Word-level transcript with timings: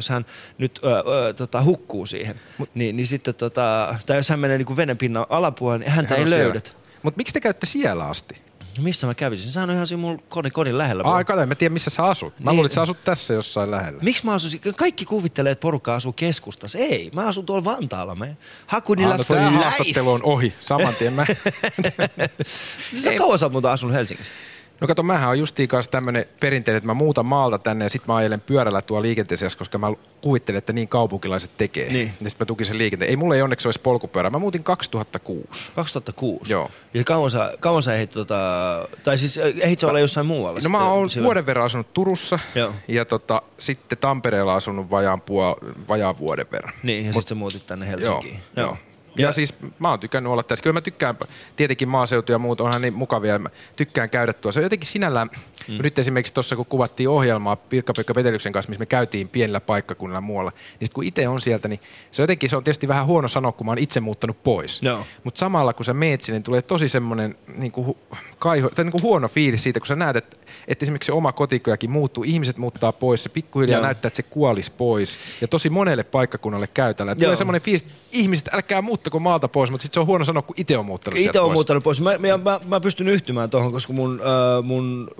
jos 0.00 0.08
hän 0.08 0.26
nyt 0.58 0.80
ö, 0.84 0.88
ö, 1.28 1.34
tota, 1.34 1.62
hukkuu 1.62 2.06
siihen, 2.06 2.40
niin, 2.74 2.96
niin 2.96 3.06
sitten 3.06 3.34
tota, 3.34 3.96
tai 4.06 4.16
jos 4.16 4.28
hän 4.28 4.38
menee 4.40 4.58
niin 4.58 4.76
vedenpinnan 4.76 5.26
alapuolelle, 5.28 5.84
niin 5.84 5.92
häntä 5.92 6.14
Hän 6.14 6.24
ei 6.26 6.30
löydetä. 6.30 6.70
Mutta 7.02 7.16
miksi 7.18 7.32
te 7.34 7.40
käytte 7.40 7.66
siellä 7.66 8.04
asti? 8.08 8.34
Missä 8.80 9.06
mä 9.06 9.14
kävisin? 9.14 9.52
Sehän 9.52 9.70
on 9.70 9.74
ihan 9.74 9.86
siinä 9.86 10.00
mun 10.00 10.22
kodin, 10.28 10.52
kodin 10.52 10.78
lähellä. 10.78 11.02
Ai 11.02 11.24
kato, 11.24 11.46
mä 11.46 11.54
tiedä 11.54 11.72
missä 11.72 11.90
sä 11.90 12.04
asut. 12.04 12.34
Mä 12.40 12.50
Niin. 12.50 12.56
luulin, 12.56 12.66
että 12.66 12.74
sä 12.74 12.82
asut 12.82 13.00
tässä 13.00 13.34
jossain 13.34 13.70
lähellä. 13.70 14.00
Miksi 14.02 14.24
mä 14.26 14.32
asuisin? 14.32 14.60
Kaikki 14.76 15.04
kuvittelee, 15.04 15.52
että 15.52 15.62
porukka 15.62 15.94
asuu 15.94 16.12
keskustassa. 16.12 16.78
Ei, 16.78 17.10
mä 17.14 17.26
asun 17.26 17.46
tuolla 17.46 17.64
Vantaalla. 17.64 18.14
Mä. 18.14 18.26
Hakunilla 18.66 19.12
Ah, 19.12 19.18
no 19.18 19.24
for 19.24 19.36
tää 19.36 19.50
life. 19.50 19.62
haastattelu 19.64 20.12
on 20.12 20.20
ohi. 20.22 20.52
Saman 20.60 20.94
tien 20.98 21.12
mä... 21.12 21.26
Niin 22.92 23.02
Sä 23.02 23.14
kauan 23.18 23.38
sä 23.38 23.46
oot 23.46 23.52
muuten 23.52 23.70
asunut 23.70 23.94
Helsingissä? 23.94 24.32
No 24.80 24.86
kato, 24.86 25.02
mähän 25.02 25.28
on 25.30 25.38
justiin 25.38 25.68
kanssa 25.68 25.90
tämmönen 25.90 26.24
perinteinen, 26.40 26.76
että 26.76 26.86
mä 26.86 26.94
muutan 26.94 27.26
maalta 27.26 27.58
tänne 27.58 27.84
ja 27.84 27.88
sit 27.90 28.06
mä 28.06 28.16
ajelen 28.16 28.40
pyörällä 28.40 28.82
tuolla 28.82 29.02
liikenteessä, 29.02 29.58
koska 29.58 29.78
mä 29.78 29.86
kuvittelen, 30.20 30.58
että 30.58 30.72
niin 30.72 30.88
kaupunkilaiset 30.88 31.50
tekee. 31.56 31.92
Niin. 31.92 32.12
Ja 32.20 32.30
sit 32.30 32.40
mä 32.40 32.46
tukin 32.46 32.66
sen 32.66 32.78
liikenteen. 32.78 33.10
Ei 33.10 33.16
mulla 33.16 33.34
ei 33.34 33.42
onneksi 33.42 33.68
olisi 33.68 33.80
polkupyörä. 33.80 34.30
Mä 34.30 34.38
muutin 34.38 34.64
2006. 34.64 35.48
2006. 35.74 36.52
Joo. 36.52 36.70
Ja 36.94 37.04
kauan 37.04 37.30
sä, 37.30 37.52
kauan 37.60 37.82
sä 37.82 37.94
ehdit, 37.94 38.10
tota, 38.10 38.38
tai 39.04 39.18
siis 39.18 39.38
äh, 39.38 39.44
ehdit 39.60 39.78
sä 39.80 39.86
olla 39.86 40.00
jossain 40.00 40.26
muualla? 40.26 40.50
No 40.50 40.60
sitten 40.60 40.70
mä 40.72 40.92
oon 40.92 41.10
silloin? 41.10 41.24
vuoden 41.24 41.46
verran 41.46 41.66
asunut 41.66 41.92
Turussa 41.92 42.38
Joo. 42.54 42.74
ja 42.88 43.04
tota, 43.04 43.42
sitten 43.58 43.98
Tampereella 43.98 44.54
asunut 44.54 44.90
vajaan, 44.90 45.20
puol- 45.20 45.88
vajaan 45.88 46.18
vuoden 46.18 46.46
verran. 46.52 46.74
Niin, 46.82 47.06
ja 47.06 47.12
sitten 47.12 47.28
sä 47.28 47.34
muutit 47.34 47.66
tänne 47.66 47.86
Joo, 47.86 47.98
Helsinkiin. 47.98 48.40
joo. 48.56 48.76
Ja, 49.16 49.26
ja 49.26 49.32
siis 49.32 49.54
mä 49.78 49.90
oon 49.90 50.00
tykännyt 50.00 50.32
olla 50.32 50.42
tässä. 50.42 50.62
Kyllä 50.62 50.74
mä 50.74 50.80
tykkään, 50.80 51.16
tietenkin 51.56 51.88
maaseutu 51.88 52.32
ja 52.32 52.38
muut 52.38 52.60
onhan 52.60 52.82
niin 52.82 52.94
mukavia. 52.94 53.38
Mä 53.38 53.48
tykkään 53.76 54.10
käydä 54.10 54.32
tuossa. 54.32 54.54
Se 54.54 54.60
on 54.60 54.64
jotenkin 54.64 54.88
sinällään, 54.88 55.28
mm. 55.68 55.78
nyt 55.82 55.98
esimerkiksi 55.98 56.34
tuossa 56.34 56.56
kun 56.56 56.66
kuvattiin 56.66 57.08
ohjelmaa 57.08 57.56
Pirkka-Pekka 57.56 58.14
Petelyksen 58.14 58.52
kanssa, 58.52 58.70
missä 58.70 58.82
me 58.82 58.86
käytiin 58.86 59.28
pienellä 59.28 59.60
paikkakunnalla 59.60 60.20
muualla, 60.20 60.50
niin 60.50 60.86
sit 60.86 60.94
kun 60.94 61.04
itse 61.04 61.28
on 61.28 61.40
sieltä, 61.40 61.68
niin 61.68 61.80
se 62.10 62.22
on 62.22 62.24
jotenkin, 62.24 62.50
se 62.50 62.56
on 62.56 62.64
tietysti 62.64 62.88
vähän 62.88 63.06
huono 63.06 63.28
sanoa, 63.28 63.52
kun 63.52 63.66
mä 63.66 63.70
oon 63.70 63.78
itse 63.78 64.00
muuttanut 64.00 64.42
pois. 64.42 64.82
Joo. 64.82 65.06
Mutta 65.24 65.38
samalla 65.38 65.72
kun 65.72 65.84
sä 65.84 65.94
meet 65.94 66.20
sinne, 66.20 66.38
niin 66.38 66.44
tulee 66.44 66.62
tosi 66.62 66.88
semmoinen 66.88 67.34
niin 67.56 67.72
kuin, 67.72 67.96
kaiho, 68.38 68.68
tai 68.68 68.84
niin 68.84 68.92
kuin 68.92 69.02
huono 69.02 69.28
fiilis 69.28 69.62
siitä, 69.62 69.80
kun 69.80 69.86
sä 69.86 69.94
näet, 69.94 70.16
että, 70.16 70.36
että 70.68 70.84
esimerkiksi 70.84 71.06
se 71.06 71.12
oma 71.12 71.32
kotikyläkin 71.32 71.90
muuttuu, 71.90 72.24
ihmiset 72.24 72.58
muuttaa 72.58 72.92
pois, 72.92 73.22
se 73.22 73.28
pikkuhiljaa 73.28 73.78
Joo. 73.78 73.86
näyttää, 73.86 74.06
että 74.06 74.16
se 74.16 74.22
kuolis 74.22 74.70
pois. 74.70 75.18
Ja 75.40 75.48
tosi 75.48 75.70
monelle 75.70 76.04
paikkakunnalle 76.04 76.66
käy 76.66 76.94
tällä. 76.94 77.14
Tulee 77.14 77.36
semmoinen 77.36 77.62
fiilis, 77.62 77.82
että 77.82 77.94
ihmiset, 78.12 78.48
älkää 78.54 78.82
muuttako 79.00 79.18
maalta 79.18 79.48
pois, 79.48 79.70
mutta 79.70 79.82
sitten 79.82 79.94
se 79.94 80.00
on 80.00 80.06
huono 80.06 80.24
sanoa, 80.24 80.42
kun 80.42 80.54
itse 80.58 80.78
on 80.78 80.86
muuttanut 80.86 81.18
sieltä 81.18 81.30
Itse 81.30 81.40
on 81.40 81.46
pois. 81.46 81.54
muuttanut 81.54 81.84
pois. 81.84 82.00
Mä, 82.00 82.18
mä, 82.18 82.36
mä, 82.44 82.60
mä 82.66 82.80
pystyn 82.80 83.08
yhtymään 83.08 83.50
tuohon, 83.50 83.72
koska 83.72 83.92
mun, 83.92 84.20
äh, 84.20 84.64
mun 84.64 85.10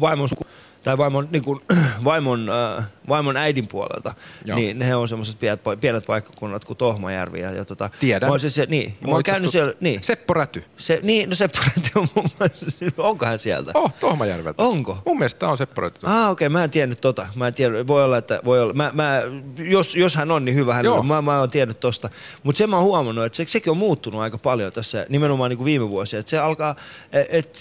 vaimon, 0.00 0.28
suku- 0.28 0.46
tai 0.86 0.98
vaimon, 0.98 1.28
niin 1.30 1.42
kuin, 1.42 1.60
vaimon, 2.04 2.50
äh, 2.78 2.84
vaimon 3.08 3.36
äidin 3.36 3.68
puolelta, 3.68 4.14
Joo. 4.44 4.58
niin 4.58 4.82
he 4.82 4.94
on 4.94 5.08
semmoiset 5.08 5.38
pienet, 5.38 5.60
pienet 5.80 6.06
paikkakunnat 6.06 6.64
kuin 6.64 6.76
Tohmajärvi. 6.76 7.40
Ja, 7.40 7.50
ja 7.50 7.64
tota, 7.64 7.90
Tiedän. 8.00 8.28
Mä 8.28 8.30
oon 8.30 8.40
siis, 8.40 8.56
niin, 8.68 8.96
mä 9.00 9.08
Mä 9.08 9.14
oon 9.14 9.22
käynyt 9.22 9.50
siellä, 9.50 9.74
niin. 9.80 10.02
Seppo 10.02 10.34
Räty. 10.34 10.64
Se, 10.76 11.00
niin, 11.02 11.28
no 11.28 11.34
se 11.34 11.48
on 11.94 12.08
mun 12.14 12.24
mielestä, 12.38 13.02
onko 13.02 13.26
hän 13.26 13.38
sieltä? 13.38 13.70
Oh, 13.74 13.94
Tohmajärveltä. 13.94 14.62
Onko? 14.62 14.98
Mun 15.06 15.18
mielestä 15.18 15.48
on 15.48 15.58
Seppo 15.58 15.80
Räty. 15.80 16.00
Ah, 16.02 16.30
okei, 16.30 16.46
okay, 16.46 16.52
mä 16.52 16.64
en 16.64 16.70
tiennyt 16.70 17.00
tota. 17.00 17.26
Mä 17.34 17.46
en 17.46 17.54
tiennyt, 17.54 17.86
voi 17.86 18.04
olla, 18.04 18.18
että 18.18 18.40
voi 18.44 18.60
olla. 18.60 18.72
Mä, 18.72 18.90
mä, 18.94 19.22
jos, 19.58 19.96
jos 19.96 20.14
hän 20.14 20.30
on, 20.30 20.44
niin 20.44 20.54
hyvä 20.54 20.74
hänellä. 20.74 20.96
Joo. 20.96 21.02
Mä, 21.02 21.22
mä 21.22 21.40
oon 21.40 21.50
tiennyt 21.50 21.80
tosta. 21.80 22.10
Mutta 22.42 22.58
sen 22.58 22.70
mä 22.70 22.76
oon 22.76 22.84
huomannut, 22.84 23.24
että 23.24 23.36
se, 23.36 23.46
sekin 23.48 23.70
on 23.70 23.78
muuttunut 23.78 24.20
aika 24.20 24.38
paljon 24.38 24.72
tässä, 24.72 25.06
nimenomaan 25.08 25.50
niin 25.50 25.58
kuin 25.58 25.64
viime 25.64 25.90
vuosia. 25.90 26.20
Että 26.20 26.30
se 26.30 26.38
alkaa, 26.38 26.76
että 27.12 27.58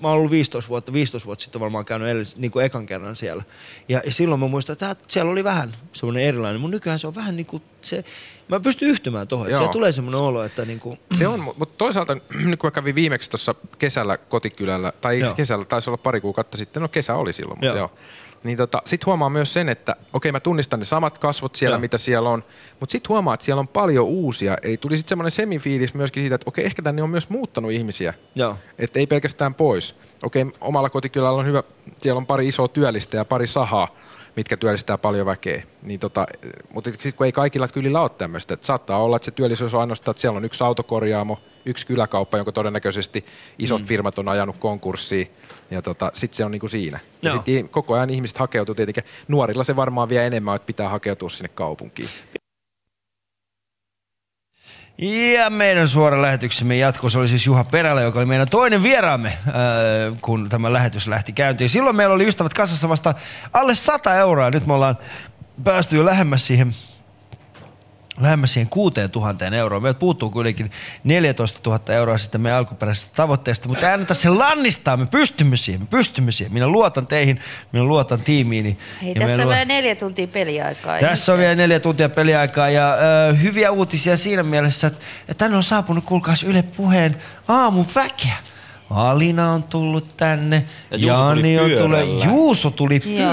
mä 0.00 0.08
oon 0.08 0.16
ollut 0.16 0.30
15 0.30 0.68
vuotta, 0.68 0.92
15 0.92 1.26
vuotta 1.26 1.42
sitten 1.42 1.60
varmaan 1.60 1.84
käynyt 1.84 2.08
edellis, 2.08 2.36
niin 2.36 2.50
kuin 2.50 2.64
ekan 2.64 2.86
kerran 2.86 3.16
siellä. 3.16 3.42
Ja, 3.88 4.02
ja 4.04 4.12
silloin 4.12 4.40
mä 4.40 4.48
muistan, 4.48 4.72
että 4.72 4.96
siellä 5.08 5.32
oli 5.32 5.44
vähän 5.44 5.76
semmoinen 5.92 6.22
erilainen. 6.22 6.60
Mun 6.60 6.70
nykyään 6.70 6.98
se 6.98 7.06
on 7.06 7.14
vähän 7.14 7.36
niin 7.36 7.46
kuin 7.46 7.62
se, 7.82 8.04
mä 8.48 8.60
pystyn 8.60 8.88
yhtymään 8.88 9.28
tohon. 9.28 9.50
Että 9.50 9.68
tulee 9.68 9.92
semmoinen 9.92 10.20
olo, 10.20 10.44
että 10.44 10.64
niin 10.64 10.80
kuin, 10.80 10.98
Se 11.18 11.28
on, 11.28 11.40
mutta 11.40 11.74
toisaalta 11.78 12.16
nyt 12.44 12.60
kun 12.60 12.68
mä 12.68 12.70
kävin 12.70 12.94
viimeksi 12.94 13.30
tuossa 13.30 13.54
kesällä 13.78 14.16
kotikylällä, 14.16 14.92
tai 15.00 15.14
ei 15.14 15.20
Joo. 15.20 15.34
kesällä, 15.34 15.64
taisi 15.64 15.90
olla 15.90 15.98
pari 15.98 16.20
kuukautta 16.20 16.56
sitten, 16.56 16.82
no 16.82 16.88
kesä 16.88 17.14
oli 17.14 17.32
silloin, 17.32 17.58
mutta 17.58 17.66
Joo. 17.66 17.76
joo. 17.76 17.90
Niin 18.44 18.56
tota, 18.56 18.82
sit 18.84 19.06
huomaa 19.06 19.30
myös 19.30 19.52
sen, 19.52 19.68
että 19.68 19.96
okei 20.12 20.32
mä 20.32 20.40
tunnistan 20.40 20.78
ne 20.78 20.84
samat 20.84 21.18
kasvot 21.18 21.56
siellä, 21.56 21.74
Joo. 21.74 21.80
mitä 21.80 21.98
siellä 21.98 22.30
on, 22.30 22.44
mutta 22.80 22.92
sit 22.92 23.08
huomaa, 23.08 23.34
että 23.34 23.44
siellä 23.44 23.60
on 23.60 23.68
paljon 23.68 24.06
uusia. 24.06 24.56
Ei 24.62 24.76
tuli 24.76 24.96
sit 24.96 25.08
semmoinen 25.08 25.30
semifiilis 25.30 25.94
myöskin 25.94 26.22
siitä, 26.22 26.34
että 26.34 26.48
okei 26.48 26.64
ehkä 26.64 26.82
tänne 26.82 27.02
on 27.02 27.10
myös 27.10 27.28
muuttanut 27.28 27.70
ihmisiä. 27.70 28.14
Että 28.78 28.98
ei 28.98 29.06
pelkästään 29.06 29.54
pois. 29.54 29.94
Okei, 30.22 30.46
omalla 30.60 30.90
kotikylällä 30.90 31.38
on 31.38 31.46
hyvä, 31.46 31.62
siellä 31.98 32.18
on 32.18 32.26
pari 32.26 32.48
isoa 32.48 32.68
työllistä 32.68 33.16
ja 33.16 33.24
pari 33.24 33.46
sahaa, 33.46 33.88
mitkä 34.36 34.56
työllistää 34.56 34.98
paljon 34.98 35.26
väkeä. 35.26 35.62
Niin 35.82 36.00
tota, 36.00 36.26
mutta 36.74 36.90
sitten 36.90 37.14
kun 37.14 37.26
ei 37.26 37.32
kaikilla 37.32 37.68
kylillä 37.68 38.00
ole 38.00 38.10
tämmöistä, 38.10 38.54
että 38.54 38.66
saattaa 38.66 39.02
olla, 39.02 39.16
että 39.16 39.24
se 39.24 39.30
työllisyys 39.30 39.74
on 39.74 39.80
ainoastaan, 39.80 40.12
että 40.12 40.20
siellä 40.20 40.36
on 40.36 40.44
yksi 40.44 40.64
autokorjaamo, 40.64 41.38
yksi 41.64 41.86
kyläkauppa, 41.86 42.36
jonka 42.36 42.52
todennäköisesti 42.52 43.26
isot 43.58 43.80
mm. 43.80 43.86
firmat 43.86 44.18
on 44.18 44.28
ajanut 44.28 44.58
konkurssiin. 44.58 45.30
Ja 45.70 45.82
tota, 45.82 46.10
sitten 46.14 46.36
se 46.36 46.44
on 46.44 46.50
niinku 46.50 46.68
siinä. 46.68 46.98
Ja 47.22 47.30
Joo. 47.30 47.42
sit 47.46 47.70
koko 47.70 47.94
ajan 47.94 48.10
ihmiset 48.10 48.38
hakeutuu 48.38 48.74
tietenkin. 48.74 49.04
Nuorilla 49.28 49.64
se 49.64 49.76
varmaan 49.76 50.08
vie 50.08 50.26
enemmän, 50.26 50.56
että 50.56 50.66
pitää 50.66 50.88
hakeutua 50.88 51.28
sinne 51.28 51.48
kaupunkiin. 51.48 52.08
Ja 55.02 55.50
meidän 55.50 55.88
suora 55.88 56.22
lähetyksemme 56.22 56.76
jatkossa 56.76 57.18
oli 57.18 57.28
siis 57.28 57.46
Juha 57.46 57.64
Perälä, 57.64 58.00
joka 58.00 58.18
oli 58.18 58.26
meidän 58.26 58.48
toinen 58.48 58.82
vieraamme, 58.82 59.28
äh, 59.28 59.44
kun 60.20 60.48
tämä 60.48 60.72
lähetys 60.72 61.06
lähti 61.06 61.32
käyntiin. 61.32 61.70
Silloin 61.70 61.96
meillä 61.96 62.14
oli 62.14 62.28
ystävät 62.28 62.54
kasassa 62.54 62.88
vasta 62.88 63.14
alle 63.52 63.74
100 63.74 64.14
euroa. 64.14 64.50
Nyt 64.50 64.66
me 64.66 64.72
ollaan 64.72 64.98
päästy 65.64 65.96
jo 65.96 66.04
lähemmäs 66.04 66.46
siihen 66.46 66.74
lähemmäs 68.20 68.52
siihen 68.52 68.68
6000 68.70 69.46
euroa. 69.56 69.80
Meiltä 69.80 69.98
puuttuu 69.98 70.30
kuitenkin 70.30 70.70
14 71.04 71.60
000 71.70 71.94
euroa 71.94 72.18
sitten 72.18 72.40
meidän 72.40 72.58
alkuperäisestä 72.58 73.12
tavoitteesta, 73.16 73.68
mutta 73.68 73.92
anneta 73.92 74.14
se 74.14 74.28
lannistaa. 74.28 74.96
Me 74.96 75.06
pystymme 75.10 75.56
siihen, 75.56 75.80
me 75.80 75.86
pystymme 75.90 76.32
siihen. 76.32 76.52
Minä 76.52 76.66
luotan 76.68 77.06
teihin, 77.06 77.40
minä 77.72 77.84
luotan 77.84 78.20
tiimiini. 78.20 78.78
Hei, 79.02 79.08
Ja 79.14 79.20
me 79.20 79.20
tässä 79.26 79.36
on 79.42 79.46
luo- 79.48 79.52
vielä 79.52 79.64
neljä 79.64 79.94
tuntia 79.94 80.26
peliaikaa. 80.28 80.98
tässä 81.00 81.32
on 81.32 81.38
vielä 81.38 81.54
neljä 81.54 81.80
tuntia 81.80 82.08
peliaikaa 82.08 82.70
ja 82.70 82.94
ö, 83.30 83.32
hyviä 83.34 83.70
uutisia 83.70 84.16
siinä 84.16 84.42
mielessä, 84.42 84.86
että, 84.86 85.04
että 85.28 85.34
tänne 85.44 85.56
on 85.56 85.62
saapunut, 85.62 86.04
kuulkaas 86.04 86.42
Yle 86.42 86.62
Puheen 86.62 87.16
aamun 87.48 87.86
väkeä. 87.94 88.36
Alina 88.90 89.50
on 89.52 89.62
tullut 89.62 90.16
tänne, 90.16 90.64
Ja 90.90 90.96
Juuso 90.98 91.34
tuli 91.34 91.54
Jani 91.54 91.58
on 91.58 91.70
tullut, 91.82 91.98
pyörällä. 91.98 92.24
Juuso 92.24 92.70
tuli 92.70 93.02
Joo. 93.18 93.32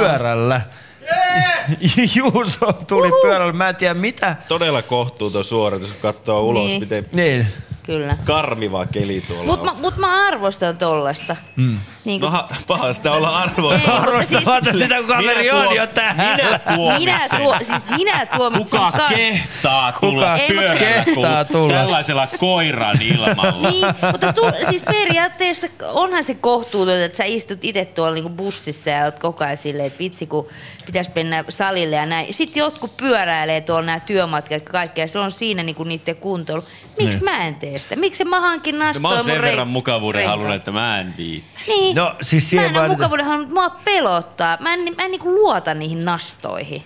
Juuso 2.16 2.74
tuli 2.88 3.12
pyörällä, 3.22 3.54
mä 3.54 3.70
en 3.70 3.76
tiedä 3.76 3.94
mitä. 3.94 4.36
Todella 4.48 4.82
kohtuuton 4.82 5.44
suoritus, 5.44 5.90
kun 5.92 6.02
katsoo 6.02 6.42
ulos, 6.42 6.64
Niin. 6.64 6.80
miten 6.82 7.06
Niin. 7.12 7.48
Kyllä. 7.88 8.18
karmiva 8.26 8.86
keli 8.86 9.22
tuolla 9.28 9.44
Mut 9.44 9.60
on. 9.60 9.66
mä, 9.66 9.74
mut 9.74 9.98
mä 9.98 10.28
arvostan 10.28 10.78
tollasta. 10.78 11.36
Mm. 11.56 11.80
Niin 12.06 12.22
kun, 12.22 12.32
Paha, 12.32 12.48
paha 12.68 12.94
sitä 12.94 13.12
olla 13.12 13.50
mutta 13.58 13.92
Arvostamatta 13.94 14.72
siis- 14.72 14.84
sitä, 14.84 14.96
kun 14.98 15.06
kaveri 15.08 15.52
on 15.52 15.76
jo 15.76 15.88
täällä. 15.88 16.24
Minä 16.36 16.60
tuomitsen. 16.76 17.00
minä, 17.02 17.22
tuo, 17.38 17.56
siis 17.64 17.86
minä 17.90 18.26
tuomitsen 18.26 18.80
Kuka 18.80 18.92
ka- 18.92 19.10
kehtaa 19.10 19.92
tulla 19.92 20.38
Kuka 20.38 20.48
pyörällä 20.48 20.76
kehtaa 20.80 21.46
tulla? 21.46 21.74
tällaisella 21.74 22.28
koiran 22.40 23.02
ilmalla? 23.02 23.70
Niin, 23.70 23.86
mutta 24.12 24.34
tu, 24.34 24.42
siis 24.70 24.84
periaatteessa 24.84 25.68
onhan 25.94 26.24
se 26.24 26.34
kohtuutonta, 26.36 27.04
että 27.06 27.18
sä 27.18 27.24
istut 27.24 27.60
itse 27.62 27.86
tuolla 27.86 28.14
niinku 28.14 28.30
bussissa 28.30 28.90
ja 28.90 29.06
oot 29.06 29.20
koko 29.20 29.44
ajan 29.44 29.58
silleen, 29.58 29.88
että 29.88 30.00
vitsi 30.00 30.28
kun 30.28 30.48
pitäisi 30.86 31.12
mennä 31.16 31.44
salille 31.50 31.96
ja 31.96 32.06
näin. 32.06 32.34
Sitten 32.34 32.60
jotkut 32.62 32.98
pyöräilee 32.98 33.62
tuolla 33.62 33.86
nämä 33.86 34.00
työmatkat 34.00 34.52
ja 34.52 34.60
kaikkea 34.60 35.08
se 35.08 35.20
on 35.20 35.32
siinä 35.32 35.64
niinku 35.64 35.84
niiden 35.84 36.16
kuntoilu. 36.16 36.64
Miksi 37.00 37.24
mä 37.24 37.46
en 37.48 37.56
tee 37.56 37.77
sitä? 37.80 37.96
Miksi 37.96 38.26
mä 38.26 38.42
hankin 38.42 38.80
No, 38.80 38.86
nastoa 38.86 39.02
mä 39.02 39.10
oon 39.16 39.24
sen 39.24 39.42
verran 39.42 39.68
mukavuuden 39.68 40.28
halunnut, 40.28 40.56
että 40.56 40.72
mä 40.72 41.00
en 41.00 41.14
viitti. 41.18 41.50
Niin. 41.68 41.96
No, 41.96 42.16
siis 42.22 42.54
mä 42.54 42.62
en 42.62 42.66
ole 42.68 42.74
vaaditaan- 42.74 42.92
mukavuuden 43.00 43.26
halunnut, 43.26 43.50
mua 43.54 43.70
pelottaa. 43.70 44.58
Mä 44.62 44.74
en, 44.74 44.80
mä 44.98 45.04
en 45.04 45.12
niinku 45.12 45.32
luota 45.36 45.74
niihin 45.74 46.06
nastoihin. 46.06 46.84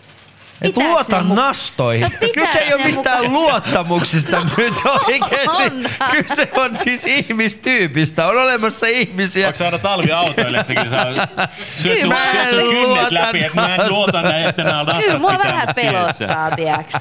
Et 0.62 0.78
luota 0.78 1.22
nastoihin. 1.36 2.08
No 2.22 2.28
Kyse 2.34 2.60
ei 2.60 2.74
ole 2.74 2.84
mistään 2.84 3.20
muka- 3.20 3.30
luottamuksista 3.32 4.42
nyt 4.58 4.74
oikein. 4.86 5.50
Onhan. 5.50 6.12
Kyse 6.12 6.50
on 6.56 6.76
siis 6.76 7.06
ihmistyypistä. 7.06 8.28
On 8.28 8.38
olemassa 8.38 8.88
ihmisiä. 8.88 9.44
Vaikka 9.46 9.58
saada 9.58 9.80
talviautoillessakin, 9.80 10.90
saa 10.90 11.06
syöt 11.06 11.30
sun, 11.70 11.92
Kyllä 12.02 12.16
mä 12.16 12.32
syöt 12.32 12.50
sun 12.50 12.60
en 12.60 12.66
kynnet 12.68 12.88
luota 12.88 13.08
läpi, 13.14 13.44
että 13.44 13.62
mä 13.62 13.76
en 13.76 13.90
luota 13.90 14.22
näin, 14.22 14.46
että 14.50 14.64
nämä 14.64 14.84
nastat 14.84 15.06
Kyllä 15.06 15.20
mua 15.20 15.38
vähän 15.38 15.68
pelottaa, 15.76 16.52
tiiäks. 16.56 16.94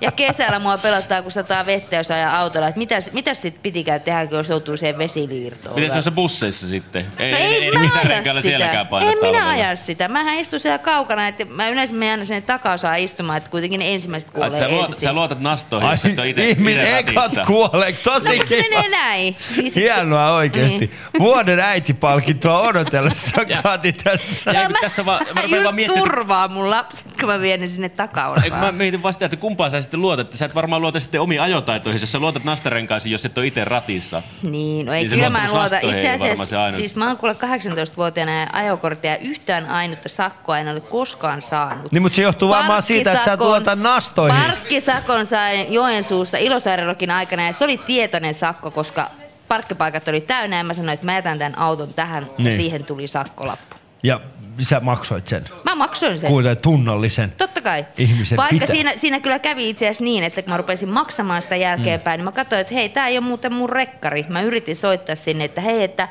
Ja 0.00 0.12
kesällä 0.12 0.58
mua 0.58 0.78
pelottaa, 0.78 1.22
kun 1.22 1.30
sataa 1.32 1.66
vettä, 1.66 1.96
jos 1.96 2.10
ajaa 2.10 2.38
autolla. 2.38 2.68
Että 2.68 2.78
mitäs, 2.78 3.12
mitäs 3.12 3.42
sit 3.42 3.62
pitikään 3.62 4.00
tehdä, 4.00 4.26
kun 4.26 4.38
jos 4.38 4.48
joutuu 4.48 4.76
siihen 4.76 4.98
vesiliirtoon? 4.98 5.74
Mites 5.74 5.92
noissa 5.92 6.10
busseissa 6.10 6.68
sitten? 6.68 7.06
Ei, 7.18 7.32
No 7.32 7.38
ei, 7.38 7.44
ei, 7.44 7.64
ei, 7.64 7.70
mä 7.72 7.80
ei 7.80 8.10
aja 8.12 8.22
sitä. 8.24 8.40
sielläkään 8.42 8.86
paina 8.86 9.10
En 9.10 9.18
minä 9.22 9.48
aja 9.48 9.76
sitä. 9.76 10.08
Mähän 10.08 10.38
istun 10.38 10.60
siellä 10.60 10.78
kaukana, 10.78 11.28
että 11.28 11.44
mä 11.44 11.68
yleensä 11.68 11.94
menen 11.94 12.10
aina 12.12 12.24
sinne 12.24 12.40
takaosaan 12.40 12.98
istumaan, 13.02 13.36
että 13.38 13.50
kuitenkin 13.50 13.80
ne 13.80 13.92
ensimmäiset 13.94 14.28
Ai, 14.28 14.34
kuolee 14.34 14.58
sä, 14.58 14.68
luot, 14.68 14.84
ensin. 14.86 15.02
sä 15.02 15.12
luotat 15.12 15.40
nastoihin, 15.40 15.90
jos 15.90 16.04
et 16.04 16.18
ole 16.18 16.28
ite, 16.28 16.48
ihminen 16.48 16.96
ekat 16.96 17.14
ratissa. 17.14 17.44
kuolee, 17.46 17.90
no, 17.90 17.96
tosi 18.04 18.30
mutta 18.36 18.46
kiva. 18.46 18.62
menee 18.62 18.88
näin. 18.88 19.36
Niin 19.56 19.72
Hienoa 19.76 20.34
oikeesti. 20.34 20.78
Niin. 20.78 20.90
Vuoden 21.18 21.60
äitipalkintoa 21.60 22.58
odotellessa 22.60 23.40
Kati 23.62 23.92
tässä. 23.92 24.42
Ja 24.52 24.52
No, 24.60 24.60
kun 24.66 24.72
mä, 24.72 24.78
tässä 24.80 25.06
vaan- 25.06 25.26
mä 25.34 25.42
mä 25.42 25.56
just 25.56 25.78
että- 25.78 25.98
turvaa 26.00 26.48
mun 26.48 26.70
lapset, 26.70 27.06
kun 27.20 27.28
mä 27.28 27.40
vien 27.40 27.60
ne 27.60 27.66
sinne 27.66 27.88
takaosaan. 27.88 28.60
Mä 28.60 28.72
mietin 28.72 29.02
vasta, 29.02 29.24
että 29.24 29.36
kumpaan 29.36 29.70
sä 29.70 29.82
sitten 29.82 30.00
luotat. 30.00 30.32
Sä 30.32 30.44
et 30.46 30.54
varmaan 30.54 30.82
luota 30.82 31.00
sitten 31.00 31.20
omiin 31.20 31.40
ajotaitoihin, 31.42 32.00
jos 32.00 32.12
sä 32.12 32.18
luotat 32.18 32.44
nastarenkaisiin, 32.44 33.12
jos 33.12 33.24
et 33.24 33.38
ole 33.38 33.46
itse 33.46 33.64
ratissa. 33.64 34.22
Niin, 34.42 34.86
no 34.86 34.92
ei 34.92 35.00
Niin 35.00 35.10
se 35.10 35.16
kyllä 35.16 35.30
mä 35.30 35.46
luota. 35.52 35.78
Itse 35.82 36.10
asiassa, 36.10 36.72
siis 36.72 36.96
mä 36.96 37.06
oon 37.06 37.16
kuule 37.16 37.34
18-vuotiaana 37.34 38.40
ja 38.40 38.46
ajokorttia 38.52 39.10
ja 39.10 39.16
yhtään 39.18 39.66
ainutta 39.70 40.08
sakkoa 40.08 40.58
en 40.58 40.68
ole 40.68 40.80
koskaan 40.80 41.42
saanut. 41.42 41.92
Niin, 41.92 42.02
mutta 42.02 42.16
se 42.16 42.22
johtuu 42.22 42.48
varmaan 42.48 42.82
siitä, 42.94 43.12
että 43.12 43.24
sä 43.24 43.36
luota 43.40 43.76
nastoihin. 43.76 44.42
Parkkisakon 44.42 45.26
sain 45.26 45.72
Joensuussa 45.72 46.38
Ilosaarirokin 46.38 47.10
aikana 47.10 47.46
ja 47.46 47.52
se 47.52 47.64
oli 47.64 47.78
tietoinen 47.78 48.34
sakko, 48.34 48.70
koska 48.70 49.10
parkkipaikat 49.48 50.08
oli 50.08 50.20
täynnä 50.20 50.56
ja 50.56 50.64
mä 50.64 50.74
sanoin, 50.74 50.94
että 50.94 51.06
mä 51.06 51.14
jätän 51.14 51.38
tämän 51.38 51.58
auton 51.58 51.94
tähän 51.94 52.26
Niin. 52.38 52.50
ja 52.50 52.56
siihen 52.56 52.84
tuli 52.84 53.06
sakkolappu. 53.06 53.76
Ja 54.02 54.20
sä 54.62 54.80
maksoit 54.80 55.28
sen. 55.28 55.44
Mä 55.64 55.74
maksoin 55.74 56.18
sen. 56.18 56.30
Kuitenkin 56.30 56.62
tunnollisen. 56.62 57.32
Totta 57.38 57.60
kai. 57.60 57.86
Ihmisen 57.98 58.36
Vaikka 58.36 58.54
pitää. 58.54 58.66
siinä, 58.74 58.92
siinä 58.96 59.20
kyllä 59.20 59.38
kävi 59.38 59.68
itse 59.70 59.86
asiassa 59.86 60.04
niin, 60.04 60.24
että 60.24 60.42
kun 60.42 60.50
mä 60.50 60.56
rupesin 60.56 60.88
maksamaan 60.88 61.42
sitä 61.42 61.56
jälkeenpäin, 61.56 62.18
niin 62.18 62.24
mä 62.24 62.32
katsoin, 62.32 62.60
että 62.60 62.74
hei, 62.74 62.88
tää 62.88 63.08
ei 63.08 63.18
ole 63.18 63.26
muuten 63.26 63.52
mun 63.52 63.68
rekkari. 63.70 64.26
Mä 64.28 64.42
yritin 64.42 64.76
soittaa 64.76 65.14
sinne, 65.16 65.44
että 65.44 65.60
hei, 65.60 65.82
että 65.82 66.08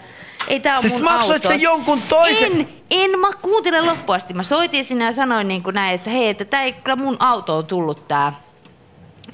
ei 0.48 0.60
tää 0.60 0.82
Siis 0.82 0.94
mun 0.94 1.04
maksoit 1.04 1.36
auto. 1.46 1.48
sen 1.48 1.62
jonkun 1.62 2.02
toisen- 2.02 2.52
En, 2.62 2.68
en 2.90 3.20
mä 3.20 3.28
kuuntele 3.42 3.82
loppuun 3.82 4.16
asti. 4.16 4.34
Mä 4.34 4.44
soitin 4.44 4.86
sinne 4.86 5.06
ja 5.06 5.14
sanoin 5.14 5.48
niin 5.48 5.64
kuin 5.64 5.74
näin, 5.74 5.96
että 5.96 6.10
hei, 6.10 6.30
että 6.30 6.46
tää 6.46 6.62
ei 6.64 6.74
kyllä 6.74 6.96
mun 6.96 7.18
autoon 7.20 7.66
tullut 7.66 8.08
tää, 8.08 8.34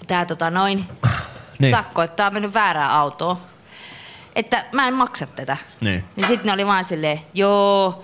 tää 0.08 0.26
tota 0.26 0.50
noin 0.50 0.86
Niin. 1.60 1.76
sakko, 1.76 2.02
että 2.02 2.16
tää 2.16 2.28
on 2.28 2.34
mennyt 2.34 2.54
väärään 2.54 2.92
autoon. 2.92 3.38
Että 4.36 4.66
mä 4.72 4.88
en 4.88 4.94
maksa 4.94 5.28
tätä. 5.28 5.58
Niin. 5.82 6.04
Niin 6.16 6.28
sitten 6.28 6.46
ne 6.46 6.54
oli 6.54 6.66
vaan 6.68 6.84
silleen, 6.84 7.22
joo, 7.34 8.04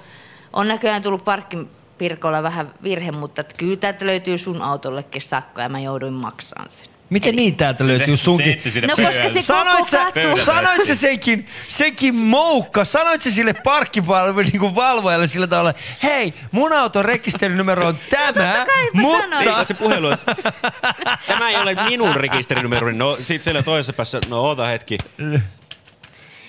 on 0.54 0.68
näköjään 0.68 1.02
tullut 1.02 1.24
parkkipirkolla 1.26 2.44
vähän 2.44 2.74
virhe, 2.84 3.12
mutta 3.12 3.42
että 3.42 3.56
kyllä 3.58 3.78
täältä 3.78 4.06
löytyy 4.06 4.38
sun 4.38 4.62
autollekin 4.62 5.22
sakko 5.22 5.62
ja 5.62 5.70
mä 5.70 5.80
jouduin 5.80 6.14
maksamaan 6.14 6.70
sen. 6.70 6.86
Miten 7.14 7.36
niin 7.36 7.56
täältä 7.56 7.88
löytyy 7.88 8.18
Se- 8.18 8.24
sunkin? 8.24 8.62
se 8.72 8.82
No 8.82 8.88
koska 8.88 9.30
se 9.30 9.42
Sanoit 9.42 9.78
koko 9.78 10.36
sä, 10.38 10.46
sanoit 10.46 10.86
sä 10.88 10.96
senkin, 10.96 11.46
senkin 11.68 12.16
moukka, 12.16 12.86
sanoit 12.86 13.22
sä 13.22 13.32
sille 13.32 13.54
parkkipalvelun 13.54 14.46
niin 14.52 14.76
valvojalle 14.76 15.28
sillä 15.28 15.48
tavalla, 15.48 15.74
hei, 16.04 16.34
mun 16.52 16.74
auton 16.74 17.06
rekisterinumero 17.06 17.88
on 17.88 17.98
tämä, 18.10 18.66
kai 18.68 18.90
mä 18.94 19.02
mutta... 19.02 19.40
Niin, 19.40 19.66
se 19.66 19.74
puhelu 19.74 20.08
on, 20.08 20.18
tämä 21.28 21.50
ei 21.50 21.56
ole 21.56 21.76
minun 21.90 22.16
rekisterinumeroni. 22.16 22.98
No 22.98 23.18
sit 23.22 23.44
siellä 23.44 23.64
toisessa 23.64 23.94
päässä, 23.94 24.20
no 24.28 24.42
oota 24.42 24.68
hetki. 24.68 24.98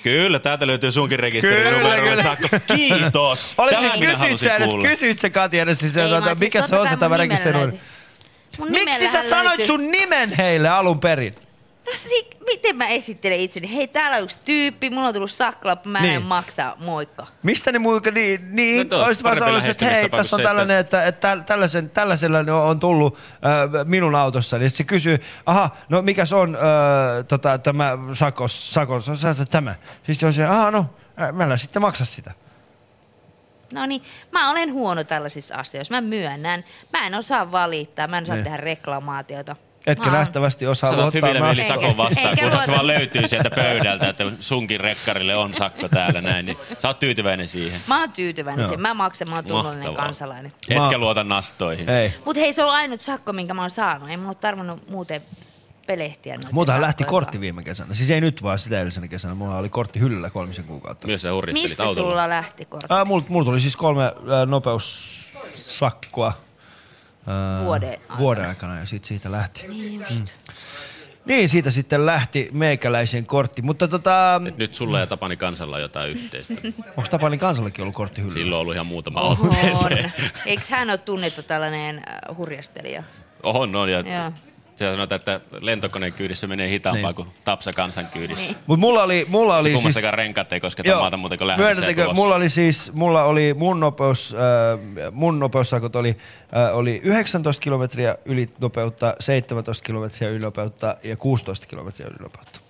Kyllä, 0.02 0.38
täältä 0.38 0.66
löytyy 0.66 0.92
sunkin 0.92 1.18
rekisterinumero. 1.18 2.22
Sakko. 2.22 2.48
Kiitos. 2.76 3.54
Olet 3.58 3.74
Tämän 3.76 3.90
sä, 3.90 3.96
minä 3.96 4.12
kysyit 4.12 4.40
sä 4.40 4.56
edes, 4.56 4.70
kuulla. 4.70 4.88
kysyit 4.88 5.18
sä 5.18 5.30
Kati 5.30 5.58
edes, 5.58 5.78
siis, 5.78 5.96
Ei, 5.96 6.08
tuota, 6.08 6.26
siis 6.26 6.38
mikä 6.38 6.62
se 6.62 6.76
on 6.76 6.88
se 6.88 6.96
tämä 6.96 7.16
rekisterinumero? 7.16 7.78
Mun 8.58 8.70
Miksi 8.70 9.08
sä 9.08 9.22
sanoit 9.22 9.46
löytyy- 9.48 9.66
sun 9.66 9.90
nimen 9.90 10.32
heille 10.38 10.68
alun 10.68 11.00
perin? 11.00 11.34
No 11.86 11.92
si- 11.96 12.30
miten 12.46 12.76
mä 12.76 12.88
esittelen 12.88 13.40
itseni? 13.40 13.74
Hei, 13.76 13.88
täällä 13.88 14.16
on 14.16 14.22
yksi 14.22 14.38
tyyppi, 14.44 14.90
mulla 14.90 15.08
on 15.08 15.14
tullut 15.14 15.30
sakkolappu, 15.30 15.88
mä 15.88 15.98
en 15.98 16.04
Niin. 16.04 16.22
maksaa, 16.22 16.76
moikka. 16.78 17.26
Mistä 17.42 17.72
ne 17.72 17.78
muika, 17.78 18.10
niin, 18.10 18.56
niin 18.56 18.88
No 18.90 18.96
tuo, 18.96 19.06
olisi 19.06 19.24
vaan 19.24 19.38
sanonut, 19.38 19.64
että 19.64 19.84
hei, 19.84 20.08
tässä 20.08 20.36
on 20.36 20.40
se, 20.40 20.44
tällainen, 20.44 20.76
että, 20.78 21.06
että 21.06 21.34
täl- 21.34 21.44
tällaisen, 21.44 21.90
tällaisella 21.90 22.38
on- 22.68 22.80
tullut 22.80 23.16
äh, 23.18 23.84
minun 23.86 24.14
autossa. 24.14 24.58
Niin 24.58 24.70
se 24.70 24.84
kysyy, 24.84 25.18
aha, 25.46 25.70
no 25.88 26.02
mikä 26.02 26.24
se 26.26 26.36
on 26.36 26.54
äh, 26.56 26.60
tota, 27.28 27.58
tämä 27.58 27.98
sakos, 28.12 28.74
sakos, 28.74 29.08
on 29.08 29.16
se, 29.18 29.44
tämä. 29.50 29.74
Siis 30.06 30.18
se 30.20 30.26
on 30.26 30.32
se, 30.32 30.44
aha, 30.44 30.70
no, 30.70 30.86
äh, 31.22 31.32
mä 31.32 31.44
en 31.44 31.58
sitten 31.58 31.82
maksa 31.82 32.04
sitä. 32.04 32.30
No 33.74 33.86
niin, 33.86 34.02
mä 34.32 34.50
olen 34.50 34.72
huono 34.72 35.04
tällaisissa 35.04 35.54
asioissa, 35.54 35.94
mä 35.94 36.00
myönnän. 36.00 36.64
Mä 36.92 37.06
en 37.06 37.14
osaa 37.14 37.52
valittaa, 37.52 38.06
mä 38.06 38.18
en 38.18 38.22
osaa 38.24 38.34
Niin. 38.36 38.44
tehdä 38.44 38.56
reklamaatiota. 38.56 39.56
Etkä 39.86 40.04
oon- 40.08 40.12
nähtävästi 40.18 40.66
osaa 40.66 40.90
Sanot 40.90 41.14
luottaa 41.14 41.30
hyvillä 41.30 41.64
sakon 41.68 41.96
vastaan, 41.96 42.28
eikä 42.28 42.42
kunhan 42.42 42.62
se 42.64 42.70
vaan 42.72 42.86
löytyy 42.86 43.28
sieltä 43.28 43.50
pöydältä, 43.50 44.08
että 44.08 44.24
sunkin 44.40 44.80
rekkarille 44.80 45.36
on 45.36 45.54
sakko 45.54 45.88
täällä 45.88 46.20
näin, 46.20 46.46
niin 46.46 46.58
sä 46.78 46.88
oot 46.88 46.98
tyytyväinen 46.98 47.48
siihen. 47.48 47.80
Mä 47.88 48.00
oon 48.00 48.12
tyytyväinen 48.12 48.62
Joo. 48.62 48.68
siihen. 48.68 48.80
Mä 48.82 48.94
maksan, 48.94 49.28
mä 49.28 49.34
oon 49.34 49.44
tunnollinen 49.44 49.78
Mahtavaa. 49.86 50.04
kansalainen. 50.06 50.52
Etkä 50.68 50.98
luota 50.98 51.24
nastoihin. 51.24 51.88
Ei. 51.88 52.14
Mut 52.24 52.36
hei, 52.36 52.52
se 52.52 52.64
on 52.64 52.70
ainut 52.70 53.00
sakko, 53.00 53.32
minkä 53.32 53.54
mä 53.54 53.60
oon 53.60 53.70
saanut. 53.70 54.10
Ei 54.10 54.16
mulla 54.16 54.28
ole 54.28 54.34
tarvinnut 54.40 54.90
muuten 54.90 55.22
pelehtiä 55.86 56.38
Multahan 56.52 56.80
lähti 56.80 57.04
kortti 57.04 57.40
viime 57.40 57.62
kesänä. 57.62 57.94
Siis 57.94 58.10
ei 58.10 58.20
nyt 58.20 58.42
vaan 58.42 58.58
sitä 58.58 58.76
edellisenä 58.76 59.08
kesänä. 59.08 59.34
Mulla 59.34 59.56
oli 59.58 59.68
kortti 59.68 60.00
hyllyllä 60.00 60.30
kolmisen 60.30 60.64
kuukautta. 60.64 61.06
Millä 61.06 61.18
sä 61.18 61.32
hurjastelit 61.32 61.70
Mistä 61.70 61.82
autolla? 61.82 62.10
sulla 62.10 62.28
lähti 62.28 62.64
kortti? 62.64 62.94
Äh, 62.94 63.06
mulla, 63.06 63.24
mulla 63.28 63.44
tuli 63.44 63.60
siis 63.60 63.76
kolme 63.76 64.04
äh, 64.04 64.12
nopeussakkoa. 64.46 66.28
Äh, 66.28 67.64
Vuoden 67.64 67.88
aikana. 67.90 68.18
vuoden 68.18 68.48
aikana 68.48 68.78
ja 68.78 68.86
sit 68.86 69.04
siitä 69.04 69.32
lähti. 69.32 69.68
Niin 69.68 70.00
just. 70.00 70.10
Mm. 70.18 70.24
Niin, 71.24 71.48
siitä 71.48 71.70
sitten 71.70 72.06
lähti 72.06 72.48
meikäläisen 72.52 73.26
kortti. 73.26 73.62
Mutta 73.62 73.88
tota, 73.88 74.40
Et 74.48 74.56
nyt 74.56 74.74
sulla 74.74 75.00
ja 75.00 75.06
Tapani 75.06 75.36
kansalla 75.36 75.76
on 75.76 75.82
jotain 75.82 76.10
yhteistä. 76.10 76.54
onko 76.96 77.04
Tapanin 77.10 77.38
kansallakin 77.38 77.82
ollut 77.82 77.94
kortti 77.94 78.20
hyllyllä? 78.22 78.34
Silloin 78.34 78.54
on 78.54 78.60
ollut 78.60 78.74
ihan 78.74 78.86
muutama 78.86 79.20
otteeseen. 79.20 80.12
Eikö 80.46 80.62
hän 80.70 80.90
ole 80.90 80.98
tunnettu 80.98 81.42
tällainen 81.42 81.96
äh, 81.98 82.36
hurjastelija? 82.36 83.02
On, 83.42 83.76
on. 83.76 83.88
Ja 83.88 83.98
Joo. 83.98 84.32
Se 84.76 84.90
sanotaan, 84.92 85.16
että 85.16 85.40
lentokoneen 85.60 86.12
kyydissä 86.12 86.46
menee 86.46 86.68
hitaampaa 86.68 87.10
Niin. 87.10 87.14
kuin 87.14 87.28
Tapsa 87.44 87.70
kansan 87.76 88.06
kyydissä. 88.06 88.46
Niin. 88.52 88.56
Mut 88.66 88.80
mulla 88.80 89.02
oli, 89.02 89.26
mulla 89.28 89.56
oli 89.56 89.68
siis... 89.68 89.76
Kummassakaan 89.78 90.14
renkaat 90.14 90.52
ei 90.52 90.60
kosketa 90.60 90.98
maata 90.98 91.16
muuta 91.16 91.36
kuin 91.38 91.48
lähdössä 91.48 91.90
ja 91.90 92.14
mulla 92.14 92.34
oli 92.34 92.48
siis, 92.48 92.92
mulla 92.92 93.24
oli 93.24 93.54
mun 93.54 93.80
nopeus, 93.80 94.34
äh, 94.34 95.12
mun 95.12 95.38
nopeussakot 95.38 95.96
oli, 95.96 96.16
äh, 96.56 96.76
oli 96.76 97.00
19 97.04 97.60
kilometriä 97.60 98.16
ylinopeutta, 98.24 99.14
17 99.20 99.84
kilometriä 99.84 100.28
ylinopeutta 100.28 100.96
ja 101.04 101.16
16 101.16 101.66
kilometriä 101.66 102.06
ylinopeutta. 102.06 102.63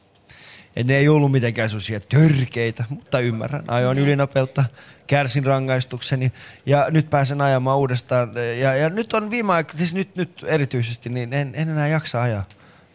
Et 0.76 0.86
ne 0.86 0.96
ei 0.96 1.08
ollut 1.08 1.32
mitenkään 1.32 1.70
sellaisia 1.70 2.00
törkeitä, 2.00 2.84
mutta 2.88 3.20
ymmärrän. 3.20 3.64
Ajoin 3.68 3.98
ylinopeutta, 3.98 4.64
kärsin 5.06 5.44
rangaistukseni 5.44 6.32
ja 6.66 6.86
nyt 6.90 7.10
pääsen 7.10 7.40
ajamaan 7.40 7.78
uudestaan. 7.78 8.32
Ja, 8.60 8.74
ja 8.74 8.90
nyt 8.90 9.12
on 9.12 9.30
viime 9.30 9.52
aikoina, 9.52 9.78
siis 9.78 9.94
nyt, 9.94 10.16
nyt 10.16 10.44
erityisesti, 10.46 11.08
niin 11.08 11.32
en, 11.32 11.52
en 11.54 11.68
enää 11.68 11.88
jaksa 11.88 12.22
ajaa 12.22 12.44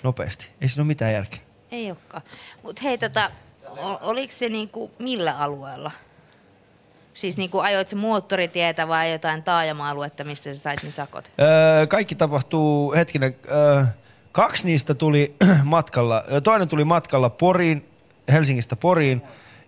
nopeasti. 0.04 0.50
Ei 0.62 0.70
siinä 0.70 0.82
ole 0.82 0.88
mitään 0.88 1.14
järkeä. 1.14 1.40
Ei 1.72 1.92
olekaan. 1.92 2.24
Mutta 2.64 2.82
hei, 2.84 2.98
tota, 2.98 3.32
oliko 4.02 4.34
se 4.34 4.50
niinku 4.50 4.92
millä 5.00 5.38
alueella? 5.38 5.92
Siis 7.14 7.38
niinku 7.38 7.60
ajoit 7.60 7.90
se 7.90 7.96
moottoritietä 7.96 8.88
vai 8.88 9.12
jotain 9.12 9.44
taajama-aluetta, 9.44 10.24
missä 10.24 10.54
sä 10.54 10.62
sait 10.62 10.84
ne 10.84 10.92
sakot? 10.92 11.32
Öö, 11.42 11.88
kaikki 11.88 12.16
tapahtuu, 12.16 12.94
hetkinen, 12.94 13.36
öö, 13.52 13.84
kaksi 14.32 14.66
niistä 14.66 14.94
tuli 14.94 15.36
matkalla, 15.64 16.24
toinen 16.44 16.68
tuli 16.68 16.84
matkalla 16.84 17.30
Poriin, 17.30 17.86
Helsingistä 18.32 18.76
Poriin 18.76 19.22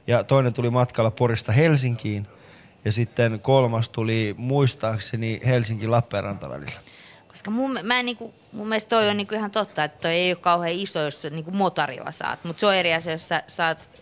ja 0.08 0.24
toinen 0.24 0.54
tuli 0.54 0.70
matkalla 0.70 1.12
Porista 1.12 1.52
Helsinkiin 1.52 2.28
ja 2.86 2.92
sitten 2.92 3.40
kolmas 3.40 3.90
tuli 3.90 4.36
muistaakseni 4.38 5.40
Helsinki-Lappeenranta 5.46 6.50
välillä. 6.50 6.80
Koska 7.28 7.52
mun, 7.52 7.80
mä 7.84 8.00
en, 8.00 8.06
niinku, 8.06 8.34
mun 8.52 8.68
mielestä 8.68 8.90
toi 8.90 9.10
on 9.10 9.18
niinku 9.18 9.36
ihan 9.36 9.52
totta, 9.52 9.84
että 9.84 10.02
toi 10.02 10.12
ei 10.12 10.32
ole 10.32 10.36
kauhean 10.42 10.72
iso, 10.76 11.00
jos 11.00 11.28
niinku 11.32 11.52
motorilla 11.52 12.12
saat. 12.12 12.44
Mutta 12.44 12.60
se 12.60 12.66
on 12.66 12.76
eri 12.76 12.94
asia, 12.94 13.12
jos 13.12 13.28
sä 13.28 13.44
saat 13.48 14.02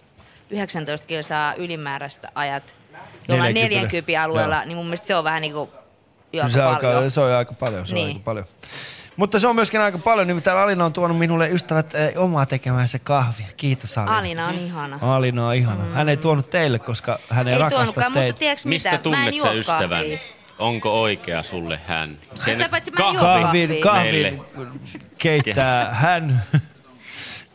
19 0.50 1.08
kilsaa 1.08 1.54
ylimääräistä 1.54 2.32
ajat 2.36 2.76
jollain 3.28 3.54
40. 3.54 3.86
40 3.88 4.24
alueella, 4.24 4.56
Joo. 4.56 4.66
niin 4.66 4.78
mun 4.78 4.86
mielestä 4.86 5.08
se 5.08 5.16
on 5.16 5.24
vähän 5.24 5.42
niinku 5.42 5.70
aika 6.34 6.50
se, 6.50 6.64
on 6.66 6.76
paljon. 6.76 6.96
aika, 6.98 7.10
se 7.10 7.22
on 7.22 7.32
aika 7.32 7.54
paljon, 7.54 7.88
se 7.88 7.94
on 7.94 7.96
Niin. 7.96 8.08
aika 8.08 8.20
paljon. 8.26 8.46
Mutta 9.20 9.40
se 9.40 9.48
on 9.48 9.56
myöskin 9.56 9.82
aika 9.82 9.98
paljon, 9.98 10.28
nimittäin 10.28 10.58
Alina 10.58 10.86
on 10.86 10.94
tuonut 10.94 11.18
minulle 11.18 11.50
ystävät 11.50 11.96
eh, 11.96 12.14
omaa 12.18 12.46
tekemänsä 12.46 13.00
kahvia. 13.00 13.48
Kiitos 13.58 13.98
Alina. 13.98 14.18
Alina 14.18 14.48
on 14.48 14.56
ihana. 14.56 15.00
Alina 15.02 15.48
on 15.48 15.56
ihana. 15.56 15.84
Hän 15.84 16.10
ei 16.10 16.18
tuonut 16.18 16.50
teille, 16.50 16.80
koska 16.80 17.20
hän 17.30 17.48
ei, 17.48 17.54
Ei 17.54 17.60
rakasta 17.60 17.86
mutta 17.86 18.12
teitä. 18.20 18.40
tiedätkö 18.40 18.70
Mistä 18.70 18.92
mitä? 18.92 19.04
Tunnet 19.04 19.36
sä 19.42 19.52
ystävän? 19.52 19.90
kahvia. 19.90 20.20
Onko 20.60 21.02
oikea 21.02 21.44
sulle 21.44 21.80
hän? 21.88 22.18
Sitä 22.46 22.70
paitsi 22.70 22.92
mä 22.92 23.08
en 23.08 23.14
juo 23.14 23.22
kahvi. 23.22 23.44
kahvin, 23.44 23.82
kahvia. 23.82 24.32
kahvin 24.32 24.82
keittää 25.18 25.94
hän 25.94 26.44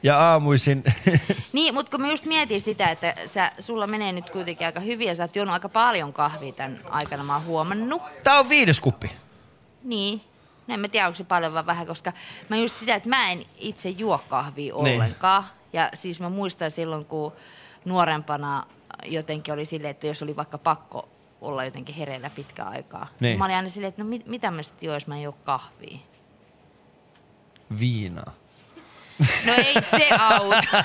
ja 0.02 0.18
aamuisin. 0.18 0.84
Niin, 1.52 1.74
mutta 1.74 1.90
kun 1.90 2.00
mä 2.00 2.08
just 2.08 2.26
mietin 2.26 2.60
sitä, 2.60 2.90
että 2.90 3.14
sä, 3.26 3.52
sulla 3.60 3.86
menee 3.86 4.12
nyt 4.12 4.30
kuitenkin 4.30 4.66
aika 4.66 4.80
hyvin 4.80 5.08
ja 5.08 5.14
sä 5.14 5.22
oot 5.22 5.36
juonut 5.36 5.52
aika 5.52 5.68
paljon 5.68 6.12
kahvia 6.12 6.52
tämän 6.52 6.80
aikana, 6.90 7.24
mä 7.24 7.34
oon 7.34 7.44
huomannut. 7.44 8.02
Tää 8.22 8.38
on 8.38 8.48
viides 8.48 8.80
kuppi. 8.80 9.10
Niin. 9.84 10.20
No 10.66 10.74
en 10.74 10.80
mä 10.80 10.88
tiedä, 10.88 11.06
onko 11.06 11.16
se 11.16 11.24
paljon 11.24 11.54
vai 11.54 11.66
vähän, 11.66 11.86
koska 11.86 12.12
mä 12.48 12.56
just 12.56 12.76
sitä, 12.78 12.94
että 12.94 13.08
mä 13.08 13.30
en 13.30 13.44
itse 13.58 13.88
juo 13.88 14.20
kahvia 14.28 14.74
Niin. 14.74 14.94
ollenkaan. 14.94 15.44
Ja 15.72 15.90
siis 15.94 16.20
mä 16.20 16.28
muistan 16.28 16.70
silloin, 16.70 17.04
kun 17.04 17.32
nuorempana 17.84 18.66
jotenkin 19.04 19.54
oli 19.54 19.66
silleen, 19.66 19.90
että 19.90 20.06
jos 20.06 20.22
oli 20.22 20.36
vaikka 20.36 20.58
pakko 20.58 21.08
olla 21.40 21.64
jotenkin 21.64 21.94
hereillä 21.94 22.30
pitkä 22.30 22.64
aikaa. 22.64 23.06
Niin. 23.20 23.38
Mä 23.38 23.44
olin 23.44 23.56
aina 23.56 23.68
silleen, 23.68 23.88
että 23.88 24.02
no 24.02 24.08
mit, 24.08 24.26
mitä 24.26 24.50
mä 24.50 24.62
sitten 24.62 24.86
juon, 24.86 24.96
jos 24.96 25.06
mä 25.06 25.16
en 25.16 25.22
juo 25.22 25.32
kahvia. 25.44 25.98
Viinaa. 27.80 28.32
No 29.46 29.52
ei 29.56 29.74
se 29.90 30.08
auta. 30.18 30.84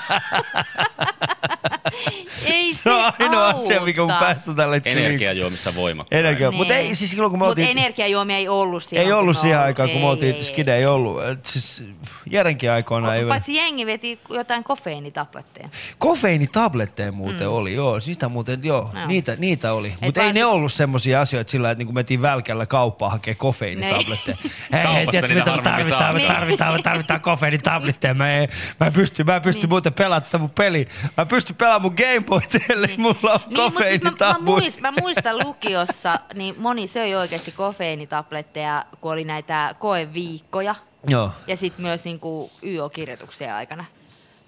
ei 2.46 2.74
se, 2.74 2.82
Se 2.82 2.90
on 2.90 3.12
ainoa 3.18 3.46
auta. 3.46 3.56
asia, 3.56 3.80
mikä 3.80 4.00
mun 4.00 4.10
päästä 4.20 4.54
tällä 4.54 4.76
hetkellä. 4.76 5.00
Energiajuomista 5.00 5.74
voimakkaasti. 5.74 6.16
Energia. 6.16 6.50
Niin. 6.50 6.56
Mutta 6.56 6.74
ei, 6.74 6.94
siis 6.94 7.10
silloin 7.10 7.30
kun 7.30 7.38
me 7.38 7.42
Mut 7.44 7.48
oltiin... 7.48 7.68
energiajuomia 7.78 8.36
ei 8.36 8.48
ollut 8.48 8.82
siihen. 8.84 9.06
Ei 9.06 9.12
ollut 9.12 9.36
kun 9.36 9.40
siihen 9.42 9.58
aikaan, 9.58 9.90
kun 9.90 9.98
me 10.00 10.04
ei, 10.06 10.10
oltiin, 10.10 10.34
ei, 10.34 10.42
skide 10.44 10.76
ei 10.76 10.86
ollut. 10.86 11.24
Et 11.24 11.46
Siis 11.46 11.84
Jerenkin 12.30 12.70
aikoina 12.70 13.14
ei 13.14 13.22
Ko- 13.24 13.28
Paitsi 13.28 13.54
jengi 13.54 13.86
veti 13.86 14.18
jotain 14.30 14.64
kofeiinitabletteja. 14.64 15.68
Kofeiinitabletteja 15.98 17.12
muuten 17.12 17.46
mm. 17.46 17.52
oli, 17.52 17.74
joo. 17.74 18.00
Sitä 18.00 18.28
muuten, 18.28 18.60
joo, 18.62 18.90
Joo. 18.94 19.06
niitä, 19.06 19.36
niitä 19.38 19.72
oli. 19.72 19.94
Mutta 20.00 20.22
ei 20.22 20.32
ne 20.32 20.44
ollut 20.44 20.72
semmosia 20.72 21.20
asioita 21.20 21.50
sillä, 21.50 21.70
että 21.70 21.78
niinku 21.78 21.92
mentiin 21.92 22.22
välkällä 22.22 22.66
kauppaan 22.66 23.12
hakee 23.12 23.34
kofeiinitabletteja. 23.34 24.36
Hei, 24.42 24.50
hei, 24.72 24.82
Kaupasta 24.84 25.10
tiedätkö 25.10 25.34
niitä 25.34 25.50
mitä 25.50 25.56
me 25.56 25.62
tarvitaan? 25.62 26.14
Me 26.14 26.18
Niin. 26.20 26.32
tarvitaan, 26.32 26.72
me 26.74 26.82
tarvitaan 26.82 27.20
kofeiinitabletteja. 27.20 28.14
Mä, 28.24 28.36
en, 28.36 28.48
mä 28.80 28.86
en 28.86 28.92
pysty, 28.92 29.24
mä 29.24 29.36
en 29.36 29.42
pysty 29.42 29.66
muuten 29.66 29.92
pelaamaan 29.92 30.40
mun 30.40 30.50
peli. 30.50 30.88
Mä 31.16 31.22
en 31.22 31.28
pysty 31.28 31.54
pelaamaan 31.54 31.82
mun 31.82 32.06
Gameboy 32.06 32.40
ellei 32.68 32.96
mulla 32.96 33.32
on 33.32 33.40
Niin, 33.46 33.62
mutta 33.62 33.88
siis 33.88 34.02
mä, 34.02 34.10
mä, 34.20 34.38
muistan, 34.40 34.94
mä 34.94 35.00
muistan 35.00 35.38
lukiossa, 35.38 36.14
niin 36.34 36.54
moni 36.58 36.86
söi 36.86 37.14
oikeasti 37.14 37.52
kofeiinitabletteja, 37.52 38.84
kun 39.00 39.12
oli 39.12 39.24
näitä 39.24 39.74
koeviikkoja. 39.78 40.74
Joo. 41.08 41.32
Ja 41.46 41.56
sitten 41.56 41.82
myös 41.82 42.04
niinku 42.04 42.50
YO-kirjoituksen 42.62 43.54
aikana. 43.54 43.84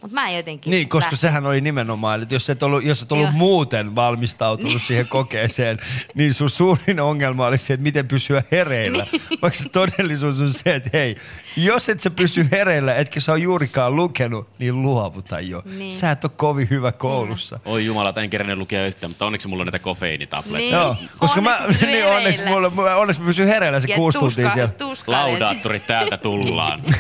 Mutta 0.03 0.15
mä 0.15 0.29
en 0.29 0.37
jotenkin... 0.37 0.71
Niin, 0.71 0.89
koska 0.89 1.05
lähtenyt. 1.05 1.21
sehän 1.21 1.47
oli 1.47 1.61
nimenomaan, 1.61 2.23
että 2.23 2.35
jos 2.35 2.51
et 2.51 2.63
ollut, 2.63 2.85
jos 2.85 3.03
et 3.03 3.13
ollut 3.13 3.27
Joo. 3.27 3.33
muuten 3.33 3.95
valmistautunut 3.95 4.83
siihen 4.83 5.09
kokeeseen, 5.09 5.79
niin 6.15 6.35
sun 6.35 6.51
suurin 6.51 7.01
ongelma 7.01 7.47
oli 7.47 7.59
se, 7.59 7.75
että 7.75 7.83
miten 7.85 8.09
pysyä 8.09 8.43
hereillä. 8.51 9.07
Niin. 9.13 9.23
Vaikka 9.43 9.59
se 9.59 9.69
todellisuus 9.69 10.41
on 10.41 10.53
se, 10.53 10.75
että 10.75 10.91
hei, 10.93 11.17
jos 11.57 11.89
et 11.89 12.01
sä 12.01 12.11
pysy 12.11 12.47
hereillä, 12.53 12.95
etkä 12.95 13.21
sä 13.21 13.33
ole 13.33 13.41
juurikaan 13.41 13.97
lukenut, 13.97 14.49
niin 14.59 14.83
luovuta 14.83 15.41
jo. 15.41 15.63
Niin. 15.79 15.95
Sä 15.95 16.11
et 16.11 16.25
ole 16.25 16.33
kovin 16.37 16.71
hyvä 16.71 16.93
koulussa. 16.93 17.61
Oi 17.65 17.85
jumala, 17.87 18.15
en 18.23 18.31
kerännyt 18.31 18.59
lukea 18.59 18.87
yhtään, 18.87 19.11
mutta 19.11 19.27
onneksi 19.27 19.49
mulla 19.49 19.61
on 19.63 19.67
näitä 19.67 19.79
kofeiinitabletteja. 19.79 20.59
Niin. 20.59 20.73
Joo, 20.73 20.97
koska 21.19 21.41
mä, 21.41 21.57
Onneksi 21.57 21.73
pysy 21.79 21.87
niin 21.93 22.07
onneksi, 22.07 22.41
hereillä. 22.45 22.71
mulla, 22.71 22.97
onneksi 22.97 23.21
mä 23.23 23.27
pysyn 23.27 23.47
hereillä 23.49 23.81
se 23.81 23.89
Ja 23.89 23.97
kuusi 23.97 24.19
tuska- 24.19 24.35
tuntia 24.35 24.51
siellä. 24.51 24.73
tuskailen 24.73 25.31
Laudaattorit 25.33 25.87
täältä 25.87 26.17
tullaan. 26.17 26.83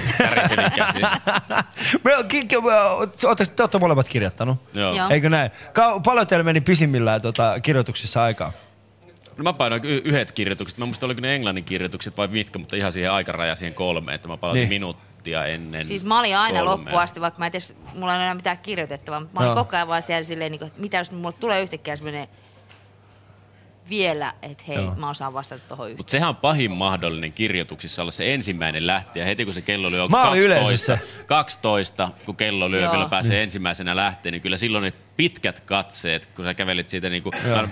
Me, 2.04 2.12
ootte, 3.24 3.46
te 3.46 3.62
olette 3.62 3.78
molemmat 3.78 4.08
kirjoittanut. 4.08 4.58
Joo. 4.74 4.94
Joo. 4.96 5.08
Eikö 5.10 5.30
näin? 5.30 5.50
Ka- 5.72 6.00
paljon 6.04 6.26
teillä 6.26 6.44
meni 6.44 6.60
pisimmillään 6.60 7.20
tota, 7.22 7.60
kirjoituksissa 7.60 8.22
aikaa? 8.22 8.52
No 9.36 9.44
mä 9.44 9.52
painoin 9.52 9.84
y- 9.84 10.02
yhdet 10.04 10.32
kirjoitukset. 10.32 10.78
Mä 10.78 10.84
muistan, 10.86 11.06
oliko 11.06 11.20
ne 11.20 11.34
englannin 11.34 11.64
kirjoitukset 11.64 12.16
vai 12.16 12.28
mitkä, 12.28 12.58
mutta 12.58 12.76
ihan 12.76 12.92
siihen 12.92 13.12
aikarajaan 13.12 13.56
siihen 13.56 13.74
kolmeen, 13.74 14.14
että 14.14 14.28
mä 14.28 14.36
palasin 14.36 14.58
Niin. 14.60 14.68
niin. 14.70 14.80
minuuttia 14.80 15.46
ennen 15.46 15.86
Siis 15.86 16.04
mä 16.04 16.18
olin 16.20 16.36
aina 16.36 16.58
kolmea. 16.58 16.72
loppuun 16.74 17.02
asti, 17.02 17.20
vaikka 17.20 17.38
mä 17.38 17.46
en 17.46 17.52
tiedä, 17.52 17.64
mulla 17.94 18.12
ei 18.12 18.16
ole 18.16 18.22
enää 18.22 18.34
mitään 18.34 18.58
kirjoitettavaa, 18.58 19.20
mutta 19.20 19.40
mä 19.40 19.46
olin 19.46 19.56
Joo. 19.56 19.64
koko 19.64 19.76
ajan 19.76 19.88
vaan 19.88 20.02
siellä 20.02 20.22
silleen, 20.22 20.52
niin 20.52 20.58
kuin, 20.60 20.72
mitä 20.78 20.96
jos 20.98 21.10
mulle 21.12 21.32
tulee 21.40 21.62
yhtäkkiä 21.62 21.96
semmoinen 21.96 22.28
vielä, 23.90 24.32
että 24.42 24.64
hei, 24.68 24.76
Joo. 24.76 24.94
mä 24.94 25.10
osaan 25.10 25.34
vastata 25.34 25.62
tuohon 25.68 25.86
yhteen. 25.86 25.96
Mutta 25.98 26.10
sehän 26.10 26.28
on 26.28 26.36
pahin 26.36 26.70
mahdollinen 26.70 27.32
kirjoituksissa 27.32 28.02
olla 28.02 28.10
se 28.10 28.34
ensimmäinen 28.34 28.86
lähtijä. 28.86 29.24
Heti 29.24 29.44
kun 29.44 29.54
se 29.54 29.60
kello 29.60 29.90
lyö 29.90 30.08
Mä 30.08 30.30
olin 30.30 30.42
12, 30.50 30.92
yleensä 30.92 30.98
12, 31.26 32.10
kun 32.26 32.36
kello 32.36 32.70
lyö, 32.70 32.80
Joo. 32.80 32.92
kyllä 32.92 33.08
pääsee 33.08 33.42
ensimmäisenä 33.42 33.96
lähteen, 33.96 34.32
niin 34.32 34.42
kyllä 34.42 34.56
silloin 34.56 34.82
ne 34.82 34.92
pitkät 35.16 35.60
katseet, 35.60 36.26
kun 36.26 36.44
sä 36.44 36.54
kävelit 36.54 36.88
siitä, 36.88 37.08
niin 37.08 37.22
kuin, 37.22 37.32
mä, 37.48 37.68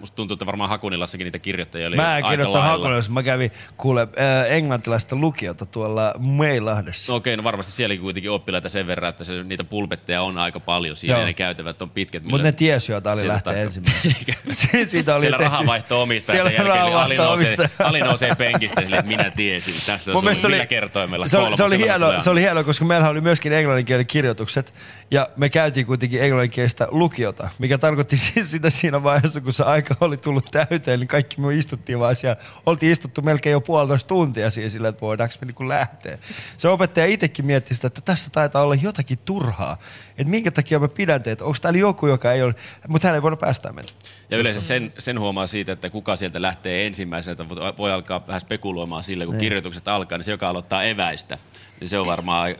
musta 0.00 0.16
tuntuu, 0.16 0.34
että 0.34 0.46
varmaan 0.46 0.70
Hakunilassakin 0.70 1.24
niitä 1.24 1.38
kirjoittajia 1.38 1.88
oli 1.88 1.96
Mä 1.96 2.02
en 2.02 2.14
aika 2.14 2.28
kirjoittanut 2.28 2.64
lailla. 2.64 2.78
Hakunilassa. 2.78 3.12
Mä 3.12 3.22
kävin 3.22 3.52
kuule 3.76 4.02
äh, 4.02 4.52
englantilaista 4.52 5.16
lukiota 5.16 5.66
tuolla 5.66 6.14
Meilahdessa. 6.18 7.12
No 7.12 7.16
okei, 7.16 7.36
no 7.36 7.44
varmasti 7.44 7.72
sielläkin 7.72 8.02
kuitenkin 8.02 8.30
oppilaita 8.30 8.68
sen 8.68 8.86
verran, 8.86 9.08
että 9.10 9.24
se, 9.24 9.42
niitä 9.42 9.64
pulpetteja 9.64 10.22
on 10.22 10.38
aika 10.38 10.60
paljon 10.60 10.96
siinä 10.96 11.12
Joo. 11.14 11.20
ja 11.20 11.26
ne 11.26 11.32
käytävät 11.34 11.82
on 11.82 11.90
pitkät. 11.90 12.22
Mutta 12.24 12.42
ne 12.42 12.52
tiesi 12.52 12.92
jo, 12.92 12.98
että 12.98 13.12
Ali 13.12 13.28
lähtee 13.28 13.52
tarkka- 13.52 13.58
ensimmäisenä. 13.64 14.14
Si- 14.52 14.86
Siitä 14.86 15.14
oli 15.14 15.20
Siellä 15.20 15.38
tehty- 15.38 15.50
rahavaihto 15.50 16.02
omistaja 16.02 16.42
sen 16.42 16.52
Siellä 16.52 16.74
jälkeen, 16.74 16.92
eli 16.92 16.96
Ali 16.96 17.16
nousee. 17.16 17.70
Ali 17.78 18.00
nousee 18.00 18.34
penkistä 18.34 18.80
silleen, 18.80 19.00
että 19.00 19.16
minä 19.16 19.30
tiesin. 19.30 19.74
Tässä 19.74 19.92
on 20.10 20.16
sun 20.22 20.24
millä 20.24 20.58
oli, 20.60 20.66
kertoimella 20.66 21.28
se, 21.28 21.38
oli, 21.38 21.56
se, 21.56 21.64
oli 21.64 21.78
hieno, 21.78 22.20
se 22.20 22.30
oli 22.30 22.40
hieno, 22.40 22.64
koska 22.64 22.84
meillä 22.84 23.08
oli 23.08 23.20
myöskin 23.20 23.52
englanninkielinen 23.52 24.06
kirjoitukset 24.06 24.74
ja 25.10 25.28
me 25.36 25.48
käytiin 25.48 25.86
kuitenkin 25.86 26.22
englanninkielistä 26.22 26.81
lukiota, 26.90 27.48
mikä 27.58 27.78
tarkoitti 27.78 28.16
siis 28.34 28.50
sitä 28.50 28.70
siinä 28.70 29.02
vaiheessa, 29.02 29.40
kun 29.40 29.52
se 29.52 29.62
aika 29.62 29.94
oli 30.00 30.16
tullut 30.16 30.46
täyteen, 30.50 31.00
niin 31.00 31.08
kaikki 31.08 31.40
me 31.40 31.54
istuttiin 31.54 31.98
vaan 31.98 32.16
siellä. 32.16 32.36
Oltiin 32.66 32.92
istuttu 32.92 33.22
melkein 33.22 33.52
jo 33.52 33.60
puolitoista 33.60 34.08
tuntia 34.08 34.50
siihen 34.50 34.70
sillä, 34.70 34.88
että 34.88 35.00
voidaanko 35.00 35.34
me 35.40 35.46
niin 35.46 35.68
lähteä. 35.68 36.18
Se 36.56 36.68
opettaja 36.68 37.06
itsekin 37.06 37.46
mietti 37.46 37.74
sitä, 37.74 37.86
että 37.86 38.00
tässä 38.00 38.30
taitaa 38.30 38.62
olla 38.62 38.74
jotakin 38.74 39.18
turhaa. 39.24 39.78
Että 40.18 40.30
minkä 40.30 40.50
takia 40.50 40.78
mä 40.78 40.88
pidän 40.88 41.22
teitä, 41.22 41.44
onko 41.44 41.58
täällä 41.62 41.78
joku, 41.78 42.06
joka 42.06 42.32
ei 42.32 42.42
ole, 42.42 42.54
mutta 42.88 43.08
hän 43.08 43.14
ei 43.14 43.22
voinut 43.22 43.40
päästää 43.40 43.72
meitä. 43.72 43.92
Ja 44.30 44.38
yleensä 44.38 44.60
sen, 44.60 44.92
sen 44.98 45.20
huomaa 45.20 45.46
siitä, 45.46 45.72
että 45.72 45.90
kuka 45.90 46.16
sieltä 46.16 46.42
lähtee 46.42 46.86
ensimmäisenä, 46.86 47.32
että 47.32 47.48
voi- 47.78 47.92
alkaa 47.92 48.26
vähän 48.26 48.40
spekuloimaan 48.40 49.04
sille, 49.04 49.26
kun 49.26 49.38
kirjoitukset 49.38 49.88
alkaa, 49.88 50.18
niin 50.18 50.24
se, 50.24 50.30
joka 50.30 50.48
aloittaa 50.48 50.82
eväistä, 50.82 51.38
niin 51.80 51.88
se 51.88 51.98
on 51.98 52.06
varmaan 52.06 52.56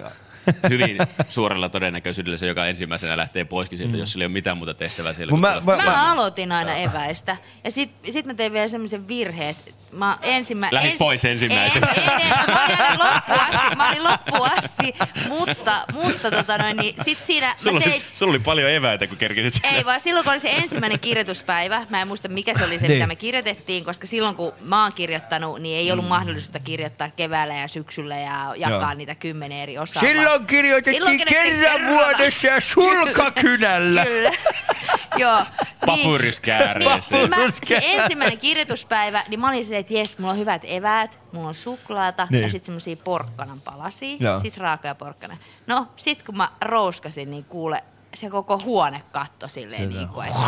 hyvin 0.71 0.97
suurella 1.29 1.69
todennäköisyydellä 1.69 2.37
se, 2.37 2.47
joka 2.47 2.67
ensimmäisenä 2.67 3.17
lähtee 3.17 3.45
poiskin 3.45 3.79
sieltä, 3.79 3.97
jos 3.97 4.13
sillä 4.13 4.23
ei 4.23 4.27
ole 4.27 4.33
mitään 4.33 4.57
muuta 4.57 4.75
tehtävää 4.75 5.13
siellä. 5.13 5.37
Mä- 5.37 5.61
mä- 5.65 5.77
Mä 5.77 6.13
aloitin 6.13 6.53
aina 6.53 6.75
eväistä. 6.77 7.37
Ja 7.65 7.71
sit, 7.71 7.91
sit 8.11 8.27
mä 8.27 8.35
tein 8.35 8.53
vielä 8.53 8.69
semmoisen 8.69 9.09
virheen, 9.09 9.49
että 9.51 9.71
mä 9.93 10.19
ensimmä... 10.23 10.69
Lähit 10.71 10.99
pois 10.99 11.25
ensimmäisenä. 11.25 11.87
En, 11.93 12.03
en, 12.03 12.21
en, 12.21 12.29
mä 12.49 12.65
olin 12.65 12.81
aina 12.81 13.05
loppuun 13.05 13.41
asti, 13.41 13.77
mä 13.77 13.89
olin 13.89 14.05
loppuun 14.05 14.51
asti, 14.59 14.95
mutta, 15.29 15.85
mutta 15.93 16.31
tota 16.31 16.59
noin, 16.59 16.77
niin 16.77 16.95
sit 17.05 17.19
siinä 17.25 17.55
Sulla, 17.57 17.81
mä 17.81 17.85
oli, 17.85 17.91
tein... 17.93 18.03
sulla 18.15 18.31
oli 18.31 18.39
paljon 18.39 18.71
eväitä, 18.71 19.07
kun 19.07 19.17
kerkisit 19.17 19.55
sinne. 19.55 19.69
Ei 19.77 19.85
vaan 19.85 20.01
silloin, 20.01 20.25
kun 20.25 20.33
oli 20.33 20.41
se 20.41 20.51
ensimmäinen 20.51 21.01
kirjoituspäivä, 21.01 21.87
mä 21.91 22.01
en 22.03 22.09
muista 22.09 22.29
mikä 22.29 22.55
se 22.59 22.65
oli 22.65 22.79
se, 22.79 22.87
Niin. 22.89 22.97
mitä 22.97 23.07
me 23.07 23.17
kirjoitettiin, 23.17 23.85
koska 23.85 24.07
silloin 24.07 24.37
kun 24.37 24.53
mä 24.61 24.83
oon 24.83 24.93
kirjoittanut, 24.93 25.61
niin 25.63 25.79
ei 25.79 25.93
ollut 25.93 26.09
mahdollisuutta 26.09 26.59
kirjoittaa 26.61 27.11
keväällä 27.11 27.55
ja 27.55 27.69
syksyllä 27.69 28.19
ja 28.19 28.55
jakaa 28.57 28.81
Joo. 28.81 28.95
niitä 28.95 29.15
kymmenen 29.15 29.59
eri 29.59 29.79
osaa. 29.79 30.01
Silloin 30.01 30.32
vaan- 30.33 30.47
kirjoitettiin 30.47 31.23
kerran 31.29 31.89
vuodessa 31.89 32.47
ja 32.47 32.61
sulkakynällä. 32.61 34.05
Kyllä. 34.05 34.31
Joo. 35.19 35.39
Papyryskääreeseen. 35.87 37.21
Niin, 37.21 37.31
mä, 37.31 37.51
se 37.51 37.81
ensimmäinen 37.83 38.39
kirjoituspäivä, 38.39 39.25
niin 39.29 39.41
mä 39.41 39.49
olin 39.49 39.65
silleen, 39.65 39.81
että 39.81 39.95
jes, 39.95 40.19
mulla 40.19 40.33
on 40.33 40.39
hyvät 40.39 40.63
eväät, 40.65 41.19
mulla 41.33 41.49
on 41.49 41.55
suklaata 41.55 42.27
Niin. 42.31 42.43
ja 42.43 42.51
sitten 42.51 42.67
semmosia 42.67 42.97
porkkanan 42.97 43.61
palasia, 43.61 44.17
Joo. 44.21 44.41
siis 44.41 44.57
raakoja 44.57 44.95
porkkana. 44.95 45.35
No, 45.67 45.87
sit 45.97 46.23
kun 46.23 46.37
mä 46.37 46.49
rouskasin, 46.65 47.31
niin 47.31 47.45
kuule, 47.45 47.85
se 48.15 48.31
koko 48.31 48.59
huone 48.65 49.03
katto 49.13 49.49
silleen 49.49 49.83
Sitä. 49.83 49.95
niin 49.95 50.09
kuin, 50.09 50.27
että, 50.29 50.41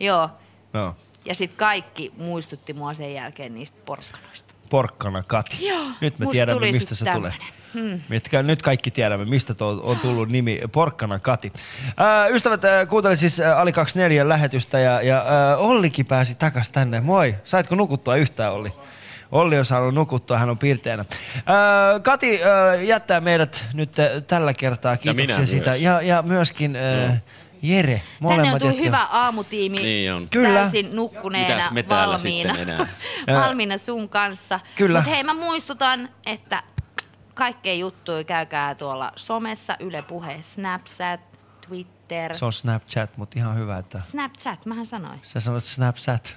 joo. 0.00 0.28
No. 0.72 0.96
Ja 1.24 1.34
sitten 1.34 1.58
kaikki 1.58 2.12
muistutti 2.16 2.72
mua 2.72 2.94
sen 2.94 3.14
jälkeen 3.14 3.54
niistä 3.54 3.78
porkkanoista. 3.86 4.54
Porkkana 4.70 5.22
Kati. 5.22 5.66
Joo, 5.68 5.84
nyt 6.00 6.18
me 6.18 6.26
tiedämme, 6.26 6.72
mistä 6.72 6.94
se 6.94 7.04
tämmönen. 7.04 7.32
tulee. 7.38 7.52
Mitkä, 8.08 8.42
nyt 8.42 8.62
kaikki 8.62 8.90
tiedämme, 8.90 9.24
mistä 9.24 9.54
tuo 9.54 9.80
on 9.82 9.98
tullut 9.98 10.28
nimi 10.28 10.60
Porkkana 10.72 11.18
Kati. 11.18 11.52
Ää, 11.96 12.26
ystävät, 12.26 12.64
ää, 12.64 12.86
kuuntelin 12.86 13.16
siis 13.16 13.40
ää, 13.40 13.60
Ali 13.60 13.72
24 13.72 14.28
lähetystä 14.28 14.78
ja, 14.78 15.02
ja 15.02 15.24
ää, 15.28 15.56
Ollikin 15.56 16.06
pääsi 16.06 16.34
takas 16.34 16.68
tänne. 16.68 17.00
Moi, 17.00 17.34
saitko 17.44 17.74
nukuttua 17.74 18.16
yhtään 18.16 18.52
Olli? 18.52 18.72
Olli 19.32 19.58
on 19.58 19.64
saanut 19.64 19.94
nukuttua, 19.94 20.38
hän 20.38 20.50
on 20.50 20.58
piirteänä. 20.58 21.04
Ää, 21.46 22.00
Kati 22.00 22.44
ää, 22.44 22.74
jättää 22.74 23.20
meidät 23.20 23.64
nyt 23.74 23.98
ää, 23.98 24.20
tällä 24.20 24.54
kertaa. 24.54 24.96
Kiitoksia 24.96 25.36
minä 25.36 25.46
siitä. 25.46 25.70
myös. 25.70 25.82
Ja, 25.82 26.02
ja 26.02 26.22
myöskin 26.22 26.76
ää, 26.76 27.20
Jere. 27.62 27.92
Tänne 27.92 28.02
on 28.20 28.36
Molemmat 28.36 28.58
tullut 28.62 28.78
hyvä 28.78 29.04
aamutiimi. 29.10 29.76
Niin 29.78 30.12
on. 30.12 30.26
Kyllä. 30.30 30.60
Täysin 30.60 30.96
nukkuneena, 30.96 31.54
Mitäs 31.54 31.70
me 31.70 31.84
valmiina. 31.88 32.54
sitten 32.54 32.68
enää? 32.68 32.86
valmiina 33.46 33.78
sun 33.78 34.08
kanssa. 34.08 34.60
Kyllä. 34.76 34.98
Mutta 34.98 35.10
hei, 35.10 35.24
mä 35.24 35.34
muistutan, 35.34 36.08
että 36.26 36.62
kaikkea 37.40 37.74
juttuja 37.74 38.24
käykää 38.24 38.74
tuolla 38.74 39.12
somessa, 39.16 39.76
Yle 39.80 40.02
Puhe, 40.02 40.36
Snapchat, 40.40 41.20
Twitter. 41.68 42.34
Se 42.36 42.44
on 42.44 42.52
Snapchat, 42.52 43.16
mutta 43.16 43.38
ihan 43.38 43.56
hyvä, 43.56 43.78
että 43.78 44.00
Snapchat, 44.00 44.66
mähän 44.66 44.86
sanoin. 44.86 45.20
Sä 45.22 45.40
sanot 45.40 45.64
Snapchat. 45.64 46.36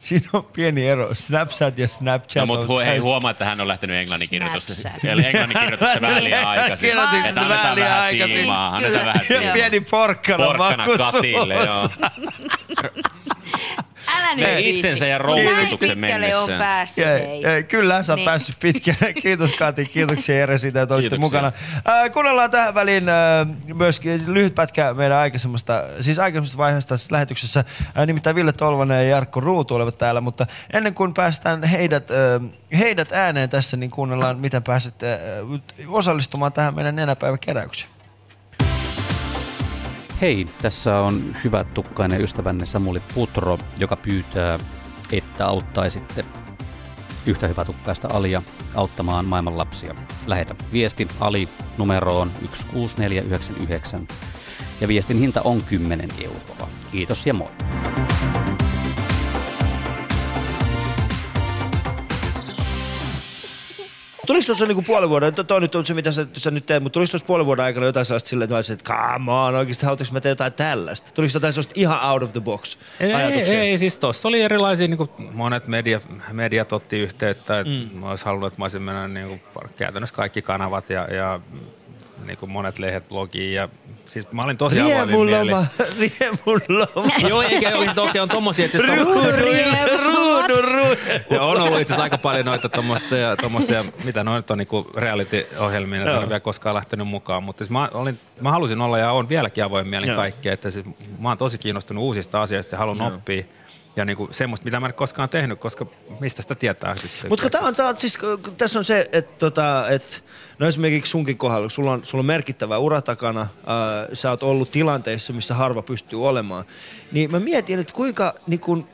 Siinä 0.00 0.28
on 0.32 0.44
pieni 0.44 0.88
ero. 0.88 1.14
Snapchat 1.14 1.78
ja 1.78 1.88
Snapchat 1.88 2.40
No, 2.40 2.46
mutta 2.46 2.66
on 2.72 2.80
hu- 2.80 2.84
täysin- 2.84 3.02
huomaa, 3.02 3.30
että 3.30 3.44
hän 3.44 3.60
on 3.60 3.68
lähtenyt 3.68 3.96
englannin 3.96 4.28
kirjoitusta. 4.28 4.74
Snapchat. 4.74 5.04
Eli 5.04 5.26
englannin 5.26 5.58
kirjoitusta 5.64 6.00
vähän 6.00 6.24
liian 6.24 6.44
aikaisin. 6.46 6.96
Vähän 6.96 7.74
liian 7.76 7.92
aikaisin. 8.00 8.36
siimaa, 8.36 8.76
annetaan 8.76 9.04
vähän 9.06 9.20
Ja 9.20 9.24
siimaa. 9.26 9.52
pieni 9.52 9.80
porkkana, 9.80 10.44
Porkkana 10.46 10.86
katille, 10.96 11.54
joo. 11.54 11.88
Älä 14.16 14.34
nyt 14.34 14.46
viitsi. 14.46 14.70
itsensä 14.70 15.06
ja 15.06 15.18
Näin 15.18 15.20
roolituksen 15.24 15.98
pitkälle 15.98 16.36
on 16.36 16.48
mennessään. 16.50 16.58
päässyt. 16.58 17.04
Hei. 17.06 17.42
ja, 17.42 17.62
kyllä, 17.62 18.02
sä 18.04 18.12
oot 18.12 18.16
Niin. 18.16 18.24
päässyt 18.24 18.56
pitkälle. 18.60 19.12
Kiitos 19.22 19.52
Kati, 19.52 19.86
kiitoksia 19.86 20.36
Jere 20.36 20.58
siitä, 20.58 20.82
että 20.82 20.94
olitte 20.94 21.18
mukana. 21.18 21.52
Äh, 21.88 22.10
kuunnellaan 22.12 22.50
tähän 22.50 22.74
väliin 22.74 23.08
äh, 23.08 23.46
myöskin 23.74 24.34
lyhyt 24.34 24.54
pätkä 24.54 24.94
meidän 24.94 25.18
aikaisemmasta, 25.18 25.82
siis 26.00 26.18
aikaisemmasta 26.18 26.56
vaiheesta 26.58 26.88
tässä 26.88 27.14
lähetyksessä. 27.14 27.64
Äh, 27.98 28.06
nimittäin 28.06 28.36
Ville 28.36 28.52
Tolvanen 28.52 28.96
ja 29.04 29.10
Jarkko 29.10 29.40
Ruutu 29.40 29.74
olivat 29.74 29.98
täällä, 29.98 30.20
mutta 30.20 30.46
ennen 30.72 30.94
kuin 30.94 31.14
päästään 31.14 31.62
heidät, 31.62 32.10
äh, 32.10 32.50
heidät 32.78 33.12
ääneen 33.12 33.48
tässä, 33.48 33.76
niin 33.76 33.90
kuunnellaan, 33.90 34.38
miten 34.38 34.62
pääset 34.62 34.94
äh, 35.02 35.18
osallistumaan 35.88 36.52
tähän 36.52 36.74
meidän 36.74 36.96
nenäpäiväkeräykseen. 36.96 37.97
Hei, 40.20 40.46
tässä 40.62 40.98
on 40.98 41.36
hyvä 41.44 41.64
tukkainen 41.64 42.20
ystävänne 42.20 42.66
Samuli 42.66 43.02
Putro, 43.14 43.58
joka 43.80 43.96
pyytää, 43.96 44.58
että 45.12 45.46
auttaisitte 45.46 46.24
yhtä 47.26 47.46
hyvä 47.48 47.64
tukkaista 47.64 48.08
Alia 48.12 48.42
auttamaan 48.74 49.24
maailman 49.24 49.58
lapsia. 49.58 49.94
Lähetä 50.26 50.54
viesti 50.72 51.08
Ali 51.20 51.48
numeroon 51.76 52.30
16499 52.40 54.08
ja 54.80 54.88
viestin 54.88 55.18
hinta 55.18 55.42
on 55.42 55.62
10 55.62 56.08
euroa. 56.24 56.68
Kiitos 56.92 57.26
ja 57.26 57.34
moi. 57.34 57.50
Tuliko 64.28 64.46
tuossa 64.46 64.66
niinku 64.66 64.82
puolen 64.82 65.08
vuoden, 65.08 65.34
to, 65.34 65.44
toi 65.44 65.60
nyt 65.60 65.74
on 65.74 65.86
se 65.86 65.94
mitä 65.94 66.12
sä, 66.12 66.26
sä 66.36 66.50
nyt 66.50 66.66
teet, 66.66 66.82
mutta 66.82 66.94
tuliko 66.94 67.10
tuossa 67.10 67.26
puolen 67.26 67.46
vuoden 67.46 67.64
aikana 67.64 67.86
jotain 67.86 68.06
sellaista 68.06 68.28
silleen, 68.28 68.44
että 68.44 68.54
mä 68.54 68.58
olisin, 68.58 68.72
että 68.72 68.92
come 68.92 69.32
on, 69.32 69.54
oikeasti 69.54 69.86
haluatko 69.86 70.12
mä 70.12 70.20
teen 70.20 70.30
jotain 70.30 70.52
tällaista? 70.52 71.10
Tuliko 71.14 71.30
jotain 71.34 71.52
sellaista 71.52 71.72
ihan 71.76 72.10
out 72.12 72.22
of 72.22 72.32
the 72.32 72.40
box 72.40 72.76
Ei, 73.00 73.14
ajatuksia? 73.14 73.60
ei, 73.60 73.78
siis 73.78 73.96
tuossa 73.96 74.28
oli 74.28 74.42
erilaisia, 74.42 74.88
niin 74.88 74.98
kuin 74.98 75.10
monet 75.18 75.66
media, 75.66 76.00
mediat 76.32 76.72
otti 76.72 76.98
yhteyttä, 76.98 77.60
että 77.60 77.70
mm. 77.92 77.98
mä 77.98 78.10
olisin 78.10 78.26
halunnut, 78.26 78.52
että 78.52 78.60
mä 78.60 78.64
olisin 78.64 78.82
mennä 78.82 79.08
niin 79.08 79.28
kuin, 79.28 79.40
käytännössä 79.76 80.16
kaikki 80.16 80.42
kanavat 80.42 80.90
ja, 80.90 81.14
ja 81.14 81.40
niin 82.26 82.38
kuin 82.38 82.50
monet 82.50 82.78
lehdet 82.78 83.08
blogiin 83.08 83.54
ja 83.54 83.68
siis 84.06 84.32
mä 84.32 84.40
olin 84.44 84.56
tosi 84.56 84.80
avoimin 84.80 85.26
mieli. 85.26 85.50
Riemuloma, 85.50 85.66
riemuloma. 86.00 87.28
Joo, 87.28 87.42
eikä 87.42 87.76
ole 87.76 87.90
toki 87.94 88.18
on 88.18 88.28
tommosia, 88.28 88.64
että 88.64 88.78
siis 88.78 88.90
Ruudu, 88.90 89.20
ruudu, 89.20 90.62
ruudu. 90.62 90.96
ja 91.30 91.42
on 91.42 91.60
ollut 91.60 91.80
itse 91.80 91.94
asiassa 91.94 92.02
aika 92.02 92.18
paljon 92.18 92.46
noita 92.46 92.68
tommosia, 92.68 93.36
tommosia 93.36 93.84
mitä 94.04 94.24
noita 94.24 94.54
on 94.54 94.58
niinku 94.58 94.90
reality-ohjelmia, 94.96 96.00
että 96.00 96.10
en 96.12 96.18
ole 96.18 96.28
vielä 96.28 96.40
koskaan 96.40 96.74
lähtenyt 96.74 97.08
mukaan, 97.08 97.42
mutta 97.42 97.64
siis 97.64 97.70
mä, 97.70 97.88
olin, 97.94 98.18
mä 98.40 98.50
halusin 98.50 98.80
olla 98.80 98.98
ja 98.98 99.12
on 99.12 99.28
vieläkin 99.28 99.64
avoin 99.64 99.88
mielin 99.88 100.08
Joo. 100.08 100.16
kaikkea, 100.16 100.52
että 100.52 100.70
siis 100.70 100.86
mä 101.18 101.28
oon 101.28 101.38
tosi 101.38 101.58
kiinnostunut 101.58 102.04
uusista 102.04 102.42
asioista 102.42 102.74
ja 102.74 102.78
haluan 102.78 103.02
oppia 103.02 103.44
ja 103.98 104.04
niinku 104.04 104.28
semmoista, 104.30 104.64
mitä 104.64 104.80
mä 104.80 104.86
en 104.86 104.94
koskaan 104.94 105.28
tehnyt, 105.28 105.58
koska 105.58 105.86
mistä 106.20 106.42
sitä 106.42 106.54
tietää. 106.54 106.94
Mutta 107.28 107.50
tää 107.50 107.60
on, 107.60 107.74
tää 107.74 107.88
on, 107.88 107.98
siis, 107.98 108.18
tässä 108.56 108.78
on 108.78 108.84
se, 108.84 109.08
että 109.12 109.38
tota, 109.38 109.88
et, 109.90 110.24
no 110.58 110.66
esimerkiksi 110.66 111.10
sunkin 111.10 111.38
kohdalla, 111.38 111.68
sulla 111.68 111.92
on, 111.92 112.00
sulla 112.04 112.22
on 112.22 112.26
merkittävä 112.26 112.78
ura 112.78 113.02
takana, 113.02 113.40
ää, 113.40 114.08
sä 114.12 114.30
oot 114.30 114.42
ollut 114.42 114.70
tilanteissa, 114.70 115.32
missä 115.32 115.54
harva 115.54 115.82
pystyy 115.82 116.26
olemaan, 116.26 116.64
niin 117.12 117.30
mä 117.30 117.40
mietin, 117.40 117.78
että 117.78 117.92
kuinka, 117.92 118.34
niin 118.46 118.60
kun, 118.60 118.88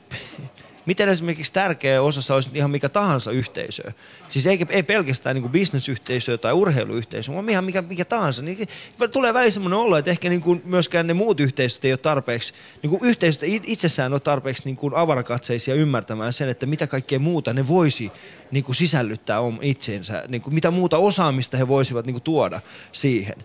miten 0.87 1.09
esimerkiksi 1.09 1.53
tärkeä 1.53 2.03
osassa 2.03 2.35
olisi 2.35 2.51
ihan 2.55 2.71
mikä 2.71 2.89
tahansa 2.89 3.31
yhteisö. 3.31 3.93
Siis 4.29 4.47
ei, 4.47 4.67
ei 4.69 4.83
pelkästään 4.83 5.37
niin 5.37 5.51
bisnesyhteisö 5.51 6.39
tai 6.39 6.53
urheiluyhteisö, 6.53 7.33
vaan 7.33 7.49
ihan 7.49 7.65
mikä, 7.65 7.83
mikä 7.83 8.05
tahansa. 8.05 8.43
Niin 8.43 8.69
tulee 9.13 9.35
välillä 9.35 9.51
semmoinen 9.51 9.79
olo, 9.79 9.97
että 9.97 10.11
ehkä 10.11 10.29
niin 10.29 10.41
kuin 10.41 10.63
myöskään 10.65 11.07
ne 11.07 11.15
muut 11.15 11.41
yhteisöt 11.41 11.85
ei 11.85 11.93
ole 11.93 11.99
tarpeeksi, 11.99 12.53
niin 12.83 12.91
kuin 12.91 13.05
yhteisöt 13.05 13.43
ei 13.43 13.61
itsessään 13.65 14.13
ole 14.13 14.21
tarpeeksi 14.21 14.63
niin 14.65 14.77
kuin 14.77 14.95
avarakatseisia 14.95 15.75
ymmärtämään 15.75 16.33
sen, 16.33 16.49
että 16.49 16.67
mitä 16.67 16.87
kaikkea 16.87 17.19
muuta 17.19 17.53
ne 17.53 17.69
voisi 17.69 18.13
niin 18.51 18.65
kuin 18.65 18.77
sisällyttää 18.77 19.41
om 19.41 19.59
itseensä, 19.63 20.25
niin 20.29 20.43
kuin 20.43 20.55
mitä 20.55 20.71
muuta 20.71 20.99
osaamista 20.99 21.57
he 21.57 21.69
voisivat 21.69 22.07
niin 22.07 22.15
kuin 22.15 22.23
tuoda 22.23 22.61
siihen. 22.93 23.37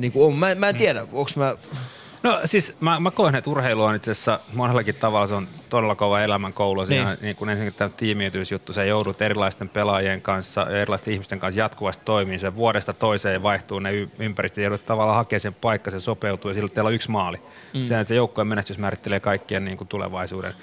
Niin 0.00 0.12
kuin 0.12 0.36
mä, 0.36 0.54
mä 0.54 0.68
en 0.68 0.76
tiedä, 0.76 1.02
onko 1.02 1.30
mä... 1.36 1.54
No 2.22 2.40
siis 2.44 2.76
mä, 2.80 3.00
mä 3.00 3.10
koen, 3.10 3.34
että 3.34 3.50
urheilu 3.50 3.82
on 3.82 3.94
itse 3.94 4.10
asiassa 4.10 4.40
monellakin 4.54 4.94
tavalla 4.94 5.26
se 5.26 5.34
on 5.34 5.48
todella 5.70 5.94
kova 5.94 6.20
elämänkoulu. 6.20 6.86
Siinä 6.86 7.04
Niin. 7.08 7.18
niin. 7.22 7.36
kun 7.36 7.50
ensinnäkin 7.50 7.78
tämä 7.78 7.90
tiimiytyysjuttu, 7.96 8.72
sä 8.72 8.84
joudut 8.84 9.22
erilaisten 9.22 9.68
pelaajien 9.68 10.22
kanssa 10.22 10.60
ja 10.60 10.80
erilaisten 10.80 11.14
ihmisten 11.14 11.40
kanssa 11.40 11.60
jatkuvasti 11.60 12.02
toimii. 12.04 12.38
Se 12.38 12.56
vuodesta 12.56 12.92
toiseen 12.92 13.42
vaihtuu 13.42 13.78
ne 13.78 13.92
y- 13.92 14.08
ympäristöt 14.18 14.56
ja 14.56 14.62
joudut 14.64 14.86
tavallaan 14.86 15.16
hakemaan 15.16 15.40
sen 15.40 15.54
paikka, 15.54 15.90
se 15.90 16.00
sopeutuu 16.00 16.48
ja 16.50 16.54
silloin 16.54 16.72
teillä 16.72 16.88
on 16.88 16.94
yksi 16.94 17.10
maali. 17.10 17.36
Mm. 17.74 17.86
Se, 17.86 18.00
että 18.00 18.08
se 18.08 18.14
joukkojen 18.14 18.48
menestys 18.48 18.78
määrittelee 18.78 19.20
kaikkien 19.20 19.64
niin 19.64 19.76
kuin 19.76 19.88
tulevaisuuden 19.88 20.54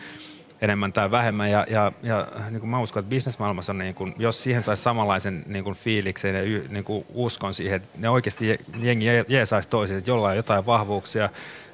enemmän 0.61 0.93
tai 0.93 1.11
vähemmän. 1.11 1.51
Ja, 1.51 1.65
ja, 1.69 1.91
ja 2.03 2.27
niin 2.49 2.59
kuin 2.59 2.69
mä 2.69 2.79
uskon, 2.79 2.99
että 2.99 3.09
bisnesmaailmassa 3.09 3.73
niin 3.73 3.95
kuin, 3.95 4.15
jos 4.17 4.43
siihen 4.43 4.63
saisi 4.63 4.83
samanlaisen 4.83 5.43
niin 5.47 5.63
kuin 5.63 5.75
fiiliksen 5.75 6.35
ja 6.35 6.41
y, 6.41 6.65
niin 6.69 6.83
kuin 6.83 7.05
uskon 7.13 7.53
siihen, 7.53 7.75
että 7.75 7.89
ne 7.97 8.09
oikeasti 8.09 8.47
je- 8.49 8.59
jengi 8.79 9.05
je- 9.05 9.25
jeesaisi 9.27 9.69
toisiin, 9.69 9.97
että 9.97 10.11
jollain 10.11 10.31
on 10.31 10.37
jotain 10.37 10.65
vahvuuksia 10.65 11.29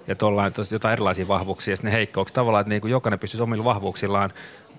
ja 0.08 0.16
tuollain 0.16 0.54
jotain 0.72 0.94
erilaisia 0.94 1.28
vahvuuksia 1.28 1.72
ja 1.72 1.76
sitten 1.78 1.92
ne 1.92 1.98
heikkouksia. 1.98 2.36
Tavallaan, 2.36 2.62
että 2.62 2.70
niin 2.70 2.82
kuin 2.82 2.92
jokainen 2.92 3.20
pystyisi 3.20 3.44
omilla 3.44 3.64
vahvuuksillaan 3.64 4.34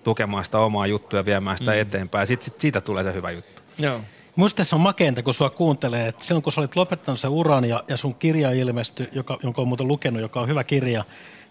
tukemaan 0.04 0.44
sitä 0.44 0.58
omaa 0.58 0.86
juttua 0.86 1.18
ja 1.20 1.24
viemään 1.24 1.58
sitä 1.58 1.70
mm. 1.70 1.80
eteenpäin. 1.80 2.22
Ja 2.22 2.26
sitten 2.26 2.44
sit 2.44 2.60
siitä 2.60 2.80
tulee 2.80 3.04
se 3.04 3.14
hyvä 3.14 3.30
juttu. 3.30 3.62
Joo. 3.78 4.00
Musta 4.36 4.56
tässä 4.56 4.76
on 4.76 4.82
makeinta, 4.82 5.22
kun 5.22 5.34
sua 5.34 5.50
kuuntelee, 5.50 6.08
että 6.08 6.24
silloin 6.24 6.42
kun 6.42 6.52
sä 6.52 6.60
olit 6.60 6.76
lopettanut 6.76 7.20
sen 7.20 7.30
uran 7.30 7.64
ja, 7.64 7.84
ja 7.88 7.96
sun 7.96 8.14
kirja 8.14 8.50
ilmestyi, 8.50 9.08
joka, 9.12 9.38
jonka 9.42 9.62
on 9.62 9.68
muuten 9.68 9.88
lukenut, 9.88 10.22
joka 10.22 10.40
on 10.40 10.48
hyvä 10.48 10.64
kirja, 10.64 11.04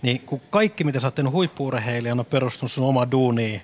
niin 0.05 0.21
kun 0.21 0.41
kaikki, 0.49 0.83
mitä 0.83 0.99
sä 0.99 1.07
oot 1.07 1.15
tehnyt 1.15 1.33
huippuurheilijana, 1.33 2.19
on 2.19 2.25
perustunut 2.25 2.71
sun 2.71 2.87
omaan 2.87 3.11
duuniin 3.11 3.61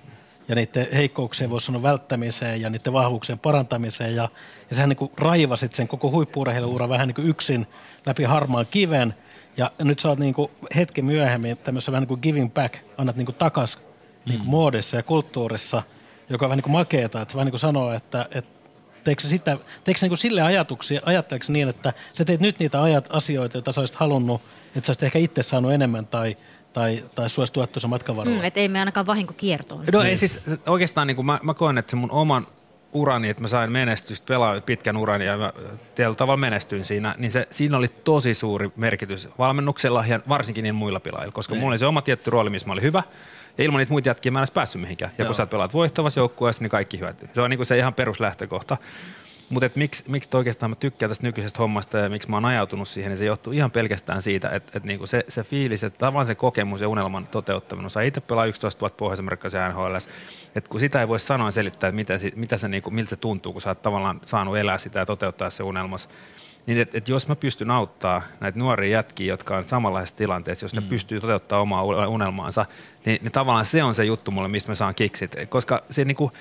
ja 0.48 0.56
niiden 0.56 0.88
heikkouksien 0.94 1.50
voisi 1.50 1.66
sanoa 1.66 1.84
välttämiseen 1.84 2.62
ja 2.62 2.70
niiden 2.70 2.94
vahvuuksien 2.94 3.40
parantamiseen. 3.40 4.16
Ja, 4.16 4.30
ja 4.70 4.76
sähän 4.76 4.90
niin 4.90 5.12
raivasit 5.18 5.76
sen 5.76 5.88
koko 5.88 6.12
huippuurheiluura 6.12 6.90
vähän 6.90 7.08
niin 7.08 7.28
yksin 7.28 7.68
läpi 8.06 8.24
harmaan 8.24 8.68
kiven. 8.72 9.14
Ja 9.58 9.72
nyt 9.84 10.00
sä 10.00 10.10
oot 10.10 10.20
niin 10.20 10.36
hetki 10.76 11.02
myöhemmin 11.02 11.58
tämmöisessä 11.58 11.92
vähän 11.92 12.02
niin 12.02 12.08
kuin 12.08 12.20
giving 12.22 12.54
back, 12.54 12.76
annat 12.98 13.16
niin 13.16 13.36
takas 13.38 13.78
niin 14.26 14.40
kuin 14.40 14.50
muodissa 14.50 14.98
ja 14.98 15.04
kulttuurissa, 15.04 15.84
joka 16.30 16.46
on 16.46 16.50
vähän 16.50 16.58
niin 16.58 16.64
kuin 16.64 16.74
makeeta, 16.74 17.22
että 17.22 17.34
vähän 17.34 17.46
niin 17.46 17.52
kuin 17.52 17.60
sanoo, 17.60 17.94
että, 17.94 18.26
että 18.32 18.61
teekö 19.04 19.28
sitä, 19.28 19.58
teekö 19.84 20.00
niin 20.02 20.10
kuin 20.10 20.18
sille 20.18 20.42
ajatuksia, 20.42 21.02
ajatteleeko 21.06 21.46
niin, 21.50 21.70
että 21.70 21.94
sä 22.14 22.26
teet 22.26 22.42
nyt 22.42 22.60
niitä 22.60 22.82
ajat, 22.82 23.08
asioita, 23.10 23.58
joita 23.58 23.72
sä 23.72 23.82
olisit 23.82 23.96
halunnut, 23.96 24.42
että 24.76 24.86
sä 24.88 24.92
olisit 24.92 25.04
ehkä 25.04 25.20
itse 25.20 25.44
saanut 25.44 25.74
enemmän 25.74 26.06
tai, 26.06 26.38
tai, 26.74 27.04
tai 27.16 27.30
sua 27.30 27.42
olisi 27.42 27.54
tuettu 27.54 27.80
se 27.80 27.88
matkavaralla? 27.88 28.40
Mm, 28.40 28.46
et 28.46 28.58
ei 28.58 28.68
me 28.68 28.80
ainakaan 28.80 29.08
vahinko 29.08 29.34
kiertoon. 29.34 29.86
No 29.92 30.02
ei 30.02 30.18
siis 30.18 30.40
oikeastaan 30.68 31.08
niin 31.08 31.16
kuin 31.16 31.26
mä, 31.26 31.40
mä 31.44 31.54
koen, 31.54 31.78
että 31.78 31.90
se 31.90 31.96
mun 31.96 32.12
oman 32.12 32.48
urani, 32.94 33.30
että 33.30 33.42
mä 33.42 33.48
sain 33.48 33.72
menestystä, 33.72 34.26
pelaa 34.26 34.62
pitkän 34.62 34.98
uran 34.98 35.22
ja 35.22 35.38
mä 35.38 35.54
tietyllä 35.96 36.16
tavalla 36.16 36.38
menestyin 36.38 36.86
siinä, 36.86 37.16
niin 37.18 37.32
se, 37.32 37.48
siinä 37.50 37.78
oli 37.78 37.88
tosi 37.88 38.34
suuri 38.34 38.72
merkitys 38.76 39.28
valmennuksella 39.38 40.06
ja 40.08 40.20
varsinkin 40.30 40.64
niin 40.64 40.76
muilla 40.76 41.00
pelaajilla, 41.00 41.32
koska 41.32 41.56
mulla 41.56 41.68
oli 41.68 41.78
se 41.78 41.86
oma 41.86 42.02
tietty 42.02 42.30
rooli, 42.30 42.50
missä 42.50 42.68
mä 42.68 42.74
olin 42.74 42.84
hyvä. 42.84 43.04
Ja 43.58 43.64
ilman 43.64 43.80
niitä 43.80 43.92
muita 43.92 44.10
jätkiä 44.10 44.32
mä 44.32 44.40
en 44.40 44.42
edes 44.42 44.52
päässyt 44.52 44.82
mihinkään. 44.82 45.12
Ja 45.18 45.26
kun 45.26 45.36
sä 45.36 45.46
pelaat 45.46 45.74
voittavassa 45.74 46.20
joukkueessa, 46.20 46.64
niin 46.64 46.70
kaikki 46.70 47.00
hyötyy. 47.00 47.30
Se 47.34 47.42
on 47.42 47.50
niin 47.50 47.58
kuin 47.58 47.68
se 47.68 47.78
ihan 47.78 47.94
peruslähtökohta. 47.94 48.78
Mutta 49.52 49.70
miksi, 49.76 50.04
miksi 50.08 50.38
oikeastaan 50.38 50.70
mä 50.70 50.76
tykkään 50.76 51.10
tästä 51.10 51.28
nykyisestä 51.28 51.60
hommasta 51.60 51.98
ja 51.98 52.10
miksi 52.10 52.30
mä 52.30 52.36
oon 52.36 52.46
ajautunut 52.46 52.88
siihen, 52.88 53.10
niin 53.10 53.18
se 53.18 53.26
johtuu 53.26 53.54
ihan 53.54 53.72
pelkästään 53.72 54.22
siitä, 54.22 54.50
että, 54.50 54.72
että 54.78 54.88
niinku 54.88 55.08
se, 55.08 55.26
se 55.28 55.44
fiilis, 55.44 55.84
että 55.84 56.00
tavallaan 56.00 56.26
se 56.26 56.36
kokemus 56.36 56.82
ja 56.82 56.90
unelman 56.90 57.28
toteuttaminen. 57.28 57.90
Sä 57.90 58.02
itse 58.02 58.22
pelaa 58.22 58.46
11 58.46 58.80
vuotta 58.80 58.98
Pohjois-Amerikassa 58.98 59.70
NHL, 59.70 59.96
että 60.56 60.70
kun 60.70 60.80
sitä 60.80 61.02
ei 61.02 61.08
voi 61.08 61.20
sanoa 61.20 61.52
selittää, 61.52 61.88
että 61.88 61.96
mitä, 61.96 62.14
mitä 62.36 62.58
se, 62.58 62.68
niinku, 62.68 62.92
miltä 62.92 63.10
se 63.10 63.16
tuntuu, 63.16 63.54
kun 63.54 63.62
sä 63.62 63.70
oot 63.70 63.82
tavallaan 63.82 64.22
saanut 64.26 64.58
elää 64.58 64.78
sitä 64.78 65.00
ja 65.00 65.06
toteuttaa 65.06 65.50
se 65.50 65.64
unelmas. 65.64 66.10
Niin 66.66 66.78
että 66.78 66.98
et 66.98 67.10
jos 67.10 67.28
mä 67.28 67.36
pystyn 67.36 67.72
auttaa 67.72 68.22
näitä 68.40 68.60
nuoria 68.60 68.98
jätkiä, 68.98 69.34
jotka 69.34 69.58
on 69.58 69.64
samanlaisessa 69.64 70.16
tilanteessa, 70.16 70.66
jos 70.66 70.74
ne 70.74 70.82
pystyy 70.82 71.20
toteuttamaan 71.22 71.62
omaa 71.62 72.08
unelmaansa, 72.08 72.66
niin, 73.06 73.20
niin 73.22 73.32
tavallaan 73.32 73.66
se 73.66 73.84
on 73.84 73.96
se 73.96 74.06
juttu 74.06 74.32
mulle, 74.32 74.48
mistä 74.48 74.72
mä 74.72 74.76
saan 74.76 74.96
kiksit. 74.96 75.36
Koska 75.50 75.84
se 75.90 76.06
niinku, 76.06 76.32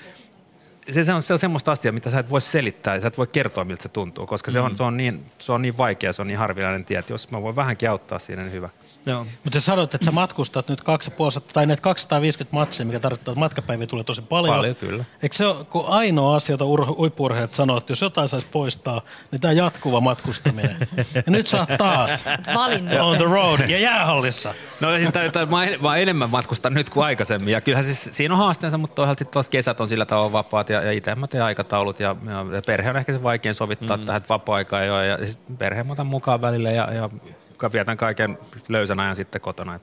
se, 0.90 1.04
se, 1.04 1.12
on, 1.12 1.22
se 1.22 1.32
on 1.32 1.38
semmoista 1.38 1.72
asiaa, 1.72 1.92
mitä 1.92 2.10
sä 2.10 2.18
et 2.18 2.30
voi 2.30 2.40
selittää 2.40 2.94
ja 2.94 3.00
sä 3.00 3.08
et 3.08 3.18
voi 3.18 3.26
kertoa, 3.26 3.64
miltä 3.64 3.82
se 3.82 3.88
tuntuu, 3.88 4.26
koska 4.26 4.50
se, 4.50 4.60
on, 4.60 4.76
se, 4.76 4.82
on 4.82 4.96
niin, 4.96 5.24
se 5.38 5.52
on 5.52 5.62
niin 5.62 5.76
vaikea, 5.76 6.12
se 6.12 6.22
on 6.22 6.28
niin 6.28 6.38
harvinainen 6.38 6.84
tie, 6.84 6.98
että 6.98 7.12
jos 7.12 7.30
mä 7.30 7.42
voin 7.42 7.56
vähänkin 7.56 7.90
auttaa 7.90 8.18
siinä, 8.18 8.42
niin 8.42 8.52
hyvä. 8.52 8.68
Joo. 9.06 9.26
Mutta 9.44 9.60
sä 9.60 9.66
sanoit, 9.66 9.94
että 9.94 10.04
sä 10.04 10.10
matkustat 10.10 10.68
nyt 10.68 10.82
250, 10.82 11.54
tai 11.54 11.66
näitä 11.66 11.82
250 11.82 12.56
matseja, 12.56 12.86
mikä 12.86 13.00
tarkoittaa, 13.00 13.32
että 13.32 13.38
matkapäiviä 13.40 13.86
tulee 13.86 14.04
tosi 14.04 14.22
paljon. 14.22 14.56
Paljon, 14.56 14.76
kyllä. 14.76 15.04
Eikö 15.22 15.36
se 15.36 15.46
ole 15.46 15.64
kun 15.64 15.84
ainoa 15.88 16.36
asia, 16.36 16.52
jota 16.52 16.64
ur- 16.64 16.96
huippu-urheilijat 16.96 17.54
sanoo, 17.54 17.76
että 17.78 17.90
jos 17.90 18.00
jotain 18.00 18.28
saisi 18.28 18.46
poistaa, 18.52 19.00
niin 19.30 19.40
tämä 19.40 19.52
jatkuva 19.52 20.00
matkustaminen. 20.00 20.76
ja 21.26 21.32
nyt 21.32 21.46
sä 21.46 21.58
oot 21.58 21.68
taas 21.78 22.24
Valinnut 22.54 23.00
on 23.00 23.16
the 23.16 23.24
road 23.24 23.68
ja 23.68 23.78
jäähallissa. 23.78 24.54
No 24.80 24.96
siis 24.96 25.12
tää, 25.12 25.30
tää, 25.30 25.46
mä, 25.46 25.64
en, 25.64 25.82
mä 25.82 25.96
enemmän 25.96 26.30
matkustan 26.30 26.74
nyt 26.74 26.90
kuin 26.90 27.04
aikaisemmin. 27.04 27.52
Ja 27.52 27.60
kyllähän 27.60 27.84
siis 27.84 28.08
siinä 28.16 28.34
on 28.34 28.38
haasteensa, 28.38 28.78
mutta 28.78 28.94
toisaalta 28.94 29.18
sitten 29.18 29.32
tuossa 29.32 29.50
kesät 29.50 29.80
on 29.80 29.88
sillä 29.88 30.06
tavalla 30.06 30.32
vapaat 30.32 30.68
ja, 30.68 30.82
ja 30.82 30.92
itse 30.92 31.14
mä 31.14 31.26
teen 31.26 31.44
aikataulut 31.44 32.00
ja, 32.00 32.16
ja, 32.26 32.62
perhe 32.66 32.90
on 32.90 32.96
ehkä 32.96 33.12
se 33.12 33.22
vaikein 33.22 33.54
sovittaa 33.54 33.96
mm. 33.96 34.06
tähän, 34.06 34.16
että 34.16 34.28
vapaa-aikaa 34.28 34.82
ei 34.82 34.90
ole. 34.90 35.06
Ja, 35.06 35.16
ja 35.20 35.26
sitten 35.26 35.56
perheen 35.56 35.86
mä 35.86 35.92
otan 35.92 36.06
mukaan 36.06 36.40
välillä 36.40 36.70
ja, 36.70 36.94
ja 36.94 37.08
vietän 37.72 37.96
kaiken 37.96 38.38
löysän 38.68 39.00
ajan 39.00 39.16
sitten 39.16 39.40
kotona. 39.40 39.80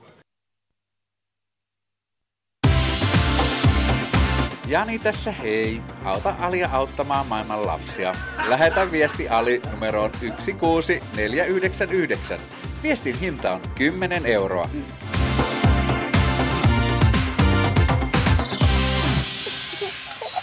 Jani 4.68 4.90
niin 4.90 5.00
tässä 5.00 5.32
hei. 5.32 5.80
Auta 6.04 6.34
Alia 6.40 6.68
auttamaan 6.72 7.26
maailman 7.26 7.66
lapsia. 7.66 8.14
Lähetä 8.48 8.90
viesti 8.90 9.28
Ali 9.28 9.62
numeroon 9.70 10.10
16499. 10.38 12.38
Viestin 12.82 13.18
hinta 13.18 13.52
on 13.52 13.60
10 13.74 14.26
euroa. 14.26 14.68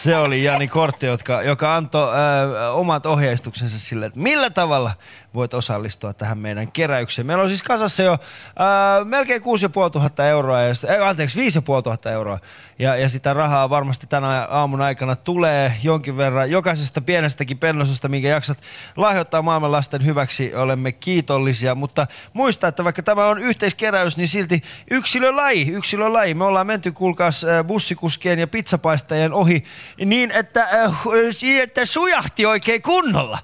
Se 0.05 0.17
oli 0.17 0.43
Jani 0.43 0.67
Kortti, 0.67 1.05
jotka, 1.05 1.41
joka 1.41 1.75
antoi 1.75 2.09
ö, 2.13 2.71
omat 2.71 3.05
ohjeistuksensa 3.05 3.79
sille, 3.79 4.05
että 4.05 4.19
millä 4.19 4.49
tavalla 4.49 4.91
voit 5.35 5.53
osallistua 5.53 6.13
tähän 6.13 6.37
meidän 6.37 6.71
keräykseen. 6.71 7.25
Meillä 7.25 7.41
on 7.41 7.47
siis 7.49 7.63
kasassa 7.63 8.03
jo 8.03 8.13
ö, 8.13 9.05
melkein 9.05 9.41
6500 9.41 10.25
euroa, 10.25 10.61
ja, 10.61 10.73
äh, 10.89 11.07
anteeksi 11.07 11.39
5500 11.39 12.11
euroa. 12.11 12.39
Ja, 12.79 12.95
ja 12.95 13.09
sitä 13.09 13.33
rahaa 13.33 13.69
varmasti 13.69 14.07
tänä 14.07 14.47
aamun 14.49 14.81
aikana 14.81 15.15
tulee 15.15 15.73
jonkin 15.83 16.17
verran 16.17 16.51
jokaisesta 16.51 17.01
pienestäkin 17.01 17.57
pennosesta, 17.57 18.07
minkä 18.07 18.27
jaksat 18.27 18.57
lahjoittaa 18.95 19.41
maailman 19.41 19.71
lasten 19.71 20.05
hyväksi. 20.05 20.55
Olemme 20.55 20.91
kiitollisia, 20.91 21.75
mutta 21.75 22.07
muista, 22.33 22.67
että 22.67 22.83
vaikka 22.83 23.03
tämä 23.03 23.25
on 23.25 23.39
yhteiskeräys, 23.39 24.17
niin 24.17 24.27
silti 24.27 24.61
yksilölaji, 24.91 25.71
yksilölaji. 25.71 26.33
Me 26.33 26.43
ollaan 26.43 26.67
menty, 26.67 26.91
kuulkaas, 26.91 27.43
ö, 27.43 27.63
bussikuskien 27.63 28.39
ja 28.39 28.47
pizzapaistajien 28.47 29.33
ohi 29.33 29.63
niin, 30.05 30.31
että, 30.31 30.61
äh, 30.63 31.05
niin, 31.41 31.63
että 31.63 31.85
sujahti 31.85 32.45
oikein 32.45 32.81
kunnolla. 32.81 33.39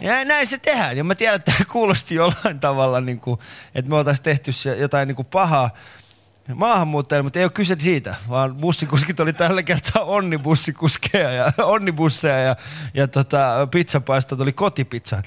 Ja 0.00 0.24
näin 0.24 0.46
se 0.46 0.58
tehdään. 0.58 0.96
Ja 0.96 1.04
mä 1.04 1.14
tiedän, 1.14 1.36
että 1.36 1.52
tämä 1.52 1.64
kuulosti 1.72 2.14
jollain 2.14 2.60
tavalla, 2.60 3.00
niin 3.00 3.20
kuin, 3.20 3.40
että 3.74 3.88
me 3.88 3.96
oltaisiin 3.96 4.24
tehty 4.24 4.50
jotain 4.78 5.08
niin 5.08 5.16
kuin 5.16 5.26
pahaa 5.26 5.70
maahanmuuttajille, 6.54 7.22
mutta 7.22 7.38
ei 7.38 7.44
ole 7.44 7.50
kyse 7.50 7.76
siitä, 7.78 8.14
vaan 8.28 8.54
bussikuskit 8.54 9.20
oli 9.20 9.32
tällä 9.32 9.62
kertaa 9.62 10.04
onnibussikuskeja 10.04 11.30
ja 11.32 11.52
onnibusseja 11.64 12.38
ja, 12.38 12.56
ja 12.94 13.08
tota, 13.08 13.68
pizzapaistat 13.70 14.40
oli 14.40 14.52
kotipizzan, 14.52 15.22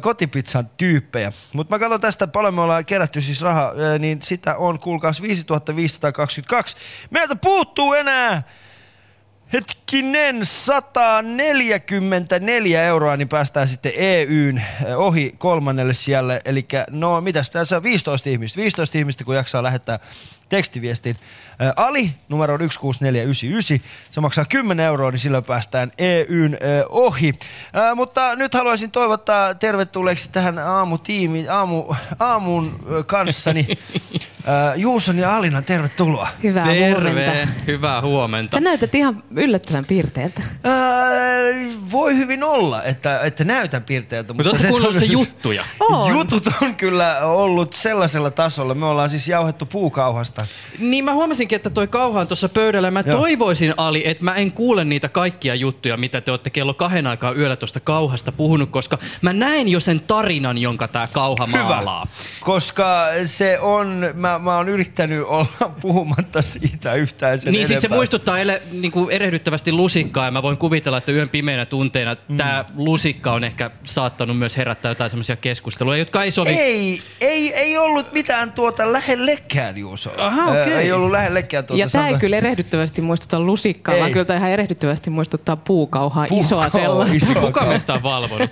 kotipizzan 0.00 0.70
tyyppejä. 0.76 1.32
Mutta 1.52 1.74
mä 1.74 1.78
katson 1.78 2.00
tästä, 2.00 2.26
paljon 2.26 2.54
me 2.54 2.60
ollaan 2.60 2.84
kerätty 2.84 3.20
siis 3.20 3.42
rahaa, 3.42 3.72
niin 3.98 4.22
sitä 4.22 4.56
on 4.56 4.78
kuulkaas 4.78 5.22
5522. 5.22 6.76
Meiltä 7.10 7.36
puuttuu 7.36 7.94
enää 7.94 8.42
Hetkinen, 9.52 10.46
144 10.46 12.82
euroa, 12.82 13.16
niin 13.16 13.28
päästään 13.28 13.68
sitten 13.68 13.92
EYn 13.96 14.58
eh, 14.58 14.98
ohi 14.98 15.34
kolmannelle 15.38 15.94
sijalle. 15.94 16.40
Eli 16.44 16.66
no 16.90 17.20
mitäs 17.20 17.50
tässä 17.50 17.76
on 17.76 17.82
15 17.82 18.30
ihmistä. 18.30 18.56
15 18.56 18.98
ihmistä, 18.98 19.24
kun 19.24 19.36
jaksaa 19.36 19.62
lähettää 19.62 19.98
tekstiviestin. 20.50 21.16
Ä, 21.62 21.72
Ali, 21.76 22.10
numero 22.28 22.54
on 22.54 22.60
16499. 22.60 23.80
Se 24.10 24.20
maksaa 24.20 24.44
10 24.44 24.86
euroa, 24.86 25.10
niin 25.10 25.18
sillä 25.18 25.42
päästään 25.42 25.90
EYn 25.98 26.54
ä, 26.54 26.58
ohi. 26.88 27.32
Ä, 27.76 27.94
mutta 27.94 28.36
nyt 28.36 28.54
haluaisin 28.54 28.90
toivottaa 28.90 29.54
tervetulleeksi 29.54 30.28
tähän 30.32 30.58
aamutiimiin, 30.58 31.50
aamu, 31.50 31.94
aamun 32.18 32.84
kanssani 33.06 33.66
Juuson 34.76 35.18
ja 35.18 35.36
Alinan. 35.36 35.64
Tervetuloa. 35.64 36.28
Hyvää 36.42 36.64
huomenta. 36.64 37.20
Terve, 37.20 37.48
hyvää 37.66 38.00
huomenta. 38.02 38.56
Sä 38.56 38.60
näytät 38.60 38.94
ihan 38.94 39.22
yllättävän 39.36 39.84
piirteeltä. 39.84 40.42
Ää, 40.64 41.00
voi 41.90 42.16
hyvin 42.16 42.44
olla, 42.44 42.82
että, 42.82 43.20
että 43.20 43.44
näytän 43.44 43.84
piirteeltä. 43.84 44.32
Mutta 44.32 44.50
ootte 44.50 44.68
kuullut 44.68 44.94
se 44.94 45.00
todennäköisyys- 45.00 45.12
juttuja? 45.12 45.64
On. 45.80 46.12
Jutut 46.12 46.44
on 46.62 46.74
kyllä 46.76 47.18
ollut 47.20 47.72
sellaisella 47.74 48.30
tasolla. 48.30 48.74
Me 48.74 48.86
ollaan 48.86 49.10
siis 49.10 49.28
jauhettu 49.28 49.66
puukauhasta. 49.66 50.39
Niin 50.78 51.04
mä 51.04 51.14
huomasinkin, 51.14 51.56
että 51.56 51.70
toi 51.70 51.86
kauha 51.86 52.20
on 52.20 52.26
tuossa 52.26 52.48
pöydällä. 52.48 52.90
Mä 52.90 53.02
Joo. 53.06 53.18
toivoisin, 53.18 53.74
Ali, 53.76 54.02
että 54.08 54.24
mä 54.24 54.34
en 54.34 54.52
kuule 54.52 54.84
niitä 54.84 55.08
kaikkia 55.08 55.54
juttuja, 55.54 55.96
mitä 55.96 56.20
te 56.20 56.30
olette 56.30 56.50
kello 56.50 56.74
kahden 56.74 57.06
aikaa 57.06 57.32
yöllä 57.32 57.56
tuosta 57.56 57.80
kauhasta 57.80 58.32
puhunut, 58.32 58.70
koska 58.70 58.98
mä 59.22 59.32
näen 59.32 59.68
jo 59.68 59.80
sen 59.80 60.00
tarinan, 60.00 60.58
jonka 60.58 60.88
tää 60.88 61.08
kauha 61.12 61.46
maalaa. 61.46 62.06
Koska 62.40 63.06
se 63.24 63.58
on, 63.58 64.06
mä, 64.14 64.38
mä 64.38 64.56
oon 64.56 64.68
yrittänyt 64.68 65.24
olla 65.24 65.74
puhumatta 65.80 66.42
siitä 66.42 66.94
yhtään 66.94 67.38
sen 67.38 67.52
Niin 67.52 67.66
siis 67.66 67.80
se 67.80 67.86
enempää. 67.86 67.98
muistuttaa 67.98 68.38
ele, 68.38 68.62
niin 68.72 68.92
kuin 68.92 69.10
erehdyttävästi 69.10 69.72
lusikkaa 69.72 70.24
ja 70.24 70.30
mä 70.30 70.42
voin 70.42 70.58
kuvitella, 70.58 70.98
että 70.98 71.12
yön 71.12 71.28
pimeinä 71.28 71.66
tunteina 71.66 72.16
mm. 72.28 72.36
tämä 72.36 72.64
lusikka 72.76 73.32
on 73.32 73.44
ehkä 73.44 73.70
saattanut 73.84 74.38
myös 74.38 74.56
herättää 74.56 74.90
jotain 74.90 75.10
semmoisia 75.10 75.36
keskusteluja, 75.36 75.98
jotka 75.98 76.24
ei 76.24 76.30
sovi. 76.30 76.50
Ei, 76.50 77.02
ei, 77.20 77.54
ei 77.54 77.78
ollut 77.78 78.12
mitään 78.12 78.52
tuota 78.52 78.92
lähellekään, 78.92 79.76
Juuso. 79.76 80.10
Aha, 80.30 80.54
Ää, 80.54 80.62
okei. 80.62 80.74
Ei 80.74 80.92
ollut 80.92 81.10
lähellekään 81.10 81.64
tuota. 81.64 81.80
Ja 81.80 81.88
tämä 81.90 82.08
ei 82.08 82.14
kyllä 82.18 82.36
erehdyttävästi 82.36 83.02
muistuta 83.02 83.40
lusikkaa, 83.40 83.94
Ei. 83.94 84.00
vaan 84.00 84.12
kyllä 84.12 84.24
tää 84.24 84.36
ihan 84.36 84.50
erehdyttävästi 84.50 85.10
muistuttaa 85.10 85.56
puukauhaa, 85.56 86.26
Puukauhaa, 86.28 86.66
isoa 86.66 86.80
sellaista. 86.82 87.16
iso. 87.16 87.34
Kuka 87.40 87.64
meistä 87.66 87.94
on 87.94 88.02
valvonut? 88.02 88.50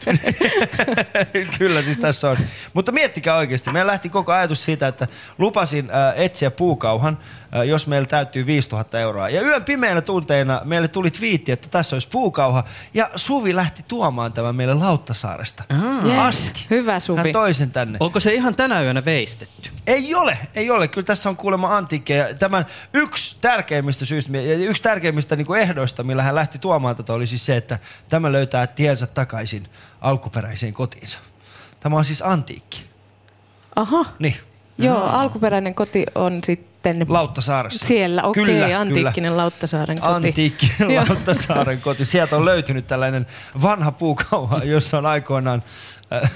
Kyllä 1.58 1.82
siis 1.82 1.98
tässä 1.98 2.30
on. 2.30 2.36
Mutta 2.74 2.92
miettikää 2.92 3.36
oikeasti. 3.36 3.70
Meillä 3.72 3.90
lähti 3.90 4.08
koko 4.08 4.32
ajatus 4.32 4.64
siitä, 4.64 4.88
että 4.88 5.06
lupasin 5.38 5.90
äh, 5.90 6.12
etsiä 6.20 6.50
puukauhan, 6.50 7.18
jos 7.66 7.86
meillä 7.86 8.06
täyttyy 8.06 8.46
5000 8.46 9.00
euroa. 9.00 9.28
Ja 9.28 9.42
yön 9.42 9.64
pimeänä 9.64 10.00
tunteina 10.00 10.60
meille 10.64 10.88
tuli 10.88 11.10
twiitti, 11.10 11.52
että 11.52 11.68
tässä 11.68 11.96
olisi 11.96 12.08
puukauha. 12.08 12.64
Ja 12.94 13.10
Suvi 13.16 13.56
lähti 13.56 13.84
tuomaan 13.88 14.32
tämän 14.32 14.56
meille 14.56 14.74
Lauttasaaresta. 14.74 15.64
Yes. 16.04 16.18
Asti. 16.18 16.66
Hyvä 16.70 17.00
Suvi. 17.00 17.20
Hän 17.22 17.32
toi 17.32 17.54
sen 17.54 17.70
tänne. 17.70 17.96
Onko 18.00 18.20
se 18.20 18.34
ihan 18.34 18.54
tänä 18.54 18.82
yönä 18.82 19.04
veistetty? 19.04 19.70
Ei 19.86 20.14
ole, 20.14 20.38
ei 20.54 20.70
ole. 20.70 20.88
Kyllä 20.88 21.06
tässä 21.06 21.28
on 21.28 21.36
kuulemma 21.36 21.76
antiikkeja. 21.76 22.34
Tämän 22.34 22.66
yksi 22.94 23.36
tärkeimmistä 23.40 24.04
syistä, 24.04 24.36
ja 24.38 24.54
yksi 24.54 24.82
tärkeimmistä 24.82 25.36
niin 25.36 25.46
kuin 25.46 25.60
ehdoista, 25.60 26.02
millä 26.04 26.22
hän 26.22 26.34
lähti 26.34 26.58
tuomaan 26.58 26.96
tätä, 26.96 27.12
oli 27.12 27.26
siis 27.26 27.46
se, 27.46 27.56
että 27.56 27.78
tämä 28.08 28.32
löytää 28.32 28.66
tiensä 28.66 29.06
takaisin 29.06 29.68
alkuperäiseen 30.00 30.72
kotiinsa. 30.74 31.18
Tämä 31.80 31.96
on 31.96 32.04
siis 32.04 32.22
antiikki. 32.22 32.84
Aha, 33.76 34.04
Niin. 34.18 34.36
joo, 34.78 35.02
alkuperäinen 35.04 35.74
koti 35.74 36.06
on 36.14 36.40
sitten 36.44 36.67
Lauttasaaressa. 37.08 37.86
siellä. 37.86 38.22
Okei, 38.22 38.44
Kyllä, 38.44 38.64
okay, 38.66 38.72
antiikkinen 38.74 39.36
Lauttasaaren 39.36 40.00
koti. 40.00 40.12
Antiikkinen. 40.28 40.94
Lauttasaaren 41.08 41.80
koti. 41.80 42.04
Sieltä 42.04 42.36
on 42.36 42.44
löytynyt 42.44 42.86
tällainen 42.86 43.26
vanha 43.62 43.92
puukauha, 43.92 44.58
jossa 44.64 44.98
on 44.98 45.06
aikoinaan 45.06 45.62
äh, 46.12 46.30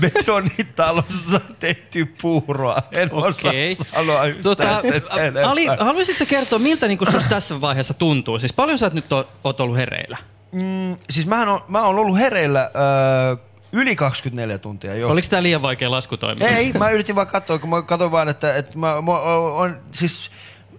betonitalossa 0.00 1.40
tehty 1.60 2.14
puuroa. 2.22 2.82
En 2.92 3.12
osaa 3.12 3.50
Okei. 3.50 3.74
sanoa 3.74 4.24
yhtään 4.24 4.42
Tota. 4.42 5.50
Ali, 5.50 5.66
haluaisitko 5.66 6.24
kertoa, 6.28 6.58
miltä 6.58 6.88
niin 6.88 6.98
susta 7.12 7.28
tässä 7.28 7.60
vaiheessa 7.60 7.94
tuntuu? 7.94 8.38
Siis 8.38 8.52
paljon 8.52 8.78
sä 8.78 8.90
nyt 8.94 9.12
o- 9.12 9.28
oot 9.44 9.60
ollut 9.60 9.76
hereillä? 9.76 10.18
Mm, 10.52 10.96
siis 11.10 11.26
mähän 11.26 11.48
on, 11.48 11.60
mä 11.68 11.82
oon 11.86 11.98
ollut 11.98 12.18
hereillä 12.18 12.60
äh, 12.62 13.38
yli 13.74 13.96
24 13.96 14.58
tuntia 14.58 14.94
jo. 14.94 15.08
Oliko 15.08 15.28
tämä 15.30 15.42
liian 15.42 15.62
vaikea 15.62 15.90
laskutoiminta? 15.90 16.48
Ei, 16.48 16.72
mä 16.72 16.90
yritin 16.90 17.16
vaan 17.16 17.26
katsoa, 17.26 17.58
kun 17.58 17.70
mä 17.70 17.82
katsoin 17.82 18.10
vaan, 18.10 18.28
että, 18.28 18.56
että 18.56 18.78
mä, 18.78 19.02
mä 19.02 19.12
on, 19.20 19.80
siis 19.92 20.30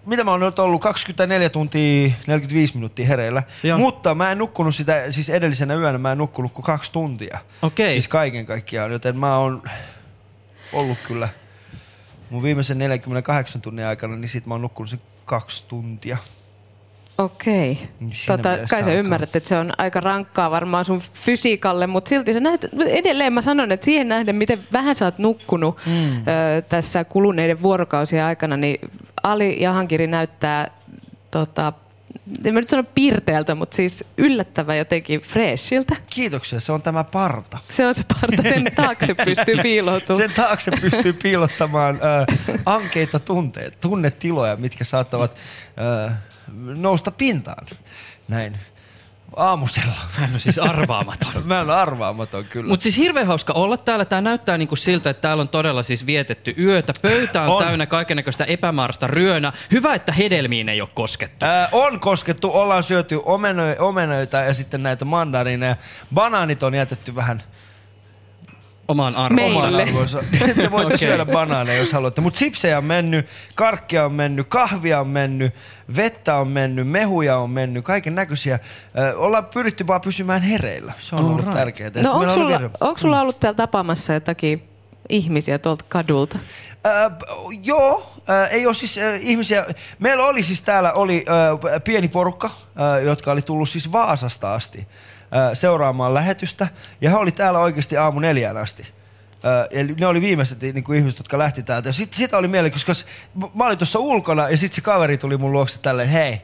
mitä 0.06 0.24
mä 0.24 0.32
oon 0.32 0.40
nyt 0.40 0.60
ollut 0.60 0.82
24 0.82 1.50
tuntia 1.50 2.12
45 2.28 2.76
minuuttia 2.76 3.08
hereillä, 3.08 3.44
Joo. 3.64 3.78
mutta 3.78 4.16
mä 4.16 4.32
en 4.32 4.38
nukkunut 4.38 4.76
sitä, 4.76 5.12
siis 5.12 5.30
edellisenä 5.30 5.76
yönä 5.76 5.98
mä 5.98 6.12
en 6.12 6.18
nukkunut 6.18 6.52
kuin 6.52 6.66
kaksi 6.66 6.92
tuntia. 6.92 7.40
Okei. 7.62 7.92
Siis 7.92 8.08
kaiken 8.08 8.46
kaikkiaan, 8.46 8.92
joten 8.92 9.20
mä 9.20 9.38
oon 9.38 9.62
ollut 10.74 10.98
kyllä 11.08 11.30
mun 12.30 12.44
viimeisen 12.44 12.78
48 12.78 13.62
tunnin 13.62 13.86
aikana, 13.86 14.16
niin 14.16 14.30
sit 14.30 14.46
mä 14.46 14.54
oon 14.54 14.62
nukkunut 14.62 14.90
sen 14.90 15.00
kaksi 15.26 15.64
tuntia. 15.68 16.18
Okei. 17.18 17.80
Niin 18.00 18.12
siinä 18.14 18.38
Tota, 18.38 18.58
kai 18.70 18.84
sä 18.84 18.94
ymmärrät, 18.94 19.36
että 19.36 19.50
se 19.50 19.58
on 19.58 19.72
aika 19.78 20.02
rankkaa 20.02 20.52
varmaan 20.52 20.86
sun 20.86 21.02
fysiikalle, 21.14 21.88
mutta 21.88 22.10
silti 22.10 22.34
sä 22.34 22.40
näet, 22.40 22.66
edelleen 22.88 23.34
mä 23.34 23.42
sanon, 23.42 23.72
että 23.72 23.86
siihen 23.86 24.08
nähden, 24.08 24.36
miten 24.36 24.64
vähän 24.74 24.96
sä 24.96 25.06
oot 25.06 25.18
nukkunut 25.18 25.78
mm. 25.86 26.18
ö, 26.18 26.62
tässä 26.70 27.04
kuluneiden 27.04 27.62
vuorokausien 27.62 28.24
aikana, 28.24 28.58
niin 28.58 28.92
Ali 29.24 29.62
Jahankiri 29.62 30.08
näyttää, 30.08 30.72
tota, 31.32 31.74
en 32.46 32.54
mä 32.54 32.60
nyt 32.60 32.70
sano 32.70 32.84
piirteeltä, 32.96 33.56
mutta 33.56 33.76
siis 33.76 34.04
yllättävän 34.18 34.78
jotenkin 34.78 35.22
freshiltä. 35.22 35.96
Kiitoksia, 36.10 36.60
se 36.60 36.72
on 36.72 36.82
tämä 36.82 37.04
parta. 37.04 37.58
Se 37.70 37.88
on 37.88 37.96
se 37.96 38.04
parta, 38.22 38.44
sen 38.44 38.72
taakse 38.76 39.14
pystyy 39.14 39.58
piiloutumaan. 39.64 40.22
Sen 40.22 40.36
taakse 40.36 40.72
pystyy 40.82 41.14
piilottamaan 41.14 41.96
äh, 41.96 42.60
ankeita 42.66 43.20
tunteita, 43.20 43.78
tunnetiloja, 43.82 44.56
mitkä 44.56 44.84
saattavat 44.84 45.36
äh, 46.08 46.14
nousta 46.76 47.12
pintaan. 47.12 47.68
Näin. 48.28 48.58
Aamusella. 49.36 49.96
Hän 50.12 50.34
on 50.34 50.40
siis 50.40 50.60
arvaamaton. 50.60 51.32
Mä 51.46 51.62
olen 51.62 51.76
arvaamaton 51.76 52.46
kyllä. 52.46 52.70
Mutta 52.70 52.84
siis 52.84 52.98
hirveän 52.98 53.28
hauska 53.28 53.54
olla 53.54 53.78
täällä. 53.78 54.06
Tämä 54.06 54.22
näyttää 54.22 54.58
niinku 54.58 54.76
siltä, 54.76 55.10
että 55.10 55.22
täällä 55.22 55.42
on 55.42 55.50
todella 55.50 55.84
siis 55.84 56.06
vietetty 56.06 56.54
yötä. 56.58 56.94
Pöytä 57.02 57.42
on, 57.42 57.50
On. 57.50 57.64
täynnä 57.64 57.86
kaikennäköistä 57.86 58.44
epämääräistä 58.44 59.08
ryönä. 59.08 59.54
Hyvä, 59.72 59.94
että 59.94 60.12
hedelmiin 60.12 60.70
ei 60.70 60.82
ole 60.82 60.90
koskettu. 60.94 61.46
Ää, 61.46 61.70
on 61.72 62.00
koskettu, 62.00 62.52
ollaan 62.54 62.84
syöty 62.84 63.22
omeno, 63.26 63.64
omenoita 63.80 64.38
ja 64.38 64.54
sitten 64.54 64.84
näitä 64.84 65.06
mandariineja. 65.06 65.76
Banaanit 66.14 66.64
on 66.64 66.76
jätetty 66.76 67.16
vähän 67.16 67.44
Omaan 68.88 69.16
arvoonsa. 69.16 69.68
Oman 69.68 69.76
arvonsa. 69.82 70.24
Te 70.56 70.72
voitte 70.72 70.86
Okei. 70.86 70.98
syödä 70.98 71.26
banaaneja, 71.26 71.80
jos 71.80 71.92
haluatte. 71.94 72.22
Mutta 72.22 72.38
sipsejä 72.40 72.78
on 72.78 72.86
mennyt, 72.86 73.26
karkkia 73.56 74.06
on 74.06 74.14
mennyt, 74.14 74.48
kahvia 74.50 75.00
on 75.00 75.08
mennyt, 75.08 75.54
vettä 75.96 76.36
on 76.36 76.48
mennyt, 76.48 76.88
mehuja 76.88 77.38
on 77.38 77.50
mennyt, 77.50 77.86
kaiken 77.86 78.16
näköisiä. 78.16 78.60
Ollaan 79.16 79.46
pyritty 79.46 79.88
vaan 79.88 80.02
pysymään 80.02 80.42
hereillä. 80.42 80.94
Se 81.00 81.16
on 81.16 81.22
ollut 81.26 81.40
Alright. 81.40 81.58
tärkeää. 81.58 81.92
No 82.04 82.12
onko 82.12 82.34
sulla, 82.34 82.56
onko 82.56 82.94
Mm. 82.94 82.98
sulla 82.98 83.22
ollut 83.22 83.40
täällä 83.40 83.58
tapaamassa 83.58 84.14
jotakin 84.14 84.64
ihmisiä 85.10 85.60
tuolta 85.60 85.86
kadulta? 85.90 86.40
Äh, 86.86 87.12
joo, 87.64 88.14
äh, 88.30 88.54
ei 88.54 88.66
ole 88.66 88.74
siis 88.74 88.98
äh, 88.98 89.20
ihmisiä. 89.22 89.66
Meillä 90.00 90.26
oli 90.26 90.44
siis 90.44 90.62
täällä 90.62 90.94
oli 90.94 91.26
äh, 91.30 91.82
pieni 91.84 92.08
porukka, 92.08 92.48
äh, 92.48 93.04
jotka 93.04 93.32
oli 93.32 93.42
tullut 93.42 93.70
siis 93.70 93.92
Vaasasta 93.92 94.54
asti 94.54 94.88
seuraamaan 95.54 96.14
lähetystä. 96.14 96.68
Ja 97.02 97.10
he 97.10 97.16
oli 97.16 97.32
täällä 97.32 97.60
oikeasti 97.60 97.98
aamu 97.98 98.20
neljään 98.20 98.58
asti. 98.58 98.88
Eli 99.72 99.96
ne 100.00 100.08
oli 100.08 100.22
viimeiset 100.22 100.62
niin 100.62 100.84
kuin 100.84 100.98
ihmiset, 100.98 101.20
jotka 101.20 101.38
lähti 101.38 101.64
täältä. 101.64 101.90
Ja 101.90 101.94
sit, 101.94 102.14
sitä 102.14 102.38
oli 102.38 102.48
mielenkiintoista, 102.48 103.06
koska 103.34 103.50
mä 103.56 103.66
olin 103.66 103.78
tuossa 103.78 104.00
ulkona 104.00 104.50
ja 104.50 104.58
sitten 104.58 104.76
se 104.76 104.82
kaveri 104.82 105.18
tuli 105.18 105.38
mun 105.38 105.52
luokse 105.52 105.80
tälleen, 105.80 106.10
hei, 106.10 106.42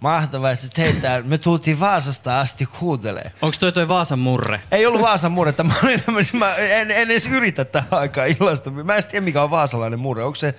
mahtavaa, 0.00 0.50
että 0.50 0.66
tää. 1.00 1.22
Me 1.22 1.38
tultiin 1.38 1.80
Vaasasta 1.80 2.40
asti 2.40 2.66
kuuntelee. 2.66 3.32
Onko 3.42 3.56
toi 3.60 3.72
toi 3.72 3.88
Vaasan 3.88 4.18
murre? 4.18 4.60
Ei 4.72 4.86
ollut 4.86 5.02
Vaasan 5.02 5.32
murretta. 5.32 5.64
Mä, 5.64 5.74
olin, 5.84 6.02
mä 6.32 6.54
en, 6.54 6.90
en, 6.90 6.90
edes 6.90 7.26
yritä 7.26 7.64
tähän 7.64 7.88
aikaan 7.90 8.28
illasta. 8.28 8.70
Mä 8.70 8.96
en 8.96 9.02
tiedä, 9.10 9.24
mikä 9.24 9.42
on 9.42 9.50
vaasalainen 9.50 10.00
murre. 10.00 10.24
Onko, 10.24 10.34
se, 10.34 10.54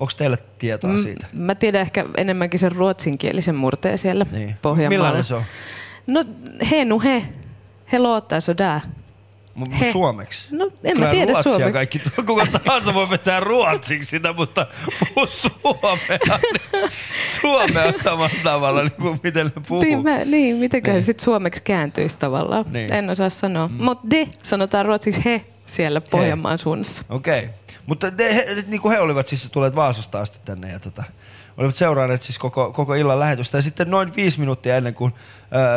onko 0.00 0.12
teillä 0.16 0.38
tietoa 0.58 0.92
Mm, 0.92 1.02
siitä? 1.02 1.26
Mä 1.32 1.54
tiedän 1.54 1.80
ehkä 1.80 2.04
enemmänkin 2.16 2.60
sen 2.60 2.72
ruotsinkielisen 2.72 3.54
murteen 3.54 3.98
siellä 3.98 4.26
niin. 4.32 4.56
Pohjanmaalla. 4.62 5.04
Millainen 5.04 5.24
se 5.24 5.34
on? 5.34 5.42
No 6.06 6.24
he 6.70 6.84
nu 6.84 7.00
he. 7.00 7.22
He 7.92 7.98
låter 7.98 8.40
sådär. 8.40 8.80
Mut, 9.54 9.68
He. 9.72 9.84
mut 9.84 9.92
suomeksi? 9.92 10.48
No 10.50 10.64
en 10.84 10.94
Kyllä 10.94 11.06
mä 11.06 11.10
tiedä 11.10 11.32
ruotsia 11.32 11.52
suomeksi. 11.52 11.72
kaikki. 11.72 12.00
Kuka 12.26 12.46
tahansa 12.46 12.94
voi 12.94 13.10
vetää 13.10 13.40
ruotsiksi 13.40 14.10
sitä, 14.10 14.32
mutta 14.32 14.66
puhu 14.98 15.26
suomea. 15.26 16.18
niin 16.42 16.90
Suomea 17.40 17.92
samalla 17.92 18.30
tavalla, 18.42 18.82
niin 18.82 18.92
kuin 18.92 19.20
miten 19.22 19.46
ne 19.46 19.62
puhuu. 19.68 19.82
Niin, 19.82 20.02
mä, 20.02 20.24
niin 20.24 20.56
mitenköhän 20.56 20.96
niin. 20.96 21.04
sitten 21.04 21.24
suomeksi 21.24 21.62
kääntyisi 21.62 22.16
tavallaan. 22.18 22.64
Niin. 22.70 22.92
En 22.92 23.10
osaa 23.10 23.28
sanoa. 23.28 23.68
Mm. 23.68 23.84
Mutta 23.84 24.10
de 24.10 24.28
sanotaan 24.42 24.86
ruotsiksi 24.86 25.24
he 25.24 25.44
siellä 25.66 26.00
Pohjanmaan 26.00 26.58
suunnassa. 26.58 27.04
Okei. 27.08 27.38
Okay. 27.38 27.50
Mutta 27.86 28.10
te, 28.10 28.34
he, 28.34 28.64
niin 28.66 28.80
kuin 28.80 28.92
he 28.92 29.00
olivat 29.00 29.26
siis 29.26 29.48
tulleet 29.52 29.74
Vaasasta 29.74 30.20
asti 30.20 30.38
tänne 30.44 30.72
ja 30.72 30.78
tota, 30.78 31.04
olivat 31.56 31.76
seuranneet 31.76 32.22
siis 32.22 32.38
koko, 32.38 32.72
koko 32.72 32.94
illan 32.94 33.20
lähetystä. 33.20 33.58
Ja 33.58 33.62
sitten 33.62 33.90
noin 33.90 34.16
viisi 34.16 34.40
minuuttia 34.40 34.76
ennen 34.76 34.94
kuin 34.94 35.12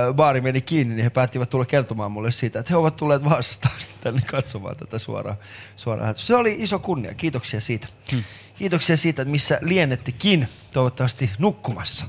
ö, 0.09 0.13
baari 0.13 0.41
meni 0.41 0.61
kiinni, 0.61 0.95
niin 0.95 1.03
he 1.03 1.09
päättivät 1.09 1.49
tulla 1.49 1.65
kertomaan 1.65 2.11
mulle 2.11 2.31
siitä, 2.31 2.59
että 2.59 2.73
he 2.73 2.77
ovat 2.77 2.95
tulleet 2.95 3.23
Vaasasta 3.23 3.69
asti 3.77 3.95
tänne 4.01 4.21
katsomaan 4.21 4.75
tätä 4.75 4.99
suoraa, 4.99 5.35
suoraa 5.75 6.03
lähetystä. 6.03 6.27
Se 6.27 6.35
oli 6.35 6.55
iso 6.59 6.79
kunnia. 6.79 7.13
Kiitoksia 7.13 7.61
siitä. 7.61 7.87
Hmm. 8.11 8.23
Kiitoksia 8.55 8.97
siitä, 8.97 9.21
että 9.21 9.31
missä 9.31 9.59
lienettekin 9.61 10.47
toivottavasti 10.73 11.31
nukkumassa. 11.37 12.05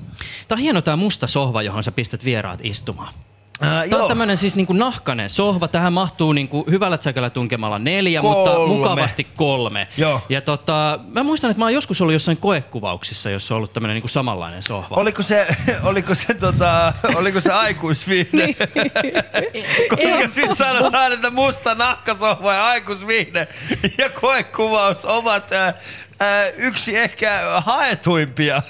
Tää 0.48 0.56
on 0.56 0.62
hieno 0.62 0.82
tää 0.82 0.96
musta 0.96 1.26
sohva, 1.26 1.62
johon 1.62 1.82
sä 1.82 1.92
pistät 1.92 2.24
vieraat 2.24 2.60
istumaan. 2.62 3.14
Ää, 3.60 3.88
Tämä 3.88 4.02
on 4.02 4.08
tämmöinen 4.08 4.36
siis 4.36 4.56
niinku 4.56 4.72
nahkainen 4.72 5.30
sohva. 5.30 5.68
Tähän 5.68 5.92
mahtuu 5.92 6.32
niinku 6.32 6.64
hyvällä 6.70 6.98
tsäkällä 6.98 7.30
tunkemalla 7.30 7.78
neljä, 7.78 8.22
mutta 8.22 8.50
Kolme. 8.50 8.74
mukavasti 8.74 9.26
kolme. 9.36 9.88
Joo. 9.96 10.20
Ja 10.28 10.40
tota, 10.40 10.98
mä 11.14 11.22
muistan, 11.22 11.50
että 11.50 11.58
mä 11.58 11.64
oon 11.64 11.74
joskus 11.74 12.00
ollut 12.00 12.12
jossain 12.12 12.36
koekuvauksissa, 12.36 13.30
jossa 13.30 13.54
on 13.54 13.56
ollut 13.56 13.72
tämmöinen 13.72 13.94
niinku 13.94 14.08
samanlainen 14.08 14.62
sohva. 14.62 14.96
Oliko 14.96 15.22
se, 15.22 15.46
oliko 15.82 16.14
se, 16.14 16.34
tota, 16.34 16.92
oliko 17.14 17.40
se 17.40 17.52
aikuisviihde? 17.52 18.46
Koska 19.90 20.30
siis 20.30 20.58
sanotaan, 20.58 21.12
että 21.12 21.30
musta 21.30 21.74
nahkasohva 21.74 22.54
ja 22.54 22.66
aikuisviihde 22.66 23.48
ja 23.98 24.10
koekuvaus 24.10 25.04
ovat 25.04 25.52
ää, 25.52 25.74
ää, 26.20 26.46
yksi 26.48 26.96
ehkä 26.96 27.42
haetuimpia. 27.64 28.62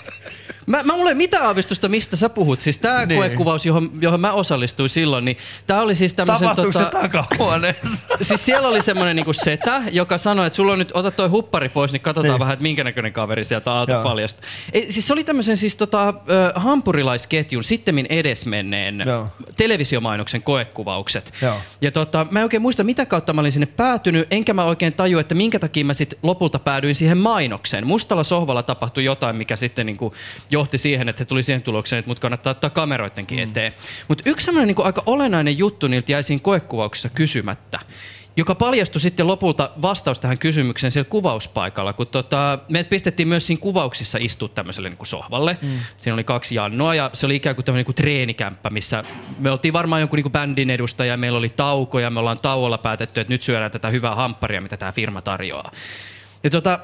Mä, 0.66 0.82
mä 0.82 0.92
mulla 0.96 1.10
ei 1.10 1.14
mitään 1.14 1.44
aavistusta, 1.46 1.88
mistä 1.88 2.16
sä 2.16 2.28
puhut. 2.28 2.60
Siis 2.60 2.78
tää 2.78 3.06
Niin. 3.06 3.20
koekuvaus, 3.20 3.66
johon, 3.66 3.90
johon 4.00 4.20
mä 4.20 4.32
osallistuin 4.32 4.88
silloin, 4.88 5.24
niin 5.24 5.36
tää 5.66 5.82
oli 5.82 5.94
siis 5.94 6.14
tämmöisen... 6.14 6.40
Tapahtuuko 6.48 6.72
se 6.72 6.84
takahuoneessa? 6.84 8.06
Siis 8.22 8.44
siellä 8.46 8.68
oli 8.68 8.82
semmoinen 8.82 9.16
niinku 9.16 9.32
setä, 9.32 9.82
joka 9.92 10.18
sanoi, 10.18 10.46
että 10.46 10.56
sulla 10.56 10.72
on 10.72 10.78
nyt, 10.78 10.90
ota 10.94 11.10
toi 11.10 11.28
huppari 11.28 11.68
pois, 11.68 11.92
niin 11.92 12.00
katsotaan 12.00 12.30
Niin. 12.32 12.38
vähän, 12.38 12.52
että 12.52 12.62
minkä 12.62 12.84
näköinen 12.84 13.12
kaveri 13.12 13.44
sieltä 13.44 13.72
aatu 13.72 13.92
paljasta. 14.02 14.42
Ei, 14.72 14.92
siis 14.92 15.06
se 15.06 15.12
oli 15.12 15.24
tämmöisen 15.24 15.56
siis 15.56 15.76
tota, 15.76 16.08
ö, 16.08 16.52
hampurilaisketjun 16.54 17.64
sittemmin 17.64 18.06
edesmenneen 18.08 19.02
Joo. 19.06 19.28
televisiomainoksen 19.56 20.42
koekuvaukset. 20.42 21.32
Joo. 21.42 21.54
Ja 21.80 21.90
tota, 21.90 22.26
mä 22.30 22.38
en 22.38 22.42
oikein 22.42 22.62
muista, 22.62 22.84
mitä 22.84 23.06
kautta 23.06 23.32
mä 23.32 23.40
olin 23.40 23.52
sinne 23.52 23.66
päätynyt, 23.66 24.26
enkä 24.30 24.52
mä 24.54 24.64
oikein 24.64 24.92
tajua, 24.92 25.20
että 25.20 25.34
minkä 25.34 25.58
takia 25.58 25.84
mä 25.84 25.94
sitten 25.94 26.18
lopulta 26.22 26.58
päädyin 26.58 26.94
siihen 26.94 27.18
mainokseen. 27.18 27.86
Mustalla 27.86 28.24
sohvalla 28.24 28.62
tapahtui 28.62 29.04
jotain, 29.04 29.36
mikä 29.36 29.56
sitten 29.56 29.86
niinku 29.86 30.14
johti 30.56 30.78
siihen, 30.78 31.08
että 31.08 31.20
he 31.20 31.24
tuli 31.24 31.42
siihen 31.42 31.62
tulokseen, 31.62 31.98
että 31.98 32.08
mut 32.08 32.18
kannattaa 32.18 32.50
ottaa 32.50 32.70
kameroidenkin 32.70 33.38
mm. 33.38 33.42
eteen. 33.42 33.72
Mutta 34.08 34.30
yksi 34.30 34.44
semmoinen 34.44 34.66
niinku 34.66 34.82
aika 34.82 35.02
olennainen 35.06 35.58
juttu 35.58 35.88
niiltä 35.88 36.12
jäi 36.12 36.22
siinä 36.22 36.40
koekuvauksessa 36.42 37.08
kysymättä 37.08 37.80
joka 38.36 38.54
paljastui 38.54 39.00
sitten 39.00 39.26
lopulta 39.26 39.70
vastaus 39.82 40.20
tähän 40.20 40.38
kysymykseen 40.38 40.90
siellä 40.90 41.10
kuvauspaikalla, 41.10 41.92
kun 41.92 42.06
tota, 42.06 42.58
meidät 42.68 42.88
pistettiin 42.88 43.28
myös 43.28 43.46
siinä 43.46 43.60
kuvauksissa 43.60 44.18
istua 44.20 44.48
tämmöiselle 44.48 44.88
niin 44.88 44.96
kuin 44.96 45.06
sohvalle. 45.06 45.58
Mm. 45.62 45.68
Siinä 45.96 46.14
oli 46.14 46.24
kaksi 46.24 46.54
jannoa 46.54 46.94
ja 46.94 47.10
se 47.12 47.26
oli 47.26 47.36
ikään 47.36 47.56
kuin 47.56 47.64
tämmöinen 47.64 47.80
niin 47.80 47.86
kuin 47.86 47.94
treenikämppä, 47.94 48.70
missä 48.70 49.04
me 49.38 49.50
oltiin 49.50 49.72
varmaan 49.72 50.00
jonkun 50.00 50.16
niin 50.16 50.24
kuin 50.24 50.32
bändin 50.32 50.70
edustaja 50.70 51.12
ja 51.12 51.16
meillä 51.16 51.38
oli 51.38 51.48
tauko 51.48 51.98
ja 51.98 52.10
me 52.10 52.20
ollaan 52.20 52.38
tauolla 52.38 52.78
päätetty, 52.78 53.20
että 53.20 53.34
nyt 53.34 53.42
syödään 53.42 53.70
tätä 53.70 53.88
hyvää 53.88 54.14
hampparia, 54.14 54.60
mitä 54.60 54.76
tämä 54.76 54.92
firma 54.92 55.22
tarjoaa. 55.22 55.72
Ja 56.44 56.50
tota, 56.50 56.80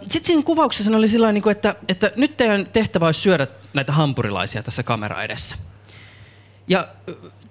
sitten 0.00 0.24
siinä 0.24 0.42
kuvauksessa 0.42 0.96
oli 0.96 1.08
sillä 1.08 1.32
niin 1.32 1.50
että, 1.50 1.74
että 1.88 2.10
nyt 2.16 2.36
teidän 2.36 2.66
tehtävä 2.66 3.06
olisi 3.06 3.20
syödä 3.20 3.46
näitä 3.74 3.92
hampurilaisia 3.92 4.62
tässä 4.62 4.82
kamera 4.82 5.22
edessä. 5.22 5.56
Ja 6.68 6.88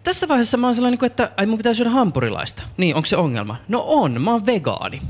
tässä 0.04 0.28
vaiheessa 0.28 0.58
mä 0.58 0.68
oon 0.68 0.76
sellainen, 0.76 1.00
niin 1.02 1.12
että 1.12 1.32
ai 1.38 1.46
mun 1.46 1.58
pitää 1.58 1.74
syödä 1.74 1.90
hampurilaista. 1.90 2.64
Niin, 2.78 2.96
onko 2.96 3.06
se 3.06 3.18
ongelma? 3.18 3.56
No 3.68 3.84
on, 3.88 4.22
mä 4.22 4.32
oon 4.32 4.46
vegaani. 4.46 5.02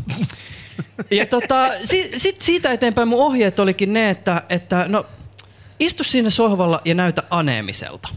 ja 1.11 1.25
tota, 1.25 1.69
si, 1.83 2.11
sit 2.17 2.41
siitä 2.41 2.71
eteenpäin 2.71 3.07
mun 3.07 3.19
ohjeet 3.19 3.59
olikin 3.59 3.93
ne, 3.93 4.09
että, 4.09 4.43
että 4.49 4.85
no, 4.87 5.05
istu 5.79 6.03
siinä 6.03 6.29
sohvalla 6.29 6.81
ja 6.85 6.95
näytä 6.95 7.23
aneemiselta. 7.29 8.09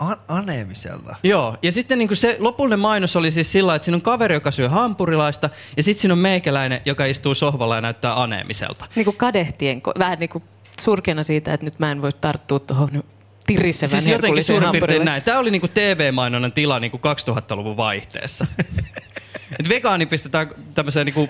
A- 0.00 0.16
aneemiselta. 0.28 1.16
Joo, 1.22 1.56
ja 1.62 1.72
sitten 1.72 1.98
niin 1.98 2.16
se 2.16 2.36
lopullinen 2.38 2.78
mainos 2.78 3.16
oli 3.16 3.30
siis 3.30 3.52
sillä, 3.52 3.74
että 3.74 3.84
siinä 3.84 3.96
on 3.96 4.02
kaveri, 4.02 4.34
joka 4.34 4.50
syö 4.50 4.68
hampurilaista, 4.68 5.50
ja 5.76 5.82
sitten 5.82 6.00
siinä 6.00 6.12
on 6.12 6.18
meikäläinen, 6.18 6.80
joka 6.84 7.04
istuu 7.04 7.34
sohvalla 7.34 7.74
ja 7.74 7.80
näyttää 7.80 8.22
aneemiselta. 8.22 8.86
Niin 8.94 9.04
kuin 9.04 9.16
kadehtien, 9.16 9.82
vähän 9.98 10.18
niin 10.18 10.30
kuin 10.30 10.44
surkeana 10.80 11.22
siitä, 11.22 11.54
että 11.54 11.64
nyt 11.64 11.78
mä 11.78 11.90
en 11.90 12.02
voi 12.02 12.10
tarttua 12.20 12.58
tuohon 12.58 13.02
tirisevän 13.46 13.88
Siis 13.88 13.92
jotenkin 13.92 14.12
herkulliseen 14.12 14.62
suurin 14.62 14.72
piirtein 14.72 15.04
näin. 15.04 15.22
Tämä 15.22 15.38
oli 15.38 15.50
niinku 15.50 15.68
TV-mainonnan 15.68 16.52
tila 16.52 16.80
niinku 16.80 17.00
2000-luvun 17.30 17.76
vaihteessa. 17.76 18.46
Et 19.58 19.68
vegaani 19.68 20.06
pistetään 20.06 20.50
tämmöiseen 20.74 21.06
niinku... 21.06 21.28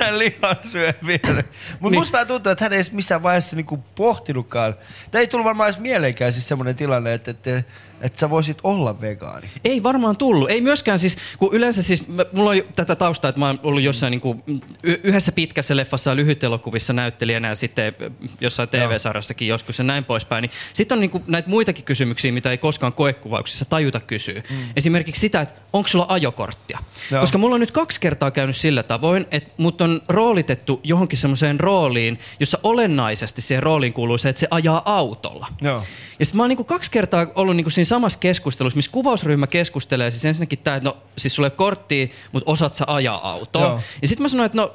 Hän 0.00 0.18
lihan 0.18 0.56
syö 0.62 0.94
viereen. 1.06 1.44
Mutta 1.70 1.90
Niin. 1.90 1.94
musta 2.00 2.26
tuntuu, 2.26 2.52
että 2.52 2.64
hän 2.64 2.72
ei 2.72 2.82
missään 2.92 3.22
vaiheessa 3.22 3.56
niinku 3.56 3.84
pohtinutkaan. 3.94 4.74
Tai 5.10 5.20
ei 5.20 5.26
tullut 5.26 5.44
varmaan 5.44 5.68
edes 5.68 5.80
mieleenkään 5.80 6.32
siis 6.32 6.48
semmoinen 6.48 6.76
tilanne, 6.76 7.14
että, 7.14 7.30
että, 7.30 7.62
että 8.00 8.18
sä 8.18 8.30
voisit 8.30 8.58
olla 8.62 9.00
vegaani. 9.00 9.48
Ei 9.64 9.82
varmaan 9.82 10.16
tullut. 10.16 10.50
Ei 10.50 10.60
myöskään 10.60 10.98
siis, 10.98 11.16
kun 11.38 11.54
yleensä 11.54 11.82
siis, 11.82 12.04
mulla 12.32 12.50
on 12.50 12.62
tätä 12.76 12.96
taustaa, 12.96 13.28
että 13.28 13.38
mä 13.38 13.46
oon 13.46 13.60
ollut 13.62 13.82
jossain 13.82 14.10
niinku, 14.10 14.44
y- 14.82 15.00
yhdessä 15.02 15.32
pitkässä 15.32 15.76
leffassa 15.76 16.10
ja 16.10 16.16
lyhytelokuvissa 16.16 16.92
näyttelijänä 16.92 17.48
ja 17.48 17.54
sitten 17.54 17.94
jossain 18.40 18.68
TV-sarjassakin 18.68 19.48
joskus 19.48 19.78
ja 19.78 19.84
näin 19.84 20.04
poispäin. 20.04 20.42
Niin 20.42 20.50
sitten 20.72 20.96
on 20.96 21.00
niinku 21.00 21.22
näitä 21.26 21.48
muitakin 21.48 21.84
kysymyksiä, 21.84 22.32
mitä 22.32 22.50
ei 22.50 22.58
koskaan 22.58 22.92
koekuvauksissa 22.92 23.64
tajuta 23.64 24.00
kysyä. 24.00 24.42
Mm. 24.50 24.56
Esimerkiksi 24.76 25.20
sitä, 25.20 25.40
että 25.40 25.60
onko 25.72 25.88
sulla 25.88 26.06
ajokorttia? 26.08 26.78
Joo. 27.10 27.20
Koska 27.20 27.38
mulla 27.38 27.54
on 27.54 27.60
nyt 27.60 27.70
kaksi 27.70 28.00
kertaa 28.00 28.30
käynyt 28.30 28.56
sillä 28.56 28.82
tavoin, 28.82 29.26
että 29.30 29.50
mut 29.56 29.80
on 29.80 30.02
roolitettu 30.08 30.80
johonkin 30.84 31.18
semmoiseen 31.18 31.60
rooliin, 31.60 32.18
jossa 32.40 32.58
olennaisesti 32.62 33.42
siihen 33.42 33.62
rooliin 33.62 33.92
kuuluu 33.92 34.18
se, 34.18 34.28
että 34.28 34.40
se 34.40 34.48
ajaa 34.50 34.82
autolla. 34.84 35.46
Joo. 35.60 35.82
Ja 36.18 36.24
sitten 36.24 36.36
mä 36.36 36.42
oon 36.42 36.48
niinku 36.48 36.64
kaksi 36.64 36.90
kertaa 36.90 37.26
ollut 37.34 37.56
niinku 37.56 37.70
siinä 37.70 37.84
samassa 37.84 38.18
keskustelussa, 38.18 38.76
missä 38.76 38.90
kuvausryhmä 38.90 39.46
keskustelee. 39.46 40.10
Siis 40.10 40.24
ensinnäkin 40.24 40.58
tämä, 40.58 40.76
että 40.76 40.88
no 40.88 40.96
siis 41.18 41.34
sulle 41.34 41.50
korttia, 41.50 42.06
mutta 42.32 42.52
osaat 42.52 42.74
sä 42.74 42.84
ajaa 42.88 43.30
autoa. 43.30 43.62
Joo. 43.62 43.80
Ja 44.02 44.08
sitten 44.08 44.22
mä 44.22 44.28
sanoin, 44.28 44.46
että 44.46 44.56
no 44.56 44.74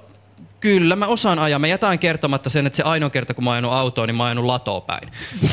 Kyllä, 0.62 0.96
mä 0.96 1.08
osaan 1.08 1.40
ajaa. 1.40 1.60
Mä 1.60 1.68
jätän 1.68 2.00
kertomatta 2.00 2.50
sen, 2.50 2.68
että 2.68 2.78
se 2.78 2.84
ainoa 2.84 3.10
kerta, 3.10 3.34
kun 3.34 3.44
mä 3.44 3.54
oon 3.54 3.66
autoa, 3.66 4.06
niin 4.06 4.16
mä 4.16 4.28
oon 4.28 4.48
latoa 4.48 4.82
päin. 4.82 5.10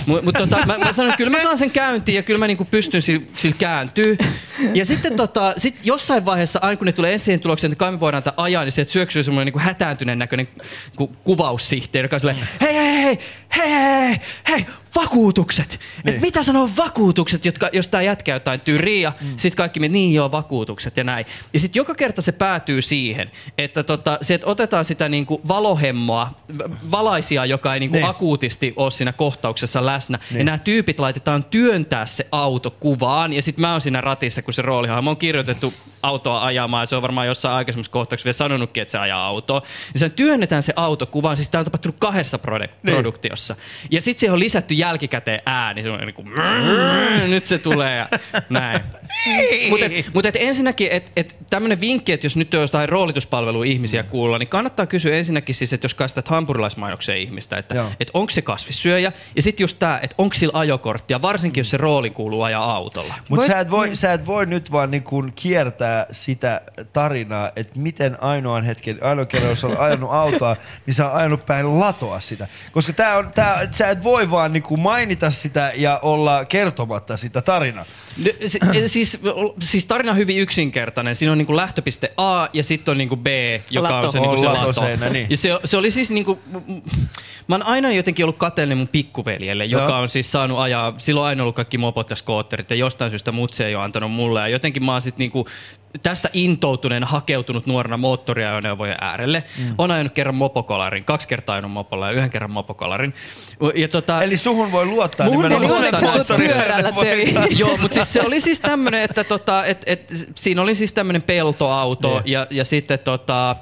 Mutta 0.06 0.24
mut 0.24 0.34
tota, 0.38 0.66
mä, 0.66 0.78
mä 0.78 0.92
sanoin, 0.92 1.10
että 1.10 1.16
kyllä 1.16 1.30
mä 1.30 1.42
saan 1.42 1.58
sen 1.58 1.70
käyntiin 1.70 2.16
ja 2.16 2.22
kyllä 2.22 2.38
mä 2.38 2.46
niinku 2.46 2.64
pystyn 2.64 3.02
sillä 3.02 3.26
sil 3.40 3.54
kääntyä. 3.58 4.16
Ja 4.74 4.84
sitten 4.84 5.16
tota, 5.16 5.54
sit 5.56 5.80
jossain 5.84 6.24
vaiheessa, 6.24 6.58
aina 6.62 6.76
kun 6.76 6.86
ne 6.86 6.92
tulee 6.92 7.12
ensin 7.12 7.40
tulokseen, 7.40 7.72
että 7.72 7.78
kai 7.78 7.92
me 7.92 8.00
voidaan 8.00 8.22
tätä 8.22 8.42
ajaa, 8.42 8.64
niin 8.64 8.72
sieltä 8.72 8.92
syöksyy 8.92 9.22
semmoinen 9.22 9.46
niinku 9.46 9.58
hätääntyneen 9.58 10.18
näköinen 10.18 10.48
ku, 10.96 11.06
kuvaussihteeri, 11.24 12.06
joka 12.06 12.16
on 12.16 12.20
silleen, 12.20 12.48
hei, 12.60 12.74
hei, 12.74 13.04
hei, 13.04 13.18
hei, 13.56 13.70
hei, 13.70 14.20
hei, 14.48 14.66
vakuutukset. 14.96 15.80
Niin. 16.04 16.14
Et 16.16 16.20
mitä 16.22 16.42
sanoo 16.42 16.68
vakuutukset, 16.78 17.44
jotka, 17.44 17.68
jos 17.72 17.88
tämä 17.88 18.02
jätkä 18.02 18.32
jotain 18.34 18.60
tyrii 18.60 19.00
ja 19.02 19.12
mm. 19.20 19.26
sitten 19.36 19.56
kaikki 19.56 19.80
miettii, 19.80 20.00
niin 20.00 20.14
joo, 20.14 20.30
vakuutukset 20.32 20.96
ja 20.96 21.04
näin. 21.04 21.26
Ja 21.54 21.60
sitten 21.60 21.80
joka 21.80 21.94
kerta 21.94 22.22
se 22.22 22.32
päätyy 22.32 22.82
siihen, 22.82 23.30
että 23.58 23.82
tota, 23.82 24.18
se, 24.22 24.34
että 24.34 24.46
otetaan 24.46 24.84
sitä 24.84 25.08
niinku 25.08 25.40
valohemmoa, 25.48 26.30
valaisia, 26.90 27.44
joka 27.44 27.74
ei 27.74 27.80
niinku 27.80 27.96
Niin. 27.96 28.06
akuutisti 28.08 28.72
ole 28.76 28.90
siinä 28.90 29.12
kohtauksessa 29.12 29.86
läsnä. 29.86 30.18
Niin. 30.30 30.38
Ja 30.38 30.44
nämä 30.44 30.58
tyypit 30.58 31.00
laitetaan 31.00 31.44
työntää 31.44 32.06
se 32.06 32.26
auto 32.32 32.70
kuvaan 32.70 33.32
ja 33.32 33.42
sitten 33.42 33.60
mä 33.60 33.72
oon 33.72 33.80
siinä 33.80 34.00
ratissa, 34.00 34.42
kun 34.42 34.54
se 34.54 34.62
roolihahmo 34.62 35.10
on 35.10 35.16
kirjoitettu 35.16 35.74
autoa 36.02 36.44
ajamaan 36.44 36.82
ja 36.82 36.86
se 36.86 36.96
on 36.96 37.02
varmaan 37.02 37.26
jossain 37.26 37.54
aikaisemmassa 37.54 37.92
kohtauksessa 37.92 38.24
vielä 38.26 38.32
sanonutkin, 38.32 38.80
että 38.82 38.92
se 38.92 38.98
ajaa 38.98 39.26
autoa. 39.26 39.62
Ja 39.94 39.98
sen 40.00 40.10
työnnetään 40.12 40.62
se 40.62 40.72
auto 40.76 41.06
kuvaan, 41.06 41.36
siis 41.36 41.48
tämä 41.48 41.60
on 41.60 41.64
tapahtunut 41.64 41.96
kahdessa 41.98 42.38
prode- 42.38 42.68
Niin. 42.82 42.94
produktiossa. 42.94 43.56
Ja 43.90 44.02
sitten 44.02 44.20
siihen 44.20 44.32
on 44.34 44.38
lisätty 44.40 44.74
jälkikäteen 44.78 45.42
ääni, 45.46 45.82
se 45.82 45.90
on 45.90 46.00
niin 46.00 46.14
kuin, 46.14 46.28
nyt 47.28 47.44
se 47.44 47.58
tulee 47.58 47.96
ja 47.96 48.06
näin. 48.48 48.80
Mutta 49.70 49.86
et, 49.86 49.92
mut 50.14 50.26
et 50.26 50.36
ensinnäkin, 50.40 50.88
että 50.90 51.12
et 51.16 51.36
tämmöinen 51.50 51.80
vinkki, 51.80 52.12
että 52.12 52.26
jos 52.26 52.36
nyt 52.36 52.54
on 52.54 52.60
jostain 52.60 52.88
roolituspalvelua 52.88 53.64
ihmisiä 53.64 54.02
kuulla, 54.02 54.38
niin 54.38 54.48
kannattaa 54.48 54.86
kysyä 54.86 55.16
ensinnäkin 55.16 55.54
siis, 55.54 55.72
että 55.72 55.84
jos 55.84 55.94
kastat 55.94 56.28
hampurilaismainokseen 56.28 57.18
ihmistä, 57.18 57.58
että 57.58 57.84
et 58.00 58.10
onko 58.14 58.30
se 58.30 58.42
kasvissyöjä, 58.42 59.12
ja 59.36 59.42
sitten 59.42 59.64
just 59.64 59.78
tämä, 59.78 60.00
että 60.02 60.14
onko 60.18 60.34
sillä 60.34 60.58
ajokorttia, 60.58 61.22
varsinkin 61.22 61.60
jos 61.60 61.70
se 61.70 61.76
rooli 61.76 62.10
kuuluu 62.10 62.42
ajaa 62.42 62.74
autolla. 62.74 63.14
Mutta 63.28 63.46
sä, 63.46 63.60
et 63.60 63.70
voi, 63.70 63.96
sä 63.96 64.12
et 64.12 64.26
voi 64.26 64.46
nyt 64.46 64.72
vaan 64.72 64.90
niin 64.90 65.02
kuin 65.02 65.32
kiertää 65.36 66.06
sitä 66.12 66.60
tarinaa, 66.92 67.50
että 67.56 67.78
miten 67.78 68.22
ainoan 68.22 68.64
hetken, 68.64 68.98
ainoan 69.02 69.26
kerran, 69.26 69.50
jos 69.50 69.64
olet 69.64 69.78
ajanut 69.80 70.10
autoa, 70.12 70.56
niin 70.86 70.94
sä 70.94 71.06
oot 71.06 71.16
ajanut 71.16 71.46
päin 71.46 71.80
latoa 71.80 72.20
sitä. 72.20 72.48
Koska 72.72 72.92
tää 72.92 73.16
on, 73.16 73.30
tää, 73.34 73.68
sä 73.70 73.88
et 73.88 74.02
voi 74.02 74.30
vaan 74.30 74.52
niin 74.52 74.62
kuin 74.68 74.80
mainita 74.80 75.30
sitä 75.30 75.72
ja 75.76 75.98
olla 76.02 76.44
kertomatta 76.44 77.16
sitä 77.16 77.42
tarinaa. 77.42 77.84
N- 78.24 78.48
si- 78.48 78.58
siis, 78.86 79.18
siis 79.64 79.86
tarina 79.86 80.10
on 80.10 80.16
hyvin 80.16 80.38
yksinkertainen. 80.38 81.16
Siinä 81.16 81.32
on 81.32 81.38
niinku 81.38 81.56
lähtöpiste 81.56 82.12
A 82.16 82.46
ja 82.52 82.62
sitten 82.62 82.92
on 82.92 82.98
niinku 82.98 83.16
B, 83.16 83.26
joka 83.70 83.92
Lato. 83.94 84.06
on 84.06 84.12
se, 84.12 84.18
niinku 84.20 84.32
On 84.34 84.38
se 84.38 84.46
lato. 84.46 84.58
latoseinä, 84.58 85.08
niin. 85.08 85.26
Ja 85.30 85.36
se, 85.36 85.50
se 85.64 85.76
oli 85.76 85.90
siis 85.90 86.10
niinku, 86.10 86.38
m- 86.46 86.56
m- 86.56 86.82
mä 87.48 87.54
oon 87.54 87.62
aina 87.62 87.92
jotenkin 87.92 88.24
ollut 88.24 88.36
kateellinen 88.38 88.78
mun 88.78 88.88
pikkuveljelle, 88.88 89.64
joka 89.64 89.84
Joo. 89.84 89.98
on 90.00 90.08
siis 90.08 90.32
saanut 90.32 90.58
ajaa, 90.58 90.94
silloin 90.96 91.22
on 91.22 91.28
aina 91.28 91.42
ollut 91.42 91.56
kaikki 91.56 91.78
mopot 91.78 92.10
ja 92.10 92.16
skootterit 92.16 92.70
ja 92.70 92.76
jostain 92.76 93.10
syystä 93.10 93.32
mutsi 93.32 93.64
ei 93.64 93.74
ole 93.74 93.84
antanut 93.84 94.12
mulle. 94.12 94.40
Ja 94.40 94.48
jotenkin 94.48 94.84
mä 94.84 94.92
oon 94.92 95.02
sit 95.02 95.18
niinku 95.18 95.46
tästä 96.02 96.30
intoutuneen 96.32 97.04
hakeutunut 97.04 97.66
nuorena 97.66 97.96
moottoriajoneuvojen 97.96 98.96
äärelle. 99.00 99.44
Mm. 99.58 99.74
On 99.78 99.90
ajanut 99.90 100.12
kerran 100.12 100.34
mopokolarin, 100.34 101.04
kaksi 101.04 101.28
kertaa 101.28 101.54
ajanut 101.54 101.70
mopolla 101.72 102.06
ja 102.06 102.12
yhden 102.12 102.30
kerran 102.30 102.50
mopokolarin. 102.50 103.14
Ja 103.74 103.88
tota, 103.88 104.22
Eli 104.22 104.36
suhun 104.36 104.72
voi 104.72 104.86
luottaa 104.86 105.26
Muhun 105.26 105.44
nimenomaan 105.44 105.84
tulet 106.00 106.26
pyörällä 106.36 106.92
töihin. 106.92 107.58
Joo, 107.58 107.76
mutta 107.76 107.94
siis 107.94 108.12
se 108.12 108.22
oli 108.22 108.40
siis 108.40 108.60
tämmöinen, 108.60 109.02
että 109.02 109.24
tota, 109.24 109.64
et, 109.64 109.82
et, 109.86 110.12
siinä 110.34 110.62
oli 110.62 110.74
siis 110.74 110.92
tämmöinen 110.92 111.22
peltoauto 111.22 112.08
Niin. 112.14 112.32
ja, 112.32 112.46
ja 112.50 112.64
sitten 112.64 112.98
tota, 112.98 113.56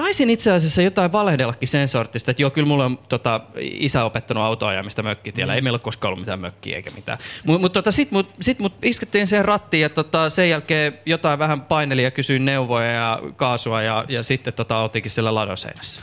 Taisin 0.00 0.30
itse 0.30 0.52
asiassa 0.52 0.82
jotain 0.82 1.12
valehdellakin 1.12 1.68
sen 1.68 1.88
sortista, 1.88 2.30
että 2.30 2.42
joo, 2.42 2.50
kyllä 2.50 2.68
mulla 2.68 2.84
on 2.84 2.98
tota, 3.08 3.40
isä 3.56 4.04
opettanut 4.04 4.44
autoajamista 4.44 5.02
mökkitiellä. 5.02 5.52
Mm. 5.52 5.54
Ei 5.54 5.62
meillä 5.62 5.76
ole 5.76 5.80
koskaan 5.80 6.08
ollut 6.08 6.20
mitään 6.20 6.40
mökkiä 6.40 6.76
eikä 6.76 6.90
mitään. 6.90 7.18
Mutta 7.44 7.60
mut, 7.60 7.72
tota, 7.72 7.92
sitten 7.92 8.16
mut, 8.16 8.30
sit 8.40 8.58
mut 8.58 8.72
iskettiin 8.82 9.26
siihen 9.26 9.44
rattiin 9.44 9.80
ja 9.80 9.88
tota, 9.88 10.30
sen 10.30 10.50
jälkeen 10.50 10.98
jotain 11.06 11.38
vähän 11.38 11.60
paineli 11.60 12.02
ja 12.02 12.10
kysyin 12.10 12.44
neuvoja 12.44 12.90
ja 12.92 13.20
kaasua 13.36 13.82
ja, 13.82 14.04
ja 14.08 14.22
sitten 14.22 14.52
tota, 14.52 14.78
oltiinkin 14.78 15.10
siellä 15.10 15.34
ladonseinässä. 15.34 16.00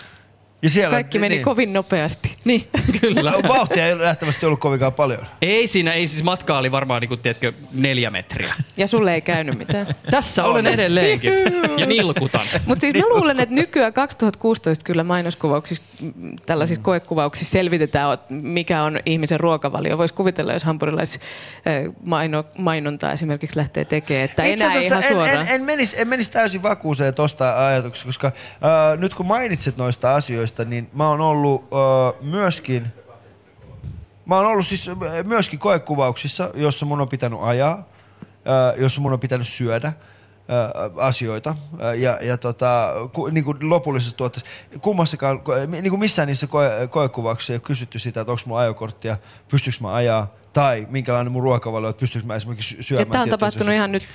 Ja 0.62 0.70
siellä, 0.70 0.92
Kaikki 0.92 1.20
meni 1.20 1.36
niin. 1.36 1.44
kovin 1.44 1.74
nopeasti. 1.74 2.38
Niin, 2.48 2.68
kyllä. 3.02 3.34
Vauhtia 3.48 3.88
ei 3.88 3.96
nähtävästi 3.96 4.46
ollut 4.46 4.60
kovinkaan 4.60 4.94
paljon. 4.94 5.26
Ei 5.42 5.68
siinä, 5.68 5.94
ei 5.94 6.08
siis 6.08 6.24
matka 6.24 6.58
oli 6.58 6.72
varmaan 6.72 7.02
niin 7.02 7.10
kuin, 7.10 7.20
tiedätkö, 7.20 7.54
neljä 7.74 8.12
metriä. 8.12 8.54
Ja 8.78 8.88
sulle 8.88 9.14
ei 9.14 9.22
käynyt 9.22 9.58
mitään. 9.58 9.88
Tässä 10.12 10.46
olen 10.46 10.68
edelleenkin. 10.68 11.34
Ja 11.78 11.86
nilkutan. 11.86 12.46
Mutta 12.66 12.82
siis 12.82 12.96
mä 12.96 13.10
luulen, 13.10 13.40
että 13.40 13.56
nykyään 13.56 13.94
2016 13.94 14.86
kyllä 14.86 15.04
mainoskuvauksissa, 15.04 15.84
mm, 16.02 16.36
tällaisissa 16.46 16.82
koekuvauksissa 16.82 17.52
selvitetään, 17.52 18.14
että 18.14 18.34
mikä 18.34 18.84
on 18.84 19.00
ihmisen 19.06 19.40
ruokavalio. 19.40 19.98
Voisi 19.98 20.14
kuvitella, 20.14 20.54
jos 20.54 20.64
hampurilais 20.64 21.16
äh, 21.16 21.94
maino, 22.04 22.46
mainontaa 22.58 23.12
esimerkiksi 23.12 23.58
lähtee 23.58 23.86
tekemään, 23.86 24.26
että 24.26 24.44
Itse 24.44 24.66
enää 24.66 24.78
ihan 24.78 25.04
en, 25.04 25.10
suoraan. 25.10 25.42
en, 25.42 25.48
en, 25.48 25.62
menisi, 25.62 26.02
en 26.02 26.08
menisi 26.08 26.32
täysin 26.32 26.64
vakuuseen 26.64 27.14
tuosta 27.14 27.68
ajatuksesta, 27.68 28.06
koska 28.06 28.28
äh, 28.28 28.98
nyt 28.98 29.14
kun 29.14 29.26
mainitsit 29.26 29.78
noista 29.78 30.16
asioista, 30.16 30.47
niin 30.66 30.90
mä 30.94 31.10
oon 31.10 31.22
ollut 31.22 31.62
äh, 31.64 32.22
myöskin, 32.22 32.88
mä 34.26 34.36
oon 34.36 34.46
ollut 34.46 34.68
siis 34.68 34.90
myöskin 35.24 35.60
koekuvauksissa, 35.60 36.52
jossa 36.54 36.86
mun 36.86 37.02
on 37.02 37.10
pitänyt 37.10 37.40
ajaa, 37.42 37.74
äh, 37.74 38.80
jossa 38.82 39.02
mun 39.02 39.14
on 39.14 39.20
pitänyt 39.20 39.48
syödä 39.48 39.94
asioita 40.96 41.56
ja, 41.98 42.20
ja 42.22 42.38
tota, 42.38 42.94
ku, 43.14 43.28
niin 43.28 43.44
kuin 43.44 43.70
lopullisessa 43.70 44.18
tuotteessa, 44.18 44.50
kummassakaan, 44.82 45.42
niin 45.68 45.90
kuin 45.90 46.00
missään 46.00 46.28
niissä 46.28 46.48
koe, 46.48 46.88
koekuvauksissa 46.90 47.54
ei 47.54 47.56
ole 47.56 47.62
kysytty 47.62 48.00
sitä, 48.00 48.22
että 48.22 48.32
onko 48.32 48.44
mulla 48.46 48.62
ajokorttia, 48.62 49.18
pystyykö 49.52 49.78
mä 49.82 49.94
ajaa 49.94 50.37
tai 50.58 50.88
minkälainen 50.90 51.32
mun 51.32 51.44
ruokavalio, 51.44 51.90
että 51.90 52.00
pystyykö 52.00 52.28
mä 52.28 52.36
esimerkiksi 52.36 52.78
syömään. 52.82 53.10
tämä 53.10 53.24
on 53.24 53.30
tapahtunut 53.30 53.74
ihan 53.74 53.92
nyt 53.92 54.08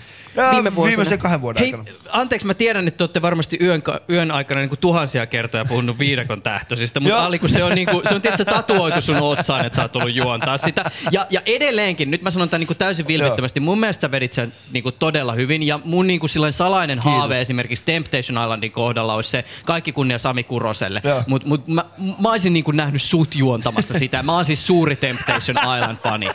viime 0.51 0.75
vuosina. 0.75 0.91
Viimeisen 0.91 1.19
kahden 1.19 1.41
vuoden 1.41 1.61
Hei, 1.61 1.75
aikana. 1.75 1.99
anteeksi, 2.11 2.47
mä 2.47 2.55
tiedän, 2.55 2.89
että 2.89 2.99
te 2.99 3.05
olette 3.05 3.23
varmasti 3.23 3.59
yön, 3.61 3.83
yön 4.11 4.31
aikana 4.31 4.61
niin 4.61 4.69
kuin 4.69 4.79
tuhansia 4.79 5.27
kertoja 5.27 5.65
puhunut 5.65 5.99
viidakon 5.99 6.43
tähtöisistä, 6.43 7.01
mutta. 7.01 7.25
Ali, 7.25 7.39
kun 7.39 7.49
se 7.49 7.65
on, 7.65 7.75
niin 7.75 7.89
kuin, 7.89 8.09
se 8.09 8.15
on 8.15 8.23
tietysti 8.23 8.45
tatuoitu 8.45 9.03
sun 9.03 9.17
otsaan, 9.17 9.67
että 9.67 9.77
sä 9.77 9.83
oot 9.83 9.97
ollut 9.97 10.15
juontaa 10.15 10.59
sitä. 10.59 10.91
Ja, 11.11 11.27
ja 11.31 11.43
edelleenkin, 11.47 12.11
nyt 12.11 12.23
mä 12.23 12.31
sanon 12.31 12.49
tämän 12.49 12.61
niin 12.61 12.67
kuin 12.67 12.77
täysin 12.79 13.07
vilpittömästi, 13.07 13.61
mun 13.61 13.81
mielestä 13.81 14.01
sä 14.01 14.11
vedit 14.11 14.33
sen 14.33 14.53
niin 14.73 14.83
kuin 14.83 14.95
todella 14.99 15.33
hyvin, 15.33 15.63
ja 15.63 15.81
mun 15.85 16.07
niin 16.07 16.21
kuin 16.21 16.31
salainen 16.51 16.99
Kiitos. 16.99 17.13
haave 17.13 17.41
esimerkiksi 17.41 17.85
Temptation 17.85 18.43
Islandin 18.43 18.73
kohdalla 18.73 19.15
olisi 19.15 19.31
se 19.31 19.45
kaikki 19.65 19.93
kunnia 19.93 20.19
Sami 20.19 20.45
Kuroselle. 20.45 21.03
Mutta 21.27 21.49
mut 21.49 21.69
mä, 21.69 21.85
mä 22.19 22.31
olisin 22.31 22.53
niin 22.53 22.65
kuin 22.65 22.77
nähnyt 22.77 23.03
sut 23.03 23.35
juontamassa 23.35 23.95
sitä. 23.99 24.23
Mä 24.23 24.33
oon 24.33 24.45
siis 24.45 24.67
suuri 24.67 24.97
Temptation 24.97 25.57
Island-fani. 25.57 26.32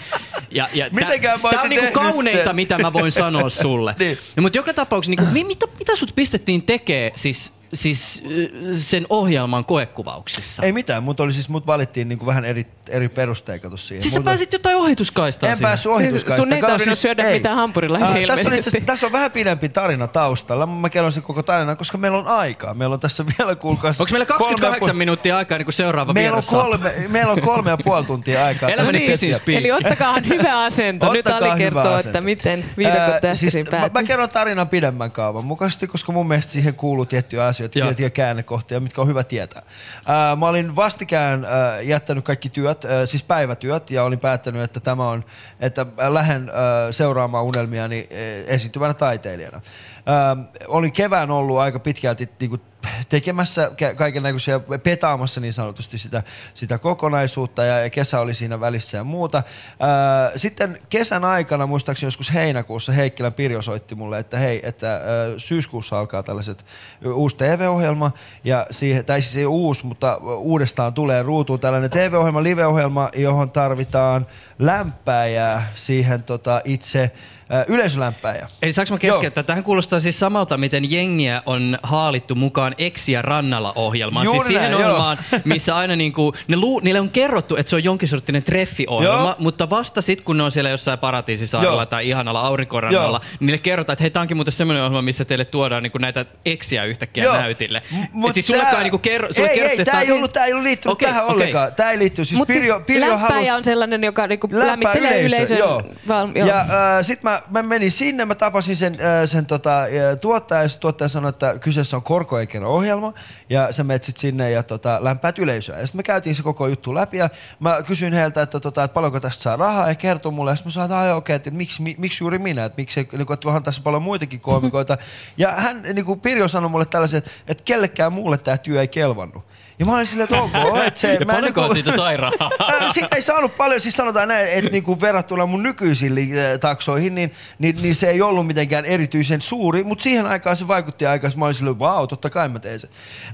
Ja, 0.51 0.67
ja 0.73 0.89
Mitenkään 0.91 1.39
mä 1.43 1.49
tää 1.49 1.61
on 1.61 1.69
niinku 1.69 1.85
tehnyt 1.85 1.93
kauneita, 2.13 2.43
sen. 2.45 2.55
mitä 2.55 2.77
mä 2.77 2.93
voin 2.93 3.11
sanoa 3.11 3.49
sulle. 3.49 3.95
Niin. 3.99 4.17
No, 4.35 4.41
mutta 4.41 4.57
joka 4.57 4.73
tapauksessa, 4.73 5.09
niin 5.09 5.17
kuin, 5.17 5.33
mi, 5.33 5.43
mitä, 5.43 5.65
mitä 5.79 5.95
sut 5.95 6.11
pistettiin 6.15 6.63
tekee 6.63 7.11
siis, 7.15 7.53
siis 7.73 8.23
äh, 8.25 8.31
sen 8.75 9.05
ohjelman 9.09 9.65
koekuvauksissa? 9.65 10.63
Ei 10.63 10.71
mitään, 10.71 11.03
mut, 11.03 11.19
oli 11.19 11.31
siis, 11.31 11.49
mut 11.49 11.67
valittiin 11.67 12.09
niinku 12.09 12.25
vähän 12.25 12.45
eri, 12.45 12.67
eri 12.89 13.09
perustein 13.09 13.61
kato 13.61 13.77
siihen. 13.77 14.01
Siis 14.01 14.13
sä 14.13 14.19
Mut- 14.19 14.23
pääsit 14.25 14.53
jotain 14.53 14.75
ohituskaistaan 14.77 15.51
En 15.51 15.57
siihen. 15.57 15.69
päässyt 15.69 15.91
ohituskaista. 15.91 16.35
Siis 16.41 16.43
sun 16.43 16.53
ei 16.53 16.61
tarvinnut 16.61 16.97
syödä 16.99 17.23
mitään 17.29 17.55
hampurilaisia 17.55 18.07
Ah, 18.07 18.35
tässä, 18.35 18.49
on 18.49 18.53
itse 18.55 18.81
tässä 18.81 19.05
on 19.05 19.11
vähän 19.11 19.31
pidempi 19.31 19.69
tarina 19.69 20.07
taustalla. 20.07 20.65
Mä 20.65 20.89
kerron 20.89 21.11
sen 21.11 21.23
koko 21.23 21.43
tarinan, 21.43 21.77
koska 21.77 21.97
meillä 21.97 22.17
on 22.17 22.27
aikaa. 22.27 22.73
Meillä 22.73 22.93
on 22.93 22.99
tässä 22.99 23.25
vielä 23.39 23.55
kuulkaas... 23.55 24.01
Onko 24.01 24.11
meillä 24.11 24.25
kolme 24.25 24.41
ja 24.41 24.47
28 24.47 24.89
puoli- 24.89 24.97
minuuttia 24.97 25.37
aikaa, 25.37 25.57
niin 25.57 25.65
kuin 25.65 25.73
seuraava 25.73 26.13
Meillä 26.13 26.37
on, 26.37 26.43
kolme, 26.49 26.93
meillä 27.09 27.31
on 27.33 27.41
kolme 27.41 27.69
ja 27.69 27.77
puoli 27.77 28.05
tuntia 28.05 28.45
aikaa. 28.45 28.69
Elämäni 28.77 28.99
settiä. 29.05 29.35
speed. 29.37 29.57
Eli 29.57 29.71
ottakaa 29.71 30.15
hyvä 30.27 30.63
asento. 30.63 31.13
Nyt 31.13 31.27
Ali 31.27 31.57
kertoo, 31.57 31.81
asento. 31.93 32.09
että 32.09 32.21
miten 32.21 32.65
viidakon 32.77 33.01
Ää, 33.01 33.07
tähtäisiin 33.09 33.51
siis, 33.51 33.65
mä, 33.65 33.71
päätyy. 33.71 33.89
mä 33.93 34.03
kerron 34.03 34.29
tarinan 34.29 34.69
pidemmän 34.69 35.11
kaavan 35.11 35.45
mukaisesti, 35.45 35.87
koska 35.87 36.11
mun 36.11 36.27
mielestä 36.27 36.53
siihen 36.53 36.75
kuuluu 36.75 37.05
tiettyjä 37.05 37.45
asioita, 37.45 37.56
Joo. 37.63 37.69
tiettyjä 37.69 38.09
käännekohtia, 38.09 38.79
mitkä 38.79 39.01
on 39.01 39.07
hyvä 39.07 39.23
tietää. 39.23 39.61
Ää, 40.05 40.35
mä 40.35 40.47
olin 40.47 40.75
vastikään 40.75 41.45
ää, 41.45 41.81
jättänyt 41.81 42.25
kaikki 42.25 42.49
työt, 42.49 42.85
ää, 42.85 43.05
siis 43.05 43.23
päivätyöt, 43.23 43.91
ja 43.91 44.03
olin 44.03 44.19
päättänyt, 44.19 44.61
että 44.61 44.79
tämä 44.79 45.09
on, 45.09 45.25
että 45.59 45.85
lähden 46.09 46.49
ää, 46.53 46.91
seuraamaan 46.91 47.45
unelmiani 47.45 48.07
ää, 48.11 48.17
esiintyvänä 48.53 48.93
taiteilijana. 48.93 49.61
Ää, 50.05 50.37
olin 50.67 50.93
kevään 50.93 51.31
ollut 51.31 51.57
aika 51.57 51.79
pitkälti 51.79 52.29
niin 52.39 52.49
kuin, 52.49 52.61
tekemässä 53.09 53.71
kaiken 53.95 54.23
näköisiä, 54.23 54.59
petaamassa 54.59 55.41
niin 55.41 55.53
sanotusti 55.53 55.97
sitä, 55.97 56.23
sitä 56.53 56.77
kokonaisuutta 56.77 57.63
ja, 57.63 57.79
ja 57.79 57.89
kesä 57.89 58.19
oli 58.19 58.33
siinä 58.33 58.59
välissä 58.59 58.97
ja 58.97 59.03
muuta. 59.03 59.43
Ää, 59.79 60.31
sitten 60.35 60.79
kesän 60.89 61.25
aikana, 61.25 61.67
muistaakseni 61.67 62.07
joskus 62.07 62.33
heinäkuussa, 62.33 62.91
Heikkilän 62.91 63.33
Pirjo 63.33 63.61
soitti 63.61 63.95
mulle, 63.95 64.19
että 64.19 64.37
hei, 64.37 64.59
että 64.63 64.93
ää, 64.93 65.01
syyskuussa 65.37 65.99
alkaa 65.99 66.23
tällaiset 66.23 66.65
uusi 67.05 67.35
TV-ohjelma, 67.35 68.11
ja 68.43 68.67
siihen, 68.71 69.05
tai 69.05 69.21
siis 69.21 69.37
ei 69.37 69.45
uusi, 69.45 69.85
mutta 69.85 70.17
uudestaan 70.37 70.93
tulee 70.93 71.23
ruutuun 71.23 71.59
tällainen 71.59 71.89
TV-ohjelma, 71.89 72.43
live-ohjelma, 72.43 73.09
johon 73.15 73.51
tarvitaan 73.51 74.27
lämpääjää 74.59 75.71
siihen 75.75 76.23
tota, 76.23 76.61
itse 76.65 77.11
ää, 77.49 77.65
yleisölämpääjä. 77.67 78.47
Ei 78.61 78.73
saanko 78.73 78.93
mä 78.93 78.99
keskeyttää? 78.99 79.43
Tähän 79.43 79.63
kuulostaa 79.63 79.99
siis 79.99 80.19
samalta, 80.19 80.57
miten 80.57 80.91
jengiä 80.91 81.41
on 81.45 81.77
haalittu 81.83 82.35
mukaan 82.35 82.75
Eksiä 82.77 83.21
rannalla 83.21 83.73
ohjelmaan. 83.75 84.25
Juuri 84.25 84.39
siis 84.39 84.47
siihen 84.47 84.61
näin, 84.61 84.71
joo. 84.71 84.81
ohjelmaan, 84.81 85.17
missä 85.45 85.75
aina 85.75 85.95
niinku, 85.95 86.33
ne 86.47 86.57
lu, 86.57 86.79
niille 86.79 86.99
on 86.99 87.09
kerrottu, 87.09 87.55
että 87.55 87.69
se 87.69 87.75
on 87.75 87.83
jonkin 87.83 88.09
sorttinen 88.09 88.43
treffiohjelma, 88.43 89.23
Joo. 89.23 89.35
mutta 89.39 89.69
vasta 89.69 90.01
sitten 90.01 90.25
kun 90.25 90.37
ne 90.37 90.43
on 90.43 90.51
siellä 90.51 90.69
jossain 90.69 90.99
paratiisisaarella 90.99 91.81
Joo. 91.81 91.85
tai 91.85 92.07
ihanalla 92.09 92.41
aurinkorannalla, 92.41 93.17
Joo. 93.23 93.29
niin 93.39 93.45
niille 93.47 93.57
kerrotaan, 93.57 93.93
että 93.93 94.03
hei, 94.03 94.11
tämä 94.11 94.21
onkin 94.21 94.37
muuten 94.37 94.51
semmoinen 94.51 94.83
ohjelma, 94.83 95.01
missä 95.01 95.25
teille 95.25 95.45
tuodaan 95.45 95.83
niinku 95.83 95.97
näitä 95.97 96.25
eksiä 96.45 96.83
yhtäkkiä 96.85 97.23
Joo. 97.23 97.33
näytille. 97.37 97.81
M- 97.91 98.03
Et 98.03 98.13
mut 98.13 98.33
siis 98.33 98.47
sullekaan 98.47 98.73
tää- 98.75 98.83
niinku 98.83 98.97
kerro, 98.97 99.33
sulle 99.33 99.49
ei, 99.49 99.61
ei, 99.61 99.71
että 99.79 99.91
tää 99.91 100.01
ei, 100.01 100.11
on- 100.11 100.17
ollut, 100.17 100.33
tää 100.33 100.45
ei 100.45 100.53
ollut 100.53 100.63
liittynyt 100.63 100.93
Okei, 100.93 101.07
tähän 101.09 101.23
okei. 101.23 101.33
ollenkaan. 101.35 101.73
Tää 101.75 101.91
ei 101.91 101.99
liittyy. 101.99 102.25
Siis 102.25 102.37
Mutta 102.37 102.51
siis 102.53 102.61
Pirjo, 102.63 102.79
Pirjo 102.79 103.09
läppäjä 103.11 103.29
halusi... 103.33 103.51
on 103.51 103.63
sellainen, 103.63 104.03
joka 104.03 104.27
niinku 104.27 104.47
lämmittelee 104.51 105.21
yleisön. 105.21 105.57
joo. 105.57 105.83
Val, 106.07 106.27
joo. 106.35 106.47
Ja 106.47 106.59
äh, 106.59 106.67
sit 107.01 107.23
mä, 107.23 107.36
mä, 107.49 107.63
menin 107.63 107.91
sinne, 107.91 108.25
mä 108.25 108.35
tapasin 108.35 108.75
sen, 108.75 108.93
äh, 108.93 108.99
sen 109.29 109.45
tota, 109.45 109.81
äh, 109.81 109.89
tuottaja, 110.21 110.61
ja 110.61 110.69
se 110.69 110.79
tuottaja 110.79 111.09
sanoi, 111.09 111.29
että 111.29 111.59
kyseessä 111.59 111.97
on 111.97 112.03
korkoikäinen 112.03 112.69
ohjelma, 112.69 113.13
ja 113.49 113.71
sä 113.73 113.83
menet 113.83 114.03
sit 114.03 114.17
sinne 114.17 114.51
ja 114.51 114.63
tota, 114.63 114.97
lämpäät 115.01 115.39
yleisöä. 115.39 115.79
Ja 115.79 115.87
sitten 115.87 115.99
me 115.99 116.03
käytiin 116.03 116.35
se 116.35 116.43
koko 116.43 116.67
juttu 116.67 116.95
läpi, 116.95 117.17
ja 117.17 117.29
mä 117.59 117.83
kysyin 117.83 118.13
heiltä, 118.13 118.41
että, 118.41 118.59
tota, 118.59 118.83
että 118.83 118.93
paljonko 118.93 119.19
tästä 119.19 119.43
saa 119.43 119.55
rahaa, 119.55 119.87
ja 119.89 119.95
kertoi 119.95 120.31
mulle, 120.31 120.51
ja 120.51 120.55
sitten 120.55 120.69
mä 120.69 120.73
sanoin, 120.73 120.91
että 120.91 120.99
"Ai, 120.99 121.11
okei, 121.11 121.35
että 121.35 121.51
miksi, 121.51 121.81
mi, 121.81 121.95
miksi 121.97 122.23
juuri 122.23 122.39
minä, 122.39 122.65
että, 122.65 122.77
miksi, 122.81 122.99
ei- 122.99 123.07
niinku, 123.11 123.33
että 123.33 123.47
onhan 123.47 123.63
tässä 123.63 123.81
paljon 123.81 124.01
muitakin 124.03 124.39
koomikoita. 124.39 124.97
ja 125.37 125.51
hän, 125.51 125.81
niinku 125.93 126.15
Pirjo 126.15 126.47
sanoi 126.47 126.69
mulle 126.69 126.85
tällaiset, 126.85 127.25
että, 127.27 127.31
että 127.47 127.63
kellekään 127.63 128.13
muulle 128.13 128.37
tämä 128.37 128.57
työ 128.57 128.81
ei 128.81 128.87
kelvannut. 128.87 129.43
Ja 129.79 129.85
mä 129.85 129.95
olin 129.95 130.07
silleen, 130.07 130.23
että 130.23 130.41
ok, 130.41 130.77
että 130.87 130.99
se... 130.99 131.13
Ja 131.13 131.25
mä 131.25 131.41
niinku- 131.41 131.73
siitä 131.73 131.95
sai 131.95 132.17
rahaa? 132.17 132.51
Äh, 132.83 132.93
Siitä 132.93 133.15
ei 133.15 133.21
saanut 133.21 133.55
paljon, 133.55 133.81
siis 133.81 133.95
sanotaan 133.95 134.27
näin, 134.27 134.47
että 134.47 134.71
niinku 134.71 135.01
verrattuna 135.01 135.45
mun 135.45 135.63
nykyisiin 135.63 136.29
taksoihin, 136.61 137.15
niin, 137.15 137.33
niin, 137.59 137.77
niin, 137.81 137.95
se 137.95 138.09
ei 138.09 138.21
ollut 138.21 138.47
mitenkään 138.47 138.85
erityisen 138.85 139.41
suuri, 139.41 139.83
mutta 139.83 140.03
siihen 140.03 140.25
aikaan 140.25 140.57
se 140.57 140.67
vaikutti 140.67 141.05
aika, 141.05 141.29
mä 141.35 141.45
olin 141.45 141.53
silleen, 141.53 141.79
vau, 141.79 142.07
totta 142.07 142.29
kai 142.29 142.49
mä 142.49 142.59
teen 142.59 142.79
sen. 142.79 142.89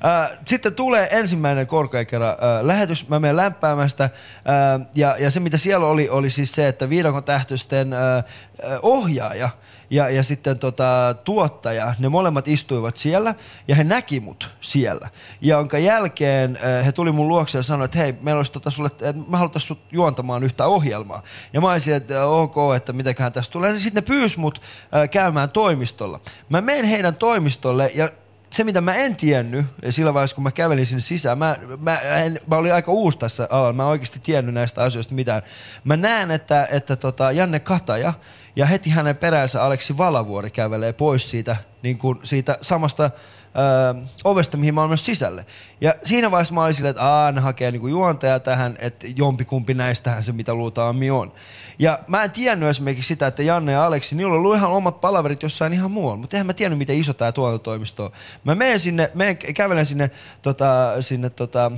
Äh, 0.06 0.38
Sitten 0.46 0.74
tulee 0.76 1.08
ensimmäinen 1.12 1.68
korkeakerran 1.68 2.30
äh, 2.32 2.66
lähetys, 2.66 3.10
mä 3.10 3.20
menen 3.20 3.36
lämpäämästä, 3.38 4.04
äh, 4.04 4.12
ja, 4.96 5.16
ja 5.20 5.32
se 5.32 5.40
mitä 5.40 5.58
siellä 5.58 5.88
oli, 5.88 6.10
oli 6.10 6.30
siis 6.30 6.52
se, 6.52 6.68
että 6.68 6.90
viidakon 6.90 7.24
tähtösten 7.24 7.94
äh, 7.94 8.18
äh, 8.18 8.24
ohjaaja, 8.82 9.50
ja, 9.94 10.10
ja 10.10 10.24
sitten 10.24 10.60
tota, 10.60 11.16
tuottaja, 11.24 11.94
ne 12.00 12.10
molemmat 12.10 12.48
istuivat 12.48 12.98
siellä 12.98 13.36
ja 13.68 13.76
he 13.76 13.84
näki 13.84 14.20
mut 14.20 14.56
siellä. 14.62 15.10
Ja 15.42 15.58
jonka 15.58 15.78
jälkeen 15.78 16.60
äh, 16.64 16.86
he 16.86 16.92
tuli 16.92 17.12
mun 17.12 17.28
luokse 17.28 17.58
ja 17.58 17.64
sanoi, 17.64 17.86
että 17.86 17.98
hei, 17.98 18.16
meillä 18.22 18.40
olisi 18.40 18.52
tota 18.52 18.72
sulle, 18.72 18.88
että 18.88 19.14
me 19.28 19.38
haluttaisiin 19.38 19.68
sut 19.68 19.80
juontamaan 19.92 20.44
yhtä 20.44 20.66
ohjelmaa. 20.66 21.24
Ja 21.54 21.62
mä 21.62 21.72
olisin, 21.72 21.94
että 21.94 22.26
ok, 22.26 22.56
että 22.76 22.94
mitäköhän 22.94 23.32
tästä 23.32 23.52
tulee. 23.52 23.74
Ja 23.74 23.80
sitten 23.80 24.04
ne 24.04 24.08
pyysi 24.08 24.40
mut 24.40 24.62
äh, 24.96 25.10
käymään 25.10 25.50
toimistolla. 25.50 26.20
Mä 26.50 26.62
menen 26.62 26.86
heidän 26.86 27.16
toimistolle 27.16 27.92
ja 27.96 28.10
se, 28.50 28.64
mitä 28.64 28.82
mä 28.82 28.96
en 28.96 29.16
tiennyt, 29.16 29.66
sillä 29.90 30.14
vaiheessa 30.14 30.36
kun 30.36 30.44
mä 30.44 30.52
kävelin 30.52 30.86
sinne 30.86 31.02
sisään, 31.02 31.38
mä, 31.38 31.56
mä, 31.80 31.98
en, 31.98 32.40
mä 32.48 32.58
olin 32.58 32.74
aika 32.74 32.92
uusi 32.92 33.18
tässä 33.18 33.48
alalla, 33.50 33.74
mä 33.74 33.84
en 33.84 33.90
oikeasti 33.90 34.20
tiennyt 34.24 34.54
näistä 34.54 34.84
asioista 34.84 35.16
mitään. 35.16 35.42
Mä 35.84 35.98
näen, 35.98 36.32
että, 36.32 36.68
että 36.72 36.96
tota 36.96 37.32
Janne 37.32 37.60
Kataja 37.60 38.14
ja 38.56 38.66
heti 38.66 38.90
hänen 38.90 39.18
peräänsä 39.18 39.64
Aleksi 39.64 39.98
Valavuori 39.98 40.52
kävelee 40.52 40.94
pois 40.94 41.30
siitä, 41.30 41.56
niin 41.82 41.98
kuin 41.98 42.20
siitä 42.24 42.58
samasta 42.62 43.12
ö, 43.56 44.02
ovesta, 44.24 44.58
mihin 44.58 44.74
mä 44.74 44.82
olen 44.82 44.90
myös 44.90 45.06
sisälle. 45.06 45.46
Ja 45.82 45.94
siinä 46.04 46.32
vaiheessa 46.32 46.54
mä 46.54 46.64
olin 46.64 46.74
silleen, 46.74 46.90
että 46.90 47.04
aah, 47.04 47.34
ne 47.34 47.42
hakee 47.42 47.72
niin 47.72 47.90
juontaja 47.90 48.40
tähän, 48.40 48.76
että 48.80 49.08
jompikumpi 49.16 49.74
näistähän 49.74 50.24
se, 50.24 50.32
mitä 50.32 50.54
luultaan 50.54 50.96
on. 51.12 51.32
Ja 51.80 52.00
mä 52.08 52.24
en 52.24 52.32
tiennyt 52.32 52.70
esimerkiksi 52.70 53.08
sitä, 53.08 53.28
että 53.28 53.44
Janne 53.44 53.72
ja 53.72 53.86
Aleksi, 53.86 54.16
niillä 54.16 54.34
on 54.34 54.38
ollut 54.38 54.56
ihan 54.56 54.72
omat 54.72 55.02
palaverit 55.02 55.44
jossain 55.44 55.74
ihan 55.74 55.92
muualla, 55.92 56.18
mutta 56.18 56.38
eihän 56.38 56.48
mä 56.48 56.54
tiennyt, 56.54 56.78
miten 56.78 56.98
iso 56.98 57.14
tämä 57.14 57.32
tuotantotoimisto 57.32 58.06
on. 58.06 58.12
Mä 58.44 58.56
menen 58.56 58.80
sinne, 58.80 59.12
menen, 59.14 59.38
kävelen 59.38 59.86
sinne, 59.86 60.12
tota, 60.42 61.02
sinne 61.02 61.30
tota, 61.30 61.72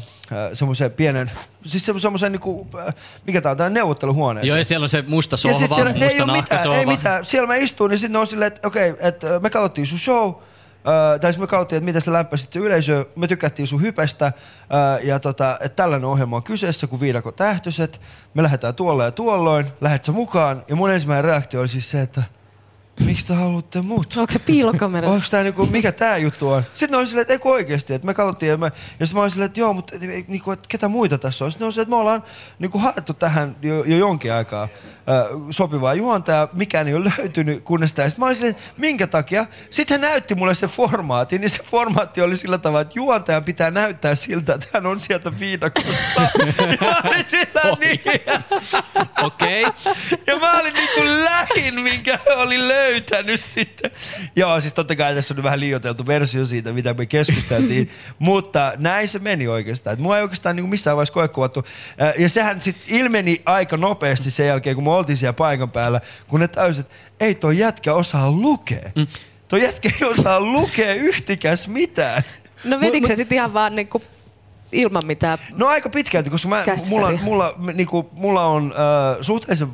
semmoiseen 0.53 0.91
pienen, 0.91 1.31
siis 1.65 1.85
semmoiseen 1.97 2.31
niinku, 2.31 2.67
mikä 3.27 3.41
tää 3.41 3.51
on, 3.51 3.57
tää 3.57 3.69
neuvotteluhuoneeseen. 3.69 4.47
Joo, 4.47 4.57
ja 4.57 4.65
siellä 4.65 4.83
on 4.83 4.89
se 4.89 5.03
musta 5.07 5.33
Ja 5.33 5.37
sohva, 5.37 5.59
sit 5.59 5.73
siellä 5.73 5.91
musta 5.91 6.05
ei 6.05 6.21
ole 6.21 6.31
mitään, 6.31 6.71
ei 6.71 6.85
mitään. 6.85 7.25
Siellä 7.25 7.47
mä 7.47 7.55
istuin, 7.55 7.89
niin 7.89 7.99
sitten 7.99 8.19
on 8.19 8.27
silleen, 8.27 8.47
että 8.47 8.67
okei, 8.67 8.93
että 8.99 9.39
me 9.39 9.49
katsottiin 9.49 9.87
sun 9.87 9.99
show, 9.99 10.33
Öö, 10.87 11.19
tai 11.19 11.33
me 11.37 11.47
katsottiin, 11.47 11.77
että 11.77 11.85
miten 11.85 12.01
sä 12.01 12.13
lämpäsit 12.13 12.55
yleisöä, 12.55 13.05
me 13.15 13.27
tykättiin 13.27 13.67
sun 13.67 13.81
hypestä, 13.81 14.25
öö, 14.25 14.99
ja 15.03 15.19
tota, 15.19 15.57
että 15.61 15.75
tällainen 15.75 16.09
ohjelma 16.09 16.35
on 16.35 16.43
kyseessä, 16.43 16.87
kun 16.87 16.99
viidakon 16.99 17.33
tähtöiset, 17.33 18.01
me 18.33 18.43
lähdetään 18.43 18.75
tuolla 18.75 19.03
ja 19.03 19.11
tuolloin, 19.11 19.67
lähet 19.81 20.03
sä 20.03 20.11
mukaan, 20.11 20.63
ja 20.67 20.75
mun 20.75 20.91
ensimmäinen 20.91 21.25
reaktio 21.25 21.59
oli 21.59 21.67
siis 21.67 21.91
se, 21.91 22.01
että 22.01 22.23
miksi 22.99 23.27
te 23.27 23.33
haluatte 23.33 23.81
mut? 23.81 24.17
Onko 24.17 24.33
se 24.33 24.39
piilokamerassa? 24.39 25.15
Onko 25.15 25.27
tää 25.31 25.43
niinku, 25.43 25.65
mikä 25.65 25.91
tää 25.91 26.17
juttu 26.17 26.49
on? 26.49 26.63
Sitten 26.73 26.91
ne 26.91 26.97
oli 26.97 27.07
silleen, 27.07 27.21
että 27.21 27.33
eikö 27.33 27.49
oikeesti, 27.49 27.93
että 27.93 28.05
me 28.05 28.13
katsottiin 28.13 28.49
ja, 28.49 28.57
me, 28.57 28.71
ja 28.99 29.05
sitten 29.05 29.17
mä 29.17 29.21
olin 29.21 29.31
silleen, 29.31 29.45
että 29.45 29.59
joo, 29.59 29.73
mutta 29.73 29.95
et- 29.95 30.27
niinku, 30.27 30.51
että 30.51 30.65
ketä 30.69 30.87
muita 30.87 31.17
tässä 31.17 31.45
on? 31.45 31.51
Sitten 31.51 31.63
ne 31.63 31.67
oli 31.67 31.73
silleen, 31.73 31.83
että 31.85 31.95
me 31.95 32.01
ollaan 32.01 32.23
niinku 32.59 32.77
haettu 32.79 33.13
tähän 33.13 33.55
jo, 33.61 33.83
jo 33.83 33.97
jonkin 33.97 34.33
aikaa 34.33 34.63
äh, 34.63 34.69
sopivaa 35.51 35.93
juontajaa, 35.93 36.47
mikään 36.53 36.87
ei 36.87 36.93
ole 36.95 37.11
löytynyt 37.17 37.63
kunnes 37.63 37.93
tää. 37.93 38.09
Sitten 38.09 38.21
mä 38.21 38.25
olin 38.25 38.35
silleen, 38.35 38.55
että 38.55 38.71
minkä 38.77 39.07
takia? 39.07 39.45
Sitten 39.69 40.01
hän 40.01 40.09
näytti 40.11 40.35
mulle 40.35 40.55
se 40.55 40.67
formaatin, 40.67 41.41
niin 41.41 41.49
se 41.49 41.63
formaatti 41.63 42.21
oli 42.21 42.37
sillä 42.37 42.57
tavalla, 42.57 42.81
että 42.81 42.93
juontajan 42.99 43.43
pitää 43.43 43.71
näyttää 43.71 44.15
siltä, 44.15 44.53
että 44.53 44.67
hän 44.73 44.85
on 44.85 44.99
sieltä 44.99 45.39
viidakosta. 45.39 45.91
Ja 46.57 46.77
mä 46.81 47.01
olin 47.09 47.25
sillä 47.27 47.61
niin. 47.79 48.01
Okei. 49.23 49.63
Ja 50.27 50.39
mä 50.39 50.59
olin 50.59 50.73
niinku 50.73 51.01
lähin, 51.23 51.81
minkä 51.81 52.19
oli 52.35 52.67
löytänyt 52.85 53.39
sitten. 53.41 53.91
Joo, 54.35 54.61
siis 54.61 54.73
totta 54.73 54.95
kai 54.95 55.15
tässä 55.15 55.33
on 55.37 55.43
vähän 55.43 55.59
liioiteltu 55.59 56.07
versio 56.07 56.45
siitä, 56.45 56.73
mitä 56.73 56.93
me 56.93 57.05
keskusteltiin. 57.05 57.89
mutta 58.19 58.73
näin 58.77 59.07
se 59.07 59.19
meni 59.19 59.47
oikeastaan. 59.47 59.93
Et 59.93 59.99
mua 59.99 60.17
ei 60.17 60.23
oikeastaan 60.23 60.55
niinku 60.55 60.69
missään 60.69 60.97
vaiheessa 60.97 61.13
koekuvattu. 61.13 61.63
Äh, 62.01 62.13
Ja 62.17 62.29
sehän 62.29 62.61
sitten 62.61 62.95
ilmeni 62.95 63.41
aika 63.45 63.77
nopeasti 63.77 64.31
sen 64.31 64.47
jälkeen, 64.47 64.75
kun 64.75 64.83
me 64.83 64.91
oltiin 64.91 65.17
siellä 65.17 65.33
paikan 65.33 65.71
päällä, 65.71 66.01
kun 66.27 66.39
ne 66.39 66.47
täysin, 66.47 66.81
että 66.81 66.95
ei 67.19 67.35
toi 67.35 67.57
jätkä 67.57 67.93
osaa 67.93 68.31
lukea. 68.31 68.91
Mm. 68.95 69.07
Toi 69.47 69.63
jätkä 69.63 69.89
ei 70.01 70.07
osaa 70.07 70.39
lukea 70.39 70.93
yhtikäs 70.93 71.67
mitään. 71.67 72.23
No 72.63 72.79
vedikö 72.79 73.07
se 73.07 73.15
sitten 73.15 73.35
ihan 73.35 73.53
vaan 73.53 73.75
niinku 73.75 74.01
ilman 74.71 75.05
mitään? 75.05 75.37
No 75.57 75.67
aika 75.67 75.89
pitkälti, 75.89 76.29
koska 76.29 76.49
mä, 76.49 76.63
Kässäriä. 76.63 76.89
mulla, 76.89 77.11
mulla, 77.21 77.55
niinku, 77.73 78.09
mulla 78.11 78.45
on 78.45 78.73
äh, 78.73 79.17
suhteellisen, 79.21 79.67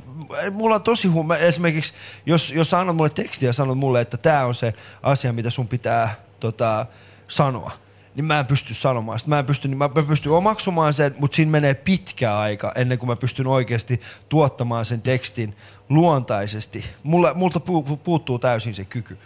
mulla 0.52 0.76
on 0.76 0.84
tosi 0.84 1.08
hu- 1.08 1.24
mä 1.24 1.36
esimerkiksi, 1.36 1.94
jos, 2.26 2.52
jos 2.52 2.70
sä 2.70 2.80
annat 2.80 2.96
mulle 2.96 3.10
tekstiä 3.10 3.50
ja 3.50 3.54
sanot 3.54 3.78
mulle, 3.78 4.02
että 4.02 4.18
tämä 4.18 4.46
on 4.46 4.56
se 4.56 4.74
asia, 5.04 5.34
mitä 5.34 5.50
sun 5.50 5.68
pitää 5.68 6.16
tota, 6.40 6.86
sanoa, 7.28 7.72
niin 8.16 8.26
mä 8.26 8.40
en 8.40 8.46
pysty 8.46 8.74
sanomaan 8.74 9.20
sitä. 9.20 9.30
Mä 9.30 9.40
en 9.40 9.46
pysty, 9.46 9.68
niin 9.68 9.78
mä, 9.78 9.90
mä 9.96 10.04
pystyn 10.04 10.32
omaksumaan 10.32 10.94
sen, 10.94 11.16
mutta 11.18 11.36
siinä 11.36 11.52
menee 11.52 11.74
pitkä 11.74 12.38
aika 12.38 12.72
ennen 12.76 13.00
kuin 13.00 13.08
mä 13.08 13.16
pystyn 13.16 13.48
oikeasti 13.48 14.02
tuottamaan 14.30 14.86
sen 14.86 15.02
tekstin 15.02 15.56
luontaisesti. 15.90 16.86
Mulla, 17.04 17.34
multa 17.34 17.60
pu, 17.60 17.84
pu, 17.84 17.98
puuttuu 17.98 18.40
täysin 18.40 18.76
se 18.76 18.86
kyky. 18.86 19.18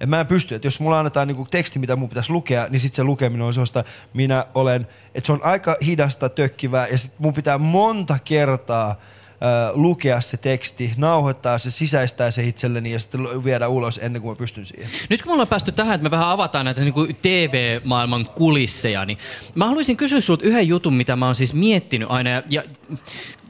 Et 0.00 0.08
mä 0.08 0.20
en 0.20 0.26
pysty, 0.26 0.54
että 0.54 0.66
jos 0.66 0.80
mulla 0.80 0.98
annetaan 0.98 1.28
niinku 1.28 1.46
teksti, 1.50 1.78
mitä 1.78 1.96
mun 1.96 2.08
pitäisi 2.08 2.32
lukea, 2.32 2.66
niin 2.70 2.80
sitten 2.80 2.96
se 2.96 3.04
lukeminen 3.04 3.46
on 3.46 3.54
sellaista, 3.54 3.84
minä 4.14 4.46
olen, 4.54 4.86
että 5.14 5.26
se 5.26 5.32
on 5.32 5.44
aika 5.44 5.76
hidasta, 5.84 6.28
tökkivää, 6.28 6.86
ja 6.86 6.98
sit 6.98 7.12
mun 7.18 7.34
pitää 7.34 7.58
monta 7.58 8.18
kertaa 8.24 9.00
lukea 9.74 10.20
se 10.20 10.36
teksti, 10.36 10.92
nauhoittaa 10.96 11.58
se, 11.58 11.70
sisäistää 11.70 12.30
se 12.30 12.44
itselleni 12.44 12.92
ja 12.92 12.98
sitten 12.98 13.44
viedä 13.44 13.68
ulos 13.68 14.00
ennen 14.02 14.22
kuin 14.22 14.32
mä 14.32 14.36
pystyn 14.36 14.64
siihen. 14.64 14.90
Nyt 15.10 15.22
kun 15.22 15.30
me 15.30 15.32
ollaan 15.32 15.48
päästy 15.48 15.72
tähän, 15.72 15.94
että 15.94 16.02
me 16.02 16.10
vähän 16.10 16.28
avataan 16.28 16.64
näitä 16.64 16.80
niin 16.80 16.94
kuin 16.94 17.16
TV-maailman 17.22 18.26
kulisseja, 18.34 19.04
niin 19.04 19.18
mä 19.54 19.66
haluaisin 19.66 19.96
kysyä 19.96 20.20
sinulta 20.20 20.44
yhden 20.44 20.68
jutun, 20.68 20.94
mitä 20.94 21.16
mä 21.16 21.26
oon 21.26 21.34
siis 21.34 21.54
miettinyt 21.54 22.10
aina. 22.10 22.30
Ja, 22.30 22.42
ja, 22.48 22.62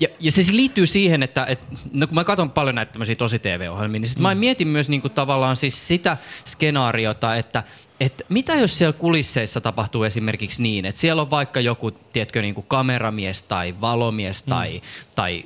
ja, 0.01 0.09
ja 0.20 0.32
se 0.32 0.34
siis 0.34 0.51
liittyy 0.51 0.86
siihen, 0.86 1.22
että 1.22 1.47
et, 1.47 1.61
no 1.93 2.07
kun 2.07 2.14
mä 2.14 2.24
katson 2.24 2.51
paljon 2.51 2.74
näitä 2.74 2.93
tämmöisiä 2.93 3.16
tosi 3.16 3.39
TV-ohjelmia, 3.39 4.01
niin 4.01 4.09
sit 4.09 4.18
mä 4.18 4.34
mietin 4.34 4.68
myös 4.68 4.89
niin 4.89 5.01
kuin 5.01 5.12
tavallaan 5.12 5.57
siis 5.57 5.89
sitä 5.89 6.16
skenaariota, 6.45 7.36
että 7.36 7.62
että 8.01 8.24
mitä 8.28 8.55
jos 8.55 8.78
siellä 8.78 8.92
kulisseissa 8.92 9.61
tapahtuu 9.61 10.03
esimerkiksi 10.03 10.62
niin, 10.62 10.84
että 10.84 11.01
siellä 11.01 11.22
on 11.22 11.30
vaikka 11.30 11.61
joku, 11.61 11.90
tiedätkö, 11.90 12.42
niin 12.42 12.55
kuin 12.55 12.66
kameramies 12.68 13.42
tai 13.42 13.74
valomies 13.80 14.42
tai, 14.42 14.82
tai 15.14 15.44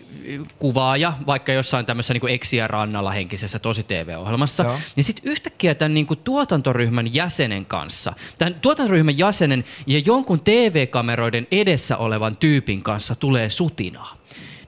kuvaaja, 0.58 1.12
vaikka 1.26 1.52
jossain 1.52 1.86
tämmöisessä 1.86 2.14
niin 2.14 2.20
kuin 2.20 2.34
Eksiä 2.34 2.68
rannalla 2.68 3.10
henkisessä 3.10 3.58
tosi 3.58 3.82
TV-ohjelmassa, 3.82 4.62
Joo. 4.62 4.78
niin 4.96 5.04
sitten 5.04 5.30
yhtäkkiä 5.32 5.74
tämän 5.74 5.94
niin 5.94 6.06
kuin 6.06 6.20
tuotantoryhmän 6.24 7.14
jäsenen 7.14 7.66
kanssa, 7.66 8.12
tämän 8.38 8.54
tuotantoryhmän 8.54 9.18
jäsenen 9.18 9.64
ja 9.86 9.98
jonkun 9.98 10.40
TV-kameroiden 10.40 11.46
edessä 11.50 11.96
olevan 11.96 12.36
tyypin 12.36 12.82
kanssa 12.82 13.14
tulee 13.14 13.50
sutinaa. 13.50 14.16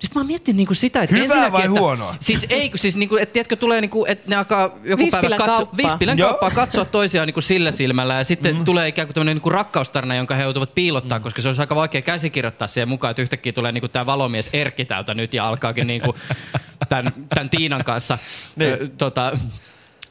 Sitten 0.04 0.20
mä 0.20 0.20
oon 0.20 0.26
miettinyt 0.26 0.56
niinku 0.56 0.74
sitä, 0.74 1.02
että 1.02 1.14
Hyvää 1.16 1.24
ensinnäkin, 1.24 1.52
vai 1.52 1.60
että, 1.62 1.80
huonoa? 1.80 2.14
Siis 2.20 2.46
ei, 2.48 2.70
kun 2.70 2.78
siis 2.78 2.96
niinku, 2.96 3.16
että 3.16 3.32
tiedätkö, 3.32 3.56
tulee 3.56 3.80
niinku, 3.80 4.04
että 4.08 4.30
ne 4.30 4.36
alkaa 4.36 4.62
joku 4.84 5.04
Vispilän 5.04 5.20
päivä 5.20 5.36
katso, 5.36 5.52
kauppaa. 5.56 5.76
vispilän 5.76 6.18
Joo. 6.18 6.28
kauppaa 6.28 6.50
katsoa 6.50 6.84
toisiaan 6.84 7.26
niinku 7.28 7.40
sillä 7.40 7.72
silmällä 7.72 8.14
ja 8.14 8.24
sitten 8.24 8.56
mm. 8.56 8.64
tulee 8.64 8.88
ikään 8.88 9.08
kuin 9.08 9.14
tämmöinen 9.14 9.36
niinku 9.36 9.50
rakkaustarina, 9.50 10.14
jonka 10.14 10.34
he 10.34 10.42
joutuvat 10.42 10.74
piilottaa, 10.74 11.18
mm. 11.18 11.22
koska 11.22 11.42
se 11.42 11.48
olisi 11.48 11.60
aika 11.60 11.74
vaikea 11.74 12.02
käsikirjoittaa 12.02 12.68
siihen 12.68 12.88
mukaan, 12.88 13.10
että 13.10 13.22
yhtäkkiä 13.22 13.52
tulee 13.52 13.72
niinku 13.72 13.88
tämä 13.88 14.06
valomies 14.06 14.50
Erkki 14.52 14.84
täältä 14.84 15.14
nyt 15.14 15.34
ja 15.34 15.46
alkaakin 15.48 15.86
niinku 15.86 16.14
tämän, 16.88 17.12
tämän 17.28 17.50
Tiinan 17.50 17.84
kanssa 17.84 18.18
Niin. 18.56 18.72
ö, 18.72 18.88
tota, 18.98 19.38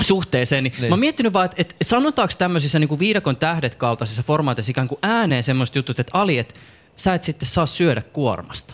suhteeseen. 0.02 0.64
Niin 0.64 0.72
Niin. 0.72 0.82
niin. 0.82 0.90
Mä 0.90 0.94
oon 0.94 1.00
miettinyt 1.00 1.34
vaan, 1.34 1.46
että, 1.46 1.58
että 1.62 1.76
sanotaanko 1.82 2.34
tämmöisissä 2.38 2.80
niin 2.80 2.88
kuin 2.88 3.00
viidakon 3.00 3.38
tähdet 3.38 3.76
kaltaisissa 3.76 4.24
formaateissa 4.24 4.72
ikään 4.72 4.88
kuin 4.88 5.00
ääneen 5.02 5.44
semmoista 5.44 5.78
jutut, 5.78 6.00
että 6.00 6.12
Ali, 6.18 6.38
että 6.38 6.56
sä 6.96 7.14
et 7.14 7.24
sitten 7.24 7.48
saa 7.50 7.66
syödä 7.66 8.02
kuormasta. 8.02 8.74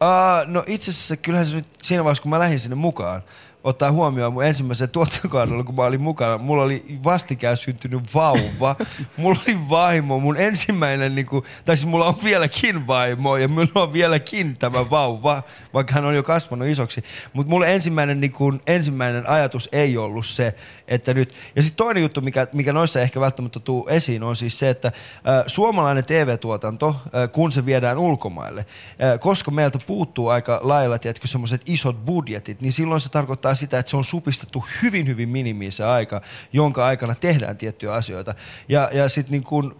Uh, 0.00 0.52
no 0.52 0.64
itse 0.66 0.90
asiassa 0.90 1.16
kyllähän 1.16 1.46
se 1.46 1.56
nyt 1.56 1.66
siinä 1.82 2.04
vaiheessa, 2.04 2.22
kun 2.22 2.30
mä 2.30 2.38
lähdin 2.38 2.58
sinne 2.58 2.76
mukaan, 2.76 3.22
ottaa 3.64 3.92
huomioon 3.92 4.32
mun 4.32 4.44
ensimmäisen 4.44 4.90
tuottokaudella, 4.96 5.64
kun 5.64 5.74
mä 5.74 5.82
olin 5.82 6.00
mukana, 6.00 6.38
mulla 6.38 6.62
oli 6.62 6.84
vastikään 7.04 7.56
syntynyt 7.56 8.14
vauva, 8.14 8.76
mulla 9.16 9.40
oli 9.46 9.58
vaimo, 9.68 10.20
mun 10.20 10.36
ensimmäinen, 10.36 11.14
niin 11.14 11.26
kuin, 11.26 11.44
tai 11.64 11.76
siis 11.76 11.88
mulla 11.88 12.06
on 12.06 12.14
vieläkin 12.24 12.86
vaimo 12.86 13.36
ja 13.36 13.48
mulla 13.48 13.70
on 13.74 13.92
vieläkin 13.92 14.56
tämä 14.56 14.90
vauva, 14.90 15.42
vaikka 15.74 15.94
hän 15.94 16.04
on 16.04 16.14
jo 16.14 16.22
kasvanut 16.22 16.68
isoksi. 16.68 17.04
Mutta 17.32 17.50
mulle 17.50 17.74
ensimmäinen, 17.74 18.20
niin 18.20 18.32
kuin, 18.32 18.60
ensimmäinen 18.66 19.28
ajatus 19.28 19.68
ei 19.72 19.96
ollut 19.96 20.26
se, 20.26 20.54
että 20.88 21.14
nyt, 21.14 21.34
ja 21.56 21.62
sitten 21.62 21.76
toinen 21.76 22.02
juttu, 22.02 22.20
mikä, 22.20 22.46
mikä 22.52 22.72
noissa 22.72 23.00
ehkä 23.00 23.20
välttämättä 23.20 23.60
tuu 23.60 23.88
esiin, 23.88 24.22
on 24.22 24.36
siis 24.36 24.58
se, 24.58 24.70
että 24.70 24.88
äh, 24.88 25.44
suomalainen 25.46 26.04
TV-tuotanto, 26.04 26.96
äh, 27.06 27.30
kun 27.32 27.52
se 27.52 27.66
viedään 27.66 27.98
ulkomaille, 27.98 28.60
äh, 28.60 29.20
koska 29.20 29.50
meiltä 29.50 29.78
puuttuu 29.86 30.28
aika 30.28 30.60
lailla, 30.62 30.98
tiedätkö, 30.98 31.26
semmoiset 31.26 31.62
isot 31.66 32.04
budjetit, 32.04 32.60
niin 32.60 32.72
silloin 32.72 33.00
se 33.00 33.08
tarkoittaa 33.08 33.54
sitä, 33.54 33.78
että 33.78 33.90
se 33.90 33.96
on 33.96 34.04
supistettu 34.04 34.64
hyvin, 34.82 35.06
hyvin 35.06 35.28
minimiin 35.28 35.72
se 35.72 35.84
aika, 35.84 36.22
jonka 36.52 36.86
aikana 36.86 37.14
tehdään 37.14 37.56
tiettyjä 37.56 37.92
asioita. 37.92 38.34
Ja, 38.68 38.90
ja 38.92 39.08
sitten 39.08 39.32
niin 39.32 39.44
kun, 39.44 39.76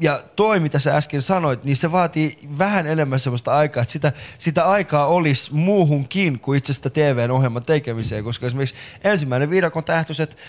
ja 0.00 0.22
toi, 0.36 0.60
mitä 0.60 0.78
sä 0.78 0.96
äsken 0.96 1.22
sanoit, 1.22 1.64
niin 1.64 1.76
se 1.76 1.92
vaatii 1.92 2.38
vähän 2.58 2.86
enemmän 2.86 3.20
semmoista 3.20 3.56
aikaa, 3.56 3.82
että 3.82 3.92
sitä, 3.92 4.12
sitä 4.38 4.64
aikaa 4.64 5.06
olisi 5.06 5.54
muuhunkin 5.54 6.40
kuin 6.40 6.58
itse 6.58 6.72
sitä 6.72 6.90
TVn 6.90 7.30
ohjelman 7.30 7.64
tekemiseen, 7.64 8.24
koska 8.24 8.46
esimerkiksi 8.46 8.74
ensimmäinen 9.04 9.50
viidakon 9.50 9.84
tähtöiset 9.84 10.30
äh, 10.30 10.43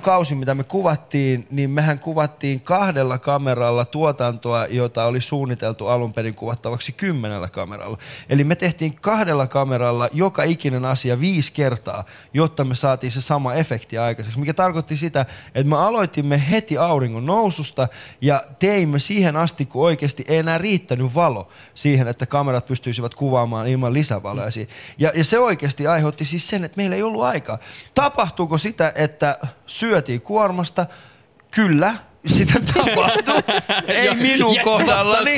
kausi, 0.00 0.34
mitä 0.34 0.54
me 0.54 0.64
kuvattiin, 0.64 1.46
niin 1.50 1.70
mehän 1.70 1.98
kuvattiin 1.98 2.60
kahdella 2.60 3.18
kameralla 3.18 3.84
tuotantoa, 3.84 4.66
jota 4.66 5.04
oli 5.04 5.20
suunniteltu 5.20 5.86
alun 5.86 6.12
perin 6.12 6.34
kuvattavaksi 6.34 6.92
kymmenellä 6.92 7.48
kameralla. 7.48 7.98
Eli 8.28 8.44
me 8.44 8.56
tehtiin 8.56 8.94
kahdella 9.00 9.46
kameralla 9.46 10.08
joka 10.12 10.42
ikinen 10.42 10.84
asia 10.84 11.20
viisi 11.20 11.52
kertaa, 11.52 12.04
jotta 12.34 12.64
me 12.64 12.74
saatiin 12.74 13.12
se 13.12 13.20
sama 13.20 13.54
efekti 13.54 13.98
aikaiseksi, 13.98 14.40
mikä 14.40 14.54
tarkoitti 14.54 14.96
sitä, 14.96 15.20
että 15.54 15.70
me 15.70 15.76
aloitimme 15.76 16.42
heti 16.50 16.78
auringon 16.78 17.26
noususta 17.26 17.88
ja 18.20 18.42
teimme 18.58 18.98
siihen 18.98 19.36
asti, 19.36 19.66
kun 19.66 19.84
oikeasti 19.84 20.24
ei 20.28 20.38
enää 20.38 20.58
riittänyt 20.58 21.14
valo 21.14 21.48
siihen, 21.74 22.08
että 22.08 22.26
kamerat 22.26 22.66
pystyisivät 22.66 23.14
kuvaamaan 23.14 23.66
ilman 23.66 23.92
lisävaloja. 23.92 24.50
siihen. 24.50 24.74
Ja, 24.98 25.12
ja 25.14 25.24
se 25.24 25.38
oikeasti 25.38 25.86
aiheutti 25.86 26.24
siis 26.24 26.48
sen, 26.48 26.64
että 26.64 26.76
meillä 26.76 26.96
ei 26.96 27.02
ollut 27.02 27.22
aikaa. 27.22 27.58
Tapahtuuko 27.94 28.58
sitä, 28.58 28.92
että 28.98 29.38
syötiin 29.66 30.20
kuormasta? 30.20 30.86
Kyllä, 31.50 31.94
sitä 32.26 32.54
tapahtui. 32.74 33.42
ei 33.88 34.14
minun 34.14 34.54
yes, 34.54 34.64
kohdallani. 34.64 35.36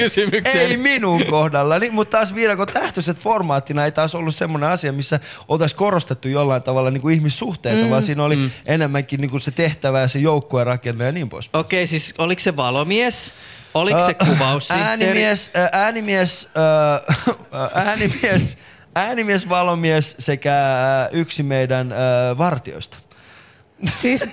Ei 0.55 0.77
minun 0.77 1.25
kohdallani, 1.27 1.91
mutta 1.91 2.17
taas 2.17 2.35
viidakon 2.35 2.67
tähtöiset 2.67 3.19
formaattina 3.19 3.85
ei 3.85 3.93
taas 3.93 4.15
ollut 4.15 4.35
semmoinen 4.35 4.71
asia, 4.71 4.93
missä 4.93 5.21
oltaisiin 5.49 5.79
korostettu 5.79 6.29
jollain 6.29 6.63
tavalla 6.63 6.91
niin 6.91 7.01
kuin 7.01 7.15
ihmissuhteita, 7.15 7.85
mm, 7.85 7.91
vaan 7.91 8.03
siinä 8.03 8.25
oli 8.25 8.37
mm. 8.37 8.51
enemmänkin 8.67 9.21
niin 9.21 9.31
kuin 9.31 9.41
se 9.41 9.51
tehtävä 9.51 10.01
ja 10.01 10.09
se 10.09 10.19
joukkueen 10.19 10.67
rakenne 10.67 11.05
ja 11.05 11.13
niin 11.13 11.29
pois. 11.29 11.51
Okei, 11.53 11.87
siis 11.87 12.15
oliko 12.19 12.41
se 12.41 12.57
valomies? 12.57 13.33
Oliko 13.75 14.07
se 14.07 14.15
kuvaussihteeri? 14.15 14.91
Äänimies, 14.91 15.51
äh, 15.57 15.69
äänimies, 15.73 16.49
äänimies, 17.75 18.59
äänimies, 18.95 19.49
valomies 19.49 20.17
sekä 20.19 20.55
yksi 21.13 21.43
meidän 21.43 21.93
äh, 21.93 21.99
vartioista. 22.39 22.97
Siis, 24.01 24.25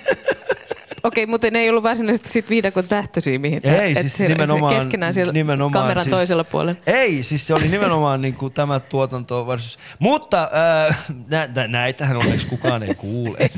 okei, 1.02 1.26
mutta 1.26 1.50
ne 1.50 1.58
ei 1.58 1.70
ollut 1.70 1.82
varsinaisesti 1.82 2.28
sit 2.28 2.50
viidakon 2.50 2.88
tähtöisiä, 2.88 3.38
mihin 3.38 3.60
Ei, 3.64 3.92
et 3.92 3.98
siis 3.98 4.16
se- 4.16 4.28
nimenomaan, 4.28 4.74
keskenään 4.74 5.14
siellä 5.14 5.32
nimenomaan 5.32 5.82
kameran 5.82 6.04
siis, 6.04 6.14
toisella 6.14 6.44
puolella. 6.44 6.80
Ei, 6.86 7.22
siis 7.22 7.46
se 7.46 7.54
oli 7.54 7.68
nimenomaan 7.68 8.22
niin 8.22 8.34
kuin 8.34 8.52
tämä 8.52 8.80
tuotanto 8.80 9.46
versus. 9.46 9.78
Mutta 9.98 10.50
äh, 10.88 10.98
nä, 11.30 11.48
nä, 11.54 11.68
näitähän 11.68 12.16
onneksi 12.16 12.46
kukaan 12.46 12.82
ei 12.82 12.94
kuule. 12.94 13.38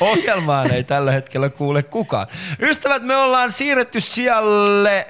Ohjelmaan 0.00 0.70
ei 0.70 0.84
tällä 0.84 1.12
hetkellä 1.12 1.48
kuule 1.48 1.82
kukaan. 1.82 2.26
Ystävät, 2.60 3.02
me 3.02 3.16
ollaan 3.16 3.52
siirretty 3.52 4.00
sijalle 4.00 5.06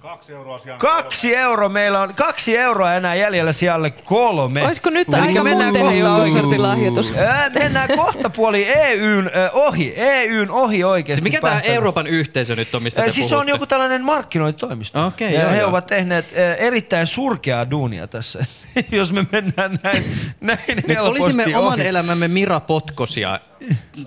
Kaksi 0.00 0.32
euroa 0.32 0.58
sijaan 0.58 0.78
Kaksi 0.78 1.36
euroa 1.36 1.68
meillä 1.68 2.00
on, 2.00 2.14
kaksi 2.14 2.56
euroa 2.56 2.94
enää 2.94 3.14
jäljellä 3.14 3.52
sijalle 3.52 3.90
kolme. 3.90 4.66
Olisiko 4.66 4.90
nyt 4.90 5.08
Elikkä 5.08 5.28
aika 5.28 5.44
mennään 5.44 5.98
jo 5.98 6.06
kohta 6.34 6.62
lahjoitus? 6.62 7.12
Ää, 7.16 7.50
Mennään 7.50 7.88
kohta 7.96 8.30
puoli 8.30 8.68
EYn 8.68 9.30
ö, 9.36 9.50
ohi, 9.52 9.92
EYn 9.96 10.50
ohi 10.50 10.84
oikeasti. 10.84 11.22
Mikä 11.22 11.40
tämä. 11.40 11.60
Euroopan 11.60 12.06
yhteisö 12.06 12.56
nyt 12.56 12.74
on, 12.74 12.82
mistä 12.82 13.02
te 13.02 13.10
Siis 13.10 13.28
se 13.28 13.36
on 13.36 13.48
joku 13.48 13.66
tällainen 13.66 14.04
markkinointitoimisto. 14.04 15.06
Okei, 15.06 15.34
ja 15.34 15.40
joo, 15.40 15.50
he 15.50 15.58
joo. 15.58 15.68
ovat 15.70 15.86
tehneet 15.86 16.34
erittäin 16.58 17.06
surkeaa 17.06 17.70
duunia 17.70 18.06
tässä, 18.06 18.44
jos 18.92 19.12
me 19.12 19.26
mennään 19.32 19.78
näin, 19.82 20.04
näin 20.40 20.58
Nyt 20.68 20.88
helposti 20.88 21.22
olisimme 21.22 21.56
oman 21.56 21.80
ohi. 21.80 21.86
elämämme 21.88 22.28
Mira 22.28 22.60
Potkosia 22.60 23.40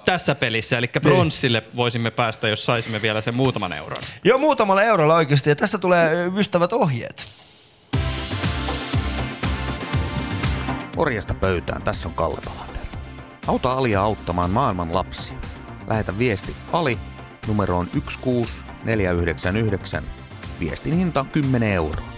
tässä 0.06 0.36
pelissä, 0.36 0.78
eli 0.78 0.90
bronssille 1.02 1.64
voisimme 1.76 2.12
päästä, 2.12 2.48
jos 2.48 2.66
saisimme 2.66 3.02
vielä 3.02 3.22
sen 3.22 3.36
muutaman 3.36 3.74
euron. 3.74 4.04
Joo, 4.24 4.38
muutamalla 4.38 4.84
eurolla 4.84 5.16
oikeasti. 5.16 5.50
Ja 5.50 5.56
tästä 5.56 5.78
tulee 5.78 6.32
ystävät 6.38 6.74
ohjeet. 6.74 7.28
Orjasta 10.98 11.34
pöytään, 11.34 11.82
tässä 11.82 12.08
on 12.08 12.14
Kalle 12.14 12.42
Palander. 12.46 12.84
Auta 13.48 13.72
Alia 13.72 14.02
auttamaan 14.02 14.50
maailman 14.50 14.96
lapsia. 14.96 15.38
Lähetä 15.88 16.18
viesti 16.18 16.56
Ali 16.72 16.98
numeroon 17.48 17.88
16499. 17.88 20.04
Viestin 20.60 20.98
hinta 20.98 21.26
10 21.32 21.74
euroa. 21.74 22.13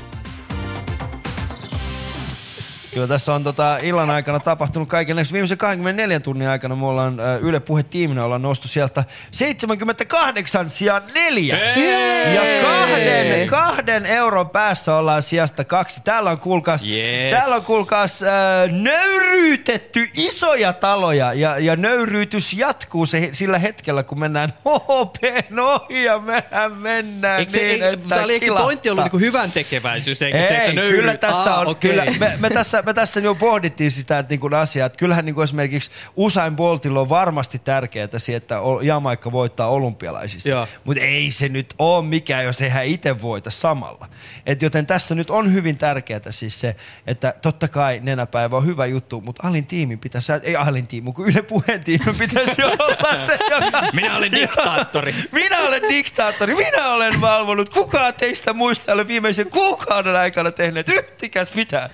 Kyllä 2.96 3.08
tässä 3.08 3.34
on 3.34 3.43
tota, 3.43 3.78
illan 3.78 4.10
aikana 4.10 4.39
tapahtunut 4.39 4.89
kaiken. 4.89 5.18
Viimeisen 5.34 5.58
24 5.58 6.20
tunnin 6.20 6.48
aikana 6.48 6.76
me 6.76 6.86
ollaan 6.86 7.18
Yle 7.41 7.60
Puhe 7.60 7.84
tiiminä 7.84 8.24
ollaan 8.24 8.41
noustu 8.41 8.68
sieltä 8.68 9.04
78 9.32 10.70
sijaan 10.70 11.04
neljä. 11.14 11.56
Hei! 11.56 12.36
Ja 12.36 12.41
kahden, 12.64 13.48
kahden 13.48 14.06
euron 14.06 14.50
päässä 14.50 14.96
ollaan 14.96 15.24
sijasta 15.24 15.64
kaksi. 15.64 16.02
Täällä 16.04 16.30
on 16.30 16.39
kuulkaas, 16.39 16.86
Yes. 16.86 17.32
täällä 17.32 17.56
on 17.56 17.62
kuulkaas 17.68 18.24
äh, 18.24 18.30
nöyryytetty 18.72 20.08
isoja 20.14 20.74
taloja 20.74 21.34
ja, 21.34 21.60
ja 21.60 21.76
nöyryytys 21.76 22.54
jatkuu 22.54 23.06
se, 23.06 23.30
sillä 23.32 23.60
hetkellä, 23.60 24.04
kun 24.04 24.20
mennään 24.20 24.54
HPn 24.70 25.60
ohi 25.60 26.04
ja 26.04 26.20
mehän 26.20 26.72
mennään 26.78 27.39
Eikö 27.39 27.52
se, 27.52 27.58
niin, 27.58 27.84
ei, 27.84 27.93
että 27.93 28.10
tää 28.10 28.24
oli, 28.24 28.34
eikö 28.34 28.54
pointti 28.56 28.89
ollut 28.89 29.04
niinku 29.04 29.20
hyvän 29.20 29.52
tekeväisyys, 29.52 30.22
eikä 30.22 30.38
Ei, 30.38 30.48
se, 30.48 30.58
että 30.58 30.74
nöyry... 30.74 30.98
kyllä 30.98 31.18
tässä 31.18 31.54
Aa, 31.54 31.60
on, 31.60 31.68
okei. 31.68 31.91
kyllä, 31.91 32.06
me, 32.20 32.34
me, 32.39 32.50
tässä, 32.50 32.84
me 32.86 32.94
tässä 32.94 33.20
jo 33.20 33.36
pohdittiin 33.36 33.92
sitä 33.92 34.20
että 34.20 34.36
niin 34.36 34.54
asiaa, 34.54 34.86
että 34.86 34.98
kyllähän 34.98 35.26
niin 35.26 35.36
kuin 35.36 35.44
esimerkiksi 35.44 35.92
Usain 36.16 36.56
Boltilla 36.56 37.00
on 37.02 37.10
varmasti 37.10 37.60
tärkeää 37.60 38.08
se, 38.18 38.36
että 38.36 38.56
Jamaikka 38.82 39.32
voittaa 39.32 39.68
olympialaisissa. 39.68 40.68
Mutta 40.84 41.04
ei 41.04 41.32
se 41.32 41.50
nyt 41.50 41.74
ole 41.80 42.06
mikään, 42.06 42.46
jos 42.46 42.62
ei 42.62 42.70
hän 42.70 42.86
itse 42.86 43.22
voita 43.22 43.52
samalla. 43.52 44.10
Et 44.46 44.62
joten 44.62 44.86
tässä 44.86 45.16
nyt 45.16 45.30
on 45.30 45.54
hyvin 45.54 45.78
tärkeää 45.78 46.22
siis 46.30 46.60
se, 46.60 46.76
että 47.08 47.34
totta 47.42 47.68
kai 47.68 48.00
nenäpäivä 48.04 48.58
on 48.58 48.66
hyvä 48.66 48.86
juttu, 48.86 49.22
mutta 49.22 49.48
Alin 49.48 49.68
tiimin 49.68 50.00
pitäisi, 50.00 50.32
ei 50.44 50.56
Alin 50.56 50.88
tiimi, 50.88 51.12
kun 51.12 51.28
Yle 51.30 51.42
Puheen 51.42 51.84
tiimi 51.84 52.14
pitäisi 52.20 52.64
olla 52.64 53.26
se, 53.26 53.40
joka... 53.52 53.82
Minä 53.94 54.18
olen 54.18 54.32
diktaattori. 54.32 55.16
Minä 55.32 55.60
olen 55.60 55.82
diktaattori, 55.90 56.56
minä 56.56 56.90
olen 56.94 57.22
valvonut. 57.22 57.70
Kukaan 57.70 58.14
teistä 58.14 58.54
muista 58.54 58.92
ei 58.92 58.94
ole 58.94 59.08
viimeisen 59.08 59.50
kuukauden 59.50 60.16
aikana 60.16 60.52
tehneet 60.52 60.90
yhtikäs 60.90 61.54
mitään. 61.54 61.90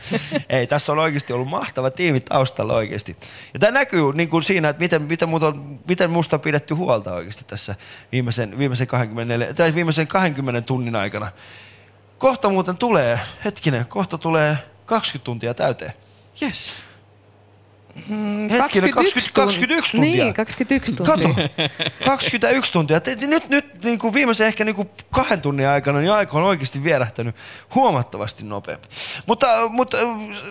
Ei, 0.49 0.67
tässä 0.67 0.80
on 0.89 0.99
oikeasti 0.99 1.33
ollut 1.33 1.47
mahtava 1.47 1.91
tiimi 1.91 2.19
taustalla 2.19 2.73
oikeasti. 2.73 3.17
Ja 3.53 3.59
tämä 3.59 3.71
näkyy 3.71 4.13
niin 4.13 4.29
kuin 4.29 4.43
siinä, 4.43 4.69
että 4.69 4.79
miten, 4.79 5.01
miten, 5.01 5.29
on, 5.29 5.79
miten 5.87 6.09
musta 6.09 6.35
on 6.35 6.39
pidetty 6.39 6.73
huolta 6.73 7.13
oikeasti 7.13 7.43
tässä 7.47 7.75
viimeisen, 8.11 8.57
viimeisen, 8.57 8.87
24, 8.87 9.53
tai 9.53 9.75
viimeisen 9.75 10.07
20 10.07 10.61
tunnin 10.61 10.95
aikana. 10.95 11.31
Kohta 12.17 12.49
muuten 12.49 12.77
tulee, 12.77 13.19
hetkinen, 13.45 13.85
kohta 13.85 14.17
tulee 14.17 14.57
20 14.85 15.25
tuntia 15.25 15.53
täyteen. 15.53 15.93
Yes. 16.41 16.83
Mm, 18.07 18.49
Hetkinen, 18.49 18.91
20, 18.91 19.31
21 19.33 19.91
tuntia. 19.91 20.23
Niin, 20.23 20.33
21 20.33 20.93
tuntia. 20.93 21.15
Kato, 21.15 21.35
21 22.05 22.71
tuntia. 22.71 22.99
Te- 22.99 23.15
te- 23.15 23.27
Nyt, 23.27 23.49
nyt 23.49 23.83
niin 23.83 23.99
kuin 23.99 24.13
viimeisen 24.13 24.47
ehkä 24.47 24.65
niin 24.65 24.75
kuin 24.75 24.89
kahden 25.11 25.41
tunnin 25.41 25.67
aikana 25.67 25.99
niin 25.99 26.11
aika 26.11 26.37
on 26.37 26.43
oikeasti 26.43 26.83
vierähtänyt 26.83 27.35
huomattavasti 27.75 28.43
nopeammin. 28.43 28.89
Mutta, 29.25 29.47
mutta 29.69 29.97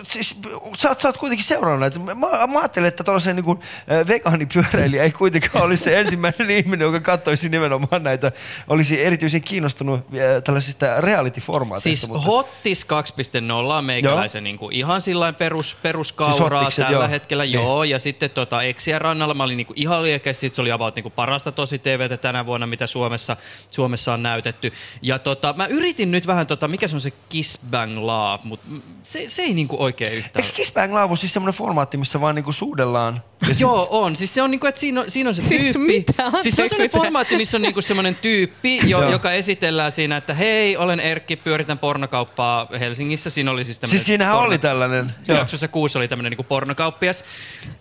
siis, 0.03 0.35
sä, 0.77 0.89
oot, 0.89 0.99
sä 0.99 1.07
oot 1.07 1.17
kuitenkin 1.17 1.45
seurannut 1.45 1.79
näitä. 1.79 1.99
Mä, 1.99 2.15
mä 2.47 2.59
ajattelin, 2.59 2.87
että 2.87 3.03
tuollaisen 3.03 3.35
niin 3.35 3.43
kuin, 3.43 3.59
äh, 3.91 4.07
vegaanipyöräilijä 4.07 5.03
ei 5.03 5.11
kuitenkaan 5.11 5.63
olisi 5.65 5.83
se 5.83 5.99
ensimmäinen 5.99 6.49
ihminen, 6.49 6.85
joka 6.85 6.99
katsoisi 6.99 7.49
nimenomaan 7.49 8.03
näitä, 8.03 8.31
olisi 8.67 9.05
erityisen 9.05 9.41
kiinnostunut 9.41 9.99
äh, 9.99 10.43
tällaisista 10.43 11.01
reality-formaateista. 11.01 11.83
Siis 11.99 12.07
mutta- 12.07 12.25
Hottis 12.25 12.85
2.0 12.85 13.51
on 13.71 13.85
meikäläisen 13.85 14.43
niin 14.43 14.57
kuin 14.57 14.75
ihan 14.75 15.01
sillain 15.01 15.35
perus, 15.35 15.77
peruskauraa 15.81 16.31
Siis 16.37 16.49
Hottikset, 16.51 16.85
tällä 16.85 16.97
joo. 16.97 17.07
Hetkellä. 17.35 17.43
hetkellä, 17.43 17.65
joo. 17.65 17.83
Ja 17.83 17.99
sitten 17.99 18.29
tota 18.29 18.63
Eksien 18.63 19.01
rannalla 19.01 19.33
mä 19.33 19.43
olin 19.43 19.57
niinku 19.57 19.73
ihan 19.75 20.03
liekeä, 20.03 20.33
sit 20.33 20.53
se 20.53 20.61
oli 20.61 20.71
about 20.71 20.95
niinku 20.95 21.09
parasta 21.09 21.51
tosi 21.51 21.79
TVtä 21.79 22.17
tänä 22.17 22.45
vuonna, 22.45 22.67
mitä 22.67 22.87
Suomessa, 22.87 23.37
Suomessa 23.71 24.13
on 24.13 24.23
näytetty. 24.23 24.73
Ja 25.01 25.19
tota, 25.19 25.53
mä 25.57 25.65
yritin 25.65 26.11
nyt 26.11 26.27
vähän, 26.27 26.47
tota, 26.47 26.67
mikä 26.67 26.87
se 26.87 26.95
on 26.95 27.01
se 27.01 27.11
Kiss 27.29 27.59
Bang 27.71 27.97
Law, 27.97 28.39
mutta 28.43 28.67
se, 29.03 29.23
se 29.27 29.41
ei 29.41 29.53
niinku 29.53 29.75
oikein 29.83 30.13
yhtään. 30.13 30.45
Eikö 30.45 30.55
Kiss 30.55 30.71
Bang 30.73 30.93
Love 30.93 31.05
ole 31.05 31.17
siis 31.17 31.33
semmoinen 31.33 31.57
formaatti, 31.57 31.97
missä 31.97 32.21
vaan 32.21 32.35
niinku 32.35 32.51
suudellaan? 32.51 33.21
Ja 33.41 33.47
sit- 33.47 33.59
Joo, 33.59 33.87
on. 33.91 34.15
Siis 34.15 34.33
se 34.33 34.41
on 34.41 34.51
niinku, 34.51 34.67
että 34.67 34.79
siinä 34.79 35.01
on, 35.01 35.11
siinä 35.11 35.27
on 35.29 35.35
se 35.35 35.41
Siis 35.41 35.61
tyyppi. 35.61 35.79
mitä? 35.79 36.31
Siis 36.41 36.55
se 36.55 36.63
on 36.63 36.69
mitä? 36.77 36.97
formaatti, 36.97 37.35
missä 37.37 37.57
on 37.57 37.61
niinku 37.61 37.81
semmoinen 37.81 38.15
tyyppi, 38.15 38.79
jo, 38.85 39.09
joka 39.09 39.31
esitellään 39.31 39.91
siinä, 39.91 40.17
että 40.17 40.33
hei, 40.33 40.77
olen 40.77 40.99
Erkki, 40.99 41.35
pyöritän 41.35 41.77
pornokauppaa 41.79 42.67
Helsingissä. 42.79 43.29
Siinä 43.29 43.51
oli 43.51 43.63
siis 43.65 43.79
tämmöinen... 43.79 43.99
Siis 43.99 44.05
siinähän 44.07 44.37
oli 44.37 44.57
tällainen. 44.57 45.11
Joo. 45.27 45.37
Jaksossa 45.37 45.67
kuusi 45.67 45.97
oli 45.97 46.07
tämmöinen 46.07 46.29
niinku 46.31 46.43
pornokauppias. 46.43 47.20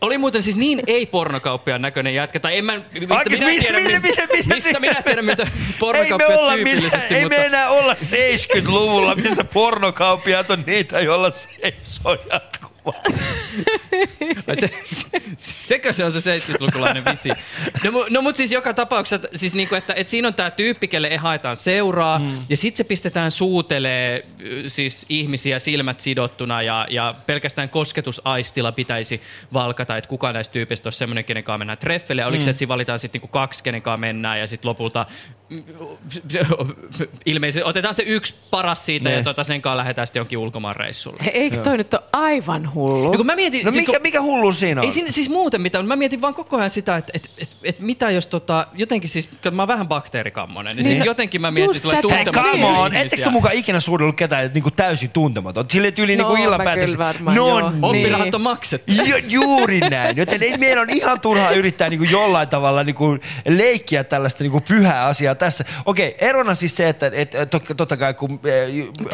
Oli 0.01 0.19
muuten 0.19 0.43
siis 0.43 0.57
niin 0.57 0.81
ei-pornokauppian 0.87 1.83
näköinen 1.83 2.15
jätkä, 2.15 2.41
tai 2.41 2.57
en 2.59 2.65
mä, 2.65 2.81
mistä 2.93 3.31
minä 3.31 3.47
tiedän, 3.61 3.83
mitä- 3.83 4.01
mi- 4.01 4.11
mitä- 4.11 4.27
mitä- 4.33 4.55
mistä 4.55 4.81
minä 4.81 5.03
tiedän, 5.03 5.25
mitä 5.25 5.47
Ei 5.95 6.13
me, 6.19 6.27
olla 6.27 6.57
minä, 6.57 6.65
tyypillisesti, 6.65 7.15
ei 7.15 7.23
mutta... 7.25 7.39
me 7.39 7.47
enää 7.47 7.71
olla 7.71 7.95
70-luvulla, 7.95 9.15
missä 9.15 9.45
pornokauppiat 9.45 10.51
on 10.51 10.65
niitä, 10.67 11.01
joilla. 11.01 11.29
Ai 12.05 12.19
se, 14.55 14.71
se, 15.37 15.53
sekö 15.61 15.93
se 15.93 16.05
on 16.05 16.13
se 16.13 16.37
70-lukulainen 16.39 17.05
visi? 17.05 17.29
No, 17.85 17.91
mu- 17.91 18.07
no 18.11 18.23
mutta 18.23 18.37
siis 18.37 18.53
joka 18.53 18.75
tapauksessa, 18.75 19.29
siis 19.35 19.55
niinku, 19.55 19.75
että, 19.75 19.95
että 19.95 20.11
siinä 20.11 20.29
on 20.29 20.35
tämä 20.35 20.51
tyyppi, 20.51 20.89
kelle 20.89 21.09
e 21.09 21.17
haetaan 21.17 21.57
seuraa, 21.57 22.19
mm. 22.19 22.33
ja 22.49 22.57
sitten 22.57 22.77
se 22.77 22.85
pistetään 22.85 23.31
suutelee 23.31 24.27
siis 24.67 25.07
ihmisiä 25.09 25.59
silmät 25.59 26.01
sidottuna, 26.01 26.63
ja, 26.63 26.87
ja 26.91 27.15
pelkästään 27.27 27.71
kosketusaistilla 27.71 28.73
pitäisi 28.73 29.21
valkata, 29.53 29.97
että 29.97 30.09
kuka 30.09 30.33
näistä 30.33 30.53
tyypistä 30.53 30.89
on 30.89 30.93
semmoinen, 30.93 31.25
kenen 31.25 31.45
kanssa 31.45 31.59
mennään 31.59 31.79
treffelle, 31.79 32.23
ja 32.23 32.27
oliko 32.27 32.41
Mm. 32.41 32.45
se, 32.45 32.51
että 32.51 32.59
siinä 32.59 32.69
valitaan 32.69 32.99
sitten 32.99 33.19
niinku 33.19 33.33
kaksi, 33.33 33.63
kenen 33.65 33.83
kanssa 33.83 33.97
mennään, 33.97 34.41
ja 34.41 34.47
sitten 34.47 34.69
lopulta 34.69 35.07
mm, 35.49 35.63
ilmeisesti 37.27 37.63
otetaan 37.65 37.95
se 37.95 38.03
yksi 38.03 38.35
paras 38.51 38.87
siitä, 38.87 39.09
Ne. 39.09 39.17
ja 39.17 39.23
tota, 39.23 39.45
sen 39.45 39.63
kanssa 39.63 39.77
lähdetään 39.77 40.07
sitten 40.07 40.21
jonkin 40.21 40.39
ulkomaanreissulle. 40.39 41.23
Eikö 41.33 41.57
toi 41.57 41.77
nyt 41.77 41.95
ole 41.95 42.03
aivan 42.13 42.73
hullu? 42.89 43.11
No 43.11 43.17
kun 43.17 43.27
mä 43.27 43.37
mietin, 43.37 43.65
No 43.65 43.73
siis 43.73 43.87
mikä, 43.87 43.99
kun- 43.99 44.03
mikä 44.03 44.21
hullu 44.23 44.53
siinä 44.53 44.81
on? 44.81 44.85
ei 44.85 44.91
siinä, 44.91 45.11
siis 45.11 45.29
muuten 45.29 45.61
mitään, 45.61 45.85
mutta 45.85 45.97
mä 45.97 45.99
mietin 45.99 46.21
vaan 46.21 46.35
koko 46.35 46.57
ajan 46.57 46.71
sitä, 46.71 46.97
että 46.97 47.13
et, 47.15 47.31
et, 47.39 47.49
et 47.65 47.81
mitä 47.81 48.11
jos 48.11 48.27
tota, 48.27 48.67
jotenkin 48.75 49.11
siis, 49.11 49.29
kun 49.43 49.55
mä 49.55 49.63
oon 49.63 49.69
vähän 49.69 49.89
bakteerikammonen, 49.89 50.77
niin, 50.77 50.87
Niin. 50.89 51.05
jotenkin 51.05 51.41
mä 51.41 51.51
mietin 51.51 51.81
sillä 51.81 51.95
tuntematon 52.03 52.35
come 52.35 52.65
on! 52.67 52.87
ihmisiä. 52.87 53.01
Ettekö 53.03 53.23
te 53.25 53.31
mukaan 53.31 53.55
ikinä 53.55 53.81
suudellut 53.81 54.17
ketään 54.17 54.51
niinku 54.55 54.71
täysin 54.71 55.11
tuntematon? 55.11 55.65
Sille 55.71 55.91
tyyli 55.91 56.17
niinku 56.17 56.35
No, 56.37 56.43
illan 56.45 56.61
mä 56.61 56.65
päätteeksi. 56.65 56.97
kyllä 56.97 57.07
varmaan, 57.07 57.37
No 57.37 57.49
joo. 57.59 57.71
niin. 57.71 57.85
Oppirahat 57.85 58.35
on 58.35 58.41
maksettu. 58.41 58.93
Ju, 58.93 59.17
juuri 59.29 59.81
näin. 59.81 60.17
Joten 60.17 60.43
ei 60.43 60.57
meidän 60.57 60.79
on 60.79 60.91
ihan 60.91 61.21
turhaa 61.21 61.51
yrittää 61.51 61.89
niinku 61.89 62.05
jollain 62.05 62.49
tavalla 62.49 62.85
niinku 62.85 63.19
leikkiä 63.49 64.05
tällaista 64.05 64.45
niinku 64.45 64.61
pyhää 64.61 65.05
asiaa 65.05 65.35
tässä. 65.35 65.65
Okei, 65.87 66.15
erona 66.19 66.55
siis 66.55 66.77
se, 66.77 66.89
että 66.89 67.11
et, 67.15 67.33
tot, 67.51 67.65
totta 67.77 67.97
kai 67.97 68.15
kun 68.15 68.41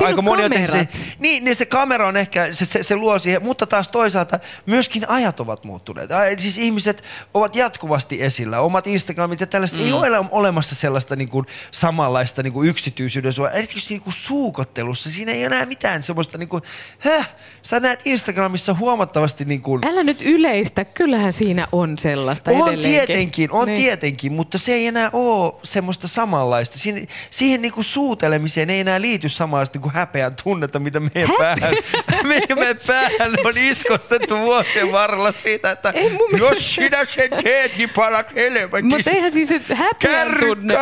äh, 0.00 0.06
aika 0.06 0.18
on 0.18 0.24
moni 0.24 0.44
on 0.44 0.50
tehnyt 0.50 0.70
se, 0.70 0.88
niin, 1.18 1.44
niin 1.44 1.56
se 1.56 1.66
kamera 1.66 2.08
on 2.08 2.16
ehkä, 2.16 2.48
se, 2.54 2.64
se, 2.64 2.82
se 2.82 2.96
luo 2.96 3.18
siihen, 3.18 3.42
mutta 3.46 3.66
taas 3.66 3.88
toisaalta 3.88 4.38
myöskin 4.66 5.08
ajat 5.08 5.40
ovat 5.40 5.64
muuttuneet. 5.64 6.10
Siis 6.38 6.58
ihmiset 6.58 7.04
ovat 7.34 7.56
jatkuvasti 7.56 8.22
esillä. 8.22 8.60
Omat 8.60 8.86
Instagramit 8.86 9.40
ja 9.40 9.46
tällaiset. 9.46 9.78
Mm. 9.78 9.84
Ei 9.86 9.92
ole 9.92 10.08
olemassa 10.30 10.74
sellaista 10.74 11.16
niinku 11.16 11.44
samanlaista 11.70 12.42
niinku 12.42 12.62
yksityisyyden 12.62 13.32
suojaa. 13.32 13.54
Erityisesti 13.54 13.94
niinku 13.94 14.10
suukottelussa. 14.10 15.10
Siinä 15.10 15.32
ei 15.32 15.44
enää 15.44 15.66
mitään 15.66 16.02
semmoista, 16.02 16.38
niinku, 16.38 16.60
häh, 16.98 17.28
sä 17.62 17.80
näet 17.80 18.00
Instagramissa 18.04 18.74
huomattavasti 18.74 19.44
niinku, 19.44 19.78
Älä 19.86 20.02
nyt 20.02 20.22
yleistä, 20.22 20.84
kyllähän 20.84 21.32
siinä 21.32 21.68
on 21.72 21.98
sellaista 21.98 22.50
on 22.50 22.56
edelleenkin. 22.56 22.90
tietenkin, 23.06 23.52
on 23.52 23.66
Niin. 23.66 23.76
tietenkin, 23.78 24.32
mutta 24.32 24.58
se 24.58 24.74
ei 24.74 24.86
enää 24.86 25.10
ole 25.12 25.52
semmoista 25.62 26.08
samanlaista. 26.08 26.78
Siihen, 26.78 27.06
siihen 27.30 27.62
niinku 27.62 27.82
suutelemiseen 27.82 28.70
ei 28.70 28.80
enää 28.80 29.00
liity 29.00 29.28
samanlaista 29.28 29.78
niinku 29.78 29.90
häpeän 29.94 30.36
tunnetta, 30.44 30.78
mitä 30.78 31.00
meidän 31.00 31.30
päähän, 31.38 31.74
meidän 32.28 32.58
päähän 32.86 33.32
on 33.44 33.58
iskostettu 33.58 34.38
vuosien 34.38 34.92
varrella 34.92 35.32
siitä, 35.32 35.70
että 35.70 35.90
Ei 35.90 36.10
mun 36.10 36.38
jos 36.38 36.74
sinä 36.74 37.04
sen 37.04 37.30
teet, 37.42 37.76
niin 37.76 37.90
palat 37.90 38.34
helvetissa. 38.34 38.96
Mutta 38.96 39.10
eihän 39.10 39.32
siis 39.32 39.48
se 39.48 39.74
häpeän 39.74 40.36
tunne 40.40 40.74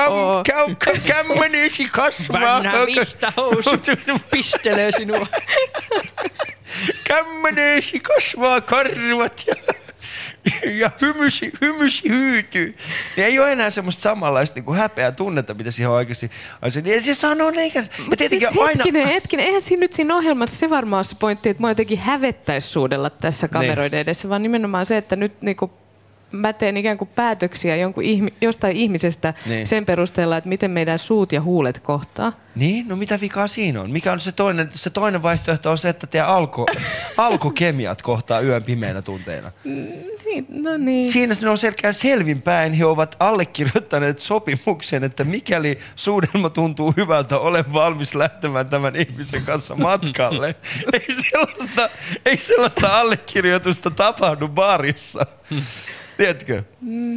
kam, 0.53 0.77
kam, 0.77 1.01
kämmenesi 1.07 1.89
kasvaa. 1.89 2.41
Vannä 2.41 2.87
vihtahousut 2.87 3.85
pistelee 4.31 4.93
sinua. 4.93 5.27
Kämmenesi 7.05 8.01
kasvaa 8.01 8.61
karvat 8.61 9.45
ja, 9.47 9.55
ja 10.81 10.91
hymysi, 11.01 11.53
hymysi 11.61 12.09
hyytyy. 12.09 12.77
Niin 13.17 13.27
ei 13.27 13.39
ole 13.39 13.53
enää 13.53 13.71
semmoista 13.71 14.03
samanlaista 14.03 14.55
niin 14.55 14.65
kuin 14.65 14.79
häpeää 14.79 15.13
tunnetta, 15.13 15.55
mitä 15.55 15.71
siihen 15.71 15.91
on 15.91 15.97
oikeasti. 15.97 16.31
Niin 16.83 17.03
se 17.03 17.15
sanoo, 17.15 17.53
eikä... 17.57 17.79
Ja 17.79 17.85
Mutta 17.99 18.17
tietenkin 18.17 18.49
siis 18.49 18.61
aina... 18.61 18.71
hetkinen, 18.77 19.07
hetkinen, 19.07 19.47
eihän 19.47 19.63
siinä 19.63 19.81
nyt 19.81 19.93
siinä 19.93 20.17
ohjelmassa 20.17 20.57
se 20.57 20.71
varmaan 20.71 21.05
se 21.05 21.17
pointti, 21.21 21.49
että 21.49 21.61
mua 21.61 21.71
jotenkin 21.71 21.99
hävettäisi 21.99 22.69
suudella 22.69 23.11
tässä 23.11 23.47
Niin. 23.47 23.53
kameroiden 23.53 24.01
edessä, 24.01 24.29
vaan 24.29 24.43
nimenomaan 24.43 24.87
se, 24.87 24.97
että 24.97 25.17
nyt 25.17 25.43
niinku 25.43 25.84
mä 26.37 26.53
teen 26.53 26.77
ikään 26.77 26.99
kuin 26.99 27.11
päätöksiä 27.15 27.77
jonkun 27.77 28.03
ihmi, 28.05 28.35
jostain 28.41 28.77
ihmisestä 28.77 29.35
Niin. 29.47 29.67
sen 29.67 29.87
perusteella, 29.87 30.37
että 30.37 30.49
miten 30.49 30.71
meidän 30.71 30.99
suut 30.99 31.33
ja 31.33 31.41
huulet 31.41 31.79
kohtaa. 31.81 32.33
Niin, 32.55 32.89
no 32.89 32.97
mitä 32.97 33.21
vikaa 33.21 33.49
siinä 33.49 33.81
on? 33.81 33.91
Mikä 33.91 34.13
on 34.13 34.21
se 34.21 34.33
toinen, 34.33 34.71
se 34.75 34.91
toinen 34.91 35.23
vaihtoehto 35.23 35.71
on 35.71 35.79
se, 35.79 35.89
että 35.89 36.07
teidän 36.07 36.29
alko, 36.29 36.67
alkokemiat 37.17 38.03
kohtaa 38.03 38.41
yön 38.41 38.65
pimeinä 38.65 39.03
tunteina. 39.03 39.53
Niin, 39.65 40.47
no 40.49 40.77
niin. 40.77 41.13
Siinä 41.13 41.35
ne 41.43 41.49
on 41.51 41.59
selkeä 41.59 41.93
selvinpäin. 41.93 42.73
He 42.73 42.85
ovat 42.85 43.17
allekirjoittaneet 43.21 44.19
sopimuksen, 44.19 45.05
että 45.05 45.25
mikäli 45.25 45.79
suudelma 45.97 46.51
tuntuu 46.51 46.95
hyvältä, 46.97 47.39
olen 47.39 47.73
valmis 47.73 48.15
lähtemään 48.15 48.69
tämän 48.69 48.97
ihmisen 48.97 49.43
kanssa 49.43 49.75
matkalle. 49.75 50.55
ei, 50.93 51.07
sellaista, 51.31 51.91
ei 52.27 52.37
sellaista 52.37 53.01
allekirjoitusta 53.01 53.91
tapahdu 53.91 54.49
baarissa. 54.49 55.27
Tiedätkö? 56.17 56.63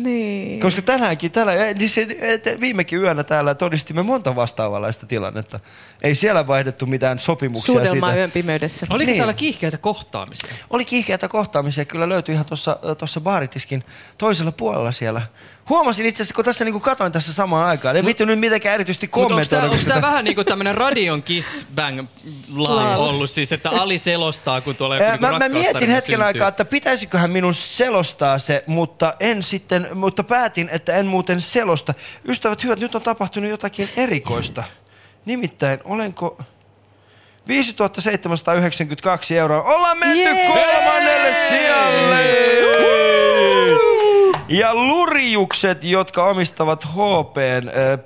Niin. 0.03 0.59
Koska 0.59 0.81
tänäänkin, 0.81 1.31
tänä, 1.31 1.51
niin 1.73 1.89
se, 1.89 2.07
et 2.21 2.45
viimekin 2.59 2.99
yönä 3.01 3.23
täällä 3.23 3.55
todistimme 3.55 4.03
monta 4.03 4.35
vastaavanlaista 4.35 5.05
tilannetta. 5.05 5.59
Ei 6.01 6.15
siellä 6.15 6.47
vaihdettu 6.47 6.85
mitään 6.85 7.19
sopimuksia 7.19 7.65
Suudelmaa 7.73 8.09
siitä. 8.09 8.19
yön 8.19 8.31
pimeydessä. 8.31 8.85
Oliko 8.89 9.09
Niin. 9.09 9.17
täällä 9.17 9.33
kiihkeitä 9.33 9.77
kohtaamisia? 9.77 10.49
Oli 10.69 10.85
kiihkeitä 10.85 11.27
kohtaamisia, 11.27 11.85
kyllä 11.85 12.09
löytyi 12.09 12.33
ihan 12.33 12.45
tuossa 12.45 12.79
tossa 12.97 13.21
baaritiskin 13.21 13.83
toisella 14.17 14.51
puolella 14.51 14.91
siellä. 14.91 15.21
Huomasin 15.69 16.05
itse 16.05 16.23
asiassa, 16.23 16.35
kun 16.35 16.45
tässä 16.45 16.65
niinku 16.65 16.79
katoin 16.79 17.11
tässä 17.11 17.33
samaan 17.33 17.65
aikaan. 17.65 17.97
En 17.97 18.05
vittu 18.05 18.25
nyt 18.25 18.39
mitenkään 18.39 18.75
erityisesti 18.75 19.07
kommentoida. 19.07 19.49
tämä, 19.49 19.63
onko 19.63 19.85
tämä 19.87 20.01
vähän 20.01 20.23
niin 20.23 20.35
kuin 20.35 20.47
tämmöinen 20.47 20.75
radion 20.75 21.23
kiss 21.23 21.65
bang 21.75 22.07
live 22.55 22.95
ollut 22.95 23.29
siis, 23.29 23.51
että 23.51 23.69
Ali 23.69 23.97
selostaa, 23.97 24.61
kun 24.61 24.75
tuolla 24.75 24.95
joku 24.95 25.07
niinku 25.11 25.27
Mä, 25.27 25.39
mä 25.39 25.49
mietin 25.49 25.89
hetken 25.89 26.13
syntyy. 26.13 26.25
aikaa, 26.25 26.47
että 26.47 26.65
pitäisiköhän 26.65 27.31
minun 27.31 27.53
selostaa 27.53 28.39
se, 28.39 28.63
mutta 28.67 29.13
en 29.19 29.43
sitten, 29.43 29.87
mutta 29.93 30.23
päätin, 30.23 30.69
että 30.71 30.95
en 30.95 31.05
muuten 31.05 31.41
selosta. 31.41 31.93
Ystävät 32.27 32.63
hyvät, 32.63 32.79
nyt 32.79 32.95
on 32.95 33.01
tapahtunut 33.01 33.49
jotakin 33.49 33.89
erikoista. 33.97 34.63
Nimittäin, 35.25 35.79
olenko... 35.83 36.39
5792 37.47 39.37
euroa. 39.37 39.63
Ollaan 39.63 39.97
menty 39.97 40.17
Jee! 40.23 40.47
kolmannelle 40.47 41.35
sijalle! 41.49 43.16
Ja 44.49 44.75
lurjukset, 44.75 45.83
jotka 45.83 46.23
omistavat 46.23 46.85
HPn 46.85 47.67
äh, 47.67 47.99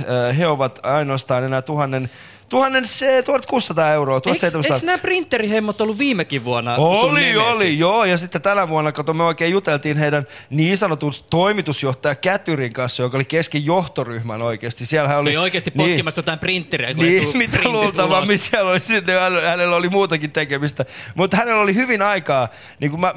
äh, 0.00 0.38
he 0.38 0.46
ovat 0.46 0.78
ainoastaan 0.82 1.44
enää 1.44 1.62
tuhannen, 1.62 2.10
1600 2.48 3.92
euroa, 3.92 4.16
Eikö, 4.16 4.28
1700. 4.28 4.76
eikö 4.76 4.86
nämä 4.86 4.98
printerihemmot 4.98 5.80
ollut 5.80 5.98
viimekin 5.98 6.44
vuonna 6.44 6.76
Oli, 6.76 7.36
oli, 7.36 7.78
joo. 7.78 8.04
Ja 8.04 8.18
sitten 8.18 8.42
tänä 8.42 8.68
vuonna, 8.68 8.92
kato, 8.92 9.14
me 9.14 9.24
oikein 9.24 9.52
juteltiin 9.52 9.96
heidän 9.96 10.26
niin 10.50 10.76
sanotun 10.78 11.12
toimitusjohtaja 11.30 12.14
Kätyrin 12.14 12.72
kanssa, 12.72 13.02
joka 13.02 13.16
oli 13.16 13.24
kesken 13.24 13.66
johtoryhmän 13.66 14.42
oikeasti. 14.42 14.86
Siellähän 14.86 15.18
oli... 15.18 15.30
oli 15.30 15.36
oikeasti 15.36 15.70
potkimassa 15.70 16.18
jotain 16.18 16.38
printeriä, 16.38 16.94
kun 16.94 17.04
Niin, 17.04 17.36
mitä 17.38 17.58
luultavammin 17.64 18.30
ulos. 18.30 18.46
siellä 18.46 18.70
oli 18.70 18.80
sinne, 18.80 19.12
hän- 19.20 19.42
hänellä 19.42 19.76
oli 19.76 19.88
muutakin 19.88 20.30
tekemistä. 20.30 20.84
Mutta 21.14 21.36
hänellä 21.36 21.62
oli 21.62 21.74
hyvin 21.74 22.02
aikaa, 22.02 22.48
niin 22.80 22.90
kuin 22.90 23.00
mä 23.00 23.14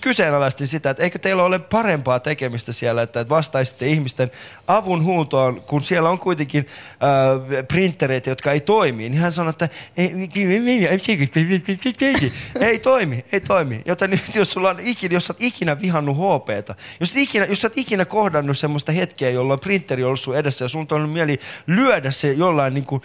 kyseenalaistin 0.00 0.66
sitä, 0.66 0.90
että 0.90 1.02
eikö 1.02 1.18
teillä 1.18 1.44
ole 1.44 1.58
parempaa 1.58 2.20
tekemistä 2.20 2.72
siellä, 2.72 3.02
että 3.02 3.28
vastaisitte 3.28 3.86
ihmisten 3.86 4.30
avun 4.66 5.04
huutoon, 5.04 5.62
kun 5.62 5.82
siellä 5.82 6.08
on 6.10 6.18
kuitenkin 6.18 6.66
äh, 6.92 7.66
printtereitä, 7.68 8.30
jotka 8.30 8.52
ei 8.52 8.60
toimii, 8.72 9.08
niin 9.08 9.20
hän 9.22 9.32
sanoi, 9.32 9.50
että 9.50 9.68
ei, 9.96 10.12
ei 12.60 12.78
toimi, 12.78 13.24
ei 13.32 13.40
toimi. 13.40 13.82
Joten 13.86 14.10
nyt 14.10 14.34
jos 14.34 14.50
sulla 14.52 14.70
on 14.70 14.80
ikinä, 14.80 15.14
jos 15.14 15.26
sä 15.26 15.32
oot 15.32 15.40
ikinä 15.42 15.80
vihannut 15.80 16.16
HPta, 16.16 16.74
jos, 17.00 17.12
ikinä, 17.16 17.44
jos 17.46 17.60
sä 17.60 17.66
oot 17.66 17.78
ikinä 17.78 18.04
kohdannut 18.04 18.58
semmoista 18.58 18.92
hetkeä, 18.92 19.30
jolloin 19.30 19.60
printeri 19.60 20.02
on 20.02 20.06
ollut 20.06 20.20
sun 20.20 20.36
edessä 20.36 20.64
ja 20.64 20.68
sun 20.68 20.86
on 20.90 21.08
mieli 21.08 21.40
lyödä 21.66 22.10
se 22.10 22.32
jollain 22.32 22.74
niin 22.74 22.84
kuin, 22.84 23.02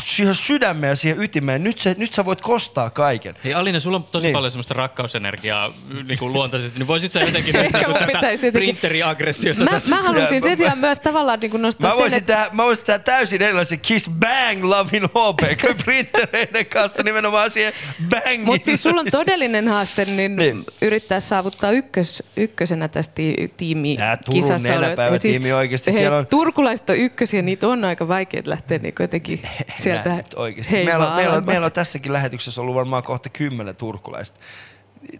siihen 0.00 0.34
sydämeen 0.34 0.88
ja 0.90 0.96
siihen 0.96 1.22
ytimeen, 1.22 1.64
nyt, 1.64 1.78
se, 1.78 1.94
nyt 1.98 2.12
sä 2.12 2.24
voit 2.24 2.40
kostaa 2.40 2.90
kaiken. 2.90 3.34
Hei 3.44 3.54
Alina, 3.54 3.80
sulla 3.80 3.96
on 3.96 4.04
tosi 4.04 4.22
Niin. 4.22 4.28
niin. 4.28 4.32
paljon 4.34 4.50
semmoista 4.50 4.74
rakkausenergiaa 4.74 5.72
niin 6.08 6.18
kuin 6.18 6.32
luontaisesti, 6.32 6.78
niin 6.78 6.86
voisit 6.86 7.12
sä 7.12 7.20
jotenkin 7.20 7.56
Ehkä 7.56 7.78
niin 7.78 7.88
mun 7.88 7.94
tätä 7.98 8.06
pitäisi 8.06 8.46
jotenkin- 8.46 8.74
printeriaggressiota 8.74 9.60
Mä, 9.60 9.70
tässä? 9.70 9.90
mä 9.90 10.02
haluaisin 10.02 10.42
sen 10.42 10.58
sijaan 10.58 10.78
myös 10.78 10.98
tavallaan 10.98 11.40
niin 11.40 11.62
nostaa 11.62 11.90
Mä 11.90 11.96
sen, 12.10 12.14
että 12.18 12.34
tehdä, 12.34 12.50
mä 12.52 12.64
voisin 12.64 12.84
tehdä 12.84 12.98
täysin 12.98 13.42
erilaisen 13.42 13.80
Kiss 13.80 14.10
Bang 14.20 14.64
Lovin 14.64 14.87
HP 14.92 15.60
kuin 15.60 15.76
printereiden 15.84 16.66
kanssa 16.66 17.02
nimenomaan 17.02 17.50
siihen 17.50 17.72
bangiin. 18.10 18.44
Mutta 18.44 18.64
siis 18.64 18.82
sulla 18.82 19.00
on 19.00 19.06
todellinen 19.10 19.68
haaste 19.68 20.04
niin 20.04 20.36
Niin. 20.36 20.64
yrittää 20.82 21.20
saavuttaa 21.20 21.70
ykkös, 21.70 22.22
ykkösenä 22.36 22.88
tässä 22.88 23.12
ti, 23.14 23.52
tiimi 23.56 23.96
Tää 23.96 24.16
Turun 24.16 24.62
nenäpäivä 24.62 25.10
olet. 25.10 25.22
tiimi 25.22 25.52
oikeesti, 25.52 25.92
hei, 25.92 25.98
siellä 26.00 26.16
on- 26.18 26.26
Turkulaiset 26.26 26.90
on 26.90 26.96
ykkösiä, 26.96 27.42
niitä 27.42 27.68
on 27.68 27.84
aika 27.84 28.08
vaikea 28.08 28.42
lähteä 28.44 28.78
niin 28.78 28.94
jotenkin 29.00 29.42
sieltä 29.78 30.08
Näin 30.08 30.24
oikeasti. 30.36 30.72
Meillä 30.84 31.08
on, 31.08 31.16
meillä, 31.16 31.36
on, 31.36 31.46
meillä 31.46 31.66
on 31.66 31.72
tässäkin 31.72 32.12
lähetyksessä 32.12 32.60
ollut 32.60 32.74
varmaan 32.74 33.02
kohta 33.02 33.28
kymmenen 33.28 33.76
turkulaista. 33.76 34.40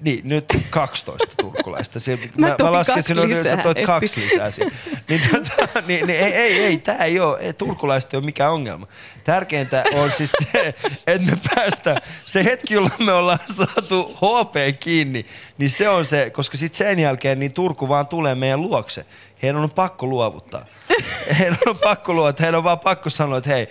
Niin, 0.00 0.20
nyt 0.28 0.44
12 0.70 1.26
turkulaista. 1.36 2.00
Se, 2.00 2.18
Mä 2.36 2.54
toin 2.58 2.72
lasken 2.72 2.94
kaksi 2.94 3.08
silloin, 3.08 3.30
lisää, 3.30 3.56
sä 3.56 3.62
toit 3.62 3.86
kaksi 3.86 4.20
lisää. 4.20 4.50
Niin, 5.08 5.20
tota, 5.30 5.82
niin, 5.86 6.06
niin, 6.06 6.20
ei, 6.20 6.32
ei, 6.34 6.64
ei, 6.64 6.78
tää 6.78 7.04
ei 7.04 7.20
ole, 7.20 7.38
ei, 7.40 7.52
turkulaiset 7.52 8.14
ei 8.14 8.18
ole 8.18 8.24
mikään 8.24 8.52
ongelma. 8.52 8.86
Tärkeintä 9.24 9.84
on 9.94 10.12
siis 10.12 10.32
se, 10.52 10.74
että 11.06 11.30
me 11.30 11.38
päästään, 11.54 12.02
se 12.26 12.44
hetki, 12.44 12.74
jolloin 12.74 13.04
me 13.04 13.12
ollaan 13.12 13.38
saatu 13.52 14.16
HP 14.16 14.80
kiinni, 14.80 15.26
niin 15.58 15.70
se 15.70 15.88
on 15.88 16.04
se, 16.04 16.30
koska 16.30 16.56
sitten 16.56 16.78
sen 16.78 16.98
jälkeen 16.98 17.38
niin 17.38 17.52
Turku 17.52 17.88
vaan 17.88 18.06
tulee 18.06 18.34
meidän 18.34 18.62
luokse. 18.62 19.06
Heidän 19.42 19.56
on 19.62 19.70
pakko 19.70 20.06
luovuttaa. 20.06 20.64
Heidän 21.38 21.58
on 21.66 21.76
pakko 21.76 22.14
luovuttaa, 22.14 22.44
heidän 22.44 22.58
on 22.58 22.64
vaan 22.64 22.78
pakko 22.78 23.10
sanoa, 23.10 23.38
että 23.38 23.50
hei, 23.50 23.68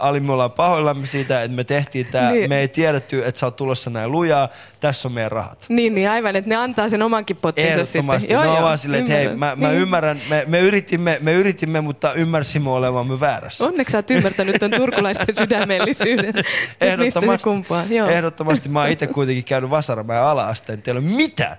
Ali, 0.00 0.20
me 0.20 0.32
ollaan 0.32 0.50
pahoillamme 0.52 1.06
siitä, 1.06 1.42
että 1.42 1.56
me 1.56 1.64
tehtiin 1.64 2.06
tämä, 2.06 2.30
Niin. 2.30 2.48
me 2.48 2.58
ei 2.60 2.68
tiedetty, 2.68 3.24
että 3.26 3.38
sä 3.38 3.46
oot 3.46 3.56
tulossa 3.56 3.90
näin 3.90 4.12
lujaa, 4.12 4.48
tässä 4.80 5.08
on 5.08 5.12
meidän 5.12 5.32
rahat. 5.32 5.66
Niin, 5.68 5.94
niin 5.94 6.10
aivan, 6.10 6.36
että 6.36 6.48
ne 6.48 6.56
antaa 6.56 6.88
sen 6.88 7.02
omankin 7.02 7.36
pottinsa 7.36 7.70
Ehdottomasti. 7.70 8.20
sitten. 8.20 8.40
ne 8.40 8.48
on 8.48 8.62
vaan 8.62 8.78
silleen, 8.78 9.02
että 9.02 9.14
hei, 9.14 9.28
mä, 9.28 9.56
mä 9.56 9.68
Niin. 9.68 9.80
ymmärrän, 9.80 10.20
me, 10.30 10.44
me, 10.46 10.60
yritimme, 10.60 11.18
me 11.20 11.32
yritimme, 11.32 11.80
mutta 11.80 12.12
ymmärsimme 12.12 12.70
olevamme 12.70 13.20
väärässä. 13.20 13.64
Onneksi 13.64 13.92
sä 13.92 13.98
oot 13.98 14.10
ymmärtänyt 14.10 14.56
ton 14.60 14.70
turkulaisten 14.70 15.36
sydämellisyyden. 15.38 16.34
Ehdottomasti, 16.80 17.44
kumpuaa. 17.44 17.84
Joo. 17.90 18.08
ehdottomasti 18.08 18.68
mä 18.68 18.80
oon 18.80 18.90
itse 18.90 19.06
kuitenkin 19.06 19.44
käynyt 19.44 19.70
Vasaramäen 19.70 20.22
ala-asteen, 20.22 20.82
teillä 20.82 21.00
ei 21.00 21.06
ole 21.06 21.14
mitään. 21.16 21.56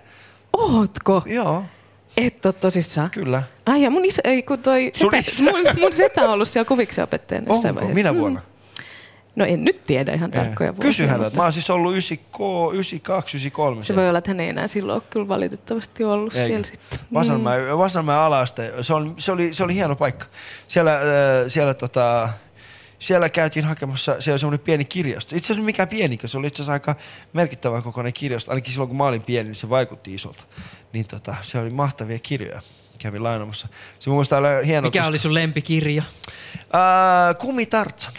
Ootko? 0.53 1.23
Joo. 1.25 1.63
Et 2.17 2.45
oo 2.45 2.51
tosissaan? 2.51 3.11
Kyllä. 3.11 3.43
Ai 3.65 3.81
ja 3.83 3.89
mun 3.89 4.05
isä, 4.05 4.21
ei 4.23 4.43
kun 4.43 4.59
toi 4.59 4.91
setä, 4.93 5.17
isä? 5.17 5.43
mun, 5.43 5.53
mun 5.79 5.93
setä 5.93 6.21
on 6.21 6.29
ollut 6.29 6.47
siellä 6.47 6.67
kuviksen 6.67 7.03
opettajana 7.03 7.47
jossain 7.49 7.69
Onko? 7.71 7.79
vaiheessa. 7.81 7.95
Minä 7.99 8.11
Mm. 8.11 8.17
vuonna? 8.19 8.41
No 9.35 9.45
en 9.45 9.63
nyt 9.63 9.83
tiedä 9.83 10.13
ihan 10.13 10.31
tarkkoja 10.31 10.71
vuosia. 10.75 10.87
Kysy 10.89 11.03
häneltä. 11.05 11.23
mutta 11.23 11.37
Mä 11.37 11.43
oon 11.43 11.53
siis 11.53 11.69
ollut 11.69 11.91
92, 11.91 12.73
92, 12.75 13.37
93. 13.37 13.83
Se 13.83 13.95
voi 13.95 14.09
olla, 14.09 14.17
että 14.17 14.29
hän 14.29 14.39
ei 14.39 14.49
enää 14.49 14.67
silloin 14.67 14.95
ole 14.95 15.03
kyllä 15.09 15.27
valitettavasti 15.27 16.03
ollut 16.03 16.35
Eikö? 16.35 16.45
siellä 16.47 16.63
sitten. 16.63 16.99
Vasanmäen, 17.13 17.77
Vasanmäen 17.77 18.19
ala-aste, 18.19 18.73
se, 18.81 18.93
on, 18.93 19.15
se, 19.17 19.31
oli, 19.31 19.53
se 19.53 19.63
oli 19.63 19.73
hieno 19.75 19.95
paikka. 19.95 20.25
Siellä, 20.67 20.93
äh, 20.95 21.01
siellä, 21.47 21.73
tota, 21.73 22.29
siellä 22.99 23.29
käytiin 23.29 23.65
hakemassa, 23.65 24.21
siellä 24.21 24.35
on 24.35 24.39
semmoinen 24.39 24.59
pieni 24.65 24.85
kirjasto. 24.85 25.35
Itse 25.35 25.53
asiassa 25.53 25.65
mikään 25.65 25.87
pienikö, 25.87 26.27
se 26.27 26.37
oli 26.37 26.47
itse 26.47 26.57
asiassa 26.61 26.73
aika 26.73 26.95
merkittävän 27.33 27.83
kokoinen 27.83 28.13
kirjasto. 28.13 28.51
Ainakin 28.51 28.71
silloin 28.71 28.87
kun 28.89 28.97
mä 28.97 29.05
olin 29.05 29.21
pieni, 29.23 29.49
niin 29.49 29.55
se 29.55 29.69
vaikutti 29.69 30.13
isolta. 30.13 30.43
Niin 30.93 31.07
tota, 31.07 31.35
se 31.41 31.59
oli 31.59 31.69
mahtavia 31.69 32.19
kirjoja. 32.19 32.61
Kävin 32.99 33.23
lainaamassa. 33.23 33.67
Se 33.99 34.09
mun 34.09 34.17
mielestä 34.17 34.37
oli 34.37 34.67
hieno. 34.67 34.87
Mikä 34.87 35.07
oli 35.07 35.19
sun 35.19 35.33
lempikirja? 35.33 36.03
Äh, 36.57 37.37
Kumitartsan. 37.39 38.13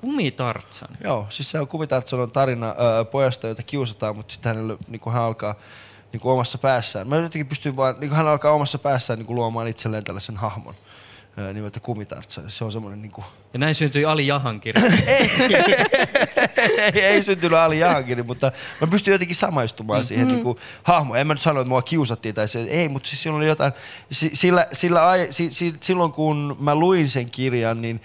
Kumitartsan. 0.00 0.88
Joo, 1.04 1.26
siis 1.28 1.50
se 1.50 1.60
on 1.60 1.68
Kumitartsan 1.68 2.20
on 2.20 2.30
tarina 2.30 2.68
äh, 2.68 3.10
pojasta, 3.10 3.46
jota 3.46 3.62
kiusataan, 3.62 4.16
mutta 4.16 4.32
sitten 4.32 4.54
hänellä, 4.54 4.76
niin 4.88 5.00
hän 5.12 5.22
alkaa 5.22 5.54
niin 6.12 6.20
kuin 6.20 6.32
omassa 6.32 6.58
päässään. 6.58 7.08
Mä 7.08 7.16
jotenkin 7.16 7.46
pystyn 7.46 7.76
vaan, 7.76 7.94
niin 8.00 8.08
kuin 8.08 8.16
hän 8.16 8.28
alkaa 8.28 8.52
omassa 8.52 8.78
päässään 8.78 9.18
niin 9.18 9.26
kuin 9.26 9.36
luomaan 9.36 9.68
itselleen 9.68 10.04
tällaisen 10.04 10.36
hahmon 10.36 10.74
nimeltä 11.52 11.80
Kumitartsan. 11.80 12.50
Se 12.50 12.64
on 12.64 12.72
semmoinen 12.72 13.02
niin 13.02 13.12
kuin, 13.12 13.24
Ja 13.52 13.58
näin 13.58 13.74
syntyi 13.74 14.04
Ali 14.04 14.26
Jahan 14.26 14.60
kirja. 14.60 14.82
ei, 16.94 17.02
ei 17.02 17.22
syntynyt 17.22 17.58
Ali 17.58 17.78
Jahankiri, 17.78 18.22
mutta 18.22 18.52
mä 18.80 18.86
pystyn 18.86 19.12
jotenkin 19.12 19.36
samaistumaan 19.36 20.00
Mm. 20.00 20.04
siihen 20.04 20.26
Mm. 20.26 20.32
niin 20.32 20.42
kuin, 20.42 20.58
hahmoon. 20.82 21.18
En 21.18 21.26
mä 21.26 21.34
nyt 21.34 21.40
sano, 21.42 21.60
että 21.60 21.68
mua 21.68 21.82
kiusattiin 21.82 22.34
tai 22.34 22.48
se, 22.48 22.62
ei, 22.62 22.88
mutta 22.88 23.08
siis 23.08 23.22
silloin 23.22 23.40
oli 23.40 23.48
jotain, 23.48 23.72
si, 24.10 24.30
sillä, 24.34 24.66
sillä, 24.72 25.08
ai, 25.08 25.28
si, 25.30 25.50
si, 25.52 25.74
silloin 25.80 26.12
kun 26.12 26.56
mä 26.60 26.74
luin 26.74 27.08
sen 27.08 27.30
kirjan, 27.30 27.82
niin, 27.82 28.00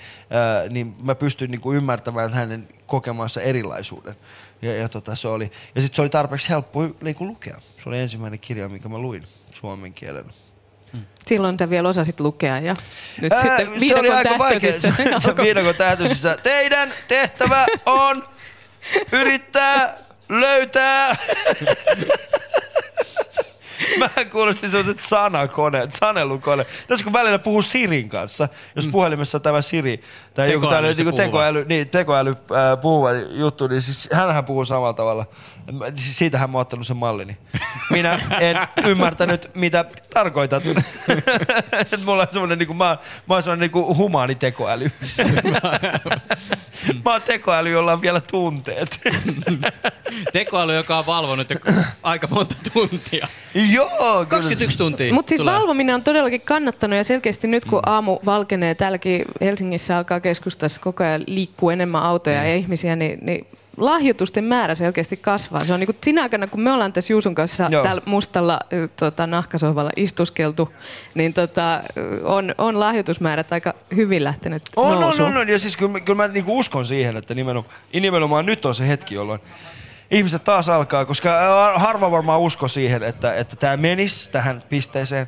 äh, 0.64 0.70
niin 0.70 0.96
mä 1.04 1.16
pystyin 1.16 1.52
niin 1.52 1.62
kuin 1.62 1.78
ymmärtämään 1.78 2.34
hänen 2.34 2.68
kokemansa 2.86 3.42
erilaisuuden. 3.42 4.16
Ja, 4.62 4.76
ja, 4.76 4.90
tota, 4.90 5.16
se 5.16 5.28
oli, 5.28 5.52
ja 5.76 5.82
sitten 5.82 5.96
se 5.96 6.02
oli 6.02 6.10
tarpeeksi 6.10 6.50
helppo 6.50 6.90
niin 7.02 7.16
kuin 7.16 7.28
lukea. 7.28 7.58
Se 7.84 7.90
oli 7.90 8.00
ensimmäinen 8.00 8.40
kirja, 8.40 8.70
minkä 8.70 8.90
mä 8.90 8.98
luin 8.98 9.24
suomen 9.52 9.94
kielellä. 9.94 10.32
Silloin 11.28 11.60
sä 11.60 11.70
vielä 11.70 11.90
osasit 11.90 12.20
lukea 12.20 12.60
ja 12.60 12.76
nyt 13.22 13.34
Ää, 13.34 13.42
sitten 13.42 13.66
se 13.66 13.72
oli 13.72 13.80
viidakon 13.80 14.18
aika 14.18 14.38
vaikea. 14.38 14.72
Se, 14.72 14.80
se 15.20 15.38
viidakon 15.38 15.76
tähtöisissä. 15.76 16.38
Teidän 16.44 16.94
tehtävä 17.08 17.66
on 17.86 18.28
yrittää 19.12 19.98
löytää... 20.30 21.16
Mä 23.98 24.10
kuulostin 24.32 24.70
sellaiset 24.70 25.00
sanakoneet, 25.00 25.92
sanelukone. 25.92 26.66
Tässä 26.88 27.04
kun 27.04 27.14
välillä 27.14 27.40
puhuu 27.40 27.62
Sirin 27.62 28.10
kanssa, 28.10 28.50
jos 28.76 28.88
puhelimessa 28.88 29.38
on 29.38 29.42
tämä 29.42 29.62
Siri, 29.62 30.04
tai 30.34 30.52
joku 30.52 30.66
Tekoäly 30.66 30.76
tällainen 30.76 31.06
niin 31.06 31.16
tekoäly, 31.16 31.66
niin, 31.66 31.90
tekoäly 31.90 32.30
äh, 32.30 32.82
puhuva 32.82 33.12
juttu, 33.14 33.68
niin 33.68 33.82
siis 33.82 34.10
hänhän 34.14 34.46
puhuu 34.46 34.66
samalla 34.66 34.94
tavalla. 34.94 35.26
Siis 35.96 36.18
siitähän 36.18 36.50
mä 36.50 36.58
oon 36.58 36.62
ottanut 36.62 36.88
sen 36.88 36.98
mallini. 36.98 37.38
Minä 37.90 38.20
en 38.40 38.58
ymmärtänyt, 38.90 39.52
mitä 39.56 39.86
tarkoitat. 40.14 40.64
Et 41.94 42.06
mulla 42.06 42.22
on 42.22 42.28
semmoinen, 42.32 42.58
niin 42.58 42.68
kuin, 42.68 42.78
mä, 42.78 42.98
mä 43.28 43.34
oon 43.34 43.44
semmoinen 43.44 43.62
niin 43.62 43.72
kuin 43.72 43.98
humaani 43.98 44.36
tekoäly. 44.36 44.92
mä 47.06 47.12
oon 47.12 47.22
tekoäly, 47.22 47.70
jolla 47.70 47.94
on 47.94 48.02
vielä 48.02 48.22
tunteet. 48.22 49.00
Tekoäly, 50.34 50.76
joka 50.76 50.98
on 50.98 51.06
valvonut 51.06 51.50
jo 51.50 51.56
aika 52.04 52.28
monta 52.28 52.56
tuntia. 52.74 53.28
Joo, 53.54 54.26
21 54.26 54.78
tuntia. 54.78 55.14
Mutta 55.14 55.30
siis 55.30 55.42
tulee. 55.42 55.54
valvominen 55.54 55.96
on 55.96 56.04
todellakin 56.04 56.42
kannattanut 56.42 56.98
ja 56.98 57.04
selkeästi 57.04 57.48
nyt 57.48 57.66
kun 57.66 57.80
aamu 57.86 58.20
valkenee, 58.26 58.76
täälläkin 58.76 59.26
Helsingissä 59.42 59.98
alkaa 59.98 60.20
keskustassa 60.22 60.82
koko 60.82 61.04
ajan 61.04 61.24
liikkuu 61.28 61.70
enemmän 61.70 62.04
autoja 62.04 62.44
ja 62.48 62.56
ihmisiä, 62.56 62.96
niin, 62.96 63.20
niin 63.22 63.48
lahjoitusten 63.78 64.44
määrä 64.44 64.76
selkeästi 64.76 65.18
kasvaa. 65.18 65.66
Se 65.66 65.74
on 65.74 65.80
niin 65.80 65.86
kuin 65.88 65.98
sinä 66.04 66.22
aikana, 66.22 66.48
kun 66.48 66.62
me 66.62 66.72
ollaan 66.72 66.94
tässä 66.94 67.14
Juusun 67.14 67.36
kanssa 67.36 67.68
Joo. 67.72 67.84
täällä 67.84 68.02
mustalla 68.06 68.60
tota, 68.96 69.28
nahkasohvalla 69.28 69.92
istuskeltu, 69.96 70.74
niin 71.16 71.34
tota, 71.34 71.82
on, 72.24 72.56
on 72.58 72.80
lahjoitusmäärät 72.80 73.52
aika 73.52 73.74
hyvin 73.96 74.24
lähtenyt 74.24 74.62
On, 74.76 74.94
on, 74.96 75.02
nousuun. 75.02 75.30
on, 75.32 75.38
on. 75.38 75.50
Ja 75.50 75.60
siis 75.60 75.78
kyllä, 75.78 75.92
mä- 75.92 76.00
kyllä 76.00 76.18
mä 76.18 76.28
niinku 76.28 76.60
uskon 76.60 76.86
siihen, 76.86 77.18
että 77.18 77.36
nimenomaan, 77.36 77.74
nimenomaan 77.94 78.46
nyt 78.46 78.66
on 78.66 78.76
se 78.76 78.88
hetki, 78.88 79.16
jolloin 79.16 79.40
ihmiset 80.12 80.44
taas 80.44 80.70
alkaa, 80.70 81.06
koska 81.06 81.30
harva 81.76 82.12
varmaan 82.12 82.40
usko 82.40 82.68
siihen, 82.68 83.04
että, 83.04 83.36
että 83.36 83.56
tämä 83.56 83.78
menisi 83.78 84.30
tähän 84.32 84.64
pisteeseen, 84.70 85.28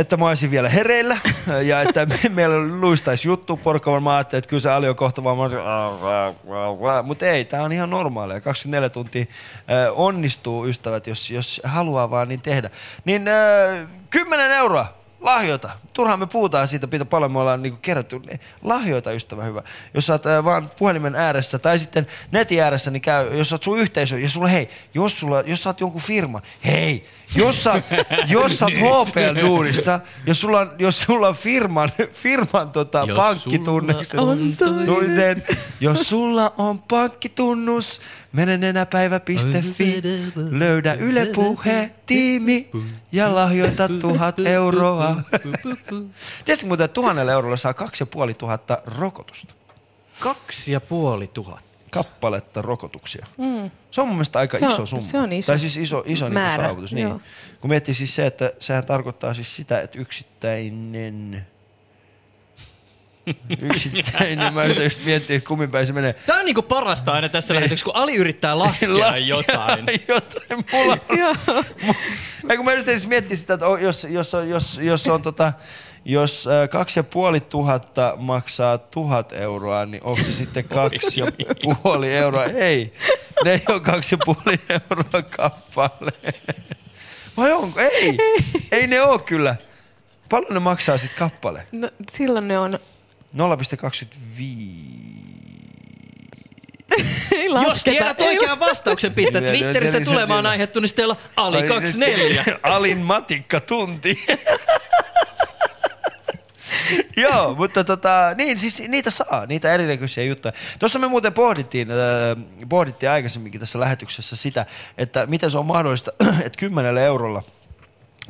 että 0.00 0.16
mä 0.16 0.28
olisin 0.28 0.50
vielä 0.50 0.68
hereillä 0.68 1.18
ja 1.70 1.82
että 1.82 2.06
me- 2.06 2.28
meillä 2.28 2.80
luistaisi 2.80 3.28
juttu. 3.28 3.56
Porukka 3.56 3.92
varmaan 3.92 4.16
ajattelee, 4.16 4.38
että 4.38 4.48
kyllä 4.48 4.60
se 4.60 4.70
Ali 4.70 4.88
on 4.88 4.96
kohta 4.96 5.24
vaan, 5.24 5.38
mutta 7.04 7.26
ei, 7.26 7.44
tämä 7.44 7.62
on 7.62 7.72
ihan 7.72 7.90
normaalia. 7.90 8.40
24 8.40 8.88
tuntia 8.88 9.24
onnistuu 9.94 10.66
ystävät, 10.66 11.06
jos, 11.06 11.30
jos 11.30 11.60
haluaa 11.64 12.10
vaan 12.10 12.28
niin 12.28 12.40
tehdä. 12.40 12.70
Niin 13.04 13.28
ää, 13.28 13.86
10 14.10 14.50
euroa 14.50 15.00
lahjoita. 15.20 15.70
Turhaan 15.92 16.18
me 16.18 16.26
puhutaan 16.26 16.68
siitä, 16.68 16.86
mitä 16.92 17.04
paljon 17.04 17.32
me 17.32 17.38
ollaan 17.38 17.62
niinku 17.62 17.78
kerätty. 17.82 18.20
Lahjoita, 18.62 19.12
ystävä 19.12 19.44
hyvä. 19.44 19.62
Jos 19.94 20.06
sä 20.06 20.12
oot 20.12 20.26
äh, 20.26 20.44
vaan 20.44 20.70
puhelimen 20.78 21.14
ääressä 21.14 21.58
tai 21.58 21.78
sitten 21.78 22.06
netin 22.32 22.62
ääressä, 22.62 22.90
niin 22.90 23.00
käy, 23.00 23.36
jos 23.36 23.48
sä 23.48 23.54
oot 23.54 23.62
sun 23.62 23.78
yhteisö, 23.78 24.18
ja 24.18 24.28
sulla, 24.28 24.48
hei, 24.48 24.70
jos, 24.94 25.20
sulla, 25.20 25.40
jos 25.40 25.62
sä 25.62 25.68
oot 25.68 25.80
jonkun 25.80 26.00
firma, 26.00 26.42
hei, 26.64 27.06
jos 27.34 27.64
sä, 27.64 27.82
jos 28.28 28.58
sä 28.58 28.66
oot 28.66 29.08
HPL-duunissa, 29.08 30.00
jos 30.26 30.40
sulla 30.40 30.60
on, 30.60 30.70
jos 30.78 31.00
sulla 31.00 31.28
on 31.28 31.34
firman, 31.34 31.90
firman 32.12 32.70
tota, 32.70 33.04
Jos 33.06 33.16
pankkitunnukset, 33.16 34.08
sulla 34.08 34.30
on 34.30 34.38
toinen. 34.58 34.86
tunnen, 34.86 35.42
jos 35.80 36.08
sulla 36.08 36.52
on 36.58 36.78
pankkitunnus, 36.78 38.00
mene 38.32 38.56
nenäpäivä.fi, 38.56 40.02
löydä 40.50 40.94
Yle 40.94 41.26
Puhe, 41.26 41.90
tiimi 42.06 42.70
ja 43.12 43.34
lahjoita 43.34 43.88
tuhat 43.88 44.40
euroa. 44.40 45.16
Tiesitkö 46.44 46.66
muuten, 46.66 46.84
että 46.84 46.94
tuhannella 46.94 47.32
eurolla 47.32 47.56
saa 47.56 47.74
kaksi 47.74 48.02
ja 48.02 48.06
puoli 48.06 48.34
tuhatta 48.34 48.78
rokotusta? 48.98 49.54
Kaksi 50.20 50.72
ja 50.72 50.80
puoli 50.80 51.26
tuhatta. 51.26 51.69
Kappaletta 51.92 52.62
rokotuksia. 52.62 53.26
Mm. 53.38 53.70
Se 53.90 54.00
on 54.00 54.06
mun 54.08 54.16
mielestä 54.16 54.38
aika 54.38 54.58
Se 54.58 54.66
on- 54.66 54.72
iso 54.72 54.86
summa. 54.86 55.06
se 55.06 55.18
on 55.18 55.32
iso 55.32 55.46
Tai 55.46 55.58
siis 55.58 55.76
iso, 55.76 56.02
iso 56.06 56.24
niin 56.28 56.34
määrä, 56.34 56.64
saavutus. 56.64 56.92
Niin. 56.92 57.08
joo. 57.08 57.20
Kun 57.60 57.70
miettii 57.70 57.94
siis 57.94 58.14
se, 58.14 58.26
että 58.26 58.52
sehän 58.58 58.84
tarkoittaa 58.86 59.34
siis 59.34 59.56
sitä, 59.56 59.80
että 59.80 59.98
yksittäinen... 59.98 61.46
yksittäinen, 63.74 64.54
mä 64.54 64.64
yritän 64.64 64.84
just 64.84 65.04
miettiä, 65.04 65.36
että 65.36 65.48
kummin 65.48 65.70
päin 65.70 65.86
se 65.86 65.92
menee. 65.92 66.12
Tää 66.12 66.36
on 66.38 66.44
niinku 66.44 66.62
parasta 66.62 67.12
aina 67.12 67.28
tässä 67.28 67.54
lähetyksessä, 67.54 67.84
kun 67.84 67.96
Ali 67.96 68.14
yrittää 68.16 68.58
laskea, 68.58 68.98
Laskea 68.98 69.36
jotain. 69.36 69.86
jotain. 70.08 70.64
Mulla 70.72 70.92
on, 71.08 71.64
Ei, 72.50 72.56
kun 72.56 72.64
mä 72.64 72.72
yritän 72.72 72.98
siis 72.98 73.06
miettiä 73.08 73.36
sitä, 73.36 73.54
että 73.54 73.66
jos, 73.80 74.04
jos, 74.10 74.34
on, 74.34 74.48
jos, 74.48 74.78
jos 74.82 75.06
on 75.06 75.22
tota, 75.22 75.52
jos 76.04 76.46
äh, 76.46 76.68
kaksi 76.68 76.98
ja 76.98 77.04
puoli 77.04 77.40
tuhatta 77.40 78.14
maksaa 78.18 78.78
tuhat 78.78 79.32
euroa, 79.32 79.86
niin 79.86 80.04
onko 80.04 80.22
se 80.24 80.32
sitten 80.32 80.64
kaksi 80.64 81.20
ja 81.20 81.26
puoli 81.82 82.12
euroa? 82.14 82.44
Ei, 82.44 82.92
ne 83.44 83.50
ei 83.52 83.60
ole 83.68 83.80
kaksi 83.80 84.14
ja 84.14 84.18
puoli 84.24 84.60
euroa 84.68 85.22
kappale. 85.30 86.12
Vai 87.36 87.52
onko? 87.52 87.80
Ei, 87.80 88.16
ei 88.72 88.86
ne 88.86 89.02
ole 89.02 89.18
kyllä. 89.20 89.56
Paljon 90.28 90.54
ne 90.54 90.60
maksaa 90.60 90.98
sitten 90.98 91.18
kappale? 91.18 91.66
No, 91.72 91.90
silloin 92.10 92.48
ne 92.48 92.58
on... 92.58 92.78
0,25. 93.36 93.40
Ei 97.32 97.46
Jos 97.46 97.84
tiedät 97.84 98.20
oikean 98.20 98.60
vastauksen, 98.60 99.14
pistä 99.14 99.40
Twitterissä 99.40 100.00
tulemaan 100.00 100.26
tiedän. 100.28 100.46
aihetunnisteella 100.50 101.16
Ali 101.36 101.56
Ai, 101.56 101.68
24. 101.68 102.44
nyt- 102.46 102.56
Alin 102.62 102.98
matikkatunti. 102.98 104.24
Joo, 107.16 107.54
mutta 107.54 107.84
tota, 107.84 108.34
niin 108.36 108.58
siis 108.58 108.82
niitä 108.88 109.10
saa, 109.10 109.46
niitä 109.46 109.72
erinäköisiä 109.72 110.24
juttuja. 110.24 110.52
Tuossa 110.78 110.98
me 110.98 111.08
muuten 111.08 111.32
pohdittiin, 111.32 111.90
äh, 111.90 111.96
pohdittiin 112.68 113.10
aikaisemminkin 113.10 113.60
tässä 113.60 113.80
lähetyksessä 113.80 114.36
sitä, 114.36 114.66
että 114.98 115.26
miten 115.26 115.50
se 115.50 115.58
on 115.58 115.66
mahdollista, 115.66 116.12
että 116.46 116.58
kymmenellä 116.58 117.00
eurolla 117.00 117.42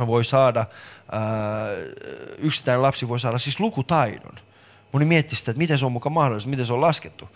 voi 0.06 0.24
saada, 0.24 0.60
äh, 0.60 0.66
yksittäinen 2.38 2.82
lapsi 2.82 3.08
voi 3.08 3.20
saada 3.20 3.38
siis 3.38 3.60
lukutaidon. 3.60 4.34
Moni 4.92 5.04
mietti 5.04 5.36
sitä, 5.36 5.50
että 5.50 5.58
miten 5.58 5.78
se 5.78 5.86
on 5.86 5.92
mukaan 5.92 6.12
mahdollista, 6.12 6.50
miten 6.50 6.66
se 6.66 6.72
on 6.72 6.80
laskettu. 6.80 7.28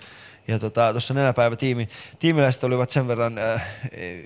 Ja 0.48 0.58
tota, 0.58 0.90
tuossa 0.92 1.14
nenäpäivä 1.14 1.56
tiimi, 1.56 1.88
tiimiläiset 2.18 2.64
olivat 2.64 2.90
sen 2.90 3.08
verran 3.08 3.38
äh, 3.38 3.62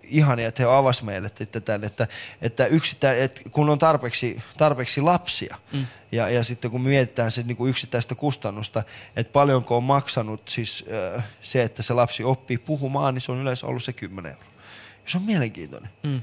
ihania, 0.03 0.49
että 0.49 0.63
he 0.63 0.69
avasivat 0.69 1.07
meille 1.07 1.31
että, 1.41 1.61
tämän, 1.61 1.85
että, 1.85 2.09
että, 2.43 2.67
että 3.13 3.41
kun 3.51 3.71
on 3.71 3.79
tarpeeksi, 3.79 4.43
tarpeeksi 4.57 5.01
lapsia, 5.01 5.57
Mm. 5.73 5.87
ja, 6.13 6.29
ja 6.31 6.45
sitten 6.45 6.71
kun 6.71 6.81
mietitään 6.81 7.33
se 7.33 7.43
niin 7.43 7.57
kuin 7.57 7.71
yksittäistä 7.71 8.15
kustannusta, 8.15 8.83
että 9.17 9.33
paljonko 9.33 9.77
on 9.77 9.85
maksanut 9.85 10.49
siis 10.49 10.85
äh, 11.17 11.25
se, 11.43 11.63
että 11.63 11.83
se 11.83 11.95
lapsi 11.95 12.25
oppii 12.25 12.59
puhumaan, 12.59 13.15
niin 13.15 13.23
se 13.23 13.33
on 13.33 13.39
yleensä 13.39 13.67
ollut 13.67 13.83
se 13.83 13.93
10 13.93 14.33
euroa. 14.33 14.49
Ja 15.05 15.11
se 15.11 15.19
on 15.19 15.25
mielenkiintoinen. 15.25 15.91
Mm. 16.03 16.23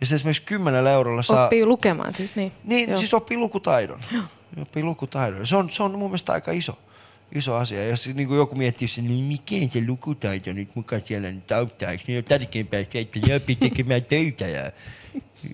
Ja 0.00 0.06
se 0.06 0.14
esimerkiksi 0.14 0.42
10 0.42 0.86
eurolla 0.86 1.22
saa... 1.22 1.44
Oppii 1.44 1.66
lukemaan 1.66 2.14
siis, 2.14 2.36
niin. 2.36 2.52
Niin, 2.64 2.88
Joo. 2.88 2.98
siis 2.98 3.14
oppii 3.14 3.36
lukutaidon. 3.36 4.00
Oppii 4.62 4.82
lukutaidon. 4.82 5.46
Se 5.46 5.56
on, 5.56 5.70
se 5.70 5.82
on 5.82 5.98
mun 5.98 6.10
mielestä 6.10 6.32
aika 6.32 6.52
iso, 6.52 6.78
iso 7.34 7.54
asia. 7.54 7.88
Ja 7.88 7.94
niin 8.14 8.28
kuin 8.28 8.38
joku 8.38 8.54
miettii, 8.54 8.88
että 8.98 9.02
niin 9.12 9.24
mikä 9.24 9.72
se 9.72 9.82
lukutaito 9.86 10.52
nyt 10.52 10.68
mukaan 10.74 11.02
siellä 11.04 11.30
nyt 11.32 11.52
auttaa? 11.52 11.90
Eikö 11.90 12.04
ne 12.08 12.14
ole 12.16 12.22
tärkeämpää 12.22 12.84
se, 12.92 12.98
että 13.00 13.18
ne 13.26 13.34
oppii 13.34 13.56
tekemään 13.56 14.04
töitä 14.04 14.48
ja 14.48 14.72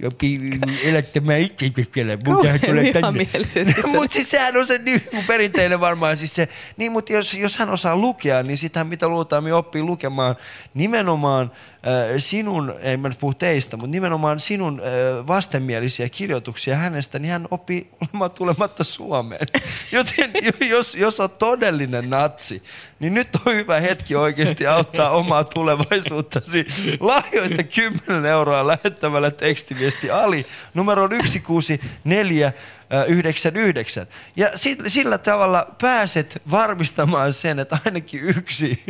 oppii 0.06 0.50
elättämään 0.84 1.40
itsensä 1.40 1.82
siellä. 1.94 2.16
Kauhean 2.24 2.60
vihamielisesti 2.94 3.74
se- 3.82 3.86
Mutta 3.96 4.12
siis 4.14 4.30
sehän 4.30 4.56
on 4.56 4.66
se 4.66 4.78
niin 4.78 5.00
kuin 5.10 5.24
perinteinen 5.26 5.80
varmaan. 5.80 6.16
Siis 6.16 6.34
se, 6.34 6.48
niin, 6.76 6.92
mutta 6.92 7.12
jos, 7.12 7.34
jos 7.34 7.56
hän 7.56 7.70
osaa 7.70 7.96
lukea, 7.96 8.42
niin 8.42 8.58
sitähän 8.58 8.86
mitä 8.86 9.08
luultaan, 9.08 9.44
me 9.44 9.54
oppii 9.54 9.82
lukemaan 9.82 10.36
nimenomaan 10.74 11.52
sinun, 12.18 12.74
ei 12.80 12.96
mä 12.96 13.08
nyt 13.08 13.18
puhu 13.18 13.34
teistä, 13.34 13.76
mutta 13.76 13.90
nimenomaan 13.90 14.40
sinun 14.40 14.80
vastenmielisiä 15.26 16.08
kirjoituksia 16.08 16.76
hänestä, 16.76 17.18
niin 17.18 17.32
hän 17.32 17.48
oppii 17.50 17.90
olemaan 18.00 18.30
tulematta 18.30 18.84
Suomeen. 18.84 19.46
Joten 19.92 20.32
jo- 20.42 20.66
jos, 20.66 20.94
jos 20.94 21.20
on 21.20 21.30
todellinen 21.30 22.10
natsi, 22.10 22.62
niin 23.00 23.14
nyt 23.14 23.28
on 23.46 23.54
hyvä 23.54 23.80
hetki 23.80 24.16
oikeasti 24.16 24.66
auttaa 24.66 25.10
omaa 25.10 25.44
tulevaisuuttasi. 25.44 26.66
Lahjoita 27.00 27.62
10 27.62 28.26
euroa 28.26 28.66
lähettämällä 28.66 29.30
tekstiviesti 29.30 30.10
Ali 30.10 30.46
numero 30.74 31.08
16499. 31.08 34.06
Ja 34.36 34.50
sillä, 34.54 34.88
sillä 34.88 35.18
tavalla 35.18 35.74
pääset 35.82 36.42
varmistamaan 36.50 37.32
sen, 37.32 37.58
että 37.58 37.78
ainakin 37.84 38.20
yksi, 38.20 38.84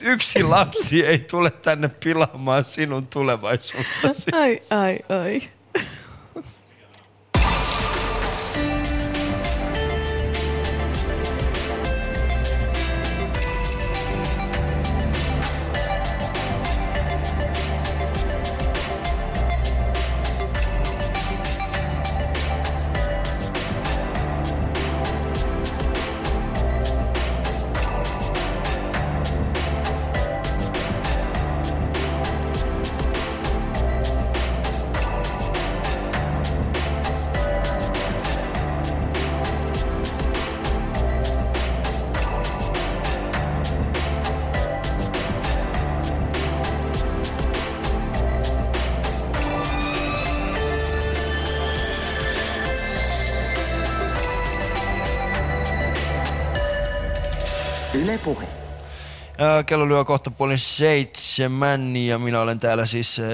yksi 0.00 0.42
lapsi 0.42 1.06
ei 1.06 1.18
tule 1.18 1.50
tänne 1.50 1.90
pilaamaan 2.04 2.64
sinun 2.64 3.06
tulevaisuuttasi. 3.06 4.30
Ai, 4.32 4.62
ai, 4.70 4.98
ai. 5.08 5.42
Kello 59.66 59.88
lyö 59.88 60.04
kohta 60.04 60.30
puoli 60.30 60.58
seitsemän 60.58 61.96
ja 61.96 62.18
minä 62.18 62.40
olen 62.40 62.58
täällä 62.58 62.86
siis 62.86 63.20
ää, 63.20 63.26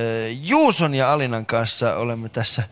Juuson 0.42 0.94
ja 0.94 1.12
Alinan 1.12 1.46
kanssa. 1.46 1.96
Olemme 1.96 2.28
tässä 2.28 2.62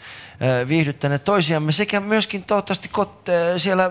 ää, 0.41 0.69
viihdyttäneet 0.69 1.25
toisiamme 1.25 1.73
sekä 1.73 2.01
myöskin 2.01 2.45
toivottavasti 2.45 2.89
kot, 2.89 3.29
ää, 3.29 3.59
siellä 3.59 3.91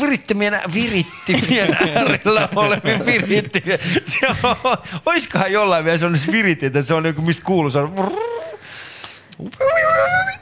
virittimien, 0.00 0.60
virittimien 0.74 1.76
äärellä 1.96 2.48
olemme 2.56 3.00
virittimien. 3.06 3.78
On, 4.42 4.76
oiskohan 5.06 5.52
jollain 5.52 5.84
vielä 5.84 5.98
sellainen 5.98 6.32
viritti, 6.32 6.66
että 6.66 6.82
se 6.82 6.94
on 6.94 7.06
joku 7.06 7.22
mistä 7.22 7.44
kuuluu. 7.44 7.70
Se 7.70 7.78
on 7.78 8.12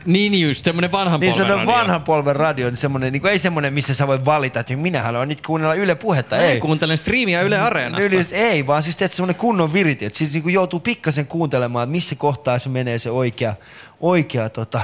Niin 0.07 0.41
just, 0.41 0.65
semmoinen 0.65 0.93
vanhan 0.93 1.21
niin 1.21 1.33
polven 1.33 1.47
se 1.47 1.53
on 1.53 1.59
radio. 1.59 1.73
vanhan 1.73 2.03
polven 2.03 2.37
radio, 2.37 2.69
niin 2.69 2.77
semmoinen, 2.77 3.13
niin 3.13 3.21
kuin, 3.21 3.31
ei 3.31 3.39
semmoinen, 3.39 3.73
missä 3.73 3.95
sä 3.95 4.07
voit 4.07 4.25
valita, 4.25 4.61
että 4.61 4.77
minä 4.77 5.03
haluan 5.03 5.29
nyt 5.29 5.47
kuunnella 5.47 5.75
Yle 5.75 5.95
Puhetta. 5.95 6.37
Mä 6.37 6.43
Ei, 6.43 6.61
kuuntelen 6.61 6.99
striimiä 6.99 7.43
Yle 7.43 7.59
Areenasta. 7.59 8.07
Yli, 8.07 8.27
ei, 8.33 8.67
vaan 8.67 8.83
siis 8.83 8.97
teet 8.97 9.13
semmoinen 9.13 9.37
kunnon 9.41 9.73
viriti, 9.73 10.05
että 10.05 10.19
siis 10.19 10.35
niin 10.35 10.51
joutuu 10.51 10.81
pikkasen 10.81 11.27
kuuntelemaan, 11.27 11.85
että 11.85 11.93
missä 11.93 12.15
kohtaa 12.15 12.59
se 12.59 12.69
menee 12.69 12.99
se 12.99 13.11
oikea, 13.11 13.55
oikea 14.01 14.49
tota, 14.49 14.81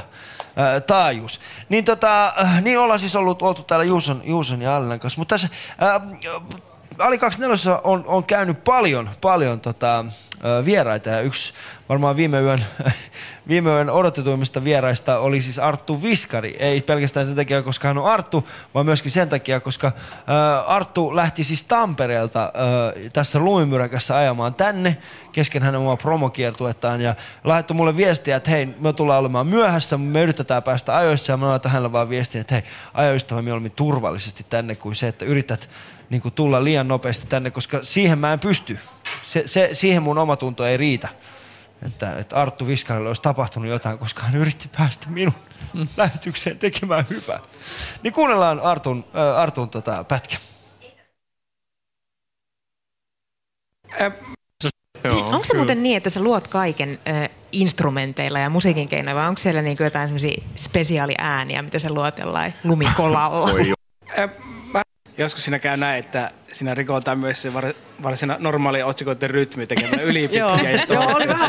ää, 0.56 0.80
taajuus. 0.80 1.40
Niin, 1.68 1.84
tota, 1.84 2.34
niin 2.62 2.78
ollaan 2.78 3.00
siis 3.00 3.16
ollut, 3.16 3.42
oltu 3.42 3.62
täällä 3.62 3.84
Juuson, 3.84 4.20
Juuson 4.24 4.62
ja 4.62 4.76
Allinan 4.76 5.00
kanssa, 5.00 5.20
mutta 5.20 5.34
tässä 5.34 5.48
ää, 5.78 6.00
Ali 6.98 7.18
24 7.18 7.80
on, 7.84 8.04
on 8.06 8.24
käynyt 8.24 8.64
paljon, 8.64 9.10
paljon 9.20 9.60
tota, 9.60 10.04
vieraita. 10.64 11.08
Ja 11.08 11.20
yksi 11.20 11.52
varmaan 11.88 12.16
viime 12.16 12.40
yön, 12.40 12.64
viime 13.48 13.70
yön 13.70 13.90
odotetuimmista 13.90 14.64
vieraista 14.64 15.18
oli 15.18 15.42
siis 15.42 15.58
Arttu 15.58 16.02
Viskari. 16.02 16.56
Ei 16.58 16.80
pelkästään 16.80 17.26
sen 17.26 17.36
takia, 17.36 17.62
koska 17.62 17.88
hän 17.88 17.98
on 17.98 18.12
Arttu, 18.12 18.48
vaan 18.74 18.86
myöskin 18.86 19.10
sen 19.10 19.28
takia, 19.28 19.60
koska 19.60 19.92
Arttu 20.66 21.16
lähti 21.16 21.44
siis 21.44 21.64
Tampereelta 21.64 22.52
tässä 23.12 23.38
lumimyräkässä 23.38 24.16
ajamaan 24.16 24.54
tänne. 24.54 24.96
Kesken 25.32 25.62
hänen 25.62 25.80
omaa 25.80 25.96
promokiertuettaan 25.96 27.00
ja 27.00 27.14
laittoi 27.44 27.76
mulle 27.76 27.96
viestiä, 27.96 28.36
että 28.36 28.50
hei, 28.50 28.66
me 28.80 28.92
tullaan 28.92 29.20
olemaan 29.20 29.46
myöhässä, 29.46 29.98
me 29.98 30.22
yritetään 30.22 30.62
päästä 30.62 30.96
ajoissa. 30.96 31.32
Ja 31.32 31.36
mä 31.36 31.48
laitan 31.48 31.72
hänelle 31.72 31.92
vaan 31.92 32.08
viestiä, 32.08 32.40
että 32.40 32.54
hei, 32.54 32.64
ajoistava 32.94 33.42
mieluummin 33.42 33.72
turvallisesti 33.72 34.46
tänne 34.48 34.74
kuin 34.74 34.94
se, 34.94 35.08
että 35.08 35.24
yrität 35.24 35.68
niin 36.10 36.22
kuin 36.22 36.34
tulla 36.34 36.64
liian 36.64 36.88
nopeasti 36.88 37.26
tänne, 37.26 37.50
koska 37.50 37.78
siihen 37.82 38.18
mä 38.18 38.32
en 38.32 38.40
pysty. 38.40 38.78
Se, 39.22 39.42
se, 39.46 39.68
siihen 39.72 40.02
mun 40.02 40.18
omatunto 40.18 40.66
ei 40.66 40.76
riitä. 40.76 41.08
että, 41.86 42.18
että 42.18 42.36
Arttu 42.36 42.66
Viskarille 42.66 43.08
olisi 43.08 43.22
tapahtunut 43.22 43.70
jotain, 43.70 43.98
koska 43.98 44.22
hän 44.22 44.36
yritti 44.36 44.70
päästä 44.76 45.06
minun 45.08 45.34
mm. 45.74 45.88
lähetykseen 45.96 46.58
tekemään 46.58 47.06
hyvää. 47.10 47.40
Niin 48.02 48.12
kuunnellaan 48.12 48.60
Artun, 48.60 49.04
äh, 49.14 49.38
Artun 49.40 49.70
tota, 49.70 50.04
pätkä. 50.04 50.36
Onko 55.04 55.44
se 55.44 55.54
muuten 55.54 55.82
niin, 55.82 55.96
että 55.96 56.10
sä 56.10 56.22
luot 56.22 56.48
kaiken 56.48 56.98
ö, 57.08 57.28
instrumenteilla 57.52 58.38
ja 58.38 58.50
musiikin 58.50 58.88
keinoilla, 58.88 59.20
vai 59.20 59.28
onko 59.28 59.38
siellä 59.38 59.62
niinku 59.62 59.82
jotain 59.82 60.08
semmoisia 60.08 60.42
spesiaaliääniä, 60.56 61.62
mitä 61.62 61.78
sä 61.78 61.92
luot 61.92 62.18
jollain 62.18 62.54
lumikolalla? 62.64 63.48
Joskus 65.18 65.44
siinä 65.44 65.58
käy 65.58 65.76
näin, 65.76 65.98
että 65.98 66.30
siinä 66.52 66.74
rikotaan 66.74 67.18
myös 67.18 67.42
se 67.42 67.54
var, 67.54 67.72
varsina 68.02 68.36
normaali 68.38 68.82
otsikoiden 68.82 69.30
rytmi 69.30 69.66
tekemällä 69.66 70.02
ylipitkiä 70.10 70.44
juttuja. 70.72 71.48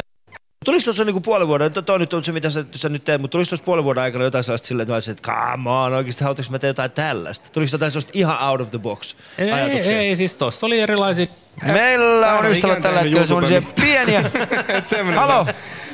Tuliko 0.65 0.83
tuossa 0.83 1.05
niinku 1.05 1.21
puolen 1.21 1.47
vuoden, 1.47 1.71
to, 1.71 1.81
toi 1.81 1.99
nyt 1.99 2.13
on 2.13 2.23
se 2.23 2.31
mitä 2.31 2.49
sä, 2.49 2.65
sä 2.75 2.89
nyt 2.89 3.03
teet, 3.03 3.21
mutta 3.21 3.31
tuliko 3.31 3.49
tuossa 3.49 3.65
puolen 3.65 3.83
vuoden 3.83 4.03
aikana 4.03 4.23
jotain 4.23 4.43
sellaista 4.43 4.67
silleen, 4.67 4.83
että 4.83 4.91
mä 4.91 4.95
olisin, 4.95 5.11
että 5.11 5.31
come 5.31 5.69
on, 5.69 5.93
oikeasti 5.93 6.23
haluatko 6.23 6.43
mä 6.51 6.59
teen 6.59 6.69
jotain 6.69 6.91
tällaista? 6.91 7.49
Tuliko 7.51 7.69
jotain 7.71 7.91
sellaista 7.91 8.11
ihan 8.15 8.49
out 8.49 8.61
of 8.61 8.69
the 8.69 8.79
box 8.79 9.15
Ei, 9.37 9.51
ajatuksia? 9.51 9.99
ei, 9.99 10.15
siis 10.15 10.35
tossa 10.35 10.65
oli 10.65 10.79
erilaisia... 10.79 11.25
Meillä 11.65 12.33
on 12.33 12.45
ystävät 12.45 12.81
tällä 12.81 12.99
hetkellä 12.99 13.25
semmoisia 13.25 13.61
pieniä. 13.81 14.23
Halo? 15.15 15.47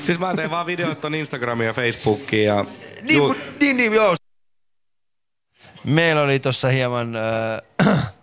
Siis 0.03 0.19
mä 0.19 0.36
teen 0.36 0.49
vaan 0.49 0.65
videot 0.65 1.01
ton 1.01 1.15
Instagramiin 1.15 1.67
ja 1.67 1.74
Facebookiin 1.74 2.45
ja... 2.45 2.65
Niin, 3.01 3.24
mut- 3.24 3.38
niin, 3.59 3.78
niin, 3.78 3.93
joo. 3.93 4.15
Meillä 5.84 6.21
oli 6.21 6.39
tuossa 6.39 6.67
hieman 6.67 7.15
äh, 7.15 7.97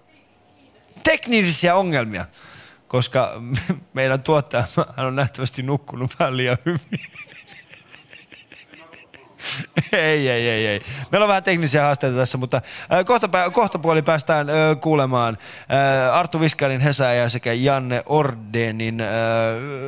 teknisiä 1.05 1.75
ongelmia, 1.75 2.27
koska 2.89 3.43
meidän 3.95 4.23
tuottaja 4.23 4.65
on 4.97 5.17
nähtävästi 5.17 5.63
nukkunut 5.63 6.11
vähän 6.19 6.37
liian 6.37 6.59
hyvin. 6.67 7.07
ei, 9.93 10.29
ei, 10.29 10.49
ei, 10.49 10.67
ei. 10.67 10.81
Meillä 11.11 11.25
on 11.25 11.29
vähän 11.29 11.43
teknisiä 11.43 11.83
haasteita 11.83 12.17
tässä, 12.17 12.39
mutta 12.39 12.63
kohta, 13.07 13.29
kohta 13.53 13.79
puoli 13.79 14.03
päästään 14.03 14.47
kuulemaan 14.81 15.39
äh, 15.71 16.15
Arttu 16.15 16.41
Viskarin, 16.41 16.81
Hesa 16.81 17.05
ja 17.05 17.29
sekä 17.29 17.53
Janne 17.53 18.03
Ordenin 18.07 19.03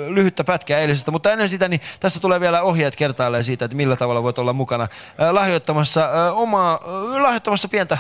lyhyttä 0.09 0.45
pätkää 0.45 0.81
eilisestä. 0.81 1.11
Mutta 1.11 1.33
ennen 1.33 1.49
sitä, 1.49 1.69
niin 1.69 1.81
tässä 2.01 2.21
tulee 2.21 2.41
vielä 2.41 2.63
ohjeet 2.63 2.97
kertaalleen 2.97 3.45
siitä, 3.45 3.65
että 3.65 3.77
millä 3.77 3.97
tavalla 3.97 4.23
voit 4.23 4.39
olla 4.39 4.53
mukana 4.53 4.89
lahjoittamassa 5.31 6.33
omaa, 6.33 6.81
lahjoittamassa 7.21 7.69
pientä 7.69 7.99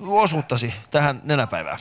osuuttasi 0.00 0.74
tähän 0.90 1.20
nenäpäivään. 1.24 1.78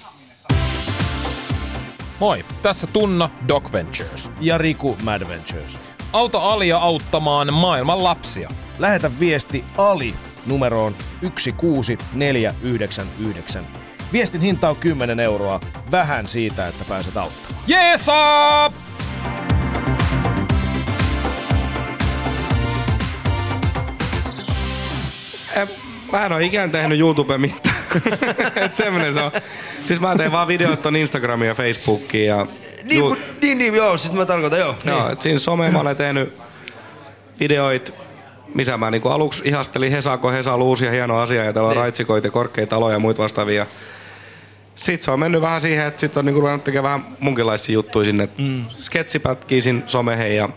Moi, 2.19 2.45
tässä 2.61 2.87
Tunna 2.87 3.29
Doc 3.47 3.71
Ventures. 3.71 4.31
Ja 4.41 4.57
Riku 4.57 4.97
Mad 5.03 5.27
Ventures. 5.27 5.92
Auta 6.13 6.39
Alia 6.39 6.77
auttamaan 6.77 7.53
maailman 7.53 8.03
lapsia. 8.03 8.49
Lähetä 8.79 9.11
viesti 9.19 9.63
Ali 9.77 10.13
numeroon 10.45 10.95
16499. 11.21 13.67
Viestin 14.13 14.41
hinta 14.41 14.69
on 14.69 14.75
10 14.75 15.19
euroa. 15.19 15.59
Vähän 15.91 16.27
siitä, 16.27 16.67
että 16.67 16.85
pääset 16.85 17.17
auttamaan. 17.17 17.63
Jeesa! 17.67 18.71
Mä 26.11 26.25
en 26.25 26.31
oo 26.31 26.39
ikään 26.39 26.71
tehnyt 26.71 26.99
YouTube 26.99 27.37
mitään. 27.37 27.72
Et 28.65 28.75
semmonen 28.75 29.13
se 29.13 29.21
on. 29.21 29.31
Siis 29.83 29.99
mä 29.99 30.15
teen 30.15 30.31
vaan 30.31 30.47
videot 30.47 30.81
ton 30.81 30.95
Instagramiin 30.95 31.47
ja 31.47 31.55
Facebookiin 31.55 32.27
ja... 32.27 32.47
Niin, 32.83 32.99
mut, 32.99 33.19
niin, 33.41 33.57
niin, 33.57 33.75
joo, 33.75 33.97
sit 33.97 34.13
mä 34.13 34.25
tarkoitan, 34.25 34.59
joo. 34.59 34.75
Joo, 34.85 35.03
niin. 35.03 35.13
et 35.13 35.21
siinä 35.21 35.39
some 35.39 35.71
mä 35.71 35.79
olen 35.79 35.95
tehnyt 35.95 36.33
videoit, 37.39 37.93
missä 38.53 38.77
mä 38.77 38.91
niinku 38.91 39.09
aluksi 39.09 39.41
ihastelin 39.45 39.91
Hesaa, 39.91 40.17
kun 40.17 40.33
Hesa 40.33 40.53
on 40.53 40.61
uusi 40.61 40.85
ja 40.85 40.91
hieno 40.91 41.19
asia 41.19 41.43
ja 41.43 41.53
täällä 41.53 41.67
on 41.67 41.73
Niin. 41.73 41.81
raitsikoita, 41.81 42.29
korkeita 42.29 42.69
taloja 42.69 42.95
ja 42.95 42.99
muita 42.99 43.23
vastaavia. 43.23 43.65
Sitten 44.75 45.05
se 45.05 45.11
on 45.11 45.19
mennyt 45.19 45.41
vähän 45.41 45.61
siihen, 45.61 45.87
että 45.87 45.99
sitten 45.99 46.21
on 46.21 46.25
niinku 46.25 46.39
ruvennut 46.41 46.63
tekemään 46.63 47.01
vähän 47.01 47.17
munkinlaisia 47.19 47.73
juttuja 47.73 48.05
sinne. 48.05 48.29
Mm. 48.37 48.65
Sketsipätkiä 48.79 49.61
sinne 49.61 49.83
somehen 49.85 50.35
ja 50.35 50.49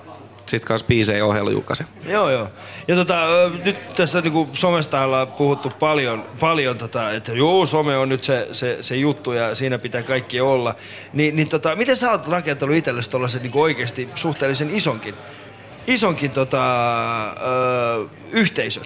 sitten 0.46 0.68
kanssa 0.68 0.86
biisejä 0.86 1.26
ohjailu 1.26 1.50
julkaisen. 1.50 1.86
Joo, 2.08 2.30
joo. 2.30 2.48
Ja 2.88 2.96
tota, 2.96 3.26
nyt 3.64 3.94
tässä 3.94 4.20
niinku 4.20 4.48
somesta 4.52 5.00
ollaan 5.00 5.26
puhuttu 5.26 5.72
paljon, 5.78 6.24
paljon 6.40 6.78
tota, 6.78 7.10
että 7.10 7.32
joo, 7.32 7.66
some 7.66 7.96
on 7.96 8.08
nyt 8.08 8.24
se, 8.24 8.48
se, 8.52 8.78
se 8.80 8.96
juttu 8.96 9.32
ja 9.32 9.54
siinä 9.54 9.78
pitää 9.78 10.02
kaikki 10.02 10.40
olla. 10.40 10.74
Ni, 11.12 11.30
niin 11.30 11.48
tota, 11.48 11.76
miten 11.76 11.96
sä 11.96 12.10
oot 12.10 12.28
rakentanut 12.28 12.76
itsellesi 12.76 13.10
tollasen 13.10 13.42
niinku 13.42 13.62
oikeasti 13.62 14.08
suhteellisen 14.14 14.70
isonkin, 14.70 15.14
isonkin 15.86 16.30
tota, 16.30 16.62
ö, 17.30 18.06
yhteisön? 18.32 18.84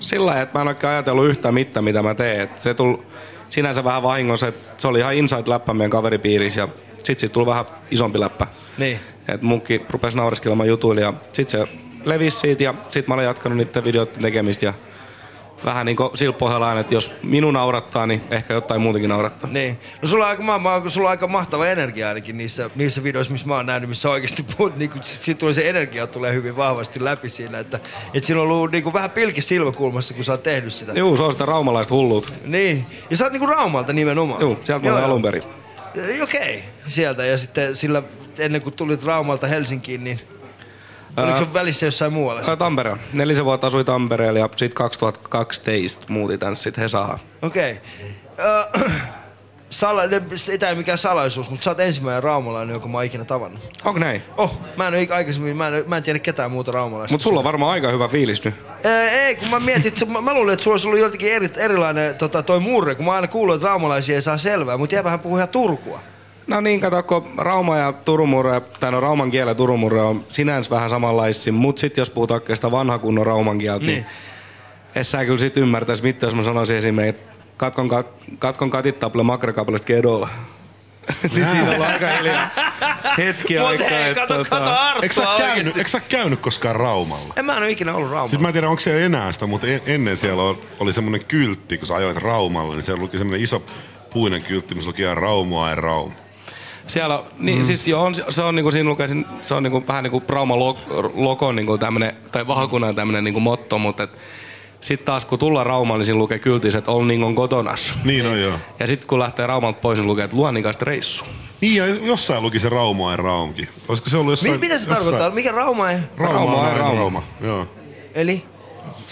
Sillä 0.00 0.26
lailla, 0.26 0.42
että 0.42 0.58
mä 0.58 0.62
en 0.62 0.68
oikein 0.68 0.90
ajatellut 0.90 1.26
yhtään 1.26 1.54
mitään, 1.54 1.84
mitä 1.84 2.02
mä 2.02 2.14
teen. 2.14 2.40
Et 2.40 2.58
se 2.58 2.74
tuli 2.74 3.02
sinänsä 3.50 3.84
vähän 3.84 4.02
vahingossa, 4.02 4.48
että 4.48 4.82
se 4.82 4.88
oli 4.88 4.98
ihan 4.98 5.14
inside-läppä 5.14 5.74
meidän 5.74 5.90
kaveripiirissä 5.90 6.60
ja 6.60 6.68
sit 7.04 7.18
siitä 7.18 7.32
tuli 7.32 7.46
vähän 7.46 7.64
isompi 7.90 8.20
läppä. 8.20 8.46
Niin. 8.78 9.00
Et 9.28 9.42
munkin 9.42 9.86
rupesi 9.90 10.16
naureskelemaan 10.16 10.68
jutuille 10.68 11.00
ja 11.00 11.12
sit 11.32 11.48
se 11.48 11.64
levisi 12.04 12.38
siitä 12.38 12.62
ja 12.62 12.74
sit 12.88 13.08
mä 13.08 13.14
olen 13.14 13.26
jatkanut 13.26 13.58
niiden 13.58 13.84
videoiden 13.84 14.22
tekemistä 14.22 14.64
ja 14.64 14.74
vähän 15.64 15.86
niin 15.86 15.96
kuin 15.96 16.10
sillä 16.16 16.32
pohjalla 16.32 16.68
aina, 16.68 16.80
että 16.80 16.94
jos 16.94 17.10
minun 17.22 17.54
naurattaa, 17.54 18.06
niin 18.06 18.22
ehkä 18.30 18.54
jotain 18.54 18.80
muutakin 18.80 19.08
naurattaa. 19.08 19.50
Niin. 19.50 19.78
No 20.02 20.08
sulla 20.08 20.24
on 20.24 20.30
aika, 20.30 20.42
ma- 20.42 20.58
ma- 20.58 20.82
sulla 20.88 21.08
on 21.08 21.10
aika 21.10 21.26
mahtava 21.26 21.66
energia 21.66 22.08
ainakin 22.08 22.36
niissä, 22.38 22.70
niissä 22.74 23.02
videoissa, 23.02 23.32
missä 23.32 23.46
mä 23.46 23.56
oon 23.56 23.66
nähnyt, 23.66 23.88
missä 23.88 24.10
oikeasti 24.10 24.42
puhut, 24.56 24.76
niin 24.76 24.90
kuin, 24.90 25.02
siitä 25.02 25.38
tulee 25.38 25.52
se 25.52 25.68
energia 25.70 26.06
tulee 26.06 26.34
hyvin 26.34 26.56
vahvasti 26.56 27.04
läpi 27.04 27.28
siinä, 27.28 27.58
että, 27.58 27.80
että 28.14 28.26
siinä 28.26 28.42
on 28.42 28.50
ollut 28.50 28.70
niin 28.70 28.84
kuin 28.84 28.92
vähän 28.92 29.10
pilkki 29.10 29.40
silmäkulmassa, 29.40 30.14
kun 30.14 30.24
sä 30.24 30.32
oot 30.32 30.42
tehnyt 30.42 30.72
sitä. 30.72 30.92
Juu, 30.92 31.16
se 31.16 31.22
on 31.22 31.32
sitä 31.32 31.46
raumalaista 31.46 31.94
hulluutta. 31.94 32.32
Niin. 32.44 32.86
Ja 33.10 33.16
sä 33.16 33.24
oot 33.24 33.32
niinku 33.32 33.46
Raumalta 33.46 33.92
nimenomaan. 33.92 34.40
Juu, 34.40 34.58
sieltä 34.62 34.82
mä 34.82 34.88
Joo, 34.88 34.94
olen 34.94 35.02
joo. 35.02 35.10
alun 35.10 35.22
perin. 35.22 35.42
Okei, 36.22 36.64
sieltä. 36.88 37.24
Ja 37.24 37.38
sitten 37.38 37.76
sillä, 37.76 38.02
ennen 38.40 38.62
kuin 38.62 38.74
tulit 38.74 39.04
Raumalta 39.04 39.46
Helsinkiin, 39.46 40.04
niin 40.04 40.20
oliko 41.16 41.38
se 41.38 41.52
välissä 41.54 41.86
jossain 41.86 42.12
muualla? 42.12 42.42
Ää, 42.48 42.56
Tampere. 42.56 42.96
Nelisen 43.12 43.44
vuotta 43.44 43.66
asui 43.66 43.84
Tampereella 43.84 44.38
ja 44.38 44.48
sit 44.56 44.74
2012 44.74 46.06
muutin 46.08 46.38
tänne 46.38 46.56
sit 46.56 46.76
Hesahaan. 46.76 47.18
Okei. 47.42 47.80
Okay. 48.72 48.90
Sala, 49.70 50.02
ei 50.50 50.58
tää 50.58 50.70
ei 50.70 50.76
mikään 50.76 50.98
salaisuus, 50.98 51.50
mutta 51.50 51.64
sä 51.64 51.70
oot 51.70 51.80
ensimmäinen 51.80 52.22
raumalainen, 52.22 52.72
jonka 52.72 52.88
mä 52.88 52.98
oon 52.98 53.04
ikinä 53.04 53.24
tavannut. 53.24 53.78
Onko 53.84 53.98
näin? 54.00 54.22
Oh, 54.36 54.58
mä 54.76 54.88
en, 54.88 54.94
ole 54.94 55.04
ik- 55.04 55.12
aikaisemmin, 55.12 55.56
mä 55.56 55.68
en, 55.68 55.84
mä 55.86 55.96
en 55.96 56.02
tiedä 56.02 56.18
ketään 56.18 56.50
muuta 56.50 56.72
raumalaista. 56.72 57.14
Mut 57.14 57.20
sulla 57.20 57.38
on 57.38 57.44
varmaan 57.44 57.72
aika 57.72 57.90
hyvä 57.90 58.08
fiilis 58.08 58.44
nyt. 58.44 58.54
Ei, 59.10 59.36
kun 59.36 59.50
mä 59.50 59.60
mietin, 59.60 59.86
että 59.86 60.04
mä, 60.06 60.20
mä 60.20 60.34
luulin, 60.34 60.52
että 60.52 60.62
sulla 60.62 60.74
olisi 60.74 60.86
ollut 60.86 61.00
jotenkin 61.00 61.32
eri, 61.32 61.48
erilainen 61.56 62.14
tota, 62.14 62.42
toi 62.42 62.60
murre, 62.60 62.94
kun 62.94 63.04
mä 63.04 63.12
aina 63.12 63.28
kuullut, 63.28 63.54
että 63.54 63.68
raumalaisia 63.68 64.14
ei 64.14 64.22
saa 64.22 64.38
selvää, 64.38 64.76
mutta 64.76 64.94
jääpähän 64.94 65.20
puhua 65.20 65.38
ihan 65.38 65.48
Turkua. 65.48 66.00
No 66.46 66.60
niin, 66.60 66.80
kato, 66.80 67.02
kun 67.02 67.24
Rauma 67.38 67.76
ja 67.76 67.92
Turumurre, 67.92 68.60
tai 68.80 68.90
no 68.92 69.00
Rauman 69.00 69.30
kieli 69.30 69.50
ja 69.50 69.54
Turumurre 69.54 70.00
on 70.00 70.24
sinänsä 70.28 70.70
vähän 70.70 70.90
samanlaisia, 70.90 71.52
mutta 71.52 71.80
sitten 71.80 72.02
jos 72.02 72.10
puhutaan 72.10 72.40
sitä 72.54 72.70
vanha 72.70 72.98
kunnon 72.98 73.26
Rauman 73.26 73.58
kieltä, 73.58 73.86
niin, 73.86 73.94
Niin. 73.94 74.06
et 74.94 75.06
sä 75.06 75.24
kyllä 75.24 75.38
sit 75.38 75.56
ymmärtäis 75.56 76.02
mitään, 76.02 76.28
jos 76.28 76.34
mä 76.36 76.42
sanoisin 76.42 76.76
esimerkiksi, 76.76 77.22
että 77.22 77.32
katkon, 77.56 77.88
kat, 77.88 78.06
katkon 78.38 78.70
katittable 78.70 79.22
makrekappaleesta 79.22 79.86
kedolla. 79.86 80.28
niin 81.34 81.46
siinä 81.46 81.70
on 81.70 81.82
aika 81.82 82.06
hiljaa 82.10 82.50
hetki 83.18 83.58
Mut 83.58 83.66
aikaa. 83.68 83.88
hei, 83.88 84.10
että 84.10 84.20
kato, 84.26 84.42
tota- 84.42 84.48
kato 84.48 84.70
Arttua 84.70 85.02
Eikö 85.02 85.14
sä, 85.14 85.24
käynyt, 85.38 85.76
eikö 85.76 85.88
sä 85.90 86.00
käynyt 86.00 86.40
koskaan 86.40 86.76
Raumalla? 86.76 87.34
En 87.36 87.44
mä 87.44 87.52
en 87.52 87.58
ole 87.58 87.70
ikinä 87.70 87.94
ollut 87.94 88.10
Raumalla. 88.10 88.28
Siis 88.28 88.40
mä 88.42 88.48
en 88.48 88.52
tiedä, 88.52 88.68
onko 88.68 88.80
siellä 88.80 89.00
enää 89.00 89.32
sitä, 89.32 89.46
mutta 89.46 89.66
en, 89.66 89.80
ennen 89.86 90.16
siellä 90.16 90.42
on, 90.42 90.58
oli 90.80 90.92
semmoinen 90.92 91.24
kyltti, 91.28 91.78
kun 91.78 91.86
sä 91.88 91.94
ajoit 91.96 92.16
Raumalle, 92.16 92.74
niin 92.74 92.82
siellä 92.84 93.02
luki 93.02 93.18
semmoinen 93.18 93.44
iso 93.44 93.62
puinen 94.12 94.42
kyltti, 94.44 94.74
missä 94.74 94.88
luki 94.88 95.02
ihan 95.02 95.18
Raumua 95.18 95.68
ja 95.70 95.74
Rauma. 95.74 96.14
Siellä 96.92 97.18
on, 97.18 97.24
niin 97.38 97.58
mm. 97.58 97.64
siis 97.64 97.86
joo, 97.86 98.02
on, 98.02 98.14
se 98.28 98.42
on 98.42 98.54
niinku 98.54 98.70
siinä 98.70 98.88
lukesin, 98.88 99.26
se 99.42 99.54
on 99.54 99.62
niinku 99.62 99.84
vähän 99.88 100.02
niinku 100.02 100.22
Rauma 100.28 100.58
logo 101.14 101.52
niinku 101.52 101.78
tämmönen, 101.78 102.16
tai 102.32 102.46
vahakunnan 102.46 102.94
tämmönen 102.94 103.24
niinku 103.24 103.40
motto, 103.40 103.78
mutta 103.78 104.02
et, 104.02 104.18
sitten 104.80 105.06
taas 105.06 105.24
kun 105.24 105.38
tullaan 105.38 105.66
Raumaan, 105.66 106.00
niin 106.00 106.04
siinä 106.04 106.18
lukee 106.18 106.38
kyltissä, 106.38 106.78
että 106.78 106.90
on 106.90 107.08
niin 107.08 107.24
on 107.24 107.34
kotonas. 107.34 107.94
Niin 108.04 108.26
on 108.26 108.40
joo. 108.40 108.58
Ja 108.78 108.86
sitten 108.86 109.08
kun 109.08 109.18
lähtee 109.18 109.46
Raumalta 109.46 109.78
pois, 109.80 109.98
niin 109.98 110.06
lukee, 110.06 110.24
että 110.24 110.36
luonnikasta 110.36 110.84
reissu. 110.84 111.24
Niin 111.60 111.76
ja 111.76 111.86
jossain 111.86 112.42
luki 112.42 112.60
se 112.60 112.68
Rauma 112.68 113.10
ja 113.10 113.16
Raumkin. 113.16 113.68
Olisiko 113.88 114.10
se 114.10 114.16
ollut 114.16 114.32
jossain... 114.32 114.52
Mi- 114.52 114.58
mitä 114.58 114.78
se 114.78 114.80
jossain... 114.80 114.96
tarkoittaa? 114.96 115.30
Mikä 115.30 115.52
Rauma 115.52 115.90
ei? 115.90 115.98
Rauma, 116.16 116.38
Rauma 116.38 116.68
ja 116.68 116.78
Rauma. 116.78 116.98
Rauma. 116.98 117.22
Joo. 117.40 117.66
Eli? 118.14 118.44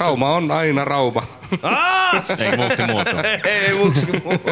Rauma 0.00 0.34
on 0.36 0.50
aina 0.50 0.84
Rauma. 0.84 1.22
Ei 2.38 2.56
muuksi 2.56 2.82
muutu. 2.86 3.10
ei 3.44 3.74
muuksi 3.74 4.06
muutu. 4.24 4.50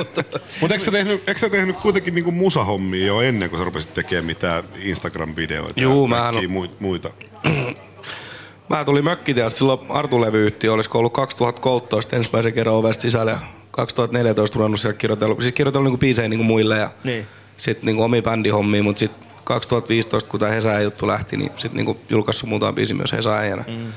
Mutta 0.60 0.74
eikö 0.74 0.84
sä 0.84 0.90
tehnyt, 0.90 1.28
eikö 1.28 1.40
sä 1.40 1.50
tehnyt 1.50 1.76
kuitenkin 1.76 2.14
niinku 2.14 2.30
musahommia 2.32 3.06
jo 3.06 3.20
ennen 3.20 3.50
kuin 3.50 3.58
sä 3.58 3.64
rupesit 3.64 3.94
tekemään 3.94 4.24
mitään 4.24 4.64
Instagram-videoita 4.76 5.80
Juu, 5.80 6.04
ja 6.04 6.08
mähän 6.08 6.34
mui- 6.50 6.70
muita? 6.80 7.10
Mä 8.68 8.84
tulin 8.84 9.04
mökkiteos 9.04 9.58
silloin 9.58 9.80
Artu-levyyhtiö, 9.88 10.72
olisiko 10.72 10.98
ollut 10.98 11.12
2013 11.12 12.16
ensimmäisen 12.16 12.52
kerran 12.52 12.74
ovesta 12.74 13.02
sisällä 13.02 13.30
ja 13.30 13.38
2014 13.70 14.56
ruvennut 14.58 14.80
siellä 14.80 14.98
kirjoitella, 14.98 15.36
siis 15.40 15.54
kirjoitella 15.54 15.84
niinku 15.84 15.98
biisejä 15.98 16.28
niinku 16.28 16.44
muille 16.44 16.78
ja 16.78 16.90
Niin. 17.04 17.26
sitten 17.56 17.86
niinku 17.86 18.02
omia 18.02 18.22
bändihommia, 18.22 18.82
mutta 18.82 18.98
sitten 19.00 19.28
2015, 19.44 20.30
kun 20.30 20.40
tämä 20.40 20.52
Hesa 20.52 20.80
juttu 20.80 21.06
lähti, 21.06 21.36
niin 21.36 21.50
sitten 21.56 21.76
niinku 21.76 22.00
julkaissut 22.10 22.48
muutama 22.48 22.72
biisi 22.72 22.94
myös 22.94 23.12
Hesa 23.12 23.36
äijänä. 23.38 23.64
Mm. 23.68 23.92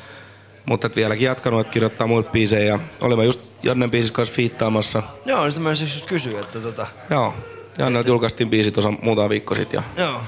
Mutta 0.72 0.88
et 0.88 0.95
vieläkin 0.95 1.26
jatkanut, 1.26 1.61
että 1.61 1.72
kirjoittaa 1.74 2.07
muille 2.07 2.30
biisejä 2.30 2.65
ja 2.65 2.80
olemme 3.01 3.26
just 3.26 3.39
Jannen 3.63 3.91
biisin 3.91 4.13
kanssa 4.13 4.36
fiittaamassa. 4.36 5.03
Joo, 5.26 5.41
niin 5.41 5.51
sitä 5.51 5.63
mä 5.63 5.76
siis 5.76 5.93
just 5.93 6.05
kysyä, 6.05 6.39
että 6.39 6.59
tota... 6.59 6.88
Joo, 7.09 7.34
Jannelta 7.78 8.09
julkaistiin 8.09 8.49
biisi 8.49 8.72
tuossa 8.72 8.93
muutama 9.01 9.30
viikko 9.30 9.55
sitten 9.55 9.78
ja 9.97 10.03
Joo. 10.03 10.22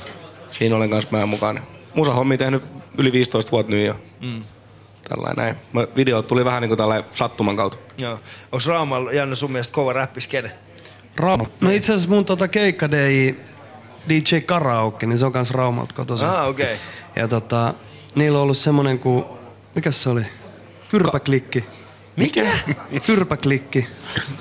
siinä 0.51 0.75
olen 0.75 0.89
kanssa 0.89 1.09
mä 1.17 1.25
mukana. 1.25 1.61
Musa 1.95 2.13
hommi 2.13 2.37
tehnyt 2.37 2.63
yli 2.97 3.11
15 3.11 3.51
vuotta 3.51 3.71
nyt 3.71 3.85
ja 3.87 3.95
Mm. 4.21 4.43
tällainen 5.09 5.45
näin. 5.45 5.55
Mä- 5.73 5.87
Video 5.95 6.21
tuli 6.21 6.45
vähän 6.45 6.61
niin 6.61 6.69
kuin 6.69 6.77
tällainen 6.77 7.09
sattuman 7.15 7.55
kautta. 7.55 7.77
Joo. 7.97 8.19
Onks 8.51 8.65
Raumalla, 8.67 9.11
Janne, 9.11 9.35
sun 9.35 9.51
mielestä 9.51 9.73
kova 9.73 9.93
räppiskene? 9.93 10.51
Rauma. 11.15 11.45
No 11.61 11.69
itse 11.69 11.93
asiassa 11.93 12.09
mun 12.09 12.25
tota 12.25 12.47
keikka 12.47 12.91
DJ, 12.91 13.29
DJ 14.09 14.39
Karaoke, 14.45 15.05
niin 15.05 15.17
se 15.17 15.25
on 15.25 15.31
kans 15.31 15.51
Raumalta 15.51 15.95
kotoisin. 15.95 16.27
Ah, 16.27 16.47
okei. 16.47 16.65
Okay. 16.65 16.77
Ja 17.15 17.27
tota, 17.27 17.73
niillä 18.15 18.37
on 18.37 18.43
ollut 18.43 18.57
semmonen 18.57 18.99
kuin, 18.99 19.25
mikä 19.76 19.91
se 19.91 20.09
oli? 20.09 20.26
Kyrpäklikki. 20.89 21.65
Mikä? 22.15 22.45
Kyrpäklikki. 23.05 23.88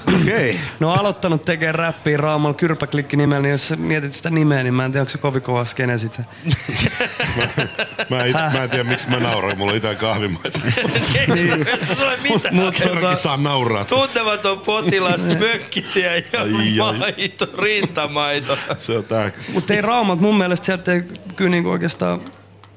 Okei. 0.09 0.51
Okay. 0.51 0.61
Ne 0.81 0.87
on 0.87 0.99
aloittanut 0.99 1.43
tekemään 1.43 1.75
räppiä 1.75 2.17
Raumalla 2.17 2.55
Kyrpäklikki 2.55 3.17
nimellä, 3.17 3.43
niin 3.43 3.53
jos 3.53 3.75
mietit 3.77 4.15
sitä 4.15 4.31
nimeä, 4.31 4.63
niin 4.63 4.75
mä 4.75 4.85
en 4.85 4.93
tiedä, 4.93 5.03
onko 5.03 5.11
se 5.11 5.19
kovin 5.19 5.43
kova 5.43 5.65
skene 5.65 5.99
sitä. 5.99 6.25
Mä 8.11 8.25
en, 8.25 8.33
mä 8.33 8.63
en 8.63 8.71
tiedä, 8.71 8.85
miksi 8.85 9.11
mä 9.11 9.21
nauroin. 9.21 9.59
Mulla 9.59 9.71
on 9.71 9.77
itään 9.77 9.97
kahvimaita. 9.97 10.61
niin. 11.35 11.67
Se 11.85 12.05
ole 12.05 12.19
mitään. 12.23 12.55
Mut 12.55 12.75
Kerrankin 12.75 13.17
saa 13.17 13.37
nauraa. 13.37 13.85
Tuntematon 13.85 14.61
potilas, 14.61 15.25
mökkitie 15.39 16.25
ja 16.33 16.41
Ai, 16.41 16.81
ai. 16.81 16.99
maito, 16.99 17.49
rintamaito. 17.59 18.59
Se 18.79 18.99
on 18.99 19.05
tää. 19.05 19.31
Mutta 19.53 19.75
ei 19.75 19.83
Raumat, 19.83 20.21
mun 20.21 20.39
mielestä 20.39 20.67
sieltä 20.67 20.93
ei 20.93 21.03
kyllä 21.37 21.51
niinku 21.51 21.71
oikeastaan, 21.71 22.21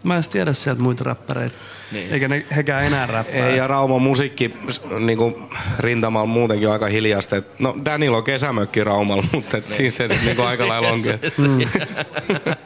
mä 0.04 0.18
en 0.18 0.24
tiedä 0.32 0.54
sieltä 0.54 0.82
muita 0.82 1.04
räppäreitä. 1.04 1.58
Niin. 1.92 2.14
Eikä 2.14 2.28
ne, 2.28 2.46
hekään 2.56 2.86
enää 2.86 3.06
räppää. 3.06 3.48
Ei, 3.50 3.58
ja 3.58 3.68
Rauman 3.68 4.02
musiikki 4.02 4.52
niin 5.00 5.18
kuin 5.18 5.36
rintamalla 5.80 6.26
muutenkin 6.26 6.68
on 6.68 6.74
aika 6.74 6.86
hiljasta. 6.88 7.36
Et, 7.36 7.60
no 7.60 7.76
Danil 7.86 8.14
on 8.14 8.24
kesämökki 8.24 8.84
Raumalla, 8.84 9.24
mutta 9.34 9.58
et 9.58 9.74
siinä 9.74 9.92
se 9.92 10.08
niin 10.08 10.36
kuin 10.36 10.48
aika 10.48 10.68
lailla 10.68 10.90
onkin. 10.90 11.20
Se- 11.22 11.30
se- 11.32 12.58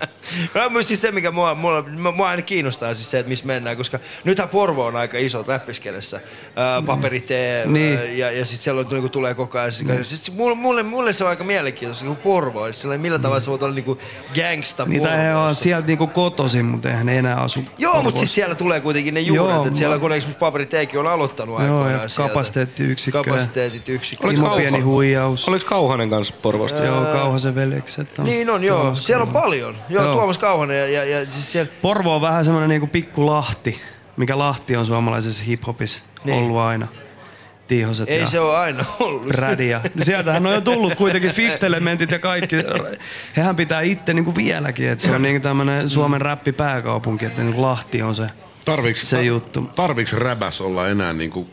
No, 0.56 0.70
mutta 0.70 0.88
siis 0.88 1.02
se, 1.02 1.12
mikä 1.20 1.32
mua, 1.32 1.56
mua, 1.56 1.84
mua 2.16 2.30
aina 2.30 2.42
kiinnostaa, 2.42 2.94
siis 2.94 3.12
se, 3.12 3.20
että 3.20 3.30
missä 3.30 3.46
mennään, 3.46 3.78
koska 3.78 4.00
nythän 4.24 4.50
Porvo 4.50 4.86
on 4.86 4.96
aika 4.96 5.18
iso 5.18 5.46
räppiskenessä. 5.48 6.22
Ää, 6.56 6.82
paperitee 6.82 7.66
Niin. 7.68 8.18
ja, 8.18 8.32
ja 8.32 8.46
sitten 8.46 8.64
siellä 8.64 8.80
on, 8.82 8.88
niinku, 8.92 9.10
tulee 9.10 9.34
koko 9.34 9.60
ajan. 9.60 9.72
Siis, 9.72 10.10
siis 10.10 10.32
mulle, 10.38 10.56
mulle, 10.56 10.84
mulle, 10.84 11.14
se 11.14 11.24
on 11.24 11.30
aika 11.30 11.44
mielenkiintoista, 11.44 12.06
niin 12.06 12.16
Porvo. 12.16 12.66
Siis 12.66 12.82
sellainen, 12.82 13.02
millä 13.02 13.20
tavalla 13.20 13.40
se 13.40 13.50
voit 13.50 13.64
olla 13.64 13.76
niinku 13.76 13.98
gangsta 14.36 14.86
Niitä 14.86 15.18
he 15.18 15.36
on 15.36 15.56
sieltä 15.56 15.88
niinku 15.88 16.08
kotoisin, 16.08 16.66
mutta 16.66 16.90
eihän 16.90 17.06
ne 17.06 17.18
enää 17.18 17.36
asu 17.36 17.64
Joo, 17.78 18.02
mutta 18.04 18.18
siis 18.20 18.34
siellä 18.34 18.56
tulee 18.56 18.80
kuitenkin 18.82 19.09
ne 19.12 19.20
juuret, 19.20 19.56
Joo, 19.56 19.66
että 19.66 19.78
siellä 19.78 19.96
mä- 19.96 20.00
kun 20.00 20.12
esimerkiksi 20.12 20.40
paperiteekin 20.40 21.00
on 21.00 21.08
aloittanut 21.08 21.60
Joo, 21.60 21.64
aikoinaan 21.64 22.04
ja 22.04 22.10
sieltä. 22.10 22.30
kapasiteettiyksikkö. 22.30 23.24
Kapasiteetit 23.24 23.90
yksikkö. 23.90 24.28
Oliko 24.28 24.42
Imo 24.46 24.56
pieni 24.56 24.80
huijaus. 24.80 25.50
Oliko 25.50 25.66
Kauhanen 25.66 26.10
kanssa 26.10 26.34
Porvosta? 26.42 26.84
Joo, 26.84 27.06
Kauhasen 27.06 27.56
veljekset 27.56 28.20
on. 28.20 28.26
Niin 28.26 28.50
on, 28.50 28.64
joo. 28.64 28.80
Tuomas 28.82 29.06
Siellä 29.06 29.24
on 29.24 29.30
paljon. 29.34 29.76
Joo, 29.90 30.04
Joo. 30.04 30.14
Tuomas 30.14 30.38
Kauhanen 30.38 30.78
ja, 30.78 30.88
ja, 31.06 31.20
ja 31.20 31.26
siis 31.32 31.52
siellä... 31.52 31.72
Porvo 31.82 32.16
on 32.16 32.22
vähän 32.22 32.46
semmoinen 32.46 32.70
niinku 32.70 32.88
pikku 32.88 33.26
Lahti, 33.26 33.82
mikä 34.18 34.38
Lahti 34.38 34.76
on 34.76 34.86
suomalaisessa 34.86 35.44
hiphopissa 35.44 36.00
Niin. 36.24 36.38
ollut 36.44 36.58
aina. 36.58 36.88
Tiihoset 37.68 38.10
Ei 38.10 38.20
ja 38.20 38.28
se 38.28 38.40
ole 38.40 38.58
aina 38.58 38.86
ollut. 39.00 39.30
Rädiä. 39.30 39.82
Sieltähän 40.02 40.46
on 40.46 40.54
jo 40.54 40.62
tullut 40.62 40.96
kuitenkin 40.96 41.32
Fifth 41.32 41.66
Elementit 41.66 42.12
ja 42.12 42.20
kaikki. 42.20 42.56
Hehän 43.38 43.56
pitää 43.56 43.82
itse 43.82 44.14
niinku 44.14 44.36
vieläkin, 44.36 44.90
että 44.90 45.08
se 45.08 45.16
on 45.16 45.22
niinku 45.22 45.44
tämmönen 45.44 45.90
Suomen 45.90 46.22
räppipääkaupunki, 46.22 47.26
että 47.26 47.44
niinku 47.44 47.62
Lahti 47.62 48.02
on 48.02 48.16
se, 48.16 48.28
Tarviiks, 48.76 49.10
se 49.10 49.24
juttu. 49.24 49.70
Tarviiks 49.76 50.14
räbäs 50.14 50.62
olla 50.62 50.88
enää 50.88 51.14
niinku 51.14 51.48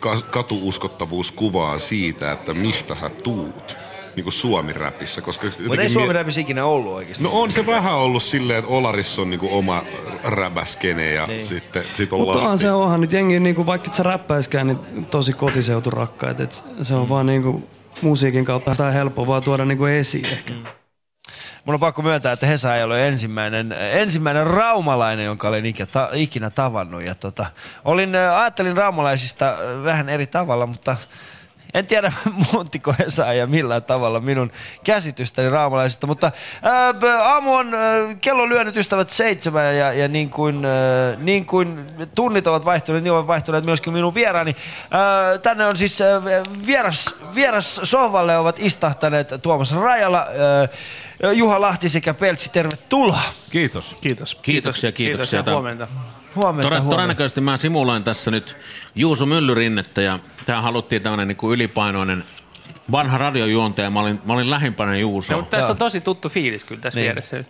ka- 0.00 0.20
katuuskottavuus 0.20 1.30
kuvaa 1.32 1.78
siitä, 1.78 2.32
että 2.32 2.54
mistä 2.54 2.94
sä 2.94 3.08
tuut? 3.08 3.76
Niinku 4.16 4.30
Suomi-räpissä, 4.30 5.20
koska 5.22 5.46
Mutta 5.46 5.58
ei 5.62 5.66
jotenkin 5.68 5.90
Suomen 5.92 6.08
mie- 6.08 6.12
räpissä 6.12 6.40
ikinä 6.40 6.64
ollut 6.64 6.92
oikeasti. 6.94 7.24
No 7.24 7.30
on 7.32 7.50
se 7.52 7.66
vähän 7.66 7.94
ollut 7.94 8.22
silleen, 8.22 8.58
että 8.58 8.70
Olarissa 8.70 9.22
on 9.22 9.30
niinku 9.30 9.48
oma 9.58 9.82
räbäskene 10.24 11.12
ja 11.12 11.26
Niin. 11.26 11.46
sitten 11.46 11.82
sit 11.94 12.12
on 12.12 12.18
Mutta 12.20 12.32
onhan 12.38 12.50
Lahti. 12.50 12.62
se 12.62 12.70
onhan 12.72 13.00
nyt 13.00 13.12
jengi, 13.12 13.40
niinku, 13.40 13.66
vaikka 13.66 13.88
et 13.88 13.94
sä 13.94 14.02
räppäiskään, 14.02 14.66
niin 14.66 15.06
tosi 15.06 15.32
kotiseuturakkaat. 15.32 16.40
Et 16.40 16.64
se 16.82 16.94
on 16.94 17.08
vaan 17.08 17.26
niinku, 17.26 17.68
musiikin 18.02 18.44
kautta 18.44 18.74
sitä 18.74 18.90
helppo 18.90 19.26
vaan 19.26 19.42
tuoda 19.42 19.64
niinku 19.64 19.84
esiin 19.84 20.26
ehkä. 20.26 20.52
Mun 21.66 21.74
on 21.74 21.80
pakko 21.80 22.02
myöntää, 22.02 22.32
että 22.32 22.46
Hesa 22.46 22.76
ei 22.76 22.84
ole 22.84 23.08
ensimmäinen, 23.08 23.72
ensimmäinen 23.72 24.46
raumalainen, 24.46 25.26
jonka 25.26 25.48
olen 25.48 25.66
ikinä, 25.66 25.86
ta, 25.86 26.10
ikinä 26.12 26.50
tavannut. 26.50 27.02
Ja 27.02 27.14
tota, 27.14 27.46
olin, 27.84 28.14
ä, 28.14 28.40
ajattelin 28.40 28.76
raumalaisista 28.76 29.48
ä, 29.48 29.84
vähän 29.84 30.08
eri 30.08 30.26
tavalla, 30.26 30.66
mutta 30.66 30.96
en 31.74 31.86
tiedä 31.86 32.12
muuttiko 32.52 32.94
Hesa 32.98 33.32
ja 33.32 33.46
millään 33.46 33.82
tavalla 33.82 34.20
minun 34.20 34.52
käsitystäni 34.84 35.48
raamalaisista, 35.48 36.06
mutta 36.06 36.32
ää, 36.62 36.94
b- 36.94 37.04
aamu 37.04 37.54
on, 37.54 37.74
ää, 37.74 38.14
kello 38.20 38.42
on 38.42 38.48
lyönyt 38.48 38.76
ystävät 38.76 39.10
seitsemän 39.10 39.76
ja, 39.76 39.92
ja 39.92 40.08
niin, 40.08 40.30
kuin, 40.30 40.64
ää, 40.64 41.16
niin 41.18 41.46
kuin 41.46 41.86
tunnit 42.14 42.46
ovat 42.46 42.64
vaihtuneet, 42.64 43.04
niin 43.04 43.12
ovat 43.12 43.26
vaihtuneet 43.26 43.64
myöskin 43.64 43.92
minun 43.92 44.14
vieraani. 44.14 44.56
Ää, 44.90 45.38
tänne 45.38 45.66
on 45.66 45.76
siis 45.76 46.00
ää, 46.00 46.22
vieras, 46.66 47.14
vieras 47.34 47.80
sohvalle 47.82 48.38
ovat 48.38 48.58
istahtaneet 48.58 49.34
Tuomas 49.42 49.74
Rajala, 49.74 50.18
ää, 50.18 50.68
Juha 51.34 51.60
Lahti 51.60 51.88
sekä 51.88 52.14
Peltsi, 52.14 52.48
tervetuloa. 52.50 53.20
Kiitos. 53.50 53.96
Kiitos. 54.00 54.34
Kiitoksia, 54.34 54.92
kiitoksia. 54.92 54.92
Kiitos 54.92 55.32
ja 55.32 55.52
huomenta. 55.52 55.88
Huomenta, 56.36 56.62
Todennä- 56.62 56.80
huomenta. 56.80 56.94
Todennäköisesti 56.96 57.40
mä 57.40 57.56
simuloin 57.56 58.04
tässä 58.04 58.30
nyt 58.30 58.56
Juuso 58.94 59.26
Myllyrinnettä 59.26 60.02
ja 60.02 60.18
tää 60.46 60.60
haluttiin 60.62 61.02
tämmönen 61.02 61.28
niin 61.28 61.52
ylipainoinen 61.52 62.24
vanha 62.92 63.18
radiojuontaja. 63.18 63.90
Mä 63.90 64.00
olin, 64.00 64.20
mä 64.24 64.32
olin 64.32 64.50
lähimpänä 64.50 64.96
Juusoa. 64.96 65.34
Ja, 65.36 65.40
mutta 65.40 65.56
tässä 65.56 65.72
on 65.72 65.78
tosi 65.78 66.00
tuttu 66.00 66.28
fiilis 66.28 66.64
kyllä 66.64 66.80
tässä 66.80 67.00
Niin. 67.00 67.04
vieressä. 67.04 67.44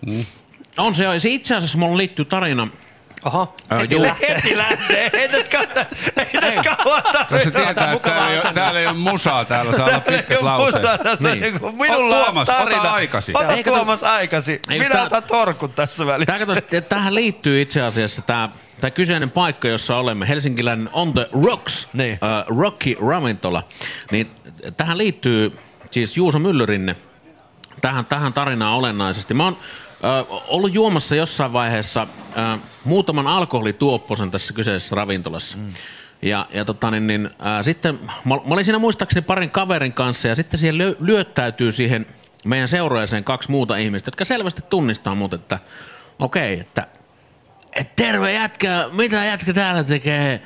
On 0.78 0.94
se, 0.94 1.18
se 1.18 1.28
itse 1.28 1.56
asiassa 1.56 1.78
mulla 1.78 1.96
liittyy 1.96 2.24
tarina. 2.24 2.68
Aha. 3.26 3.52
Heti, 3.80 4.02
lä- 4.02 4.16
heti 4.28 4.56
lähtee. 4.56 5.10
Ei 5.20 5.28
tässä 5.28 5.50
katso, 5.58 5.80
ei 6.16 6.26
tässä 6.40 6.62
kauan 6.76 7.02
No 7.30 7.38
se 7.38 7.50
tietää, 7.50 7.92
että 7.92 8.08
täällä 8.10 8.30
ei, 8.30 8.38
ole, 8.40 8.52
täällä 8.54 8.80
ei 8.80 8.86
ole 8.86 8.94
musaa, 8.96 9.44
täällä 9.44 9.72
saa 9.76 9.86
olla 9.86 10.00
Täällä 10.00 10.16
ei 10.16 10.18
pitkät 10.18 10.38
ole 10.42 10.50
lauseet. 10.50 10.82
musaa, 10.82 10.98
tässä 10.98 11.28
on 11.30 11.40
niinku- 11.40 11.72
minulla 11.72 12.16
on 12.18 12.24
Tuomas, 12.24 12.46
tarina. 12.48 12.80
ota 12.80 12.90
aikasi. 12.92 13.32
Ota 13.34 13.52
Eikö 13.52 13.70
Tuomas 13.70 14.02
aikasi. 14.04 14.52
Eikö 14.52 14.84
Minä 14.84 14.88
tää- 14.94 15.02
otan 15.04 15.22
torkut 15.22 15.74
tässä 15.74 16.06
välissä. 16.06 16.26
Tää, 16.32 16.46
kato, 16.46 16.52
että 16.58 16.80
tähän 16.80 17.14
liittyy 17.14 17.60
itse 17.62 17.82
asiassa 17.82 18.22
tämä 18.22 18.48
Tämä 18.80 18.90
kyseinen 18.90 19.30
paikka, 19.30 19.68
jossa 19.68 19.96
olemme, 19.96 20.28
helsinkiläinen 20.28 20.88
On 20.92 21.12
the 21.12 21.28
Rocks, 21.44 21.88
niin. 21.92 22.12
uh, 22.48 22.58
Rocky 22.58 22.96
Ravintola, 23.08 23.62
niin 24.10 24.30
tähän 24.76 24.98
liittyy 24.98 25.58
siis 25.90 26.16
Juuso 26.16 26.38
Myllyrinne 26.38 26.96
tähän, 27.80 28.04
tähän 28.04 28.32
tarinaan 28.32 28.74
olennaisesti. 28.74 29.34
Mä 29.34 29.44
oon 29.44 29.56
ollut 30.48 30.74
juomassa 30.74 31.16
jossain 31.16 31.52
vaiheessa 31.52 32.02
uh, 32.02 32.60
muutaman 32.84 33.26
alkoholituopposen 33.26 34.30
tässä 34.30 34.54
kyseisessä 34.54 34.96
ravintolassa. 34.96 35.56
Mm. 35.56 35.74
Ja, 36.22 36.46
ja 36.50 36.64
tota, 36.64 36.90
niin, 36.90 37.06
niin, 37.06 37.30
ää, 37.38 37.62
sitten 37.62 37.98
mä, 38.24 38.34
mä 38.34 38.54
olin 38.54 38.64
siinä 38.64 38.78
muistaakseni 38.78 39.22
parin 39.22 39.50
kaverin 39.50 39.92
kanssa 39.92 40.28
ja 40.28 40.34
sitten 40.34 40.60
siihen 40.60 40.78
lyö, 40.78 40.96
lyöttäytyy 41.00 41.72
siihen 41.72 42.06
meidän 42.44 42.68
seuraajaseen 42.68 43.24
kaksi 43.24 43.50
muuta 43.50 43.76
ihmistä, 43.76 44.08
jotka 44.08 44.24
selvästi 44.24 44.62
tunnistaa 44.70 45.14
mut, 45.14 45.32
että 45.32 45.58
okei, 46.18 46.54
okay, 46.54 46.60
että 46.60 46.86
et 47.72 47.96
terve 47.96 48.32
jätkä, 48.32 48.88
mitä 48.92 49.24
jätkä 49.24 49.52
täällä 49.52 49.84
tekee? 49.84 50.42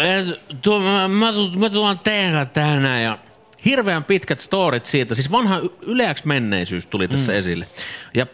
Et, 0.00 0.62
tuo, 0.62 0.80
mä, 0.80 1.08
mä, 1.08 1.32
mä 1.58 1.70
tulen 1.70 1.98
teidän 1.98 2.32
kanssa 2.32 2.52
tähän 2.52 2.82
näin 2.82 3.04
ja 3.04 3.18
hirveän 3.64 4.04
pitkät 4.04 4.40
storit 4.40 4.86
siitä, 4.86 5.14
siis 5.14 5.30
vanha 5.30 5.58
y- 5.58 5.68
yleäks 5.82 6.24
menneisyys 6.24 6.86
tuli 6.86 7.08
tässä 7.08 7.32
mm. 7.32 7.38
esille. 7.38 7.66
Ja 8.14 8.26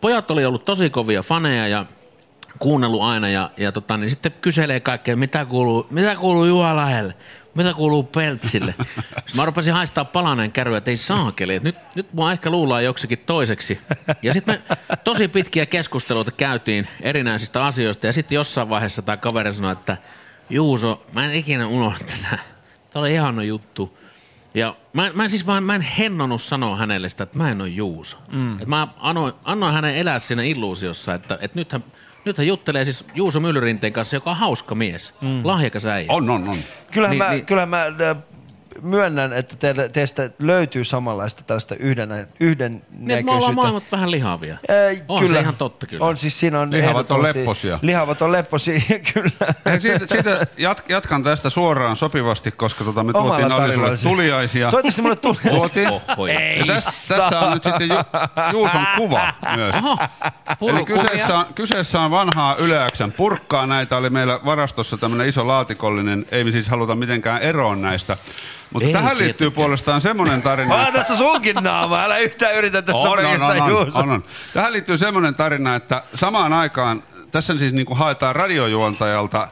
pojat 0.00 0.30
oli 0.30 0.44
ollut 0.44 0.64
tosi 0.64 0.90
kovia 0.90 1.22
faneja 1.22 1.68
ja 1.68 1.86
kuunnellut 2.58 3.02
aina 3.02 3.28
ja, 3.28 3.50
ja 3.56 3.72
tota, 3.72 3.96
niin 3.96 4.10
sitten 4.10 4.32
kyselee 4.40 4.80
kaikkea, 4.80 5.16
mitä 5.16 5.44
kuuluu, 5.44 5.86
mitä 5.90 6.16
kuuluu 6.16 6.44
Juha 6.44 6.76
Lähelle, 6.76 7.14
mitä 7.54 7.74
kuuluu 7.74 8.02
Peltsille. 8.02 8.74
Sitten 8.78 9.36
mä 9.36 9.44
rupesin 9.44 9.74
haistaa 9.74 10.04
palaneen 10.04 10.52
kärryä, 10.52 10.78
että 10.78 10.90
ei 10.90 10.96
saakeli, 10.96 11.60
nyt, 11.62 11.76
nyt 11.94 12.12
mua 12.12 12.32
ehkä 12.32 12.50
luullaan 12.50 12.84
joksikin 12.84 13.18
toiseksi. 13.18 13.80
Ja 14.22 14.32
sitten 14.32 14.62
me 14.68 14.76
tosi 15.04 15.28
pitkiä 15.28 15.66
keskusteluita 15.66 16.30
käytiin 16.30 16.88
erinäisistä 17.00 17.64
asioista 17.64 18.06
ja 18.06 18.12
sitten 18.12 18.36
jossain 18.36 18.68
vaiheessa 18.68 19.02
tämä 19.02 19.16
kaveri 19.16 19.54
sanoi, 19.54 19.72
että 19.72 19.96
Juuso, 20.50 21.02
mä 21.12 21.24
en 21.24 21.34
ikinä 21.34 21.66
unohda 21.66 21.98
tätä. 21.98 22.38
Tämä 22.90 23.00
oli 23.00 23.14
ihana 23.14 23.42
juttu. 23.42 23.98
Ja 24.54 24.76
mä, 24.92 25.10
mä 25.14 25.22
en 25.22 25.30
siis 25.30 25.46
vaan, 25.46 25.64
mä 25.64 25.74
en 25.74 25.80
hennonut 25.80 26.42
sanoa 26.42 26.76
hänelle 26.76 27.08
sitä, 27.08 27.24
että 27.24 27.38
mä 27.38 27.50
en 27.50 27.60
ole 27.60 27.68
Juuso. 27.68 28.16
Mm. 28.32 28.60
Et 28.60 28.68
mä 28.68 28.88
annoin, 29.00 29.32
annoin 29.44 29.74
hänen 29.74 29.94
elää 29.96 30.18
siinä 30.18 30.42
illuusiossa, 30.42 31.14
että, 31.14 31.38
että 31.40 31.58
nythän, 31.58 31.84
nythän 32.24 32.46
juttelee 32.46 32.84
siis 32.84 33.04
Juuso 33.14 33.40
Myllyrinteen 33.40 33.92
kanssa, 33.92 34.16
joka 34.16 34.30
on 34.30 34.36
hauska 34.36 34.74
mies, 34.74 35.14
mm. 35.20 35.40
lahjakas 35.44 35.86
äijä. 35.86 36.06
On, 36.12 36.30
on, 36.30 36.48
on. 36.48 36.58
Kyllähän 36.90 37.18
Niin, 37.18 37.24
mä, 37.24 37.30
niin. 37.30 37.46
kyllähän 37.46 37.68
mä 37.68 37.82
äh, 37.86 38.16
myönnän, 38.82 39.32
että 39.32 39.56
teille, 39.56 39.88
teistä 39.88 40.30
löytyy 40.38 40.84
samanlaista 40.84 41.42
tällaista 41.42 41.74
yhden, 41.74 42.28
yhden 42.40 42.82
Niin, 42.98 43.10
että 43.10 43.24
me 43.24 43.36
ollaan 43.36 43.54
molemmat 43.54 43.84
vähän 43.92 44.10
lihavia. 44.10 44.58
Ei, 44.88 45.02
on 45.08 45.20
kyllä. 45.20 45.34
se 45.36 45.40
ihan 45.40 45.56
totta 45.56 45.86
kyllä. 45.86 46.04
On 46.04 46.16
siis 46.16 46.38
siinä 46.38 46.60
on 46.60 46.70
Lihavat 46.70 47.10
on 47.10 47.22
lepposia. 47.22 47.78
Lihavat 47.82 48.22
on 48.22 48.32
lepposia, 48.32 48.80
kyllä. 49.14 49.54
Hei, 49.64 49.80
siitä, 49.80 50.06
siitä 50.06 50.46
jat, 50.58 50.84
jatkan 50.88 51.22
tästä 51.22 51.50
suoraan 51.50 51.96
sopivasti, 51.96 52.50
koska 52.50 52.84
tota, 52.84 53.04
me 53.04 53.12
Omalla 53.14 53.38
tuotiin 53.38 53.52
Ali 53.52 53.72
sulle 53.74 53.86
tarinalla. 53.88 54.10
tuliaisia. 54.10 54.70
Se 54.90 55.02
mulle 55.02 55.16
tuliaisia? 55.16 55.50
Tuotiin. 55.50 55.88
Oho, 55.88 56.26
ei 56.26 56.58
ja 56.58 56.66
tässä, 56.66 57.14
tässä 57.16 57.40
on 57.40 57.52
nyt 57.52 57.62
sitten 57.62 57.88
Ju, 57.88 57.96
Juuson 58.52 58.86
kuva 58.96 59.32
myös. 59.56 59.74
Eli 59.74 60.58
purukuvia. 60.58 61.02
kyseessä 61.02 61.38
on, 61.38 61.46
kyseessä 61.54 62.00
on 62.00 62.10
vanhaa 62.10 62.56
Yleäksän 62.56 63.12
purkkaa. 63.12 63.66
Näitä 63.66 63.96
oli 63.96 64.10
meillä 64.10 64.40
varastossa 64.44 64.96
tämmöinen 64.96 65.28
iso 65.28 65.46
laatikollinen. 65.46 66.26
Ei 66.30 66.44
me 66.44 66.50
siis 66.52 66.68
haluta 66.68 66.94
mitenkään 66.94 67.42
eroon 67.42 67.82
näistä. 67.82 68.16
Mutta 68.74 68.86
Ei 68.86 68.92
tähän 68.92 69.18
liittyy 69.18 69.32
tietenkään. 69.32 69.52
puolestaan 69.64 70.00
semmoinen 70.00 70.42
tarina. 70.42 70.74
Onhan 70.74 70.92
tässä 70.92 71.16
sunkin 71.16 71.56
naama, 71.56 72.04
älä 72.04 72.18
yhtään 72.18 72.54
yritä 72.54 72.82
tässä 72.82 73.08
on, 73.08 73.18
on, 73.18 73.42
on, 73.42 73.60
on, 73.62 73.90
on, 73.94 74.10
on. 74.10 74.22
Tähän 74.54 74.72
liittyy 74.72 74.98
semmoinen 74.98 75.34
tarina, 75.34 75.74
että 75.74 76.02
samaan 76.14 76.52
aikaan 76.52 77.02
tässä 77.30 77.58
siis 77.58 77.72
niin 77.72 77.86
kuin 77.86 77.98
haetaan 77.98 78.36
radiojuontajalta 78.36 79.48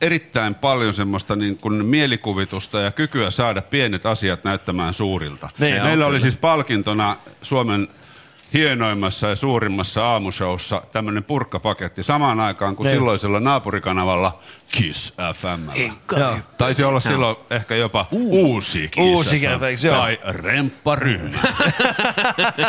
erittäin 0.00 0.54
paljon 0.54 0.92
semmoista 0.94 1.36
niin 1.36 1.56
kuin 1.58 1.84
mielikuvitusta 1.84 2.80
ja 2.80 2.90
kykyä 2.90 3.30
saada 3.30 3.62
pienet 3.62 4.06
asiat 4.06 4.44
näyttämään 4.44 4.94
suurilta. 4.94 5.48
Niin, 5.58 5.82
Meillä 5.82 6.04
on 6.04 6.08
oli 6.10 6.18
kyllä. 6.18 6.22
siis 6.30 6.36
palkintona 6.36 7.16
Suomen 7.42 7.88
hienoimmassa 8.54 9.28
ja 9.28 9.36
suurimmassa 9.36 10.06
aamushowssa 10.12 10.82
tämmöinen 10.92 11.24
purkkapaketti 11.24 12.02
samaan 12.02 12.40
aikaan 12.40 12.76
kuin 12.76 12.84
Niin. 12.84 12.94
silloisella 12.96 13.40
naapurikanavalla 13.40 14.38
Kiss 14.72 15.14
FM. 15.34 15.80
Joo. 16.18 16.36
Taisi 16.58 16.84
olla 16.84 17.00
silloin 17.00 17.36
ehkä 17.50 17.74
jopa 17.74 18.06
uusi 18.10 18.88
Kiss 18.88 19.06
Uusi 19.06 19.40
FM, 19.40 19.64
Kiss 19.70 19.82
FM, 19.82 19.86
joo. 19.88 19.96
tai 19.96 20.18
rempparyhmä. 20.24 21.38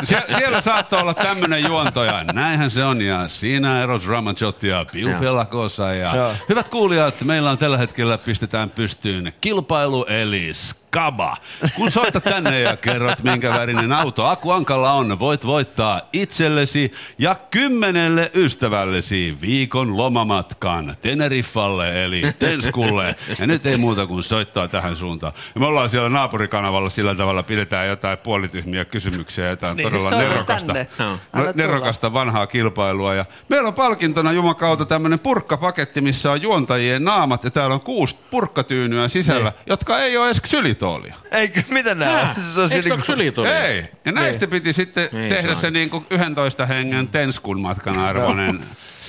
Sie- 0.04 0.26
siellä 0.38 0.62
saattoi 0.62 1.00
olla 1.00 1.14
tämmöinen 1.14 1.64
juontoja. 1.64 2.24
Näinhän 2.34 2.70
se 2.72 2.84
on. 2.84 3.02
Ja 3.02 3.28
siinä 3.28 3.82
Eros 3.84 4.08
Ramazotti 4.08 4.68
ja 4.68 4.86
Piu. 4.92 5.10
Pelakosa. 5.20 5.94
Ja 5.94 6.16
Joo. 6.16 6.34
hyvät 6.50 6.68
kuulijat, 6.68 7.16
meillä 7.24 7.52
on 7.52 7.58
tällä 7.58 7.78
hetkellä 7.78 8.18
pistetään 8.18 8.70
pystyyn 8.70 9.34
kilpailu 9.42 10.06
eli 10.06 10.50
Skaba. 10.54 11.38
Kun 11.76 11.92
soitat 11.92 12.24
tänne 12.24 12.60
ja 12.62 12.78
kerrot, 12.78 13.24
minkä 13.24 13.50
värinen 13.50 13.92
auto 13.94 14.26
Akuankalla 14.26 14.92
on, 14.94 15.20
voit 15.20 15.46
voittaa 15.46 16.02
itsellesi 16.14 16.92
ja 17.18 17.36
kymmenelle 17.52 18.32
ystävällesi 18.34 19.38
viikon 19.42 19.98
lomamatkan 19.98 20.96
Teneriffalle 21.02 21.89
eli 21.94 22.22
Tenskulle. 22.40 23.16
Ja 23.40 23.48
nyt 23.48 23.66
ei 23.66 23.78
muuta 23.78 24.08
kuin 24.08 24.24
soittaa 24.24 24.68
tähän 24.68 24.96
suuntaan. 24.96 25.34
Ja 25.56 25.62
me 25.62 25.68
ollaan 25.68 25.90
siellä 25.90 26.10
naapurikanavalla 26.10 26.90
sillä 26.90 27.16
tavalla, 27.16 27.44
pidetään 27.44 27.88
jotain 27.88 28.18
puolityhmiä 28.18 28.86
kysymyksiä, 28.86 29.50
jotain 29.50 29.78
Niin, 29.78 29.84
todella 29.92 30.10
nerokasta, 30.10 30.74
no, 30.98 31.44
nerokasta 31.56 32.14
vanhaa 32.14 32.48
kilpailua. 32.48 33.16
Ja 33.16 33.26
meillä 33.50 33.68
on 33.68 33.74
palkintona 33.74 34.32
Jumakauta 34.32 34.86
tämmöinen 34.86 35.20
purkkapaketti, 35.20 36.02
missä 36.02 36.32
on 36.32 36.42
juontajien 36.42 37.04
naamat 37.04 37.44
ja 37.44 37.52
täällä 37.52 37.74
on 37.74 37.82
kuusi 37.82 38.16
purkkatyynyä 38.32 39.08
sisällä, 39.08 39.52
jotka 39.66 40.00
ei 40.00 40.18
ole 40.18 40.26
edes 40.26 40.42
ksylitoolia. 40.42 41.16
Eikö, 41.32 41.62
mitä 41.70 41.96
nää 41.96 42.22
on? 42.38 42.44
Se 42.44 42.62
on 42.62 42.70
siinä 42.70 42.96
niinku- 43.16 43.42
Ei. 43.44 43.86
Ja 44.06 44.12
näistä 44.12 44.46
Niin. 44.46 44.50
piti 44.50 44.74
sitten 44.74 45.10
Niin, 45.12 45.30
tehdä 45.30 45.56
se 45.56 45.62
se 45.62 45.72
niin 45.72 45.90
kuin 45.90 46.06
11 46.10 46.66
hengen 46.66 47.08
tenskun 47.08 47.62
matkan 47.62 48.00
arvoinen 48.00 48.60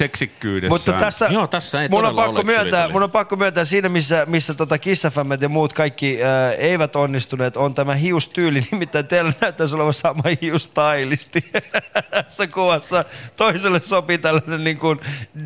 seksikkyydessään. 0.05 0.73
Mutta 0.73 0.93
tässä, 0.93 1.27
Joo, 1.31 1.47
tässä 1.47 1.83
ei 1.83 1.89
mun 1.89 2.05
on 2.05 2.15
pakko 2.15 2.43
myöntää, 2.43 2.89
mun 2.89 3.03
on 3.03 3.11
pakko 3.11 3.37
myöntää 3.37 3.65
siinä, 3.65 3.89
missä, 3.89 4.25
missä 4.27 4.55
tota 4.55 4.79
Kiss 4.79 5.03
FM 5.03 5.33
ja 5.43 5.49
muut 5.49 5.73
kaikki 5.73 6.19
äh, 6.25 6.55
eivät 6.59 6.97
onnistuneet, 6.97 7.57
on 7.57 7.75
tämä 7.75 7.95
hiustyyli. 7.95 8.61
Nimittäin 8.73 9.07
teillä 9.07 9.33
näyttäisi 9.41 9.77
olevan 9.77 9.95
sama 9.95 10.23
hiustylisti 10.43 11.45
tässä 12.11 12.47
kuvassa. 12.47 13.05
Toiselle 13.37 13.81
sopii 13.81 14.19
tällainen 14.19 14.65
niin 14.65 14.79
kuin 14.79 15.01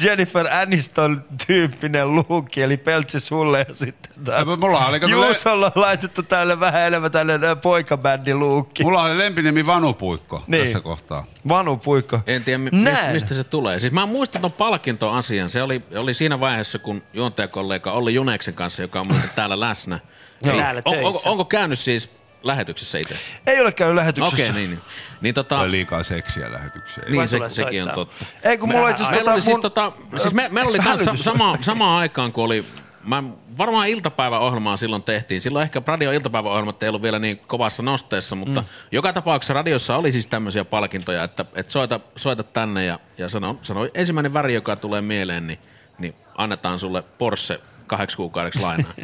Jennifer 0.05 0.47
Aniston-tyyppinen 0.47 2.15
luukki, 2.15 2.63
eli 2.63 2.77
peltsi 2.77 3.21
sulle 3.21 3.65
ja 3.69 3.75
sitten 3.75 4.25
taas 4.25 4.49
le- 4.91 5.11
Juusolla 5.11 5.67
on 5.67 5.83
laitettu 5.83 6.23
tälle 6.23 6.61
vähän 6.61 6.87
enemmän 6.87 7.11
tällainen 7.13 7.59
poikabändiluukki. 7.59 8.83
Mulla 8.83 9.03
oli 9.03 9.19
lempinimi 9.19 9.67
Vanupuikko 9.67 10.43
Niin. 10.47 10.65
tässä 10.65 10.81
kohtaa. 10.81 11.27
Vanu 11.49 11.77
Puikko. 11.77 12.21
En 12.27 12.45
tiedä, 12.45 12.59
mi- 12.59 12.71
mistä, 12.73 13.13
mistä 13.13 13.35
se 13.35 13.45
tulee. 13.45 13.81
Siis 13.81 13.93
mä 13.93 14.07
muistan 14.07 14.43
ton 14.51 14.53
palkintoasian. 14.53 15.49
Se 15.49 15.63
oli, 15.63 15.83
oli 15.97 16.15
siinä 16.15 16.41
vaiheessa, 16.41 16.79
kun 16.79 17.03
juontajakollega 17.13 17.93
Olli 17.93 18.15
Juneksen 18.15 18.55
kanssa, 18.55 18.83
joka 18.83 19.01
on 19.01 19.07
muuten 19.09 19.31
täällä 19.35 19.61
läsnä. 19.61 19.99
Joo. 20.45 20.55
Eli 20.55 20.63
Täällä 20.63 20.83
on, 20.85 20.95
onko, 20.97 21.11
töissä. 21.11 21.31
onko 21.31 21.45
käynyt 21.45 21.79
siis 21.79 22.11
lähetyksessä 22.43 22.99
itse? 22.99 23.17
Ei 23.47 23.61
ole 23.61 23.73
käynyt 23.73 23.97
lähetyksessä. 23.97 24.43
Okei, 24.45 24.53
niin, 24.53 24.71
niin. 24.71 24.81
niin 25.21 25.35
tota, 25.35 25.61
Oli 25.61 25.71
liikaa 25.71 26.03
seksiä 26.03 26.53
lähetykseen. 26.53 27.13
Niin, 27.13 27.29
se, 27.29 27.39
sekin 27.49 27.83
on 27.83 27.91
totta. 27.95 28.25
Ei, 28.43 28.59
kun 28.59 28.69
mulla 28.69 28.89
itse 28.89 29.03
asiassa 29.03 29.11
Meillä 29.15 29.25
tota 29.25 29.35
oli 29.35 29.41
siis, 29.41 29.57
mun- 29.57 29.63
tota, 29.63 29.93
siis 30.23 30.35
me, 30.35 30.49
meillä 30.51 30.69
oli 30.69 30.79
Hälytys. 30.79 31.25
sama, 31.25 31.59
samaan 31.61 32.01
aikaan, 32.01 32.33
kun 32.33 32.45
oli, 32.45 32.65
mä, 33.07 33.23
varmaan 33.59 33.89
iltapäiväohjelmaa 33.89 34.77
silloin 34.77 35.03
tehtiin. 35.03 35.41
Silloin 35.41 35.63
ehkä 35.63 35.83
radio 35.87 36.13
iltapäiväohjelmat 36.13 36.83
ei 36.83 36.89
ollut 36.89 37.03
vielä 37.03 37.19
niin 37.19 37.39
kovassa 37.39 37.83
nosteessa, 37.83 38.37
mutta 38.37 38.61
mm. 38.61 38.67
joka 38.93 39.13
tapauksessa 39.13 39.55
radiossa 39.55 39.97
oli 39.97 40.13
siis 40.13 40.27
tämmöisiä 40.27 40.65
palkintoja, 40.65 41.25
että, 41.25 41.45
että 41.55 41.73
soita, 41.73 42.01
soita 42.17 42.43
tänne 42.43 42.85
ja, 42.85 42.99
ja 43.19 43.29
sano, 43.29 43.59
sano, 43.63 43.89
ensimmäinen 43.95 44.35
väri, 44.35 44.55
joka 44.55 44.77
tulee 44.77 45.01
mieleen, 45.01 45.47
niin, 45.47 45.59
niin 45.99 46.15
annetaan 46.35 46.79
sulle 46.79 47.03
Porsche 47.19 47.61
kahdeksi 47.87 48.17
kuukaudeksi 48.17 48.61
lainaa. 48.61 48.93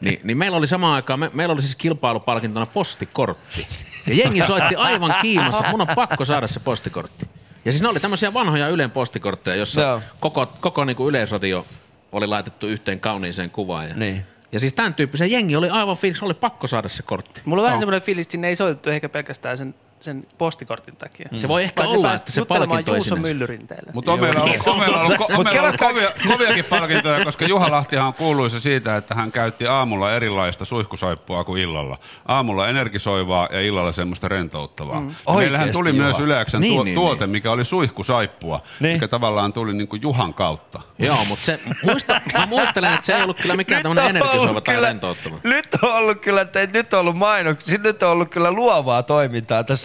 Niin, 0.00 0.20
niin 0.24 0.38
meillä 0.38 0.56
oli 0.56 0.66
samaan 0.66 0.94
aikaan, 0.94 1.20
me, 1.20 1.30
meillä 1.34 1.52
oli 1.52 1.62
siis 1.62 1.76
kilpailupalkintona 1.76 2.66
postikortti. 2.66 3.66
Ja 4.06 4.14
jengi 4.14 4.42
soitti 4.46 4.74
aivan 4.74 5.14
kiimassa, 5.22 5.64
mun 5.70 5.80
on 5.80 5.86
pakko 5.94 6.24
saada 6.24 6.46
se 6.46 6.60
postikortti. 6.60 7.28
Ja 7.64 7.72
siis 7.72 7.82
ne 7.82 7.88
oli 7.88 8.00
tämmöisiä 8.00 8.34
vanhoja 8.34 8.68
Ylen 8.68 8.90
postikortteja, 8.90 9.56
jossa 9.56 9.80
Joo. 9.80 10.00
koko, 10.20 10.46
koko 10.60 10.84
niin 10.84 10.96
kuin 10.96 11.08
yleisradio 11.08 11.66
oli 12.14 12.26
laitettu 12.26 12.66
yhteen 12.66 13.00
kauniiseen 13.00 13.50
kuvaan. 13.50 13.88
Ja, 13.88 13.94
Niin. 13.96 14.22
ja 14.52 14.60
siis 14.60 14.74
tämän 14.74 14.94
tyyppisen 14.94 15.30
jengi 15.30 15.56
oli 15.56 15.68
aivan 15.70 15.96
fiilis, 15.96 16.22
oli 16.22 16.34
pakko 16.34 16.66
saada 16.66 16.88
se 16.88 17.02
kortti. 17.02 17.40
Mulla 17.44 17.62
on 17.62 17.64
vähän 17.64 17.76
No. 17.76 17.80
semmoinen 17.80 18.02
fiilis, 18.02 18.26
että 18.26 18.32
sinne 18.32 18.48
ei 18.48 18.56
soitettu 18.56 18.90
ehkä 18.90 19.08
pelkästään 19.08 19.58
sen, 19.58 19.74
sen 20.00 20.26
postikortin 20.38 20.96
takia. 20.96 21.28
Se 21.34 21.48
voi 21.48 21.62
ehkä 21.62 21.82
olla, 21.82 22.14
että 22.14 22.32
se 22.32 22.44
palkintoi 22.44 22.96
Juuso 22.96 23.14
sinne. 23.14 23.28
Myllyrinteellä. 23.28 23.92
Mutta 23.94 24.12
on 24.12 24.20
meillä 24.20 24.40
ollut, 24.42 24.66
on 24.66 24.78
meillä 24.78 25.00
ollut, 25.00 25.20
on 25.20 25.44
meillä 25.44 25.62
ollut 25.62 25.76
kovia, 25.76 26.08
koviakin 26.28 26.64
palkintoja, 26.64 27.24
koska 27.24 27.44
Juha 27.44 27.70
Lahtihan 27.70 28.06
on 28.06 28.14
kuuluisa 28.14 28.60
siitä, 28.60 28.96
että 28.96 29.14
hän 29.14 29.32
käytti 29.32 29.66
aamulla 29.66 30.14
erilaista 30.14 30.64
suihkusaippua 30.64 31.44
kuin 31.44 31.62
illalla. 31.62 31.98
Aamulla 32.28 32.68
energisoivaa 32.68 33.48
ja 33.52 33.60
illalla 33.60 33.92
semmoista 33.92 34.28
rentouttavaa. 34.28 35.00
Mm. 35.00 35.06
Mm. 35.06 35.12
Meillähän 35.36 35.44
Oikeesti, 35.66 35.72
tuli 35.72 35.92
myös 35.92 36.12
Juha? 36.12 36.22
Yleäksän 36.24 36.60
Niin, 36.60 36.74
tuo, 36.74 36.84
niin, 36.84 36.94
tuote, 36.94 37.26
mikä 37.26 37.50
oli 37.50 37.64
suihkusaippua, 37.64 38.60
Niin. 38.80 38.92
mikä 38.96 39.08
tavallaan 39.08 39.52
tuli 39.52 39.72
niin 39.74 39.88
kuin 39.88 40.02
Juhan 40.02 40.34
kautta. 40.34 40.80
Joo, 40.98 41.18
mutta 41.28 41.44
se, 41.44 41.60
muista, 41.82 42.20
mä 42.38 42.46
muistelen, 42.46 42.94
että 42.94 43.06
se 43.06 43.14
ei 43.14 43.22
ollut 43.22 43.40
kyllä 43.40 43.56
mikään 43.56 43.82
Nyt 43.84 43.94
tämmöinen 43.94 44.22
energisoiva 44.22 44.60
tai 44.60 44.74
kyllä- 44.74 44.88
rentouttava. 44.88 45.36
Nyt 45.44 45.66
on 45.82 45.92
ollut 45.94 46.18
kyllä, 46.20 46.40
että 46.40 46.66
nyt 46.72 46.94
on 46.94 47.00
ollut 47.00 47.16
mainoksia, 47.16 47.78
nyt 47.78 48.02
on 48.02 48.10
ollut 48.10 48.28
kyllä 48.30 48.50
luovaa 48.50 49.02
toimintaa 49.02 49.64
tässä 49.64 49.83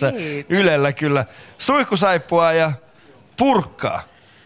Ylellä 0.49 0.93
kyllä. 0.93 1.25
Suihkusaippua 1.57 2.53
ja 2.53 2.71
purkkaa. 3.37 4.01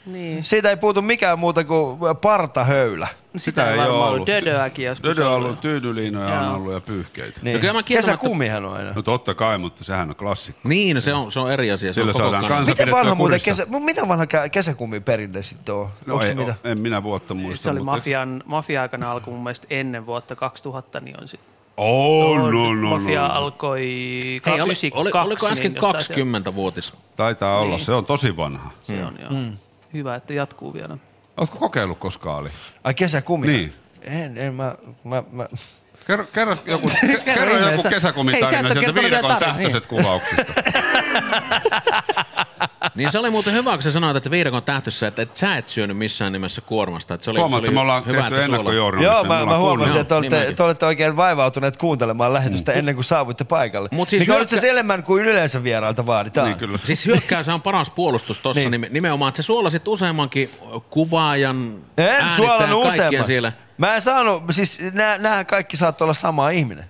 Niin. 0.06 0.44
Siitä 0.44 0.70
ei 0.70 0.78
puutu 0.78 1.02
mikään 1.02 1.40
muuta 1.40 1.64
kuin 1.64 1.98
partahöylä. 2.22 3.08
Sitä 3.38 3.72
ei 3.72 3.78
varmaan 3.78 4.10
ollut. 4.10 4.28
Dödöäkin 4.28 4.86
joskus 4.86 5.10
Dödö 5.10 5.28
on 5.28 5.34
ollut. 5.34 5.46
ollut, 5.48 5.62
tyynyliinoja 5.62 6.40
on 6.42 6.56
ollut 6.56 6.74
ja 6.74 6.82
pyyhkeitä. 6.82 7.40
Niin. 7.42 7.60
kyllä 7.60 7.74
mä 7.74 7.84
kieltämättä- 7.84 8.12
Kesäkumihan 8.22 8.66
on 8.66 8.74
aina. 8.74 8.92
No 8.96 9.02
totta 9.02 9.34
kai, 9.36 9.58
mutta 9.58 9.84
sehän 9.84 10.10
on 10.10 10.16
klassikko. 10.16 10.70
Niin, 10.70 11.02
se 11.02 11.14
on, 11.14 11.32
se 11.32 11.40
on 11.40 11.52
eri 11.52 11.72
asia. 11.72 11.94
Se 11.94 11.94
Sillä 11.94 12.10
on 12.10 12.14
koko 12.14 12.24
saadaan 12.24 12.46
kansa 12.46 12.72
Miten 12.72 12.92
vanha 12.92 13.16
muuten 13.16 13.42
kesä, 13.46 13.66
mitä 13.80 14.08
vanha 14.08 14.26
kesäkumin 14.52 15.04
perinne 15.04 15.44
sitten 15.44 15.76
on? 15.76 15.90
No 16.06 16.22
ei, 16.22 16.36
mitä? 16.36 16.56
en 16.64 16.80
minä 16.82 17.04
vuotta 17.04 17.34
muista. 17.34 17.64
Se 17.64 17.70
oli 17.70 17.80
mutta- 17.80 17.92
mafian, 17.92 18.44
mafia-aikana 18.46 19.12
alku 19.12 19.32
mun 19.32 19.44
mielestä 19.44 19.68
ennen 19.70 20.06
vuotta 20.06 20.36
2000, 20.36 21.00
niin 21.00 21.22
on 21.22 21.28
sitten. 21.28 21.54
Oh, 21.78 22.38
no, 22.38 22.52
no, 22.52 22.74
no, 22.76 22.90
Mafia 22.90 23.28
no. 23.28 23.34
alkoi 23.34 23.80
Hei, 24.46 24.62
oli, 24.62 24.72
92. 24.72 24.92
oli, 24.94 25.12
oliko 25.26 25.48
äsken 25.48 25.74
niin 25.74 25.82
jostain 25.84 26.44
20-vuotis? 26.46 26.94
Taitaa 27.16 27.60
olla, 27.60 27.76
Niin. 27.76 27.86
se 27.86 27.92
on 27.94 28.06
tosi 28.06 28.38
vanha. 28.38 28.72
Se, 28.84 28.96
se 28.96 29.06
on 29.06 29.16
joo. 29.20 29.30
Mm. 29.32 29.58
Hyvä, 29.94 30.16
että 30.16 30.34
jatkuu 30.34 30.74
vielä. 30.74 30.98
Oletko 31.38 31.58
kokeillut 31.58 31.98
koskaan 31.98 32.38
Ali? 32.38 32.50
Ai 32.84 32.94
kesäkumi? 32.94 33.48
Niin. 33.48 33.74
En, 34.02 34.38
en 34.38 34.54
mä, 34.54 34.76
mä, 35.04 35.24
mä. 35.32 35.48
Kerro, 36.08 36.26
kerro 36.34 36.58
joku, 36.66 36.86
ke, 37.02 37.18
kerro 37.34 37.58
joku 37.58 37.84
kesäkumitarina 37.90 38.74
sieltä 38.74 38.94
viidakon 39.02 39.36
tähtöiset 39.40 39.86
kuvauksista. 39.86 40.44
Niin 42.96 43.12
se 43.12 43.20
oli 43.20 43.30
muuten 43.30 43.54
hyvä, 43.54 43.72
kun 43.74 43.84
sä 43.84 43.92
sanoit, 43.92 44.18
että 44.18 44.32
viidakon 44.32 44.64
tähtössä, 44.64 45.08
että, 45.08 45.22
että 45.22 45.38
sä 45.40 45.58
et 45.58 45.68
syönyt 45.68 45.98
missään 45.98 46.32
nimessä 46.32 46.62
kuormasta. 46.62 47.14
Että 47.14 47.26
se 47.26 47.32
oli, 47.32 47.40
Huomaat, 47.40 47.64
se 47.64 47.68
että 47.68 47.70
oli 47.70 47.76
me 47.76 47.82
ollaan 47.82 48.06
hyvä, 48.06 48.22
tehty 48.30 48.44
ennakkojournalismia. 48.44 49.14
Joo, 49.14 49.24
me 49.24 49.28
mä, 49.28 49.34
ollaan 49.34 49.50
mä 49.50 49.58
huomasin, 49.58 50.02
että 50.02 50.16
Niin 50.16 50.20
olette, 50.20 50.40
mäkin. 50.40 50.56
te 50.56 50.64
olette 50.64 50.86
oikein 50.86 51.16
vaivautuneet 51.16 51.78
kuuntelemaan 51.78 52.34
lähetystä 52.34 52.72
ennen 52.74 52.96
kuin 52.96 53.06
saavuitte 53.06 53.44
paikalle. 53.44 53.90
Mut 53.92 54.10
siis 54.10 54.20
Mikä 54.20 54.32
on 54.32 54.36
hyökkä- 54.38 54.44
itse 54.44 54.56
asiassa 54.56 54.72
enemmän 54.74 55.04
kuin 55.04 55.26
yleensä 55.26 55.64
vierailta 55.64 56.06
vaaditaan. 56.06 56.48
Niin 56.48 56.58
kyllä. 56.58 56.80
Siis 56.84 57.06
hyökkäys 57.06 57.50
on 57.50 57.62
paras 57.62 57.90
puolustus 57.90 58.40
tuossa 58.40 58.70
Niin. 58.70 58.82
niin. 58.82 58.94
nimenomaan, 58.94 59.30
että 59.30 59.42
sä 59.42 59.46
suolasit 59.46 59.88
useammankin 59.88 60.50
kuvaajan, 60.90 61.56
En 61.98 62.06
äänittäjän, 62.06 62.36
suolannut 62.36 62.82
kaikkien 62.84 63.08
useamman. 63.08 63.26
siellä. 63.26 63.52
Mä 63.78 63.96
en 63.96 64.02
saanut, 64.02 64.44
siis 64.52 64.80
näähän 65.20 65.46
kaikki 65.46 65.78
saattoi 65.78 66.06
olla 66.06 66.14
sama 66.14 66.50
ihminen. 66.50 66.86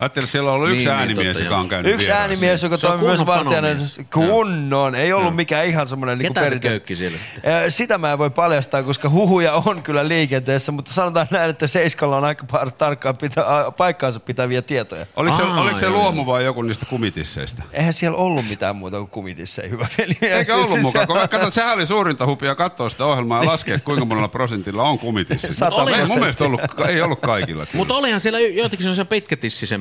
Ajattelin, 0.00 0.24
että 0.24 0.32
siellä 0.32 0.50
on 0.50 0.56
ollut 0.56 0.68
yksi 0.68 0.78
Niin, 0.78 0.88
niin, 0.88 0.98
äänimies, 1.00 1.26
totta, 1.36 1.44
joka 1.44 1.56
on 1.56 1.68
käynyt 1.68 1.92
Yksi 1.94 2.06
vieraissa. 2.06 2.22
äänimies, 2.22 2.62
joka 2.62 2.76
Se 2.76 2.86
on 2.86 2.92
toimi 2.92 3.06
myös 3.06 3.20
panomies. 3.26 4.00
Kunnon. 4.14 4.94
Ei 4.94 5.12
ollut 5.12 5.26
Joo. 5.30 5.36
mikään 5.36 5.66
ihan 5.66 5.88
semmoinen 5.88 6.18
niin 6.18 6.28
Ketä 6.28 6.40
se 6.40 6.44
perinte. 6.46 6.68
köykki 6.68 6.96
siellä 6.96 7.18
sitten? 7.18 7.72
Sitä 7.72 7.98
mä 7.98 8.12
en 8.12 8.18
voi 8.18 8.30
paljastaa, 8.30 8.82
koska 8.82 9.08
huhuja 9.10 9.52
on 9.52 9.82
kyllä 9.82 10.08
liikenteessä, 10.08 10.72
mutta 10.72 10.92
sanotaan 10.92 11.26
näin, 11.30 11.50
että 11.50 11.66
Seiskalla 11.66 12.16
on 12.16 12.24
aika 12.24 12.46
par- 12.52 12.70
tarkkaan 12.70 13.16
pitä, 13.16 13.44
paikkaansa 13.76 14.20
pitäviä 14.20 14.62
tietoja. 14.62 15.06
Oliko 15.16 15.36
se, 15.36 15.42
Aa, 15.42 15.60
oliko 15.60 15.78
se 15.78 15.90
luomu 15.90 16.26
vai 16.26 16.44
joku 16.44 16.62
niistä 16.62 16.86
kumitisseistä? 16.86 17.62
Eihän 17.72 17.92
siellä 17.92 18.16
ollut 18.18 18.44
mitään 18.48 18.76
muuta 18.76 18.96
kuin 18.98 19.08
kumitissa, 19.10 19.62
hyvä 19.70 19.86
veli. 19.98 20.16
Eikä 20.22 20.36
Siis- 20.44 20.50
ollut 20.50 20.68
siis- 20.68 20.82
mukaan. 20.82 21.06
Kun 21.06 21.16
katsot, 21.30 21.54
sehän 21.54 21.74
oli 21.74 21.86
suurinta 21.86 22.26
hupia 22.26 22.54
katsoa 22.54 22.88
sitä 22.88 23.04
ohjelmaa 23.04 23.42
ja 23.44 23.50
laskea, 23.50 23.78
kuinka 23.78 24.04
monella 24.04 24.28
prosentilla 24.28 24.82
on 24.82 24.98
kumitissi. 24.98 25.64
Mun 26.08 26.18
mielestä 26.18 26.44
ollut, 26.44 26.60
ei 26.88 27.00
ollut 27.02 27.20
kaikilla. 27.20 27.66
Mutta 27.72 27.94
olihan 27.94 28.20
siellä 28.20 28.38
joitakin 28.40 28.82
sellaisia 28.84 29.04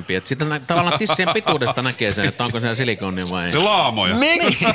pitkätissisempiä, 0.07 0.17
että 0.17 0.27
sitä 0.27 0.45
nä- 0.45 0.59
tavallaan 0.67 0.99
tissien 0.99 1.29
pituudesta 1.33 1.81
näkee 1.81 2.11
sen, 2.11 2.25
että 2.25 2.45
onko 2.45 2.59
siellä 2.59 2.73
silikonia 2.75 3.29
vai 3.29 3.45
ei. 3.45 3.51
Se 3.51 3.57
laamoja. 3.57 4.15
Miksi? 4.15 4.65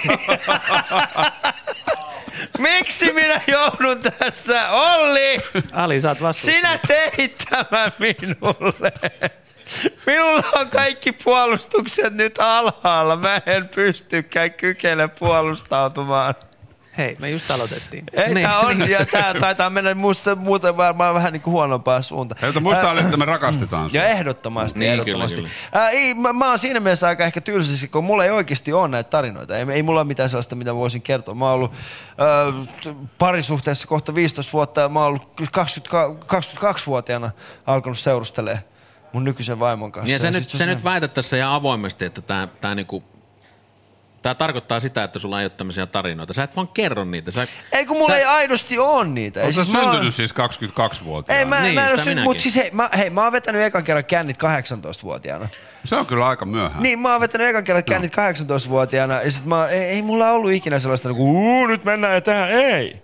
Miksi 2.59 3.13
minä 3.13 3.41
joudun 3.47 4.01
tässä? 4.19 4.71
Olli! 4.71 5.39
Ali, 5.73 6.01
saat 6.01 6.23
vastuussa. 6.23 6.53
Sinä 6.59 6.79
teit 6.87 7.45
tämän 7.51 7.93
minulle. 7.99 8.93
Minulla 10.07 10.45
on 10.53 10.71
kaikki 10.71 11.13
puolustukset 11.13 12.15
nyt 12.15 12.39
alhaalla. 12.39 13.17
Mä 13.17 13.41
en 13.47 13.69
pystykään 13.69 14.53
kykene 14.53 15.09
puolustautumaan. 15.09 16.35
Hei, 16.99 17.17
me 17.19 17.29
just 17.31 17.51
aloitettiin. 17.51 18.05
Ei, 18.13 18.35
Niin, 18.35 18.47
tää 18.47 18.59
on, 18.61 18.79
niin. 18.79 18.91
ja 18.91 19.07
tää 19.07 19.35
taitaa 19.35 19.71
mennä 19.71 19.95
musta, 19.95 20.37
muuten 20.37 20.77
varmaan 20.77 21.15
vähän 21.15 21.33
niin 21.33 21.41
kuin 21.43 21.53
huonompaan 21.53 22.03
suuntaan. 22.03 22.41
Mutta 22.45 22.61
muista 22.61 22.91
oli, 22.91 23.01
että 23.01 23.17
me 23.17 23.25
rakastetaan 23.25 23.91
sua. 23.91 24.01
Ja 24.01 24.07
ehdottomasti, 24.09 24.79
Niin, 24.79 24.93
ehdottomasti. 24.93 25.37
kyllä, 25.37 25.49
Ää, 25.73 25.91
ei, 25.91 26.15
mä, 26.15 26.33
mä 26.33 26.49
oon 26.49 26.59
siinä 26.59 26.81
mielessä 26.81 27.09
aika 27.09 27.25
ehkä 27.25 27.41
tylsäsi, 27.41 27.89
kun 27.89 28.05
mulla 28.05 28.25
ei 28.25 28.31
oikeasti 28.31 28.73
ole 28.73 28.89
näitä 28.89 29.11
tarinoita. 29.11 29.57
Ei, 29.57 29.67
ei 29.71 29.83
mulla 29.83 30.01
ole 30.01 30.07
mitään 30.09 30.31
sellaista, 30.31 30.55
mitä 30.57 30.75
voisin 30.75 31.03
kertoa. 31.03 31.35
Mä 31.35 31.45
oon 31.45 31.55
ollut 31.55 31.73
ää, 32.19 32.97
parisuhteessa 33.19 33.87
kohta 33.87 34.15
15 34.15 34.53
vuotta 34.53 34.81
ja 34.81 34.89
mä 34.89 34.99
oon 34.99 35.09
ollut 35.09 35.29
20, 35.53 35.91
22-vuotiaana 36.37 37.31
alkanut 37.67 37.99
seurustelemaan 37.99 38.65
mun 39.13 39.25
nykyisen 39.25 39.59
vaimon 39.59 39.93
kanssa. 39.93 40.13
Ja 40.13 40.19
sä, 40.19 40.27
Ja 40.27 40.31
nyt, 40.31 40.43
sit 40.43 40.51
se 40.53 40.59
sä 40.59 40.67
nyt 40.67 40.85
väität 40.85 41.15
tässä 41.15 41.37
ihan 41.37 41.53
avoimesti, 41.53 42.05
että 42.05 42.23
tämä 42.23 42.49
tää 42.61 42.75
niinku, 42.75 43.05
tää 44.23 44.35
tarkoittaa 44.35 44.81
sitä, 44.81 45.05
että 45.05 45.19
sulla 45.19 45.41
ei 45.41 45.45
ole 45.45 45.51
tämmöisiä 45.57 45.87
tarinoita. 45.87 46.35
Sä 46.35 46.43
et 46.43 46.57
vaan 46.57 46.69
kerro 46.69 47.05
niitä. 47.05 47.31
Sä, 47.31 47.47
Ei 47.73 47.87
kun 47.87 47.97
mulla 47.97 48.15
sä, 48.15 48.19
ei 48.19 48.25
aidosti 48.25 48.79
ole 48.79 49.05
niitä. 49.05 49.41
Ei, 49.41 49.47
Onko 49.47 49.53
se 49.53 49.65
siis 49.65 49.79
syntynyt 49.81 50.15
siis 50.15 50.35
22-vuotiaana? 50.35 51.39
Ei, 51.39 51.45
mä, 51.45 51.61
Niin, 51.61 51.75
mä 51.75 51.85
en 51.87 51.89
ole 51.93 51.97
syntynyt, 51.97 52.25
mutta 52.25 52.43
siis 52.43 52.57
hei 52.57 52.71
mä, 52.73 52.91
hei, 52.99 53.11
mä 53.11 53.23
oon 53.23 53.33
vetänyt 53.33 53.63
ekan 53.63 53.85
kerran 53.85 54.05
kännit 54.05 54.37
18-vuotiaana. 54.37 55.49
Se 55.85 55.97
on 55.97 56.07
kyllä 56.07 56.27
aika 56.29 56.45
myöhään. 56.47 56.83
Niin, 56.83 56.99
mä 56.99 57.13
oon 57.13 57.21
vetänyt 57.21 57.49
ekan 57.49 57.65
kerran 57.65 57.85
kännit 57.85 58.13
18-vuotiaana 58.17 59.23
ja 59.23 59.31
sit 59.31 59.45
mä, 59.45 59.69
ei, 59.69 59.83
ei 59.85 60.03
mulla 60.03 60.31
ollut 60.31 60.53
ikinä 60.53 60.79
sellaista 60.79 61.09
niinku, 61.09 61.31
uu, 61.31 61.67
nyt 61.67 61.85
mennään 61.85 62.15
ja 62.15 62.21
tähän, 62.21 62.51
ei. 62.51 63.03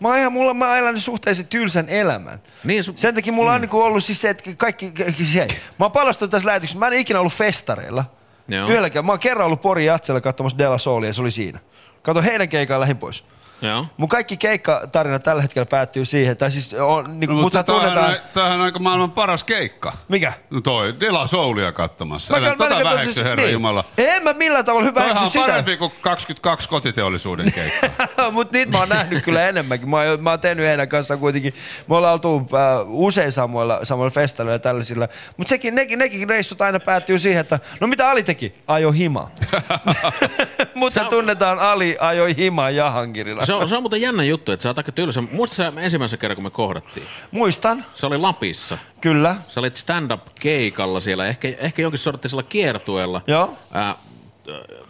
Mä 0.00 0.08
oon 0.08 0.18
ihan, 0.18 0.32
mulla, 0.32 0.54
mä 0.54 0.68
oon 0.68 0.78
elänyt 0.78 1.02
suhteellisen 1.02 1.46
tylsän 1.46 1.88
elämän. 1.88 2.40
Niin, 2.64 2.84
su- 2.84 2.92
Sen 2.96 3.14
takia 3.14 3.32
mulla 3.32 3.52
on 3.54 3.60
niinku 3.60 3.80
ollut 3.80 4.04
siis 4.04 4.20
se, 4.20 4.30
että 4.30 4.50
kaikki, 4.56 4.90
kaikki 4.90 5.24
se, 5.24 5.38
hei, 5.38 5.48
mä 5.78 5.84
oon 5.84 5.92
paljastunut 5.92 6.30
tässä 6.30 6.46
lähetyksessä, 6.48 6.78
mä 6.78 6.86
en 6.86 6.92
ikinä 6.92 7.20
ollut 7.20 7.32
festareilla. 7.32 8.04
Yhdelläkään. 8.48 9.04
Mä 9.04 9.12
oon 9.12 9.18
kerran 9.18 9.46
ollut 9.46 9.62
Pori 9.62 9.84
Jatsella 9.84 10.20
katsomassa 10.20 10.58
Della 10.58 10.78
Soulia 10.78 11.08
ja 11.10 11.14
se 11.14 11.22
oli 11.22 11.30
siinä. 11.30 11.58
Kato 12.02 12.22
heidän 12.22 12.48
keikan 12.48 12.80
lähin 12.80 12.96
pois. 12.96 13.24
Joo. 13.62 13.86
Mun 13.96 14.08
kaikki 14.08 14.36
keikkatarinat 14.36 15.22
tällä 15.22 15.42
hetkellä 15.42 15.66
päättyy 15.66 16.04
siihen, 16.04 16.36
tai 16.36 16.50
siis 16.50 16.74
on, 16.74 17.20
niin 17.20 17.30
No, 17.30 17.36
mutta 17.36 17.62
tämähän, 17.64 17.88
tunnetaan... 17.88 18.14
on- 18.14 18.20
tämähän 18.34 18.58
on 18.58 18.64
aika 18.64 18.78
maailman 18.78 19.10
paras 19.10 19.44
keikka. 19.44 19.92
Mikä? 20.08 20.32
No 20.50 20.60
toi, 20.60 20.94
Dela 21.00 21.26
Soulia 21.26 21.72
katsomassa. 21.72 22.32
Mä 22.34 22.38
Älä 22.38 22.48
mä 22.48 22.68
tota 22.68 22.84
väheksy, 22.84 23.12
siis- 23.12 23.26
herra 23.26 23.42
niin. 23.44 23.52
Jumala. 23.52 23.84
En 23.98 24.22
mä 24.24 24.32
millään 24.32 24.64
tavalla 24.64 24.86
hyvä 24.86 25.00
Toihan 25.00 25.22
on 25.24 25.30
sitä. 25.30 25.40
parempi 25.46 25.76
kuin 25.76 25.92
22 26.00 26.68
kotiteollisuuden 26.68 27.52
keikka. 27.52 28.06
Mutta 28.32 28.56
niitä 28.56 28.72
mä 28.72 28.78
oon 28.78 28.88
nähnyt 28.88 29.24
kyllä 29.24 29.48
enemmänkin. 29.48 29.90
Mä 29.90 29.96
oon, 29.96 30.22
mä 30.22 30.30
oon 30.30 30.40
tehnyt 30.40 30.66
heidän 30.66 30.88
kanssaan 30.88 31.20
kuitenkin. 31.20 31.54
Me 31.88 31.96
ollaan 31.96 32.12
oltu 32.12 32.36
äh, 32.54 32.86
usein 32.86 33.32
samoilla, 33.32 33.80
samoilla 33.84 34.10
festareilla 34.10 34.52
ja 34.54 34.58
tällaisilla. 34.58 35.08
Mutta 35.36 35.48
sekin, 35.48 35.74
nekin, 35.74 35.98
nekin 35.98 36.28
reissut 36.28 36.60
aina 36.60 36.80
päättyy 36.80 37.18
siihen, 37.18 37.40
että 37.40 37.60
no 37.80 37.86
mitä 37.86 38.10
Ali 38.10 38.22
teki? 38.22 38.52
Ajo 38.66 38.92
hima. 38.92 39.30
Mutta 40.74 41.04
tunnetaan 41.04 41.58
Ali 41.58 41.96
ajoi 42.00 42.36
himaa 42.36 42.70
Jahankirilla. 42.70 43.45
Se 43.46 43.52
on, 43.52 43.68
se 43.68 43.76
on 43.76 43.82
muuten 43.82 44.00
jännä 44.00 44.24
juttu, 44.24 44.52
että 44.52 44.62
sä 44.62 44.68
oot 44.68 44.78
aika 44.78 44.92
tylsä. 44.92 45.20
Muistatko 45.20 45.74
sä 45.76 45.80
ensimmäisen 45.82 46.18
kerran, 46.18 46.34
kun 46.36 46.44
me 46.44 46.50
kohdattiin? 46.50 47.06
Muistan. 47.30 47.84
Se 47.94 48.06
oli 48.06 48.18
Lapissa. 48.18 48.78
Kyllä. 49.00 49.36
Sä 49.48 49.60
olit 49.60 49.76
stand-up-keikalla 49.76 51.00
siellä, 51.00 51.26
ehkä, 51.26 51.48
ehkä 51.58 51.82
jonkin 51.82 51.98
sorttisella 51.98 52.42
kiertueella. 52.42 53.20
Joo. 53.26 53.54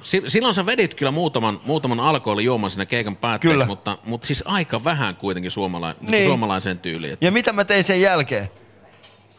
Si- 0.02 0.22
silloin 0.26 0.54
sä 0.54 0.66
vedit 0.66 0.94
kyllä 0.94 1.10
muutaman, 1.10 1.60
muutaman 1.64 2.00
alkoholijuoman 2.00 2.70
siinä 2.70 2.86
keikan 2.86 3.16
päätteeksi, 3.16 3.52
Kyllä. 3.54 3.66
mutta, 3.66 3.98
mutta 4.04 4.26
siis 4.26 4.42
aika 4.46 4.84
vähän 4.84 5.16
kuitenkin 5.16 5.50
suomala- 5.50 5.94
Niin. 6.00 6.26
suomalaiseen 6.26 6.78
tyyliin. 6.78 7.18
Ja 7.20 7.32
mitä 7.32 7.52
mä 7.52 7.64
tein 7.64 7.84
sen 7.84 8.00
jälkeen? 8.00 8.50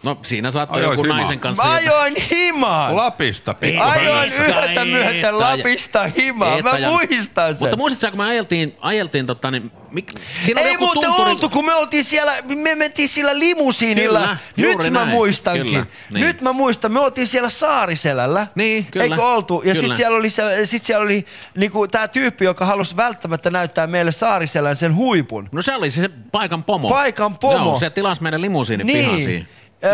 No 0.06 0.18
siinä 0.22 0.52
saattoi 0.52 0.82
Ajoit 0.82 0.94
joku 0.94 1.04
himaan. 1.04 1.20
naisen 1.22 1.40
kanssa... 1.40 1.64
Mä 1.64 1.74
ajoin 1.74 2.16
himaan. 2.32 2.96
Lapista. 2.96 3.56
Ajoin 3.80 4.34
yhtä 4.34 4.86
myöten 4.86 5.40
Lapista 5.40 6.08
himaan. 6.08 6.64
Mä 6.64 6.72
muistan 6.90 7.56
sen. 7.56 7.64
Mutta 7.64 7.78
muistatko, 7.78 8.18
kun 8.18 8.26
me 8.26 8.30
ajeltiin, 8.32 8.76
ajeltiin 8.82 9.26
tota, 9.26 9.52
niin, 9.52 9.72
mik, 9.92 10.12
siinä 10.46 10.62
oli 10.62 10.68
Ei 10.68 10.74
joku 10.74 10.86
muuten 10.86 11.04
tunturi... 11.04 11.32
oltu, 11.32 11.50
kun 11.50 11.66
me 11.66 11.76
oltiin 11.76 12.04
siellä, 12.04 12.34
me 12.46 12.76
mentiin 12.76 13.10
sillä 13.10 13.40
limusiinilla. 13.40 14.38
Kyllä, 14.56 14.78
Nyt 14.84 14.92
mä 14.92 15.00
näin. 15.00 15.10
muistankin. 15.10 15.66
Kyllä, 15.66 15.86
niin. 16.14 16.26
Nyt 16.28 16.42
mä 16.42 16.54
muistan, 16.54 16.92
me 16.92 17.00
oltiin 17.00 17.28
siellä 17.28 17.50
Saariselällä. 17.50 18.48
Niin, 18.56 18.86
kyllä. 18.86 19.04
Eikö 19.04 19.26
oltu? 19.26 19.62
Ja 19.66 19.74
Kyllä. 19.74 19.88
sit 19.88 19.96
siellä 19.96 20.18
oli, 20.18 20.30
se, 20.30 20.66
sit 20.66 20.84
siellä 20.84 21.04
oli 21.04 21.26
niinku, 21.56 21.88
tää 21.88 22.08
tyyppi, 22.08 22.46
joka 22.46 22.66
halusi 22.66 22.98
välttämättä 22.98 23.50
näyttää 23.50 23.88
meille 23.88 24.12
Saariselän 24.12 24.76
sen 24.76 24.96
huipun. 24.96 25.50
No 25.52 25.62
se 25.62 25.76
oli 25.76 25.92
se 25.92 26.10
paikan 26.32 26.64
pomo. 26.64 26.90
Paikan 26.90 27.38
pomo. 27.38 27.66
Joo, 27.66 27.76
se 27.76 27.90
tilasi 27.90 28.24
meidän 28.24 28.42
limusiinin 28.42 28.88
niin. 28.88 29.48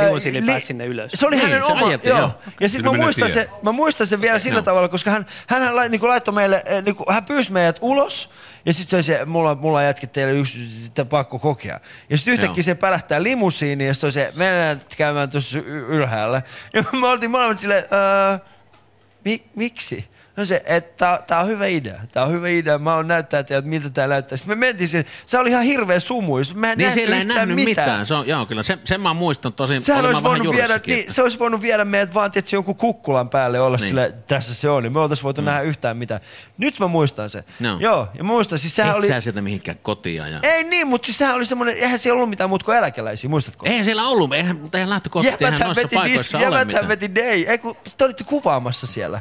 Limusiini 0.05 0.41
li- 0.41 0.45
pääsi 0.51 0.65
sinne 0.65 0.85
ylös. 0.85 1.11
Se 1.15 1.27
oli 1.27 1.35
Niin, 1.35 1.45
hänen 1.49 1.65
se 1.65 1.71
oma, 1.73 1.87
ajettiin, 1.87 2.09
joo. 2.09 2.19
joo. 2.19 2.31
Ja 2.59 2.69
sitten 2.69 2.91
mä 2.91 2.97
muistan, 2.97 3.29
se, 3.29 3.49
mä 3.61 3.71
muistan 3.71 4.07
sen 4.07 4.21
vielä 4.21 4.39
sillä 4.39 4.55
Joo. 4.57 4.61
tavalla, 4.63 4.87
koska 4.87 5.11
hän, 5.11 5.25
hän 5.47 5.75
lai, 5.75 5.89
niin 5.89 6.07
laittoi 6.07 6.33
meille, 6.33 6.63
eh, 6.65 6.83
niin 6.83 6.95
hän 7.09 7.25
pyysi 7.25 7.51
meidät 7.51 7.77
ulos, 7.81 8.29
ja 8.65 8.73
sitten 8.73 9.03
se 9.03 9.11
oli 9.13 9.19
se, 9.19 9.25
mulla, 9.25 9.55
mulla 9.55 9.77
on 9.77 9.83
jätket 9.85 10.11
teille 10.11 10.33
yksi, 10.39 10.83
sitä 10.83 11.05
pakko 11.05 11.39
kokea. 11.39 11.79
Ja 12.09 12.17
sitten 12.17 12.31
yhtäkkiä 12.33 12.59
Joo. 12.61 12.63
se 12.63 12.75
pälähtää 12.75 13.23
limusiiniin, 13.23 13.87
ja 13.87 13.93
se 13.93 14.05
on 14.05 14.11
se, 14.11 14.33
mennään 14.35 14.81
käymään 14.97 15.29
tuossa 15.29 15.59
ylhäällä. 15.87 16.41
Ja 16.73 16.83
me 16.99 17.07
oltiin 17.07 17.31
molemmat 17.31 17.57
silleen, 17.59 17.83
öö, 17.83 18.37
mi, 19.25 19.43
miksi? 19.55 20.05
No 20.35 20.45
se, 20.45 20.63
että 20.65 21.23
tää 21.27 21.39
on 21.39 21.47
hyvä 21.47 21.65
idea. 21.67 21.99
Tää 22.11 22.23
on 22.23 22.31
hyvä 22.31 22.47
idea. 22.49 22.77
Mä 22.77 22.95
oon 22.95 23.07
näyttää 23.07 23.43
teille, 23.43 23.59
että 23.59 23.69
miltä 23.69 23.89
tää 23.89 24.07
näyttää. 24.07 24.37
Sitten 24.37 24.57
me 24.57 24.65
mentiin 24.65 24.87
sinne. 24.87 25.05
Se 25.25 25.37
oli 25.37 25.49
ihan 25.49 25.63
hirveä 25.63 25.99
sumuis. 25.99 26.55
Mä 26.55 26.71
en 26.71 26.77
Niin 26.77 26.91
siellä 26.91 27.17
ei 27.17 27.25
nähnyt 27.25 27.55
mitään. 27.55 27.87
mitään. 27.87 28.05
Se 28.05 28.15
on, 28.15 28.27
joo, 28.27 28.45
kyllä. 28.45 28.63
Sen, 28.63 28.79
sen 28.83 29.01
mä 29.01 29.09
oon 29.09 29.15
muistanut 29.15 29.55
tosin. 29.55 29.81
Sehän 29.81 30.05
olisi 30.05 30.23
voinut 30.23 30.55
viedä, 30.55 30.79
niin, 30.85 31.11
se 31.13 31.21
olisi 31.21 31.39
voinut 31.39 31.61
viedä 31.61 31.85
meidät 31.85 32.13
vaan 32.13 32.31
tietysti 32.31 32.55
jonkun 32.55 32.75
kukkulan 32.75 33.29
päälle 33.29 33.59
olla 33.59 33.77
Niin. 33.77 33.87
sille, 33.87 34.13
tässä 34.27 34.55
se 34.55 34.69
on, 34.69 34.83
niin 34.83 34.93
me 34.93 34.99
oltaisiin 34.99 35.23
voitu 35.23 35.41
mm. 35.41 35.45
nähdä 35.45 35.61
yhtään 35.61 35.97
mitään. 35.97 36.21
Nyt 36.57 36.79
mä 36.79 36.87
muistan 36.87 37.29
sen. 37.29 37.43
Joo. 37.59 37.77
Joo, 37.79 38.07
ja 38.17 38.23
muistan, 38.23 38.59
siis 38.59 38.75
sehän 38.75 38.91
Et 38.91 38.97
oli... 38.97 39.07
sä 39.07 39.21
sieltä 39.21 39.41
mihinkään 39.41 39.77
kotiin. 39.83 40.15
Ja... 40.15 40.39
Ei 40.43 40.63
niin, 40.63 40.87
mutta 40.87 41.05
siis 41.05 41.17
sehän 41.17 41.35
oli 41.35 41.45
semmoinen, 41.45 41.77
eihän 41.77 41.99
siellä 41.99 42.17
ollut 42.17 42.29
mitään 42.29 42.49
muuta 42.49 42.65
kuin 42.65 42.77
eläkeläisiä, 42.77 43.29
muistatko? 43.29 43.65
Eihän 43.65 43.85
siellä 43.85 44.07
ollut, 44.07 44.33
eihän, 44.33 44.55
mutta 44.55 44.77
eihän 44.77 44.89
lähtökohtaisesti 44.89 45.43
eihän 45.43 45.53
Jäbäthän 45.59 45.67
noissa 45.67 45.99
paikoissa 45.99 46.39
jäbäthän 46.39 46.87
veti 46.87 47.15
day. 47.15 47.43
Ei 47.47 47.57
kun, 47.57 47.75
te 47.97 48.05
olitte 48.05 48.23
kuvaamassa 48.23 48.87
siellä. 48.87 49.19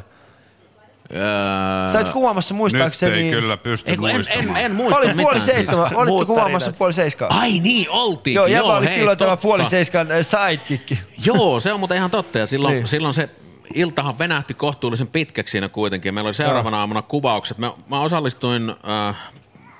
Öö, 1.15 1.91
Sä 1.91 1.99
olit 1.99 2.09
kuvaamassa 2.13 2.53
muistaakseni... 2.53 3.15
Nyt 3.15 3.23
ei 3.25 3.31
kyllä 3.41 3.57
pysty 3.57 3.91
Ei, 3.91 3.97
en, 4.11 4.49
en, 4.49 4.57
en 4.57 4.75
muista 4.75 4.97
Oli 4.99 5.07
mitään 5.07 5.23
puoli 5.25 5.41
siis. 5.41 5.55
seitsemän, 5.55 5.83
olitte 5.85 6.05
Muut 6.05 6.27
kuvaamassa 6.27 6.65
tarinat. 6.65 6.77
puoli 6.77 6.93
seiskaa. 6.93 7.29
Ai 7.39 7.59
niin, 7.59 7.89
oltiin. 7.89 8.33
Joo, 8.33 8.45
jäbä 8.45 8.77
oli 8.77 8.85
hei, 8.85 8.95
silloin 8.95 9.17
tämä 9.17 9.31
totta. 9.31 9.41
puoli 9.41 9.65
seiskan 9.65 10.07
äh, 10.11 10.17
sidekick. 10.21 11.01
Joo, 11.25 11.59
se 11.59 11.73
on 11.73 11.79
muuten 11.79 11.97
ihan 11.97 12.11
totta. 12.11 12.37
Ja 12.39 12.45
silloin, 12.45 12.71
Niin. 12.71 12.79
niin. 12.81 12.87
silloin 12.87 13.13
se 13.13 13.29
iltahan 13.73 14.19
venähti 14.19 14.53
kohtuullisen 14.53 15.07
pitkäksi 15.07 15.51
siinä 15.51 15.69
kuitenkin. 15.69 16.13
Meillä 16.13 16.27
oli 16.27 16.33
seuraavana 16.33 16.79
aamuna 16.79 17.01
kuvaukset. 17.01 17.57
Mä, 17.57 17.71
mä 17.89 17.99
osallistuin 18.01 18.69
äh, 19.09 19.15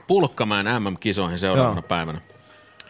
Pulkkamäen 0.07 0.65
MM-kisoihin 0.83 1.37
seuraavana 1.37 1.75
Joo. 1.75 1.81
päivänä. 1.87 2.21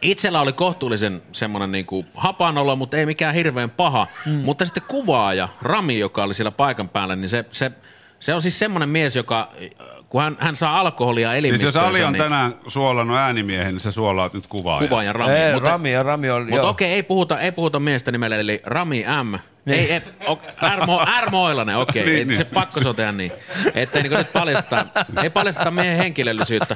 Itsellä 0.02 0.41
oli 0.41 0.53
kohtuullisen 0.53 1.22
semmoinen 1.32 1.72
niinku 1.72 2.06
hapanolo, 2.15 2.76
mutta 2.76 2.98
ei 2.98 3.06
mikään 3.06 3.34
hirveän 3.36 3.70
paha. 3.70 4.07
Mm. 4.26 4.32
Mutta 4.32 4.65
sitten 4.65 4.84
kuvaaja, 4.88 5.48
Rami, 5.61 5.99
joka 5.99 6.24
oli 6.24 6.34
siellä 6.34 6.52
paikan 6.52 6.90
päällä, 6.90 7.15
niin 7.15 7.30
se, 7.30 7.45
se, 7.52 7.72
se 8.23 8.33
on 8.33 8.41
siis 8.41 8.59
semmoinen 8.59 8.89
mies, 8.89 9.15
joka 9.15 9.51
kun 10.09 10.21
hän, 10.21 10.37
hän 10.39 10.55
saa 10.55 10.79
alkoholia 10.79 11.31
Siis 11.31 11.39
elimistöönsä, 11.39 11.79
jos 11.79 11.89
Ali 11.89 12.03
on 12.03 12.13
niin 12.13 12.23
tänään 12.23 12.55
suolannut 12.67 13.17
äänimiehen, 13.17 13.73
niin 13.73 13.79
sä 13.79 13.91
suolaat 13.91 14.33
nyt 14.33 14.47
kuvaajan. 14.47 14.89
kuvaaja 14.89 15.13
Rami. 15.13 15.33
Ei, 15.33 15.53
Mutta- 15.53 15.69
Rami 15.69 15.91
ja 15.91 16.03
Rami 16.03 16.29
on... 16.29 16.49
Mutta 16.49 16.67
okei, 16.67 16.93
ei 16.93 17.03
puhuta, 17.03 17.39
ei 17.39 17.51
puhuta 17.51 17.79
miestä 17.79 18.11
nimellä, 18.11 18.35
eli 18.35 18.61
Rami 18.65 19.05
M. 19.23 19.35
Niin. 19.65 19.79
Ei, 19.79 19.91
ei, 19.91 20.01
o, 20.27 20.39
Ärmo, 20.63 21.05
Ärmoilanen, 21.07 21.77
okei. 21.77 22.05
Niin, 22.05 22.15
niin, 22.15 22.27
niin. 22.27 22.37
Se 22.37 22.43
pakko 22.43 22.81
se 22.81 22.89
on 22.89 22.95
tehdä 22.95 23.11
niin. 23.11 23.31
Että 23.75 23.99
ei, 23.99 24.03
niin 24.03 24.17
nyt 24.17 24.33
paljasteta, 24.33 24.85
ei 25.23 25.29
paljasteta 25.29 25.71
miehen 25.71 25.97
henkilöllisyyttä. 25.97 26.75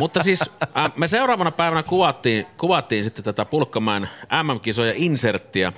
Mutta 0.00 0.22
siis 0.22 0.40
äh, 0.76 0.92
me 0.96 1.06
seuraavana 1.08 1.50
päivänä 1.50 1.82
kuvattiin, 1.82 2.46
kuvattiin 2.58 3.04
sitten 3.04 3.24
tätä 3.24 3.44
Pulkkamäen 3.44 4.08
MM-kisoja 4.42 4.92
inserttiä. 4.96 5.72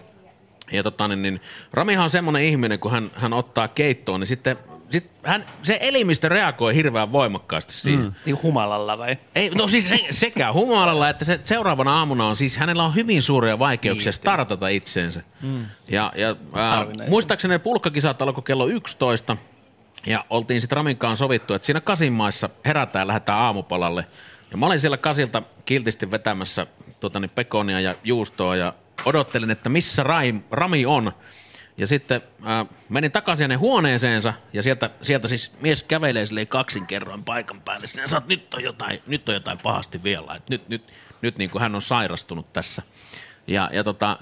Ja 0.73 0.83
tota, 0.83 1.09
niin, 1.09 1.23
niin, 1.23 1.41
Ramihan 1.73 2.05
on 2.05 2.11
semmoinen 2.11 2.43
ihminen, 2.43 2.79
kun 2.79 2.91
hän, 2.91 3.11
hän 3.15 3.33
ottaa 3.33 3.69
keittoon, 3.69 4.21
niin 4.21 4.29
sitten 4.29 4.57
sit 4.91 5.11
hän, 5.23 5.45
se 5.63 5.79
elimistö 5.81 6.29
reagoi 6.29 6.75
hirveän 6.75 7.13
voimakkaasti 7.13 7.73
siihen. 7.73 8.05
Mm. 8.05 8.13
Niin 8.25 8.43
humalalla 8.43 8.99
vai? 8.99 9.19
Ei, 9.35 9.51
no 9.51 9.69
siis 9.69 9.89
se, 9.89 9.99
sekä 10.11 10.53
humalalla 10.53 11.09
että 11.09 11.25
se 11.25 11.41
seuraavana 11.45 11.99
aamuna 11.99 12.27
on 12.27 12.37
siis, 12.37 12.57
hänellä 12.57 12.85
on 12.85 12.95
hyvin 12.95 13.23
suuria 13.23 13.59
vaikeuksia 13.59 14.13
startata 14.13 14.69
itseensä. 14.69 15.23
Mm. 15.43 15.65
Ja, 15.89 16.13
ja 16.17 16.37
ää, 16.55 16.87
muistaakseni 17.09 17.53
ne 17.53 17.59
pulkkakisat 17.59 18.23
alkoi 18.23 18.43
kello 18.43 18.67
11 18.67 19.37
ja 20.07 20.25
oltiin 20.31 20.61
sitten 20.61 20.77
Raminkaan 20.77 21.17
sovittu, 21.17 21.55
että 21.55 21.67
siinä 21.67 21.81
kasinmaissa 21.81 22.51
herätään 22.65 23.03
ja 23.03 23.07
lähdetään 23.07 23.39
aamupalalle. 23.39 24.07
Ja 24.51 24.57
mä 24.57 24.67
olin 24.67 24.81
siellä 24.81 24.97
kasilta 24.97 25.43
kiltisti 25.65 26.11
vetämässä 26.11 26.67
tota, 27.01 27.21
niin 27.21 27.31
pekonia 27.31 27.81
ja 27.81 27.95
juustoa 28.05 28.57
ja 28.57 28.73
odottelin, 29.05 29.51
että 29.51 29.69
missä 29.69 30.03
Rai, 30.03 30.35
Rami 30.51 30.87
on. 30.87 31.13
Ja 31.77 31.87
sitten 31.87 32.23
äh, 32.47 32.67
menin 32.89 33.13
takaisin 33.13 33.45
hänen 33.45 33.59
huoneeseensa 33.59 34.35
ja 34.53 34.63
sieltä, 34.63 34.91
sieltä 35.03 35.29
siis 35.29 35.53
mies 35.61 35.83
kävelee 35.83 36.27
silleen 36.27 36.47
kaksin 36.47 36.87
kerroin 36.87 37.25
paikan 37.25 37.61
päälle. 37.61 37.87
Sinä 37.87 38.07
saat, 38.07 38.29
nyt 38.29 38.55
on 38.55 38.63
jotain, 38.63 39.03
nyt 39.07 39.29
on 39.29 39.35
jotain 39.35 39.59
pahasti 39.59 40.03
vielä. 40.03 40.35
Et 40.35 40.51
nyt 40.51 40.69
nyt, 40.69 40.93
nyt 41.23 41.39
niin 41.39 41.51
kuin 41.51 41.63
hän 41.63 41.75
on 41.75 41.83
sairastunut 41.83 42.53
tässä. 42.53 42.83
Ja, 43.47 43.71
ja 43.73 43.85
tota, 43.85 44.19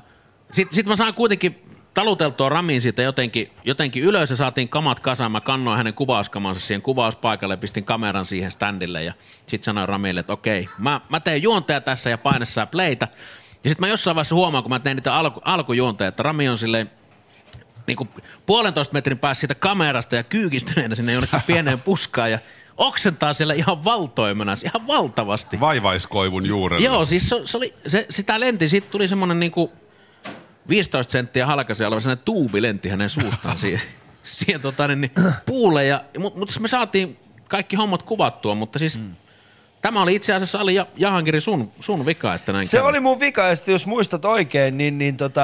sitten 0.52 0.76
sit 0.76 0.86
mä 0.86 0.96
saan 0.96 1.14
kuitenkin 1.14 1.62
taluteltua 1.94 2.48
Ramin 2.48 2.80
siitä 2.80 3.02
jotenkin, 3.02 3.52
jotenkin 3.64 4.02
ylös 4.02 4.30
ja 4.30 4.36
saatiin 4.36 4.68
kamat 4.68 5.00
kasaan. 5.00 5.32
Mä 5.32 5.40
kannoin 5.40 5.76
hänen 5.76 5.94
kuvauskamansa 5.94 6.60
siihen 6.60 6.82
kuvauspaikalle, 6.82 7.56
pistin 7.56 7.84
kameran 7.84 8.24
siihen 8.24 8.50
standille 8.50 9.04
ja 9.04 9.14
sitten 9.46 9.64
sanoin 9.64 9.88
Ramille, 9.88 10.20
että 10.20 10.32
okei, 10.32 10.68
mä, 10.78 11.00
mä 11.08 11.20
teen 11.20 11.42
juonteja 11.42 11.80
tässä 11.80 12.10
ja 12.10 12.18
paine 12.18 12.46
sä 12.46 12.66
playtä. 12.66 13.08
Ja 13.66 13.70
sitten 13.70 13.86
mä 13.86 13.88
jossain 13.88 14.14
vaiheessa 14.14 14.34
huomaan, 14.34 14.64
kun 14.64 14.70
mä 14.70 14.78
teen 14.78 14.96
niitä 14.96 15.16
alku, 15.16 15.40
alkujuonteja, 15.44 16.08
että 16.08 16.22
Rami 16.22 16.48
on 16.48 16.58
silleen 16.58 16.90
niin 17.86 17.96
kuin 17.96 18.08
puolentoista 18.46 18.92
metrin 18.92 19.18
päässä 19.18 19.40
siitä 19.40 19.54
kamerasta 19.54 20.16
ja 20.16 20.22
kyykistyneenä 20.22 20.94
sinne 20.94 21.12
jonnekin 21.12 21.40
pieneen 21.46 21.80
puskaan 21.80 22.30
ja 22.30 22.38
oksentaa 22.76 23.32
siellä 23.32 23.54
ihan 23.54 23.84
valtoimena, 23.84 24.52
ihan 24.64 24.86
valtavasti. 24.86 25.60
Vaivaiskoivun 25.60 26.46
juurella. 26.46 26.84
Joo, 26.84 27.04
siis 27.04 27.28
se, 27.28 27.40
se 27.44 27.56
oli, 27.56 27.74
se, 27.86 28.06
sitä 28.10 28.40
lenti, 28.40 28.68
siitä 28.68 28.86
tuli 28.90 29.08
semmoinen 29.08 29.40
niinku 29.40 29.72
15 30.68 31.12
senttiä 31.12 31.46
halkaisen 31.46 31.86
oleva 31.86 32.00
sellainen 32.00 32.24
tuubi 32.24 32.62
lenti 32.62 32.88
hänen 32.88 33.10
suustaan 33.10 33.58
siihen, 33.58 33.82
siihen 34.22 34.60
tota, 34.60 34.88
niin, 34.88 35.00
niin, 35.00 35.12
puulle. 35.46 35.84
Ja, 35.84 36.04
mutta 36.18 36.38
mut 36.38 36.48
siis 36.48 36.60
me 36.60 36.68
saatiin 36.68 37.18
kaikki 37.48 37.76
hommat 37.76 38.02
kuvattua, 38.02 38.54
mutta 38.54 38.78
siis 38.78 38.98
mm. 38.98 39.16
Tämä 39.86 40.02
oli 40.02 40.14
itse 40.14 40.34
asiassa 40.34 40.58
Ali 40.58 40.74
ja 40.74 40.86
Jahankiri 40.96 41.40
sun, 41.40 41.72
sun 41.80 42.06
vika, 42.06 42.34
että 42.34 42.52
näin 42.52 42.66
Se 42.66 42.76
kävi. 42.76 42.88
oli 42.88 43.00
mun 43.00 43.20
vika, 43.20 43.46
ja 43.46 43.56
sitten 43.56 43.72
jos 43.72 43.86
muistat 43.86 44.24
oikein, 44.24 44.78
niin, 44.78 44.98
niin 44.98 45.16
tota, 45.16 45.42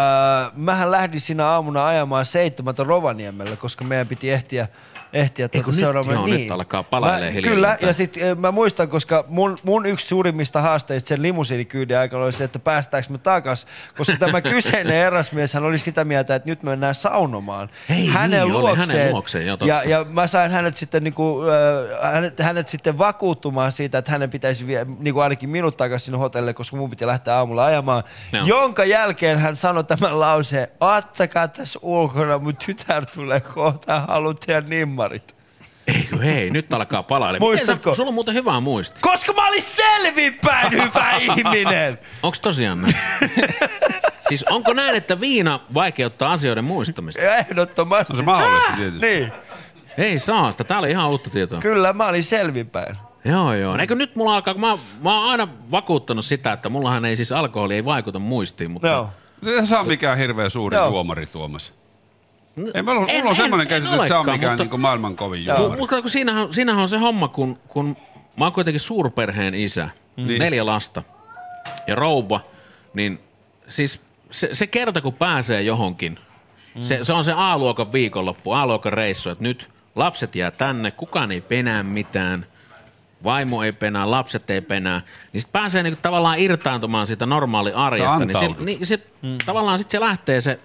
mähän 0.56 0.90
lähdin 0.90 1.20
siinä 1.20 1.46
aamuna 1.46 1.86
ajamaan 1.86 2.26
seitsemältä 2.26 2.84
Rovaniemellä, 2.84 3.56
koska 3.56 3.84
meidän 3.84 4.06
piti 4.06 4.30
ehtiä, 4.30 4.68
ehtiä 5.12 5.48
tuota 5.48 5.66
nyt? 5.92 6.06
Joo, 6.06 6.26
nyt 6.26 6.50
alkaa 6.50 6.82
palailee 6.82 7.20
Mä- 7.20 7.32
hiljalleen 7.32 7.54
Kyllä, 7.54 7.76
ja 7.80 7.92
sitten 7.92 8.40
mä 8.40 8.50
muistan, 8.50 8.88
koska 8.88 9.24
mun, 9.28 9.58
mun 9.62 9.86
yksi 9.86 10.06
suurimmista 10.06 10.60
haasteista 10.60 11.08
sen 11.08 11.22
limusiinikyydin 11.22 11.98
aikana 11.98 12.24
oli 12.24 12.32
se, 12.32 12.44
että 12.44 12.58
päästäänkö 12.58 13.08
me 13.12 13.18
takas, 13.18 13.66
koska 13.96 14.16
tämä 14.18 14.40
kyseinen 14.52 14.96
erasmies 14.96 15.54
hän 15.54 15.64
oli 15.64 15.78
sitä 15.78 16.04
mieltä, 16.04 16.34
että 16.34 16.50
nyt 16.50 16.62
me 16.62 16.70
mennään 16.70 16.94
saunomaan 16.94 17.70
Hei, 17.88 18.06
hänen 18.06 18.40
niin, 18.42 18.52
luokseen. 18.52 18.88
hänen 18.88 19.12
luokseen, 19.12 19.46
totta. 19.46 19.66
ja, 19.66 19.82
ja 19.84 20.06
mä 20.10 20.26
sain 20.26 20.50
hänet 20.50 20.76
sitten, 20.76 21.04
niinku, 21.04 21.40
äh, 22.02 22.12
hänet, 22.12 22.38
hänet 22.38 22.68
sitten 22.68 22.98
vakuuttumaan 22.98 23.72
siitä, 23.72 23.98
että 23.98 24.12
hänen 24.12 24.30
pitäisi 24.30 24.66
vie, 24.66 24.86
niinku 24.98 25.20
ainakin 25.20 25.50
minut 25.50 25.76
takaisin 25.76 26.04
sinne 26.04 26.18
hotellille, 26.18 26.54
koska 26.54 26.76
mun 26.76 26.90
piti 26.90 27.06
lähteä 27.06 27.36
aamulla 27.36 27.64
ajamaan. 27.64 28.02
Joo. 28.32 28.46
Jonka 28.46 28.84
jälkeen 28.84 29.38
hän 29.38 29.56
sanoi 29.56 29.84
tämän 29.84 30.20
lauseen, 30.20 30.68
ottakaa 30.80 31.48
tässä 31.48 31.78
ulkona, 31.82 32.38
mun 32.38 32.56
tytär 32.66 33.06
tulee 33.06 33.40
kohta, 33.40 34.00
haluan 34.08 34.36
tehdä 34.46 34.60
nimmarit. 35.02 35.36
Eikö 35.86 36.16
hei, 36.16 36.50
nyt 36.50 36.74
alkaa. 36.74 37.02
Miten 37.02 37.40
Muistatko? 37.40 37.90
Sä, 37.90 37.96
sulla 37.96 38.08
on 38.08 38.14
muuten 38.14 38.34
hyvä 38.34 38.60
muisti. 38.60 39.00
Koska 39.00 39.32
mä 39.32 39.48
olin 39.48 39.62
selvinpäin 39.62 40.70
hyvä 40.82 41.16
ihminen. 41.16 41.98
Onko 42.22 42.36
tosiaan 42.42 42.82
näin? 42.82 42.96
siis 44.28 44.44
onko 44.50 44.72
näin, 44.72 44.96
että 44.96 45.20
viina 45.20 45.60
vaikeuttaa 45.74 46.32
asioiden 46.32 46.64
muistamista? 46.64 47.22
Ehdottomasti. 47.38 48.12
On 48.12 48.16
se 48.16 48.22
mahdollista 48.22 48.72
tietysti. 48.76 49.06
Niin. 49.06 49.32
Ei 49.98 50.18
saa 50.18 50.50
sitä. 50.52 50.64
Tää 50.64 50.78
oli 50.78 50.90
ihan 50.90 51.10
uutta 51.10 51.30
tietoa. 51.30 51.60
Kyllä, 51.60 51.92
mä 51.92 52.06
olin 52.06 52.24
selvinpäin. 52.24 52.96
Joo, 53.24 53.54
joo. 53.54 53.76
Eikö 53.78 53.94
nyt 53.94 54.16
mulla 54.16 54.34
alkaa, 54.34 54.54
kun 54.54 54.60
mä, 54.60 54.78
mä 55.02 55.18
oon 55.18 55.30
aina 55.30 55.48
vakuuttanut 55.70 56.24
sitä, 56.24 56.52
että 56.52 56.68
mullahan 56.68 57.04
ei 57.04 57.16
siis 57.16 57.32
alkoholi 57.32 57.74
ei 57.74 57.84
vaikuta 57.84 58.18
muistiin, 58.18 58.70
mutta... 58.70 58.88
Joo. 58.88 59.10
Se 59.44 59.66
saa 59.66 59.84
mikään 59.84 60.18
hirveän 60.18 60.50
suuri 60.50 60.76
Joo. 60.76 60.88
juomari 60.88 61.26
Tuomas. 61.26 61.81
Ei, 62.74 62.82
mulla, 62.82 63.00
En- 63.00 63.06
mulla 63.06 63.06
on 63.06 63.08
en- 63.30 63.36
semmoinen 63.36 63.60
en 63.60 63.68
käsitys, 63.68 63.92
että 63.94 64.06
se 64.06 64.14
on 64.14 64.26
mikään 64.26 64.52
mutta- 64.52 64.64
niinku 64.64 64.78
maailman 64.78 65.16
kovin 65.16 65.44
Joo. 65.44 65.58
juomari. 65.58 65.80
Mutta 65.80 66.00
kun 66.02 66.10
siinähän, 66.10 66.52
siinähän 66.54 66.82
on 66.82 66.88
se 66.88 66.98
homma, 66.98 67.28
kun, 67.28 67.58
kun 67.68 67.96
mä 68.36 68.44
oon 68.44 68.52
kuitenkin 68.52 68.80
suurperheen 68.80 69.54
isä, 69.54 69.88
Niin. 70.16 70.28
niin. 70.28 70.38
neljä 70.40 70.66
lasta 70.66 71.02
ja 71.86 71.94
rouva, 71.94 72.40
niin 72.94 73.20
siis 73.68 74.00
se, 74.30 74.48
se 74.52 74.66
kerta 74.66 75.00
kun 75.00 75.14
pääsee 75.14 75.62
johonkin, 75.62 76.18
mm. 76.74 76.82
se, 76.82 76.98
se 77.04 77.12
on 77.12 77.24
se 77.24 77.32
A-luokan 77.36 77.92
viikonloppu, 77.92 78.52
A-luokan 78.52 78.92
reissu, 78.92 79.30
että 79.30 79.44
nyt 79.44 79.70
lapset 79.94 80.34
jää 80.36 80.50
tänne, 80.50 80.90
kukaan 80.90 81.32
ei 81.32 81.40
penää 81.40 81.82
mitään, 81.82 82.46
vaimo 83.24 83.62
ei 83.62 83.72
penää, 83.72 84.10
lapset 84.10 84.50
ei 84.50 84.60
penää, 84.60 85.00
niin 85.32 85.40
sitten 85.40 85.60
pääsee 85.60 85.82
niinku 85.82 85.98
tavallaan 86.02 86.38
irtaantumaan 86.38 87.06
siitä 87.06 87.26
normaali 87.26 87.72
arjesta, 87.72 88.18
niin, 88.18 88.32
se, 88.32 88.38
antaudut. 88.38 88.64
niin 88.66 88.86
se, 88.86 89.00
mm. 89.22 89.38
tavallaan 89.46 89.78
sitten 89.78 90.00
se 90.00 90.06
lähtee 90.06 90.40
se 90.40 90.60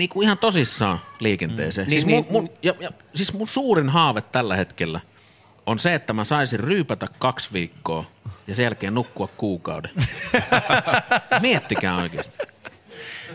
niinku 0.00 0.22
ihan 0.22 0.38
tosissaan 0.38 1.00
liikenteeseen. 1.20 1.86
Mm. 1.86 1.90
Siis, 1.90 2.06
Niin, 2.06 2.16
mun, 2.16 2.24
niin- 2.24 2.32
mun, 2.32 2.50
ja, 2.62 2.74
ja, 2.80 2.90
siis 3.14 3.32
mun 3.32 3.48
suurin 3.48 3.88
haave 3.88 4.20
tällä 4.20 4.56
hetkellä 4.56 5.00
on 5.66 5.78
se, 5.78 5.94
että 5.94 6.12
mä 6.12 6.24
saisin 6.24 6.60
ryypätä 6.60 7.06
kaksi 7.18 7.48
viikkoa 7.52 8.04
ja 8.46 8.54
sen 8.54 8.62
jälkeen 8.62 8.94
nukkua 8.94 9.28
kuukauden. 9.36 9.90
Miettikää 11.40 11.96
oikeasti. 11.96 12.38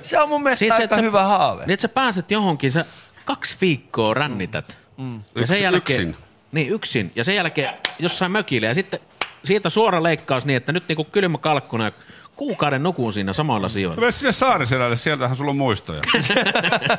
Se 0.02 0.20
on 0.20 0.30
mun 0.30 0.44
mielestä 0.44 0.66
aika 0.66 0.84
että 0.84 0.96
sä- 0.96 1.02
hyvä 1.02 1.24
haave. 1.24 1.62
Niin, 1.66 1.74
että 1.74 1.82
sä 1.82 1.90
pääset 1.90 2.32
johonkin, 2.32 2.72
sä 2.72 2.86
kaksi 3.26 3.58
viikkoa 3.62 4.14
rännität. 4.14 4.78
Mm. 4.98 5.22
Ja 5.36 5.48
sen 5.48 5.62
jälkeen, 5.62 6.02
yksin. 6.02 6.16
Niin, 6.52 6.70
yksin. 6.70 7.12
Ja 7.16 7.24
sen 7.24 7.36
jälkeen 7.36 7.74
jossain 8.00 8.32
mökillä. 8.32 8.68
Ja 8.68 8.74
sitten 8.74 9.00
siitä 9.44 9.70
suora 9.70 10.04
leikkaus 10.04 10.46
niin, 10.46 10.58
että 10.58 10.72
nyt 10.72 10.88
niinku 10.88 11.04
kylmä 11.04 11.38
kalkkuna 11.38 11.86
ja 11.86 11.92
kuukauden 12.36 12.84
nukun 12.84 13.14
siinä 13.14 13.34
samoilla 13.34 13.70
sijoilla. 13.70 14.00
Mene 14.00 14.12
sinne 14.12 14.32
Saariselälle, 14.32 14.98
sieltähän 14.98 15.38
sulla 15.38 15.50
on 15.52 15.58
muistoja. 15.58 16.02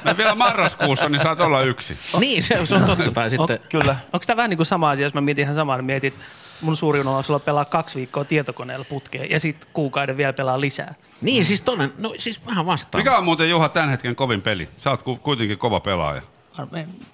Mä 0.04 0.16
vielä 0.16 0.34
marraskuussa, 0.34 1.08
niin 1.08 1.22
saat 1.22 1.40
olla 1.40 1.62
yksi. 1.62 1.96
Niin, 2.20 2.42
se, 2.42 2.66
se 2.66 2.74
on 2.74 2.84
totta. 2.84 3.10
Tai 3.10 3.30
sitten... 3.30 3.58
Kyllä. 3.68 3.96
Onko 4.12 4.24
tämä 4.26 4.36
vähän 4.36 4.50
niin 4.50 4.58
kuin 4.58 4.66
sama 4.66 4.90
asia, 4.90 5.06
jos 5.06 5.14
mä 5.14 5.20
mietin 5.20 5.42
ihan 5.42 5.54
samaa, 5.54 5.76
niin 5.76 5.84
mietin, 5.84 6.08
että 6.08 6.24
mun 6.60 6.76
suuri 6.76 7.00
uno 7.00 7.16
on 7.16 7.24
sulla 7.24 7.38
pelaa 7.40 7.64
kaksi 7.64 7.96
viikkoa 7.96 8.24
tietokoneella 8.24 8.84
putkeen 8.88 9.30
ja 9.30 9.40
sitten 9.40 9.68
kuukauden 9.72 10.16
vielä 10.16 10.32
pelaa 10.32 10.60
lisää. 10.60 10.94
Niin, 11.20 11.44
siis 11.44 11.60
tonnen, 11.60 11.92
no 11.98 12.14
siis 12.18 12.46
vähän 12.46 12.66
vastaan. 12.66 13.00
Mikä 13.04 13.18
on 13.18 13.24
muuten 13.24 13.50
Juha 13.50 13.68
tämän 13.68 13.88
hetken 13.90 14.16
kovin 14.16 14.42
peli? 14.42 14.68
Sä 14.76 14.90
oot 14.90 15.02
ku- 15.02 15.16
kuitenkin 15.16 15.58
kova 15.58 15.80
pelaaja. 15.80 16.22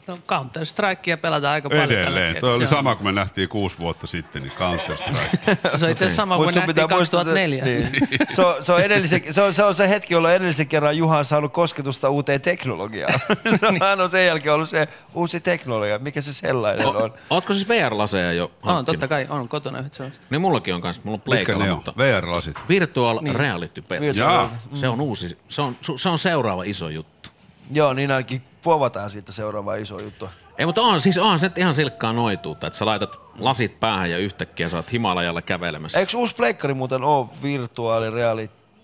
No, 0.06 0.19
Counter 0.28 0.66
Strikea 0.66 1.16
pelataan 1.16 1.52
aika 1.52 1.69
paljon. 1.70 1.90
Edelleen. 1.90 2.36
Tuo 2.40 2.51
oli 2.55 2.62
on- 2.64 2.69
sama, 2.69 2.94
kun 2.94 3.06
me 3.06 3.12
nähtiin 3.12 3.48
kuusi 3.48 3.78
vuotta 3.78 4.06
sitten, 4.06 4.43
niin 4.43 4.52
Counter 4.59 4.97
Strike. 4.97 5.59
Se 5.78 5.85
on 5.85 5.90
itse 5.90 6.05
asiassa 6.05 6.16
sama 6.23 6.36
kuin 6.36 6.52
sun 6.52 6.60
nähtiin 6.60 6.66
pitää 6.85 6.97
muistaa 6.97 7.19
2004. 7.24 7.64
Se, 7.64 7.70
niin. 7.90 8.19
se, 8.36 8.43
on, 8.43 8.64
se, 8.64 8.73
on 8.73 8.81
edellisen, 8.81 9.23
se, 9.31 9.43
on, 9.43 9.55
se 9.55 9.62
on 9.64 9.74
se 9.74 9.89
hetki, 9.89 10.14
jolloin 10.14 10.35
edellisen 10.35 10.66
kerran 10.69 10.97
Juha 10.97 11.19
on 11.19 11.24
saanut 11.24 11.52
kosketusta 11.52 12.10
uuteen 12.10 12.40
teknologiaan. 12.40 13.14
se 13.60 13.66
on, 13.66 13.78
hän 13.81 14.01
on 14.01 14.10
sen 14.10 14.27
jälkeen 14.27 14.55
ollut 14.55 14.69
se 14.69 14.89
uusi 15.14 15.40
teknologia. 15.40 15.98
Mikä 15.98 16.20
se 16.20 16.32
sellainen 16.32 16.86
on? 16.86 17.14
Ootko 17.31 17.52
siis 17.52 17.69
VR-laseja 17.69 18.32
jo 18.32 18.44
On, 18.44 18.51
hankkinut? 18.74 18.86
totta 18.86 19.09
kai, 19.09 19.27
on 19.31 19.48
kotona 19.48 19.78
yhdet 19.78 19.94
sellaista. 19.94 20.24
Niin 20.31 20.40
mullakin 20.40 20.74
on 20.74 20.81
kanssa, 20.81 21.02
mulla 21.05 21.14
on 21.14 21.19
Mitkä 21.19 21.24
pleikalla, 21.31 21.64
ne 21.64 21.70
on? 21.70 21.77
mutta 21.77 21.93
VR-lasit. 21.97 22.56
virtual 22.69 23.19
Niin. 23.23 23.36
reality 23.36 23.82
peli. 23.82 24.01
Virtual- 24.06 24.19
Jaa. 24.32 24.51
Se 24.74 24.89
on 24.89 25.01
uusi, 25.01 25.39
se 25.48 25.62
on, 25.62 25.77
se 25.97 26.09
on 26.09 26.19
seuraava 26.19 26.62
iso 26.62 26.89
juttu. 26.89 27.31
Joo, 27.70 27.93
niin 27.93 28.10
ainakin 28.10 28.43
povataan 28.65 29.11
siitä 29.11 29.33
seuraava 29.33 29.75
iso 29.75 30.01
juttu. 30.01 30.29
Ei, 30.59 30.67
mutta 30.67 30.83
on, 30.83 31.01
siis 31.01 31.19
on 31.19 31.39
se 31.39 31.51
ihan 31.57 31.75
silkkaa 31.75 32.13
noituutta, 32.13 32.67
että 32.67 32.79
sä 32.79 32.87
laitat 32.87 33.21
lasit 33.39 33.81
päähän 33.81 34.11
ja 34.11 34.19
yhtäkkiä 34.19 34.69
sä 34.69 34.77
oot 34.77 34.93
Himalajalla 34.93 35.43
kävelemässä. 35.43 35.99
Eikö 35.99 36.17
uusi 36.17 36.35
pleikkari 36.35 36.75
muuten 36.75 37.05
ole 37.05 37.27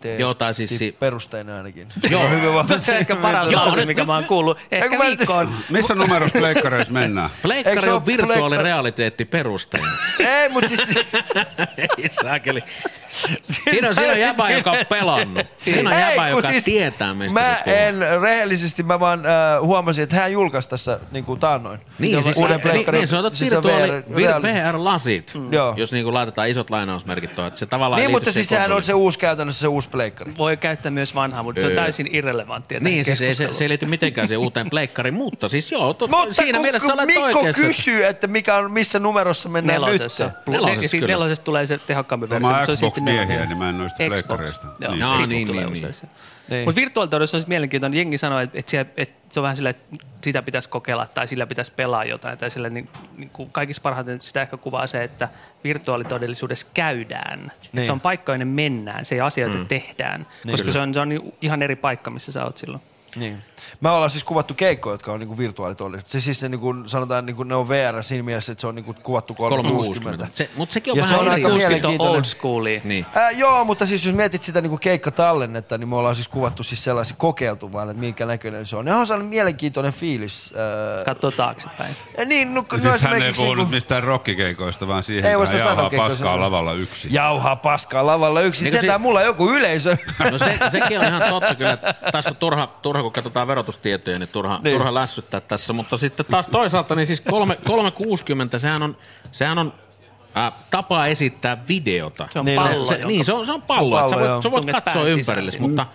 virtuaalirealiteetti? 0.05 0.23
Joo, 0.23 0.35
tai 0.35 0.55
siis 0.55 0.79
si- 0.79 0.97
Perusteinen 1.01 1.55
ainakin. 1.55 1.89
Joo. 2.11 2.29
hyvin 2.29 2.55
vahvasti. 2.55 2.87
Se 2.87 2.93
on 2.93 2.99
ehkä 2.99 3.17
paras 3.17 3.51
Joo, 3.51 3.67
lause, 3.67 3.87
mikä 3.87 4.05
mä 4.05 4.15
oon 4.15 4.25
kuullut. 4.25 4.59
Ehkä 4.73 4.99
viikkoon. 4.99 5.51
Missä 5.71 5.95
numerossa 5.95 6.39
pleikkareissa 6.43 6.93
mennään? 6.93 7.31
Pleikkari 7.43 7.89
on 7.89 7.95
ole 7.95 8.07
virtuaali 8.07 8.57
pleikkari- 8.57 8.63
realiteetti 8.63 9.25
perusteena. 9.25 9.87
Ei, 10.19 10.49
mutta 10.49 10.69
siis... 10.69 10.81
Ei 11.99 12.09
saakeli. 12.09 12.63
Siinä 13.45 13.89
on, 13.89 13.95
siinä 13.95 14.13
on 14.13 14.21
jäbä, 14.21 14.51
joka 14.51 14.71
on 14.71 14.79
pelannut. 14.89 15.47
Siinä 15.65 15.91
on 15.91 15.97
Ei, 15.97 16.11
jäbä, 16.11 16.29
joka 16.29 16.51
siis 16.51 16.65
tietää, 16.65 17.15
mistä 17.15 17.41
Mä 17.41 17.55
se 17.57 17.63
tulee. 17.65 17.89
en 17.89 17.97
rehellisesti, 18.23 18.83
mä 18.83 19.01
vaan 19.01 19.27
äh, 19.27 19.33
huomasin, 19.63 20.03
että 20.03 20.17
hän 20.17 20.33
julkaisi 20.33 20.69
tässä 20.71 21.01
niin 21.11 21.25
kuin 21.25 21.41
taannoin. 21.41 21.81
Niin, 21.99 22.23
siis, 22.23 22.37
uuden 22.37 22.61
niin, 22.65 22.87
niin, 22.93 23.09
sanotaan 23.09 23.37
siis 23.37 23.51
virtuaali, 23.51 23.93
VR-lasit, 24.43 25.35
Mm. 25.35 25.53
Joo. 25.53 25.75
jos 25.77 25.93
niinku 25.93 26.15
laitetaan 26.15 26.49
isot 26.49 26.71
lainausmerkit 26.71 27.35
tuohon, 27.35 27.49
että 27.49 27.61
se 27.61 27.67
tavallaan 27.67 28.01
Niin, 28.01 28.09
ei 28.09 28.13
mutta 28.13 28.33
siis 28.33 28.49
sehän 28.49 28.73
on 28.73 28.83
se 28.85 28.95
uusi 28.95 29.19
käytännössä 29.19 29.61
se 29.61 29.69
uusi 29.69 29.88
pleikkari. 29.89 30.33
Voi 30.39 30.57
käyttää 30.57 30.91
myös 30.91 31.15
vanhaa, 31.15 31.43
mutta 31.43 31.61
se 31.61 31.67
on 31.67 31.71
Öö. 31.73 31.77
täysin 31.77 32.09
irrelevanttia. 32.13 32.81
Niin, 32.81 33.05
siis 33.05 33.23
ei, 33.23 33.35
se, 33.35 33.49
se 33.53 33.65
ei 33.65 33.69
liity 33.69 33.87
mitenkään 33.87 34.29
siihen 34.29 34.39
uuteen 34.41 34.71
pleikkariin, 34.71 35.15
mutta 35.15 35.49
siis 35.49 35.73
joo, 35.73 35.95
tot, 35.95 36.11
Mutta 36.11 36.35
siinä 36.35 36.59
kun, 36.59 36.63
mielessä 36.65 36.87
kun 36.87 36.95
olet 36.95 37.07
Mikko 37.07 37.23
oikeassa. 37.23 37.63
kysyy, 37.63 38.05
että 38.07 38.27
mikä 38.27 38.57
on, 38.57 38.71
missä 38.73 38.99
numerossa 38.99 39.49
mennään 39.49 39.81
Nelosessa. 39.83 40.25
nyt. 40.25 40.35
Nelosessa 40.47 40.81
Siitä 40.89 41.07
kyllä. 41.07 41.13
nelosesta 41.19 41.45
tulee 41.45 41.67
se 41.67 41.79
tehokkaampi 41.79 42.27
No, 42.27 42.31
versio. 42.31 42.49
mä 42.49 42.55
oon 42.57 42.61
mutta 42.61 42.77
se 42.77 42.87
on 42.87 42.93
sitten 42.93 43.05
Xbox-miehiä, 43.05 43.47
niin 43.47 43.59
mä 43.59 43.69
en 43.69 43.79
noista 43.79 44.05
pleikkareista. 44.09 44.67
Joo, 44.81 44.95
Niin. 45.17 45.29
Niin, 45.29 45.49
niin, 45.49 45.67
usein 45.73 46.11
niin. 46.51 46.65
Mutta 46.65 46.81
virtuaalitodellisuus 46.81 47.35
olisi 47.35 47.49
mielenkiintoinen. 47.49 47.99
Jengi 47.99 48.19
sanoi, 48.19 48.45
että, 48.45 48.59
että, 48.59 48.71
siellä- 48.71 48.91
että 48.97 49.35
se 49.35 49.41
on 49.41 49.43
vähän 49.43 49.57
sillä, 49.57 49.71
että 49.71 49.97
sitä 50.25 50.43
pitäisi 50.43 50.69
kokeilla 50.69 51.07
tai 51.07 51.29
sillä 51.29 51.47
pitäisi 51.47 51.73
pelaa 51.77 52.05
jotain. 52.05 52.39
Tai 52.39 52.51
sillä, 52.51 52.71
niin, 52.71 52.89
niin 53.17 53.31
kuin 53.31 53.51
kaikista 53.53 53.83
parhaiten 53.83 54.23
sitä 54.23 54.43
ehkä 54.43 54.57
kuvaa 54.57 54.87
se, 54.87 55.03
että 55.05 55.29
virtuaalitodellisuudessa 55.65 56.67
käydään. 56.75 57.39
Niin. 57.41 57.51
Niin. 57.73 57.87
Se 57.87 57.93
on 57.93 58.01
paikka, 58.01 58.33
jonne 58.33 58.45
mennään. 58.45 59.05
Se 59.05 59.15
ei 59.15 59.21
asioita 59.21 59.59
Mm. 59.59 59.67
tehdään. 59.69 60.21
Niin. 60.21 60.51
Koska 60.53 60.65
Kyllä. 60.65 60.73
se 60.73 60.79
on, 60.79 60.95
se 60.95 61.01
on 61.01 61.33
ihan 61.43 61.63
eri 61.63 61.77
paikka, 61.77 62.11
missä 62.11 62.33
sä 62.33 62.45
oot 62.45 62.59
silloin. 62.59 62.83
Niin. 63.19 63.43
Me 63.81 63.91
ollaan 63.91 64.11
siis 64.11 64.25
kuvattu 64.25 64.55
keikkoja, 64.55 64.95
jotka 64.95 65.13
on 65.13 65.21
niinku 65.21 65.39
virtuaalitodellisuus. 65.39 66.13
Se 66.13 66.21
siis 66.21 66.41
se 66.41 66.49
niinku, 66.49 66.75
sanotaan, 66.87 67.27
niinku, 67.27 67.43
ne 67.43 67.55
on 67.55 67.69
VR 67.69 68.03
siinä 68.03 68.23
mielessä, 68.23 68.53
että 68.53 68.61
se 68.61 68.67
on 68.67 68.75
niinku 68.75 68.95
kuvattu 69.03 69.35
360. 69.35 70.17
360. 70.17 70.37
Se, 70.37 70.51
mutta 70.57 70.73
sekin 70.73 70.93
on 70.93 70.97
Ja 70.97 71.03
vähän 71.03 71.19
se 71.19 71.21
on 71.21 71.33
eri 71.33 71.45
aika 71.45 71.57
mielenkiintoinen. 71.57 72.17
Old 72.17 72.25
schoolia. 72.25 72.81
Niin. 72.85 73.07
Ää, 73.15 73.31
joo, 73.31 73.65
mutta 73.65 73.87
siis 73.87 74.07
jos 74.07 74.15
mietit 74.15 74.43
sitä 74.43 74.61
niinku 74.61 74.79
keikkatallennetta, 74.79 75.79
niin 75.79 75.89
me 75.89 75.97
ollaan 75.97 76.15
siis 76.15 76.29
kuvattu 76.29 76.63
siis 76.63 76.85
sellaisia 76.85 77.17
kokeiltu 77.19 77.73
vaan, 77.73 77.91
että 77.91 78.01
minkä 78.01 78.27
näköinen 78.27 78.67
se 78.67 78.77
on. 78.77 78.85
Ne 78.85 78.95
on 78.95 79.07
saanut 79.07 79.29
mielenkiintoinen 79.29 79.93
fiilis. 79.93 80.53
Ää, 80.99 81.05
Katsoo 81.05 81.31
taaksepäin. 81.31 81.97
ja 82.19 82.25
niin, 82.25 82.55
no, 82.55 82.65
Ja 82.73 82.79
no 82.79 82.83
siis 82.91 83.03
hän 83.03 83.23
ei 83.23 83.33
puhunut 83.33 83.57
niinku- 83.57 83.71
mistään 83.71 84.03
rokkikeikoista, 84.03 84.89
vaan 84.89 85.03
siihen, 85.03 85.31
Ei 85.31 85.43
että 85.45 85.57
jauhaa 85.57 85.91
paskaa 85.97 86.41
lavalla 86.41 86.73
yksin. 86.73 87.13
Jauhaa 87.15 87.57
paskaa 87.57 88.07
lavalla 88.07 88.41
yksin. 88.41 88.65
Niin 88.65 88.73
Sentään 88.73 89.01
si- 89.01 89.03
mulla 89.03 89.23
joku 89.23 89.51
yleisö. 89.51 89.97
No 90.31 90.39
se, 90.39 90.59
sekin 90.69 91.01
on 91.01 91.07
ihan 91.07 91.23
totta 91.31 91.55
kyllä, 91.55 91.73
että 91.73 91.95
tässä 92.13 92.31
on 92.31 92.37
turha, 92.37 92.67
turha 92.83 93.03
kun 93.09 93.13
katsotaan 93.13 93.47
verotustietoja, 93.49 94.19
niin 94.19 94.29
turha, 94.29 94.55
Niin. 94.55 94.65
niin. 94.65 94.77
turha 94.77 94.95
lässyttää 94.95 95.41
tässä. 95.41 95.73
Mutta 95.73 95.97
sitten 95.97 96.27
taas 96.27 96.49
toisaalta, 96.49 96.95
niin 96.95 97.07
siis 97.07 97.21
kolme, 97.21 97.57
360, 97.67 98.59
sehän 98.59 98.83
on, 98.83 98.97
sehän 99.33 99.59
on 99.59 99.73
äh, 100.37 100.53
tapa 100.71 101.07
esittää 101.07 101.57
videota. 101.69 102.29
Se 102.31 102.39
on 102.39 102.47
pallo, 102.57 102.85
se, 102.85 102.95
joka- 102.95 103.07
niin, 103.09 103.25
se 103.25 103.33
on, 103.33 103.47
se 103.47 103.53
on 103.53 103.61
Se 103.61 103.67
pallo. 103.67 103.97
on 103.97 104.05
että 104.05 104.17
pallo, 104.17 104.23
sä 104.23 104.27
joo. 104.27 104.33
voit, 104.35 104.43
sä 104.43 104.51
voit 104.51 104.61
Tunget 104.61 104.85
katsoa 104.85 105.03
pään 105.03 105.19
ympärillesi, 105.19 105.55
sisään. 105.59 105.71
mutta, 105.71 105.87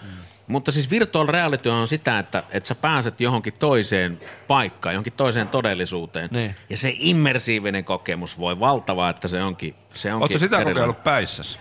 mutta 0.48 0.72
siis 0.72 0.92
virtual 0.92 1.28
reality 1.28 1.70
on 1.70 1.88
sitä, 1.88 2.20
että, 2.20 2.44
että 2.52 2.68
sä 2.68 2.76
pääset 2.76 3.22
johonkin 3.22 3.54
toiseen 3.60 4.20
paikkaan, 4.48 4.94
johonkin 4.96 5.14
toiseen 5.14 5.48
todellisuuteen. 5.48 6.30
Niin. 6.32 6.56
Ja 6.70 6.78
se 6.78 6.94
immersiivinen 6.98 7.86
kokemus 7.86 8.40
voi 8.40 8.60
valtavaa, 8.60 9.10
että 9.10 9.28
se 9.28 9.44
onkin, 9.44 9.76
se 9.94 10.14
onkin 10.14 10.24
Oletko 10.24 10.40
sitä 10.40 10.56
erilainen. 10.56 10.74
kokeillut 10.74 11.04
päissäsi? 11.04 11.60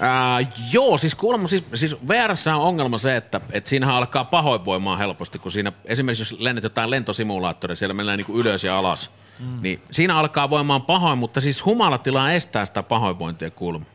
Ää, 0.00 0.38
joo, 0.72 0.96
siis 0.96 1.14
kuulemma, 1.14 1.48
siis, 1.48 1.64
siis 1.74 1.96
VRssä 2.08 2.56
on 2.56 2.62
ongelma 2.62 2.98
se, 2.98 3.16
että, 3.16 3.40
että 3.52 3.70
siinähän 3.70 3.94
alkaa 3.96 4.24
pahoinvoimaa 4.24 4.96
helposti, 4.96 5.38
kun 5.38 5.50
siinä 5.50 5.72
esimerkiksi 5.84 6.22
jos 6.34 6.40
lennät 6.40 6.64
jotain 6.64 6.90
lentosimulaattoria, 6.90 7.76
siellä 7.76 7.94
mennään 7.94 8.16
niin 8.18 8.26
kuin 8.26 8.40
ylös 8.40 8.64
ja 8.64 8.78
alas, 8.78 9.10
mm. 9.38 9.58
niin 9.62 9.80
siinä 9.90 10.18
alkaa 10.18 10.50
voimaan 10.50 10.82
pahoin, 10.82 11.18
mutta 11.18 11.40
siis 11.40 11.64
humalatila 11.64 12.32
estää 12.32 12.64
sitä 12.64 12.82
pahoinvointia 12.82 13.50
kuulemma. 13.50 13.86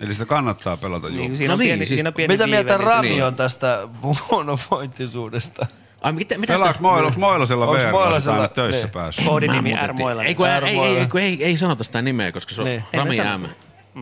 Eli 0.00 0.12
sitä 0.14 0.26
kannattaa 0.26 0.76
pelata 0.76 1.08
Niin, 1.08 1.36
siinä 1.36 1.52
on 1.54 1.58
No 1.58 1.62
niin, 1.62 1.68
pieni, 1.68 1.84
siis- 1.84 1.96
siinä 1.98 2.08
on 2.08 2.14
pieni 2.14 2.34
Mitä 2.34 2.44
viive, 2.44 2.56
mieltä 2.56 2.78
niin 2.78 2.86
Rami 2.86 3.08
se- 3.16 3.24
on 3.24 3.34
tästä 3.34 3.88
huonovointisuudesta? 4.30 5.66
Ai, 6.00 6.12
mitä, 6.12 6.38
mitä 6.38 6.52
Pelaaks 6.52 6.80
Moilo, 6.80 7.12
Moilosella 7.16 7.66
VR, 7.66 7.90
Moilosella- 7.92 8.32
aina 8.34 8.48
töissä 8.48 8.82
niin. 8.82 8.90
päässyt? 8.92 9.24
Koodinimi 9.24 9.70
R. 9.70 9.90
Ei, 10.24 10.36
ei, 10.38 10.76
ei, 10.80 10.96
ei, 10.96 11.08
ei, 11.22 11.44
ei 11.44 11.56
sanota 11.56 11.84
sitä 11.84 12.02
nimeä, 12.02 12.32
koska 12.32 12.54
se 12.54 12.60
on 12.60 12.66
Niin. 12.66 12.84
Rami 12.92 13.16
M. 13.38 13.44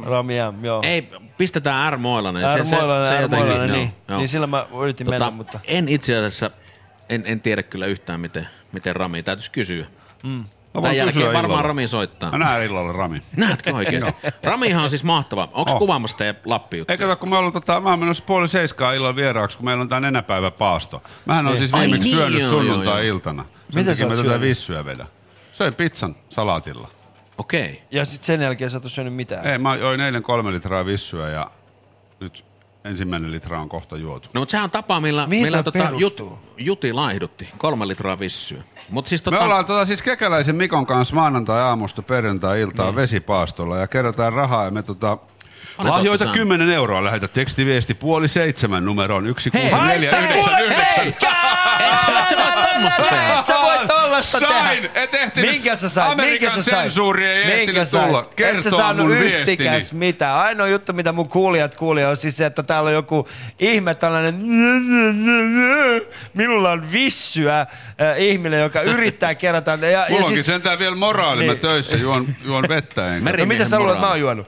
Rami 0.04 0.34
M, 0.52 0.64
joo. 0.64 0.80
Ei, 0.84 1.08
pistetään 1.38 1.92
R. 1.92 1.96
Moilanen. 1.96 2.42
R. 2.42 2.64
Moilanen, 2.70 3.12
R. 3.18 3.22
jotenkin- 3.22 3.38
Moilanen, 3.48 3.68
joo, 3.68 3.76
niin. 3.76 3.92
joo. 4.08 4.18
Niin 4.18 4.28
sillä 4.28 4.46
mä 4.46 4.66
yritin 4.82 5.04
Tota, 5.06 5.18
mennä, 5.18 5.30
mutta... 5.36 5.60
En 5.64 5.88
itse 5.88 6.16
asiassa, 6.16 6.50
en, 7.08 7.22
en 7.26 7.40
tiedä 7.40 7.62
kyllä 7.62 7.86
yhtään, 7.86 8.20
miten, 8.20 8.48
miten 8.72 8.96
Rami, 8.96 9.22
täytyisi 9.22 9.50
kysyä. 9.50 9.86
Mm. 10.22 10.30
Mä 10.74 10.80
Tämän 10.80 10.96
jälkeen 10.96 11.14
kysyä 11.14 11.26
varmaan 11.26 11.44
illalla. 11.44 11.62
Rami 11.62 11.86
soittaa. 11.86 12.30
Mä 12.30 12.38
näen 12.38 12.62
illalla 12.66 12.92
Rami. 12.92 13.22
Näetkö 13.36 13.74
oikeesti? 13.74 14.10
Ramihan 14.42 14.82
on 14.82 14.90
siis 14.90 15.04
mahtava. 15.04 15.48
Onko 15.52 15.72
Oh. 15.72 15.78
kuvaamassa 15.78 16.16
teidän 16.16 16.36
lappi 16.44 16.84
Ei 16.88 16.98
kato, 16.98 17.16
kun 17.16 17.30
me 17.30 17.36
ollaan, 17.36 17.52
tota, 17.52 17.80
mä 17.80 17.90
oon 17.90 17.98
menossa 17.98 18.24
puoli 18.26 18.48
seiskaa 18.48 18.92
illalla 18.92 19.16
vieraaksi, 19.16 19.56
kun 19.56 19.64
meillä 19.66 19.82
on 19.82 19.88
tää 19.88 20.00
nenäpäivä 20.00 20.50
paasto. 20.50 21.02
Mähän 21.26 21.46
on 21.46 21.52
Niin. 21.52 21.58
siis 21.58 21.74
Ai 21.74 21.80
viimeksi 21.80 22.08
niin, 22.08 22.16
syönyt 22.16 22.42
sunnuntai-iltana. 22.48 23.42
Sen 23.42 23.52
Mitä 23.74 23.90
takia 23.90 23.96
sä 23.96 24.06
mä 24.06 24.12
oot 24.14 24.26
tätä 24.26 24.40
vissyä 24.40 24.84
vedän. 24.84 25.06
Söin 25.52 25.74
pizzan 25.74 26.16
salaatilla. 26.28 26.88
Okei. 27.42 27.82
Ja 27.90 28.04
sitten 28.04 28.26
sen 28.26 28.40
jälkeen 28.42 28.70
sä 28.70 28.78
et 28.78 28.84
oo 28.84 28.88
syönyt 28.88 29.14
mitään. 29.14 29.46
Ei, 29.46 29.58
mä 29.58 29.76
join 29.76 30.00
eilen 30.00 30.22
kolme 30.22 30.52
litraa 30.52 30.86
vissyä 30.86 31.28
ja 31.28 31.50
nyt 32.20 32.44
ensimmäinen 32.84 33.32
litra 33.32 33.60
on 33.60 33.68
kohta 33.68 33.96
juotu. 33.96 34.28
No 34.34 34.40
mutta 34.40 34.50
sehän 34.50 34.64
on 34.64 34.70
tapa, 34.70 35.00
millä, 35.00 35.26
Mihin 35.26 35.46
millä 35.46 35.62
tota, 35.62 35.90
jut, 35.98 36.38
Juti 36.58 36.92
laihdutti. 36.92 37.48
Kolme 37.58 37.88
litraa 37.88 38.18
vissyä. 38.18 38.62
Mut 38.88 39.06
siis 39.06 39.24
Me 39.26 39.30
tota, 39.32 39.44
ollaan 39.44 39.64
tota, 39.64 39.86
siis 39.86 40.02
kekäläisen 40.02 40.56
Mikon 40.56 40.86
kanssa 40.86 41.14
maanantai-aamusta 41.14 42.02
perjantai-iltaan 42.02 42.88
Niin. 42.88 42.96
vesipaastolla 42.96 43.76
ja 43.78 43.86
kerätään 43.86 44.32
rahaa 44.32 44.64
ja 44.64 44.70
me 44.70 44.82
tota, 44.82 45.18
lahjoita 45.90 46.24
olette 46.24 46.38
10 46.38 46.70
euroa, 46.70 47.04
lähetä 47.04 47.28
tekstiviesti 47.28 47.94
puoli 47.94 48.28
seitsemän 48.28 48.84
numeroon 48.84 49.24
Hei, 49.24 49.32
16499. 49.32 51.12
et 53.38 53.46
sä 53.46 53.54
voit 53.62 53.86
tollasta 53.86 54.38
tehdä. 54.40 54.72
Et 54.94 55.14
ehtinyt. 55.14 55.50
Minkä 55.50 55.76
sä 55.76 55.88
sait? 55.88 56.12
Amerikan 56.12 56.48
Minkä 56.48 56.50
sä 56.50 56.70
sait? 56.70 56.82
sensuuri 56.82 57.26
ei 57.26 57.44
Minkä 57.46 57.60
ehtinyt 57.60 57.88
sait? 57.88 58.06
tulla 58.06 58.30
Et 58.38 58.62
sä 58.62 58.70
saanut 58.70 59.06
mun 59.06 59.16
yhtikäs 59.16 59.92
mitään. 59.92 60.36
Ainoa 60.36 60.66
juttu, 60.68 60.92
mitä 60.92 61.12
mun 61.12 61.28
kuulijat 61.28 61.74
kuulee, 61.74 62.06
on 62.06 62.16
siis 62.16 62.36
se, 62.36 62.46
että 62.46 62.62
täällä 62.62 62.88
on 62.88 62.94
joku 62.94 63.28
ihme 63.58 63.94
tällainen 63.94 64.34
minulla 66.34 66.70
on 66.70 66.92
vissyä 66.92 67.60
äh, 67.60 67.66
ihminen, 68.18 68.60
joka 68.60 68.80
yrittää 68.80 69.34
kerätä. 69.34 69.78
Ja, 69.80 69.88
ja 69.90 70.06
Mulla 70.08 70.20
onkin 70.26 70.36
siis, 70.36 70.46
sentään 70.46 70.78
vielä 70.78 70.96
moraali, 70.96 71.44
mä 71.46 71.52
Niin. 71.52 71.60
töissä 71.60 71.96
juon, 71.96 72.26
juon 72.44 72.64
vettä 72.68 73.16
enkä. 73.16 73.36
no 73.36 73.46
mitä 73.46 73.64
sä 73.64 73.78
luulet, 73.78 74.00
mä 74.00 74.08
oon 74.08 74.20
juonut? 74.20 74.46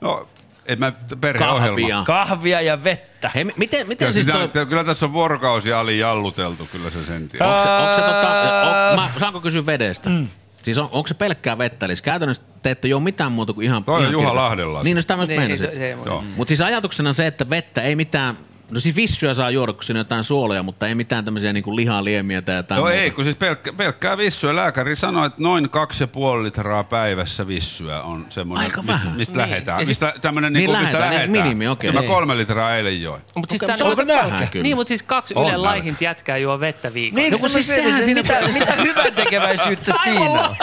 No, 0.00 0.28
en 0.68 0.78
mä 0.78 0.92
perheohjelma. 1.20 1.76
Kahvia. 1.78 2.02
Kahvia 2.06 2.60
ja 2.60 2.84
vettä. 2.84 3.30
Hei, 3.34 3.44
mi- 3.44 3.52
miten, 3.56 3.88
miten 3.88 3.98
Kyllä, 4.06 4.12
siis 4.12 4.26
sitä, 4.26 4.48
toi... 4.48 4.66
kyllä 4.66 4.84
tässä 4.84 5.06
on 5.06 5.12
vuorokausi 5.12 5.72
ali 5.72 5.98
jalluteltu, 5.98 6.68
kyllä 6.72 6.90
se 6.90 7.04
sen 7.04 7.28
tiedät. 7.28 7.46
Onko 7.48 7.62
se, 7.62 7.68
onko 7.68 7.94
se 7.94 8.00
tota, 8.00 8.90
on, 8.90 8.96
mä, 8.96 9.10
saanko 9.18 9.40
kysyä 9.40 9.66
vedestä? 9.66 10.10
Mm. 10.10 10.28
Siis 10.62 10.78
on, 10.78 10.88
onko 10.92 11.06
se 11.06 11.14
pelkkää 11.14 11.58
vettä? 11.58 11.86
Eli 11.86 11.94
käytännössä 12.02 12.42
te 12.62 12.70
ette 12.70 12.88
juo 12.88 13.00
mitään 13.00 13.32
muuta 13.32 13.52
kuin 13.52 13.64
ihan... 13.64 13.84
Toi 13.84 13.94
on 13.94 14.00
ihan 14.00 14.12
Juha 14.12 14.24
kirkasta. 14.24 14.44
Lahdella. 14.48 14.82
Niin, 14.82 14.94
no 14.96 15.00
sitä 15.02 15.16
mä 15.16 15.22
just 15.22 15.30
Niin, 15.30 15.40
meinasin. 15.40 15.70
se- 15.70 15.76
se- 15.76 15.96
Joo. 16.06 16.24
Mutta 16.36 16.48
siis 16.48 16.60
ajatuksena 16.60 17.12
se, 17.12 17.26
että 17.26 17.50
vettä 17.50 17.82
ei 17.82 17.96
mitään... 17.96 18.36
No 18.70 18.80
siis 18.80 18.96
vissyä 18.96 19.34
saa 19.34 19.50
juoda, 19.50 19.72
kun 19.72 19.84
siinä 19.84 19.98
on 19.98 20.04
jotain 20.04 20.22
suoloja, 20.24 20.62
mutta 20.62 20.88
ei 20.88 20.94
mitään 20.94 21.24
tämmöisiä 21.24 21.52
niinku 21.52 21.76
lihaliemiä 21.76 22.42
tai 22.42 22.56
jotain 22.56 22.76
No 22.76 22.82
muuta. 22.84 22.94
ei, 23.00 23.10
kun 23.10 23.24
siis 23.24 23.36
pelkkä, 23.36 23.72
pelkkää 23.72 24.16
vissyä. 24.16 24.56
Lääkäri 24.56 24.96
sanoi, 24.96 25.26
että 25.26 25.42
noin 25.42 25.70
kaksi 25.70 26.02
ja 26.02 26.08
puoli 26.08 26.44
litraa 26.44 26.84
päivässä 26.84 27.46
vissyä 27.46 28.02
on 28.02 28.26
semmoinen, 28.28 28.64
Aika 28.64 28.82
mistä, 28.82 28.92
vähän. 28.92 29.16
mistä 29.16 29.32
Niin. 29.32 29.40
lähetään. 29.50 29.78
Sit- 29.80 29.88
Mistä, 29.88 30.12
tämmönen, 30.20 30.52
Niin 30.52 30.58
niin 30.58 30.66
kuin, 30.70 30.80
mistä 30.80 30.98
lähetään, 30.98 31.10
niin 31.10 31.32
lähetään. 31.32 31.46
minimi, 31.48 31.68
okei. 31.68 31.88
Ja 31.88 31.92
mä 31.94 32.00
Niin. 32.00 32.10
kolme 32.10 32.36
litraa 32.36 32.76
eilen 32.76 33.02
join. 33.02 33.22
Mutta 33.36 33.52
siis 33.52 33.60
tää- 33.66 33.76
se 33.76 33.84
on 33.84 33.90
onko 33.90 34.02
nälkä? 34.04 34.46
kyllä. 34.46 34.62
Niin, 34.62 34.76
mutta 34.76 34.88
siis 34.88 35.02
kaksi 35.02 35.34
On 35.36 35.46
Ylen 35.48 35.62
laihinta 35.62 36.04
jätkää 36.04 36.36
juo 36.36 36.60
vettä 36.60 36.94
viikossa. 36.94 37.22
Niin, 37.22 37.32
No 37.32 37.38
siis 37.48 37.52
siis 37.52 37.66
sehän 37.66 38.02
siinä- 38.02 38.20
mitä, 38.22 38.40
mitä 38.58 38.72
hyvän 38.82 39.12
tekeväisyyttä 39.14 39.92
siinä 40.04 40.20
on? 40.20 40.56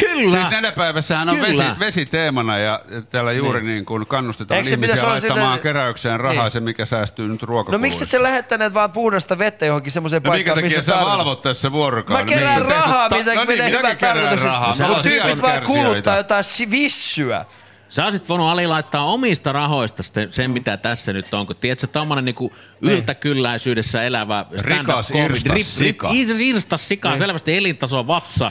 Kyllä! 0.00 0.38
Siis 0.38 0.50
nenäpäivässähän 0.50 1.28
on 1.28 1.40
vesi, 1.40 1.50
Kyllä. 1.52 1.76
vesi 1.78 2.06
teemana 2.06 2.58
ja 2.58 2.80
täällä 3.10 3.32
juuri 3.32 3.62
niin 3.62 3.84
kuin 3.84 4.06
kannustetaan 4.06 4.58
Eikö 4.58 4.70
ihmisiä 4.70 5.06
laittamaan 5.06 5.52
sitä- 5.58 5.62
keräykseen 5.62 6.20
rahaa 6.20 6.44
Niin. 6.44 6.50
se, 6.50 6.60
mikä 6.60 6.84
säästyy 6.86 7.28
nyt 7.28 7.42
No 7.42 7.46
ruokakuluissa. 7.46 7.80
miksi 7.80 8.04
ette 8.04 8.22
lähettäneet 8.22 8.74
vaan 8.74 8.92
puhdasta 8.92 9.38
vettä 9.38 9.66
johonkin 9.66 9.92
semmoiseen 9.92 10.22
No 10.22 10.32
minkä 10.32 10.50
paikkaan, 10.50 10.54
takia 10.64 10.78
missä 10.78 10.82
sä 10.82 10.92
tarvitaan? 10.92 11.18
valvot 11.18 11.42
tässä 11.42 11.72
vuorokauden? 11.72 12.26
Mä 12.26 12.32
kerään 12.34 12.54
Miksi 12.62 12.68
te- 12.74 12.80
rahaa, 12.80 13.08
ta- 13.08 13.16
mitä, 13.16 13.34
no 13.34 13.44
niin, 13.44 13.64
hyvä 13.70 13.94
kerään 13.94 14.18
tarkoitus. 14.18 14.44
rahaa. 14.44 14.74
Mutta 14.88 15.02
tyypit 15.02 15.42
vaan 15.42 15.62
kuluttaa 15.62 16.16
jotain 16.16 16.44
vissyä. 16.70 17.44
Sä 17.88 18.04
olisit 18.04 18.28
voinut 18.28 18.46
Ali 18.48 18.66
laittaa 18.66 19.04
omista 19.04 19.52
rahoista 19.52 20.02
sitten 20.02 20.32
sen, 20.32 20.50
mitä 20.50 20.76
tässä 20.76 21.12
nyt 21.12 21.34
on. 21.34 21.46
Kun 21.46 21.56
tiedätkö, 21.56 21.86
tommonen 21.86 22.24
niinku 22.24 22.52
yltäkylläisyydessä 22.80 24.02
elävä 24.02 24.44
Rikas 24.62 25.06
stand-up 25.08 25.30
irstas 25.30 25.42
comedy, 25.44 25.64
sika. 25.64 26.08
ir- 26.08 26.40
irstas 26.40 26.88
sika, 26.88 27.08
Niin. 27.08 27.18
selvästi 27.18 27.56
elintaso 27.56 28.06
vatsa 28.06 28.50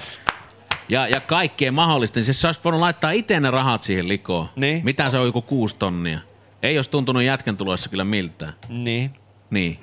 ja, 0.90 1.08
ja 1.08 1.20
kaikkeen 1.22 1.74
mahdollista. 1.74 2.18
Niin 2.20 2.26
siis 2.26 2.42
sä 2.42 2.48
olisit 2.48 2.64
voinut 2.64 2.82
laittaa 2.82 3.12
itse 3.12 3.40
ne 3.40 3.52
rahat 3.52 3.84
siihen 3.84 4.08
likoon. 4.08 4.50
Niin. 4.56 4.82
Mitä 4.86 5.10
se 5.10 5.18
on 5.18 5.26
joku 5.26 5.42
kuusi 5.42 5.76
tonnia? 5.80 6.20
Ei 6.64 6.78
olisi 6.78 6.90
tuntunut 6.90 7.24
jätkän 7.24 7.58
tulossa 7.58 7.90
kyllä 7.90 8.04
miltään. 8.04 8.54
Niin. 8.70 9.12
Niin. 9.50 9.80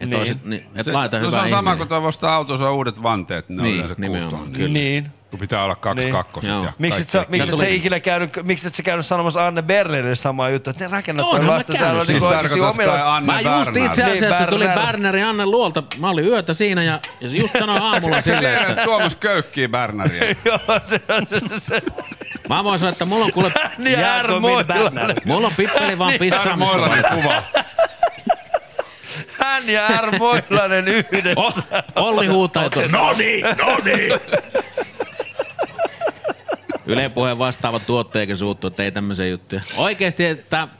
Et, 0.00 0.08
Niin. 0.08 0.16
Olisit, 0.18 0.44
niin, 0.44 0.62
et 0.74 0.84
Se, 0.84 0.92
laita 0.92 1.18
no 1.18 1.26
hyvä 1.26 1.30
se 1.36 1.42
on 1.42 1.48
sama 1.48 1.70
ihminen. 1.70 1.76
kuin 1.78 1.88
tuo 2.00 2.08
ostaa 2.08 2.34
autonsa 2.34 2.72
uudet 2.72 3.02
vanteet, 3.02 3.48
ne 3.48 3.56
on 3.56 3.62
Niin, 3.62 3.74
yleensä 3.76 3.94
kuusi 3.94 4.28
tonnia. 4.28 4.56
kyllä. 4.58 4.72
Niin. 4.72 5.10
Kun 5.30 5.38
pitää 5.38 5.64
olla 5.64 5.76
kaksi 5.76 6.00
Niin. 6.04 6.12
kakkoset 6.14 6.50
ja 6.50 6.72
Miksi 6.78 7.02
et 7.02 7.08
sä, 7.08 7.26
miksi 7.28 7.52
et 7.52 7.58
sä 7.58 7.66
ikinä 7.66 8.00
käynyt, 8.00 8.30
miksi 8.42 8.68
et 8.68 8.74
sä 8.74 8.82
käynyt 8.82 9.06
sanomassa 9.06 9.46
Anne 9.46 9.62
Bernerille 9.62 10.14
samaa 10.14 10.50
juttua, 10.50 10.70
että 10.70 10.84
ne 10.84 10.90
rakennat 10.90 11.26
toi 11.26 11.34
Onhan 11.34 11.46
mä 11.52 11.56
lasten 11.56 11.76
käynyt. 11.78 12.08
niin 12.08 12.20
Siis 12.20 12.32
tarkoitas 12.32 12.76
kai 12.76 13.20
Mä 13.20 13.40
just 13.40 13.76
itse 13.76 14.04
asiassa 14.04 14.38
Niin, 14.38 14.48
tulin 14.48 14.68
Berner. 14.68 14.86
Bernerin 14.86 15.24
Anne 15.26 15.46
luolta. 15.46 15.82
Mä 15.98 16.08
olin 16.10 16.24
yötä 16.24 16.52
siinä 16.52 16.82
ja, 16.82 17.00
ja 17.20 17.28
just 17.28 17.52
sanoin 17.58 17.82
aamulla 17.82 18.16
Sä 18.16 18.22
silleen, 18.22 18.42
tiedät, 18.56 18.70
että... 18.70 18.84
Tuomas 18.84 19.14
köykkii 19.14 19.68
Berneriä. 19.68 20.24
Joo, 20.44 20.58
se 20.84 21.00
on 21.08 21.26
se, 21.26 21.40
se, 21.40 21.60
se. 21.60 21.82
Mä 22.48 22.64
voin 22.64 22.78
sanoa, 22.78 22.92
että 22.92 23.04
mulla 23.04 23.24
on 23.24 23.32
kuule... 23.32 23.52
Niin, 23.78 23.98
Moilanen. 24.40 25.16
Mulla 25.24 25.46
on 25.46 25.52
pippeli 25.56 25.98
vaan 25.98 26.10
Niin, 26.10 26.18
pissaamista. 26.20 26.78
Varten. 26.78 27.04
kuva. 27.14 27.42
Hän 29.38 29.68
ja 29.68 29.88
R. 29.88 30.18
Moilanen 30.18 30.88
yhdessä. 30.88 31.62
Olli 31.96 32.26
huutaa, 32.26 32.64
että 32.64 32.80
no 32.92 33.12
niin, 33.18 33.44
no 33.44 33.76
niin. 33.84 34.12
Yle 36.88 37.08
puheen 37.08 37.38
vastaava 37.38 37.78
tuottajakin 37.80 38.36
suuttu, 38.36 38.66
että 38.66 38.82
ei 38.82 38.92
tämmöisiä 38.92 39.26
juttuja. 39.26 39.60
Oikeesti 39.76 40.24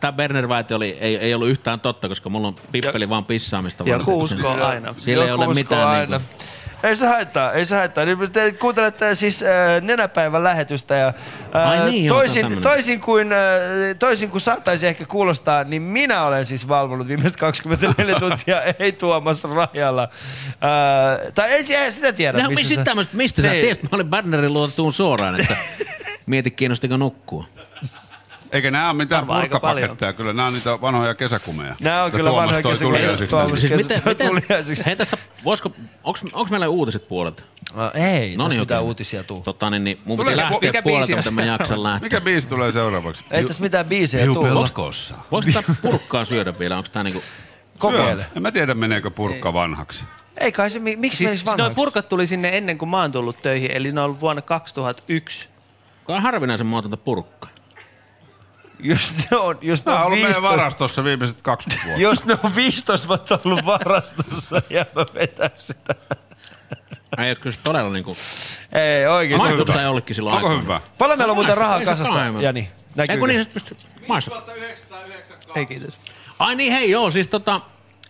tämä 0.00 0.12
Berner 0.12 0.46
oli, 0.74 0.98
ei, 1.00 1.16
ei 1.16 1.34
ollut 1.34 1.48
yhtään 1.48 1.80
totta, 1.80 2.08
koska 2.08 2.28
mulla 2.28 2.48
on 2.48 2.54
pippeli 2.72 3.08
vaan 3.08 3.24
pissaamista 3.24 3.84
varten. 3.84 3.98
Joku 3.98 4.20
uskoo 4.20 4.64
aina. 4.64 4.94
Sillä 4.98 5.24
ei 5.24 5.30
ole 5.32 5.54
mitään 5.54 5.88
aina. 5.88 6.18
niinku. 6.18 6.44
Ei 6.82 6.96
se 6.96 7.06
haittaa, 7.06 7.52
ei 7.52 7.64
se 7.64 7.76
haittaa. 7.76 8.04
Niin 8.04 8.18
Te 8.32 8.52
kuuntelette 8.52 9.14
siis 9.14 9.42
äh, 9.42 9.48
nenäpäivän 9.82 10.44
lähetystä 10.44 10.94
ja 10.94 11.08
äh, 11.56 11.68
Ai 11.68 11.90
niin, 11.90 12.08
toisin, 12.08 12.60
toisin, 12.62 13.00
kuin, 13.00 13.32
äh, 13.32 13.38
toisin 13.98 14.30
kuin 14.30 14.40
saattaisi 14.40 14.86
ehkä 14.86 15.04
kuulostaa, 15.06 15.64
niin 15.64 15.82
minä 15.82 16.24
olen 16.24 16.46
siis 16.46 16.68
valvonut 16.68 17.08
viimeiset 17.08 17.40
24 17.40 18.14
tuntia, 18.20 18.62
ei 18.62 18.92
Tuomas 18.92 19.44
Rajalla. 19.44 20.02
Äh, 20.02 21.32
tai 21.34 21.52
en 21.58 21.66
si- 21.66 21.74
sitä 21.90 22.12
tiedä. 22.12 22.38
No, 22.42 22.48
missä 22.48 22.54
mistä, 22.60 22.74
se- 22.74 22.84
tämmöstä, 22.84 23.16
mistä 23.16 23.42
sä 23.42 23.50
Niin. 23.50 23.60
tiesit? 23.64 23.82
Mä 23.82 23.88
olin 23.92 24.06
Bernerin 24.10 24.52
luota 24.52 24.76
tuun 24.76 24.92
suoraan, 24.92 25.40
että 25.40 25.56
mieti 26.28 26.50
kiinnostiko 26.50 26.96
nukkua. 26.96 27.44
Eikä 28.52 28.70
nämä 28.70 28.88
ole 28.90 28.96
mitään 28.96 29.20
Varmaan 29.20 29.40
aika 29.40 29.60
purkkapaketteja, 29.60 30.12
kyllä 30.12 30.32
nämä 30.32 30.48
on 30.48 30.54
niitä 30.54 30.80
vanhoja 30.80 31.14
kesäkumeja. 31.14 31.76
Nämä 31.80 32.04
on 32.04 32.10
kyllä 32.10 32.32
vanhoja 32.32 32.62
kesäkumeja. 32.62 33.16
Tuomas. 33.30 33.60
Siis 33.60 33.72
miten, 33.76 34.02
miten, 34.04 34.30
hei 34.86 34.96
tästä, 34.96 35.16
voisiko, 35.44 35.72
onks, 36.04 36.20
onks 36.32 36.50
meillä 36.50 36.68
uutiset 36.68 37.08
puolelta? 37.08 37.42
No, 37.74 37.90
ei, 37.94 38.36
no 38.36 38.44
tästä 38.48 38.60
mitään 38.60 38.82
uutisia 38.82 39.24
tuu. 39.24 39.40
Tota, 39.40 39.70
niin, 39.70 39.84
niin 39.84 39.98
mun 40.04 40.26
se- 40.26 40.36
lähteä 40.36 40.58
mikä 40.62 40.82
puolelta, 40.82 41.16
mutta 41.16 41.30
mä 41.30 41.44
jaksan 41.44 41.82
lähteä. 41.82 42.06
Mikä 42.06 42.20
biisi 42.20 42.48
tulee 42.48 42.72
seuraavaksi? 42.72 43.24
Ei 43.30 43.44
tässä 43.44 43.62
mitään 43.62 43.86
biisejä 43.86 44.22
Hiu 44.24 44.34
tuu. 44.34 44.42
pelkossa. 44.42 45.14
Voisiko 45.32 45.62
tää 45.62 45.74
purkkaa 45.82 46.24
syödä 46.24 46.58
vielä? 46.58 46.76
Onko 46.76 46.88
tää 46.92 47.02
niinku... 47.02 47.22
Kokeile. 47.78 48.26
En 48.36 48.42
mä 48.42 48.52
tiedä, 48.52 48.74
meneekö 48.74 49.10
purkka 49.10 49.52
vanhaksi. 49.52 50.04
Ei 50.40 50.52
kai 50.52 50.70
se, 50.70 50.78
mi- 50.78 50.96
miksi 50.96 51.18
Siis, 51.18 51.28
menisi 51.30 51.44
siis 51.44 51.50
vanhaksi? 51.56 51.74
purkat 51.74 52.08
tuli 52.08 52.26
sinne 52.26 52.56
ennen 52.56 52.78
kuin 52.78 52.88
mä 52.88 53.00
oon 53.00 53.12
tullut 53.12 53.42
töihin, 53.42 53.70
eli 53.70 53.92
ne 53.92 54.00
on 54.00 54.04
ollut 54.04 54.20
vuonna 54.20 54.42
2001. 54.42 55.48
On 56.08 56.22
harvinaisen 56.22 56.66
muotonta 56.66 56.96
purkkaa. 56.96 57.50
Jos 58.80 59.12
ne 59.30 59.36
on, 59.36 59.58
jos 59.62 59.86
ne 59.86 59.92
Nämä 59.92 60.04
on 60.04 60.06
on 60.06 60.12
ollut 60.12 60.18
meidän 60.18 60.42
15, 60.42 60.58
varastossa 60.58 61.04
viimeiset 61.04 61.42
20 61.42 61.86
vuotta. 61.86 62.02
jos 62.02 62.24
ne 62.24 62.38
on 62.44 62.54
15 62.56 63.08
vuotta 63.08 63.38
ollut 63.44 63.66
varastossa 63.66 64.62
ja 64.70 64.86
mä 64.94 65.06
vetän 65.14 65.50
sitä. 65.56 65.94
Ei, 67.18 67.36
kyllä 67.36 67.54
se 67.54 67.60
todella 67.64 67.92
niinku... 67.92 68.16
Ei 68.72 69.06
oikeesti. 69.06 69.44
Maistuuko 69.44 69.72
tää 69.72 69.82
jollekin 69.82 70.16
silloin 70.16 70.36
Onko 70.36 70.48
aikaan? 70.48 70.64
hyvä? 70.64 70.80
Paljon 70.98 71.18
meillä 71.18 71.32
on 71.32 71.36
muuten 71.36 71.56
rahaa 71.56 71.78
ei 71.78 71.84
kasassa. 71.86 72.18
Jani? 72.40 72.60
Ei 72.60 72.68
Näkyykö? 72.94 73.20
kun 73.20 73.28
niin, 73.28 73.44
se 73.44 73.50
pystyy... 73.50 73.76
Maistu. 74.08 74.30
Ei 75.54 75.66
kiitos. 75.66 76.00
Ai 76.38 76.54
niin, 76.54 76.72
hei 76.72 76.90
joo, 76.90 77.10
siis 77.10 77.26
tota... 77.26 77.60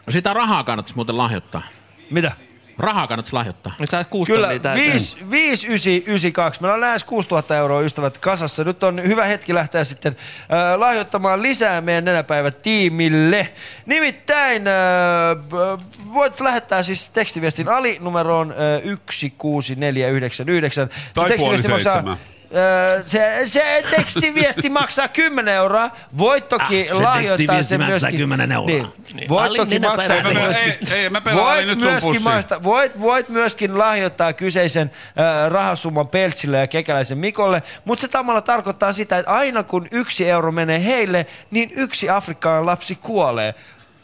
Sitä 0.08 0.34
rahaa 0.34 0.64
kannattaisi 0.64 0.96
muuten 0.96 1.18
lahjoittaa. 1.18 1.62
Mitä? 2.10 2.32
Rahaa 2.78 3.06
kannattaisi 3.06 3.34
lahjoittaa. 3.34 3.72
Nyt 3.80 3.90
saa 3.90 4.04
kuusi 4.04 4.32
Kyllä, 4.32 4.46
tonnia 4.46 4.60
täyteen. 4.60 5.00
5992. 5.30 6.60
Meillä 6.60 6.74
on 6.74 6.80
lähes 6.80 7.04
6000 7.04 7.56
euroa 7.56 7.80
ystävät 7.80 8.18
kasassa. 8.18 8.64
Nyt 8.64 8.82
on 8.82 9.02
hyvä 9.02 9.24
hetki 9.24 9.54
lähteä 9.54 9.84
sitten 9.84 10.16
äh, 10.40 10.78
lahjoittamaan 10.78 11.42
lisää 11.42 11.80
meidän 11.80 12.04
nenäpäivä-tiimille. 12.04 13.48
Nimittäin 13.86 14.66
äh, 14.66 14.74
voit 16.14 16.40
lähettää 16.40 16.82
siis 16.82 17.10
tekstiviestin 17.10 17.68
Ali 17.68 17.98
numeroon 18.00 18.52
äh, 18.52 18.82
16499. 18.82 20.88
Se 20.88 20.94
Tai 21.14 21.28
tekstiviesti 21.28 21.68
puoli 21.68 21.84
maksaa-. 21.84 22.37
Öö, 22.54 23.02
se, 23.06 23.40
se 23.44 23.84
tekstiviesti 23.90 24.68
maksaa 24.68 25.08
10 25.08 25.54
euroa. 25.54 25.90
Voit 26.18 26.48
toki 26.48 26.88
Ah, 26.90 26.96
se 26.96 27.02
lahjoittaa 27.02 27.56
tekstiviesti 27.56 27.68
sen 27.68 27.80
maksaa 27.80 28.10
myöskin. 28.10 28.18
10 28.18 28.52
euroa. 28.52 28.66
Niin. 28.66 28.86
Niin. 29.14 29.28
Voit 29.28 29.52
toki 29.56 29.78
maksaa 29.78 30.20
sen 30.20 30.36
Ei, 30.36 30.42
myöskin. 30.42 30.72
ei, 30.92 30.98
ei, 31.02 31.10
mä 31.10 31.22
Voit 31.34 31.66
nyt 31.66 31.78
myöskin, 31.78 32.22
maista, 32.22 32.62
voit, 32.62 33.00
voit 33.00 33.28
myöskin 33.28 33.78
lahjoittaa 33.78 34.32
kyseisen 34.32 34.90
äh, 35.18 35.50
rahasumman 35.50 36.08
Peltsille 36.08 36.58
ja 36.58 36.66
Kekäläisen 36.66 37.18
Mikolle, 37.18 37.62
mutta 37.84 38.00
se 38.02 38.08
samalla 38.12 38.40
tarkoittaa 38.40 38.92
sitä, 38.92 39.18
että 39.18 39.32
aina 39.32 39.62
kun 39.62 39.88
yksi 39.90 40.30
euro 40.30 40.52
menee 40.52 40.84
heille, 40.84 41.26
niin 41.50 41.70
yksi 41.76 42.10
afrikkalainen 42.10 42.66
lapsi 42.66 42.94
kuolee 42.94 43.54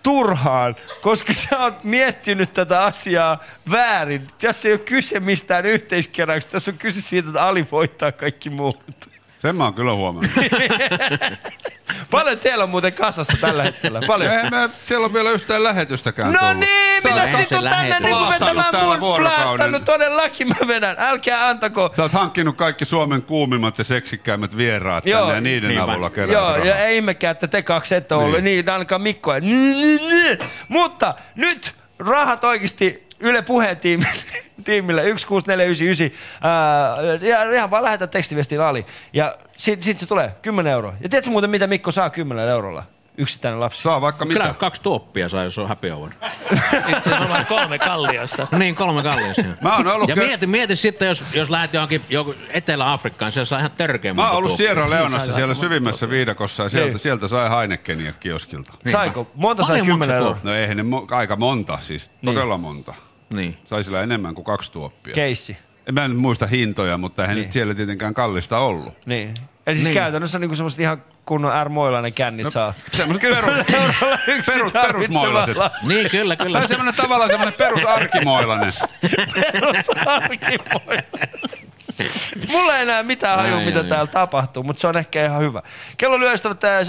turhaan, 0.04 0.76
koska 1.00 1.32
sä 1.32 1.58
oot 1.58 1.84
miettinyt 1.84 2.52
tätä 2.52 2.84
asiaa 2.84 3.44
väärin. 3.70 4.28
Tässä 4.38 4.68
ei 4.68 4.74
ole 4.74 4.80
kyse 4.80 5.20
mistään 5.20 5.66
yhteiskeräyksestä, 5.66 6.52
tässä 6.52 6.70
on 6.70 6.78
kyse 6.78 7.00
siitä, 7.00 7.28
että 7.28 7.44
Ali 7.44 7.66
voittaa 7.72 8.12
kaikki 8.12 8.50
muut. 8.50 8.82
Sen 9.44 9.56
mä 9.56 9.64
oon 9.64 9.74
kyllä 9.74 9.94
huomannut. 9.94 10.32
Paljon 12.10 12.38
teillä 12.38 12.64
on 12.64 12.70
muuten 12.70 12.92
kasassa 12.92 13.36
tällä 13.40 13.62
hetkellä? 13.62 14.00
Paljon. 14.06 14.32
Ei 14.32 14.50
mä, 14.50 14.68
siellä 14.84 15.04
on 15.04 15.12
vielä 15.14 15.30
yhtään 15.30 15.64
lähetystäkään 15.64 16.32
No 16.32 16.38
tullut. 16.38 16.56
niin, 16.56 17.02
mitä 17.04 17.26
sit 17.26 17.52
on 17.52 17.64
tänne 17.64 18.00
niinku 18.00 18.18
Plaastanut 18.18 18.56
vetämään 18.56 18.86
mun 18.86 19.00
vuorokauden. 19.00 19.44
plaastanut 19.44 19.84
todellakin 19.84 20.48
mä 20.48 20.54
vedän. 20.68 20.96
Älkää 20.98 21.48
antako. 21.48 21.92
Sä 21.96 22.02
oot 22.02 22.12
hankkinut 22.12 22.56
kaikki 22.56 22.84
Suomen 22.84 23.22
kuumimmat 23.22 23.78
ja 23.78 23.84
seksikkäimmät 23.84 24.56
vieraat 24.56 25.04
tänne 25.04 25.34
ja 25.34 25.40
niiden 25.40 25.68
niin 25.68 25.80
avulla 25.80 26.10
kerää 26.10 26.32
Joo, 26.32 26.50
rahaa. 26.52 26.66
ja 26.66 26.76
ei 26.76 26.96
ihmekään, 26.96 27.32
että 27.32 27.46
te 27.48 27.62
kaksi 27.62 27.94
ette 27.94 28.14
ollut. 28.14 28.32
Niin, 28.32 28.44
niin 28.44 28.70
ainakaan 28.70 29.02
Mikko. 29.02 29.32
Mutta 30.68 31.14
nyt 31.34 31.74
rahat 31.98 32.44
oikeasti 32.44 33.03
Yle 33.20 33.42
Puheen 33.42 33.76
tiimille, 33.76 34.12
tiimille 34.64 35.02
16499. 35.02 36.10
Ää, 36.42 36.96
ja 37.28 37.52
ihan 37.52 37.70
vaan 37.70 37.84
lähetä 37.84 38.06
tekstiviestiin 38.06 38.60
Ali. 38.60 38.86
Ja 39.12 39.36
sit, 39.56 39.82
sit 39.82 39.98
se 39.98 40.06
tulee 40.06 40.30
10 40.42 40.72
euroa. 40.72 40.92
Ja 41.00 41.08
tiedätkö 41.08 41.30
muuten, 41.30 41.50
mitä 41.50 41.66
Mikko 41.66 41.90
saa 41.90 42.10
10 42.10 42.48
eurolla? 42.48 42.82
Yksittäinen 43.18 43.60
lapsi. 43.60 43.82
Saa 43.82 44.00
vaikka 44.00 44.26
Kyllä 44.26 44.44
mitä. 44.44 44.54
kaksi 44.58 44.82
tuoppia 44.82 45.28
saa, 45.28 45.44
jos 45.44 45.58
on 45.58 45.68
happy 45.68 45.88
hour. 45.88 46.10
Itse 46.96 47.14
asiassa 47.14 47.44
kolme 47.44 47.78
kalliosta. 47.78 48.46
niin, 48.58 48.74
kolme 48.74 49.02
kalliosta. 49.02 49.42
Mä 49.60 49.76
oon 49.76 49.86
ollut 49.88 50.08
ja 50.08 50.14
ke- 50.14 50.18
mieti, 50.18 50.46
mieti 50.46 50.76
sitten, 50.76 51.08
jos, 51.08 51.24
jos 51.34 51.50
lähdet 51.50 51.74
johonkin 51.74 52.00
joku 52.08 52.34
Etelä-Afrikkaan, 52.50 53.32
se 53.32 53.44
saa 53.44 53.58
ihan 53.58 53.70
törkeä 53.70 54.14
Mä 54.14 54.26
oon 54.28 54.36
ollut 54.36 54.48
tuoppia. 54.48 54.66
Sierra 54.66 54.90
Leonassa 54.90 55.18
Niin, 55.18 55.34
siellä 55.34 55.54
sai- 55.54 55.60
syvimmässä 55.60 56.10
viidakossa 56.10 56.62
ja 56.62 56.68
sieltä, 56.68 56.90
Niin. 56.90 56.98
sieltä 56.98 57.28
sai 57.28 57.50
Heinekenia 57.58 58.12
kioskilta. 58.12 58.72
Saiko? 58.92 59.30
Monta 59.34 59.62
sai 59.62 59.68
Paljon 59.72 59.86
10 59.86 59.98
maksoi 60.08 60.16
euroa? 60.28 60.40
No 60.42 60.54
eihän 60.54 60.76
ne 60.76 60.82
mo- 60.82 61.14
aika 61.14 61.36
monta, 61.36 61.78
siis 61.82 62.10
Niin. 62.22 62.34
todella 62.34 62.58
monta. 62.58 62.94
Niin. 63.34 63.58
Sai 63.64 63.84
sillä 63.84 64.02
enemmän 64.02 64.34
kuin 64.34 64.44
kaksi 64.44 64.72
tuoppia. 64.72 65.14
Keissi. 65.14 65.56
En 65.88 65.94
mä 65.94 66.04
en 66.04 66.16
muista 66.16 66.46
hintoja, 66.46 66.98
mutta 66.98 67.22
eihän 67.22 67.36
Niin. 67.36 67.44
nyt 67.44 67.52
siellä 67.52 67.74
tietenkään 67.74 68.14
kallista 68.14 68.58
ollut. 68.58 68.94
Niin. 69.06 69.34
Eli 69.66 69.76
siis 69.76 69.88
Niin. 69.88 69.94
käytännössä 69.94 70.38
niinku 70.38 70.54
semmoset 70.56 70.80
ihan 70.80 71.02
kunnon 71.26 71.66
R. 71.66 71.68
Moilainen 71.68 72.12
kännit 72.12 72.44
No, 72.44 72.50
saa. 72.50 72.74
semmoset 72.92 73.22
perus- 73.34 73.66
perus- 74.46 74.72
perusmoilaiset. 74.72 75.56
Niin, 75.82 76.10
kyllä, 76.10 76.36
kyllä. 76.36 76.58
Tai 76.58 76.68
semmoinen 76.68 76.94
tavallaan 76.94 77.30
semmoinen 77.30 77.54
perusarkimoilainen. 77.54 78.72
Perusarkimoilainen. 79.52 81.04
Mulla 82.52 82.76
ei 82.76 82.82
enää 82.82 83.02
mitään 83.02 83.38
hajua, 83.38 83.58
Ai, 83.58 83.64
mitä 83.64 83.78
ai, 83.78 83.84
täällä 83.84 84.06
tapahtuu, 84.06 84.62
mutta 84.62 84.80
se 84.80 84.86
on 84.86 84.96
ehkä 84.96 85.24
ihan 85.26 85.40
hyvä. 85.42 85.62
Kello 85.96 86.20
lyöstävät 86.20 86.58
tää 86.60 86.80
7.31. 86.82 86.86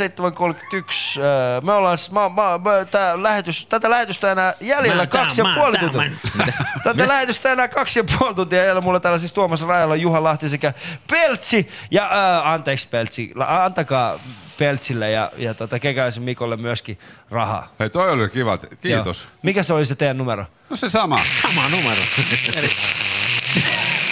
öö, 1.17 1.61
Me 1.61 1.71
ollaan, 1.71 1.97
mä, 2.11 2.29
mä, 2.29 2.57
mä, 2.57 2.85
tää 2.85 3.23
lähetys, 3.23 3.65
tätä 3.65 3.89
lähetystä 3.89 4.31
enää 4.31 4.53
jäljellä 4.61 5.03
Mä 5.03 5.07
kaksi 5.07 5.41
ja 5.41 5.45
tämän, 5.45 5.59
puoli 5.59 5.77
mä 5.77 5.79
tuntia. 5.83 6.11
tämän. 6.31 6.53
Tätä 6.83 7.07
lähetystä 7.07 7.51
enää 7.51 7.67
kaksi 7.67 7.99
ja 7.99 8.03
puoli 8.19 8.35
tuntia 8.35 8.59
jäljellä. 8.59 8.81
Mulla 8.81 8.99
täällä 8.99 9.19
siis 9.19 9.33
Tuomas 9.33 9.67
Rajala, 9.67 9.95
Juha 9.95 10.23
Lahti 10.23 10.49
sekä 10.49 10.73
Peltsi. 11.11 11.67
Ja 11.91 12.03
äh, 12.03 12.47
anteeksi 12.47 12.87
Peltsi, 12.87 13.31
La- 13.35 13.65
antakaa 13.65 14.19
Peltsille 14.57 15.11
ja, 15.11 15.31
ja 15.37 15.53
tota, 15.53 15.79
Kekäisen 15.79 16.23
Mikolle 16.23 16.57
myöskin 16.57 16.99
rahaa. 17.31 17.67
Hei, 17.79 17.89
toi 17.89 18.11
oli 18.11 18.29
kiva. 18.29 18.57
Kiitos. 18.57 19.23
Joo. 19.23 19.31
Mikä 19.43 19.63
se 19.63 19.73
oli 19.73 19.85
se 19.85 19.95
teidän 19.95 20.17
numero? 20.17 20.45
No 20.69 20.75
se 20.77 20.89
sama. 20.89 21.19
Sama 21.41 21.69
numero. 21.69 22.01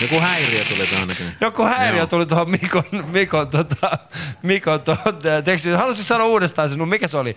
Joku 0.00 0.20
häiriö 0.20 0.64
tuli 0.64 0.86
tuohon 0.86 1.08
näköjään. 1.08 1.36
Joku 1.40 1.64
häiriö 1.64 2.00
Joo. 2.00 2.06
tuli 2.06 2.26
tuohon 2.26 2.50
Mikon, 2.50 2.82
Mikon, 3.12 3.48
tota, 3.48 3.98
Mikon 4.42 4.80
tuohon 4.80 5.18
tekstiin. 5.44 5.76
Haluaisin 5.76 6.04
sanoa 6.04 6.26
uudestaan 6.26 6.68
sen, 6.68 6.88
mikä 6.88 7.08
se 7.08 7.18
oli? 7.18 7.36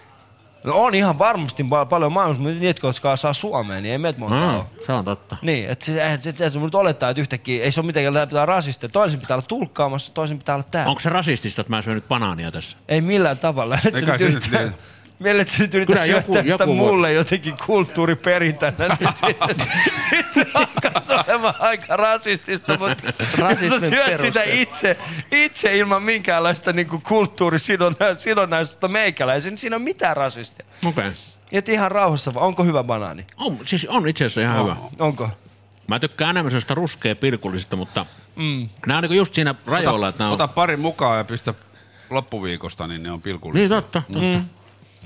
No 0.64 0.74
on 0.84 0.94
ihan 0.94 1.18
varmasti 1.18 1.62
pa- 1.62 1.86
paljon 1.88 2.12
maailmassa, 2.12 2.42
mutta 2.42 2.58
niitä, 2.60 2.86
jotka 2.86 3.10
osaa 3.12 3.32
suomea, 3.32 3.80
niin 3.80 3.92
ei 3.92 3.98
meitä 3.98 4.18
monta 4.18 4.36
Mm, 4.36 4.54
ole. 4.56 4.64
se 4.86 4.92
on 4.92 5.04
totta. 5.04 5.36
Niin, 5.42 5.68
että 5.70 5.84
se, 5.84 6.02
eihän 6.02 6.22
se, 6.22 6.32
se, 6.36 6.50
se, 6.50 6.58
nyt 6.58 6.74
olettaa, 6.74 7.10
että 7.10 7.20
yhtäkkiä 7.20 7.64
ei 7.64 7.72
se 7.72 7.80
ole 7.80 7.86
mitenkään 7.86 8.28
pitää 8.28 8.46
rasisteja. 8.46 8.90
Toisen 8.90 9.20
pitää 9.20 9.34
olla 9.36 9.46
tulkkaamassa, 9.48 10.12
toisen 10.14 10.38
pitää 10.38 10.54
olla 10.54 10.66
täällä. 10.70 10.88
Onko 10.90 11.00
se 11.00 11.08
rasistista, 11.08 11.60
että 11.60 11.70
mä 11.70 11.82
syön 11.82 11.94
nyt 11.94 12.08
banaania 12.08 12.50
tässä? 12.50 12.76
Ei 12.88 13.00
millään 13.00 13.38
tavalla. 13.38 13.78
Eikä 13.94 14.18
se 14.18 14.28
nyt 14.28 14.42
se 14.42 14.72
niin. 15.18 15.24
Meille 15.24 15.46
se 15.46 15.62
nyt 15.62 15.70
Kyllä 15.70 15.82
yrittää 15.84 16.04
joku- 16.04 16.32
syöttää 16.32 16.42
sitä 16.42 16.52
joku 16.64 16.78
voi- 16.78 16.90
mulle 16.90 17.12
jotenkin 17.12 17.54
kulttuuriperintänä, 17.66 18.96
niin 19.00 19.10
sitten 19.12 19.66
sit 20.10 20.30
se 20.32 20.46
alkaisi 20.54 21.12
olemaan 21.12 21.54
aika 21.58 21.96
rasistista, 21.96 22.78
mutta 22.78 23.04
jos 23.60 23.70
sä 23.80 23.88
syöt 23.88 24.06
sitä 24.20 24.40
perusteet. 24.40 24.60
itse, 24.60 24.96
itse 25.32 25.76
ilman 25.76 26.02
minkäänlaista 26.02 26.72
niin 26.72 26.88
kulttuurisidonnaisuutta 27.08 28.88
meikäläisen, 28.88 29.50
niin 29.50 29.58
siinä 29.58 29.76
on 29.76 29.82
mitään 29.82 30.16
rasistia. 30.16 30.66
Okei. 30.86 31.08
Okay. 31.08 31.12
Et 31.52 31.68
ihan 31.68 31.90
rauhassa 31.90 32.34
vaan. 32.34 32.46
Onko 32.46 32.64
hyvä 32.64 32.84
banaani? 32.84 33.24
On, 33.36 33.58
siis 33.66 33.86
on 33.88 34.08
itse 34.08 34.24
asiassa 34.24 34.40
ihan 34.40 34.62
hyvä. 34.64 34.76
Onko? 35.00 35.30
Mä 35.86 35.98
tykkään 35.98 36.30
enemmän 36.30 36.50
sellaista 36.50 36.74
ruskea 36.74 37.16
pirkullisesta, 37.16 37.76
mutta 37.76 38.06
Mm. 38.36 38.68
nämä 38.86 38.98
on 38.98 39.02
niinku 39.02 39.14
just 39.14 39.34
siinä 39.34 39.54
rajoilla, 39.66 40.08
että 40.08 40.18
nämä 40.18 40.28
on... 40.28 40.34
Ota 40.34 40.48
pari 40.48 40.76
mukaan 40.76 41.18
ja 41.18 41.24
pistä 41.24 41.54
loppuviikosta, 42.10 42.86
niin 42.86 43.02
ne 43.02 43.10
on 43.12 43.22
pilkullisia. 43.22 43.60
Niin 43.60 43.68
totta, 43.68 44.02
totta. 44.12 44.18
Mm. 44.22 44.44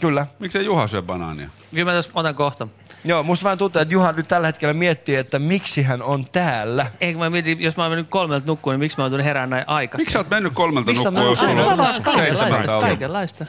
Kyllä. 0.03 0.27
Miksei 0.39 0.65
Juha 0.65 0.87
syö 0.87 1.03
banaania? 1.03 1.49
Kyllä 1.71 1.85
mä 1.85 1.97
tässä 1.97 2.11
otan 2.15 2.35
kohta. 2.35 2.69
Joo, 3.05 3.23
musta 3.23 3.45
vähän 3.45 3.59
tuntuu, 3.59 3.83
että 3.83 3.95
Juha 3.95 4.13
nyt 4.13 4.29
tällä 4.29 4.47
hetkellä 4.49 4.75
miettii, 4.75 5.17
että 5.17 5.39
miksi 5.39 5.83
hän 5.83 6.03
on 6.03 6.27
täällä. 6.33 6.87
Eikö 7.01 7.19
mä 7.19 7.31
mietin, 7.31 7.61
jos 7.61 7.77
mä 7.77 7.83
oon 7.83 7.93
mennyt 7.93 8.09
kolmelta 8.09 8.47
nukkuun, 8.47 8.75
niin 8.75 8.79
miksi 8.81 8.99
mä 8.99 9.05
oon 9.05 9.11
tullut 9.13 9.25
herään 9.25 9.51
näin 9.51 9.65
aikaisin? 9.67 10.03
Miksi 10.03 10.13
sä 10.13 10.19
oot 10.19 10.31
mennyt 10.31 10.53
kolmelta 10.55 10.87
Miksi 10.87 11.03
sä 11.03 11.11
nukkua, 11.11 11.31
jos 11.31 11.39
oot 11.43 11.49
sulla 11.51 11.55
mennyt- 11.55 11.97
on 11.97 12.03
Kaikenlaista, 12.03 12.81
kaikenlaista. 12.81 13.47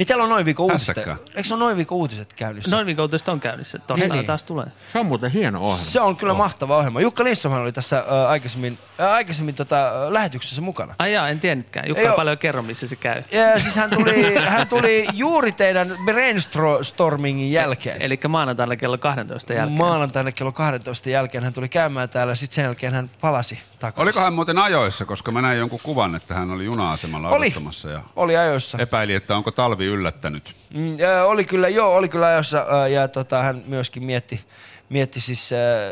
Niin 0.00 0.06
täällä 0.06 0.24
on 0.24 0.30
noin 0.30 0.44
viikon 0.44 0.66
uutiset. 0.72 0.98
Eikö 0.98 1.16
se 1.42 1.54
ole 1.54 1.58
noin 1.64 1.76
viikon 1.76 1.98
uutiset 1.98 2.32
käynnissä? 2.32 2.70
Noin 2.70 2.86
viikon 2.86 3.02
uutiset 3.02 3.28
on 3.28 3.40
käynnissä. 3.40 3.78
Torstaina 3.78 4.14
Niin, 4.14 4.18
niin. 4.18 4.26
taas 4.26 4.42
tulee. 4.42 4.66
Se 4.92 4.98
on 4.98 5.06
muuten 5.06 5.30
hieno 5.30 5.60
ohjelma. 5.60 5.90
Se 5.90 6.00
on 6.00 6.16
kyllä 6.16 6.34
mahtava 6.34 6.76
ohjelma. 6.76 7.00
Jukka 7.00 7.24
Lindström 7.24 7.54
oli 7.54 7.72
tässä 7.72 7.98
äh, 7.98 8.30
aikaisemmin, 8.30 8.78
äh, 9.00 9.12
aikaisemmin 9.12 9.54
tota, 9.54 9.86
äh, 10.06 10.12
lähetyksessä 10.12 10.60
mukana. 10.62 10.94
Ai 10.98 11.12
jaa, 11.12 11.28
en 11.28 11.40
tiennytkään. 11.40 11.88
Jukka 11.88 12.02
Ei 12.02 12.16
paljon 12.16 12.38
kerro, 12.38 12.62
missä 12.62 12.88
se 12.88 12.96
käy. 12.96 13.22
Ja 13.32 13.58
siis 13.58 13.76
hän 13.76 13.90
tuli, 13.90 14.34
hän 14.34 14.68
tuli 14.68 15.06
juuri 15.12 15.52
teidän 15.52 15.88
brainstormingin 16.04 17.52
jälkeen. 17.52 18.02
Eli 18.02 18.20
maanantaina 18.28 18.76
kello 18.76 18.98
12 18.98 19.52
jälkeen. 19.52 19.78
Maanantaina 19.78 20.32
kello 20.32 20.52
12 20.52 21.10
jälkeen 21.10 21.44
hän 21.44 21.52
tuli 21.52 21.68
käymään 21.68 22.08
täällä, 22.08 22.34
sitten 22.34 22.54
sen 22.54 22.62
jälkeen 22.62 22.92
hän 22.92 23.10
palasi 23.20 23.58
takaisin. 23.78 24.02
Oliko 24.02 24.20
hän 24.20 24.32
muuten 24.32 24.58
ajoissa, 24.58 25.04
koska 25.04 25.30
mä 25.30 25.42
näin 25.42 25.58
jonkun 25.58 25.80
kuvan, 25.82 26.14
että 26.14 26.34
hän 26.34 26.50
oli 26.50 26.64
juna-asemalla 26.64 27.28
Oli. 27.28 27.46
odottamassa 27.46 27.90
ja 27.90 28.02
Oli 28.16 28.36
ajoissa. 28.36 28.78
epäili, 28.78 29.14
että 29.14 29.36
onko 29.36 29.50
talvi 29.50 29.86
yllättänyt. 29.90 30.54
Mm, 30.74 30.96
oli 31.26 31.44
kyllä, 31.44 31.68
joo, 31.68 31.96
oli 31.96 32.08
kyllä 32.08 32.26
ajossa 32.26 32.66
ja 32.92 33.08
tota, 33.08 33.42
hän 33.42 33.62
myöskin 33.66 34.04
mietti, 34.04 34.40
mietti 34.88 35.20
siis, 35.20 35.50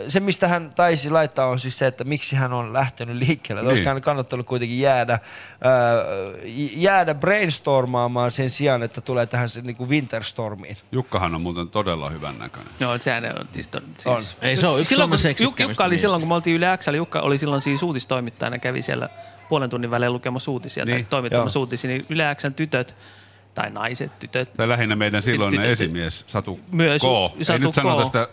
se 0.09 0.21
mistä 0.21 0.49
hän 0.49 0.73
taisi 0.77 1.11
laittaa 1.11 1.47
on 1.47 1.59
siis 1.59 1.79
se, 1.79 1.87
että 1.87 2.05
miksi 2.05 2.37
hän 2.37 2.53
on 2.53 2.73
lähtenyt 2.73 3.17
liikkeelle. 3.17 3.61
Niin. 3.63 3.67
Niin. 3.67 3.71
Olisiko 3.71 3.89
hän 3.89 4.03
kannattanut 4.03 4.47
kuitenkin 4.47 4.81
jäädä, 4.81 5.13
ää, 5.13 5.23
jäädä 6.77 7.15
brainstormaamaan 7.15 8.31
sen 8.31 8.51
sijaan, 8.51 8.83
että 8.83 9.01
tulee 9.01 9.27
tähän 9.27 9.49
se 9.49 9.61
niinku 9.61 9.89
winterstormiin. 9.89 10.77
Jukkahan 10.93 11.35
on 11.35 11.41
muuten 11.41 11.69
todella 11.69 12.11
hyvän 12.11 12.39
näköinen. 12.39 12.73
Joo, 12.81 12.99
sehän 12.99 13.25
on 13.25 13.49
siis... 13.53 13.69
To, 13.69 13.81
siis 13.81 14.07
On. 14.07 14.23
Ei 14.43 14.57
se 14.57 14.67
on 14.67 14.81
yksi 14.81 14.89
silloin, 14.89 15.11
kun 15.11 15.19
Suomen 15.19 15.31
Juk, 15.31 15.39
seksikkäimmistä 15.39 15.83
Jukka 15.83 15.85
oli 15.85 15.99
silloin, 15.99 16.21
kun 16.21 16.29
me 16.29 16.35
oltiin 16.35 16.57
Yle 16.57 16.77
X, 16.77 16.87
Jukka 16.97 17.21
oli 17.21 17.39
silloin 17.39 17.63
siis 17.63 17.83
uutistoimittajana, 17.83 18.59
kävi 18.59 18.83
siellä 18.83 19.09
puolen 19.49 19.71
tunnin 19.71 19.91
välein 19.91 20.13
lukemassa 20.13 20.51
uutisia 20.51 20.87
tai 20.87 20.95
Niin, 20.95 21.07
toimittamassa 21.07 21.59
joo. 21.59 21.63
uutisia, 21.63 21.91
niin 21.91 22.07
Yle 22.09 22.35
Xn 22.35 22.55
tytöt 22.55 22.97
tai 23.59 23.71
naiset, 23.71 24.19
tytöt, 24.19 24.55
Tai 24.57 24.69
lähinnä 24.69 24.97
meidän 24.97 25.23
silloinen 25.23 25.61
Tytö- 25.61 25.73
esimies 25.73 26.25
Satu 26.27 26.61
Myös 26.73 27.03
K. 27.03 27.39
Ei 27.39 27.45
Satu 27.45 27.59
nyt 27.67 27.75
sanota 27.75 28.05
sitä, 28.05 28.29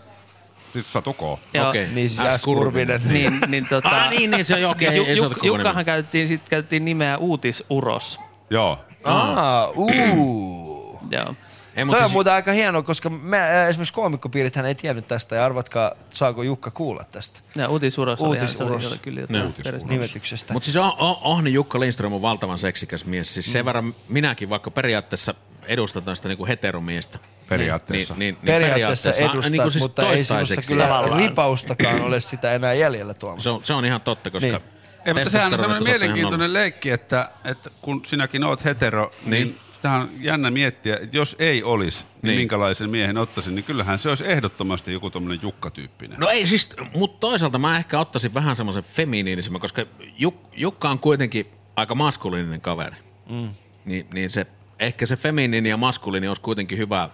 siis 0.72 0.92
Satu 0.92 1.12
K. 1.12 1.20
Joo. 1.54 1.68
Okei. 1.68 1.86
Niin 1.94 2.10
siis 2.10 2.40
S. 2.40 2.44
Kurvinen. 2.44 3.00
niin, 3.04 3.40
niin, 3.46 3.66
tota, 3.70 3.88
Ah, 3.88 4.10
niin, 4.10 4.30
niin, 4.30 4.44
se 4.44 4.54
on, 4.54 4.70
okei, 4.70 4.88
ei- 4.88 5.06
ei 5.06 5.16
Juk- 5.16 5.20
ole 5.26 5.34
koko 5.34 5.46
Jukkahan 5.46 5.84
käytettiin, 5.84 6.28
sit 6.28 6.48
käytettiin 6.48 6.84
nimeä 6.84 7.18
Uutisuros. 7.18 8.20
Joo. 8.50 8.78
Aa, 9.04 9.68
uu. 9.70 11.00
Joo. 11.10 11.34
Ei, 11.76 11.80
Toi 11.80 11.84
mutta 11.84 11.98
on 12.02 12.04
siis, 12.08 12.12
muuten 12.12 12.32
aika 12.32 12.52
hienoa, 12.52 12.82
koska 12.82 13.10
me, 13.10 13.38
ää, 13.38 13.68
esimerkiksi 13.68 13.94
koomikkopiirithän 13.94 14.66
ei 14.66 14.74
tiennyt 14.74 15.06
tästä 15.06 15.36
ja 15.36 15.44
arvatkaa, 15.44 15.92
saako 16.14 16.42
Jukka 16.42 16.70
kuulla 16.70 17.04
tästä 17.04 17.40
Ja 17.56 17.68
Uutisuros 17.68 18.20
oli, 18.20 18.36
ihan- 18.36 18.48
se 18.48 18.62
oli, 18.64 18.72
Uutisuros. 18.72 18.92
oli 18.92 18.98
kyllä 19.02 19.20
jotain 19.20 19.54
nimetyksestä. 19.88 20.52
Mut 20.52 20.64
siis 20.64 20.76
on, 20.76 20.92
on, 20.98 21.16
on 21.22 21.52
Jukka 21.52 21.80
Lindström 21.80 22.12
on 22.12 22.22
valtavan 22.22 22.58
seksikäs 22.58 23.04
mies. 23.04 23.34
Siis 23.34 23.46
Mm. 23.46 23.52
sen 23.52 23.64
verran 23.64 23.94
minäkin, 24.08 24.48
vaikka 24.48 24.70
periaatteessa 24.70 25.34
edustetaan 25.66 26.16
sitä 26.16 26.28
niinku 26.28 26.46
heteromiestä. 26.46 27.18
Periaatteessa. 27.48 28.14
Niin, 28.14 28.18
niin, 28.34 28.34
niin 28.34 28.62
Periaatteessa 28.62 29.10
edustat, 29.24 29.52
niinku 29.52 29.70
siis 29.70 29.82
mutta 29.84 30.10
ei 30.12 30.24
sinussa 30.24 30.54
kyllä 30.68 30.84
tavallaan. 30.88 31.20
ripaustakaan 31.22 32.00
ole 32.02 32.20
sitä 32.20 32.52
enää 32.52 32.72
jäljellä 32.74 33.14
Tuomas. 33.14 33.42
Se 33.42 33.50
on, 33.50 33.60
se 33.64 33.72
on 33.74 33.84
ihan 33.84 34.00
totta, 34.00 34.30
koska... 34.30 34.48
Niin. 34.48 34.60
Ei, 35.04 35.14
mutta 35.14 35.30
sehän 35.30 35.52
on 35.52 35.58
sellainen 35.58 35.88
mielenkiintoinen 35.88 36.52
leikki, 36.52 36.90
että, 36.90 37.28
että 37.44 37.70
kun 37.82 38.04
sinäkin 38.04 38.44
oot 38.44 38.64
hetero, 38.64 39.10
niin, 39.24 39.30
Niin. 39.30 39.58
Sitähän 39.86 40.00
on 40.02 40.08
jännä 40.20 40.50
miettiä, 40.50 40.96
että 41.02 41.16
jos 41.16 41.36
ei 41.38 41.62
olisi, 41.62 42.04
niin, 42.04 42.18
Niin. 42.22 42.38
minkälaisen 42.40 42.90
miehen 42.90 43.18
ottaisin, 43.18 43.54
niin 43.54 43.64
kyllähän 43.64 43.98
se 43.98 44.08
olisi 44.08 44.26
ehdottomasti 44.26 44.92
joku 44.92 45.10
tommonen 45.10 45.38
Jukka-tyyppinen. 45.42 46.18
No 46.20 46.28
ei 46.28 46.46
siis, 46.46 46.68
mutta 46.94 47.20
toisaalta 47.20 47.58
mä 47.58 47.76
ehkä 47.78 48.00
ottaisin 48.00 48.34
vähän 48.34 48.56
semmoisen 48.56 48.82
feminiinisemman, 48.84 49.60
koska 49.60 49.86
Juk, 50.18 50.34
Jukka 50.56 50.90
on 50.90 50.98
kuitenkin 50.98 51.46
aika 51.76 51.94
maskuliininen 51.94 52.60
kaveri. 52.60 52.96
Mm. 53.30 53.48
Niin, 53.84 54.06
niin 54.14 54.30
se, 54.30 54.46
ehkä 54.78 55.06
se 55.06 55.16
feminiini 55.16 55.68
ja 55.68 55.76
maskuliini 55.76 56.28
olisi 56.28 56.42
kuitenkin 56.42 56.78
hyvä, 56.78 57.08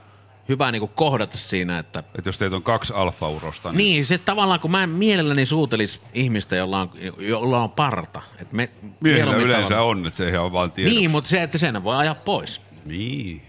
hyvä 0.49 0.73
niinku 0.73 0.87
kohdata 0.87 1.37
siinä, 1.37 1.79
että 1.79 1.99
Että 2.19 2.29
jos 2.29 2.39
teitä 2.39 2.57
on 2.57 2.63
kaksi 2.63 2.93
alfaurosta, 2.97 3.69
niin, 3.73 3.77
Niin, 3.79 4.05
se 4.05 4.19
tavallaan 4.19 4.61
kun 4.61 4.71
mä 4.71 4.83
en 4.83 4.89
mielelläni 4.91 5.47
suutelis 5.47 6.01
ihmistä, 6.15 6.57
jolla 6.57 6.81
on, 6.81 6.91
jolla 7.19 7.63
on 7.63 7.71
parta. 7.71 8.23
Et 8.39 8.53
me, 8.53 8.71
miehillä 9.01 9.37
yleensä 9.37 9.69
tavallaan- 9.69 9.99
on, 9.99 10.07
että 10.07 10.17
se 10.17 10.29
ihan 10.29 10.53
vaan 10.53 10.73
tiedoksi. 10.73 10.99
Niin, 10.99 11.11
mutta 11.11 11.31
se, 11.31 11.43
että 11.43 11.59
sen 11.59 11.85
voi 11.85 11.97
ajaa 11.97 12.15
pois. 12.15 12.61
Niin. 12.85 13.43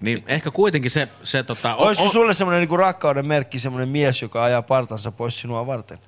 Niin 0.00 0.24
ehkä 0.26 0.50
kuitenkin 0.50 0.90
se, 0.90 1.08
se 1.24 1.42
tota... 1.42 1.74
o- 1.76 1.86
Olisiko 1.86 2.08
sulle 2.08 2.34
semmoinen 2.34 2.60
niinku 2.60 2.76
rakkauden 2.76 3.26
merkki, 3.26 3.58
semmoinen 3.58 3.88
mies, 3.88 4.22
joka 4.22 4.44
ajaa 4.44 4.62
partansa 4.62 5.12
pois 5.12 5.38
sinua 5.38 5.66
varten? 5.66 5.98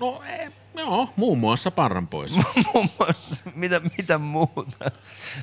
No, 0.00 0.22
ei, 0.38 0.48
joo, 0.78 1.08
muun 1.16 1.38
muassa 1.38 1.70
parran 1.70 2.08
pois. 2.08 2.36
Muun 2.74 2.88
muassa, 2.98 3.50
mitä, 3.54 3.80
mitä 3.98 4.18
muuta? 4.18 4.90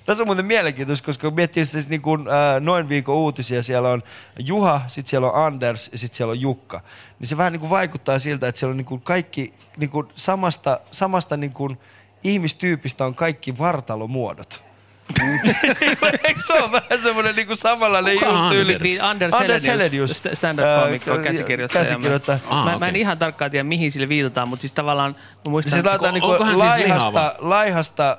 Tässä 0.06 0.24
on 0.24 0.28
muuten 0.28 0.46
mielenkiintoista, 0.46 1.06
koska 1.06 1.32
miettii 1.32 1.66
siis 1.66 1.90
niin 1.90 2.02
kuin, 2.02 2.22
äh, 2.28 2.62
noin 2.62 2.90
viikon 2.90 3.16
uutisia, 3.16 3.64
siellä 3.64 3.90
on 3.90 4.04
Juha, 4.40 4.82
sitten 4.88 5.10
siellä 5.10 5.32
on 5.32 5.46
Anders 5.46 5.90
ja 5.92 5.98
sitten 5.98 6.18
siellä 6.18 6.32
on 6.32 6.42
Jukka. 6.42 6.82
Niin 7.20 7.28
se 7.28 7.38
vähän 7.38 7.54
niin 7.54 7.60
kuin 7.60 7.70
vaikuttaa 7.70 8.20
siltä, 8.20 8.48
että 8.48 8.60
siellä 8.60 8.72
on 8.72 8.78
niin 8.78 8.86
kuin 8.86 9.02
kaikki 9.02 9.54
niin 9.78 9.90
kuin 9.90 10.08
samasta, 10.16 10.80
samasta 10.92 11.38
niin 11.38 11.54
kuin 11.54 11.78
ihmistyypistä 12.24 13.06
on 13.06 13.16
kaikki 13.16 13.58
vartalomuodot. 13.58 14.65
Eikö 16.28 16.42
se 16.48 16.54
ole 16.54 16.72
vähän 16.72 17.02
semmoinen 17.04 17.36
niin 17.36 17.48
kuin 17.48 17.58
samanlainen 17.58 18.14
Kuka 18.14 18.26
just 18.26 18.38
Anders? 18.44 18.56
yli? 18.62 18.78
Niin 18.82 19.02
Anders, 19.02 19.34
Helenius, 19.66 20.12
st- 20.26 20.36
stand-up-koomikko, 20.36 21.12
Ää, 21.12 21.18
käsikirjoittaja. 21.18 21.84
käsikirjoittaja. 21.86 22.40
Mä, 22.52 22.64
mä, 22.72 22.80
mä 22.80 22.88
en 22.88 22.96
ihan 22.96 23.18
tarkkaan 23.18 23.52
tiedä, 23.52 23.64
mihin 23.64 23.92
sille 23.92 24.10
viitataan, 24.10 24.48
mutta 24.48 24.62
siis 24.62 24.72
tavallaan 24.72 25.16
mä 25.46 25.50
muistan... 25.52 25.72
Siis 25.74 25.86
laitetaan 25.86 26.14
niin 26.14 26.24
onkohan 26.24 26.58
siis 26.58 26.70
laihasta, 26.70 26.96
lihava? 27.10 27.36
laihasta, 27.40 28.18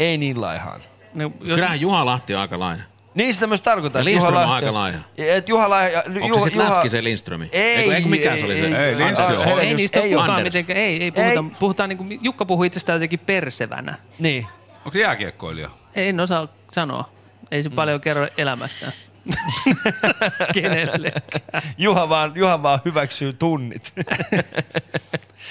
ei 0.00 0.18
niin 0.18 0.40
laihaan. 0.40 0.80
No, 1.14 1.22
jos, 1.40 1.54
Kyllähän 1.56 1.80
Juha 1.80 2.06
Lahti 2.06 2.34
on 2.34 2.40
aika 2.40 2.58
laaja. 2.58 2.82
Niin 3.14 3.34
sitä 3.34 3.46
myös 3.46 3.60
tarkoitan. 3.60 3.98
Ja 3.98 4.00
että 4.02 4.10
Lindström 4.10 4.34
Juha 4.34 4.46
on 4.46 4.54
aika 4.54 4.74
laaja. 4.74 4.98
Et 5.16 5.48
Juha 5.48 5.70
Laiha, 5.70 6.02
Onko 6.20 6.38
se 6.38 6.44
sit 6.44 6.54
läski 6.56 6.88
se 6.88 7.04
Lindströmi? 7.04 7.48
Ei, 7.52 7.76
Eikö, 7.76 7.94
eikö 7.96 8.08
mikä 8.08 8.32
ei, 8.32 8.38
se 8.38 8.44
oli 8.44 8.54
ei, 8.54 8.60
se? 8.60 8.88
ei, 8.88 8.96
Lindström 8.96 9.28
Anders. 9.30 9.52
on- 9.52 9.60
ei 9.60 9.74
niistä 9.74 9.98
ole 9.98 10.06
ei 10.06 10.14
ole 10.14 10.22
kukaan 10.22 10.30
Anders. 10.38 10.44
mitenkään, 10.54 10.78
ei, 10.78 11.02
ei 11.02 11.10
puhuta, 11.12 11.44
puhutaan 11.58 11.88
niin 11.88 11.96
kuin, 11.98 12.18
Jukka 12.22 12.44
puhuu 12.44 12.64
itsestään 12.64 12.96
jotenkin 12.96 13.18
persevänä. 13.18 13.94
Niin. 14.18 14.46
Onko 14.86 14.92
se 14.92 15.00
jääkiekkoilija? 15.02 15.70
En 15.94 16.20
osaa 16.20 16.48
sanoa. 16.72 17.08
Ei 17.50 17.62
se 17.62 17.70
paljon 17.70 18.00
kerro 18.00 18.28
elämästään. 18.38 18.92
Kenellekään. 20.54 21.62
Juha 21.78 22.08
vaan, 22.08 22.32
Juha 22.34 22.62
vaan 22.62 22.80
hyväksyy 22.84 23.32
tunnit. 23.32 23.92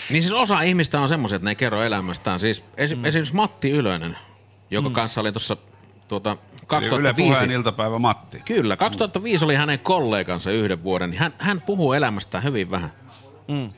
Niin 0.10 0.22
siis 0.22 0.34
osa 0.34 0.62
ihmistä 0.62 1.00
on 1.00 1.10
semmoisia, 1.10 1.36
että 1.36 1.44
ne 1.46 1.52
ei 1.52 1.56
kerro 1.56 1.84
elämästään. 1.84 2.40
Siis 2.40 2.64
esi- 2.78 2.96
Mm. 2.96 3.06
esimerkiksi 3.06 3.36
Matti 3.36 3.72
Ylönen, 3.72 4.18
joka 4.72 4.90
Mm. 4.90 4.96
kanssa 4.96 5.22
oli 5.22 5.32
tuossa 5.32 5.58
tuota, 6.08 6.30
Yle 6.32 6.40
2005. 6.68 7.34
Puheen 7.34 7.52
iltapäivä 7.52 8.00
Matti. 8.00 8.42
Kyllä, 8.46 8.78
2005 8.78 9.46
oli 9.46 9.56
hänen 9.56 9.80
kollegansa 9.80 10.52
yhden 10.52 10.84
vuoden. 10.84 11.10
niin 11.10 11.20
Hän, 11.20 11.34
hän 11.38 11.62
puhuu 11.62 11.94
elämästään 11.94 12.44
hyvin 12.44 12.72
vähän. 12.72 12.92
Mm. 13.48 13.70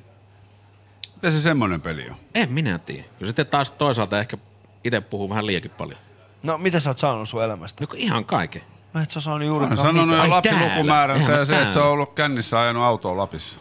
Miten 1.16 1.32
se 1.32 1.42
semmoinen 1.42 1.82
peli 1.82 2.10
on? 2.10 2.16
En 2.36 2.52
minä 2.52 2.78
tiedä. 2.80 3.04
Sitten 3.26 3.48
taas 3.48 3.72
toisaalta 3.72 4.20
ehkä 4.20 4.38
itse 4.84 5.02
puhuu 5.02 5.30
vähän 5.30 5.45
liiankin 5.45 5.72
paljon. 5.72 5.99
No, 6.44 6.58
mitä 6.58 6.80
sä 6.80 6.90
oot 6.90 6.98
saanut 6.98 7.30
sun 7.30 7.44
elämästä? 7.44 7.84
No, 7.84 7.88
ihan 7.95 8.26
kaiken. 8.26 8.62
No 8.94 9.02
et 9.02 9.12
sä 9.12 9.22
saanut 9.22 9.48
juurikaan 9.48 9.78
sanonut 9.78 10.08
mitään. 10.08 10.30
jo 10.30 10.36
lapsilukumääränsä 10.36 11.32
ja 11.32 11.45
se, 11.45 11.56
mä 11.56 11.62
että 11.62 11.74
se 11.74 11.80
on 11.80 11.84
täällä. 11.84 11.91
ollut 11.91 12.14
kännissä 12.14 12.60
ajanut 12.62 12.84
autoa 12.84 13.18
Lapissa. 13.18 13.60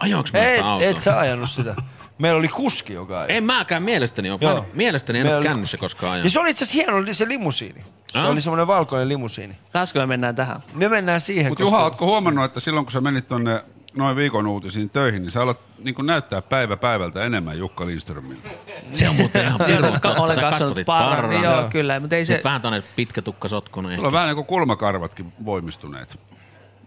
Ajoinko 0.00 0.28
mä 0.32 0.38
Et, 0.38 0.54
sitä 0.56 0.70
autoa? 0.70 0.88
et 0.88 1.00
sä 1.00 1.18
ajanut 1.18 1.50
sitä. 1.50 1.74
Meillä 2.18 2.38
oli 2.38 2.48
kuski, 2.48 2.92
joka 2.92 3.20
ajoi. 3.20 3.36
En 3.36 3.44
mäkään 3.44 3.82
mielestäni 3.82 4.30
ole. 4.30 4.38
Joo. 4.40 4.66
Mielestäni 4.74 5.18
en 5.18 5.26
Meillä 5.26 5.38
ole 5.38 5.46
kännissä 5.46 5.76
koskaan 5.78 6.08
Ja 6.08 6.12
ajanut. 6.14 6.32
se 6.32 6.40
oli 6.40 6.50
itse 6.50 6.64
asiassa 6.64 6.92
hieno 6.92 7.12
se 7.14 7.28
limusiini. 7.28 7.84
Se 8.12 8.18
Ah? 8.18 8.30
oli 8.30 8.40
semmoinen 8.40 8.66
valkoinen 8.66 9.08
limusiini. 9.08 9.56
Taasko 9.72 9.98
me 9.98 10.06
mennään 10.06 10.34
tähän? 10.34 10.62
Me 10.74 10.88
mennään 10.88 11.20
siihen, 11.20 11.50
Mutta 11.50 11.62
Juha, 11.62 11.82
ootko 11.82 12.06
huomannut, 12.06 12.44
että 12.44 12.60
silloin 12.60 12.86
kun 12.86 12.92
sä 12.92 13.00
menit 13.00 13.28
tonne 13.28 13.62
noin 13.96 14.16
viikon 14.16 14.46
uutisiin 14.46 14.90
töihin, 14.90 15.22
niin 15.22 15.32
sä 15.32 15.42
alat 15.42 15.60
niin 15.78 15.94
näyttää 16.02 16.42
päivä 16.42 16.76
päivältä 16.76 17.24
enemmän 17.24 17.58
Jukka 17.58 17.86
Lindströmiltä. 17.86 18.50
Se 18.94 19.08
on 19.08 19.16
muuten 19.16 19.46
ihan 19.46 19.60
pirun 19.66 19.84
Olen 19.84 20.00
totta. 20.00 20.34
Sä 20.34 20.40
kasvanut 20.40 20.78
parran. 20.86 21.42
Joo, 21.42 21.68
kyllä, 21.70 22.00
mutta 22.00 22.16
ei 22.16 22.24
se... 22.24 22.32
Sitten 22.32 22.44
vähän 22.44 22.62
tuonne 22.62 22.82
pitkä 22.96 23.22
tukka 23.22 23.48
sotkunen 23.48 23.94
Sulla 23.96 24.08
on 24.08 24.12
vähän 24.12 24.28
niin 24.28 24.36
kuin 24.36 24.46
kulmakarvatkin 24.46 25.32
voimistuneet. 25.44 26.20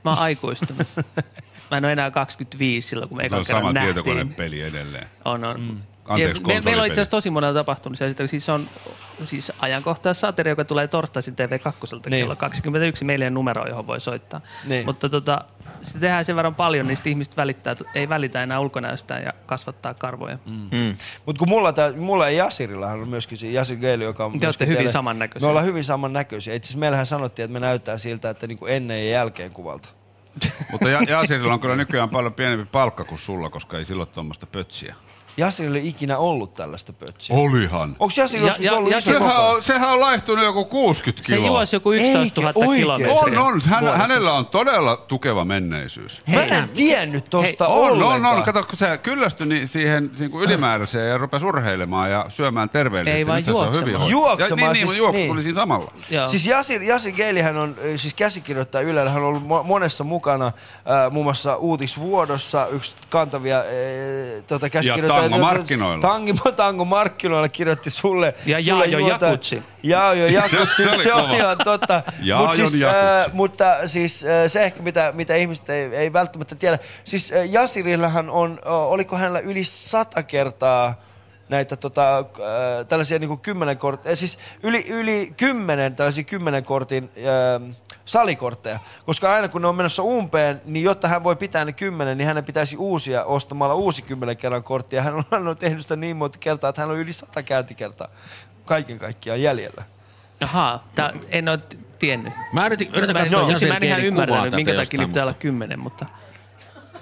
Mä 0.05 0.11
oon 0.11 0.19
aikuistunut. 0.19 0.87
Mä 1.71 1.77
en 1.77 1.85
ole 1.85 1.91
enää 1.91 2.11
25 2.11 2.87
silloin, 2.87 3.09
kun 3.09 3.17
me 3.17 3.23
Se 3.23 3.25
ekan 3.27 3.39
on 3.39 3.45
kerran 3.45 3.61
sama 3.61 3.73
nähtiin. 3.73 3.93
tietokonepeli 3.93 4.61
edelleen. 4.61 5.07
On, 5.25 5.43
on. 5.43 5.59
Mm. 5.61 5.79
Ja 6.07 6.13
Anteeksi, 6.13 6.43
me, 6.45 6.61
meillä 6.65 6.81
on 6.81 6.87
itse 6.87 7.01
asiassa 7.01 7.11
tosi 7.11 7.29
monella 7.29 7.59
tapahtumisia. 7.59 8.07
Sitten 8.07 8.27
siis 8.27 8.49
on 8.49 8.67
siis 9.25 9.53
ajankohtaissateri, 9.59 10.49
joka 10.49 10.65
tulee 10.65 10.87
torstaisin 10.87 11.33
TV2 11.33 12.09
Niin. 12.09 12.21
kello 12.23 12.35
21 12.35 13.05
meidän 13.05 13.33
numero, 13.33 13.67
johon 13.67 13.87
voi 13.87 13.99
soittaa. 13.99 14.41
Niin. 14.65 14.85
Mutta 14.85 15.09
tota, 15.09 15.41
sitä 15.81 15.99
tehdään 15.99 16.25
sen 16.25 16.35
verran 16.35 16.55
paljon, 16.55 16.87
niin 16.87 16.97
sitten 16.97 17.09
ihmiset 17.11 17.37
välittää, 17.37 17.71
että 17.71 17.85
ei 17.95 18.09
välitä 18.09 18.43
enää 18.43 18.59
ulkonäöstään 18.59 19.23
ja 19.25 19.33
kasvattaa 19.45 19.93
karvoja. 19.93 20.37
Mm. 20.45 20.95
Mutta 21.25 21.39
kun 21.39 21.49
mulla, 21.49 21.73
tää, 21.73 21.91
mulla 21.91 22.29
ja 22.29 22.37
Jasirillahan 22.45 23.01
on 23.01 23.07
myöskin 23.09 23.37
se 23.37 23.47
Jasir 23.51 23.77
Geili, 23.77 24.03
joka 24.03 24.25
on 24.25 24.31
Te 24.31 24.33
olette 24.35 24.45
myöskin 24.47 24.67
hyvin 24.67 24.77
teille- 24.77 24.91
samannäköisiä. 24.91 25.45
Me 25.47 25.49
ollaan 25.49 25.65
hyvin 25.65 25.83
samannäköisiä. 25.83 26.53
Itse 26.55 26.65
asiassa 26.67 26.79
meillähän 26.79 27.05
sanottiin, 27.05 27.43
että 27.43 27.53
me 27.53 27.59
näyttää 27.59 27.97
siltä, 27.97 28.29
että 28.29 28.47
niinku 28.47 28.65
ennen 28.65 29.05
ja 29.05 29.11
jälkeen 29.11 29.51
kuvalta. 29.51 29.89
Mutta 30.71 30.89
ja- 30.89 31.03
Jasirilla 31.07 31.53
on 31.53 31.59
kyllä 31.59 31.75
nykyään 31.75 32.09
paljon 32.09 32.33
pienempi 32.33 32.65
palkka 32.71 33.03
kuin 33.03 33.19
sulla, 33.19 33.49
koska 33.49 33.77
ei 33.77 33.85
silloin 33.85 34.09
tuommoista 34.09 34.45
pötsiä. 34.45 34.95
Jasirilla 35.37 35.77
ei 35.77 35.87
ikinä 35.87 36.17
ollut 36.17 36.53
tällaista 36.53 36.93
pötsiä. 36.93 37.35
Olihan. 37.35 37.89
Onko 37.99 38.13
Jasir 38.17 38.41
joskus 38.41 38.67
ollut 38.71 38.91
iso 38.91 39.01
sehän, 39.01 39.21
koko? 39.21 39.49
on, 39.49 39.63
sehän 39.63 39.89
on 39.89 39.99
laihtunut 39.99 40.45
joku 40.45 40.65
60 40.65 41.27
Se 41.27 41.35
kiloa. 41.35 41.47
juosi 41.47 41.75
joku 41.75 41.91
11 41.91 42.41
000 42.41 42.53
Eikä 42.55 42.75
kilometriä. 42.75 43.13
On, 43.13 43.37
on. 43.37 43.61
Hän, 43.61 43.97
hänellä 43.97 44.33
on 44.33 44.45
todella 44.45 44.97
tukeva 44.97 45.45
menneisyys. 45.45 46.21
Mä 46.27 46.43
en 46.43 46.69
tiennyt 46.69 47.25
tosta 47.29 47.67
on, 47.67 47.91
on, 47.91 48.03
ollenkaan. 48.03 48.37
on. 48.37 48.43
Kato, 48.43 48.63
kun 48.63 48.77
se 48.77 48.97
kyllästyi 48.97 49.47
niin 49.47 49.67
siihen 49.67 50.11
niin 50.19 50.31
kuin 50.31 50.43
ylimääräiseen 50.43 51.09
ja 51.09 51.17
rupesi 51.17 51.45
urheilemaan 51.45 52.11
ja 52.11 52.25
syömään 52.29 52.69
terveellisesti. 52.69 53.17
Ei 53.17 53.27
vaan 53.27 53.37
Nythän 53.37 53.55
se 53.55 53.61
on 53.61 53.75
hyvin 53.75 53.93
juoksemaan. 53.93 54.09
Ja, 54.09 54.11
Juoksemaan 54.11 54.73
niin, 54.73 54.79
niin, 54.79 54.87
siis, 54.87 54.97
juoksu 54.97 55.17
niin. 55.17 55.31
tuli 55.31 55.43
siinä 55.43 55.55
samalla. 55.55 55.91
Joo. 56.09 56.27
Siis 56.27 56.47
Jasir, 56.47 56.83
Jasir 56.83 57.13
Geilihän 57.15 57.57
on 57.57 57.75
siis 57.95 58.13
käsikirjoittaja 58.13 58.87
Ylellä. 58.87 59.09
Hän 59.11 59.21
on 59.23 59.27
ollut 59.27 59.43
mo- 59.43 59.63
monessa 59.63 60.03
mukana, 60.03 60.45
äh, 60.47 61.11
muun 61.11 61.25
muassa 61.25 61.55
Uutisvuodossa, 61.55 62.67
yksi 62.71 62.95
kantavia 63.09 63.57
äh, 63.59 63.63
tota, 64.47 64.69
käsikirjoittajia. 64.69 65.24
Tango 65.29 65.45
markkinoilla. 65.45 66.01
Tango, 66.01 66.51
tango 66.55 66.85
markkinoilla 66.85 67.49
kirjoitti 67.49 67.89
sulle. 67.89 68.35
Ja 68.45 68.63
sulle 68.63 68.85
Jaajo 68.85 68.99
juonta- 69.07 69.25
Jakutsi. 69.25 69.63
Jaajo 69.83 70.27
Jakutsi, 70.27 70.75
Se- 70.75 70.83
se 70.83 70.89
oli 70.89 71.03
se, 71.03 71.13
on 71.13 71.31
ihan 71.31 71.57
totta. 71.63 72.03
Mut 72.37 72.55
siis, 72.55 72.81
Jakutsi. 72.81 73.29
mutta 73.33 73.87
siis 73.87 74.25
äh, 74.25 74.29
se 74.47 74.63
ehkä, 74.63 74.81
mitä, 74.81 75.11
mitä 75.15 75.35
ihmiset 75.35 75.69
ei, 75.69 75.95
ei 75.95 76.13
välttämättä 76.13 76.55
tiedä. 76.55 76.79
Siis 77.03 77.31
äh, 77.31 77.49
Jasirillahan 77.49 78.29
on, 78.29 78.51
äh, 78.65 78.71
oliko 78.73 79.15
hänellä 79.17 79.39
yli 79.39 79.63
sata 79.63 80.23
kertaa 80.23 81.01
näitä 81.49 81.75
tota, 81.75 82.17
äh, 82.17 82.25
tällaisia 82.87 83.19
niin 83.19 83.39
kymmenen 83.39 83.77
kortteja, 83.77 84.15
siis 84.15 84.39
yli, 84.63 84.85
yli 84.89 85.33
kymmenen 85.37 85.95
tällaisia 85.95 86.23
kymmenen 86.23 86.63
kortin 86.63 87.09
äh, 87.17 87.75
salikortteja. 88.05 88.79
Koska 89.05 89.33
aina 89.33 89.47
kun 89.47 89.61
ne 89.61 89.67
on 89.67 89.75
menossa 89.75 90.03
umpeen, 90.03 90.61
niin 90.65 90.83
jotta 90.83 91.07
hän 91.07 91.23
voi 91.23 91.35
pitää 91.35 91.65
ne 91.65 91.73
kymmenen, 91.73 92.17
niin 92.17 92.27
hänen 92.27 92.45
pitäisi 92.45 92.77
uusia 92.77 93.23
ostamalla 93.23 93.75
uusi 93.75 94.01
kymmenen 94.01 94.37
kerran 94.37 94.63
korttia. 94.63 95.01
Hän 95.01 95.13
on, 95.13 95.23
hän 95.31 95.47
on 95.47 95.57
tehnyt 95.57 95.81
sitä 95.81 95.95
niin 95.95 96.17
monta 96.17 96.37
kertaa, 96.37 96.69
että 96.69 96.81
hän 96.81 96.91
on 96.91 96.97
yli 96.97 97.13
sata 97.13 97.43
käyntikertaa 97.43 98.07
kaiken 98.65 98.99
kaikkiaan 98.99 99.41
jäljellä. 99.41 99.83
Ahaa, 100.43 100.87
tää, 100.95 101.13
en 101.29 101.49
ole 101.49 101.59
tiennyt. 101.99 102.33
Mä 102.53 102.65
yritin, 102.65 102.89
yritän 102.93 103.15
mä, 103.15 103.19
en- 103.19 103.25
katsoa 103.25 103.41
no, 103.41 103.49
Jasir 103.49 103.67
mä 103.67 103.77
en 103.77 103.83
ihan 103.83 104.01
ymmärtänyt, 104.01 104.53
minkä 104.53 104.75
takia 104.75 105.07
pitää 105.07 105.23
olla 105.23 105.33
kymmenen, 105.33 105.79
mutta... 105.79 106.05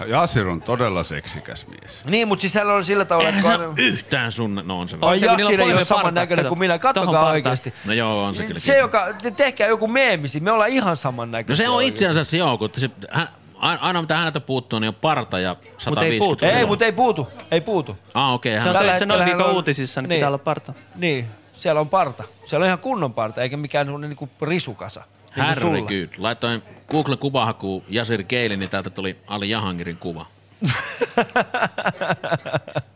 Jasir 0.07 0.47
on 0.47 0.61
todella 0.61 1.03
seksikäs 1.03 1.67
mies. 1.67 2.05
Niin, 2.05 2.27
mutta 2.27 2.41
siis 2.41 2.55
hän 2.55 2.67
on 2.69 2.85
sillä 2.85 3.05
tavalla, 3.05 3.29
Eihän 3.29 3.39
että 3.45 3.57
se 3.57 3.63
hän- 3.63 3.73
yhtään 3.77 4.31
sun... 4.31 4.61
No 4.65 4.79
on 4.79 4.89
se. 4.89 4.97
Ai 5.01 5.27
on 5.29 5.39
Jasir 5.39 5.61
ei 5.61 5.73
ole 5.73 5.85
saman 5.85 6.13
näköinen 6.13 6.45
kuin 6.47 6.59
minä. 6.59 6.79
Kattokaa 6.79 7.05
partaan. 7.13 7.31
oikeasti. 7.31 7.73
No 7.85 7.93
joo, 7.93 8.23
on 8.23 8.35
se 8.35 8.43
kyllä. 8.43 8.59
Se, 8.59 8.77
joka, 8.77 9.07
te 9.21 9.31
tehkää 9.31 9.67
joku 9.67 9.87
meemisi, 9.87 10.39
me 10.39 10.51
ollaan 10.51 10.69
ihan 10.69 10.97
saman 10.97 11.31
No 11.31 11.37
näköisiä. 11.37 11.65
se 11.65 11.69
on 11.69 11.83
itse 11.83 12.07
asiassa 12.07 12.37
joo, 12.37 12.57
kun 12.57 12.69
se, 12.73 12.89
hän, 13.11 13.29
aina 13.59 14.01
mitä 14.01 14.15
häneltä 14.17 14.39
puuttuu, 14.39 14.79
niin 14.79 14.87
on 14.87 14.95
parta 14.95 15.39
ja 15.39 15.55
150 15.77 16.25
puutu. 16.25 16.45
Ei, 16.45 16.65
mutta 16.65 16.85
ei 16.85 16.91
puutu, 16.91 17.27
ei 17.51 17.61
puutu. 17.61 17.97
Ah, 18.13 18.33
okei. 18.33 18.61
Se 18.61 18.69
on 18.69 18.75
töissä 18.75 19.05
noin 19.05 19.19
hetkellä 19.19 19.25
viikon 19.25 19.41
hän 19.41 19.49
on- 19.49 19.55
uutisissa, 19.55 20.01
niin 20.01 20.09
niin. 20.09 20.17
pitää 20.17 20.29
olla 20.29 20.37
parta. 20.37 20.73
Niin, 20.95 21.27
siellä 21.55 21.81
on 21.81 21.89
parta. 21.89 22.23
Siellä 22.45 22.63
on 22.63 22.67
ihan 22.67 22.79
kunnon 22.79 23.13
parta, 23.13 23.41
eikä 23.41 23.57
mikään 23.57 23.85
semmonen 23.85 24.09
niinku 24.09 24.29
risukasa. 24.41 24.99
Niin 24.99 25.33
kuin. 25.35 25.45
Härrykyyt. 25.45 26.17
Laitoin 26.17 26.63
Googlen 26.89 27.17
kuvahakuun 27.17 27.83
Jasir 27.89 28.23
Geili, 28.23 28.57
niin 28.57 28.69
täältä 28.69 28.89
tuli 28.89 29.17
Ali 29.27 29.49
Jahangirin 29.49 29.97
kuva. 29.97 30.25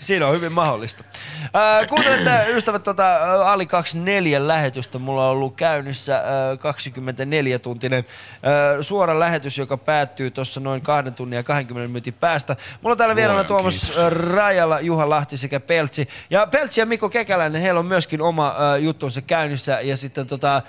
Siinä 0.00 0.26
on 0.26 0.34
hyvin 0.34 0.52
mahdollista. 0.52 1.04
Äh, 1.44 1.88
kuuntelette 1.88 2.46
ystävät 2.48 2.82
tota, 2.82 3.16
äh, 3.16 3.46
Ali 3.48 3.66
24 3.66 4.48
lähetystä. 4.48 4.98
Mulla 4.98 5.24
on 5.24 5.30
ollut 5.30 5.56
käynnissä 5.56 6.16
äh, 6.16 6.22
24-tuntinen 6.58 7.98
äh, 7.98 8.78
suora 8.80 9.20
lähetys, 9.20 9.58
joka 9.58 9.76
päättyy 9.76 10.30
tuossa 10.30 10.60
noin 10.60 10.82
kahden 10.82 11.14
tunnin 11.14 11.36
ja 11.36 11.42
20 11.42 11.88
minuutin 11.88 12.14
päästä. 12.14 12.56
Mulla 12.80 12.92
on 12.92 12.98
täällä 12.98 13.16
vieraana 13.16 13.44
Tuomas 13.44 13.80
kiitos. 13.80 14.12
Rajala, 14.12 14.80
Juha 14.80 15.10
Lahti 15.10 15.36
sekä 15.36 15.60
Peltsi. 15.60 16.08
Ja 16.30 16.46
Peltsi 16.46 16.80
ja 16.80 16.86
Mikko 16.86 17.08
Kekäläinen, 17.08 17.62
heillä 17.62 17.80
on 17.80 17.86
myöskin 17.86 18.22
oma 18.22 18.48
äh, 18.48 18.82
juttunsa 18.82 19.22
käynnissä. 19.22 19.78
Ja 19.82 19.96
sitten 19.96 20.26
tota, 20.26 20.56
äh, 20.56 20.62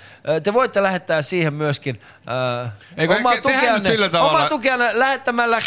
te 0.44 0.54
voitte 0.54 0.84
lähettää 0.84 1.22
siihen 1.22 1.54
myöskin 1.54 1.96
äh, 2.64 2.72
Eikö 2.98 3.16
omaa 3.16 3.34
tavalla- 4.12 4.30
omaa 4.30 4.50
tukeanne 4.50 4.90
lähettämällä 4.94 5.62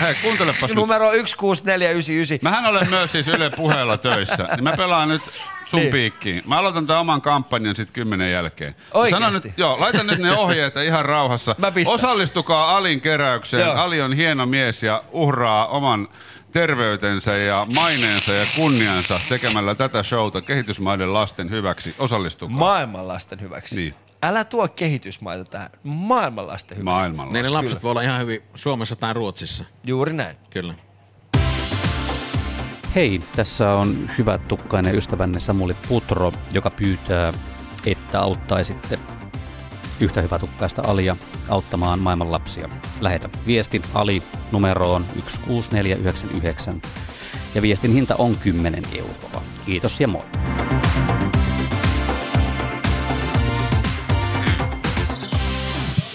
Hei, 0.00 0.14
kuuntelepas 0.22 0.62
nyt. 0.62 0.74
numero 0.74 1.10
16499. 1.12 2.38
Mähän 2.42 2.66
olen 2.66 2.90
myös 2.90 3.12
siis 3.12 3.28
Yle 3.28 3.50
puheella 3.50 3.96
töissä, 3.96 4.48
niin 4.56 4.64
mä 4.64 4.76
pelaan 4.76 5.08
nyt 5.08 5.22
sun 5.66 5.80
Niin. 5.80 5.92
piikkiin. 5.92 6.42
Mä 6.46 6.58
aloitan 6.58 6.86
tämän 6.86 7.00
oman 7.00 7.22
kampanjan 7.22 7.76
sitten 7.76 7.94
kymmenen 7.94 8.32
jälkeen. 8.32 8.74
Oikeesti? 8.94 9.24
Sano 9.24 9.38
nyt, 9.44 9.52
joo, 9.56 9.76
laita 9.80 10.02
nyt 10.02 10.18
ne 10.18 10.36
ohjeet 10.36 10.76
ihan 10.76 11.04
rauhassa. 11.04 11.54
Mä 11.58 11.70
pistän. 11.70 11.94
Osallistukaa 11.94 12.76
Alin 12.76 13.00
keräykseen. 13.00 13.66
Joo. 13.66 13.74
Ali 13.76 14.00
on 14.00 14.12
hieno 14.12 14.46
mies 14.46 14.82
ja 14.82 15.02
uhraa 15.12 15.66
oman 15.66 16.08
terveytensä 16.52 17.36
ja 17.36 17.66
maineensa 17.74 18.32
ja 18.32 18.46
kunniansa 18.56 19.20
tekemällä 19.28 19.74
tätä 19.74 20.02
showta 20.02 20.40
kehitysmaiden 20.40 21.14
lasten 21.14 21.50
hyväksi. 21.50 21.94
Osallistukaa. 21.98 22.56
Maailman 22.56 23.08
lasten 23.08 23.40
hyväksi. 23.40 23.74
Niin. 23.76 23.94
Älä 24.22 24.44
tuo 24.44 24.68
kehitysmaita 24.68 25.44
tähän. 25.44 25.70
Maailman 25.82 26.46
lasten 26.46 26.76
hyväksi. 26.78 26.84
Maailmalla. 26.84 27.32
Neidän 27.32 27.52
lapset 27.52 27.70
Kyllä. 27.70 27.82
voi 27.82 27.90
olla 27.90 28.02
ihan 28.02 28.20
hyvin 28.20 28.42
Suomessa 28.54 28.96
tai 28.96 29.14
Ruotsissa. 29.14 29.64
Juuri 29.86 30.12
näin. 30.12 30.36
Kyllä. 30.50 30.74
Hei, 32.94 33.22
tässä 33.36 33.74
on 33.74 34.10
hyvä 34.18 34.38
tukkainen 34.38 34.94
ystävänne 34.94 35.40
Samuli 35.40 35.76
Putro, 35.88 36.32
joka 36.52 36.70
pyytää, 36.70 37.32
että 37.86 38.20
auttaisitte 38.20 38.98
yhtä 40.00 40.22
hyvä 40.22 40.38
tukkaista 40.38 40.82
Alia 40.86 41.16
auttamaan 41.48 41.98
maailman 41.98 42.32
lapsia. 42.32 42.68
Lähetä 43.00 43.28
viesti 43.46 43.82
Ali 43.94 44.22
numeroon 44.52 45.04
16499 45.14 46.82
ja 47.54 47.62
viestin 47.62 47.92
hinta 47.92 48.16
on 48.16 48.36
10 48.36 48.84
euroa. 48.98 49.42
Kiitos 49.66 50.00
ja 50.00 50.08
moi. 50.08 50.24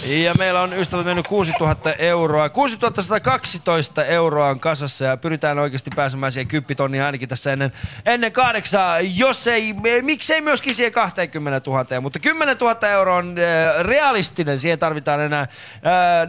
Ja 0.05 0.33
meillä 0.33 0.61
on 0.61 0.73
ystävät 0.73 1.05
mennyt 1.05 1.27
6000 1.27 1.93
euroa. 1.93 2.49
6112 2.49 4.05
euroa 4.05 4.47
on 4.49 4.59
kasassa 4.59 5.05
ja 5.05 5.17
pyritään 5.17 5.59
oikeasti 5.59 5.91
pääsemään 5.95 6.31
siihen 6.31 6.47
kyppitonniin 6.47 7.03
ainakin 7.03 7.29
tässä 7.29 7.53
ennen, 7.53 7.71
ennen 8.05 8.31
kahdeksaa. 8.31 8.99
Jos 9.01 9.47
ei, 9.47 9.75
miksei 10.01 10.41
myöskin 10.41 10.75
siihen 10.75 10.91
20 10.91 11.61
000. 11.71 12.01
Mutta 12.01 12.19
10 12.19 12.57
000 12.61 12.89
euroa 12.89 13.17
on 13.17 13.35
äh, 13.37 13.83
realistinen. 13.85 14.59
Siihen 14.59 14.79
tarvitaan 14.79 15.19
enää 15.21 15.41
äh, 15.41 15.49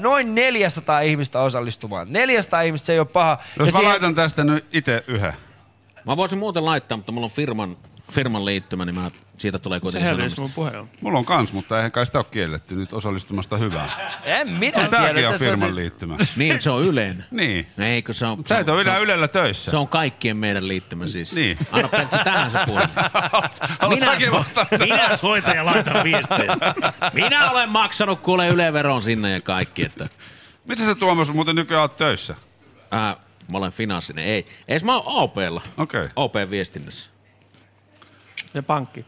noin 0.00 0.34
400 0.34 1.00
ihmistä 1.00 1.40
osallistumaan. 1.40 2.06
400 2.12 2.60
ihmistä 2.60 2.86
se 2.86 2.92
ei 2.92 2.98
ole 2.98 3.06
paha. 3.12 3.38
Jos 3.58 3.66
Ja 3.66 3.72
mä 3.72 3.78
siihen- 3.78 3.88
laitan 3.90 4.14
tästä 4.14 4.44
nyt 4.44 4.66
itse 4.72 5.04
yhden. 5.06 5.32
Mä 6.04 6.16
voisin 6.16 6.38
muuten 6.38 6.64
laittaa, 6.64 6.96
mutta 6.96 7.12
mulla 7.12 7.24
on 7.24 7.30
firman, 7.30 7.76
firman 8.12 8.44
liittymä, 8.44 8.84
niin 8.84 8.94
mä, 8.94 9.10
siitä 9.38 9.58
tulee 9.58 9.80
kuitenkin 9.80 10.10
sanomista. 10.10 10.42
puhelu. 10.54 10.88
Mulla 11.00 11.18
on 11.18 11.24
kans, 11.24 11.52
mutta 11.52 11.76
eihän 11.76 11.92
kai 11.92 12.06
sitä 12.06 12.18
ole 12.18 12.26
kielletty 12.30 12.74
nyt 12.74 12.92
osallistumasta 12.92 13.56
hyvää. 13.56 14.20
En 14.24 14.52
minä 14.52 14.82
No, 14.82 14.88
tääkin 14.88 15.14
tiedä, 15.14 15.28
on 15.30 15.38
se 15.38 15.44
on 15.44 15.50
firman 15.50 15.68
nyt- 15.68 15.74
liittymä. 15.74 16.16
Niin, 16.36 16.60
se 16.62 16.70
on 16.70 16.82
Ylen. 16.82 17.24
Niin. 17.30 17.66
Eikö 17.78 18.12
se 18.12 18.26
on... 18.26 18.42
Sä 18.46 18.58
et 18.58 18.68
ole 18.68 18.82
se 18.82 18.88
enää 18.88 18.98
Ylellä 19.00 19.28
töissä. 19.28 19.70
Se 19.70 19.76
on 19.76 19.88
kaikkien 19.88 20.36
meidän 20.36 20.68
liittymä 20.68 21.06
siis. 21.06 21.34
Niin. 21.34 21.58
Anna 21.72 21.88
Pentti 21.88 22.16
tähän 22.24 22.50
se 22.50 22.58
puoli. 22.66 22.84
Ottaa? 24.32 24.66
minä 24.78 25.16
soitan 25.16 25.56
ja 25.56 25.64
laitan 25.66 26.04
viestejä. 26.04 26.56
Minä 27.12 27.50
olen 27.50 27.68
maksanut 27.68 28.20
kuule 28.20 28.48
Yle-veron 28.48 29.02
sinne 29.02 29.30
ja 29.32 29.40
kaikki. 29.40 29.82
Että... 29.84 30.08
Mitä 30.64 30.82
sä 30.84 30.94
Tuomas 30.94 31.32
muuten 31.32 31.56
nykyään 31.56 31.80
oot 31.82 31.96
töissä? 31.96 32.34
Äh, 32.94 33.16
mä 33.52 33.58
olen 33.58 33.72
finanssinen. 33.72 34.24
Ei. 34.24 34.46
Ees 34.68 34.84
mä 34.84 34.94
oon 34.96 35.02
OPlla. 35.06 35.62
Okei. 35.76 36.00
Okay. 36.00 36.12
OP-viestinnässä. 36.16 37.10
Ja 38.54 38.62
pankki. 38.62 39.04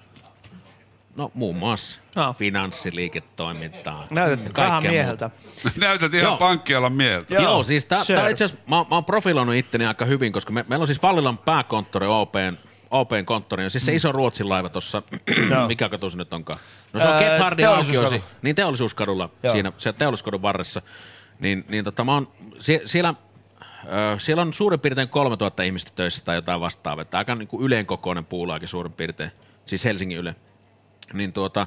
No 1.18 1.30
muun 1.34 1.56
muassa. 1.56 2.00
No. 2.16 2.32
Finanssiliiketoimintaa. 2.38 4.06
Näytät 4.10 4.38
Kaikkea 4.44 4.64
rahaa 4.64 4.80
muuta. 4.80 4.90
mieheltä. 4.90 5.30
Näytät 5.80 6.14
ihan 6.14 6.28
Joo. 6.28 6.36
pankkialan 6.36 6.92
mieltä. 6.92 7.34
Joo, 7.34 7.42
Joo 7.42 7.62
siis 7.62 7.84
tää, 7.84 8.04
Sure. 8.04 8.20
tää 8.20 8.28
itse 8.28 8.44
asiassa, 8.44 8.64
mä, 8.68 8.76
mä 8.76 8.86
oon 8.90 9.04
profiloinut 9.04 9.54
itteni 9.54 9.86
aika 9.86 10.04
hyvin, 10.04 10.32
koska 10.32 10.52
me, 10.52 10.64
meillä 10.68 10.82
on 10.82 10.86
siis 10.86 11.02
Vallilan 11.02 11.38
pääkonttori 11.38 12.06
OPn, 12.06 12.56
OPn 12.90 13.24
konttori, 13.24 13.62
ja 13.62 13.70
siis 13.70 13.86
se 13.86 13.94
iso 13.94 14.12
Ruotsin 14.12 14.48
laiva 14.48 14.68
tuossa, 14.68 15.02
mikä 15.68 15.88
katu 15.88 16.10
se 16.10 16.16
nyt 16.18 16.32
onkaan? 16.32 16.60
No 16.92 17.00
se 17.00 17.08
on 17.08 17.18
Gebhardin 17.22 17.68
aukiosi, 17.68 18.22
niin 18.42 18.56
teollisuuskadulla, 18.56 19.28
Joo. 19.42 19.52
siinä 19.52 19.72
se 19.78 19.92
teollisuuskadun 19.92 20.42
varressa. 20.42 20.82
Niin, 21.40 21.64
niin 21.68 21.84
tota, 21.84 22.04
mä 22.04 22.14
oon, 22.14 22.28
sie, 22.58 22.80
siellä, 22.84 23.14
ö, 23.84 24.18
siellä 24.18 24.40
on 24.42 24.52
suurin 24.52 24.80
piirtein 24.80 25.08
3000 25.08 25.62
ihmistä 25.62 25.90
töissä 25.94 26.24
tai 26.24 26.36
jotain 26.36 26.60
vastaavaa, 26.60 27.02
että 27.02 27.18
aika 27.18 27.34
niin 27.34 27.48
kuin 27.48 27.64
yleen 27.66 27.86
kokoinen 27.86 28.24
puulaakin 28.24 28.68
suurin 28.68 28.92
piirtein, 28.92 29.30
siis 29.66 29.84
Helsingin 29.84 30.18
Yle. 30.18 30.34
Niin 31.12 31.32
tuota, 31.32 31.66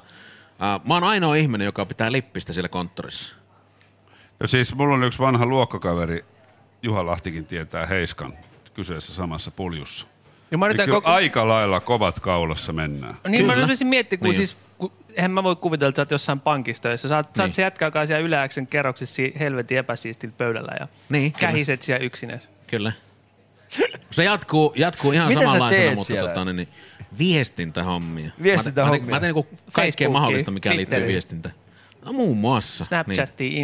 ää, 0.60 0.80
mä 0.88 0.94
oon 0.94 1.04
ainoa 1.04 1.36
ihminen, 1.36 1.66
joka 1.66 1.86
pitää 1.86 2.12
lippistä 2.12 2.54
siellä 2.54 2.70
konttorissa. 2.70 3.36
Ja 4.40 4.48
siis 4.48 4.76
mulla 4.76 4.94
on 4.96 5.04
yksi 5.04 5.20
vanha 5.20 5.46
luokkakaveri, 5.46 6.26
Juha 6.84 7.06
Lahtikin 7.06 7.46
tietää 7.46 7.86
Heiskan, 7.86 8.34
kyseessä 8.74 9.14
samassa 9.14 9.52
puljussa. 9.52 10.08
Ja 10.52 10.58
mä 10.58 10.68
Niin 10.68 10.78
kyllä 10.78 10.88
koko... 10.92 11.10
aika 11.10 11.48
lailla 11.48 11.80
kovat 11.80 12.20
kaulassa 12.20 12.74
mennään. 12.74 13.16
Niin 13.28 13.46
mä 13.46 13.54
yritin 13.54 13.88
miettiä, 13.88 14.18
kun 14.18 14.26
Niin. 14.28 14.36
siis 14.36 14.58
kun, 14.78 14.92
eihän 15.16 15.32
mä 15.32 15.44
voi 15.44 15.56
kuvitella, 15.56 15.90
että 15.90 15.96
sä 15.98 16.02
oot 16.02 16.12
jossain 16.12 16.40
pankissa 16.40 16.84
töissä. 16.84 17.08
Sä 17.08 17.18
oot, 17.18 17.26
sä 17.38 17.44
oot 17.44 17.48
Niin. 17.48 17.54
se 17.54 17.62
jätkä, 17.62 17.86
joka 17.86 18.00
on 18.00 18.08
siellä 18.08 18.26
yläksen 18.28 18.68
kerroksessa 18.68 19.22
helvetin 19.40 19.78
epäsiistillä 19.78 20.34
pöydällä 20.38 20.72
ja 20.80 20.88
Niin, 21.10 21.32
kyllä. 21.32 21.42
kähiset 21.42 21.82
siellä 21.82 22.06
yksinäs. 22.06 22.50
Kyllä. 22.68 22.92
Se 24.12 24.24
jatkuu, 24.24 24.74
jatkuu 24.76 25.12
ihan 25.12 25.28
Mitä 25.28 25.42
samanlaisena, 25.42 25.96
mutta 25.96 26.14
tota, 26.16 26.46
niin, 26.46 26.56
niin, 26.56 26.68
viestintähommia. 27.18 28.32
Viestintähommia. 28.44 29.00
Mä, 29.00 29.06
teen- 29.06 29.10
mä 29.10 29.20
teen 29.20 29.36
niinku 29.36 29.48
kaikkea 29.74 30.10
mahdollista, 30.10 30.52
mikä 30.52 30.70
liittyy 30.70 30.86
Twitteriin. 30.86 31.08
viestintään. 31.14 31.56
No 32.06 32.14
muun 32.14 32.38
muassa. 32.38 32.84
Snapchattiin. 32.86 33.54
Niin. 33.54 33.62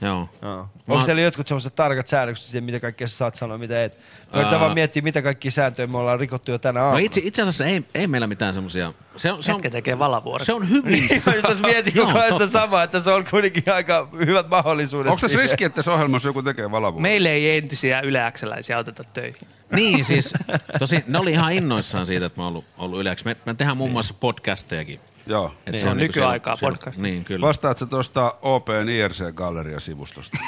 Joo. 0.00 0.28
Joo. 0.42 0.68
Onko 0.88 1.06
teillä 1.06 1.22
jotkut 1.22 1.48
semmoiset 1.48 1.74
tarkat 1.74 2.06
säännökset 2.08 2.46
siihen, 2.46 2.64
mitä 2.64 2.80
kaikkea 2.80 3.08
sä 3.08 3.16
saat 3.16 3.34
sanoa, 3.36 3.58
mitä 3.58 3.84
et? 3.84 3.98
Yritän 4.34 4.54
Ää. 4.54 4.60
vaan 4.60 4.74
miettiä, 4.74 5.02
mitä 5.02 5.22
kaikki 5.22 5.50
sääntöjä 5.50 5.86
me 5.86 5.98
ollaan 5.98 6.20
rikottu 6.20 6.50
jo 6.50 6.58
tänä 6.58 6.80
No 6.80 6.86
aamuna. 6.86 7.04
itse, 7.04 7.20
itse 7.24 7.42
asiassa 7.42 7.64
ei, 7.66 7.84
ei 7.94 8.06
meillä 8.06 8.26
mitään 8.26 8.54
semmosia. 8.54 8.92
Se 9.16 9.32
on, 9.32 9.42
se 9.42 9.52
on, 9.52 9.60
tekee 9.60 9.98
valavuoret. 9.98 10.46
se 10.46 10.52
on 10.52 10.68
hyvin. 10.70 11.06
Niin, 11.08 11.22
mä 11.26 11.32
just 11.34 11.62
mietin 11.62 11.94
koko 11.94 12.10
Joo, 12.10 12.18
ajan 12.20 12.32
sitä 12.32 12.46
samaa, 12.46 12.82
että 12.82 13.00
se 13.00 13.10
on 13.10 13.24
kuitenkin 13.30 13.72
aika 13.72 14.08
hyvät 14.26 14.48
mahdollisuudet 14.48 15.10
Onko 15.10 15.28
siihen. 15.28 15.42
riski, 15.42 15.64
että 15.64 15.76
tässä 15.76 15.92
ohjelmassa 15.92 16.28
joku 16.28 16.42
tekee 16.42 16.70
valavuutta? 16.70 17.02
Meille 17.02 17.28
ei 17.30 17.58
entisiä 17.58 18.00
yleäkseläisiä 18.00 18.78
oteta 18.78 19.04
töihin. 19.04 19.48
Niin 19.72 20.04
siis, 20.04 20.34
tosi, 20.78 21.04
ne 21.06 21.18
oli 21.18 21.32
ihan 21.32 21.52
innoissaan 21.52 22.06
siitä, 22.06 22.26
että 22.26 22.40
mä 22.40 22.44
oon 22.44 22.52
ollut, 22.52 22.64
ollut 22.78 23.00
yleensä. 23.00 23.24
Me, 23.24 23.36
me 23.44 23.54
tehdään 23.54 23.76
muun 23.78 23.92
muassa 23.92 24.14
podcastejakin. 24.20 25.00
Joo. 25.28 25.54
Et 25.66 25.72
Niin, 25.72 25.80
se 25.80 25.88
on 25.88 25.96
niinku 25.96 26.12
nykyaikaa 26.20 26.56
siellä- 26.56 26.70
podcast. 26.70 26.94
siellä- 26.96 27.08
Niin, 27.08 27.24
kyllä. 27.24 27.46
Vastaat 27.46 27.78
sä 27.78 27.86
tuosta 27.86 28.34
OPn 28.42 28.88
IRC-galleria-sivustosta? 28.88 30.38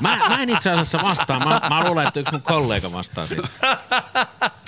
Mä, 0.00 0.16
mä 0.28 0.42
en 0.42 0.50
itse 0.50 0.70
asiassa 0.70 0.98
vastaa. 1.02 1.38
Mä, 1.38 1.60
mä 1.68 1.88
luulen, 1.88 2.06
että 2.06 2.20
yksi 2.20 2.32
mun 2.32 2.42
kollega 2.42 2.92
vastaa 2.92 3.26
siitä. 3.26 3.48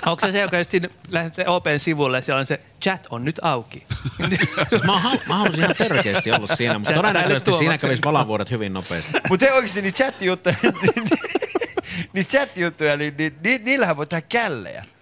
Onko 0.05 0.21
se 0.21 0.31
se, 0.31 0.39
joka 0.41 0.57
just 0.57 0.71
lähtee 1.09 1.47
Open 1.47 1.79
sivulle 1.79 2.17
ja 2.17 2.21
siellä 2.21 2.39
on 2.39 2.45
se 2.45 2.61
chat 2.83 3.07
on 3.09 3.25
nyt 3.25 3.39
auki. 3.41 3.83
Siis 4.69 4.83
mä, 4.83 4.99
hal, 4.99 5.17
mä 5.27 5.35
halusin 5.37 5.63
ihan 5.63 5.75
törkeästi 5.75 6.31
olla 6.31 6.47
siinä, 6.55 6.79
mutta 6.79 6.93
todennäköisesti 6.93 7.51
siinä 7.53 7.77
kävisi 7.77 8.01
valavuodet 8.05 8.51
hyvin 8.51 8.73
nopeasti. 8.73 9.11
Mutta 9.29 9.45
ei 9.45 9.51
oikeasti 9.51 9.81
niitä 9.81 9.95
chattijuttuja, 10.03 10.55
niitä 12.13 12.29
chattijuttuja, 12.29 12.97
niin, 12.97 13.13
niin, 13.17 13.35
niin, 13.43 13.65
niillähän 13.65 13.97
voi 13.97 14.07
tehdä 14.07 14.25
källejä. 14.29 14.81
Siis, 14.81 14.89
Niin, 14.89 14.89
niin, 14.89 14.98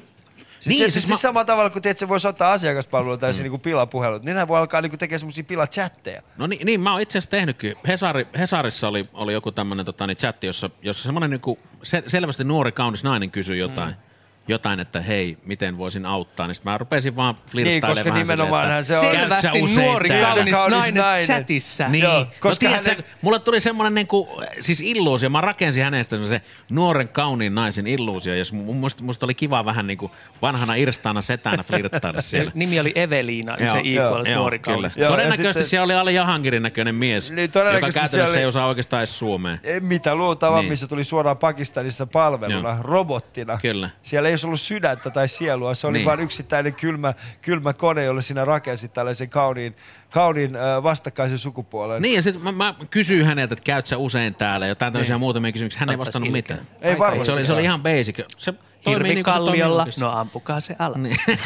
siis, 0.59 0.77
siis 0.77 0.93
siis 0.93 1.09
mä- 1.09 1.15
samalla 1.15 1.45
tavalla 1.45 1.69
kuin 1.69 1.83
tiedät, 1.83 1.97
se 1.97 2.07
voisi 2.07 2.27
ottaa 2.27 2.51
asiakaspalvelua 2.51 3.17
täysin 3.17 3.45
mm. 3.45 3.51
niin 3.51 3.61
pilapuhelut. 3.61 4.23
Niinhän 4.23 4.47
voi 4.47 4.59
alkaa 4.59 4.81
niin 4.81 4.97
tekemään 4.97 5.19
semmoisia 5.19 5.43
pilachatteja. 5.43 6.21
No 6.37 6.47
niin, 6.47 6.65
niin 6.65 6.81
mä 6.81 6.91
oon 6.91 7.01
itse 7.01 7.17
asiassa 7.17 7.31
tehnytkin. 7.31 7.75
Hesari, 7.87 8.27
Hesarissa 8.39 8.87
oli, 8.87 9.09
oli 9.13 9.33
joku 9.33 9.51
tämmöinen 9.51 9.85
tota, 9.85 10.07
niin 10.07 10.17
chatti, 10.17 10.47
jossa, 10.47 10.69
jossa 10.81 11.03
semmoinen 11.03 11.29
niinku, 11.29 11.59
se, 11.83 12.03
selvästi 12.07 12.43
nuori 12.43 12.71
kaunis 12.71 13.03
nainen 13.03 13.31
kysyi 13.31 13.59
jotain. 13.59 13.89
Mm. 13.89 14.06
Jotain, 14.47 14.79
että 14.79 15.01
hei, 15.01 15.37
miten 15.45 15.77
voisin 15.77 16.05
auttaa. 16.05 16.47
Niin 16.47 16.55
sit 16.55 16.63
mä 16.65 16.77
rupesin 16.77 17.15
vaan 17.15 17.35
flirttailemaan 17.51 17.95
Niin, 17.95 18.13
koska 18.13 18.19
nimenomaan 18.33 18.63
silleen, 18.63 18.83
se 18.83 18.97
on- 18.97 19.15
Selvästi 19.15 19.81
nuori 19.81 20.09
täällä? 20.09 20.27
kaunis, 20.35 20.53
Kaunis 20.53 20.77
nainen, 20.77 21.03
nainen. 21.03 21.25
chatissa. 21.25 21.87
Niin, 21.87 22.03
Joo, 22.03 22.13
Joo, 22.13 22.25
koska 22.39 22.65
no, 22.65 22.69
tiedätkö, 22.69 22.89
hänen- 22.91 23.05
mulle 23.21 23.39
tuli 23.39 23.59
semmoinen 23.59 23.93
niinku, 23.93 24.29
siis 24.59 24.81
illuusio. 24.81 25.29
Mä 25.29 25.41
rakensin 25.41 25.83
hänestä 25.83 26.17
se 26.27 26.41
nuoren 26.69 27.07
kauniin 27.07 27.55
naisen 27.55 27.87
illuusio. 27.87 28.35
Ja 28.35 28.43
mun- 28.51 28.75
musta, 28.75 29.03
musta 29.03 29.25
oli 29.25 29.33
kiva 29.33 29.65
vähän 29.65 29.87
niinku 29.87 30.11
vanhana 30.41 30.75
irstaana 30.75 31.21
setänä 31.21 31.63
flirttailla 31.63 32.21
siellä. 32.31 32.51
Nimi 32.55 32.79
oli 32.79 32.91
Eveliina, 32.95 33.55
niin 33.55 33.69
se 33.69 33.77
equals 33.85 34.27
nuori 34.35 34.59
kaunis. 34.59 34.97
Joo, 34.97 35.11
Todennäköisesti 35.11 35.53
sitten- 35.53 35.69
siellä 35.69 35.83
oli 35.85 35.93
Ali 35.93 36.15
Jahangirin 36.15 36.63
näköinen 36.63 36.95
mies, 36.95 37.31
Niin, 37.31 37.41
joka 37.41 37.51
todennäköisesti 37.53 37.99
käytännössä 37.99 38.31
siellä 38.33 38.39
ei 38.39 38.45
oli- 38.45 38.49
osaa 38.49 38.67
oikeastaan 38.67 38.99
edes 38.99 39.19
suomea. 39.19 39.57
Ei 39.63 39.79
Mitä 39.79 40.15
luultavammin 40.15 40.69
Niin. 40.69 40.77
se 40.77 40.87
tuli 40.87 41.03
suoraan 41.03 41.37
Pakistanissa 41.37 42.05
palveluna, 42.07 42.69
Joo. 42.69 42.77
robottina. 42.81 43.57
Kyllä. 43.61 43.89
Siellä 44.03 44.29
ei 44.29 44.36
olisi 44.37 44.47
ollut 44.47 44.61
sydäntä 44.61 45.09
tai 45.09 45.27
sielua, 45.27 45.75
se 45.75 45.87
oli 45.87 45.93
Niin. 45.93 45.99
niin. 45.99 46.05
vain 46.05 46.19
yksittäinen 46.19 46.73
kylmä, 46.75 47.13
kylmä 47.41 47.73
kone, 47.73 48.03
jolle 48.03 48.21
sinä 48.21 48.45
rakensit 48.45 48.93
tällaisen 48.93 49.29
kauniin, 49.29 49.75
kauniin 50.09 50.55
äh, 50.55 50.83
vastakkaisen 50.83 51.37
sukupuolen. 51.37 52.01
Niin, 52.01 52.15
ja 52.15 52.21
sitten 52.21 52.43
mä, 52.43 52.51
mä 52.51 52.75
kysyin 52.89 53.25
häneltä, 53.25 53.53
että 53.53 53.63
käyt 53.63 53.87
sä 53.87 53.97
usein 53.97 54.35
täällä, 54.35 54.67
jotain 54.67 54.93
tämmöisiä 54.93 55.15
niin. 55.15 55.19
muutamia 55.19 55.51
kysymyksiä. 55.51 55.79
Hän 55.79 55.89
ei 55.89 55.97
vastannut 55.97 56.27
ilkeä. 56.27 56.37
mitään. 56.55 56.67
Ei 56.81 56.99
varmasti. 56.99 57.25
Se 57.25 57.31
oli, 57.31 57.45
se 57.45 57.53
oli 57.53 57.63
ihan 57.63 57.83
basic. 57.83 58.17
Se 58.37 58.51
toimii 58.51 58.67
Hirvi 58.85 59.13
niin 59.13 59.23
kuin 59.23 59.33
se 59.33 59.37
toimii 59.37 59.59
kalliolla, 59.59 59.81
oikeasti. 59.81 60.01
no 60.01 60.11
ampukaa 60.11 60.59
se 60.59 60.75
alas. 60.79 60.97
Niin. 60.97 61.17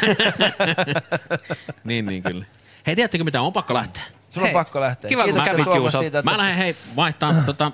niin, 1.84 2.06
niin 2.06 2.22
kyllä. 2.22 2.44
Hei, 2.86 2.96
tiedättekö 2.96 3.24
mitä? 3.24 3.42
On 3.42 3.52
pakko 3.52 3.74
lähteä. 3.74 4.02
Sun 4.30 4.42
on 4.42 4.46
Hei, 4.46 4.52
pakko 4.54 4.80
lähteä. 4.80 5.08
kiva, 5.08 5.22
kun 5.22 5.28
Kiitoksia 5.32 5.52
kävit 5.52 5.64
Tuomas 5.64 5.82
kiusalla. 5.82 6.02
siitä, 6.02 6.18
että... 6.18 6.30
Mä 6.30 6.38
lähden 6.38 6.56
hei 6.56 6.76
vaihtaa 6.96 7.30
tota, 7.46 7.72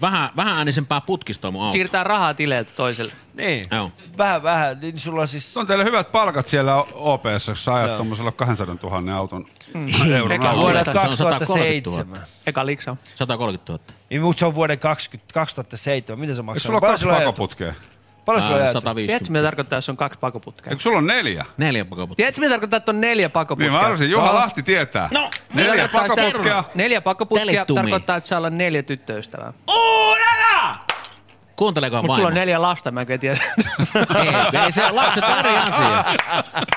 vähän, 0.00 0.28
vähän 0.36 0.58
äänisempää 0.58 1.00
putkistoa 1.00 1.50
mun 1.50 1.62
auto. 1.62 1.72
Siirtää 1.72 2.04
rahaa 2.04 2.34
tileiltä 2.34 2.72
toiselle. 2.72 3.12
Niin. 3.34 3.64
Joo. 3.70 3.90
Vähän, 4.18 4.42
vähän. 4.42 4.80
Niin 4.80 4.98
sulla 4.98 5.26
siis... 5.26 5.56
On 5.56 5.66
teille 5.66 5.84
hyvät 5.84 6.12
palkat 6.12 6.48
siellä 6.48 6.76
OPS, 6.92 7.48
jos 7.48 7.64
sä 7.64 7.74
ajat 7.74 7.96
tuommoisella 7.96 8.32
200 8.32 8.76
000 8.82 9.14
auton 9.16 9.46
euron 10.14 10.32
Eikä 10.32 10.48
autolla. 10.48 10.62
Vuodelta 10.62 10.92
Se 10.92 10.98
on 10.98 11.06
2007. 11.06 12.06
000. 12.06 12.20
Eka 12.46 12.66
liksa. 12.66 12.96
130 13.14 13.72
000. 13.72 13.84
Niin, 14.10 14.22
mutta 14.22 14.38
se 14.40 14.46
on 14.46 14.54
vuoden 14.54 14.78
20, 14.78 15.34
2007. 15.34 16.20
Miten 16.20 16.36
se 16.36 16.42
maksaa? 16.42 16.56
Eikö 16.56 16.66
sulla 16.66 16.80
kaksi 16.80 17.06
on 17.06 17.14
ajettu? 17.14 17.32
pakoputkea? 17.32 17.74
Paljon 18.24 18.42
sulla 18.42 18.54
on 18.56 18.60
Ää, 18.60 18.64
ajettu? 18.66 18.80
150. 18.80 19.06
Tiedätkö, 19.12 19.32
mitä 19.32 19.42
tarkoittaa, 19.42 19.76
jos 19.76 19.88
on 19.88 19.96
kaksi 19.96 20.18
pakoputkea? 20.18 20.70
Eikö 20.70 20.82
sulla 20.82 20.98
on 20.98 21.06
neljä? 21.06 21.44
Neljä 21.56 21.84
pakoputkea. 21.84 22.16
Tiedätkö, 22.16 22.40
mitä 22.40 22.50
tarkoittaa, 22.50 22.76
että 22.76 22.90
on 22.92 23.00
neljä 23.00 23.24
Niin 23.26 23.30
pakoputkea? 23.30 23.72
mä 23.72 23.78
arvasin, 23.80 24.10
Juha 24.10 24.24
Oho. 24.30 24.34
Lahti 24.38 24.62
tietää. 24.62 25.08
No, 25.12 25.30
Neljä 25.54 25.72
sitä- 25.74 25.88
pakoputkea. 25.88 26.64
Neljä 26.74 27.00
pakoputkea 27.00 27.64
me. 27.68 27.74
tarkoittaa, 27.74 28.16
että 28.16 28.28
saa 28.28 28.38
olla 28.38 28.50
neljä 28.50 28.82
tyttöystävää. 28.82 29.52
Uudella! 29.70 30.33
Kuunteleeko 31.56 31.96
Mutta 31.96 32.08
vaimo? 32.08 32.16
sulla 32.16 32.28
on 32.28 32.34
neljä 32.34 32.62
lasta, 32.62 32.90
mä 32.90 33.00
en 33.08 33.20
tiedä. 33.20 33.36
Ei, 34.54 34.60
ei 34.64 34.72
se, 34.72 34.90
lapset 34.90 35.24
on 35.24 35.38
eri 35.38 35.56
asia. 35.56 36.04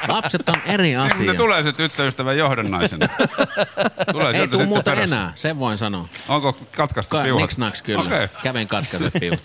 Lapset 0.08 0.50
on 0.50 0.56
eri 0.66 0.84
Niin, 0.84 1.00
asia. 1.00 1.26
ne 1.26 1.34
tulee 1.34 1.64
se 1.64 1.74
tyttöystävän 1.74 2.38
johdannaisena. 2.38 3.08
Tulee 4.12 4.34
Ei 4.34 4.42
sitten 4.42 4.68
muuta 4.68 4.84
perässä. 4.92 5.04
enää, 5.16 5.32
sen 5.36 5.60
voin 5.60 5.78
sanoa. 5.78 6.08
Onko 6.28 6.58
katkaistu 6.76 7.16
Ka- 7.18 7.24
piuhat? 7.24 7.42
Niks 7.42 7.58
naks 7.58 7.82
kyllä. 7.82 8.02
Okei. 8.02 8.28
Kävin 8.44 8.68
katkaiset 8.68 9.14
piuhat. 9.20 9.40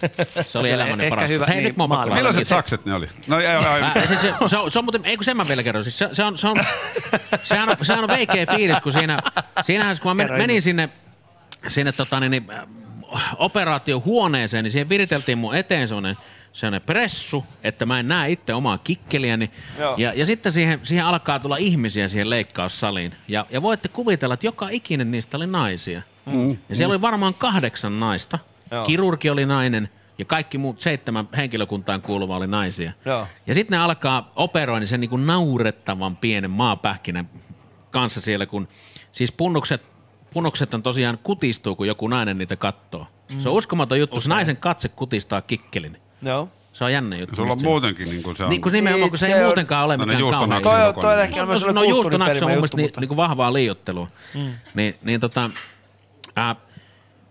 Se 0.48 0.58
oli 0.58 0.70
elämäni 0.70 1.04
Ehkä 1.04 1.08
parasta. 1.16 1.32
hyvä, 1.32 1.44
Hei, 1.46 1.56
niin, 1.56 1.64
nyt 1.64 1.76
laittaa. 1.78 2.14
Millaiset 2.16 2.48
sakset 2.48 2.84
ne 2.84 2.94
oli? 2.94 3.08
No 3.26 3.40
ei, 3.40 3.46
ei, 3.46 3.54
ei. 3.56 3.82
Ää, 3.82 4.06
siis 4.06 4.20
se, 4.20 4.34
se, 4.46 4.56
on, 4.56 4.70
se 4.70 4.78
on 4.78 4.84
muuten, 4.84 5.04
ei 5.04 5.16
kun 5.16 5.24
sen 5.24 5.36
mä 5.36 5.48
vielä 5.48 5.62
kerron. 5.62 5.84
Siis 5.84 5.98
se, 5.98 6.08
se, 6.12 6.24
on, 6.24 6.38
se, 6.38 6.48
on, 6.48 6.60
sehän, 7.42 7.68
on, 7.68 7.76
sehän 7.82 8.04
on 8.04 8.08
veikeä 8.10 8.46
fiilis, 8.46 8.80
kun 8.80 8.92
siinä, 8.92 9.18
siinähän 9.62 9.96
kun 10.02 10.16
mä 10.16 10.24
menin 10.24 10.62
sinne, 10.62 10.88
sinne 11.68 11.92
tota, 11.92 12.20
niin, 12.20 12.30
niin, 12.30 12.46
operaatiohuoneeseen, 13.38 14.64
niin 14.64 14.72
siihen 14.72 14.88
viriteltiin 14.88 15.38
mun 15.38 15.54
eteen 15.54 15.88
sellainen, 15.88 16.16
sellainen 16.52 16.86
pressu, 16.86 17.44
että 17.62 17.86
mä 17.86 18.00
en 18.00 18.08
näe 18.08 18.30
itse 18.30 18.54
omaa 18.54 18.78
kikkeliäni. 18.78 19.50
Joo. 19.78 19.94
Ja, 19.98 20.12
ja 20.14 20.26
sitten 20.26 20.52
siihen, 20.52 20.80
siihen 20.82 21.04
alkaa 21.04 21.38
tulla 21.38 21.56
ihmisiä 21.56 22.08
siihen 22.08 22.30
leikkaussaliin. 22.30 23.12
Ja, 23.28 23.46
ja 23.50 23.62
voitte 23.62 23.88
kuvitella, 23.88 24.34
että 24.34 24.46
joka 24.46 24.68
ikinen 24.70 25.10
niistä 25.10 25.36
oli 25.36 25.46
naisia. 25.46 26.02
Mm. 26.26 26.56
Ja 26.68 26.76
siellä 26.76 26.92
oli 26.92 27.00
varmaan 27.00 27.34
kahdeksan 27.34 28.00
naista. 28.00 28.38
Joo. 28.70 28.84
Kirurgi 28.84 29.30
oli 29.30 29.46
nainen 29.46 29.88
ja 30.18 30.24
kaikki 30.24 30.58
muut 30.58 30.80
seitsemän 30.80 31.28
henkilökuntaan 31.36 32.02
kuuluva 32.02 32.36
oli 32.36 32.46
naisia. 32.46 32.92
Joo. 33.04 33.26
Ja 33.46 33.54
sitten 33.54 33.78
ne 33.78 33.84
alkaa 33.84 34.32
operoida 34.36 34.86
sen 34.86 35.00
niinku 35.00 35.16
naurettavan 35.16 36.16
pienen 36.16 36.50
maapähkinän 36.50 37.30
kanssa 37.90 38.20
siellä, 38.20 38.46
kun 38.46 38.68
siis 39.12 39.32
punnukset, 39.32 39.82
punnukset 40.32 40.74
on 40.74 40.82
tosiaan 40.82 41.18
kutistuu, 41.22 41.76
kun 41.76 41.86
joku 41.86 42.08
nainen 42.08 42.38
niitä 42.38 42.56
kattoo. 42.56 43.06
Se 43.38 43.48
on 43.48 43.54
uskomaton 43.54 43.98
juttu. 44.00 44.20
Se 44.20 44.28
naisen 44.28 44.56
katse 44.56 44.88
kutistaa 44.88 45.40
kikkelin. 45.42 45.96
Joo. 46.22 46.48
Se 46.72 46.84
on 46.84 46.92
jännä 46.92 47.16
juttu. 47.16 47.36
Sulla 47.36 47.52
on 47.52 47.62
muutenkin 47.62 48.08
niin 48.10 48.22
kuin 48.22 48.36
se 48.36 48.44
on. 48.44 48.50
Niin 48.50 48.60
kuin 48.62 48.72
nimenomaan, 48.72 49.10
kun 49.10 49.18
se, 49.18 49.26
Se 49.26 49.32
ei 49.32 49.38
on- 49.40 49.46
muutenkaan 49.46 49.84
ole 49.84 49.96
No 49.96 50.06
mikään 50.06 50.22
kauhean. 50.32 50.62
Toi 50.62 50.88
on- 50.88 50.94
toi 50.94 51.14
on 51.14 51.20
ehkä 51.22 51.40
No, 51.40 51.46
myös 51.46 51.64
no, 51.66 51.72
no 51.72 51.82
juustonaksu 51.82 52.44
on 52.44 52.50
mun 52.50 52.56
mielestä 52.58 52.80
juttu, 52.80 53.00
ni, 53.00 53.02
niinku 53.02 53.16
vahvaa 53.16 53.52
liiottelua. 53.52 54.08
Mm. 54.34 54.52
Niin, 54.74 54.94
niin 55.02 55.20
tota, 55.20 55.50
ää, 56.36 56.56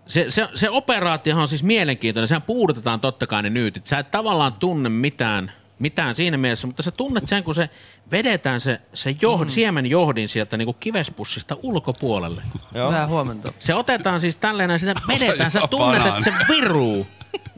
se, 0.07 0.25
se, 0.27 0.47
se 0.55 0.69
operaatio 0.69 1.37
on 1.37 1.47
siis 1.47 1.63
mielenkiintoinen. 1.63 2.27
Sehän 2.27 2.41
puudutetaan 2.41 2.99
totta 2.99 3.27
kai 3.27 3.43
ne 3.43 3.49
nyytit. 3.49 3.87
Sä 3.87 3.99
et 3.99 4.11
tavallaan 4.11 4.53
tunne 4.53 4.89
mitään, 4.89 5.51
mitään 5.81 6.15
siinä 6.15 6.37
mielessä, 6.37 6.67
mutta 6.67 6.83
sä 6.83 6.91
tunnet 6.91 7.27
sen, 7.27 7.43
kun 7.43 7.55
se 7.55 7.69
vedetään 8.11 8.59
se, 8.59 8.81
se 8.93 9.15
johd, 9.21 9.43
mm. 9.43 9.49
siemen 9.49 9.85
johdin 9.85 10.27
sieltä 10.27 10.57
niinku 10.57 10.73
kivespussista 10.73 11.57
ulkopuolelle. 11.63 12.41
Joo. 12.75 12.87
Hyvää 12.87 13.07
huomenta. 13.07 13.53
Se 13.59 13.73
otetaan 13.73 14.19
siis 14.19 14.35
tälleen 14.35 14.69
ja 14.69 14.77
sitä 14.77 14.93
vedetään. 15.07 15.51
Sä 15.51 15.61
tunnet, 15.69 16.05
että 16.05 16.21
se 16.23 16.33
viruu. 16.49 17.07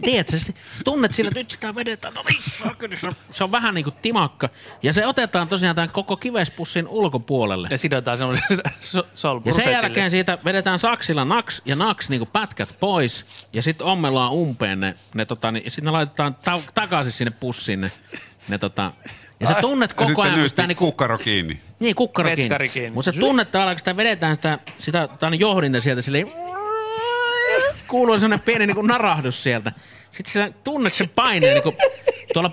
Tiedätkö, 0.03 0.37
sä 0.39 0.53
tunnet 0.83 1.11
sillä, 1.11 1.27
että 1.27 1.39
nyt 1.39 1.51
sitä 1.51 1.75
vedetään. 1.75 2.13
No 2.13 2.23
missä? 2.23 2.65
Se 2.95 3.07
on- 3.07 3.15
Se 3.31 3.43
on 3.43 3.51
vähän 3.51 3.73
niin 3.73 3.83
kuin 3.83 3.95
timakka. 4.01 4.49
Ja 4.83 4.93
se 4.93 5.07
otetaan 5.07 5.47
tosiaan 5.47 5.75
tämän 5.75 5.89
koko 5.89 6.17
kivespussin 6.17 6.87
ulkopuolelle. 6.87 7.67
Ja 7.71 7.77
sidotaan 7.77 8.17
semmoisen 8.17 8.45
so, 9.15 9.41
Ja 9.45 9.53
sen 9.53 9.71
jälkeen 9.71 10.09
siitä 10.11 10.37
vedetään 10.45 10.79
saksilla 10.79 11.25
naks 11.25 11.61
ja 11.65 11.75
naks 11.75 12.09
niin 12.09 12.27
pätkät 12.27 12.69
pois. 12.79 13.25
Ja 13.53 13.61
sitten 13.61 13.87
ommellaan 13.87 14.31
umpeen 14.31 14.79
ne, 14.79 14.95
ne 15.13 15.25
tota, 15.25 15.51
niin, 15.51 15.71
sitten 15.71 15.85
ne 15.85 15.91
laitetaan 15.91 16.35
ta- 16.35 16.59
takaisin 16.73 17.11
sinne 17.13 17.31
pussiin 17.39 17.81
ne, 17.81 17.91
ne 18.47 18.57
tota, 18.57 18.91
ja 19.39 19.47
sä 19.47 19.53
tunnet 19.61 19.89
ja 19.89 19.95
koko 20.07 20.21
ajan, 20.21 20.39
kun 20.39 20.49
sitä 20.49 20.67
niinku, 20.67 20.85
kukkaro 20.85 21.17
kiinni. 21.17 21.59
niin 21.79 21.95
kukkaro 21.95 22.29
kiinni. 22.35 22.69
kiinni. 22.69 22.89
Mutta 22.91 23.11
sä 23.11 23.19
tunnet 23.19 23.51
tavallaan, 23.51 23.75
kun 23.75 23.79
sitä 23.79 23.97
vedetään 23.97 24.35
sitä, 24.35 24.59
sitä 24.79 25.07
tai 25.19 25.39
johdinta 25.39 25.81
sieltä 25.81 26.01
silleen, 26.01 26.31
kuuluu 27.93 28.17
sellainen 28.17 28.45
pieni 28.45 28.65
niin 28.65 28.75
kuin 28.75 28.87
narahdus 28.87 29.43
sieltä. 29.43 29.71
Sitten 30.11 30.33
sä 30.33 30.51
tunnet 30.63 30.93
sen 30.93 31.09
paineen 31.09 31.53
niin 31.53 31.63
kuin, 31.63 31.75
tuolla 32.33 32.51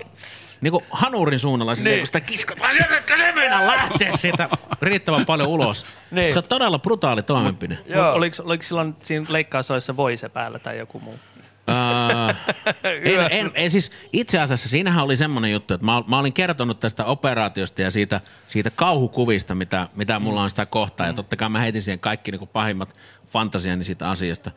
niin 0.61 0.71
kuin 0.71 0.83
hanurin 0.91 1.39
suunnalla, 1.39 1.73
niin. 1.83 1.97
kun 1.97 2.05
sitä 2.05 2.19
kiskotaan, 2.19 2.75
sieltä 2.75 3.17
se 3.17 3.31
mennä 3.31 3.67
lähteä 3.67 4.11
siitä 4.17 4.49
riittävän 4.81 5.25
paljon 5.25 5.49
ulos. 5.49 5.85
Niin. 6.11 6.33
Se 6.33 6.39
on 6.39 6.43
todella 6.43 6.79
brutaali 6.79 7.23
toimenpide. 7.23 7.77
Joo. 7.85 8.13
Oliko, 8.13 8.37
oliko 8.43 8.63
silloin 8.63 8.95
siinä 9.03 9.25
leikkausoissa 9.29 9.97
voise 9.97 10.29
päällä 10.29 10.59
tai 10.59 10.77
joku 10.77 10.99
muu? 10.99 11.19
En, 12.83 13.27
en, 13.31 13.51
en, 13.53 13.71
siis 13.71 13.91
itse 14.13 14.39
asiassa 14.39 14.69
siinähän 14.69 15.03
oli 15.03 15.15
semmoinen 15.15 15.51
juttu, 15.51 15.73
että 15.73 15.85
mä, 15.85 16.03
mä 16.07 16.19
olin 16.19 16.33
kertonut 16.33 16.79
tästä 16.79 17.05
operaatiosta 17.05 17.81
ja 17.81 17.91
siitä, 17.91 18.21
siitä 18.47 18.69
kauhukuvista, 18.69 19.55
mitä, 19.55 19.87
mitä 19.95 20.19
mulla 20.19 20.43
on 20.43 20.49
sitä 20.49 20.65
kohtaa. 20.65 21.07
Ja 21.07 21.13
totta 21.13 21.35
kai 21.35 21.49
mä 21.49 21.59
heitin 21.59 21.81
siihen 21.81 21.99
kaikki 21.99 22.31
niin 22.31 22.47
pahimmat 22.47 22.95
fantasiani 23.27 23.83
siitä 23.83 24.09
asiasta. 24.09 24.51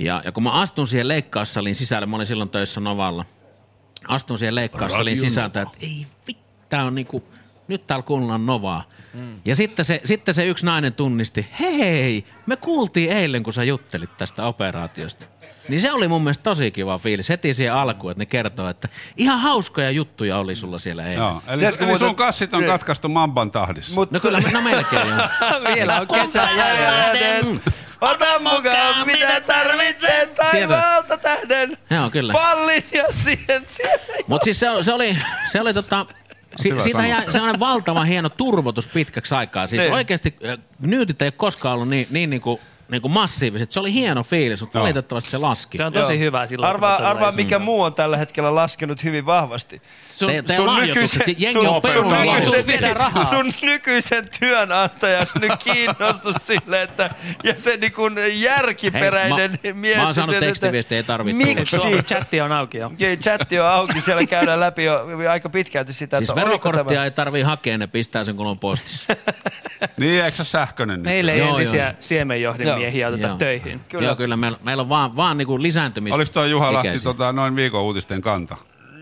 Ja, 0.00 0.22
ja 0.24 0.32
kun 0.32 0.42
mä 0.42 0.50
astun 0.52 0.86
siihen 0.86 1.08
leikkaussaliin 1.08 1.74
sisälle, 1.74 2.06
mä 2.06 2.16
olin 2.16 2.26
silloin 2.26 2.50
töissä 2.50 2.80
Novalla. 2.80 3.24
Astun 4.08 4.38
siihen 4.38 4.54
leikkaussaliin 4.54 5.16
Radio 5.16 5.28
sisältä, 5.30 5.62
että 5.62 5.78
ei 5.80 6.06
vittu, 6.26 6.42
tää 6.68 6.84
on 6.84 6.94
niinku, 6.94 7.24
nyt 7.68 7.86
täällä 7.86 8.02
kuunnellaan 8.02 8.46
Novaa. 8.46 8.84
Ja 9.44 9.54
sitten 9.54 9.84
se, 9.84 10.00
sitten 10.04 10.34
se 10.34 10.46
yksi 10.46 10.66
nainen 10.66 10.92
tunnisti, 10.92 11.46
hei, 11.60 12.24
me 12.46 12.56
kuultiin 12.56 13.12
eilen, 13.12 13.42
kun 13.42 13.52
sä 13.52 13.64
juttelit 13.64 14.16
tästä 14.16 14.44
operaatiosta. 14.44 15.26
Niin 15.68 15.80
se 15.80 15.92
oli 15.92 16.08
mun 16.08 16.22
mielestä 16.22 16.42
tosi 16.42 16.70
kiva 16.70 16.98
fiilis 16.98 17.28
heti 17.28 17.52
siihen 17.54 17.74
alkuun, 17.74 18.10
että 18.10 18.20
ne 18.20 18.26
kertoo, 18.26 18.68
että 18.68 18.88
ihan 19.16 19.38
hauskoja 19.40 19.90
juttuja 19.90 20.38
oli 20.38 20.54
sulla 20.54 20.78
siellä 20.78 21.02
eilen. 21.04 21.16
Joo, 21.18 21.42
eli, 21.48 21.58
Tiedätkö 21.58 21.84
eli 21.84 21.90
muuten- 21.92 22.08
sun 22.08 22.16
kassit 22.16 22.54
on 22.54 22.60
Niin. 22.60 22.70
katkaistu 22.70 23.08
mamban 23.08 23.50
tahdissa. 23.50 23.94
Mut, 23.94 24.10
No 24.10 24.20
kyllä, 24.20 24.40
no 24.52 24.60
melkein. 24.62 25.08
Vielä 25.74 26.00
on 26.00 26.06
kesä 26.08 26.48
Tähden, 26.56 27.62
ota 28.00 28.38
mukaan 28.38 29.06
mitä 29.06 29.40
tarvitsen 29.40 30.28
taivaalta 30.36 31.16
tähden. 31.16 31.78
Joo, 31.90 32.10
kyllä. 32.10 32.32
Pallin 32.32 32.84
ja 32.92 33.04
siihen, 33.10 33.62
siihen. 33.66 34.00
Mutta 34.26 34.44
siis 34.44 34.60
se, 34.60 34.66
se 34.82 34.92
oli, 34.92 35.18
se 35.52 35.60
oli 35.60 35.74
tota, 35.74 36.06
si, 36.56 36.68
siitä 36.68 36.82
sanoa. 36.92 37.06
jäi 37.06 37.32
sellainen 37.32 37.60
valtavan 37.60 38.06
hieno 38.06 38.28
turvotus 38.28 38.88
pitkäksi 38.88 39.34
aikaa. 39.34 39.66
Siis 39.66 39.82
Niin. 39.82 39.92
oikeasti 39.92 40.36
äh, 40.48 40.58
nyytit 40.80 41.22
ei 41.22 41.26
ole 41.26 41.32
koskaan 41.32 41.74
ollut 41.74 41.88
niin, 41.88 42.06
niin, 42.10 42.30
niin 42.30 42.42
kuin, 42.42 42.60
niin 42.88 43.02
kuin 43.02 43.12
massiiviset. 43.12 43.70
Se 43.72 43.80
oli 43.80 43.92
hieno 43.92 44.22
fiilis, 44.22 44.60
mutta 44.60 44.80
valitettavasti 44.80 45.30
se 45.30 45.38
laski. 45.38 45.78
Se 45.78 45.84
on 45.84 45.92
tosi 45.92 46.12
Joo. 46.12 46.20
hyvä 46.20 46.46
silloin. 46.46 46.70
Arvaa, 46.70 46.96
arvaa 46.96 47.32
mikä 47.32 47.58
muu 47.58 47.82
on 47.82 47.94
tällä 47.94 48.16
hetkellä 48.16 48.54
laskenut 48.54 49.04
hyvin 49.04 49.26
vahvasti. 49.26 49.82
Sun, 50.20 50.28
Te, 50.30 50.42
teidän 50.42 50.66
lahjoitukset, 50.66 51.22
jengi 51.26 51.52
sun, 51.52 51.66
on 51.66 51.82
sun, 51.92 52.12
nykyisen, 52.12 52.96
rahaa. 52.96 53.24
sun 53.24 53.52
nykyisen 53.62 54.28
työnantajan 54.40 55.26
nyt 55.40 55.52
kiinnostus 55.64 56.36
sille, 56.40 56.82
että 56.82 57.10
ja 57.44 57.58
se 57.58 57.76
niin 57.76 57.92
kuin 57.92 58.14
järkiperäinen 58.42 59.58
Hei, 59.64 59.72
mä- 59.72 60.04
oon 60.04 60.14
saanut 60.14 60.30
sen, 60.30 60.42
että 60.42 60.46
tekstiviestejä, 60.46 60.96
ei 60.96 61.02
tarvitse. 61.02 61.44
Miksi? 61.44 61.76
Tuo 61.76 61.90
chatti 62.02 62.40
on 62.40 62.52
auki 62.52 62.78
jo. 62.78 62.86
Okei, 62.86 63.16
chatti 63.16 63.60
on 63.60 63.66
auki, 63.66 64.00
siellä 64.00 64.26
käydään 64.26 64.60
läpi 64.60 64.84
jo 64.84 65.06
aika 65.30 65.48
pitkälti 65.48 65.92
sitä, 65.92 66.16
Siis 66.18 66.28
että 66.30 66.40
verokorttia 66.40 66.84
tämä... 66.84 67.04
ei 67.04 67.10
tarvii 67.10 67.42
hakea, 67.42 67.78
ne 67.78 67.86
pistää 67.86 68.24
sen 68.24 68.36
kun 68.36 68.46
on 68.46 68.58
postissa. 68.58 69.16
Niin, 69.96 70.24
eikö 70.24 70.36
se 70.36 70.44
sähköinen? 70.44 71.00
Meille 71.00 71.32
ei 71.32 71.40
entisiä 71.40 71.84
joo. 71.84 71.92
siemenjohdinmiehiä 72.00 73.08
oteta 73.08 73.36
töihin. 73.38 73.68
Kyllä. 73.68 73.80
Kyllä, 73.88 74.06
Joo, 74.06 74.16
kyllä 74.16 74.36
meillä, 74.36 74.58
meillä 74.64 74.80
on 74.80 74.88
vaan, 74.88 75.16
vaan 75.16 75.38
niinku 75.38 75.62
lisääntymis 75.62 76.14
Oliko 76.14 76.30
toi 76.32 76.50
Juha 76.50 76.72
Lahti 76.72 77.02
tota, 77.02 77.32
noin 77.32 77.56
viikon 77.56 77.82
uutisten 77.82 78.20
kanta? 78.20 78.56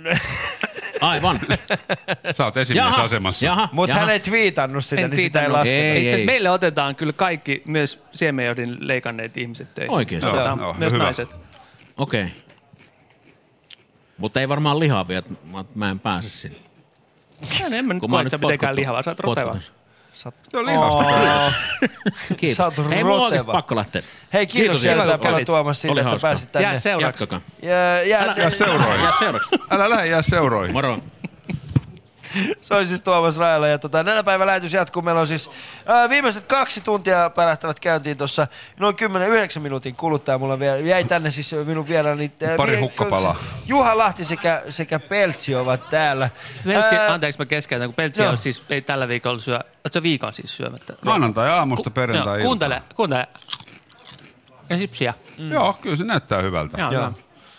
Aivan. 1.00 1.40
Sä 2.36 2.44
oot 2.44 2.56
esimiesasemassa. 2.56 3.46
jaha, 3.46 3.68
Mutta 3.72 3.90
jaha. 3.94 4.00
hän 4.00 4.10
ei 4.10 4.20
tviitannut 4.20 4.84
sitä, 4.84 5.00
En 5.02 5.10
niin 5.10 5.16
sitä 5.16 5.40
ei 5.40 5.46
twiitannut. 5.46 5.58
lasketa. 5.58 5.76
Ei, 5.76 6.04
Itse 6.04 6.16
ei. 6.16 6.26
meille 6.26 6.50
otetaan 6.50 6.96
kyllä 6.96 7.12
kaikki, 7.12 7.62
myös 7.66 8.02
siemenjohdin 8.12 8.76
leikanneet 8.80 9.36
ihmiset 9.36 9.74
töihin. 9.74 9.92
Oikeesti? 9.94 10.28
Joo, 10.30 10.56
joo, 10.58 10.74
myös 10.78 10.92
hyvä. 10.92 11.02
naiset. 11.04 11.36
Okei. 11.96 12.22
Okay. 12.24 12.34
Mutta 14.18 14.40
ei 14.40 14.48
varmaan 14.48 14.78
lihavia, 14.78 15.18
että 15.18 15.34
mä, 15.74 15.90
en 15.90 15.98
pääse 16.00 16.28
sinne. 16.28 16.56
En, 17.66 17.72
en 17.74 17.84
mä 17.84 17.94
nyt 17.94 18.02
koe, 18.10 18.22
että 18.22 18.38
mitenkään 18.38 18.70
potkuttu- 18.70 18.80
lihava. 18.80 19.02
Sä 19.02 19.10
oot 19.10 19.20
roteva. 19.20 19.46
potkutus. 19.50 19.72
Se 20.18 20.58
on 20.58 20.66
lihasta. 20.66 20.98
Oo. 20.98 21.52
Kiitos. 22.36 22.56
Sä 22.56 22.64
oot 22.64 22.74
Ei 22.78 23.04
mulla 23.04 23.16
roteva. 23.16 23.24
oikeasti 23.24 23.52
pakko 23.52 23.76
lähteä. 23.76 24.02
Hei, 24.32 24.46
kiitoksia 24.46 24.92
Kiitos, 24.92 25.08
Jari. 25.08 25.18
paljon 25.22 25.40
Olit- 25.40 25.44
Tuomas 25.44 25.80
siitä, 25.80 25.92
oli 25.92 26.00
että 26.00 26.16
pääsit 26.22 26.52
tänne. 26.52 26.68
Jää 26.68 26.74
ja, 28.08 28.18
Älä- 28.20 28.34
Jää 28.36 28.50
seuroihin. 28.50 29.02
Jää 29.02 29.12
seuraavaksi. 29.18 29.56
Älä 29.70 29.90
lähde 29.90 30.06
jää 30.06 30.22
seuroihin. 30.22 30.72
Moro. 30.72 30.98
Se 32.60 32.74
on 32.74 32.86
siis 32.86 33.02
Tuomas 33.02 33.36
Rajala 33.38 33.68
ja 33.68 33.78
tota, 33.78 34.04
tänä 34.04 34.22
päivän 34.22 34.46
lähetys 34.46 34.72
jatkuu. 34.72 35.02
Meillä 35.02 35.20
on 35.20 35.26
siis 35.26 35.50
ää, 35.86 36.08
viimeiset 36.08 36.46
kaksi 36.46 36.80
tuntia 36.80 37.30
pärähtävät 37.30 37.80
käyntiin 37.80 38.16
tuossa 38.16 38.46
noin 38.80 38.96
10-9 39.56 39.60
minuutin 39.60 39.96
kuluttua. 39.96 40.38
Mulla 40.38 40.58
vielä, 40.58 40.76
jäi 40.78 41.04
tänne 41.04 41.30
siis 41.30 41.54
minun 41.64 41.88
vieraani. 41.88 42.32
ää, 42.48 42.56
Pari 42.56 42.72
vie- 42.72 42.80
hukkapalaa. 42.80 43.36
Juha 43.66 43.98
Lahti 43.98 44.24
sekä, 44.24 44.62
sekä 44.70 44.98
Peltsi 44.98 45.54
ovat 45.54 45.90
täällä. 45.90 46.30
Peltsi, 46.64 46.96
Ää, 46.96 47.12
anteeksi 47.12 47.38
mä 47.38 47.46
keskeytän, 47.46 47.88
kun 47.88 47.94
Peltsi 47.94 48.22
joo. 48.22 48.30
on 48.32 48.38
siis, 48.38 48.62
ei 48.70 48.82
tällä 48.82 49.08
viikolla 49.08 49.38
syö, 49.40 49.58
oot 49.84 50.02
viikon 50.02 50.32
siis 50.32 50.56
syömättä? 50.56 50.92
Maanantai 51.04 51.48
aamusta 51.50 51.90
perjantai 51.90 52.38
Joo, 52.38 52.44
kuuntele, 52.44 52.82
kuuntele. 52.96 53.26
Ja 54.70 54.78
sipsiä. 54.78 55.14
Mm. 55.38 55.50
Joo, 55.52 55.72
kyllä 55.72 55.96
se 55.96 56.04
näyttää 56.04 56.40
hyvältä. 56.42 56.80
Joo, 56.80 56.92
Joo. 56.92 57.12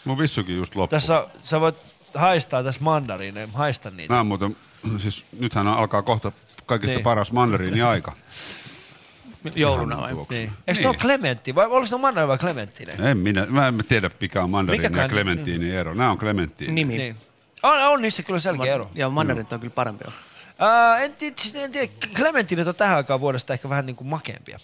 Mun 0.05 0.17
vissukin 0.17 0.55
just 0.57 0.75
loppui. 0.75 0.97
Tässä 0.97 1.27
sä 1.43 1.61
voit 1.61 1.75
haistaa 2.15 2.63
tässä 2.63 2.83
mandariineja, 2.83 3.47
haista 3.53 3.89
niitä. 3.89 4.13
Mä 4.13 4.23
muuten, 4.23 4.55
siis 4.97 5.25
nythän 5.39 5.67
alkaa 5.67 6.01
kohta 6.01 6.31
kaikista 6.65 6.87
Niin. 6.91 6.95
niin. 6.97 7.03
paras 7.03 7.31
mandariini 7.31 7.81
aika. 7.81 8.13
Jouluna 9.55 9.97
vai? 9.97 10.11
tuoksu. 10.11 10.33
Niin. 10.33 10.51
Eikö 10.67 10.81
ne 10.81 10.87
ole 10.87 10.97
Clementti 10.97 11.55
vai 11.55 11.65
oliko 11.65 11.87
se 11.87 11.97
mandarini 11.97 12.27
vai 12.27 12.37
Clementine? 12.37 12.93
En 13.11 13.17
minä, 13.17 13.45
mä 13.49 13.67
en 13.67 13.83
tiedä 13.87 14.09
mikä 14.21 14.43
on 14.43 14.49
mandariini 14.49 14.83
ja 14.85 14.89
Mikäkään- 14.89 15.09
clementiini 15.09 15.71
ero. 15.75 15.93
Nämä 15.93 16.11
on 16.11 16.17
clementiini. 16.17 16.73
Nimi. 16.73 16.97
Niin. 16.97 17.15
On, 17.63 17.81
on 17.81 18.01
niissä 18.01 18.23
kyllä 18.23 18.39
selkeä 18.39 18.75
ero. 18.75 18.91
Joo, 18.95 19.09
mandarinit 19.09 19.53
on 19.53 19.59
kyllä 19.59 19.73
parempi. 19.73 20.03
Uh, 20.07 21.01
en, 21.03 21.13
tiedä, 21.15 21.35
siis 21.39 21.55
en 21.55 21.71
tiedä, 21.71 21.87
Clementinit 22.15 22.67
on 22.67 22.75
tähän 22.75 22.97
aikaan 22.97 23.19
vuodesta 23.19 23.53
ehkä 23.53 23.69
vähän 23.69 23.85
niin 23.85 23.95
kuin 23.95 24.07
makeampia. 24.07 24.59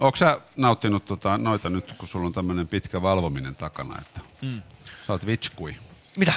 Onko 0.00 0.16
sä 0.16 0.40
nauttinut 0.56 1.04
tota, 1.04 1.38
noita 1.38 1.70
nyt, 1.70 1.92
kun 1.98 2.08
sulla 2.08 2.26
on 2.26 2.32
tämmöinen 2.32 2.68
pitkä 2.68 3.02
valvominen 3.02 3.56
takana, 3.56 3.98
että 4.00 4.20
Mm. 4.42 4.62
sä 5.06 5.12
oot 5.12 5.26
vitskui? 5.26 5.76
Mitä? 6.16 6.32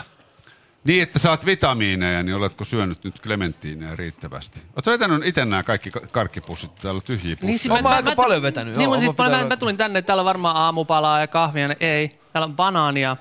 Niin, 0.85 1.03
että 1.03 1.19
saat 1.19 1.45
vitamiineja, 1.45 2.23
niin 2.23 2.35
oletko 2.35 2.65
syönyt 2.65 3.03
nyt 3.03 3.19
clementiineja 3.21 3.95
riittävästi? 3.95 4.61
Oletko 4.75 4.91
vetänyt 4.91 5.25
itse 5.25 5.45
nämä 5.45 5.63
kaikki 5.63 5.91
ka- 5.91 5.99
karkkipussit? 6.11 6.75
Täällä 6.75 6.97
on 6.97 7.03
tyhjiä 7.03 7.35
pusseja. 7.35 7.47
Niin, 7.47 7.59
siis 7.59 7.83
mä, 7.83 7.89
aika 7.89 8.15
paljon 8.15 8.41
vetänyt, 8.41 8.73
Niin, 8.75 8.83
joo, 8.83 8.89
mutta 8.95 9.05
siis 9.05 9.17
mä 9.17 9.37
mä, 9.43 9.47
mä 9.49 9.57
tulin 9.57 9.77
tänne, 9.77 10.01
täällä 10.01 10.21
on 10.21 10.25
varmaan 10.25 10.55
aamupalaa 10.55 11.19
ja 11.19 11.27
kahvia. 11.27 11.67
niin 11.67 11.77
Ei, 11.79 12.09
täällä 12.33 12.45
on 12.45 12.55
banaania, 12.55 13.17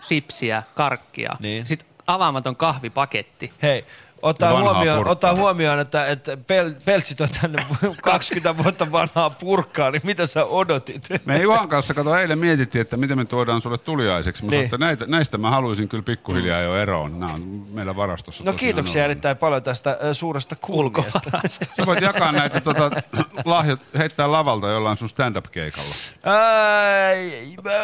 sipsiä, 0.00 0.62
karkkia. 0.74 1.36
Niin. 1.40 1.66
Sitten 1.66 1.88
avaamaton 2.06 2.56
kahvipaketti. 2.56 3.52
Hei, 3.62 3.84
ottaa 4.28 4.60
huomioon, 4.60 5.08
ottaa 5.08 5.34
huomioon, 5.34 5.80
että, 5.80 6.06
että 6.06 6.36
pel, 6.36 6.70
peltsit 6.84 7.20
on 7.20 7.28
tänne 7.40 7.66
20 8.02 8.62
vuotta 8.64 8.92
vanhaa 8.92 9.30
purkkaa, 9.30 9.90
niin 9.90 10.02
mitä 10.04 10.26
sä 10.26 10.44
odotit? 10.44 11.08
Me 11.24 11.38
Juhan 11.38 11.68
kanssa, 11.68 11.94
kato, 11.94 12.16
eilen 12.16 12.38
mietittiin, 12.38 12.82
että 12.82 12.96
miten 12.96 13.18
me 13.18 13.24
tuodaan 13.24 13.62
sulle 13.62 13.78
tuliaiseksi. 13.78 14.44
Mä 14.44 14.50
Niin. 14.50 14.58
niin. 14.58 14.64
että 14.64 14.78
näitä, 14.78 15.04
näistä 15.06 15.38
mä 15.38 15.50
haluaisin 15.50 15.88
kyllä 15.88 16.02
pikkuhiljaa 16.02 16.60
jo 16.60 16.76
eroon. 16.76 17.20
Nämä 17.20 17.32
on 17.32 17.42
meillä 17.72 17.96
varastossa 17.96 18.44
No 18.44 18.52
kiitoksia 18.52 19.02
ollut. 19.02 19.10
erittäin 19.10 19.36
paljon 19.36 19.62
tästä 19.62 19.98
suuresta 20.12 20.56
kunniasta. 20.60 21.20
Sä 21.76 21.86
voit 21.86 22.00
jakaa 22.00 22.32
näitä 22.32 22.60
tota, 22.60 22.90
lahjat, 23.44 23.80
heittää 23.98 24.32
lavalta 24.32 24.68
jollain 24.68 24.96
sun 24.96 25.08
stand-up-keikalla. 25.08 25.94
Ää, 26.24 27.10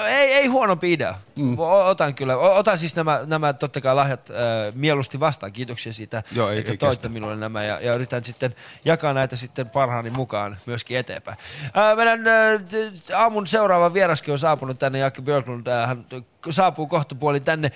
ei, 0.08 0.32
ei 0.34 0.46
huonompi 0.46 0.92
idea. 0.92 1.14
Mm. 1.36 1.58
Otan 1.58 2.14
kyllä. 2.14 2.36
Otan 2.36 2.78
siis 2.78 2.96
nämä, 2.96 3.20
nämä 3.26 3.52
totta 3.52 3.80
kai 3.80 3.94
lahjat 3.94 4.30
äh, 4.30 4.36
mieluusti 4.74 5.20
vastaan. 5.20 5.52
Kiitoksia 5.52 5.92
siitä, 5.92 6.22
Joo, 6.34 6.50
ei- 6.50 6.58
että 6.58 6.70
ei 6.70 6.76
toitte 6.76 7.08
minulle 7.08 7.36
nämä 7.36 7.64
ja, 7.64 7.80
ja 7.80 7.94
yritän 7.94 8.24
sitten 8.24 8.54
jakaa 8.84 9.12
näitä 9.12 9.36
sitten 9.36 9.70
parhaani 9.70 10.10
mukaan 10.10 10.56
myöskin 10.66 10.98
eteenpäin. 10.98 11.38
Äh, 11.64 11.96
meidän 11.96 12.26
äh, 12.26 12.60
t- 12.62 13.10
aamun 13.14 13.46
seuraava 13.46 13.94
vieraskin 13.94 14.32
on 14.32 14.38
saapunut 14.38 14.78
tänne, 14.78 14.98
Jaakki 14.98 15.22
Björklund. 15.22 15.66
Äh, 15.66 15.88
hän 15.88 16.04
saapuu 16.50 16.86
kohta 16.86 17.14
puolin 17.14 17.44
tänne. 17.44 17.72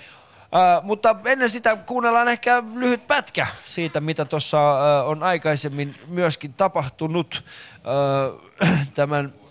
Uh, 0.47 0.85
mutta 0.85 1.16
ennen 1.24 1.51
sitä 1.51 1.77
kuunnellaan 1.77 2.28
ehkä 2.28 2.62
lyhyt 2.74 3.07
pätkä 3.07 3.47
siitä, 3.65 4.01
mitä 4.01 4.24
tuossa 4.24 4.59
on 5.05 5.23
aikaisemmin 5.23 5.95
myöskin 6.09 6.53
tapahtunut 6.55 7.45
uh, 7.85 8.41
tämän 8.95 9.33
ää, 9.33 9.45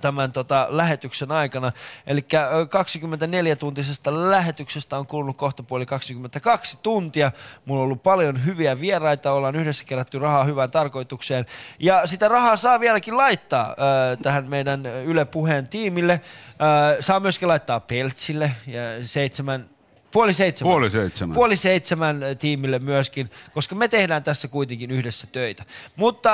tämän 0.00 0.32
tota, 0.32 0.66
lähetyksen 0.70 1.32
aikana. 1.32 1.72
Eli 2.06 2.20
24-tuntisesta 2.20 4.30
lähetyksestä 4.30 4.98
on 4.98 5.06
kulunut 5.06 5.36
kohta 5.36 5.62
puoli 5.62 5.86
22 5.86 6.78
tuntia. 6.82 7.32
Mulla 7.64 7.80
on 7.80 7.84
ollut 7.84 8.02
paljon 8.02 8.44
hyviä 8.44 8.80
vieraita, 8.80 9.32
ollaan 9.32 9.56
yhdessä 9.56 9.84
kerätty 9.84 10.18
rahaa 10.18 10.44
hyvään 10.44 10.70
tarkoitukseen. 10.70 11.46
Ja 11.78 12.06
sitä 12.06 12.28
rahaa 12.28 12.56
saa 12.56 12.80
vieläkin 12.80 13.16
laittaa 13.16 13.76
ää, 13.78 14.16
tähän 14.16 14.48
meidän 14.48 14.86
Yle 14.86 15.24
Puheen 15.24 15.68
tiimille. 15.68 16.20
Ää, 16.58 16.96
saa 17.00 17.20
myöskin 17.20 17.48
laittaa 17.48 17.80
Peltsille 17.80 18.52
ja 18.66 19.06
seitsemän 19.06 19.68
Puoli 20.12 20.34
seitsemän. 20.34 20.72
Puoli 20.72 20.90
seitsemän. 20.90 21.34
Puoli 21.34 21.56
seitsemän 21.56 22.22
äh, 22.22 22.36
tiimille 22.36 22.78
myöskin, 22.78 23.30
koska 23.52 23.74
me 23.74 23.88
tehdään 23.88 24.22
tässä 24.22 24.48
kuitenkin 24.48 24.90
yhdessä 24.90 25.26
töitä. 25.26 25.64
Mutta, 25.96 26.30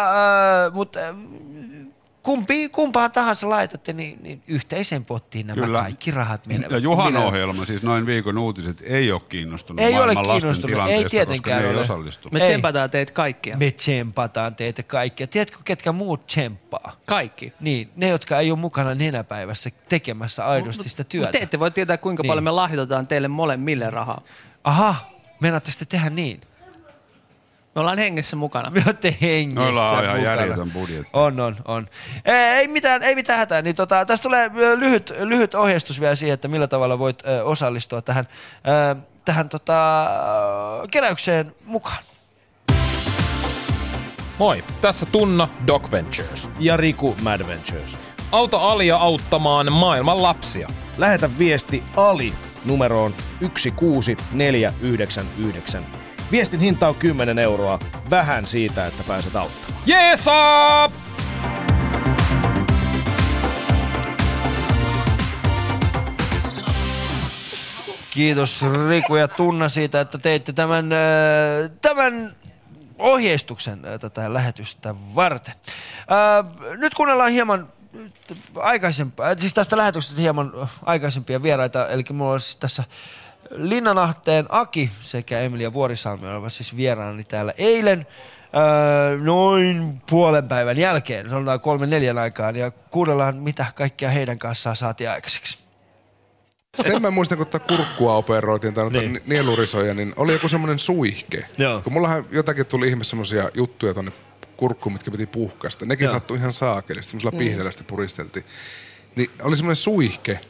äh, 0.67 0.73
mutta 0.73 1.01
äh, 1.01 1.15
kumpi, 2.27 2.69
kumpaan 2.69 3.13
tahansa 3.13 3.49
laitatte, 3.49 3.93
niin, 3.93 4.19
niin 4.23 4.43
yhteiseen 4.49 5.05
pottiin 5.05 5.47
nämä 5.47 5.63
Kyllä. 5.67 5.81
kaikki 5.81 6.11
rahat 6.11 6.47
menevät. 6.47 6.71
Ja 6.71 6.79
Juhan 6.79 7.13
Minä- 7.13 7.25
ohjelma, 7.25 7.65
siis 7.65 7.83
noin 7.83 8.07
viikon 8.07 8.39
uutiset, 8.39 8.83
ei 8.87 9.13
ole 9.13 9.21
kiinnostunut 9.29 9.81
Ei 9.81 9.87
ole 9.87 9.95
maailman 9.97 10.17
lasten 10.17 10.41
kiinnostunut, 10.41 10.71
ei 10.71 10.75
tilanteesta, 10.75 11.11
tietenkään 11.11 11.59
koska 11.59 11.63
ne 11.63 11.69
ole. 11.69 11.75
ei 11.77 11.81
osallistu. 11.85 12.29
Me 12.33 12.39
Ei. 12.41 12.45
tsempataan 12.47 12.91
teitä 12.91 13.13
kaikkia. 13.13 13.57
Me 13.57 13.71
tsempataan 13.71 14.55
teitä 14.57 14.83
kaikkia. 14.83 15.27
Tiedätkö, 15.27 15.59
ketkä 15.65 15.93
muut 15.93 16.27
tsemppaa? 16.27 16.97
Kaikki. 17.07 17.53
Niin, 17.61 17.91
ne, 17.97 18.09
jotka 18.09 18.41
ei 18.41 18.51
ole 18.51 18.59
mukana 18.59 18.95
nenäpäivässä 18.95 19.71
tekemässä 19.89 20.47
aidosti 20.47 20.89
sitä 20.89 21.05
työtä. 21.05 21.27
Mutta 21.27 21.39
te 21.39 21.43
ette 21.45 21.59
voi 21.59 21.71
tietää, 21.71 21.99
kuinka 21.99 22.23
Niin. 22.23 22.29
paljon 22.31 22.45
me 22.45 22.51
lahjoitetaan 22.51 23.07
teille 23.07 23.29
molemmille 23.29 23.91
rahaa. 23.91 24.21
Aha, 24.65 25.11
meinaatte 25.41 25.71
sitten 25.71 25.89
tehdä 25.89 26.11
niin? 26.11 26.41
Me 27.77 27.81
ollaan 27.81 27.99
hengessä 27.99 28.37
mukana. 28.37 28.71
Me 28.75 28.83
olette 28.87 29.17
hengessä 29.21 29.61
Noilla 29.61 29.91
on 29.91 30.05
ihan 30.05 30.17
mukana. 30.17 30.37
järjetön 30.37 30.71
budjetti. 30.71 31.09
On, 31.13 31.41
on, 31.41 31.57
on. 31.65 31.87
Ei, 32.25 32.69
mitään, 32.69 33.03
ei 33.03 33.15
mitään 33.15 33.39
hätää. 33.39 33.63
Niin 33.63 33.77
tota, 33.77 34.05
tästä 34.05 34.23
tulee 34.23 34.51
lyhyt, 34.77 35.13
lyhyt 35.21 35.55
ohjeistus 35.55 36.01
vielä 36.01 36.15
siihen, 36.15 36.35
että 36.35 36.49
millä 36.49 36.67
tavalla 36.67 36.99
voit 36.99 37.23
osallistua 37.45 38.03
tähän, 38.03 38.29
tähän 39.25 39.49
tota, 39.49 40.07
keräykseen 40.91 41.55
mukaan. 41.65 41.99
Moi, 44.39 44.65
tässä 44.81 45.07
Tunna 45.07 45.49
Doc 45.67 45.91
Ventures. 45.91 46.51
Ja 46.59 46.77
Riku 46.77 47.17
Mad 47.23 47.47
Ventures. 47.47 47.99
Auta 48.33 48.59
Alia 48.59 48.97
auttamaan 48.97 49.73
maailman 49.73 50.23
lapsia. 50.23 50.69
Lähetä 50.99 51.31
viesti 51.39 51.83
Ali 51.97 52.33
numeroon 52.65 53.15
16499. 53.41 56.06
Viestin 56.33 56.61
hinta 56.61 56.89
on 56.89 56.95
10 56.95 57.39
euroa. 57.39 57.79
Vähän 58.11 58.47
siitä, 58.47 58.87
että 58.87 59.03
pääset 59.05 59.37
auttamaan. 59.37 59.83
Jeesa! 59.87 60.91
Kiitos 68.11 68.65
Riku 68.89 69.17
ja 69.17 69.29
Tunna 69.29 69.69
siitä, 69.69 70.01
että 70.01 70.19
teitte 70.19 70.53
tämän, 70.53 70.93
ö, 70.93 71.69
tämän 71.83 72.31
ohjeistuksen 72.99 73.85
ö, 73.85 73.99
tätä 73.99 74.35
lähetystä 74.35 74.95
varten. 75.15 75.55
Ö, 76.71 76.77
Nyt 76.77 76.95
kuunnellaan 76.95 77.31
hieman 77.31 77.69
aikaisempaa, 78.57 79.35
siis 79.39 79.55
tästä 79.55 79.77
lähetyksestä 79.77 80.21
hieman 80.21 80.69
aikaisempia 80.85 81.43
vieraita, 81.43 81.89
eli 81.89 82.05
mulla 82.13 82.33
on 82.33 82.41
siis 82.41 82.57
tässä 82.57 82.85
Linnanahteen 83.51 84.47
Aki 84.49 84.91
sekä 85.01 85.41
Emilia 85.41 85.73
Vuorisalmi 85.73 86.29
olivat 86.29 86.53
siis 86.53 86.77
vieraani 86.77 87.25
täällä 87.25 87.55
eilen 87.59 88.07
öö, 88.57 89.19
noin 89.19 90.01
puolen 90.11 90.49
päivän 90.49 90.79
jälkeen, 90.79 91.31
sanotaan 91.31 91.61
kolmen 91.61 91.91
neljän 91.91 92.19
aikaan, 92.19 92.57
ja 92.57 92.71
kuunnellaan 92.71 93.37
mitä 93.37 93.67
kaikkea 93.75 94.11
heidän 94.11 94.39
kanssaan 94.39 94.77
saatiin 94.77 95.11
aikaiseksi. 95.11 95.59
Sen 96.83 97.03
mä 97.03 97.11
muistan, 97.11 97.39
kun 97.39 97.47
tätä 97.47 97.67
kurkkua 97.69 98.17
operoitiin 98.17 98.75
tai 98.75 98.91
niin. 98.91 99.21
Nielurisoja, 99.27 99.95
niin 99.95 100.13
oli 100.17 100.33
joku 100.33 100.49
semmoinen 100.49 100.79
suihke. 100.79 101.49
Joo. 101.59 101.81
Kun 101.83 101.93
mullahan 101.93 102.25
jotakin 102.33 102.67
tuli 102.67 102.89
ihme 102.89 103.05
semmoisia 103.05 103.51
juttuja 103.55 103.95
tonne 103.95 104.13
kurkkuun, 104.57 104.93
mitkä 104.93 105.11
piti 105.11 105.27
puhkaista. 105.27 105.87
Nekin 105.87 106.05
Joo. 106.05 106.15
sattui 106.15 106.37
ihan 106.37 106.53
saakelisti, 106.53 107.11
semmoisella 107.11 107.63
Mm. 107.65 107.71
sitten 107.71 107.87
puristeltiin. 107.87 108.45
Niin 109.17 109.31
oli 109.43 109.57
semmoinen 109.57 109.77
suihke, 109.77 110.41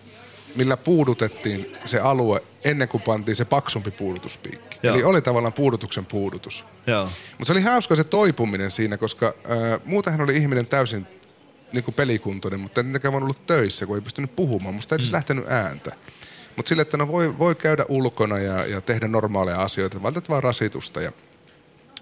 millä 0.56 0.76
puudutettiin 0.76 1.76
se 1.84 1.98
alue 1.98 2.42
ennen 2.64 2.88
kuin 2.88 3.02
pantiin 3.02 3.36
se 3.36 3.44
paksumpi 3.44 3.90
puudutuspiikki. 3.90 4.78
Joo. 4.82 4.94
Eli 4.94 5.04
oli 5.04 5.22
tavallaan 5.22 5.52
puudutuksen 5.52 6.06
puudutus. 6.06 6.64
Mutta 7.30 7.44
se 7.44 7.52
oli 7.52 7.62
hauska 7.62 7.94
se 7.94 8.04
toipuminen 8.04 8.70
siinä, 8.70 8.96
koska 8.96 9.26
äh, 9.26 9.80
muutenhan 9.84 10.20
oli 10.20 10.36
ihminen 10.36 10.66
täysin 10.66 11.06
niin 11.72 11.84
kuin 11.84 11.94
pelikuntoinen, 11.94 12.60
mutta 12.60 12.80
en 12.80 12.92
voinut 13.12 13.30
olla 13.30 13.44
töissä, 13.46 13.86
kun 13.86 13.96
ei 13.96 14.02
pystynyt 14.02 14.36
puhumaan. 14.36 14.74
Musta 14.74 14.94
ei 14.94 14.96
edes 14.96 15.12
lähtenyt 15.12 15.44
ääntä. 15.48 15.92
Mutta 16.56 16.68
sille, 16.68 16.82
että 16.82 16.96
no 16.96 17.08
voi, 17.08 17.38
voi 17.38 17.54
käydä 17.54 17.84
ulkona 17.88 18.38
ja, 18.38 18.66
ja 18.66 18.80
tehdä 18.80 19.08
normaaleja 19.08 19.62
asioita, 19.62 20.02
vältät 20.02 20.28
vaan 20.28 20.42
rasitusta. 20.42 21.00
Ja 21.00 21.12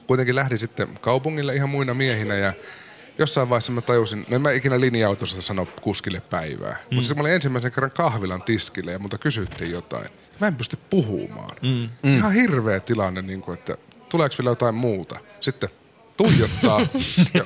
kuitenkin 0.07 0.35
lähdin 0.35 0.59
sitten 0.59 0.89
kaupungille 1.01 1.55
ihan 1.55 1.69
muina 1.69 1.95
miehinä 1.95 2.35
ja 2.35 2.53
jossain 3.19 3.49
vaiheessa 3.49 3.73
mä 3.73 3.81
tajusin, 3.81 4.27
no 4.29 4.37
en 4.37 4.43
mä 4.43 4.51
ikinä 4.51 4.81
linja-autossa 4.81 5.43
sano 5.43 5.69
kuskille 5.83 6.21
päivää. 6.21 6.73
Mm. 6.73 6.95
Mutta 6.95 7.07
sitten 7.07 7.17
mä 7.17 7.21
olin 7.21 7.35
ensimmäisen 7.35 7.73
kerran 7.73 7.91
kahvilan 7.91 8.43
tiskille 8.43 8.93
ja 8.93 8.99
multa 8.99 9.19
kysyttiin 9.19 9.71
jotain. 9.71 10.09
Mä 10.41 10.47
en 10.47 10.57
pysty 10.57 10.79
puhumaan. 10.91 11.57
Mm. 11.63 11.89
Mm. 12.03 12.17
Ihan 12.17 12.33
hirveä 12.33 12.81
tilanne, 12.81 13.23
niin 13.23 13.41
kuin, 13.41 13.59
että 13.59 13.77
tuleeko 14.09 14.35
vielä 14.39 14.51
jotain 14.51 14.75
muuta. 14.75 15.19
Sitten 15.41 15.69
tuijottaa 16.17 16.81
ja 17.35 17.45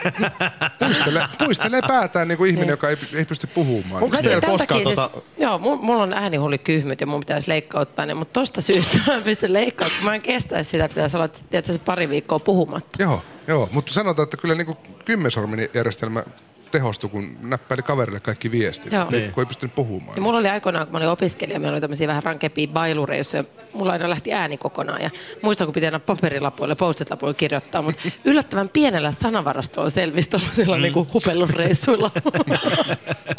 puistelee, 0.78 1.28
puistelee 1.38 1.80
päätään 1.88 2.28
niin 2.28 2.38
kuin 2.38 2.50
ihminen, 2.50 2.68
joka 2.68 2.88
ei, 2.88 2.96
ei 3.14 3.24
pysty 3.24 3.46
puhumaan. 3.46 4.10
Mä 4.10 4.22
teen 4.22 4.40
tämän 4.40 4.58
takia 4.58 4.84
Siis, 4.84 4.98
joo, 5.38 5.58
mulla, 5.58 6.02
on 6.02 6.12
äänihuuli 6.12 6.58
kyhmyt 6.58 7.00
ja 7.00 7.06
mun 7.06 7.20
pitäisi 7.20 7.50
leikkauttaa 7.50 8.06
ne, 8.06 8.14
mutta 8.14 8.40
tosta 8.40 8.60
syystä 8.60 8.98
mä 9.06 9.14
en 9.14 9.22
pysty 9.22 9.52
leikkauttamaan. 9.52 10.04
Mä 10.04 10.14
en 10.14 10.22
kestä 10.22 10.62
sitä, 10.62 10.84
että 10.84 10.94
pitäisi 10.94 11.16
olla 11.16 11.28
tiedätkö, 11.28 11.72
se 11.72 11.78
pari 11.78 12.08
viikkoa 12.08 12.38
puhumatta. 12.38 13.02
Joo, 13.02 13.22
joo, 13.46 13.68
mutta 13.72 13.92
sanotaan, 13.92 14.24
että 14.24 14.36
kyllä 14.36 14.54
niin 14.54 14.66
kuin 14.66 14.78
kymmensormin 15.08 15.68
järjestelmä 15.74 16.22
tehostui, 16.70 17.10
kun 17.10 17.36
näppäili 17.42 17.82
kaverille 17.82 18.20
kaikki 18.20 18.50
viestit, 18.50 18.92
Joo. 18.92 19.10
niin. 19.10 19.20
Niin. 19.20 19.32
kun 19.32 19.42
ei 19.42 19.46
pystynyt 19.46 19.74
puhumaan. 19.74 20.16
Ja 20.16 20.22
mulla 20.22 20.38
oli 20.38 20.48
aikoinaan, 20.48 20.86
kun 20.86 20.92
mä 20.92 20.98
olin 20.98 21.08
opiskelija, 21.08 21.60
meillä 21.60 21.74
oli 21.74 21.80
tämmöisiä 21.80 22.08
vähän 22.08 22.22
rankempia 22.22 22.66
bailureissuja. 22.66 23.44
Mulla 23.72 23.92
aina 23.92 24.10
lähti 24.10 24.32
ääni 24.32 24.56
kokonaan 24.56 25.02
ja 25.02 25.10
muistan, 25.42 25.66
kun 25.66 25.74
piti 25.74 25.86
aina 25.86 26.00
paperilapuille, 26.00 26.74
post-it-lapuille 26.74 27.34
kirjoittaa, 27.34 27.82
mutta 27.82 28.02
yllättävän 28.24 28.68
pienellä 28.68 29.12
sanavarastolla 29.12 29.90
selvisi 29.90 30.30
tuollaisilla 30.30 30.76
mm. 30.76 30.82
niinku 30.82 31.06
hupellusreissuilla. 31.14 32.10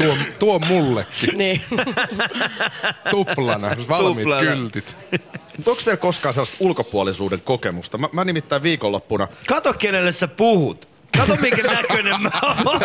Tuo, 0.03 0.15
tuo 0.39 0.59
mullekin. 0.59 1.37
niin. 1.37 1.61
Tuplana, 3.11 3.75
valmiit 3.89 4.23
Tuplana. 4.23 4.51
kyltit. 4.51 4.97
Onko 5.57 5.81
teillä 5.85 5.97
koskaan 5.97 6.33
sellaista 6.33 6.57
ulkopuolisuuden 6.59 7.41
kokemusta? 7.41 7.97
Mä, 7.97 8.09
mä 8.11 8.25
nimittäin 8.25 8.63
viikonloppuna... 8.63 9.27
Kato, 9.47 9.73
kenelle 9.73 10.11
sä 10.11 10.27
puhut. 10.27 10.89
Kato, 11.19 11.35
minkä 11.41 11.63
näköinen 11.63 12.21
mä 12.21 12.31
oon. 12.43 12.79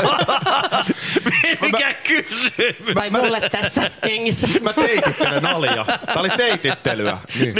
Mikä 1.60 1.94
kysymys? 1.94 2.94
Tai 2.94 3.10
mulle 3.10 3.48
tässä 3.50 3.90
hengissä. 4.02 4.46
Mä 4.62 4.72
teitittelen 4.72 5.46
Alia. 5.46 5.84
Tää 5.84 6.14
oli 6.16 6.28
teitittelyä. 6.28 7.18
Niin. 7.38 7.54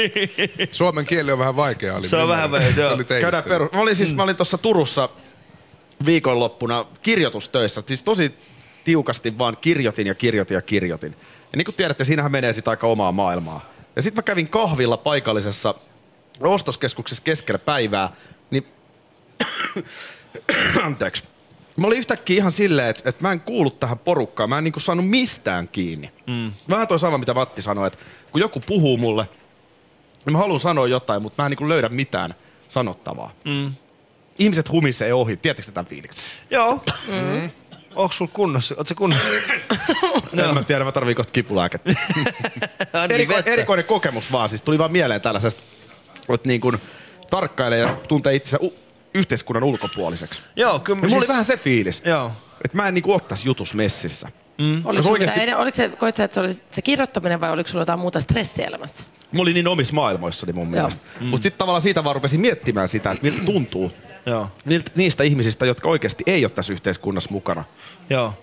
Suomen 0.73 1.07
kieli 1.07 1.33
on 1.33 1.39
vähän 1.39 1.57
vaikea. 1.57 1.95
Oli 1.95 2.09
Se 2.09 2.17
on 2.17 2.29
vähän 2.29 2.51
vaikea, 2.51 2.75
Se 2.75 2.81
joo. 2.81 2.95
oli 2.95 3.05
Käydään 3.05 3.33
teitittely. 3.45 3.55
peru... 3.55 3.69
Mä 3.73 3.81
olin 3.81 3.97
siis, 3.97 4.15
mä 4.15 4.23
olin 4.23 4.37
tuossa 4.37 4.59
Turussa 4.59 5.09
viikonloppuna 6.07 6.85
kirjoitustöissä. 7.03 7.83
Siis 7.87 8.03
tosi 8.03 8.35
tiukasti 8.85 9.39
vaan 9.39 9.57
kirjoitin 9.61 10.07
ja 10.07 10.15
kirjoitin 10.15 10.55
ja 10.55 10.63
kirjoitin. 10.63 11.13
Ja 11.53 11.57
niin 11.57 11.65
kuin 11.65 11.75
tiedätte, 11.75 12.05
siinähän 12.05 12.33
menee 12.33 12.53
sitä 12.53 12.71
aika 12.71 12.87
omaa 12.87 13.13
maailmaa. 13.13 13.71
Ja 13.97 14.03
sitten 14.03 14.19
mä 14.19 14.23
kävin 14.23 14.49
kahvilla 14.51 14.97
paikallisessa 14.97 15.75
ostoskeskuksessa 16.41 17.25
keskellä 17.25 17.59
päivää, 17.59 18.11
niin... 18.51 18.67
Anteeksi. 20.83 21.25
Mä 21.77 21.87
olin 21.87 21.99
yhtäkkiä 21.99 22.37
ihan 22.37 22.53
silleen, 22.53 22.89
että, 22.89 23.09
että 23.09 23.23
mä 23.23 23.33
en 23.33 23.41
kuulu 23.41 23.71
tähän 23.71 23.99
porukkaan. 23.99 24.49
Mä 24.49 24.59
en 24.59 24.65
niinku 24.65 24.81
saanut 24.81 25.09
mistään 25.09 25.69
kiinni. 25.69 26.11
Mm. 26.27 26.53
Vähän 26.71 26.89
toi 26.89 26.99
sama, 26.99 27.19
mitä 27.19 27.35
Vatti 27.35 27.63
sanoi, 27.63 27.87
että 27.87 27.99
kun 28.33 28.41
joku 28.41 28.61
puhuu 28.61 28.99
mulle, 28.99 29.29
niin 30.25 30.33
mä 30.33 30.39
haluan 30.39 30.61
sanoa 30.61 30.89
jotain, 30.89 31.23
mutta 31.23 31.43
mä 31.43 31.47
en 31.47 31.51
niinku 31.51 31.69
löydä 31.69 31.89
mitään 31.89 32.35
sanottavaa. 32.69 33.33
Mm. 33.45 33.73
Ihmiset 34.39 34.71
humisee 34.71 35.15
ohi. 35.15 35.37
Tiedättekö 35.37 35.73
tämän 35.73 35.87
fiiliksen? 35.87 36.25
Joo. 36.51 36.83
Mm. 37.09 37.51
Onko 37.95 38.13
sulla 38.13 38.31
kunnossa? 38.35 38.75
Oot 38.79 38.89
sä 38.89 38.95
kunnossa? 38.95 39.29
No. 40.33 40.45
En 40.49 40.55
mä 40.55 40.63
tiedä, 40.63 40.85
mä 40.85 40.93
tarviin 40.93 41.17
kohta 41.17 41.33
kipulääkettä. 41.33 41.91
Eriko, 43.15 43.35
erikoinen 43.47 43.85
kokemus 43.85 44.33
vaan, 44.33 44.49
siis 44.49 44.63
tuli 44.63 44.79
vaan 44.79 44.93
mieleen 44.93 45.21
tällaisesta, 45.21 45.63
että 46.35 46.49
niin 46.49 46.61
kuin 46.61 46.79
tarkkailee 47.31 47.79
ja 47.79 47.97
tuntee 48.09 48.35
itsensä 48.35 48.59
u- 48.63 48.75
yhteiskunnan 49.15 49.65
ulkopuoliseksi. 49.65 50.43
Joo, 50.57 50.79
kyllä. 50.79 50.99
Ja 50.99 51.03
mulla 51.09 51.17
oli 51.17 51.29
vähän 51.29 51.45
se 51.45 51.57
fiilis, 51.57 52.03
Joo. 52.05 52.33
että 52.65 52.77
mä 52.77 52.89
en 52.89 52.95
niinku 52.95 53.13
ottais 53.13 53.45
jutus 53.45 53.75
messissä. 53.75 54.29
Mm. 54.59 54.83
Oliko, 54.85 55.09
oikeasti- 55.09 55.41
mitään, 55.41 55.59
oliko 55.59 55.75
se, 55.75 55.89
koit 55.89 56.17
sä, 56.17 56.25
että 56.25 56.35
se 56.35 56.41
oli 56.41 56.53
se 56.71 56.83
kirjoittaminen 56.83 57.41
vai 57.41 57.51
oliko 57.51 57.69
sulla 57.69 57.83
jotain 57.83 57.99
muuta 57.99 58.21
stressielämässä? 58.21 59.03
Mä 59.33 59.43
olin 59.43 59.55
niin 59.55 59.69
omissa 59.69 59.95
maailmoissani 59.95 60.53
mun 60.53 60.69
mielestä. 60.69 61.03
Mm. 61.21 61.27
Mutta 61.27 61.43
sitten 61.43 61.59
tavallaan 61.59 61.83
siitä 61.83 62.05
vaan 62.05 62.15
rupesin 62.17 62.41
miettimään 62.41 62.89
sitä, 62.89 63.11
että 63.11 63.25
miltä 63.27 63.43
tuntuu 63.45 63.93
Joo. 64.27 64.51
Miltä, 64.65 64.91
niistä 64.95 65.25
ihmisistä, 65.25 65.67
jotka 65.67 65.89
oikeasti 65.89 66.25
ei 66.27 66.45
ole 66.45 66.51
tässä 66.51 66.73
yhteiskunnassa 66.73 67.31
mukana. 67.31 67.65
Joo. 68.11 68.35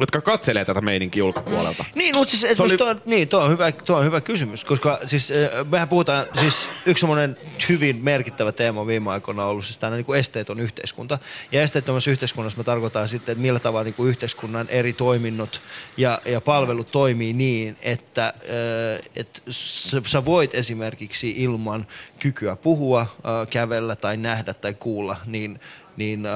Jotka 0.00 0.20
katselee 0.20 0.64
tätä 0.64 0.80
meininkiä 0.80 1.24
ulkopuolelta. 1.24 1.84
Niin, 1.94 2.16
mutta 2.16 2.30
siis 2.30 2.44
esimerkiksi 2.44 2.74
oli- 2.74 2.78
tuo, 2.78 2.88
on- 2.88 3.02
niin, 3.06 3.28
tuo, 3.28 3.40
on 3.40 3.50
hyvä, 3.50 3.72
tuo 3.72 3.96
on 3.96 4.04
hyvä 4.04 4.20
kysymys, 4.20 4.64
koska 4.64 4.98
siis 5.06 5.30
äh, 5.30 5.66
mehän 5.70 5.88
puhutaan, 5.88 6.26
siis 6.40 6.54
yksi 6.86 7.00
semmoinen 7.00 7.36
hyvin 7.68 7.96
merkittävä 7.96 8.52
teema 8.52 8.86
viime 8.86 9.10
aikoina 9.10 9.44
on 9.44 9.50
ollut 9.50 9.64
siis 9.64 9.78
tämä 9.78 9.96
niin 9.96 10.14
esteeton 10.16 10.60
yhteiskunta. 10.60 11.18
Ja 11.52 11.62
esteettömässä 11.62 12.10
yhteiskunnassa 12.10 12.58
me 12.58 12.64
tarkoitan 12.64 13.08
sitten, 13.08 13.32
että 13.32 13.42
millä 13.42 13.58
tavalla 13.58 13.84
niin 13.84 13.94
kuin 13.94 14.08
yhteiskunnan 14.08 14.68
eri 14.68 14.92
toiminnot 14.92 15.60
ja, 15.96 16.20
ja 16.24 16.40
palvelut 16.40 16.90
toimii 16.90 17.32
niin, 17.32 17.76
että, 17.82 18.26
äh, 18.26 19.10
että 19.16 19.40
sä, 19.50 20.02
sä 20.06 20.24
voit 20.24 20.54
esimerkiksi 20.54 21.34
ilman 21.36 21.86
kykyä 22.18 22.56
puhua, 22.56 23.00
äh, 23.00 23.48
kävellä 23.50 23.96
tai 23.96 24.16
nähdä 24.16 24.54
tai 24.54 24.74
kuulla, 24.74 25.16
niin 25.26 25.60
niin 25.96 26.26
äh, 26.26 26.32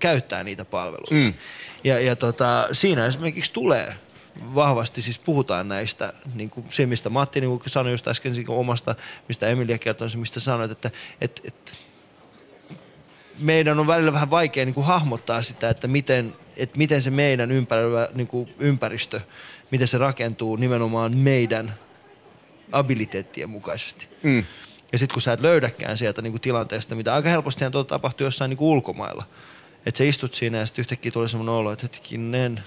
käyttää 0.00 0.44
niitä 0.44 0.64
palveluita. 0.64 1.14
Mm. 1.14 1.32
Ja, 1.84 2.00
ja 2.00 2.16
tota, 2.16 2.68
siinä 2.72 3.06
esimerkiksi 3.06 3.52
tulee 3.52 3.94
vahvasti, 4.54 5.02
siis 5.02 5.18
puhutaan 5.18 5.68
näistä, 5.68 6.12
niin 6.34 6.50
kuin 6.50 6.66
se 6.70 6.86
mistä 6.86 7.10
Matti 7.10 7.40
niin 7.40 7.48
kuin 7.58 7.62
sanoi 7.66 7.92
just 7.92 8.08
äsken 8.08 8.34
siitä 8.34 8.52
omasta, 8.52 8.94
mistä 9.28 9.46
Emilia 9.46 9.78
kertoi, 9.78 10.08
mistä 10.16 10.40
sanoit, 10.40 10.70
että, 10.70 10.90
että, 11.20 11.42
että 11.44 11.72
meidän 13.38 13.78
on 13.78 13.86
välillä 13.86 14.12
vähän 14.12 14.30
vaikea 14.30 14.64
niin 14.64 14.74
kuin 14.74 14.86
hahmottaa 14.86 15.42
sitä, 15.42 15.70
että 15.70 15.88
miten, 15.88 16.34
että 16.56 16.78
miten 16.78 17.02
se 17.02 17.10
meidän 17.10 17.50
ympäröivä 17.50 18.08
niin 18.14 18.26
kuin 18.26 18.54
ympäristö, 18.58 19.20
miten 19.70 19.88
se 19.88 19.98
rakentuu 19.98 20.56
nimenomaan 20.56 21.16
meidän 21.16 21.74
abiliteettien 22.72 23.50
mukaisesti. 23.50 24.08
Mm. 24.22 24.44
Ja 24.92 24.98
sitten 24.98 25.14
kun 25.14 25.22
sä 25.22 25.32
et 25.32 25.40
löydäkään 25.40 25.98
sieltä 25.98 26.22
niin 26.22 26.32
kuin 26.32 26.40
tilanteesta, 26.40 26.94
mitä 26.94 27.14
aika 27.14 27.28
helpostihan 27.28 27.72
tuota 27.72 27.88
tapahtuu 27.88 28.24
jossain 28.24 28.48
niin 28.48 28.56
kuin 28.56 28.68
ulkomailla. 28.68 29.24
Että 29.86 29.98
sä 29.98 30.04
istut 30.04 30.34
siinä 30.34 30.58
ja 30.58 30.66
sitten 30.66 30.82
yhtäkkiä 30.82 31.12
tulee 31.12 31.28
semmoinen 31.28 31.54
olo, 31.54 31.72
että 31.72 31.82
hetkinen, 31.82 32.60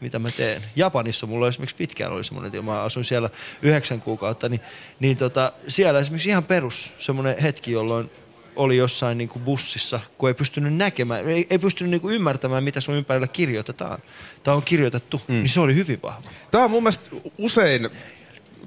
mitä 0.00 0.18
mä 0.18 0.28
teen. 0.36 0.62
Japanissa 0.76 1.26
mulla 1.26 1.48
esimerkiksi 1.48 1.76
pitkään 1.76 2.12
oli 2.12 2.24
semmoinen 2.24 2.52
tila, 2.52 2.62
mä 2.62 2.82
asuin 2.82 3.04
siellä 3.04 3.30
yhdeksän 3.62 4.00
kuukautta, 4.00 4.48
niin, 4.48 4.60
niin 5.00 5.16
tota, 5.16 5.52
siellä 5.68 6.00
esimerkiksi 6.00 6.28
ihan 6.28 6.44
perus 6.44 6.92
semmoinen 6.98 7.38
hetki, 7.38 7.72
jolloin 7.72 8.10
oli 8.56 8.76
jossain 8.76 9.18
niin 9.18 9.28
kuin 9.28 9.42
bussissa, 9.42 10.00
kun 10.18 10.28
ei 10.28 10.34
pystynyt 10.34 10.74
näkemään, 10.74 11.28
ei, 11.28 11.46
ei 11.50 11.58
pystynyt 11.58 11.90
niin 11.90 12.00
kuin 12.00 12.14
ymmärtämään, 12.14 12.64
mitä 12.64 12.80
sun 12.80 12.94
ympärillä 12.94 13.26
kirjoitetaan. 13.26 14.02
Tai 14.42 14.54
on 14.54 14.62
kirjoitettu, 14.62 15.20
mm. 15.28 15.34
niin 15.34 15.48
se 15.48 15.60
oli 15.60 15.74
hyvin 15.74 16.02
vahva. 16.02 16.30
Tämä 16.50 16.64
on 16.64 16.70
mun 16.70 16.82
mielestä 16.82 17.10
usein, 17.38 17.90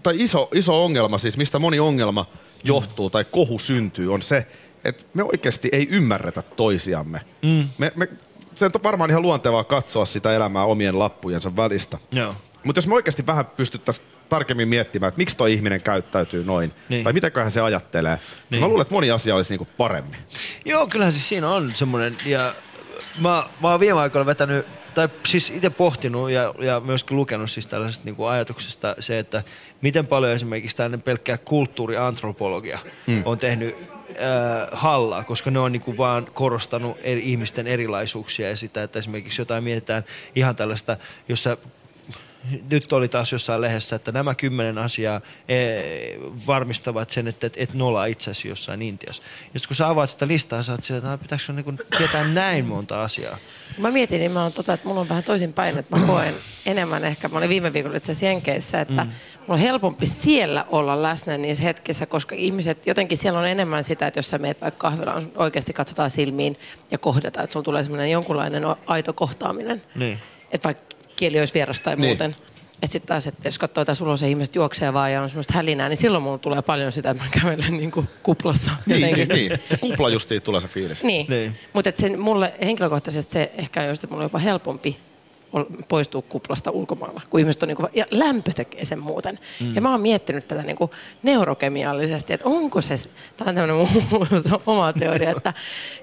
tai 0.03 0.21
iso, 0.21 0.49
iso 0.53 0.83
ongelma 0.83 1.17
siis, 1.17 1.37
mistä 1.37 1.59
moni 1.59 1.79
ongelma 1.79 2.25
johtuu 2.63 3.09
tai 3.09 3.25
kohu 3.25 3.59
syntyy, 3.59 4.13
on 4.13 4.21
se, 4.21 4.47
että 4.83 5.03
me 5.13 5.23
oikeasti 5.23 5.69
ei 5.71 5.87
ymmärretä 5.91 6.41
toisiamme. 6.41 7.21
Mm. 7.41 7.67
Me, 7.77 7.91
me, 7.95 8.07
se 8.55 8.65
on 8.65 8.71
varmaan 8.83 9.09
ihan 9.09 9.21
luontevaa 9.21 9.63
katsoa 9.63 10.05
sitä 10.05 10.33
elämää 10.33 10.63
omien 10.63 10.99
lappujensa 10.99 11.55
välistä. 11.55 11.97
Joo. 12.11 12.35
Mutta 12.63 12.77
jos 12.77 12.87
me 12.87 12.95
oikeasti 12.95 13.25
vähän 13.25 13.45
pystyttäisiin 13.45 14.07
tarkemmin 14.29 14.67
miettimään, 14.67 15.07
että 15.07 15.19
miksi 15.19 15.37
toi 15.37 15.53
ihminen 15.53 15.81
käyttäytyy 15.81 16.45
noin, 16.45 16.71
Niin. 16.89 17.03
tai 17.03 17.13
mitäköhän 17.13 17.51
se 17.51 17.61
ajattelee, 17.61 18.15
niin. 18.15 18.21
Niin. 18.49 18.61
mä 18.61 18.67
luulen, 18.67 18.81
että 18.81 18.93
moni 18.93 19.11
asia 19.11 19.35
olisi 19.35 19.53
niinku 19.53 19.67
paremmin. 19.77 20.19
Joo, 20.65 20.87
kyllähän 20.87 21.13
siis 21.13 21.29
siinä 21.29 21.49
on 21.49 21.71
semmoinen, 21.75 22.17
ja 22.25 22.53
mä, 23.19 23.43
mä 23.61 23.71
oon 23.71 23.79
viime 23.79 23.99
aikoina 23.99 24.25
vetänyt, 24.25 24.65
tai 24.93 25.09
siis 25.27 25.49
itse 25.49 25.69
pohtinut 25.69 26.31
ja, 26.31 26.53
ja 26.59 26.79
myöskin 26.79 27.17
lukenut 27.17 27.51
siis 27.51 27.67
tällaisesta 27.67 28.05
niin 28.05 28.15
kuin 28.15 28.29
ajatuksesta 28.29 28.95
se, 28.99 29.19
että 29.19 29.43
miten 29.81 30.07
paljon 30.07 30.31
esimerkiksi 30.31 30.77
tällainen 30.77 31.01
pelkkää 31.01 31.37
kulttuuriantropologia 31.37 32.79
Mm. 33.07 33.13
mm. 33.13 33.21
on 33.25 33.37
tehnyt 33.37 33.75
äh, 34.09 34.67
hallaa, 34.71 35.23
koska 35.23 35.51
ne 35.51 35.59
on 35.59 35.71
niin 35.71 35.81
kuin 35.81 35.97
vaan 35.97 36.27
korostanut 36.33 36.97
eri 37.01 37.31
ihmisten 37.31 37.67
erilaisuuksia 37.67 38.49
ja 38.49 38.57
sitä, 38.57 38.83
että 38.83 38.99
esimerkiksi 38.99 39.41
jotain 39.41 39.63
mietitään 39.63 40.03
ihan 40.35 40.55
tällaista, 40.55 40.97
jossa 41.29 41.57
nyt 42.71 42.93
oli 42.93 43.07
taas 43.07 43.31
jossain 43.31 43.61
lehdessä, 43.61 43.95
että 43.95 44.11
nämä 44.11 44.35
kymmenen 44.35 44.77
asiaa 44.77 45.21
ee, 45.49 46.17
varmistavat 46.47 47.11
sen, 47.11 47.27
että 47.27 47.47
et, 47.47 47.53
et 47.57 47.73
nolaa 47.73 48.05
itsesi 48.05 48.47
jossain 48.47 48.81
Intiassa. 48.81 49.23
Ja 49.53 49.59
sitten 49.59 49.67
kun 49.67 49.75
sä 49.75 49.87
avaat 49.89 50.09
sitä 50.09 50.27
listaa, 50.27 50.63
sä 50.63 50.71
oot 50.71 50.83
sillä, 50.83 50.97
että 50.97 51.11
"Ah, 51.11 51.19
pitäisikö 51.19 51.45
sun 51.45 51.55
niin 51.55 51.79
tietää 51.97 52.27
näin 52.27 52.65
monta 52.65 53.03
asiaa. 53.03 53.37
Mä 53.77 53.91
mietin 53.91 54.21
nimenomaan 54.21 54.53
tota, 54.53 54.73
että 54.73 54.87
mulla 54.87 55.01
on 55.01 55.09
vähän 55.09 55.23
toisin 55.23 55.53
päin, 55.53 55.77
että 55.77 55.97
mä 55.97 56.05
koen 56.07 56.33
enemmän 56.65 57.03
ehkä, 57.03 57.29
mä 57.29 57.37
olin 57.37 57.49
viime 57.49 57.73
viikolla 57.73 57.97
itse 57.97 58.11
asiassa 58.11 58.25
Jenkeissä, 58.25 58.81
että 58.81 59.03
mm. 59.03 59.09
mulla 59.39 59.53
on 59.53 59.59
helpompi 59.59 60.05
siellä 60.05 60.65
olla 60.69 61.01
läsnä 61.03 61.37
niissä 61.37 61.63
hetkissä, 61.63 62.05
koska 62.05 62.35
ihmiset, 62.35 62.87
jotenkin 62.87 63.17
siellä 63.17 63.39
on 63.39 63.47
enemmän 63.47 63.83
sitä, 63.83 64.07
että 64.07 64.17
jos 64.17 64.29
sä 64.29 64.37
meet 64.37 64.61
vaikka 64.61 64.89
kahvilaan, 64.89 65.31
oikeasti 65.35 65.73
katsotaan 65.73 66.09
silmiin 66.09 66.57
ja 66.91 66.97
kohdataan, 66.97 67.43
että 67.43 67.53
sulla 67.53 67.63
tulee 67.63 67.83
semmoinen 67.83 68.11
jonkunlainen 68.11 68.63
aito 68.85 69.13
kohtaaminen. 69.13 69.81
Niin. 69.95 70.19
Että 70.51 70.65
vaikka 70.65 70.95
kieli 71.21 71.39
olisi 71.39 71.53
vierasta 71.53 71.83
tai 71.83 71.95
Niin. 71.95 72.05
muuten. 72.07 72.35
Että 72.81 72.91
sitten 72.93 73.07
taas, 73.07 73.27
että 73.27 73.47
jos 73.47 73.57
katsoo 73.59 73.81
jotain 73.81 73.95
suloisia 73.95 74.27
ihmiset 74.27 74.55
juoksee 74.55 74.93
vaan 74.93 75.11
ja 75.11 75.21
on 75.21 75.29
semmoista 75.29 75.53
hälinää, 75.53 75.89
niin 75.89 75.97
silloin 75.97 76.23
mulla 76.23 76.37
tulee 76.37 76.61
paljon 76.61 76.91
sitä, 76.91 77.09
että 77.11 77.23
mä 77.23 77.29
kävelen 77.41 77.77
niin 77.77 77.91
kuin 77.91 78.07
kuplassa. 78.23 78.71
Niin, 78.85 79.01
jotenkin. 79.01 79.27
niin, 79.27 79.49
niin. 79.49 79.59
Se 79.69 79.77
kupla 79.77 80.09
just 80.09 80.29
siitä 80.29 80.43
tulee 80.45 80.61
se 80.61 80.67
fiilis. 80.67 81.03
Niin. 81.03 81.25
niin. 81.29 81.55
Mutta 81.73 81.89
mulle 82.17 82.53
henkilökohtaisesti 82.61 83.33
se 83.33 83.51
ehkä 83.57 83.81
on 83.81 83.87
just, 83.87 84.03
että 84.03 84.13
mulla 84.13 84.23
on 84.23 84.25
jopa 84.25 84.37
helpompi 84.39 84.97
poistua 85.87 86.21
kuplasta 86.21 86.71
ulkomailla, 86.71 87.21
kun 87.29 87.39
ihmiset 87.39 87.63
on 87.63 87.67
niinku, 87.67 87.87
ja 87.93 88.05
lämpö 88.11 88.51
tekee 88.55 88.85
sen 88.85 88.99
muuten. 88.99 89.39
Mm. 89.59 89.75
Ja 89.75 89.81
mä 89.81 89.91
oon 89.91 90.01
miettinyt 90.01 90.47
tätä 90.47 90.61
niinku 90.63 90.91
neurokemiallisesti, 91.23 92.33
että 92.33 92.49
onko 92.49 92.81
se, 92.81 92.95
tämä 93.37 93.49
on 93.49 93.55
tämmöinen 93.55 93.87
oma 94.65 94.93
teoria, 94.93 95.31
että, 95.31 95.53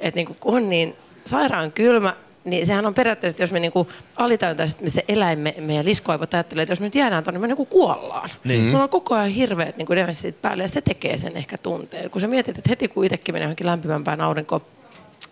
että 0.01 0.19
niinku, 0.19 0.37
kun 0.41 0.57
on 0.57 0.69
niin 0.69 0.97
sairaan 1.27 1.73
kylmä, 1.73 2.17
niin 2.45 2.67
sehän 2.67 2.87
on 2.87 2.95
periaatteessa, 2.95 3.43
jos 3.43 3.53
me 3.53 3.61
niinku 3.61 3.89
alitajuntaisesti 4.17 4.85
me 4.85 4.91
se 4.91 5.05
eläin, 5.09 5.39
me, 5.39 5.55
meidän 5.59 5.85
liskoaivot 5.85 6.35
ajattelee, 6.35 6.63
että 6.63 6.73
jos 6.73 6.81
me 6.81 6.87
nyt 6.87 6.95
jäädään 6.95 7.25
tuonne, 7.25 7.41
me 7.41 7.47
niinku 7.47 7.67
kuollaan. 7.67 8.31
Niin. 8.45 8.65
Mulla 8.65 8.83
on 8.83 8.89
koko 8.89 9.15
ajan 9.15 9.29
hirveät 9.29 9.77
niinku 9.77 9.95
demenssit 9.95 10.43
päälle 10.43 10.63
ja 10.63 10.69
se 10.69 10.81
tekee 10.81 11.19
sen 11.19 11.37
ehkä 11.37 11.59
tunteen. 11.59 12.11
Kun 12.11 12.21
sä 12.21 12.27
mietit, 12.27 12.59
että 12.59 12.71
heti 12.71 12.89
kun 12.89 13.05
itsekin 13.05 13.35
menee 13.35 13.45
johonkin 13.45 13.67
lämpimämpään 13.67 14.21
aurinko, 14.21 14.63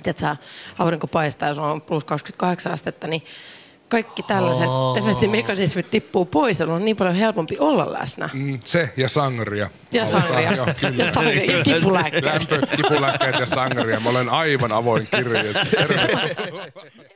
tiedätkö, 0.02 0.36
aurinko 0.78 1.06
paistaa 1.06 1.48
ja 1.48 1.54
sulla 1.54 1.70
on 1.70 1.80
plus 1.80 2.04
28 2.04 2.72
astetta, 2.72 3.06
niin 3.06 3.22
kaikki 3.88 4.22
tällaiset 4.22 4.66
Oh. 4.66 5.30
mekanismit 5.30 5.90
tippuu 5.90 6.24
pois, 6.24 6.60
on 6.60 6.84
niin 6.84 6.96
paljon 6.96 7.14
helpompi 7.14 7.56
olla 7.58 7.92
läsnä. 7.92 8.28
Mm, 8.32 8.58
se 8.64 8.92
ja 8.96 9.08
sangria. 9.08 9.70
Ja 9.92 10.06
sangria. 10.06 10.52
Joo, 10.52 10.66
kyllä. 10.80 11.04
Ja 11.04 11.12
sangria 11.12 11.56
ja 11.56 11.64
kipulääkkeet. 11.64 12.24
Lämpö, 12.24 12.66
kipulääkkeet 12.76 13.40
ja 13.40 13.46
sangria. 13.46 14.00
Mä 14.00 14.10
olen 14.10 14.28
aivan 14.28 14.72
avoin 14.72 15.08
kirja. 15.10 15.42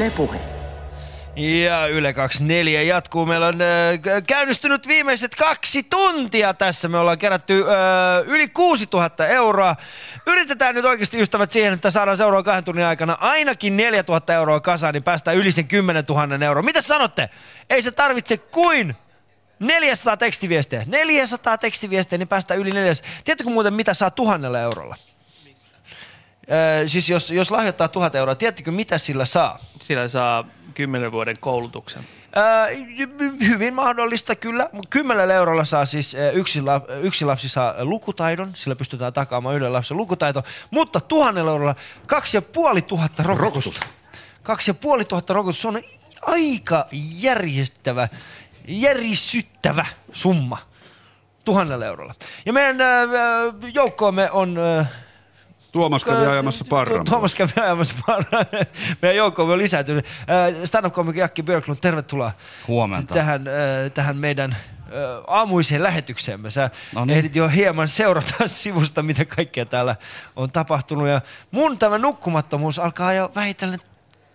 Yle 0.00 0.10
Puhe. 0.10 0.40
Ja 1.36 1.86
Yle 1.86 2.12
24 2.12 2.82
jatkuu. 2.82 3.26
Meillä 3.26 3.46
on 3.46 3.60
äh, 3.62 4.22
käynnistynyt 4.26 4.88
viimeiset 4.88 5.34
kaksi 5.34 5.82
tuntia 5.82 6.54
tässä. 6.54 6.88
Me 6.88 6.98
ollaan 6.98 7.18
kerätty 7.18 7.64
äh, 7.68 8.26
yli 8.26 8.48
6000 8.48 9.26
euroa. 9.26 9.76
Yritetään 10.26 10.74
nyt 10.74 10.84
oikeasti 10.84 11.20
ystävät 11.20 11.50
siihen, 11.50 11.72
että 11.72 11.90
saadaan 11.90 12.16
seuraavan 12.16 12.44
kahden 12.44 12.64
tunnin 12.64 12.84
aikana 12.84 13.16
ainakin 13.20 13.76
4000 13.76 14.34
euroa 14.34 14.60
kasaan, 14.60 14.94
niin 14.94 15.02
päästään 15.02 15.36
yli 15.36 15.52
sen 15.52 15.68
10 15.68 16.04
000 16.08 16.46
euroa. 16.46 16.62
Mitä 16.62 16.80
sanotte? 16.80 17.30
Ei 17.70 17.82
se 17.82 17.90
tarvitse 17.90 18.36
kuin 18.36 18.96
400 19.58 20.16
tekstiviestejä. 20.16 20.82
400 20.86 21.58
tekstiviestejä, 21.58 22.18
niin 22.18 22.28
päästään 22.28 22.60
yli 22.60 22.70
400. 22.70 23.12
Tiedättekö 23.24 23.50
muuten, 23.50 23.74
mitä 23.74 23.94
saa 23.94 24.10
tuhannella 24.10 24.60
eurolla? 24.60 24.96
Öö, 26.52 26.88
siis 26.88 27.08
jos, 27.08 27.30
jos 27.30 27.50
lahjoittaa 27.50 27.88
tuhat 27.88 28.14
euroa, 28.14 28.34
tiedättekö 28.34 28.70
mitä 28.70 28.98
sillä 28.98 29.24
saa? 29.24 29.58
Sillä 29.82 30.08
saa 30.08 30.44
10 30.74 31.12
vuoden 31.12 31.36
koulutuksen. 31.40 32.06
Öö, 32.36 32.66
hy- 32.74 33.46
hyvin 33.48 33.74
mahdollista 33.74 34.34
kyllä. 34.34 34.70
Kymmenellä 34.90 35.34
eurolla 35.34 35.64
saa 35.64 35.86
siis 35.86 36.14
ö, 36.14 36.30
yksi, 36.30 36.62
la, 36.62 36.80
yksi 37.02 37.24
lapsi 37.24 37.48
saa 37.48 37.74
lukutaidon, 37.78 38.52
sillä 38.54 38.76
pystytään 38.76 39.12
takaamaan 39.12 39.56
yhden 39.56 39.72
lapsen 39.72 39.96
lukutaito, 39.96 40.42
mutta 40.70 41.00
tuhannella 41.00 41.50
eurolla 41.50 41.74
kaksi 42.06 42.36
ja 42.36 42.42
puoli 42.42 42.82
tuhatta 42.82 43.22
rokotusta. 43.22 43.86
Kaksi 44.42 44.70
ja 44.70 44.74
puoli 44.74 45.04
tuhatta 45.04 45.34
rokotusta, 45.34 45.62
se 45.62 45.68
on 45.68 45.82
aika 46.22 46.86
järjestävä, 47.20 48.08
järisyttävä 48.68 49.86
summa 50.12 50.58
tuhannella 51.44 51.86
eurolla. 51.86 52.14
Ja 52.46 52.52
meidän 52.52 52.80
ö, 52.80 52.84
ö, 52.84 53.52
joukkoomme 53.74 54.30
on... 54.30 54.58
Tuomas 55.72 56.04
kävi 56.04 56.26
ajamassa 56.26 56.64
parran. 56.64 57.04
Tuomas 57.04 57.34
kävi 57.34 57.52
ajamassa 57.60 57.94
parran. 58.06 58.46
Meidän 59.02 59.16
joukkoomme 59.16 59.52
on 59.52 59.58
lisääntynyt. 59.58 60.06
Äh, 60.06 60.64
Stand-up-komikko 60.64 61.20
Jakki 61.20 61.42
Björklund, 61.42 61.78
tervetuloa 61.80 62.32
Huomenta. 62.68 63.14
tähän, 63.14 63.48
äh, 63.48 63.90
tähän 63.94 64.16
meidän 64.16 64.52
äh, 64.52 64.58
aamuiseen 65.26 65.82
lähetykseemme. 65.82 66.50
Sä 66.50 66.70
No 66.94 67.04
niin. 67.04 67.16
ehdit 67.18 67.36
jo 67.36 67.48
hieman 67.48 67.88
seurata 67.88 68.34
sivusta, 68.48 69.02
mitä 69.02 69.24
kaikkea 69.24 69.66
täällä 69.66 69.96
on 70.36 70.50
tapahtunut. 70.50 71.08
Ja 71.08 71.20
mun 71.50 71.78
tämä 71.78 71.98
nukkumattomuus 71.98 72.78
alkaa 72.78 73.12
jo 73.12 73.32
vähitellen 73.34 73.80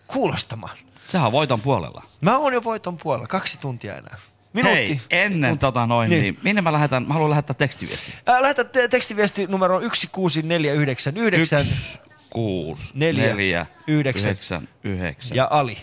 kuulostamaan. 0.07 0.77
Sehän 1.05 1.25
on 1.27 1.31
voiton 1.31 1.61
puolella. 1.61 2.03
Mä 2.21 2.37
oon 2.37 2.53
jo 2.53 2.63
voiton 2.63 2.97
puolella, 2.97 3.27
kaksi 3.27 3.57
tuntia 3.57 3.95
enää. 3.97 4.17
Minuutti. 4.55 4.87
Hei, 4.89 5.01
ennen 5.09 5.59
tota 5.59 5.85
noin, 5.85 6.09
Niin. 6.09 6.21
niin. 6.21 6.37
minne 6.43 6.61
mä 6.61 6.71
lähetän, 6.73 7.07
mä 7.07 7.13
haluan 7.13 7.29
lähettää 7.29 7.53
tekstiviesti. 7.53 8.13
Äh, 8.29 8.41
lähetä 8.41 8.63
te- 8.63 8.87
tekstiviesti 8.87 9.47
numero 9.47 9.79
16499 9.79 11.61
Yksi, 11.61 11.99
kuusi, 12.29 12.83
Neljä, 12.93 13.23
neljä, 13.27 13.65
yhdeksän. 13.87 14.29
yhdeksän, 14.29 14.67
yhdeksän. 14.83 15.35
ja 15.37 15.47
Ali. 15.51 15.77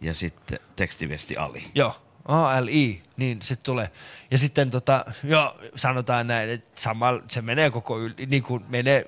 ja 0.00 0.14
sitten 0.14 0.58
tekstiviesti 0.76 1.36
Ali. 1.36 1.62
Joo, 1.74 1.96
ALI, 2.28 3.02
niin 3.16 3.42
se 3.42 3.56
tulee. 3.56 3.90
Ja 4.30 4.38
sitten 4.38 4.70
tota, 4.70 5.04
joo, 5.24 5.56
sanotaan 5.74 6.26
näin, 6.26 6.50
että 6.50 6.68
samalla 6.80 7.22
se 7.28 7.42
menee 7.42 7.70
koko 7.70 7.98
yli, 8.00 8.14
niin 8.26 8.42
kuin 8.42 8.64
menee 8.68 9.04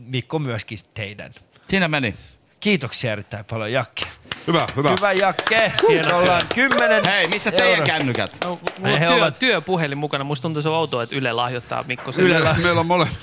Mikko 0.00 0.38
myöskin 0.38 0.78
teidän. 0.94 1.32
Siinä 1.68 1.88
meni. 1.88 2.14
Kiitoksia 2.60 3.12
erittäin 3.12 3.44
paljon, 3.44 3.72
Jakke. 3.72 4.04
Hyvä, 4.46 4.66
hyvä. 4.76 4.90
Hyvä, 4.90 5.12
Jakke. 5.12 5.72
Hieno 5.88 6.18
ollaan 6.18 6.42
kymmenen 6.54 7.04
Hei, 7.06 7.28
missä 7.28 7.50
teidän 7.50 7.68
euroa. 7.68 7.86
kännykät? 7.86 8.36
No, 8.44 8.58
mulla 8.78 8.98
He 8.98 9.08
on 9.08 9.14
työ, 9.14 9.22
ovat- 9.24 9.38
työpuhelin 9.38 9.98
mukana. 9.98 10.24
Musta 10.24 10.42
tuntuu 10.42 10.62
se 10.62 10.68
on 10.68 10.74
outoa, 10.74 11.02
että 11.02 11.16
Yle 11.16 11.32
lahjoittaa 11.32 11.84
Mikko 11.86 12.12
sen. 12.12 12.24
Meillä, 12.24 12.56
meillä 12.62 12.80
on 12.80 12.86
molemmat 12.86 13.18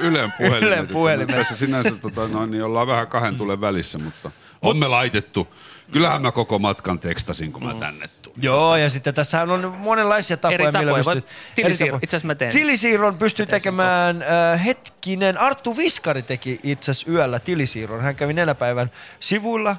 Ylen 0.00 0.32
puhelimet. 0.38 0.62
Ylen 0.62 0.88
puhelimet. 0.88 1.36
Tässä 1.36 1.56
sinänsä 1.56 1.90
tota, 2.02 2.28
noin, 2.28 2.50
niin 2.50 2.64
ollaan 2.64 2.86
vähän 2.86 3.06
kahden 3.06 3.36
tulen 3.36 3.60
välissä, 3.60 3.98
mutta 3.98 4.30
on 4.62 4.76
me 4.76 4.88
laitettu. 4.88 5.48
Kyllähän 5.92 6.22
mä 6.22 6.32
koko 6.32 6.58
matkan 6.58 6.98
tekstasin, 6.98 7.52
kun 7.52 7.64
mä 7.64 7.74
tänne 7.74 8.06
tulin. 8.22 8.42
Joo, 8.42 8.76
ja 8.76 8.90
sitten 8.90 9.14
tässä 9.14 9.42
on 9.42 9.74
monenlaisia 9.78 10.36
tapoja, 10.36 10.54
Eri 10.54 10.64
tapoja. 10.64 10.80
millä 10.80 10.92
Voit- 10.92 11.14
pystyy... 11.24 11.34
tilisiirro. 11.54 11.84
eri 11.86 11.90
tapoja. 11.90 12.00
Itse 12.04 12.16
asiassa 12.16 12.26
mä 12.26 12.34
teen. 12.34 12.52
Tilisiirron 12.52 13.16
pystyy 13.16 13.46
tekemään 13.46 14.22
äh, 14.52 14.64
hetkinen. 14.64 15.38
Arttu 15.38 15.76
Viskari 15.76 16.22
teki 16.22 16.58
itse 16.62 16.90
asiassa 16.90 17.10
yöllä 17.10 17.38
tilisiirron. 17.38 18.00
Hän 18.00 18.16
kävi 18.16 18.32
nenäpäivän 18.32 18.90
sivuilla. 19.20 19.70
Äh, 19.70 19.76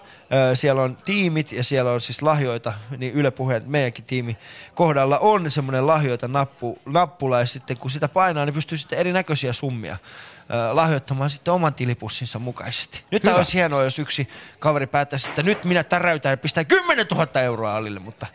siellä 0.54 0.82
on 0.82 0.98
tiimit 1.06 1.52
ja 1.52 1.64
siellä 1.64 1.92
on 1.92 2.02
siis 2.02 2.22
lahjoita. 2.22 2.74
Niin 2.98 3.14
Yle 3.14 3.32
Puheen 3.32 3.64
meidänkin 3.66 4.06
tiimi 4.06 4.38
kohdalla 4.76 5.18
on 5.20 5.52
semmoinen 5.52 5.88
lahjoita 5.88 6.28
nappu, 6.28 6.80
nappula. 6.86 7.40
Ja 7.40 7.46
sitten 7.46 7.78
kun 7.78 7.92
sitä 7.92 8.08
painaa, 8.08 8.46
niin 8.46 8.54
pystyy 8.54 8.78
sitten 8.78 9.00
erinäköisiä 9.00 9.54
summia 9.54 9.98
lahjoittamaan 10.72 11.30
sitten 11.30 11.54
oman 11.54 11.74
tilipussinsa 11.74 12.40
mukaisesti. 12.40 13.04
Nyt 13.12 13.24
Hyvä. 13.24 13.36
olisi 13.36 13.54
hienoa, 13.54 13.84
jos 13.84 14.00
yksi 14.00 14.30
kaveri 14.60 14.88
päättäisi, 14.88 15.30
että 15.30 15.44
nyt 15.44 15.66
minä 15.66 15.84
täräytän 15.84 16.30
ja 16.30 16.38
pistää 16.38 16.64
10 16.64 17.08
000 17.12 17.42
euroa 17.42 17.76
Alille, 17.76 18.00
mutta 18.00 18.28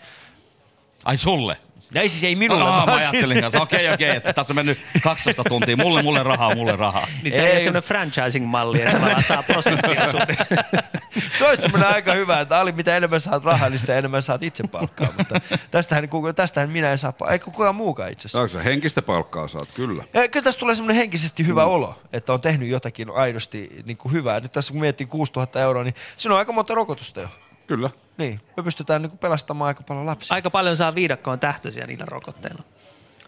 Ai 1.05 1.19
sulle? 1.19 1.57
Ei 1.95 2.09
siis 2.09 2.25
ei 2.25 2.37
minulle, 2.37 2.65
vaan 2.65 2.89
mä 2.89 2.95
ajattelin 2.95 3.29
siis- 3.29 3.41
kanssa, 3.41 3.61
okei 3.62 3.93
okei, 3.93 4.17
että 4.17 4.33
tässä 4.33 4.53
on 4.53 4.57
mennyt 4.57 4.79
12 5.03 5.45
tuntia, 5.49 5.77
mulle 5.77 6.03
mulle 6.03 6.23
rahaa, 6.23 6.55
mulle 6.55 6.77
rahaa. 6.77 7.07
Niin 7.23 7.33
tämä 7.35 7.47
ei 7.49 7.61
sellainen 7.61 7.83
franchising-malli, 7.83 8.79
että 8.83 8.93
tavallaan 8.93 9.23
saa 9.23 9.43
prosenttia 9.43 10.11
sun. 10.11 10.21
Se 11.39 11.47
olisi 11.47 11.62
semmoinen 11.62 11.89
aika 11.89 12.12
hyvä, 12.12 12.41
että 12.41 12.59
Ali, 12.61 12.73
mitä 12.73 12.97
enemmän 12.97 13.21
saat 13.21 13.45
rahaa, 13.45 13.69
niin 13.71 13.79
sitä 13.79 13.99
enemmän 13.99 14.23
saat 14.23 14.43
itse 14.43 14.62
palkkaa. 14.69 15.09
Mutta 15.19 15.41
tästähän, 15.71 16.09
kuka- 16.09 16.33
tästähän 16.33 16.71
minä 16.71 16.91
en 16.93 16.99
saa, 16.99 17.12
pa- 17.25 17.33
ei 17.33 17.39
kukaan 17.39 17.75
muukaan 17.75 18.12
itse 18.12 18.21
asiassa. 18.21 18.39
Saatko 18.39 18.53
sä 18.53 18.62
henkistä 18.71 19.03
palkkaa 19.03 19.49
saat? 19.49 19.69
Kyllä. 19.75 20.05
Ja 20.15 20.29
kyllä 20.29 20.45
tässä 20.45 20.61
tulee 20.61 20.75
semmoinen 20.75 20.97
henkisesti 20.97 21.47
hyvä 21.47 21.65
mm. 21.65 21.71
olo, 21.71 22.01
että 22.12 22.33
on 22.33 22.41
tehnyt 22.41 22.69
jotakin 22.69 23.11
aidosti 23.11 23.71
niin 23.85 23.97
kuin 23.97 24.12
hyvää. 24.12 24.41
Nyt 24.41 24.53
tässä 24.53 24.73
kun 24.73 24.81
miettii 24.81 25.07
6000 25.07 25.61
euroa, 25.61 25.85
niin 25.85 25.95
siinä 26.17 26.35
on 26.35 26.39
aika 26.39 26.53
monta 26.53 26.75
rokotusta 26.75 27.21
jo. 27.21 27.29
Kyllä. 27.67 27.91
Niin, 28.21 28.41
me 28.57 28.63
pystytään 28.63 29.03
niin 29.03 29.11
kuin 29.11 29.19
pelastamaan 29.19 29.67
aika 29.69 29.83
paljon 29.83 30.07
lapsia. 30.07 30.35
Aika 30.35 30.51
paljon 30.51 30.77
saa 30.77 30.95
viidakkoon 30.95 31.39
tähtöisiä 31.41 31.87
niillä 31.87 32.05
rokotteilla. 32.09 32.63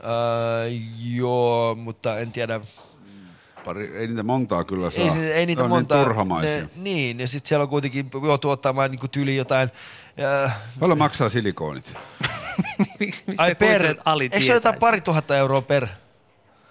Öö, 0.04 0.68
joo, 1.14 1.74
mutta 1.74 2.18
en 2.18 2.32
tiedä. 2.32 2.60
Pari, 3.64 3.96
ei 3.96 4.06
niitä 4.06 4.22
montaa 4.22 4.64
kyllä 4.64 4.90
saa. 4.90 5.04
Ei, 5.04 5.10
se- 5.10 5.34
ei 5.34 5.46
niitä 5.46 5.60
ne 5.62 5.64
on 5.64 5.70
monta. 5.70 5.94
Niin 5.94 6.04
turhamaisia. 6.04 6.56
Ne, 6.56 6.68
niin, 6.76 7.20
ja 7.20 7.28
sitten 7.28 7.48
siellä 7.48 7.62
on 7.62 7.68
kuitenkin 7.68 8.10
joutuu 8.26 8.50
ottamaan 8.50 8.90
niin 8.90 9.10
tyli 9.10 9.36
jotain. 9.36 9.70
Äh, 10.44 10.56
Paljon 10.80 10.98
maksaa 10.98 11.28
silikoonit? 11.28 11.94
ai 13.38 13.54
per, 13.54 13.86
eikö 14.22 14.42
se 14.46 14.52
jotain 14.52 14.78
pari 14.78 15.00
tuhatta 15.00 15.36
euroa 15.36 15.62
per? 15.62 15.86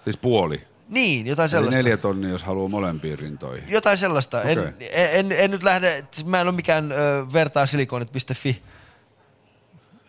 Siis 0.04 0.16
puoli. 0.16 0.62
Niin, 0.88 1.26
jotain 1.26 1.44
Eli 1.44 1.50
sellaista. 1.50 1.76
neljä 1.76 1.96
tonnia, 1.96 2.30
jos 2.30 2.42
haluaa 2.44 2.68
molempiin 2.68 3.18
rintoihin. 3.18 3.64
Jotain 3.70 3.98
sellaista. 3.98 4.42
En, 4.42 4.58
Okei. 4.58 4.72
en, 4.92 5.08
en, 5.12 5.32
en 5.32 5.50
nyt 5.50 5.62
lähde, 5.62 6.04
mä 6.24 6.40
en 6.40 6.46
ole 6.48 6.54
mikään 6.56 6.92
ö, 6.92 6.96
vertaa 7.32 7.66
silikonit.fi. 7.66 8.62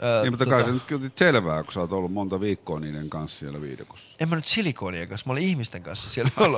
Ö, 0.03 0.21
Niin, 0.21 0.33
mutta 0.33 0.45
kai 0.45 0.63
se 0.65 0.71
nyt 0.71 0.83
kyllä 0.83 1.09
selvää, 1.15 1.63
kun 1.63 1.73
sä 1.73 1.79
oot 1.79 1.93
ollut 1.93 2.13
monta 2.13 2.39
viikkoa 2.39 2.79
niiden 2.79 3.09
kanssa 3.09 3.39
siellä 3.39 3.61
viidakossa. 3.61 4.15
En 4.19 4.29
mä 4.29 4.35
nyt 4.35 4.47
silikonien 4.47 5.07
kanssa, 5.09 5.27
mä 5.27 5.31
olin 5.31 5.43
ihmisten 5.43 5.83
kanssa 5.83 6.09
siellä, 6.09 6.31
jolla 6.39 6.57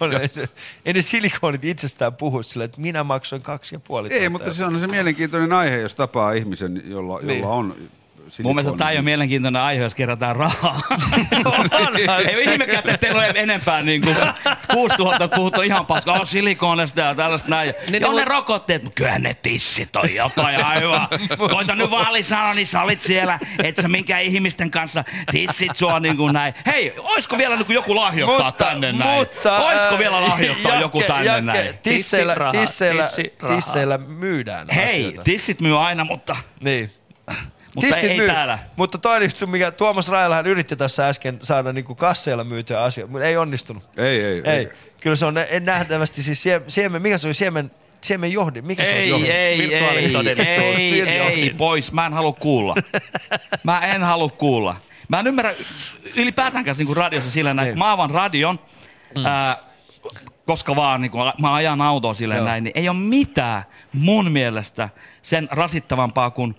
oli. 0.00 0.14
Ei 0.16 0.28
se- 0.28 0.48
Ei 0.84 0.92
ne 0.92 1.00
silikonit 1.02 1.64
itsestään 1.64 2.14
puhu 2.14 2.42
sillä, 2.42 2.64
että 2.64 2.80
minä 2.80 3.04
maksoin 3.04 3.42
kaksi 3.42 3.74
ja 3.74 3.78
puoli. 3.80 4.08
Ei, 4.12 4.28
mutta 4.28 4.52
se 4.52 4.64
on 4.64 4.80
se 4.80 4.86
mielenkiintoinen 4.86 5.52
aihe, 5.52 5.76
jos 5.76 5.94
tapaa 5.94 6.32
ihmisen, 6.32 6.82
jolla, 6.86 7.20
Niin. 7.22 7.40
jolla 7.40 7.54
on 7.54 7.66
silikoni. 7.72 7.97
Mun 8.42 8.54
mielestä 8.54 8.78
tämä 8.78 8.90
ei 8.90 8.96
ole 8.96 9.04
mielenkiintoinen 9.04 9.62
aihe, 9.62 9.82
jos 9.82 9.94
kerätään 9.94 10.36
rahaa. 10.36 10.80
ei 12.28 12.44
ihmekään, 12.52 12.78
että 12.78 12.96
teillä 12.98 13.22
on 13.22 13.36
enempää 13.36 13.82
niin 13.82 14.02
kuin 14.02 14.16
6000 14.72 15.28
puhuttu 15.28 15.62
ihan 15.62 15.86
paskaa, 15.86 16.20
oh, 16.20 16.28
silikonesta 16.28 17.00
ja 17.00 17.14
tällaista 17.14 17.48
näin. 17.48 17.74
Niin 17.90 18.00
ja 18.02 18.08
on 18.08 18.16
ne 18.16 18.24
rokotteet, 18.24 18.82
mutta 18.84 18.96
kyllä 18.96 19.18
ne 19.18 19.34
tissit 19.34 19.96
on 19.96 20.14
jotain 20.14 20.64
aivan. 20.64 21.08
Koita 21.50 21.74
nyt 21.74 21.90
vaan 21.90 22.24
sanoa, 22.24 22.54
niin 22.54 22.66
sä 22.66 22.82
olit 22.82 23.02
siellä, 23.02 23.38
et 23.64 23.76
sä 23.76 23.88
minkään 23.88 24.22
ihmisten 24.22 24.70
kanssa 24.70 25.04
tissit 25.30 25.76
sua 25.76 26.00
niin 26.00 26.16
kuin 26.16 26.32
näin. 26.32 26.54
Hei, 26.66 26.94
oisko 26.98 27.38
vielä 27.38 27.56
niin 27.56 27.66
kuin 27.66 27.74
joku 27.74 27.96
lahjoittaa 27.96 28.46
Mutta- 28.46 28.64
tänne 28.64 28.92
näin? 28.92 29.18
mutta, 29.18 29.58
oisko 29.58 29.92
ää, 29.94 29.98
vielä 29.98 30.22
lahjoittaa 30.28 30.72
Jakke- 30.72 30.80
joku 30.80 31.00
tänne 31.02 31.24
Jakke, 31.24 31.40
näin? 31.42 31.78
Tisseillä, 31.82 32.36
tisseillä, 32.50 33.04
tisseillä 33.54 33.98
myydään 33.98 34.68
Hei, 34.74 35.00
asioita. 35.00 35.22
tissit 35.22 35.60
myy 35.60 35.86
aina, 35.86 36.04
mutta, 36.04 36.36
Niin. 36.60 36.92
Mutta 37.86 37.96
ei, 37.96 38.20
ei 38.20 38.26
täällä. 38.26 38.58
Mutta 38.76 38.98
toinen 38.98 39.26
juttu, 39.26 39.46
mikä 39.46 39.70
Tuomas 39.70 40.08
Railahan 40.08 40.46
yritti 40.46 40.76
tässä 40.76 41.08
äsken 41.08 41.38
saada 41.42 41.72
niinku 41.72 41.94
kasseilla 41.94 42.44
myytyä 42.44 42.82
asioita, 42.82 43.12
mutta 43.12 43.26
ei 43.26 43.36
onnistunut. 43.36 43.82
Ei, 43.96 44.24
ei, 44.24 44.42
ei. 44.44 44.68
Kyllä 45.00 45.16
se 45.16 45.26
on 45.26 45.34
nä- 45.34 45.46
nähtävästi 45.60 46.22
siis 46.22 46.42
sie- 46.42 46.62
siemen, 46.68 47.02
mikä 47.02 47.18
se 47.18 47.26
oli 47.28 47.34
siemen, 47.34 47.70
siemen 48.00 48.32
johdi? 48.32 48.62
Mikä 48.62 48.84
se 48.84 48.90
Ei, 48.90 49.12
on 49.12 49.22
ei, 49.24 49.30
ei, 49.30 49.58
Virtuaalitodellisuus. 49.58 50.58
ei, 50.58 50.76
ei, 50.76 50.92
Virtuaalitodellisuus. 50.92 51.58
pois. 51.58 51.92
Mä 51.92 52.06
en 52.06 52.12
halua 52.12 52.32
kuulla. 52.32 52.74
Mä 53.64 53.80
en 53.86 54.02
halua 54.02 54.28
kuulla. 54.28 54.76
Mä 55.08 55.20
en 55.20 55.26
ymmärrä 55.26 55.54
ylipäätäänkään 56.16 56.76
niin 56.78 56.96
radiossa 56.96 57.30
sillä 57.30 57.54
näin, 57.54 57.68
kun 57.68 57.78
mä 57.78 57.92
avaan 57.92 58.10
radion, 58.10 58.58
Mm. 59.16 59.26
ää, 59.26 59.56
koska 60.46 60.76
vaan 60.76 61.00
niin 61.00 61.10
kun 61.10 61.32
mä 61.40 61.54
ajan 61.54 61.80
autoa 61.80 62.14
silleen 62.14 62.38
Joo. 62.38 62.46
näin, 62.46 62.64
niin 62.64 62.72
ei 62.74 62.88
ole 62.88 62.96
mitään 62.98 63.62
mun 63.92 64.32
mielestä 64.32 64.88
sen 65.22 65.48
rasittavampaa 65.50 66.30
kuin 66.30 66.56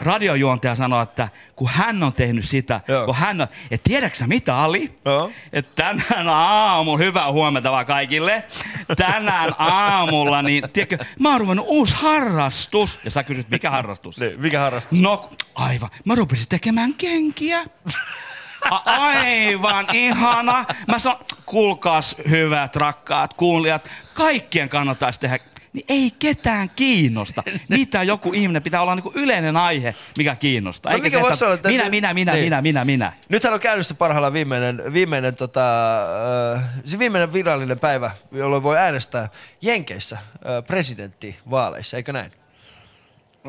radiojuontaja 0.00 0.74
sanoo, 0.74 1.02
että 1.02 1.28
kun 1.56 1.68
hän 1.72 2.02
on 2.02 2.12
tehnyt 2.12 2.44
sitä, 2.44 2.80
Joo. 2.88 3.04
kun 3.06 3.14
hän 3.14 3.40
on, 3.40 3.48
että 3.70 3.88
tiedätkö 3.88 4.26
mitä 4.26 4.58
Ali? 4.58 4.98
Joo. 5.04 5.32
Että 5.52 5.82
tänään 5.82 6.28
aamulla, 6.28 6.98
hyvää 6.98 7.32
huomenta 7.32 7.72
vaan 7.72 7.86
kaikille, 7.86 8.44
tänään 8.96 9.54
aamulla, 9.58 10.42
niin 10.42 10.64
tiedätkö, 10.72 11.04
mä 11.18 11.30
oon 11.30 11.40
ruvennut 11.40 11.66
uusi 11.68 11.94
harrastus. 11.96 12.98
Ja 13.04 13.10
sä 13.10 13.24
kysyt, 13.24 13.50
mikä 13.50 13.70
harrastus? 13.70 14.20
Niin, 14.20 14.40
mikä 14.40 14.60
harrastus? 14.60 14.98
No, 14.98 15.30
aivan. 15.54 15.90
Mä 16.04 16.14
rupesin 16.14 16.46
tekemään 16.48 16.94
kenkiä. 16.94 17.64
A- 18.70 18.82
aivan 18.84 19.86
ihana. 19.92 20.64
Mä 20.88 20.98
sanon, 20.98 21.18
kuulkaas 21.46 22.16
hyvät 22.28 22.76
rakkaat 22.76 23.34
kuulijat, 23.34 23.90
kaikkien 24.14 24.68
kannattaisi 24.68 25.20
tehdä 25.20 25.38
niin 25.72 25.84
ei 25.88 26.12
ketään 26.18 26.70
kiinnosta. 26.76 27.42
Mitä 27.68 28.02
joku 28.02 28.32
ihminen 28.32 28.62
pitää 28.62 28.82
olla 28.82 28.94
niinku 28.94 29.12
yleinen 29.14 29.56
aihe, 29.56 29.94
mikä 30.18 30.34
kiinnostaa. 30.34 30.92
No 30.92 30.94
Eikä 30.96 31.04
mikä 31.18 31.26
se, 31.26 31.32
että 31.32 31.44
olla, 31.44 31.54
että- 31.54 31.68
minä, 31.68 31.90
minä, 31.90 32.14
minä, 32.14 32.32
Niin. 32.32 32.44
minä, 32.44 32.62
minä, 32.62 32.84
minä. 32.84 33.12
Nythän 33.28 33.54
on 33.54 33.60
käynnissä 33.60 33.94
parhaillaan 33.94 34.32
viimeinen, 34.32 34.82
viimeinen, 34.92 35.36
tota, 35.36 35.60
se 36.84 36.98
viimeinen 36.98 37.32
virallinen 37.32 37.78
päivä, 37.78 38.10
jolloin 38.32 38.62
voi 38.62 38.76
äänestää 38.78 39.28
Jenkeissä 39.62 40.18
presidenttivaaleissa, 40.66 41.96
eikö 41.96 42.12
näin? 42.12 42.32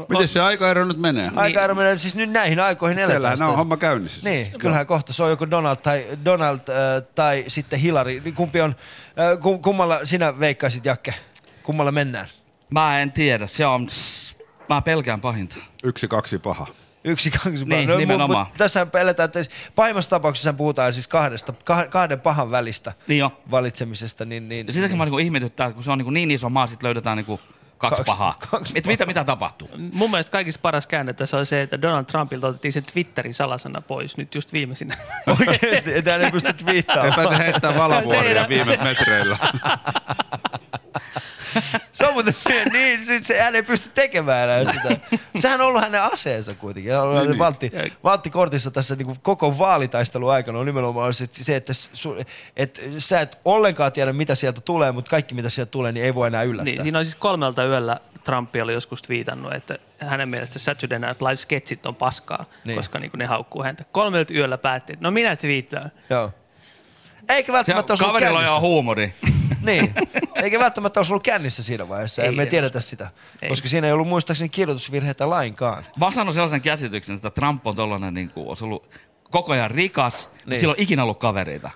Miten 0.09 0.27
se 0.27 0.41
aikaero 0.41 0.85
nyt 0.85 0.97
menee? 0.97 1.31
Aika 1.35 1.75
menee 1.75 1.99
siis 1.99 2.15
nyt 2.15 2.29
näihin 2.31 2.59
aikoihin 2.59 2.99
eletään. 2.99 3.21
Siellähän 3.21 3.49
on 3.49 3.57
homma 3.57 3.77
käynnissä. 3.77 4.29
Niin, 4.29 4.51
kyllähän 4.59 4.85
kohta 4.85 5.13
se 5.13 5.23
on 5.23 5.29
joko 5.29 5.51
Donald 5.51 5.75
tai, 5.77 6.05
Donald, 6.25 6.59
äh, 6.59 7.03
tai 7.15 7.43
sitten 7.47 7.79
Hillary. 7.79 8.21
Niin 8.23 8.33
Kumpi 8.33 8.61
on, 8.61 8.75
äh, 9.33 9.39
kum, 9.39 9.61
kummalla 9.61 9.99
sinä 10.03 10.39
veikkaisit, 10.39 10.85
Jakke? 10.85 11.13
Kummalla 11.63 11.91
mennään? 11.91 12.27
Mä 12.69 12.99
en 13.01 13.11
tiedä, 13.11 13.47
se 13.47 13.65
on... 13.65 13.89
Mä 14.69 14.81
pelkään 14.81 15.21
pahinta. 15.21 15.55
Yksi, 15.83 16.07
kaksi 16.07 16.37
paha. 16.39 16.67
Yksi, 17.03 17.31
kaksi, 17.31 17.65
Niin, 17.65 17.89
mu- 17.89 17.97
nimenomaan. 17.97 18.47
Mut, 18.47 18.57
tässä 18.57 18.87
eletään, 18.99 19.25
että 19.25 19.39
pahimmassa 19.75 20.09
tapauksessa 20.09 20.53
puhutaan 20.53 20.93
siis 20.93 21.07
kahdesta, 21.07 21.53
kah- 21.71 21.87
kahden 21.89 22.19
pahan 22.19 22.51
välistä 22.51 22.93
Niin 23.07 23.19
jo. 23.19 23.41
valitsemisesta. 23.51 24.25
Niin, 24.25 24.49
niin, 24.49 24.67
Ja 24.67 24.73
sitäkin 24.73 24.97
mä 24.97 25.05
niinku 25.05 25.17
ihmetyttää, 25.17 25.67
että 25.67 25.75
kun 25.75 25.83
se 25.83 25.91
on 25.91 25.97
niinku 25.97 26.11
niin 26.11 26.31
iso 26.31 26.49
maa, 26.49 26.67
sit 26.67 26.83
löydetään 26.83 27.17
niinku 27.17 27.39
kaksi, 27.77 27.95
Kaksi- 28.03 28.05
pahaa. 28.11 28.35
kaksi 28.51 28.73
Et 28.75 28.87
mitä, 28.87 29.05
mitä 29.05 29.23
tapahtuu? 29.23 29.69
Mun 29.93 30.11
mielestä 30.11 30.31
kaikista 30.31 30.59
paras 30.61 30.87
käänne 30.87 31.13
tässä 31.13 31.37
on 31.37 31.45
se, 31.45 31.61
että 31.61 31.81
Donald 31.81 32.05
Trumpilta 32.05 32.47
otettiin 32.47 32.71
se 32.71 32.81
Twitterin 32.81 33.33
salasana 33.33 33.81
pois 33.81 34.17
nyt 34.17 34.35
just 34.35 34.53
viimeisinä. 34.53 34.97
Oikeesti, 35.39 35.93
että 35.95 36.11
hän 36.11 36.21
ei 36.21 36.31
pysty 36.31 36.53
twiittaamaan. 36.53 37.07
Ei 37.07 37.15
pääse 37.15 37.37
heittämään 37.37 37.79
valavuoria 37.79 38.47
viime 38.49 38.77
metreillä. 38.83 39.37
Se 41.91 42.07
on 42.07 42.13
muuten 42.13 42.35
niin, 42.71 43.05
siis 43.05 43.27
se, 43.27 43.41
hän 43.41 43.55
ei 43.55 43.63
pysty 43.63 43.89
tekemään 43.93 44.49
enää 44.49 44.73
sitä. 44.73 44.97
Sehän 45.35 45.61
on 45.61 45.67
ollut 45.67 45.81
hänen 45.81 46.03
aseensa 46.03 46.53
kuitenkin. 46.55 46.91
Hän 46.93 47.01
on 47.01 47.09
ollut 47.09 47.27
Niin, 47.27 47.39
valtti, 47.39 47.71
valttikortissa 48.03 48.71
tässä 48.71 48.95
niin 48.95 49.19
koko 49.21 49.57
vaalitaistelun 49.57 50.31
aikana 50.31 50.59
on 50.59 50.65
nimenomaan 50.65 51.13
se, 51.13 51.27
se 51.31 51.55
että, 51.55 51.73
su, 51.73 52.15
että 52.57 52.81
sä 52.97 53.21
et 53.21 53.37
ollenkaan 53.45 53.91
tiedä, 53.91 54.13
mitä 54.13 54.35
sieltä 54.35 54.61
tulee, 54.61 54.91
mutta 54.91 55.09
kaikki, 55.09 55.35
mitä 55.35 55.49
sieltä 55.49 55.71
tulee, 55.71 55.91
niin 55.91 56.05
ei 56.05 56.15
voi 56.15 56.27
enää 56.27 56.43
yllättää. 56.43 56.73
Niin, 56.73 56.83
siinä 56.83 56.99
on 56.99 57.05
siis 57.05 57.15
kolmelta 57.15 57.65
yöllä 57.65 57.99
Trump 58.23 58.55
oli 58.63 58.73
joskus 58.73 59.09
viitannut, 59.09 59.53
että 59.53 59.77
hänen 59.97 60.29
mielestä 60.29 60.59
Saturday 60.59 60.99
Night 60.99 61.21
Live 61.21 61.35
sketsit 61.35 61.85
on 61.85 61.95
paskaa, 61.95 62.37
Niin. 62.37 62.47
niin. 62.63 62.77
koska 62.77 62.99
niin 62.99 63.11
ne 63.15 63.25
haukkuu 63.25 63.63
häntä. 63.63 63.85
Kolmelta 63.91 64.33
yöllä 64.33 64.57
päätti, 64.57 64.93
että 64.93 65.03
no 65.03 65.11
minä 65.11 65.35
twiittaan. 65.35 65.91
Joo. 66.09 66.31
Eikä 67.29 67.53
välttämättä 67.53 67.93
ollut 67.93 68.05
Kaverilla 68.05 68.55
on 68.55 68.61
huumori. 68.61 69.13
Niin. 69.63 69.93
Eikä 70.35 70.59
välttämättä 70.59 70.99
olisi 70.99 71.13
ollut 71.13 71.23
kännissä 71.23 71.63
siinä 71.63 71.89
vaiheessa. 71.89 72.21
Ei, 72.21 72.29
Ei 72.29 72.35
me 72.35 72.41
ei 72.43 72.47
tiedetä 72.49 72.81
sitä. 72.81 73.09
Ei. 73.41 73.49
Koska 73.49 73.67
siinä 73.67 73.87
ei 73.87 73.93
ollut 73.93 74.07
muistaakseni 74.07 74.49
kirjoitusvirheitä 74.49 75.29
lainkaan. 75.29 75.85
Mä 75.99 76.05
oon 76.05 76.13
saanut 76.13 76.33
sellaisen 76.35 76.61
käsityksen, 76.61 77.15
että 77.15 77.29
Trump 77.29 77.67
on 77.67 77.75
tollanen, 77.75 78.13
niin 78.13 78.29
kuin, 78.29 78.47
olisi 78.47 78.63
ollut 78.63 78.89
koko 79.23 79.53
ajan 79.53 79.71
rikas, 79.71 80.29
niin. 80.33 80.41
mutta 80.45 80.59
sillä 80.59 80.71
on 80.71 80.75
ikinä 80.83 81.03
ollut 81.03 81.19
kavereita. 81.19 81.69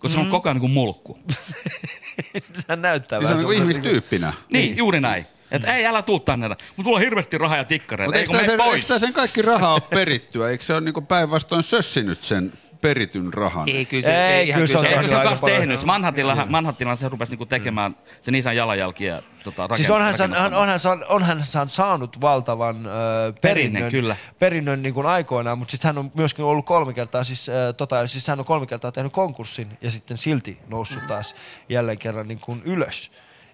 Kun 0.00 0.10
se 0.10 0.18
on 0.18 0.24
Mm. 0.24 0.30
koko 0.30 0.48
ajan 0.48 0.54
niin 0.56 0.60
kuin 0.60 0.72
mulkku. 0.72 1.18
Sehän 2.52 2.82
näyttää 2.82 3.18
Niin 3.18 3.28
se 3.28 3.32
on 3.34 3.38
vähän 3.38 3.38
semmoiselta- 3.38 3.62
ihmistyyppinä. 3.62 4.32
Niin, 4.52 4.76
juuri 4.76 5.00
näin. 5.00 5.26
Että 5.50 5.76
ei, 5.76 5.86
älä 5.86 6.02
tuu 6.02 6.20
tänne. 6.20 6.48
Mutta 6.48 6.62
mulla 6.82 6.96
on 6.96 7.02
hirveästi 7.02 7.38
rahaa 7.38 7.56
ja 7.56 7.64
tikkareita. 7.64 8.08
Mutta 8.08 8.18
Ei 8.18 8.22
eikö 8.22 8.32
mene 8.32 8.46
sen, 8.46 8.58
pois. 8.58 8.90
eikö 8.90 8.98
sen 8.98 9.12
kaikki 9.12 9.42
raha 9.42 9.72
ole 9.72 9.80
perittyä? 9.90 10.50
Eikö 10.50 10.64
se 10.64 10.72
ole 10.74 10.80
niinku 10.80 11.00
päinvastoin 11.00 11.62
sössinyt 11.62 12.22
sen 12.22 12.52
perityn 12.80 13.34
rahan? 13.34 13.68
Ei, 13.68 13.84
kyllä 13.84 14.02
se, 14.02 14.26
Ei, 14.28 14.32
ei, 14.32 14.48
ihan 14.48 14.58
kyllä 14.62 14.72
se 14.72 14.78
on 14.78 14.84
tehnyt 14.84 15.08
se 15.10 15.14
aika 15.16 15.28
kanssa 15.28 15.44
paljon. 15.46 15.58
tehnyt? 15.60 15.84
Manhattillahan, 15.84 16.50
Manhattillahan 16.50 16.98
se 16.98 17.08
rupesi 17.08 17.32
niinku 17.32 17.46
tekemään 17.46 17.96
sen 18.22 18.34
isän 18.34 18.56
jalanjälkiä 18.56 19.22
tota, 19.44 19.66
rakent- 19.66 19.76
Siis 19.76 19.90
onhan, 19.90 20.04
hän, 20.06 20.12
rakennuttamaan. 20.18 20.54
onhan, 20.62 20.80
hän, 20.84 21.04
onhan 21.08 21.42
hän 21.54 21.68
saanut 21.70 22.20
valtavan 22.20 22.86
ö, 22.86 22.90
perinnön, 23.40 23.90
kyllä. 23.90 24.16
perinnön 24.38 24.82
niin 24.82 24.94
kuin 24.94 25.06
aikoinaan, 25.06 25.58
mutta 25.58 25.72
sitten 25.72 25.88
hän 25.88 25.98
on 25.98 26.10
myöskin 26.14 26.44
ollut 26.44 26.66
kolme 26.66 26.92
kertaa, 26.92 27.24
siis, 27.24 27.48
ö, 27.48 27.72
tota, 27.72 28.06
siis 28.06 28.28
hän 28.28 28.38
on 28.38 28.44
kolme 28.44 28.66
kertaa 28.66 28.92
tehnyt 28.92 29.12
konkurssin 29.12 29.78
ja 29.80 29.90
sitten 29.90 30.18
silti 30.18 30.58
noussut 30.68 31.06
taas 31.06 31.34
jälleen 31.68 31.98
kerran 31.98 32.28
niin 32.28 32.40
kuin 32.40 32.62
ylös. 32.64 33.10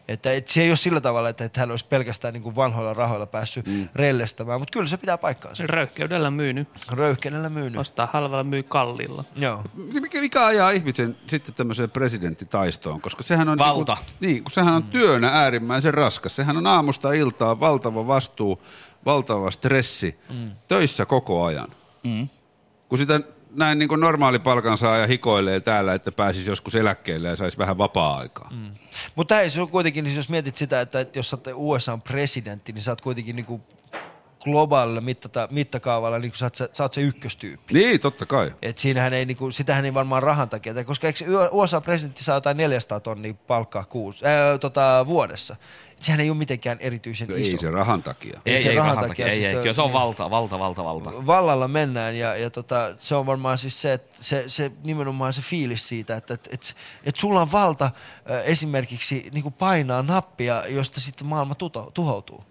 Että 0.09 0.33
et 0.33 0.49
se 0.49 0.63
ei 0.63 0.71
ole 0.71 0.77
sillä 0.77 1.01
tavalla, 1.01 1.29
että, 1.29 1.45
että 1.45 1.61
hän 1.61 1.71
olisi 1.71 1.87
pelkästään 1.87 2.35
niin 2.35 2.43
kuin 2.43 2.57
vanhoilla 2.57 2.95
rahoilla 2.95 3.27
päässyt 3.27 3.67
mm. 3.67 3.89
rellestämään, 3.95 4.61
mutta 4.61 4.73
kyllä 4.73 4.89
se 4.89 4.97
pitää 4.97 5.19
paikkaansa. 5.19 5.65
Röyhkeydellä 5.67 6.31
myynyt. 6.31 6.69
Röyhkeydellä 6.93 7.49
myynyt. 7.49 7.81
Ostaa 7.81 8.09
halvalla, 8.13 8.45
myy 8.45 8.63
kalliilla. 8.63 9.25
Joo. 9.37 9.65
Mikä, 10.01 10.21
mikä 10.21 10.47
ajaa 10.47 10.71
ihmisen 10.71 11.17
sitten 11.27 11.55
tämmöiseen 11.55 11.91
presidenttitaistoon? 11.91 13.01
Koska 13.01 13.23
sehän 13.23 13.49
on, 13.49 13.59
Valta. 13.59 13.95
Niinku, 13.95 14.13
niin, 14.21 14.45
kun 14.45 14.53
sehän 14.53 14.75
on 14.75 14.83
työnä 14.83 15.29
äärimmäisen 15.29 15.95
raskas. 15.95 16.37
Sehän 16.37 16.57
on 16.57 16.67
aamusta 16.67 17.13
iltaa 17.13 17.61
valtava 17.61 18.07
vastuu, 18.07 18.63
valtava 19.05 19.51
stressi, 19.51 20.19
mm. 20.31 20.51
töissä 20.69 21.07
koko 21.07 21.45
ajan. 21.45 21.69
Mm. 22.05 22.29
Kun 22.89 22.99
sitä 22.99 23.21
näin 23.57 23.79
niin 23.79 23.89
kuin 23.89 24.01
normaali 24.01 24.39
palkansaaja 24.39 25.07
hikoilee 25.07 25.61
täällä, 25.61 25.95
että 25.95 26.13
pääsisi 26.13 26.51
joskus 26.51 26.75
eläkkeelle 26.75 27.29
ja 27.29 27.37
saisi 27.37 27.59
vähän 27.59 27.79
vapaa-aikaa. 27.79 28.51
Mm. 28.53 28.71
Mutta 29.15 29.49
se 29.49 29.61
on 29.61 29.69
kuitenkin, 29.69 30.05
niin 30.05 30.17
jos 30.17 30.29
mietit 30.29 30.57
sitä, 30.57 30.81
että, 30.81 31.07
jos 31.15 31.33
oot 31.35 31.47
USA 31.55 31.99
presidentti, 31.99 32.73
niin 32.73 32.83
sä 32.83 32.93
oot 32.93 33.01
kuitenkin 33.01 33.37
niin 33.37 33.47
kuin 33.47 33.63
globaalilla 34.51 35.01
mittata, 35.01 35.49
mittakaavalla, 35.51 36.19
niin 36.19 36.31
kuin 36.31 36.39
sä, 36.39 36.45
oot, 36.47 36.55
se- 36.55 36.71
sä 36.73 36.83
oot 36.85 36.93
se 36.93 37.01
ykköstyyppi. 37.01 37.75
Niin, 37.75 38.01
totta 38.01 38.27
kai. 38.27 38.53
Et 38.63 38.79
siinähän 38.79 39.13
ei, 39.13 39.25
niinku, 39.27 39.51
sitähän 39.51 39.85
ei 39.85 39.95
varmaan 39.95 40.23
rahan 40.23 40.49
takia, 40.49 40.75
tee, 40.75 40.85
koska 40.85 41.07
eikö 41.07 41.25
USA-presidentti 41.51 42.25
saa 42.25 42.37
jotain 42.37 42.57
400 42.57 43.01
tonnia 43.01 43.35
palkkaa 43.47 43.85
kuusi, 43.85 44.27
ää, 44.27 44.59
tota, 44.59 45.05
vuodessa. 45.07 45.57
Et 45.93 46.03
sehän 46.03 46.21
ei 46.21 46.31
ole 46.31 46.39
mitenkään 46.39 46.79
erityisen 46.81 47.29
No 47.29 47.35
iso. 47.37 47.51
ei 47.51 47.59
se 47.59 47.71
rahan 47.71 48.03
takia. 48.03 48.41
Ei, 48.47 48.63
se 48.63 48.69
ei, 48.69 48.77
rahan 48.77 48.95
rahan 48.97 49.09
takia, 49.09 49.27
takia. 49.27 49.27
Ei, 49.27 49.41
siis 49.41 49.47
ei, 49.47 49.53
se- 49.57 49.63
kyllä 49.63 49.75
se 49.75 49.81
on 49.83 49.87
niin. 49.87 49.93
valta, 49.95 50.31
valta, 50.31 50.59
valta, 50.59 50.85
valta. 50.85 51.27
Vallalla 51.27 51.69
mennään 51.69 52.17
ja, 52.19 52.37
ja 52.37 52.51
tota, 52.51 52.95
se 52.99 53.15
on 53.15 53.27
varmaan 53.27 53.59
siis 53.59 53.83
se, 53.83 53.93
että 53.93 54.17
se, 54.21 54.45
se 54.47 54.73
nimenomaan 54.85 55.33
se 55.33 55.41
fiilis 55.43 55.89
siitä, 55.89 56.17
että 56.17 56.35
et, 56.35 56.49
et, 56.53 56.77
et 57.05 57.17
sulla 57.17 57.41
on 57.41 57.53
valta 57.53 57.85
äh, 57.85 57.93
esimerkiksi 58.45 59.29
niin 59.33 59.53
painaa 59.53 60.03
nappia, 60.03 60.63
josta 60.69 61.01
sitten 61.01 61.27
maailma 61.27 61.55
tuto, 61.55 61.91
tuhoutuu. 61.95 62.45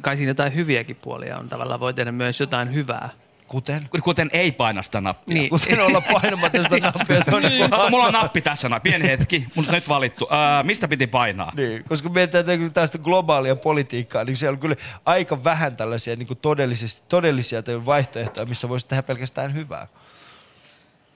Kai 0.00 0.16
siinä 0.16 0.30
jotain 0.30 0.54
hyviäkin 0.54 0.96
puolia 0.96 1.38
on 1.38 1.48
tavallaan. 1.48 1.80
Voi 1.80 1.94
tehdä 1.94 2.12
myös 2.12 2.40
jotain 2.40 2.74
hyvää 2.74 3.10
Kuten? 3.48 3.88
Kuten 4.02 4.30
ei 4.32 4.52
paina 4.52 4.82
sitä 4.82 5.00
nappia. 5.00 5.34
Niin. 5.34 5.50
Kuten 5.50 5.80
olla 5.80 6.00
painamatta 6.00 6.62
sitä 6.62 6.78
nappia. 6.98 7.24
Se 7.24 7.36
on 7.36 7.42
niin 7.42 7.70
kuin 7.70 7.90
Mulla 7.90 8.06
on 8.06 8.12
nappi 8.12 8.40
tässä, 8.40 8.68
näin. 8.68 8.82
pieni 8.82 9.08
hetki, 9.08 9.46
mutta 9.54 9.72
nyt 9.72 9.88
valittu. 9.88 10.26
Ää, 10.30 10.62
mistä 10.62 10.88
piti 10.88 11.06
painaa? 11.06 11.52
Niin, 11.56 11.84
koska 11.84 12.08
mietitään 12.08 12.44
tätä- 12.44 12.70
tästä 12.70 12.98
globaalia 12.98 13.56
politiikkaa, 13.56 14.24
niin 14.24 14.36
siellä 14.36 14.54
on 14.54 14.60
kyllä 14.60 14.76
aika 15.04 15.44
vähän 15.44 15.76
tällaisia 15.76 16.16
niin 16.16 16.26
kuin 16.26 16.38
todellisesti, 16.42 17.04
todellisia 17.08 17.62
vaihtoehtoja, 17.86 18.46
missä 18.46 18.68
voisi 18.68 18.88
tehdä 18.88 19.02
pelkästään 19.02 19.54
hyvää. 19.54 19.86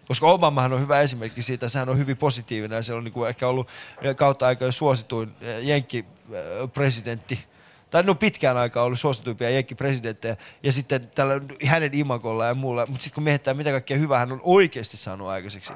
Koska 0.09 0.27
Obamahan 0.27 0.73
on 0.73 0.81
hyvä 0.81 1.01
esimerkki 1.01 1.43
siitä, 1.43 1.69
sehän 1.69 1.89
on 1.89 1.99
hyvin 1.99 2.17
positiivinen 2.17 2.77
ja 2.77 2.83
se 2.83 2.95
on 2.95 3.05
niin 3.05 3.13
kuin 3.13 3.29
ehkä 3.29 3.49
ollut 3.49 3.69
kautta 4.17 4.47
aikojen 4.47 4.73
suosituin 4.73 5.33
eh, 5.41 5.65
jenkki-presidentti. 5.65 7.39
Tai 7.93 8.03
no 8.03 8.15
pitkään 8.15 8.57
aikaa 8.57 8.85
ollut 8.85 9.01
suosituimpia 9.01 9.51
jenkki-presidenttejä 9.51 10.37
ja 10.63 10.73
sitten 10.73 11.11
tällä 11.15 11.41
hänen 11.65 11.95
imagolla 11.95 12.47
ja 12.47 12.55
muulla. 12.55 12.87
Mutta 12.87 13.03
sitten 13.03 13.15
kun 13.15 13.23
mietitään, 13.23 13.57
mitä 13.57 13.71
kaikkea 13.71 13.99
hyvää 13.99 14.19
hän 14.19 14.33
on 14.33 14.41
oikeasti 14.43 14.97
saanut 14.97 15.29
aikaiseksi. 15.29 15.73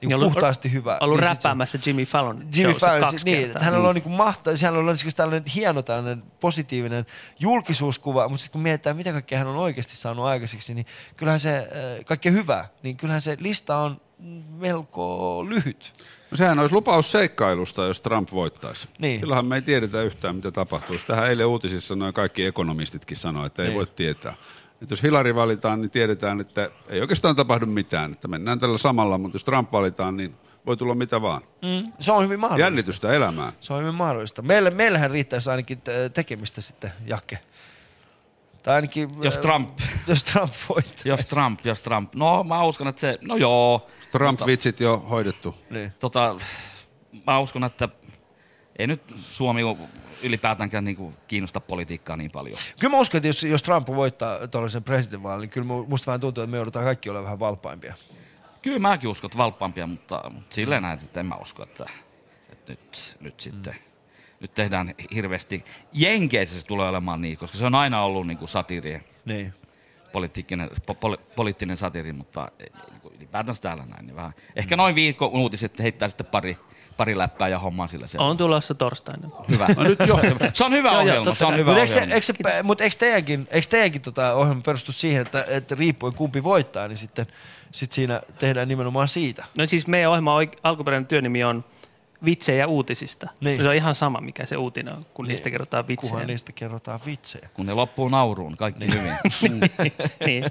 Niin 0.00 0.14
Ollut- 0.14 0.32
puhtaasti 0.32 0.72
hyvää. 0.72 0.98
Ollut 1.00 1.20
niin 1.20 1.28
räppäämässä 1.28 1.78
Jimmy 1.86 2.04
Fallon 2.04 2.48
Jimmy 2.56 2.74
Fallon, 2.74 3.00
kaksi 3.00 3.10
siis 3.10 3.24
niin, 3.24 3.38
kertaa. 3.38 3.52
että 3.52 3.64
hänellä 3.64 3.88
on 3.88 3.94
niin 3.94 4.10
mahtaa, 4.10 4.54
hänellä 4.62 4.90
on 4.90 4.98
siis 4.98 5.14
tällainen 5.14 5.52
hieno 5.54 5.82
tällainen 5.82 6.22
positiivinen 6.40 7.06
julkisuuskuva, 7.38 8.28
mutta 8.28 8.42
sitten 8.42 8.52
kun 8.52 8.62
mietitään, 8.62 8.96
mitä 8.96 9.12
kaikkea 9.12 9.38
hän 9.38 9.46
on 9.46 9.56
oikeasti 9.56 9.96
saanut 9.96 10.24
aikaiseksi, 10.24 10.74
niin 10.74 10.86
kyllähän 11.16 11.40
se, 11.40 11.58
äh, 11.58 12.04
kaikkea 12.04 12.32
hyvää, 12.32 12.68
niin 12.82 12.96
kyllähän 12.96 13.22
se 13.22 13.36
lista 13.40 13.76
on 13.76 14.00
melko 14.48 15.44
lyhyt. 15.48 16.06
No 16.30 16.36
sehän 16.36 16.58
olisi 16.58 16.74
lupaus 16.74 17.12
seikkailusta, 17.12 17.84
jos 17.84 18.00
Trump 18.00 18.32
voittaisi. 18.32 18.88
Niin. 18.98 19.20
Silloinhan 19.20 19.46
me 19.46 19.54
ei 19.54 19.62
tiedetä 19.62 20.02
yhtään, 20.02 20.36
mitä 20.36 20.50
tapahtuisi. 20.50 21.06
Tähän 21.06 21.28
eilen 21.28 21.46
uutisissa 21.46 21.96
noin 21.96 22.14
kaikki 22.14 22.46
ekonomistitkin 22.46 23.16
sanoivat, 23.16 23.46
että 23.46 23.62
ei 23.62 23.68
Niin. 23.68 23.76
voi 23.76 23.86
tietää. 23.86 24.34
Että 24.82 24.92
jos 24.92 25.02
Hillary 25.02 25.34
valitaan, 25.34 25.80
niin 25.80 25.90
tiedetään, 25.90 26.40
että 26.40 26.70
ei 26.88 27.00
oikeastaan 27.00 27.36
tapahdu 27.36 27.66
mitään. 27.66 28.12
Että 28.12 28.28
mennään 28.28 28.58
tällä 28.58 28.78
samalla, 28.78 29.18
mutta 29.18 29.34
jos 29.36 29.44
Trump 29.44 29.72
valitaan, 29.72 30.16
niin 30.16 30.34
voi 30.66 30.76
tulla 30.76 30.94
mitä 30.94 31.22
vaan. 31.22 31.42
Mm, 31.62 31.92
se 32.00 32.12
on 32.12 32.24
hyvin 32.24 32.40
mahdollista. 32.40 32.66
Jännitystä 32.66 33.12
elämään. 33.12 33.52
Se 33.60 33.72
on 33.72 33.80
hyvin 33.80 33.94
mahdollista. 33.94 34.42
Meille, 34.42 34.70
meillähän 34.70 35.10
riittäisi 35.10 35.50
ainakin 35.50 35.80
te- 35.80 36.08
tekemistä 36.08 36.60
sitten, 36.60 36.92
Jakke. 37.06 37.38
Tai 38.66 38.74
ainakin... 38.74 39.10
Jos 39.22 39.34
äh, 39.34 39.40
Trump. 39.40 39.78
Jos 40.06 40.24
Trump 40.24 40.52
voittaa. 40.68 41.02
Jos 41.04 41.26
Trump, 41.26 41.60
jos 41.66 41.82
Trump. 41.82 42.14
No 42.14 42.44
mä 42.44 42.64
uskon, 42.64 42.88
että 42.88 43.00
se, 43.00 43.18
no 43.22 43.36
joo. 43.36 43.90
Trump-vitsit 44.12 44.80
jo 44.80 45.06
hoidettu. 45.10 45.54
Niin. 45.70 45.92
Tota, 45.98 46.36
mä 47.26 47.38
uskon, 47.38 47.64
että 47.64 47.88
ei 48.78 48.86
nyt 48.86 49.02
Suomi 49.20 49.62
ylipäätäänkään 50.22 50.84
niinku 50.84 51.14
kiinnosta 51.28 51.60
politiikkaa 51.60 52.16
niin 52.16 52.30
paljon. 52.30 52.58
Kyllä 52.80 52.90
mä 52.90 53.00
uskon, 53.00 53.18
että 53.18 53.28
jos, 53.28 53.42
jos 53.42 53.62
Trump 53.62 53.88
voittaa 53.88 54.48
tuollaisen 54.48 54.84
presidentinvaalin, 54.84 55.40
niin 55.40 55.50
kyllä 55.50 55.66
mu- 55.66 55.88
musta 55.88 56.06
vähän 56.06 56.20
tuntuu, 56.20 56.42
että 56.42 56.50
me 56.50 56.56
joudutaan 56.56 56.84
kaikki 56.84 57.10
olemaan 57.10 57.24
vähän 57.24 57.40
valppaimpia. 57.40 57.94
Kyllä 58.62 58.78
mäkin 58.78 59.08
uskon, 59.08 59.28
että 59.28 59.38
valppaampia, 59.38 59.86
mutta, 59.86 60.30
mutta 60.30 60.54
silleen 60.54 60.82
näin, 60.82 60.98
että 61.04 61.20
en 61.20 61.26
mä 61.26 61.34
usko, 61.34 61.62
että, 61.62 61.86
että 62.52 62.72
nyt, 62.72 63.16
nyt 63.20 63.40
sitten 63.40 63.76
nyt 64.40 64.54
tehdään 64.54 64.94
hirveästi. 65.14 65.64
Jenkeissä 65.92 66.60
se 66.60 66.66
tulee 66.66 66.88
olemaan 66.88 67.20
niin, 67.22 67.38
koska 67.38 67.58
se 67.58 67.66
on 67.66 67.74
aina 67.74 68.02
ollut 68.02 68.26
niin 68.26 68.38
kuin 68.38 68.48
satiiri, 68.48 69.00
Niin. 69.24 69.54
poliittinen, 70.12 70.70
po, 70.86 70.94
poli, 70.94 71.16
poliittinen 71.36 71.76
satiiri, 71.76 72.12
mutta 72.12 72.48
ei- 72.60 72.70
niin 72.90 73.14
ylipäätänsä 73.16 73.62
täällä 73.62 73.84
näin. 73.86 74.06
Niin 74.06 74.16
vähän. 74.16 74.32
Ehkä 74.56 74.76
noin 74.76 74.94
viikko 74.94 75.26
uutiset 75.26 75.78
heittää 75.78 76.08
sitten 76.08 76.26
pari, 76.26 76.56
pari 76.96 77.18
läppää 77.18 77.48
ja 77.48 77.58
hommaa 77.58 77.86
sillä 77.86 78.06
se. 78.06 78.18
On 78.18 78.36
tulossa 78.36 78.74
torstaina. 78.74 79.28
Hyvä. 79.50 79.66
No 79.76 79.82
nyt 79.82 79.98
jo. 80.06 80.20
Se 80.52 80.64
on 80.64 80.72
hyvä 80.72 80.88
Joo, 80.88 80.94
joo, 80.94 81.02
ohjelma, 81.02 81.24
totta 81.24 81.38
se 81.38 81.44
on 81.46 81.56
hyvä 81.56 81.70
Mutta 81.70 81.80
eikö, 81.82 81.92
ohjelma. 81.94 82.14
eikö, 82.14 82.62
mut 82.62 82.80
eikö 82.80 82.96
teidänkin, 82.98 83.48
eikö 83.50 83.66
teidänkin 83.70 84.02
tota 84.02 84.34
ohjelma 84.34 84.60
perustu 84.64 84.92
siihen, 84.92 85.22
että, 85.22 85.44
että 85.48 85.74
riippuen 85.74 86.14
kumpi 86.14 86.42
voittaa, 86.42 86.88
niin 86.88 86.98
sitten 86.98 87.26
sit 87.72 87.92
siinä 87.92 88.20
tehdään 88.38 88.68
nimenomaan 88.68 89.08
siitä? 89.08 89.44
No 89.58 89.66
siis 89.66 89.86
meidän 89.86 90.10
ohjelman 90.10 90.44
oik- 90.46 90.56
alkuperäinen 90.62 91.06
työnimi 91.06 91.44
on 91.44 91.64
vitsejä 92.24 92.66
uutisista. 92.66 93.30
Niin. 93.40 93.62
Se 93.62 93.68
on 93.68 93.74
ihan 93.74 93.94
sama, 93.94 94.20
mikä 94.20 94.46
se 94.46 94.56
uutinen 94.56 94.94
on, 94.94 95.06
kun 95.14 95.24
niistä 95.24 95.50
kerrotaan 95.50 95.88
vitsejä. 95.88 96.10
Kunhan 96.10 96.26
niistä 96.26 96.52
kerrotaan 96.52 97.00
vitsejä. 97.06 97.48
Kun 97.54 97.66
ne 97.66 97.72
loppuu 97.72 98.08
nauruun, 98.08 98.56
kaikki 98.56 98.86
hyvin. 98.94 99.14
niin, 100.26 100.44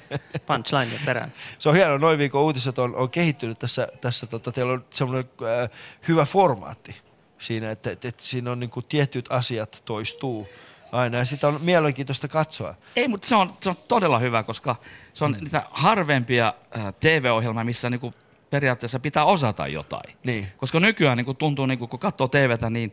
punchline 0.45 0.99
perään. 1.05 1.33
Se 1.59 1.69
on 1.69 1.75
hienoa, 1.75 1.97
noin 1.97 2.17
viikon 2.19 2.41
uutiset 2.41 2.79
on, 2.79 2.95
on 2.95 3.09
kehittynyt 3.09 3.59
tässä, 3.59 3.87
tässä 4.01 4.27
tota, 4.27 4.51
teillä 4.51 4.73
on 4.73 4.85
semmoinen 4.89 5.29
äh, 5.41 5.69
hyvä 6.07 6.25
formaatti 6.25 6.95
siinä, 7.39 7.71
että, 7.71 7.91
että, 7.91 8.07
että 8.07 8.23
siinä 8.23 8.51
on 8.51 8.59
niin 8.59 8.69
kuin 8.69 8.85
tietyt 8.89 9.25
asiat 9.29 9.81
toistuu 9.85 10.47
aina 10.91 11.17
ja 11.17 11.25
sitä 11.25 11.47
on 11.47 11.57
mielenkiintoista 11.65 12.27
katsoa. 12.27 12.75
Ei, 12.95 13.07
mutta 13.07 13.27
se 13.27 13.35
on, 13.35 13.53
se 13.59 13.69
on 13.69 13.75
todella 13.87 14.19
hyvä, 14.19 14.43
koska 14.43 14.75
se 15.13 15.25
on 15.25 15.31
mm. 15.31 15.37
niitä 15.43 15.63
harvempia 15.71 16.53
äh, 16.77 16.93
TV-ohjelmia, 16.99 17.63
missä 17.63 17.89
niinku 17.89 18.13
periaatteessa 18.49 18.99
pitää 18.99 19.25
osata 19.25 19.67
jotain. 19.67 20.15
Niin. 20.23 20.47
Koska 20.57 20.79
nykyään 20.79 21.17
niinku 21.17 21.33
tuntuu, 21.33 21.65
niinku, 21.65 21.87
kun 21.87 21.99
katsoo 21.99 22.27
TVtä, 22.27 22.69
niin 22.69 22.91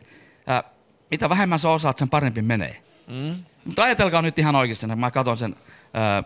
äh, 0.49 0.63
mitä 1.11 1.29
vähemmän 1.29 1.59
sä 1.59 1.69
osaat, 1.69 1.97
sen 1.97 2.09
parempi 2.09 2.41
menee. 2.41 2.83
Mm. 3.07 3.35
Mutta 3.65 3.83
ajatelkaa 3.83 4.21
nyt 4.21 4.39
ihan 4.39 4.55
oikeasti, 4.55 4.85
että 4.85 4.95
mä 4.95 5.11
katson 5.11 5.37
sen 5.37 5.55
äh, 5.97 6.25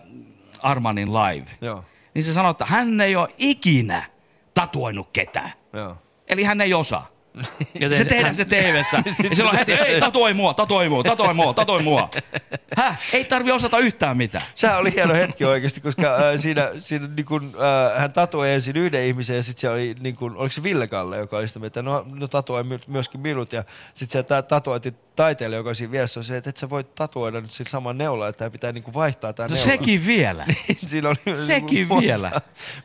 Armanin 0.59 1.13
live. 1.13 1.45
Joo. 1.61 1.85
Niin 2.13 2.23
se 2.23 2.33
sanoo, 2.33 2.51
että 2.51 2.65
hän 2.65 3.01
ei 3.01 3.15
ole 3.15 3.29
ikinä 3.37 4.03
tatuoinut 4.53 5.09
ketään. 5.13 5.53
Joo. 5.73 5.97
Eli 6.27 6.43
hän 6.43 6.61
ei 6.61 6.73
osaa. 6.73 7.16
Joten 7.79 7.97
se 7.97 8.05
tehdään 8.05 8.35
se 8.35 8.45
TVssä. 8.45 9.03
ja 9.29 9.35
silloin 9.35 9.57
heti, 9.57 9.73
ei, 9.73 9.99
tatoi 9.99 10.33
mua, 10.33 10.53
tatoi 10.53 10.89
mua, 10.89 11.03
tatoi 11.03 11.33
mua, 11.33 11.53
tatoi 11.53 11.83
mua. 11.83 12.09
Häh? 12.77 12.99
Ei 13.13 13.25
tarvi 13.25 13.51
osata 13.51 13.79
yhtään 13.79 14.17
mitään. 14.17 14.43
Sehän 14.55 14.77
oli 14.79 14.93
hieno 14.95 15.13
hetki 15.13 15.45
oikeasti, 15.45 15.81
koska 15.81 16.15
äh, 16.15 16.21
siinä, 16.37 16.69
siinä 16.77 17.07
niin 17.15 17.25
kun, 17.25 17.53
äh, 17.93 17.99
hän 18.01 18.11
tatuoi 18.13 18.53
ensin 18.53 18.77
yhden 18.77 19.05
ihmisen 19.05 19.35
ja 19.35 19.43
sitten 19.43 19.61
se 19.61 19.69
oli, 19.69 19.95
niin 19.99 20.15
kun, 20.15 20.37
oliko 20.37 20.51
se 20.51 20.63
Ville 20.63 20.87
Kalle, 20.87 21.17
joka 21.17 21.37
oli 21.37 21.47
sitä 21.47 21.59
mieltä, 21.59 21.79
että 21.79 21.89
no, 21.89 22.05
no 22.15 22.27
tatuoi 22.27 22.63
my- 22.63 22.79
myöskin 22.87 23.21
minut 23.21 23.53
ja 23.53 23.63
sitten 23.93 24.19
se 24.21 24.23
ta- 24.27 24.41
tatuoitti 24.41 24.93
taiteilija, 25.15 25.59
joka 25.59 25.73
siinä 25.73 25.91
vieressä, 25.91 26.19
on 26.19 26.23
se, 26.23 26.37
että 26.37 26.49
et 26.49 26.57
sä 26.57 26.69
voit 26.69 26.95
tatuoida 26.95 27.41
nyt 27.41 27.51
sillä 27.51 27.69
saman 27.69 27.97
neula, 27.97 28.27
että 28.27 28.39
tämä 28.39 28.49
pitää 28.49 28.71
niin 28.71 28.83
vaihtaa 28.93 29.33
tämä 29.33 29.47
No 29.47 29.55
neula. 29.55 29.71
sekin 29.71 30.05
vielä. 30.05 30.45
Niin, 30.67 30.77
siinä 30.89 31.09
oli 31.09 31.37
Sekin 31.45 31.87
monta. 31.87 32.01
vielä. 32.07 32.29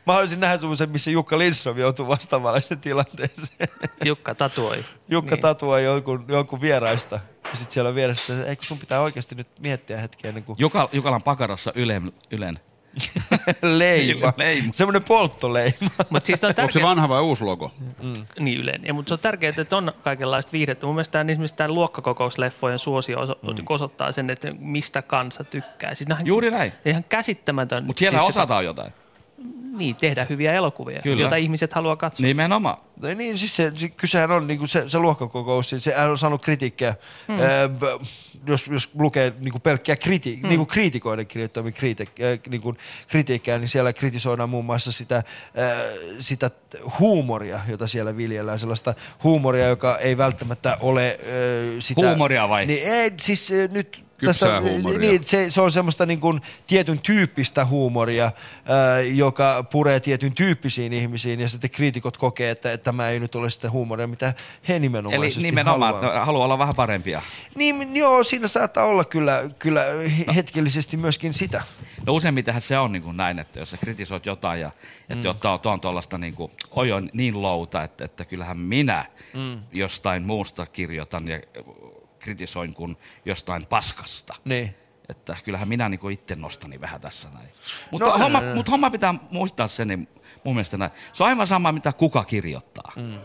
Mä 0.05 0.13
haluaisin 0.13 0.39
nähdä 0.39 0.57
semmoisen, 0.57 0.89
missä 0.89 1.11
Jukka 1.11 1.37
Lindström 1.37 1.77
joutuu 1.77 2.07
vastaamaan 2.07 2.61
sen 2.61 2.79
tilanteeseen. 2.79 3.69
Jukka 4.05 4.35
tatuoi. 4.49 4.85
Jukka 5.09 5.35
Niin. 5.35 5.41
tatuoi 5.41 5.83
jonkun, 5.83 6.25
jonkun 6.27 6.61
vieraista. 6.61 7.15
Ja 7.43 7.49
sitten 7.55 7.73
siellä 7.73 7.95
vieressä, 7.95 8.33
että 8.33 8.45
eikö 8.49 8.63
sun 8.63 8.77
pitää 8.77 9.01
oikeasti 9.01 9.35
nyt 9.35 9.47
miettiä 9.59 9.97
hetkeä 9.97 10.29
ennen 10.29 10.43
kuin 10.43 10.55
Juka, 10.59 10.89
Jukalan 10.91 11.23
pakarassa 11.23 11.71
Ylen, 11.75 12.11
Ylen. 12.31 12.59
leima. 13.61 14.33
leima. 14.37 14.73
Semmoinen 14.73 15.03
polttoleima. 15.03 15.89
Mut 16.09 16.25
siis 16.25 16.43
on 16.43 16.47
Onko 16.47 16.61
se 16.61 16.79
tärkeä, 16.79 16.83
vanha 16.89 17.09
vai 17.09 17.21
uusi 17.21 17.43
logo? 17.43 17.71
mm. 18.03 18.25
niin 18.39 18.59
Ylen. 18.61 18.81
Ja, 18.85 18.93
mutta 18.93 19.09
se 19.09 19.13
on 19.13 19.19
tärkeää, 19.19 19.53
että 19.57 19.77
on 19.77 19.93
kaikenlaista 20.03 20.51
viihdettä. 20.51 20.85
Mun 20.85 20.95
mielestä 20.95 21.11
tämän, 21.11 21.29
esimerkiksi 21.29 21.55
tämän 21.57 21.73
luokkakokousleffojen 21.75 22.79
suosio 22.79 23.19
oso- 23.19 23.39
Mm. 23.41 23.65
osoittaa 23.69 24.11
sen, 24.11 24.29
että 24.29 24.51
mistä 24.59 25.01
kansa 25.01 25.43
tykkää. 25.43 25.95
Siis 25.95 26.09
Juuri 26.23 26.51
näin. 26.51 26.73
Ihan 26.85 27.03
käsittämätön. 27.09 27.85
Mutta 27.85 27.99
siellä 27.99 28.19
siis 28.19 28.29
osataan 28.29 28.65
jotain. 28.65 28.93
Niin, 29.77 29.95
tehdä 29.95 30.25
hyviä 30.29 30.53
elokuvia, 30.53 30.99
Kyllä. 31.01 31.21
joita 31.21 31.35
ihmiset 31.35 31.73
haluaa 31.73 31.95
katsoa. 31.95 32.25
Nimenomaan. 32.25 32.77
No 33.01 33.13
niin, 33.13 33.37
siis 33.37 33.55
se, 33.55 33.71
se 33.75 33.89
kysehän 33.89 34.31
on 34.31 34.47
niin 34.47 34.67
se, 34.67 34.89
se 34.89 34.99
luokkakokous, 34.99 35.69
siis 35.69 35.83
se 35.83 35.97
on 35.97 36.17
saanut 36.17 36.41
kritiikkiä, 36.41 36.95
Mm. 37.27 37.33
mm. 37.33 37.41
äh, 37.41 38.09
jos, 38.47 38.67
jos 38.67 38.89
lukee 38.99 39.33
niin 39.39 39.61
pelkkiä 39.61 39.95
kriti, 39.95 40.35
Mm. 40.35 40.41
mm. 40.41 40.49
niin 40.49 40.67
kriitikoiden 40.67 41.27
kirjoittamia 41.27 41.71
kriti, 41.71 42.03
äh, 42.03 42.39
niin 42.49 42.61
kritiikkiä, 43.07 43.57
niin 43.57 43.69
siellä 43.69 43.93
kritisoidaan 43.93 44.49
muun 44.49 44.65
muassa 44.65 44.91
sitä, 44.91 45.17
äh, 45.17 45.23
sitä 46.19 46.51
huumoria, 46.99 47.59
jota 47.67 47.87
siellä 47.87 48.17
viljellään, 48.17 48.59
sellaista 48.59 48.93
huumoria, 49.23 49.67
joka 49.67 49.97
ei 49.97 50.17
välttämättä 50.17 50.77
ole 50.81 51.09
äh, 51.09 51.25
sitä... 51.79 52.01
Huumoria 52.01 52.49
vai? 52.49 52.65
Niin, 52.65 52.83
ei, 52.83 53.11
siis 53.21 53.51
äh, 53.51 53.69
nyt 53.71 54.03
Kypsää 54.17 54.61
huumoria. 54.61 54.99
Niin, 54.99 55.23
se, 55.23 55.49
se 55.49 55.61
on 55.61 55.71
semmoista 55.71 56.05
niin 56.05 56.19
kuin 56.19 56.41
tietyn 56.67 56.99
tyyppistä 56.99 57.65
huumoria, 57.65 58.31
ää, 58.65 58.99
joka 59.01 59.63
puree 59.71 59.99
tietyn 59.99 60.35
tyyppisiin 60.35 60.93
ihmisiin 60.93 61.39
ja 61.39 61.49
sitten 61.49 61.69
kriitikot 61.69 62.17
kokee, 62.17 62.51
että, 62.51 62.71
että 62.71 62.83
tämä 62.83 63.09
ei 63.09 63.19
nyt 63.19 63.35
ole 63.35 63.49
sitä 63.49 63.69
huumoria, 63.69 64.07
mitä 64.07 64.33
he 64.67 64.73
Eli 64.73 64.79
nimenomaisesti 64.79 65.41
nimenomaan, 65.43 65.93
haluaa. 65.95 66.13
että 66.13 66.25
haluaa 66.25 66.45
olla 66.45 66.57
vähän 66.57 66.75
parempia. 66.75 67.21
Niin, 67.55 67.95
joo, 67.95 68.23
siinä 68.23 68.47
saattaa 68.47 68.85
olla 68.85 69.05
kyllä, 69.05 69.49
kyllä 69.59 69.83
he- 70.17 70.35
hetkellisesti 70.35 70.97
myöskin 70.97 71.33
sitä. 71.33 71.63
No 72.05 72.13
useimmitenhän 72.13 72.61
se 72.61 72.77
on 72.77 72.91
niin 72.91 73.03
kuin 73.03 73.17
näin, 73.17 73.39
että 73.39 73.59
jos 73.59 73.71
sä 73.71 73.77
kritisoit 73.77 74.25
jotain 74.25 74.61
ja 74.61 74.71
että 75.09 75.23
Mm. 75.23 75.29
ottaa 75.29 75.57
tuon 75.57 75.79
tuollaista 75.81 76.17
niin 76.17 76.35
kuin, 76.35 76.51
oi 76.71 76.91
on 76.91 77.09
niin 77.13 77.41
louta, 77.41 77.83
että, 77.83 78.05
että 78.05 78.25
kyllähän 78.25 78.57
minä 78.57 79.05
Mm. 79.33 79.59
jostain 79.73 80.23
muusta 80.23 80.65
kirjoitan 80.65 81.27
ja 81.27 81.39
kritisoin 82.23 82.73
kuin 82.73 82.97
jostain 83.25 83.65
paskasta. 83.65 84.35
Niin. 84.45 84.75
Että 85.09 85.37
kyllähän 85.43 85.67
minä 85.67 85.89
niin 85.89 86.11
itse 86.11 86.35
nostani 86.35 86.81
vähän 86.81 87.01
tässä 87.01 87.27
näin. 87.33 87.49
Mutta, 87.91 88.07
No, 88.09 88.17
homma, 88.17 88.41
no, 88.41 88.49
no. 88.49 88.55
mutta 88.55 88.71
homma 88.71 88.89
pitää 88.89 89.15
muistaa 89.31 89.67
se, 89.67 89.85
niin 89.85 90.07
mun 90.43 90.55
mielestä 90.55 90.77
näin. 90.77 90.91
Se 91.13 91.23
on 91.23 91.29
aivan 91.29 91.47
sama, 91.47 91.71
mitä 91.71 91.93
kuka 91.93 92.23
kirjoittaa. 92.23 92.91
Mm. 92.95 93.17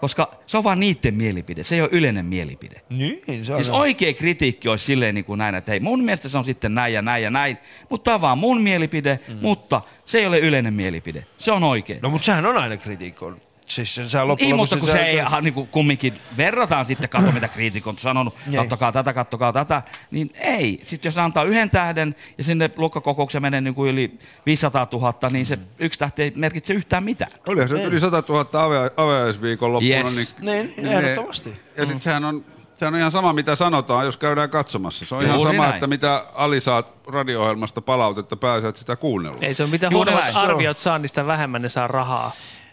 Koska 0.00 0.34
se 0.46 0.56
on 0.56 0.64
vaan 0.64 0.80
niiden 0.80 1.14
mielipide, 1.14 1.64
se 1.64 1.74
ei 1.74 1.80
ole 1.80 1.88
yleinen 1.92 2.26
mielipide. 2.26 2.80
Niin, 2.88 3.44
se 3.44 3.54
on. 3.54 3.64
Siis 3.64 3.74
oikea 3.74 4.14
kritiikki 4.14 4.68
olisi 4.68 4.84
silleen 4.84 5.14
niin 5.14 5.24
kuin 5.24 5.38
näin, 5.38 5.54
että 5.54 5.72
hei 5.72 5.80
mun 5.80 6.04
mielestä 6.04 6.28
se 6.28 6.38
on 6.38 6.44
sitten 6.44 6.74
näin 6.74 6.94
ja 6.94 7.02
näin 7.02 7.22
ja 7.22 7.30
näin, 7.30 7.58
mutta 7.88 8.04
tämä 8.04 8.14
on 8.14 8.20
vaan 8.20 8.38
mun 8.38 8.60
mielipide, 8.60 9.20
mm. 9.28 9.38
mutta 9.40 9.82
se 10.04 10.18
ei 10.18 10.26
ole 10.26 10.38
yleinen 10.38 10.74
mielipide. 10.74 11.26
Se 11.38 11.52
on 11.52 11.64
oikein. 11.64 11.98
No 12.02 12.10
mutta 12.10 12.24
sehän 12.24 12.46
on 12.46 12.56
aina 12.56 12.76
kritiikko. 12.76 13.32
Siis 13.66 13.94
se, 14.06 14.22
loppujen 14.24 14.48
Niin, 14.48 14.56
mutta 14.56 14.76
kun 14.76 14.90
se 14.90 15.02
ei 15.02 15.16
ihan 15.16 15.44
niin 15.44 15.54
kuin 15.54 15.66
kumminkin 15.68 16.14
verrataan 16.36 16.86
sitten, 16.86 17.08
katso 17.08 17.32
mitä 17.32 17.48
kriitikot 17.48 17.94
on 17.96 18.00
sanonut, 18.00 18.34
Niin. 18.46 18.56
kattokaa 18.60 18.92
tätä, 18.92 19.12
kattokaa 19.12 19.52
tätä, 19.52 19.82
niin 20.10 20.30
ei. 20.40 20.78
Sitten 20.82 21.08
jos 21.08 21.18
antaa 21.18 21.44
yhden 21.44 21.70
tähden 21.70 22.14
ja 22.38 22.44
sinne 22.44 22.70
luokkakokoukseen 22.76 23.42
menee 23.42 23.60
niin 23.60 23.74
kuin 23.74 23.90
yli 23.90 24.18
500 24.46 24.86
000, 24.92 25.14
niin 25.30 25.46
se 25.46 25.58
yksi 25.78 25.98
tähti 25.98 26.22
ei 26.22 26.32
merkitse 26.36 26.74
yhtään 26.74 27.04
mitään. 27.04 27.30
Olihan 27.46 27.68
se 27.68 27.82
yli 27.84 28.00
100 28.00 28.22
000 28.28 28.44
avea- 28.64 28.90
avajaisviikon 28.96 29.72
loppuna. 29.72 29.94
Yes. 29.96 30.34
Niin, 30.40 30.74
Niin, 30.76 30.86
ehdottomasti. 30.88 31.60
Ja 31.76 31.86
sitten 31.86 32.02
sehän 32.02 32.24
on, 32.24 32.44
sehän 32.74 32.94
on 32.94 33.00
ihan 33.00 33.12
sama, 33.12 33.32
mitä 33.32 33.54
sanotaan, 33.54 34.04
jos 34.04 34.16
käydään 34.16 34.50
katsomassa. 34.50 35.06
Se 35.06 35.14
on 35.14 35.22
ihan 35.22 35.36
Juuri 35.38 35.50
sama, 35.52 35.62
näin. 35.62 35.74
että 35.74 35.86
mitä 35.86 36.24
Ali 36.34 36.60
saat 36.60 36.92
radio-ohjelmasta 37.06 37.80
palautetta, 37.80 38.36
pääset 38.36 38.76
sitä 38.76 38.96
kuunnella. 38.96 39.38
Ei 39.40 39.54
se 39.54 39.62
ole 39.62 39.70
mitä 39.70 39.88
Juuri 39.90 40.12
huonommat 40.12 40.44
arviot 40.44 40.78
saa, 40.78 40.98
niin 40.98 41.08
sitä 41.08 41.26
vähemmän 41.26 41.62
ne 41.62 41.68
saa 41.68 41.86
rahaa. 41.86 42.32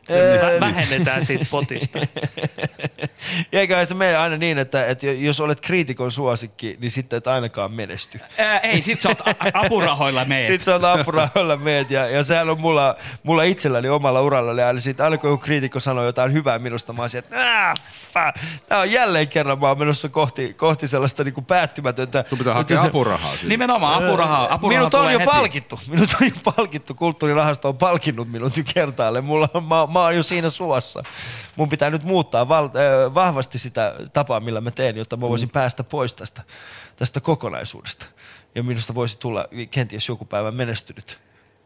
Vä- 0.10 0.60
vähennetään 0.60 1.26
siitä 1.26 1.46
potista. 1.52 2.00
Eiköhän 3.52 3.86
se 3.86 3.94
mene 3.94 4.16
aina 4.18 4.38
niin, 4.38 4.58
että, 4.58 4.86
että 4.86 5.06
jos 5.06 5.42
olet 5.42 5.62
kriitikon 5.62 6.12
suosikki, 6.12 6.78
niin 6.80 6.92
sitten 6.92 7.18
et 7.18 7.28
ainakaan 7.28 7.72
menesty. 7.72 8.20
Ää, 8.38 8.60
ei, 8.60 8.82
sit 8.82 9.02
sä 9.02 9.10
oot 9.10 9.22
apurahoilla 9.54 10.26
meet. 10.26 10.42
Sitten 10.46 10.66
sä 10.66 10.74
oot 10.74 10.84
apurahoilla 10.84 11.58
meet 11.58 11.92
ja, 11.92 12.08
ja 12.08 12.24
sehän 12.24 12.50
on 12.50 12.60
mulla, 12.62 12.96
mulla 13.24 13.44
itselläni 13.44 13.90
omalla 13.90 14.22
urallani 14.22 14.62
aina 14.62 14.80
siitä, 14.80 15.04
aina 15.04 15.18
kun 15.18 15.30
joku 15.30 15.44
kriitikko 15.44 15.80
sanoo 15.80 16.06
jotain 16.06 16.34
hyvää 16.34 16.60
minusta, 16.60 16.94
mä 16.94 17.02
oon 17.02 17.10
että 17.18 17.36
"Ah, 17.70 17.78
fa, 18.14 18.34
tää 18.68 18.80
on 18.80 18.92
jälleen 18.92 19.28
kerran, 19.28 19.60
mä 19.60 19.68
oon 19.68 19.80
menossa 19.80 20.10
kohti, 20.10 20.54
kohti 20.54 20.88
sellaista 20.88 21.24
niinku 21.24 21.42
päättymätöntä. 21.42 22.24
Sun 22.30 22.38
pitää 22.38 22.54
hakea 22.54 22.82
apurahaa 22.82 23.32
siitä. 23.32 23.48
Nimenomaan 23.48 24.04
apurahaa. 24.04 24.44
apurahaa 24.54 24.80
Minut 24.80 24.94
on 24.94 25.14
jo 25.14 25.20
heti. 25.20 25.32
palkittu. 25.32 25.80
Minut 25.88 26.10
on 26.22 26.28
jo 26.28 26.54
palkittu. 26.56 26.94
Kulttuurirahasto 26.94 27.70
on 27.70 27.78
palkinnut 27.78 28.32
minut 28.32 28.58
jo 28.58 28.64
kertaalleen. 28.74 29.24
Mulla 29.24 29.50
on, 29.54 29.64
mä, 29.64 29.88
mä 29.92 30.00
oon 30.02 30.16
jo 30.16 30.24
siinä 30.24 30.50
suossa. 30.50 31.04
Mun 31.56 31.70
pitää 31.70 31.90
nyt 31.90 32.04
muuttaa 32.04 32.48
val, 32.50 32.66
äh, 32.66 33.14
vahvasti 33.14 33.60
sitä 33.60 33.96
tapaa, 34.14 34.40
millä 34.40 34.62
mä 34.62 34.72
teen, 34.72 34.98
jotta 34.98 35.18
mä 35.18 35.30
voisin 35.30 35.50
Mm. 35.50 35.54
päästä 35.54 35.84
pois 35.84 36.14
tästä, 36.14 36.42
tästä 36.96 37.20
kokonaisuudesta. 37.20 38.06
Ja 38.56 38.64
minusta 38.64 38.96
voisi 38.96 39.20
tulla 39.20 39.46
kenties 39.72 40.08
joku 40.08 40.26
päivä 40.26 40.52
menestynyt 40.52 41.20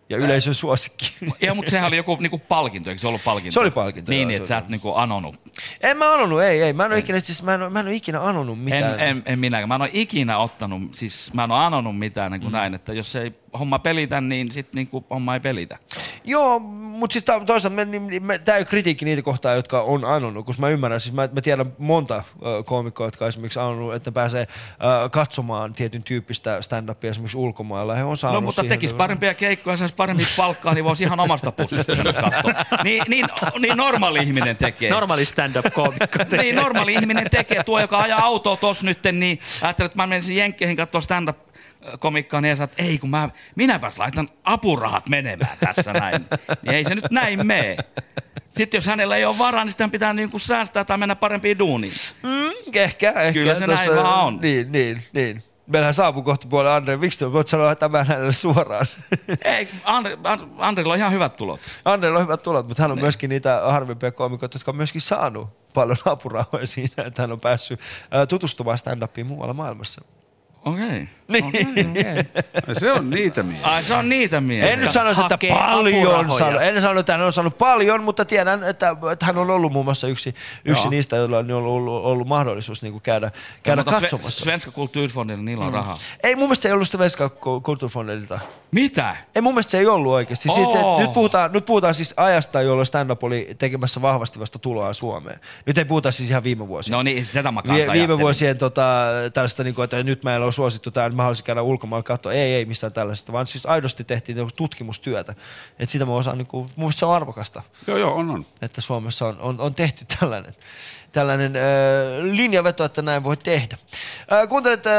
ja 0.09 0.17
yleisön 0.17 0.53
suosikki. 0.53 1.15
Ja, 1.41 1.53
mutta 1.53 1.71
sehän 1.71 1.87
oli 1.87 1.97
joku 1.97 2.15
niinku 2.19 2.37
palkinto, 2.39 2.89
eikö 2.89 2.99
se 3.01 3.07
ollut 3.07 3.23
palkinto? 3.23 3.51
Se 3.53 3.59
oli 3.59 3.71
palkinto, 3.71 4.11
Niin, 4.11 4.21
joo, 4.21 4.27
niin 4.27 4.37
että 4.37 4.47
sä 4.47 4.57
et 4.57 4.69
niinku 4.69 4.95
anonut. 4.95 5.35
En 5.81 5.97
mä 5.97 6.13
anonut, 6.13 6.41
ei, 6.41 6.61
ei. 6.61 6.73
Mä 6.73 6.85
en 6.85 6.91
ole 6.91 6.99
ikinä, 6.99 7.19
siis 7.19 7.43
mä 7.43 7.53
en, 7.53 7.73
mä 7.73 7.79
en 7.79 7.85
ole 7.85 7.95
ikinä 7.95 8.21
anonut 8.21 8.63
mitään. 8.63 8.99
En, 8.99 9.07
en, 9.07 9.23
en 9.25 9.39
minäkään. 9.39 9.67
Mä 9.67 9.75
en 9.75 9.81
ole 9.81 9.89
ikinä 9.93 10.37
ottanut, 10.37 10.81
siis 10.95 11.33
mä 11.33 11.43
en 11.43 11.51
ole 11.51 11.65
anonut 11.65 11.99
mitään 11.99 12.31
niin 12.31 12.41
kuin 12.41 12.51
Mm. 12.51 12.57
näin, 12.57 12.73
että 12.73 12.93
jos 12.93 13.15
ei 13.15 13.33
homma 13.59 13.79
pelitä, 13.79 14.21
niin 14.21 14.51
sit 14.51 14.73
niin 14.73 14.87
kuin 14.87 15.05
homma 15.09 15.33
ei 15.33 15.39
pelitä. 15.39 15.77
Joo, 16.23 16.59
mutta 16.59 17.13
siis 17.13 17.23
ta- 17.25 17.39
toisaalta 17.45 17.85
niin- 17.85 18.23
tämä 18.45 18.55
ei 18.55 18.59
ole 18.59 18.65
kritiikki 18.65 19.05
niitä 19.05 19.21
kohtaa, 19.21 19.53
jotka 19.53 19.81
on 19.81 20.05
anonut, 20.05 20.45
koska 20.45 20.61
mä 20.61 20.69
ymmärrän, 20.69 20.99
siis 20.99 21.15
mä, 21.15 21.29
mä 21.31 21.41
tiedän 21.41 21.65
monta 21.77 22.15
ö, 22.45 22.63
koomikkoa, 22.63 23.07
jotka 23.07 23.27
esimerkiksi 23.27 23.59
anonut, 23.59 23.93
että 23.93 24.09
ne 24.09 24.13
pääsee 24.13 24.47
ö, 25.05 25.09
katsomaan 25.09 25.73
tietyn 25.73 26.03
tyyppistä 26.03 26.59
stand-upia 26.61 27.09
esimerkiksi 27.09 27.37
ulkomailla. 27.37 27.95
He 27.95 28.03
on 28.03 28.17
saanut 28.17 28.41
No 28.41 28.45
mutta 28.45 28.61
siihen- 28.61 28.77
tekis 28.79 28.93
parempia 28.93 29.33
keikkoja, 29.33 29.77
saisi 29.77 29.95
paremmin 29.95 30.25
palkkaa, 30.37 30.73
niin 30.73 30.85
voisi 30.85 31.03
ihan 31.03 31.19
omasta 31.19 31.51
pussista 31.51 31.95
katsomaan. 31.95 32.33
Niin, 32.83 33.03
niin, 33.07 33.25
niin 33.59 33.77
normaali 33.77 34.19
ihminen 34.19 34.57
tekee. 34.57 34.89
Normaali 34.91 35.25
stand-up-koomikko 35.25 36.17
tekee. 36.17 36.41
niin 36.41 36.55
normaali 36.55 36.93
ihminen 36.93 37.29
tekee. 37.31 37.63
Tuo, 37.63 37.79
joka 37.79 37.99
ajaa 38.01 38.21
autoa 38.25 38.57
tossa 38.57 38.85
nyt, 38.85 38.99
niin 39.11 39.39
ajattelee, 39.61 39.85
että 39.85 39.97
mä 39.97 40.07
menisin 40.07 40.37
Jenkkeihin 40.37 40.77
katsoa 40.77 41.01
stand-up 41.01 41.37
komikkaa, 41.99 42.41
niin 42.41 42.57
sä 42.57 42.63
että 42.63 42.83
ei 42.83 42.97
kun 42.97 43.09
mä, 43.09 43.29
minäpäs 43.55 43.99
laitan 43.99 44.29
apurahat 44.43 45.09
menemään 45.09 45.57
tässä 45.59 45.93
näin. 45.93 46.25
Niin 46.61 46.75
ei 46.75 46.83
se 46.83 46.95
nyt 46.95 47.11
näin 47.11 47.47
mene. 47.47 47.77
Sitten 48.49 48.77
jos 48.77 48.85
hänellä 48.85 49.17
ei 49.17 49.25
ole 49.25 49.37
varaa, 49.37 49.63
niin 49.63 49.71
sitä 49.71 49.89
pitää 49.89 50.13
niin 50.13 50.31
kuin 50.31 50.41
säästää 50.41 50.83
tai 50.83 50.97
mennä 50.97 51.15
parempiin 51.15 51.59
duuniin. 51.59 51.93
Mm, 52.23 52.71
ehkä, 52.73 53.11
ehkä. 53.11 53.33
Kyllä 53.33 53.55
se 53.55 53.67
näin 53.67 53.95
vaan 53.95 54.25
on. 54.25 54.39
Niin, 54.41 54.71
niin, 54.71 55.03
niin. 55.13 55.43
Meillähän 55.67 55.93
saapuu 55.93 56.23
kohta 56.23 56.47
puolella 56.47 56.75
Andre 56.75 56.97
Wikström. 56.97 57.31
Voit 57.33 57.47
sanoa 57.47 57.75
tämän 57.75 58.07
hänelle 58.07 58.33
suoraan. 58.33 58.85
Ei, 59.45 59.67
Andre, 59.83 60.17
Andre- 60.23 60.47
Andrilla 60.57 60.93
on 60.93 60.99
ihan 60.99 61.11
hyvät 61.13 61.35
tulot. 61.35 61.59
Andrella 61.85 62.19
on 62.19 62.25
hyvät 62.25 62.41
tulot, 62.41 62.67
mutta 62.67 62.83
hän 62.83 62.91
on 62.91 62.99
myöskin 62.99 63.29
niitä 63.29 63.61
harvimpia 63.65 64.11
koomikoita, 64.11 64.55
jotka 64.55 64.71
on 64.71 64.77
myöskin 64.77 65.01
saanut 65.01 65.49
paljon 65.73 65.97
apurahoja 66.05 66.67
siinä, 66.67 67.03
että 67.05 67.21
hän 67.21 67.31
on 67.31 67.39
päässyt 67.39 67.79
ää, 68.11 68.25
tutustumaan 68.25 68.77
stand-upiin 68.77 69.25
muualla 69.25 69.53
maailmassa. 69.53 70.01
Okei. 70.65 71.07
Niin. 71.27 71.45
Se 72.79 72.91
on 72.91 73.09
niitä 73.09 73.43
miehiä. 73.43 73.67
Ai 73.67 73.83
se 73.83 73.93
on 73.93 74.09
niitä 74.09 74.41
miehiä. 74.41 74.69
En 74.69 74.79
nyt 74.79 74.91
sanoisi, 74.91 75.21
että 75.21 75.33
Hakee 75.33 75.51
paljon 75.55 76.31
sano. 76.37 76.59
En 76.59 76.81
sano, 76.81 76.99
että 76.99 77.11
hän 77.11 77.21
on 77.21 77.33
saanut 77.33 77.57
paljon, 77.57 78.03
mutta 78.03 78.25
tiedän, 78.25 78.63
että, 78.63 78.95
että 79.11 79.25
hän 79.25 79.37
on 79.37 79.49
ollut 79.49 79.71
muun 79.71 79.85
muassa 79.85 80.07
yksi, 80.07 80.35
yksi 80.65 80.83
Joo. 80.83 80.89
niistä, 80.89 81.15
joilla 81.15 81.37
on 81.37 81.51
ollut, 81.51 81.71
ollut, 81.73 82.05
ollut 82.05 82.27
mahdollisuus 82.27 82.81
niin 82.81 82.91
kuin 82.91 83.01
käydä, 83.01 83.31
käydä 83.63 83.81
Sve- 83.81 83.91
katsomassa. 83.91 84.43
Svenska 84.43 84.71
Kulturfondilla 84.71 85.43
niillä 85.43 85.65
on 85.65 85.71
Mm. 85.71 85.75
rahaa. 85.77 85.97
Ei 86.23 86.35
mun 86.35 86.43
mielestä 86.45 86.61
se 86.63 86.69
ei 86.69 86.73
ollut 86.73 86.87
sitä 86.87 86.99
Venska 86.99 87.29
Kulturfondilta. 87.63 88.39
Mitä? 88.71 89.15
Ei 89.35 89.41
mun 89.41 89.53
mielestä 89.53 89.71
se 89.71 89.79
ei 89.79 89.85
ollut 89.87 90.13
oikeasti. 90.13 90.49
Siis 90.49 90.71
se, 90.71 90.77
Oo. 90.77 90.99
nyt, 90.99 91.13
puhutaan, 91.13 91.51
nyt 91.51 91.65
puhutaan 91.65 91.93
siis 91.93 92.13
ajasta, 92.17 92.61
jolloin 92.61 92.85
stand-up 92.85 93.23
oli 93.23 93.49
tekemässä 93.57 94.01
vahvasti 94.01 94.39
vasta 94.39 94.59
tuloa 94.59 94.93
Suomeen. 94.93 95.39
Nyt 95.65 95.77
ei 95.77 95.85
puhuta 95.85 96.11
siis 96.11 96.29
ihan 96.29 96.43
viime 96.43 96.67
vuosina. 96.67 96.97
No 96.97 97.03
niin, 97.03 97.25
sitä 97.25 97.51
mä 97.51 97.61
kanssa 97.61 97.73
Vie, 97.73 97.81
viime 97.81 97.91
ajattelin. 97.91 98.19
vuosien 98.19 98.57
tota, 98.57 98.97
tällaista, 99.33 99.63
niin 99.63 99.75
kuin, 99.75 99.83
että 99.83 100.03
nyt 100.03 100.23
meillä 100.23 100.45
on 100.45 100.53
suosittu 100.55 100.91
tämä, 100.91 101.05
että 101.05 101.15
mä 101.15 101.23
haluaisin 101.23 101.45
käydä 101.45 101.61
ulkomailla 101.61 102.03
katsoa. 102.03 102.33
Ei, 102.33 102.53
ei 102.53 102.65
missään 102.65 102.93
tällaisesta, 102.93 103.33
vaan 103.33 103.47
siis 103.47 103.65
aidosti 103.65 104.03
tehtiin 104.03 104.37
tutkimustyötä. 104.55 105.35
Että 105.79 105.91
sitä 105.91 106.05
mä 106.05 106.13
osaan, 106.13 106.37
niin 106.37 106.47
kuin, 106.47 106.69
mun 106.75 106.93
se 106.93 107.05
on 107.05 107.15
arvokasta. 107.15 107.61
Joo, 107.87 107.97
joo, 107.97 108.15
on, 108.15 108.29
on. 108.29 108.45
Että 108.61 108.81
Suomessa 108.81 109.27
on, 109.27 109.37
on, 109.39 109.59
on 109.59 109.75
tehty 109.75 110.05
tällainen, 110.19 110.55
tällainen 111.11 111.55
äh, 111.55 111.61
linjaveto, 112.23 112.85
että 112.85 113.01
näin 113.01 113.23
voi 113.23 113.37
tehdä. 113.37 113.77
Äh, 114.31 114.47
kuuntelet 114.49 114.87
äh, 114.87 114.93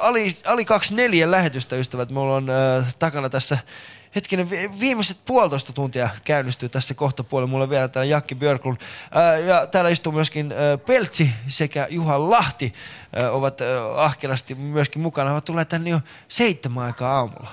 Ali, 0.00 0.36
Ali 0.46 0.64
24 0.64 1.30
lähetystä, 1.30 1.76
ystävät. 1.76 2.10
Mulla 2.10 2.36
on 2.36 2.50
äh, 2.50 2.94
takana 2.98 3.30
tässä 3.30 3.58
hetkinen, 4.14 4.50
vi- 4.50 4.70
viimeiset 4.80 5.16
puolitoista 5.24 5.72
tuntia 5.72 6.08
käynnistyy 6.24 6.68
tässä 6.68 6.94
kohta 6.94 7.24
puolella. 7.24 7.50
Mulla 7.50 7.64
on 7.64 7.70
vielä 7.70 7.88
täällä 7.88 8.10
Jakki 8.10 8.34
Björklund. 8.34 8.76
Äh, 8.80 9.46
ja 9.46 9.66
täällä 9.66 9.90
istuu 9.90 10.12
myöskin 10.12 10.52
äh, 10.52 10.58
Peltsi 10.86 11.30
sekä 11.48 11.86
Juha 11.90 12.30
Lahti 12.30 12.74
äh, 13.22 13.34
ovat 13.34 13.60
ahkerasti 13.96 14.54
myöskin 14.54 15.02
mukana. 15.02 15.28
He 15.30 15.34
ovat 15.34 15.44
tulleet 15.44 15.68
tänne 15.68 15.90
jo 15.90 16.00
seitsemän 16.28 16.84
aikaa 16.84 17.16
aamulla. 17.18 17.50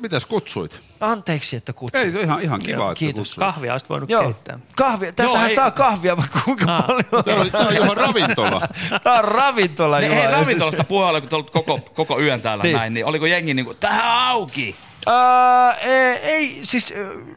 Mitäs 0.00 0.26
kutsuit? 0.26 0.80
Anteeksi, 1.00 1.56
että 1.56 1.72
kutsuit. 1.72 2.04
Ei, 2.04 2.12
se 2.12 2.18
on 2.18 2.24
ihan, 2.24 2.42
ihan 2.42 2.60
kiva, 2.60 2.76
Joo, 2.78 2.90
että 2.90 2.98
kiitos. 2.98 3.28
kutsuit. 3.28 3.38
Kahvia 3.46 3.72
olisit 3.72 3.88
voinut 3.88 4.10
Joo, 4.10 4.22
keittää. 4.22 4.58
kahvia. 4.76 5.12
Täältähän 5.12 5.48
ei- 5.48 5.54
saa 5.54 5.70
kahvia 5.70 6.16
vaikka 6.16 6.40
kuinka 6.44 6.66
paljon. 6.86 7.24
Tää 7.24 7.34
on- 7.36 7.50
tää 7.50 7.60
on 7.66 7.76
Juha 7.76 7.94
ravintola. 7.94 8.60
Tää 9.04 9.18
on 9.18 9.24
ravintola, 9.24 10.00
Juha. 10.00 10.14
hei, 10.14 10.26
ravintolasta 10.26 10.84
puheella, 10.84 11.20
kun 11.20 11.28
te 11.30 11.36
olette 11.36 11.52
koko, 11.52 11.80
koko 11.94 12.20
yön 12.20 12.40
täällä 12.42 12.62
Niin. 12.64 12.76
näin, 12.76 12.94
niin 12.94 13.06
oliko 13.06 13.26
jengi 13.26 13.54
niin 13.54 13.66
kuin, 13.66 13.76
tähän 13.76 14.04
auki? 14.04 14.76
Uh, 15.06 15.76
ei, 16.22 16.60
siis 16.62 16.92
äh, 16.92 17.36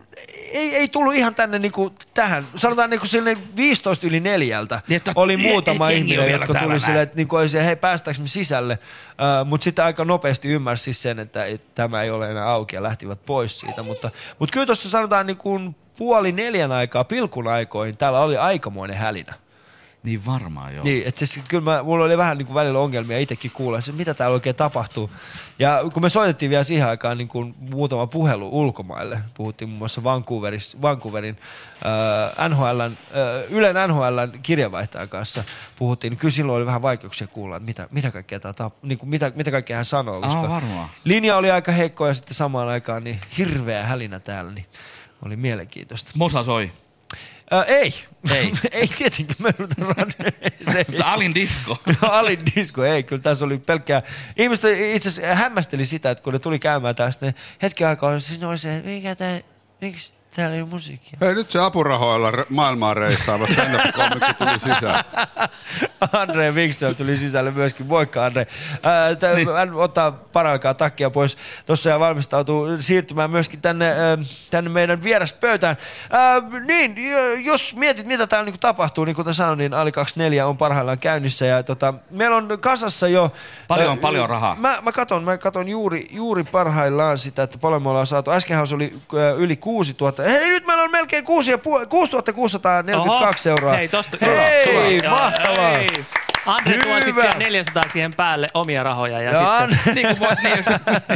ei, 0.52 0.76
ei 0.76 0.88
tullut 0.88 1.14
ihan 1.14 1.36
tänne 1.36 1.60
niinku 1.60 1.94
tähän. 2.14 2.46
Sanotaan 2.56 2.90
niinku 2.90 3.06
silleen 3.06 3.38
15 3.56 4.08
yli 4.08 4.20
neljältä 4.20 4.82
Niin, 4.88 4.98
että- 4.98 5.12
oli 5.16 5.38
niin, 5.38 5.50
muutama 5.50 5.90
et 5.90 5.98
ihminen, 5.98 6.32
jotka 6.32 6.54
tuli 6.54 6.80
silleen, 6.80 7.04
että 7.04 7.16
niinku 7.16 7.36
hei 7.66 7.76
päästäänkö 7.76 8.22
me 8.22 8.28
sisälle. 8.28 8.80
Uh, 9.12 9.48
mutta 9.48 9.64
sitten 9.64 9.86
aika 9.86 10.06
nopeasti 10.06 10.48
ymmärsi 10.48 10.84
siis 10.84 11.02
sen, 11.02 11.20
että, 11.20 11.46
että 11.46 11.72
tämä 11.76 12.04
ei 12.04 12.10
ole 12.12 12.32
enää 12.32 12.50
auki 12.50 12.76
ja 12.76 12.84
lähtivät 12.84 13.26
pois 13.26 13.60
siitä. 13.60 13.84
Mutta, 13.84 14.12
mutta 14.40 14.54
kyllä 14.54 14.66
tuossa 14.66 14.90
sanotaan 14.90 15.26
niinku 15.28 15.60
puoli 15.98 16.32
neljän 16.32 16.72
aikaa, 16.72 17.04
pilkun 17.04 17.48
aikoihin, 17.48 17.98
täällä 17.98 18.20
oli 18.20 18.38
aikamoinen 18.38 18.98
hälinä. 18.98 19.34
Niin 20.04 20.26
varmaan 20.26 20.76
joo. 20.76 20.84
Niin, 20.84 21.08
että 21.08 21.26
siis, 21.26 21.46
kyllä 21.48 21.64
mä, 21.64 21.84
mulla 21.84 22.06
oli 22.06 22.18
vähän 22.18 22.38
niin 22.38 22.46
kuin 22.46 22.56
välillä 22.56 22.80
ongelmia 22.80 23.20
itsekin 23.20 23.52
kuulla, 23.52 23.80
että 23.80 23.92
mitä 23.92 24.14
täällä 24.14 24.34
oikein 24.34 24.56
tapahtuu. 24.56 25.12
Ja 25.60 25.84
kun 25.94 26.02
me 26.02 26.10
soitettiin 26.10 26.50
vielä 26.50 26.64
siihen 26.64 26.88
aikaan 26.88 27.18
niin 27.18 27.28
kuin 27.28 27.56
muutama 27.60 28.08
puhelu 28.08 28.50
ulkomaille, 28.52 29.20
puhuttiin 29.34 29.70
muun 29.70 29.78
muassa 29.78 30.04
Vancouverin 30.82 31.38
äh, 32.40 32.50
NHLn, 32.50 32.82
äh, 32.82 33.52
Ylen 33.52 33.76
NHLn 33.88 34.40
kirjavaihtajan 34.44 35.10
kanssa 35.10 35.44
puhuttiin, 35.76 36.12
niin 36.12 36.20
kyllä 36.20 36.32
silloin 36.32 36.58
oli 36.58 36.66
vähän 36.66 36.82
vaikeuksia 36.82 37.28
kuulla, 37.28 37.56
että 37.56 37.66
mitä, 37.66 37.88
mitä 37.92 38.12
kaikkea, 38.12 38.40
tää 38.40 38.54
tap, 38.54 38.74
niin 38.82 38.98
kuin 38.98 39.10
mitä, 39.10 39.32
mitä 39.36 39.52
kaikkea 39.52 39.76
hän 39.78 39.86
sanoo. 39.86 40.22
Aa, 40.22 40.50
varmaan. 40.50 40.90
linja 41.04 41.38
oli 41.38 41.52
aika 41.52 41.72
heikko 41.72 42.08
ja 42.08 42.14
sitten 42.14 42.34
samaan 42.34 42.68
aikaan 42.68 43.04
niin 43.04 43.20
hirveä 43.38 43.86
hälinä 43.86 44.20
täällä, 44.20 44.52
niin 44.52 44.66
oli 45.26 45.36
mielenkiintoista. 45.36 46.12
Mosa 46.16 46.44
soi. 46.44 46.72
Ei. 47.68 47.94
Ei. 48.32 48.52
ei 48.72 48.88
tietenkin. 48.88 49.36
Mä 49.40 49.50
se, 50.74 50.86
Se 50.90 51.04
Alin 51.04 51.36
disco. 51.36 51.78
Alin 52.02 52.40
disco, 52.56 52.84
ei. 52.84 53.04
Kyllä 53.04 53.22
tässä 53.22 53.46
oli 53.46 53.58
pelkkää. 53.58 54.02
Ihmiset 54.38 54.80
itse 54.96 55.10
asiassa 55.10 55.36
hämmästeli 55.36 55.86
sitä, 55.86 56.12
että 56.12 56.24
kun 56.24 56.34
ne 56.34 56.40
tuli 56.40 56.60
käymään 56.60 56.96
tästä, 56.96 57.26
ne 57.26 57.36
hetken 57.62 57.88
aikaa 57.88 58.12
ne 58.40 58.48
oli 58.48 58.58
se, 58.58 58.82
mikä 58.86 59.16
tää, 59.16 59.40
miksi, 59.82 60.14
Täällä 60.36 60.56
ei 60.56 60.62
ole 60.62 60.70
musiikkia. 60.70 61.18
Hei, 61.22 61.34
nyt 61.36 61.52
se 61.52 61.60
apurahoilla 61.60 62.32
re- 62.32 62.46
maailmaa 62.50 62.94
reissaava 62.94 63.48
stand 63.48 63.74
komikko 63.96 64.34
tuli 64.38 64.60
sisään. 64.60 65.04
Andre 66.14 66.52
Wikström 66.52 66.96
tuli 66.96 67.18
sisälle 67.18 67.52
myöskin. 67.52 67.86
Moikka 67.86 68.26
Andre. 68.26 68.48
Ää, 68.84 69.16
tä- 69.16 69.34
Niin. 69.34 69.54
Hän 69.56 69.74
ottaa 69.74 70.12
paraikaa 70.12 70.74
takkia 70.74 71.10
pois 71.10 71.38
tuossa 71.66 71.90
ja 71.90 72.00
valmistautuu 72.00 72.68
siirtymään 72.80 73.32
myöskin 73.32 73.62
tänne, 73.62 73.94
tänne 74.52 74.70
meidän 74.70 75.04
vieraspöytään. 75.04 75.78
Ää, 76.10 76.42
niin, 76.66 77.10
jo- 77.12 77.34
jos 77.34 77.76
mietit 77.76 78.06
mitä 78.06 78.28
täällä 78.28 78.46
niinku 78.46 78.58
tapahtuu, 78.58 79.06
niin 79.06 79.16
kuten 79.16 79.34
sanoin, 79.34 79.58
niin 79.58 79.74
Ali 79.74 79.92
24 79.92 80.48
on 80.48 80.58
parhaillaan 80.58 81.00
käynnissä 81.00 81.46
ja 81.46 81.64
tota, 81.64 81.94
meillä 82.12 82.36
on 82.38 82.58
kasassa 82.60 83.08
jo... 83.08 83.32
Paljon, 83.68 83.90
ää, 83.90 83.98
paljon 83.98 84.30
rahaa. 84.30 84.56
Mä, 84.56 84.78
mä 84.82 84.92
katon, 84.92 85.24
mä 85.24 85.38
katon 85.38 85.68
juuri, 85.70 86.08
juuri 86.12 86.44
parhaillaan 86.44 87.18
sitä, 87.18 87.44
että 87.44 87.58
paljon 87.58 87.84
me 87.84 87.90
ollaan 87.90 88.08
saatu. 88.08 88.32
Äskenhän 88.32 88.68
se 88.68 88.76
oli 88.76 88.94
yli 89.38 89.56
6000. 89.56 90.19
Hei, 90.26 90.50
nyt 90.50 90.66
meillä 90.68 90.84
on 90.84 90.92
melkein 90.92 91.24
6 91.26 91.52
6642 91.90 93.50
Oho. 93.50 93.58
euroa. 93.58 93.78
Hei, 93.78 93.88
tosta. 93.88 94.18
Hei, 94.22 95.00
Joo, 95.04 95.12
mahtavaa. 95.20 95.70
hei. 95.70 95.88
Andre 96.46 96.78
tuo 96.78 96.96
sitten 96.96 97.16
vielä 97.16 97.34
400 97.38 97.84
siihen 97.94 98.14
päälle 98.14 98.48
omia 98.54 98.84
rahoja. 98.84 99.22
Ja 99.22 99.32
Joo, 99.32 99.68
sitten... 99.70 99.96
niin 99.96 100.08
kuin 100.08 100.20
voit, 100.20 100.40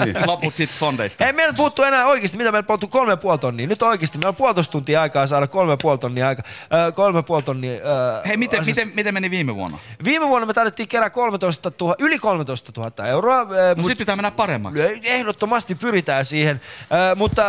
niin, 0.05 0.15
loput 0.27 0.55
sitten 0.55 0.77
fondeista. 0.79 1.23
Hei, 1.23 1.33
meillä 1.33 1.53
puuttuu 1.53 1.85
enää 1.85 2.05
oikeasti, 2.05 2.37
mitä 2.37 2.51
meillä 2.51 2.67
puuttuu 2.67 2.89
kolme 2.89 3.11
ja 3.11 3.17
puoli 3.17 3.37
tonnia. 3.39 3.67
Nyt 3.67 3.81
oikeasti, 3.81 4.17
meillä 4.17 4.29
on 4.29 4.35
puolitoista 4.35 4.71
tuntia 4.71 5.01
aikaa 5.01 5.27
saada 5.27 5.47
kolme 5.47 5.73
ja 5.73 5.77
puoli 5.81 5.97
tonnia 5.97 6.27
aika. 6.27 6.43
Äh, 6.73 6.93
kolme 6.93 7.19
ja 7.19 7.23
puoli 7.23 7.43
tonnia. 7.43 7.73
Äh, 7.73 8.21
Hei, 8.27 8.37
miten, 8.37 8.65
miten, 8.65 8.91
miten 8.95 9.13
meni 9.13 9.31
viime 9.31 9.55
vuonna? 9.55 9.77
Viime 10.03 10.27
vuonna 10.27 10.45
me 10.45 10.53
tarvittiin 10.53 10.87
kerää 10.89 11.09
13 11.09 11.71
000, 11.81 11.95
yli 11.99 12.19
13 12.19 12.71
000 12.77 13.07
euroa. 13.07 13.39
Äh, 13.41 13.47
No 13.77 13.87
sit 13.87 13.97
pitää 13.97 14.15
mennä 14.15 14.31
paremmaksi. 14.31 14.81
Ehdottomasti 15.03 15.75
pyritään 15.75 16.25
siihen, 16.25 16.61
äh, 16.81 17.17
mutta 17.17 17.43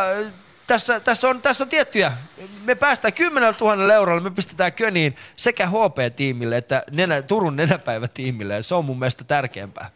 tässä, 0.67 1.01
tässä, 1.01 1.29
on, 1.29 1.43
tässä 1.43 1.65
on 1.65 1.69
tiettyjä. 1.69 2.13
Me 2.65 2.75
päästään 2.75 3.13
10 3.15 3.55
000 3.61 3.95
eurolla, 3.95 4.21
me 4.21 4.31
pistetään 4.31 4.73
köniin 4.73 5.17
sekä 5.37 5.67
HP-tiimille 5.67 6.57
että 6.57 6.83
nenä, 6.91 7.23
Turun 7.23 7.57
nenäpäivätiimille. 7.57 8.63
Se 8.63 8.75
on 8.75 8.85
mun 8.85 8.99
mielestä 8.99 9.25
tärkeämpää. 9.25 9.91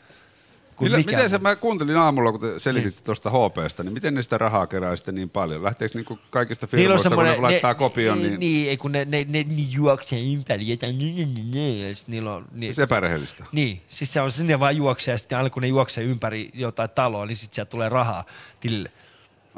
kuin 0.76 0.90
Millä, 0.92 0.98
miten 1.06 1.30
se, 1.30 1.38
mä 1.38 1.56
kuuntelin 1.56 1.96
aamulla, 1.96 2.32
kun 2.32 2.40
te 2.40 2.58
selititte 2.58 3.02
tuosta 3.02 3.30
HPstä, 3.30 3.82
niin 3.82 3.92
miten 3.92 4.14
ne 4.14 4.22
sitä 4.22 4.38
rahaa 4.38 4.66
kerää 4.66 4.96
sitten 4.96 5.14
niin 5.14 5.30
paljon? 5.30 5.64
Lähteekö 5.64 5.98
niinku 5.98 6.18
kaikista 6.30 6.66
firmoista, 6.66 7.08
kun 7.08 7.18
ne 7.18 7.24
semmoinen, 7.24 7.42
laittaa 7.42 7.72
ne, 7.72 7.78
kopion, 7.78 8.22
ne, 8.22 8.28
niin, 8.28 8.40
niin, 8.40 8.70
ei 8.70 8.76
kun 8.76 8.92
ne, 8.92 9.04
ne, 9.04 9.26
ne, 9.28 9.44
ne 9.48 9.62
juoksee 9.70 10.20
ympäri 10.20 10.68
jotain, 10.68 10.98
niin, 10.98 11.34
niin, 11.34 11.50
niin, 11.50 11.96
niillä 12.06 12.34
on, 12.34 12.46
niin, 12.52 12.74
se 12.74 12.82
epärehellistä? 12.82 13.44
niin, 13.52 13.82
siis 13.88 14.12
se 14.12 14.20
on 14.20 14.32
sinne 14.32 14.60
vaan 14.60 14.76
juoksee, 14.76 15.14
ja 15.14 15.18
sitten 15.18 15.38
aina 15.38 15.50
kun 15.50 15.62
ne 15.62 15.68
juoksee 15.68 16.04
ympäri 16.04 16.50
jotain 16.54 16.90
taloa, 16.90 17.26
niin 17.26 17.36
sitten 17.36 17.54
sieltä 17.54 17.70
tulee 17.70 17.88
rahaa 17.88 18.24
tilille. 18.60 18.90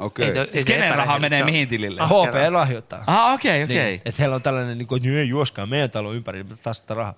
Okei. 0.01 0.25
Ei 0.25 0.37
ei 0.37 0.51
Siis 0.51 0.65
kenen 0.65 0.95
raha 0.95 1.19
menee 1.19 1.43
mihin 1.43 1.67
tilille? 1.67 2.01
HP 2.01 2.51
lahjoittaa. 2.51 3.03
Ah, 3.07 3.33
okei, 3.33 3.63
okei. 3.63 3.77
Niin, 3.77 4.01
että 4.05 4.21
heillä 4.21 4.35
on 4.35 4.41
tällainen, 4.41 4.77
niin 4.77 4.87
kuin, 4.87 5.05
että 5.05 5.23
juoskaa 5.23 5.65
meidän 5.65 5.91
talon 5.91 6.15
ympäri, 6.15 6.45
taas 6.63 6.77
sitä 6.77 6.93
rahaa. 6.93 7.13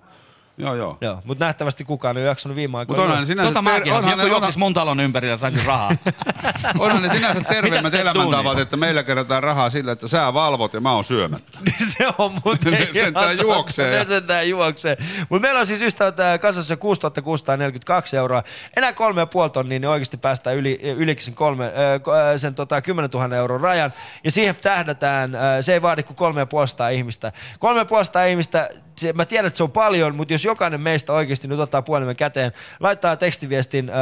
Joo, 0.58 0.76
joo. 0.76 0.98
Joo, 1.02 1.22
mutta 1.24 1.46
nähtävästi 1.46 1.84
kukaan 1.84 2.18
ei 2.18 2.26
jaksanut 2.26 2.56
viime 2.56 2.78
aikoina. 2.78 3.04
Mut 3.04 3.12
onhan 3.12 3.28
sinänsä 3.28 3.50
Tota 3.50 3.62
mäkin, 3.62 3.90
jos 3.90 3.98
onhan 3.98 4.20
joku 4.20 4.30
juoksisi 4.30 4.60
mun 4.60 4.74
talon 4.74 5.00
ympäri 5.00 5.30
ja 5.30 5.38
saisi 5.38 5.68
rahaa. 5.68 5.92
onhan 6.80 7.02
ne 7.02 7.10
sinänsä 7.10 7.42
terveemmät 7.42 7.94
elämäntavat, 7.94 8.60
että 8.60 8.78
meillä 8.78 9.04
kerätään 9.04 9.44
rahaa 9.44 9.70
sillä, 9.70 9.92
että 9.92 10.08
sä 10.08 10.34
valvot 10.34 10.74
ja 10.74 10.82
mä 10.82 10.92
oon 10.92 11.04
syömättä. 11.04 11.60
se 11.98 12.08
on 12.18 12.32
muuten 12.46 12.74
Ne 12.74 12.90
sentään 12.94 13.34
ihan 13.34 13.38
juoksee 13.38 14.00
Ne 14.00 14.06
sentään 14.06 14.50
juoksee. 14.50 14.98
Mutta 15.30 15.42
meillä 15.48 15.60
on 15.60 15.68
siis 15.68 15.82
ystävät 15.82 16.20
äh, 16.20 16.40
kasassa 16.40 16.78
6642 16.78 18.18
euroa. 18.18 18.44
Enää 18.78 18.94
kolme 18.94 19.22
ja 19.22 19.26
puoli 19.26 19.50
tonnia, 19.50 19.80
niin 19.80 19.90
oikeasti 19.90 20.18
päästään 20.18 20.58
yli, 20.58 20.80
ylikin 20.82 21.26
sen, 21.26 21.34
kolme, 21.34 21.66
äh, 21.66 21.72
äh, 21.72 22.38
sen 22.38 22.56
tota, 22.56 22.82
10 22.82 23.10
000 23.14 23.36
euron 23.36 23.62
rajan. 23.62 23.94
Ja 24.24 24.32
siihen 24.32 24.56
tähdätään, 24.56 25.36
äh, 25.36 25.42
se 25.62 25.74
ei 25.74 25.82
vaadi 25.82 26.04
kuin 26.04 26.18
kolme 26.18 26.42
ja 26.42 26.46
puolesta 26.46 26.90
ihmistä. 26.90 27.32
Kolme 27.60 27.80
ja 27.80 27.86
puolesta 27.86 28.26
ihmistä, 28.26 28.70
se, 28.96 29.14
mä 29.14 29.26
tiedän, 29.26 29.48
että 29.48 29.58
se 29.58 29.64
on 29.64 29.72
paljon, 29.72 30.16
mutta 30.16 30.34
jos 30.34 30.46
jokainen 30.46 30.82
meistä 30.82 31.14
oikeasti 31.14 31.48
nyt 31.48 31.60
ottaa 31.60 31.82
puhelimen 31.82 32.16
käteen, 32.16 32.52
laittaa 32.80 33.16
tekstiviestin 33.16 33.90
äh, 33.90 33.96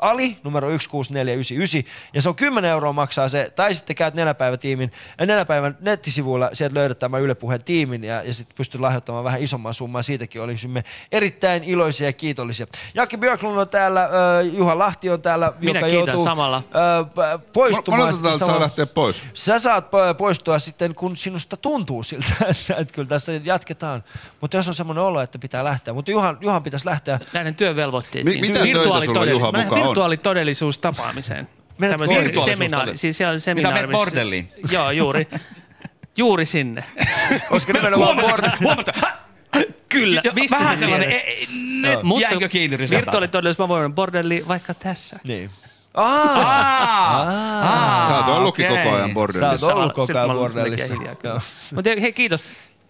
Ali, 0.00 0.38
numero 0.44 0.68
16499, 0.68 2.10
ja 2.14 2.22
se 2.22 2.28
on 2.28 2.34
10 2.34 2.70
euroa 2.70 2.92
maksaa 2.92 3.28
se, 3.28 3.52
tai 3.56 3.74
sitten 3.74 3.96
käyt 3.96 4.14
nenäpäivätiimin, 4.14 4.90
äh, 5.20 5.26
nenäpäivän 5.26 5.76
nettisivuilla, 5.80 6.50
sieltä 6.52 6.74
löydät 6.74 6.98
tämän 6.98 7.22
Yle 7.22 7.34
Puheen 7.34 7.64
tiimin, 7.64 8.04
ja, 8.04 8.22
ja 8.22 8.34
sitten 8.34 8.56
pystyt 8.56 8.80
lahjoittamaan 8.80 9.24
vähän 9.24 9.42
isomman 9.42 9.74
summan, 9.74 10.04
siitäkin 10.04 10.42
olisimme 10.42 10.84
erittäin 11.12 11.64
iloisia 11.64 12.08
ja 12.08 12.12
kiitollisia. 12.12 12.66
Jaki 12.94 13.16
Björklund 13.16 13.58
on 13.58 13.68
täällä, 13.68 14.04
äh, 14.04 14.10
Juha 14.52 14.78
Lahti 14.78 15.10
on 15.10 15.22
täällä, 15.22 15.52
Minä 15.60 15.80
joka 15.80 15.88
joutuu 15.88 16.24
samalla. 16.24 16.56
Äh, 16.56 17.40
poistumaan. 17.52 18.14
Sitten 18.14 18.30
täältä 18.30 18.44
saa 18.44 18.60
lähteä 18.60 18.86
pois. 18.86 19.24
Sä 19.34 19.58
saat 19.58 19.86
po- 19.86 20.14
poistua 20.14 20.58
sitten, 20.58 20.94
kun 20.94 21.16
sinusta 21.16 21.56
tuntuu 21.56 22.02
siltä, 22.02 22.34
että, 22.40 22.74
että 22.80 22.94
kyllä 22.94 23.08
tässä 23.08 23.32
jatketaan. 23.44 24.04
Mutta 24.40 24.56
jos 24.56 24.68
on 24.68 24.74
semmoinen 24.74 25.04
olo, 25.04 25.20
että 25.20 25.38
pitää 25.38 25.64
lähteä. 25.64 25.94
Mutta 25.94 26.10
Juhan, 26.10 26.38
Juhan 26.40 26.62
pitäisi 26.62 26.86
lähteä. 26.86 27.20
Näiden 27.32 27.54
työvelvoitteisiin. 27.54 28.40
Mi- 28.40 28.48
mitä 28.48 28.58
töitä 28.58 28.72
sulla, 28.82 29.00
Virtuaalitodellisuus- 29.00 29.30
Juha, 29.40 29.52
Mennään 29.52 29.66
mukaan 29.66 29.82
on? 29.82 29.88
virtuaalitodellisuus 29.88 30.78
tapaamiseen. 30.78 31.48
Virtuaalisuus- 31.80 32.44
seminaari, 32.44 32.96
siis 32.96 33.18
siellä 33.18 33.32
on 33.32 33.40
seminaari. 33.40 33.86
missä- 33.86 33.92
bordelliin? 33.98 34.52
Joo, 34.70 34.90
juuri. 34.90 35.28
Juuri 36.16 36.44
sinne. 36.44 36.84
Koska 37.48 37.72
nimenomaan 37.72 38.16
Huomasin, 38.16 38.52
huomasin. 38.60 38.94
Kyllä. 39.88 40.20
Jo, 40.24 40.30
mistä 40.34 40.58
vähän 40.58 40.78
sellainen, 40.78 41.08
tiedät? 41.08 41.26
e- 41.28 41.42
e- 41.42 41.46
nyt 41.90 42.02
Mutta 42.02 42.22
jäinkö 42.22 42.48
kiinni? 42.48 42.78
Virtuaalitodellisuus, 42.78 43.58
mä 43.58 43.68
voin 43.68 43.92
bordelli 43.94 44.44
vaikka 44.48 44.74
tässä. 44.74 45.18
Niin. 45.24 45.50
Aa, 45.94 47.30
Sä 48.08 48.16
oot 48.16 48.28
ollutkin 48.36 48.70
okei. 48.70 48.84
koko 48.84 48.96
ajan 48.96 49.08
Sä 49.08 49.14
bordellissa. 49.14 49.66
oot 49.66 49.74
ollut 49.76 49.92
koko 49.92 50.06
Sitten 50.06 50.16
ajan 50.22 50.28
mä 50.36 50.40
olen 50.40 50.52
bordellissa. 50.52 50.94
Mutta 51.74 51.90
hei, 52.00 52.12
kiitos. 52.12 52.40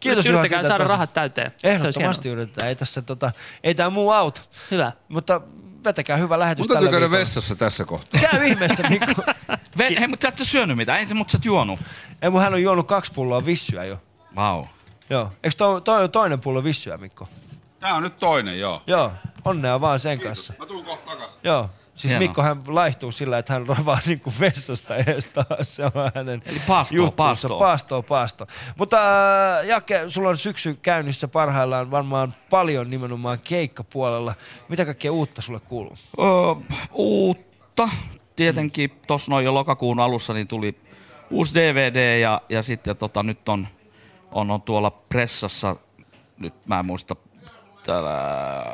Kiitos 0.02 0.24
Nyt 0.24 0.30
Juha 0.30 0.40
Yrittäkää 0.40 0.62
siitä, 0.62 0.68
saada 0.68 0.84
rahat 0.84 1.12
täyteen. 1.12 1.52
Ehdottomasti 1.64 2.28
yritetään. 2.28 2.68
Ei 2.68 2.76
tässä 2.76 3.02
tota, 3.02 3.32
ei 3.64 3.74
tää 3.74 3.90
muu 3.90 4.10
auta. 4.10 4.40
Hyvä. 4.70 4.92
Mutta 5.08 5.40
vetäkää 5.84 6.16
hyvä 6.16 6.38
lähetys 6.38 6.68
Mun 6.68 6.76
tällä 6.76 6.90
käydä 6.90 7.10
vessassa 7.10 7.56
tässä 7.56 7.84
kohtaa. 7.84 8.20
Käy 8.30 8.44
ihmeessä, 8.46 8.82
Mikko. 8.88 9.22
Ve- 9.78 9.98
Hei, 9.98 10.06
mutta 10.06 10.24
sä 10.24 10.28
et 10.28 10.38
sä 10.38 10.44
syönyt 10.44 10.76
mitään, 10.76 11.00
ensin, 11.00 11.16
mutta 11.16 11.32
sä 11.32 11.38
oot 11.38 11.44
juonut. 11.44 11.80
Ei, 12.22 12.30
mun 12.30 12.40
hän 12.40 12.54
on 12.54 12.62
juonut 12.62 12.86
kaksi 12.86 13.12
pulloa 13.12 13.46
vissyä 13.46 13.84
jo. 13.84 14.00
Vau. 14.36 14.64
Joo. 15.10 15.32
Eikö 15.42 15.56
toi, 15.56 15.80
toi 15.80 16.04
on 16.04 16.10
toinen 16.10 16.40
pullo 16.40 16.64
vissyä, 16.64 16.96
Mikko? 16.96 17.28
Tää 17.80 17.94
on 17.94 18.02
nyt 18.02 18.18
toinen, 18.18 18.60
joo. 18.60 18.82
Joo. 18.86 19.12
Onnea 19.44 19.80
vaan 19.80 20.00
sen 20.00 20.20
kanssa. 20.20 20.54
Mä 20.58 20.66
tuun 20.66 20.84
kohta 20.84 21.10
takas. 21.10 21.38
Joo. 21.44 21.70
Siis 22.02 22.10
Hienoa. 22.10 22.18
Mikko 22.28 22.42
hän 22.42 22.62
laihtuu 22.66 23.12
sillä, 23.12 23.38
että 23.38 23.52
hän 23.52 23.66
rovaa 23.66 23.98
niinku 24.06 24.32
vessasta 24.40 24.96
ees 24.96 25.26
taas. 25.26 25.74
Se 25.74 25.84
on 25.84 25.92
hänen 26.14 26.42
Eli 26.46 26.60
paastoa, 26.66 26.96
juttuunsa. 26.96 27.16
paastoa. 27.16 27.58
Paastoa, 27.58 28.02
paasto. 28.02 28.46
Mutta 28.76 28.98
äh, 29.58 29.66
Jake, 29.66 30.04
sulla 30.08 30.28
on 30.28 30.36
syksy 30.36 30.78
käynnissä 30.82 31.28
parhaillaan 31.28 31.90
varmaan 31.90 32.34
paljon 32.50 32.90
nimenomaan 32.90 33.38
keikkapuolella. 33.44 34.34
Mitä 34.68 34.84
kaikkea 34.84 35.12
uutta 35.12 35.42
sulle 35.42 35.60
kuuluu? 35.60 35.94
Öö, 36.18 36.26
uutta. 36.92 37.88
Tietenkin 38.36 38.90
tuossa 39.06 39.30
noin 39.30 39.44
jo 39.44 39.54
lokakuun 39.54 40.00
alussa 40.00 40.34
niin 40.34 40.48
tuli 40.48 40.78
uusi 41.30 41.54
DVD 41.54 42.20
ja, 42.20 42.42
ja 42.48 42.62
sitten 42.62 42.96
tota, 42.96 43.22
nyt 43.22 43.48
on, 43.48 43.66
on, 44.30 44.50
on 44.50 44.62
tuolla 44.62 44.90
pressassa, 44.90 45.76
nyt 46.38 46.54
mä 46.66 46.78
en 46.78 46.86
muista, 46.86 47.16
täällä 47.86 48.12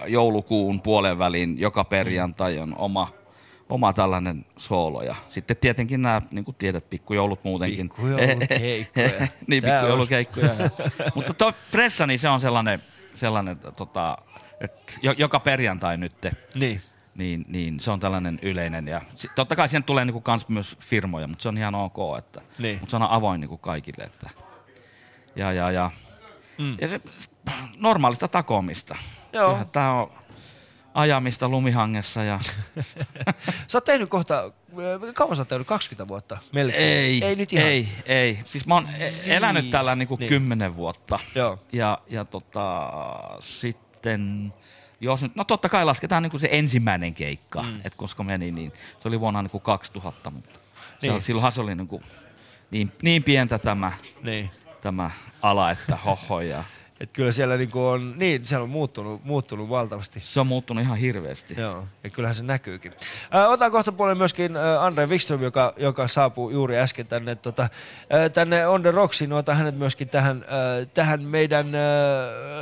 joulukuun 0.07 0.81
puolen 0.81 1.19
väliin 1.19 1.59
joka 1.61 1.85
perjantai 1.85 2.59
on 2.59 2.75
oma, 2.79 3.09
oma 3.69 3.93
tällainen 3.93 4.47
soolo. 4.57 5.03
Ja 5.03 5.17
sitten 5.29 5.57
tietenkin 5.57 6.03
nämä, 6.03 6.23
niin 6.31 6.45
kuin 6.45 6.55
tiedät, 6.55 6.91
pikkujoulut 6.91 7.45
muutenkin. 7.45 7.89
Pikkujoulukeikkoja. 7.89 9.09
niin, 9.47 9.63
Tää 9.65 9.81
pikkujoulukeikkoja. 9.81 10.47
ja- 10.55 10.71
Mutta 11.15 11.35
tuo 11.35 11.53
pressa, 11.71 12.07
niin 12.07 12.19
se 12.19 12.29
on 12.29 12.41
sellainen, 12.41 12.83
sellainen 13.15 13.59
tota, 13.77 14.19
että 14.61 14.93
jo, 15.03 15.13
joka 15.19 15.41
perjantai 15.41 15.97
nyt 15.97 16.13
Niin. 16.55 16.83
niin, 17.15 17.45
niin 17.49 17.81
se 17.81 17.91
on 17.91 18.01
tällainen 18.01 18.39
yleinen. 18.43 18.89
Ja 18.89 19.01
sit, 19.15 19.31
totta 19.35 19.57
kai 19.57 19.69
siihen 19.69 19.85
tulee 19.85 20.05
niinku 20.05 20.21
kans 20.21 20.49
myös 20.49 20.77
firmoja, 20.81 21.27
mutta 21.27 21.43
se 21.43 21.49
on 21.49 21.59
ihan 21.59 21.75
ok. 21.75 22.19
Että, 22.19 22.41
Niin. 22.59 22.79
Mutta 22.81 22.91
se 22.91 22.97
on 22.97 23.03
avoin 23.03 23.41
niinku 23.41 23.59
kaikille. 23.59 24.05
Että, 24.05 24.31
ja, 25.37 25.53
ja, 25.53 25.71
ja, 25.71 25.91
Mm. 26.59 26.77
ja 26.81 26.89
se, 26.89 27.01
normaalista 27.77 28.29
takomista. 28.29 28.97
Joo. 29.33 29.59
Tää 29.73 29.93
on 29.93 30.11
ajamista 30.95 31.49
lumihangessa 31.49 32.23
ja 32.25 32.41
Sä 33.69 33.79
oot 33.79 33.85
tehnyt 33.85 34.09
kohta, 34.09 34.53
kauan 35.15 35.37
sä 35.37 35.41
oot 35.43 35.49
tehnyt? 35.49 35.67
20 35.67 36.09
vuotta? 36.09 36.39
Melkein. 36.53 36.83
ei, 36.83 37.25
Ei 37.25 37.37
nyt 37.37 37.53
ihan. 37.53 37.67
ei, 37.67 37.89
ei. 38.07 38.39
Siis 38.47 38.67
mä 38.67 38.75
oon 38.75 38.89
e- 38.99 39.13
elänyt 39.37 39.71
tällä 39.71 39.95
niinku 39.97 40.17
Niin. 40.17 40.29
kymmenen 40.29 40.77
vuotta. 40.77 41.19
Joo. 41.35 41.59
Ja, 41.73 41.99
ja 42.09 42.25
tota, 42.25 42.91
sitten, 43.41 44.55
jos 45.01 45.23
nyt, 45.23 45.35
no 45.37 45.45
totta 45.45 45.69
kai 45.69 45.85
lasketaan 45.85 46.23
niinku 46.23 46.39
se 46.39 46.49
ensimmäinen 46.53 47.15
keikka, 47.15 47.63
mm. 47.63 47.77
että 47.77 47.97
koska 47.99 48.23
meni, 48.23 48.51
niin 48.51 48.73
se 49.01 49.09
oli 49.09 49.21
vuonna 49.21 49.43
niinku 49.43 49.61
2000, 49.61 50.31
mutta 50.31 50.51
niin. 50.51 50.61
se, 51.01 51.09
Niin. 51.09 51.23
silloinhan 51.23 51.53
se 51.53 51.61
oli 51.61 51.75
niinku 51.75 52.03
niin, 52.71 52.93
niin 53.03 53.25
pientä 53.25 53.59
tämä, 53.59 53.93
Niin. 54.23 54.51
tämä 54.81 55.11
ala, 55.43 55.71
että 55.71 55.97
hoho 55.97 56.41
ja 56.41 56.65
Et 57.01 57.13
kyllä 57.13 57.33
siellä 57.33 57.57
niinku 57.57 57.87
on, 57.87 58.15
niin 58.17 58.47
siellä 58.47 58.63
on 58.63 58.71
muuttunut, 58.71 59.25
muuttunut 59.25 59.69
valtavasti. 59.69 60.21
Se 60.21 60.41
on 60.41 60.47
muuttunut 60.47 60.85
ihan 60.85 60.99
hirveästi. 60.99 61.55
Joo, 61.61 61.85
ja 62.05 62.11
kyllähän 62.11 62.35
se 62.35 62.43
näkyykin. 62.43 62.93
Äh, 63.35 63.51
otan 63.51 63.71
kohta 63.71 63.93
puolen 63.93 64.19
myöskin 64.19 64.57
äh, 64.57 64.83
Andre 64.83 65.07
Wikström, 65.07 65.43
joka, 65.43 65.75
joka 65.77 66.09
saapuu 66.09 66.51
juuri 66.51 66.79
äsken 66.79 67.07
tänne, 67.07 67.35
tota, 67.35 67.63
äh, 67.63 68.31
tänne 68.33 68.67
On 68.67 68.83
The 68.83 68.91
Rocksiin. 68.91 69.33
Otan 69.33 69.57
hänet 69.57 69.79
myöskin 69.79 70.09
tähän, 70.09 70.45
äh, 70.45 70.89
tähän 70.95 71.23
meidän 71.23 71.75
äh, 71.75 71.81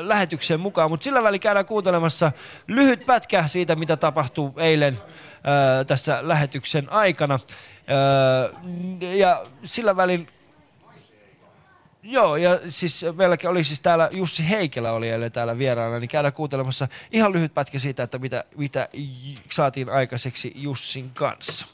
lähetykseen 0.01 0.61
mukaan. 0.61 0.91
Mutta 0.91 1.05
sillä 1.05 1.23
välin 1.23 1.41
käydään 1.41 1.67
kuuntelemassa 1.67 2.33
lyhyt 2.67 3.07
pätkä 3.07 3.47
siitä, 3.47 3.77
mitä 3.77 3.97
tapahtuu 3.97 4.55
eilen 4.57 4.95
äh, 4.95 5.87
tässä 5.87 6.19
lähetyksen 6.23 6.93
aikana. 6.93 7.35
Äh, 7.35 9.11
ja 9.17 9.43
sillä 9.65 9.97
välin 9.97 10.29
Joo, 12.09 12.37
ja 12.37 12.61
siis 12.69 13.05
meilläkin 13.17 13.51
oli 13.51 13.65
siis 13.65 13.81
täällä 13.81 14.09
Jussi 14.13 14.49
Heikelä 14.49 14.93
oli 14.93 15.11
eilen 15.11 15.33
täällä 15.33 15.59
vieraana, 15.59 15.99
niin 15.99 16.09
käydään 16.09 16.33
kuuntelemassa 16.33 16.89
ihan 17.13 17.33
lyhyt 17.33 17.55
pätkä 17.55 17.79
siitä, 17.79 18.03
että 18.03 18.19
mitä, 18.19 18.45
mitä 18.57 18.89
saatiin 19.53 19.91
aikaiseksi 19.91 20.53
Jussin 20.57 21.11
kanssa. 21.11 21.67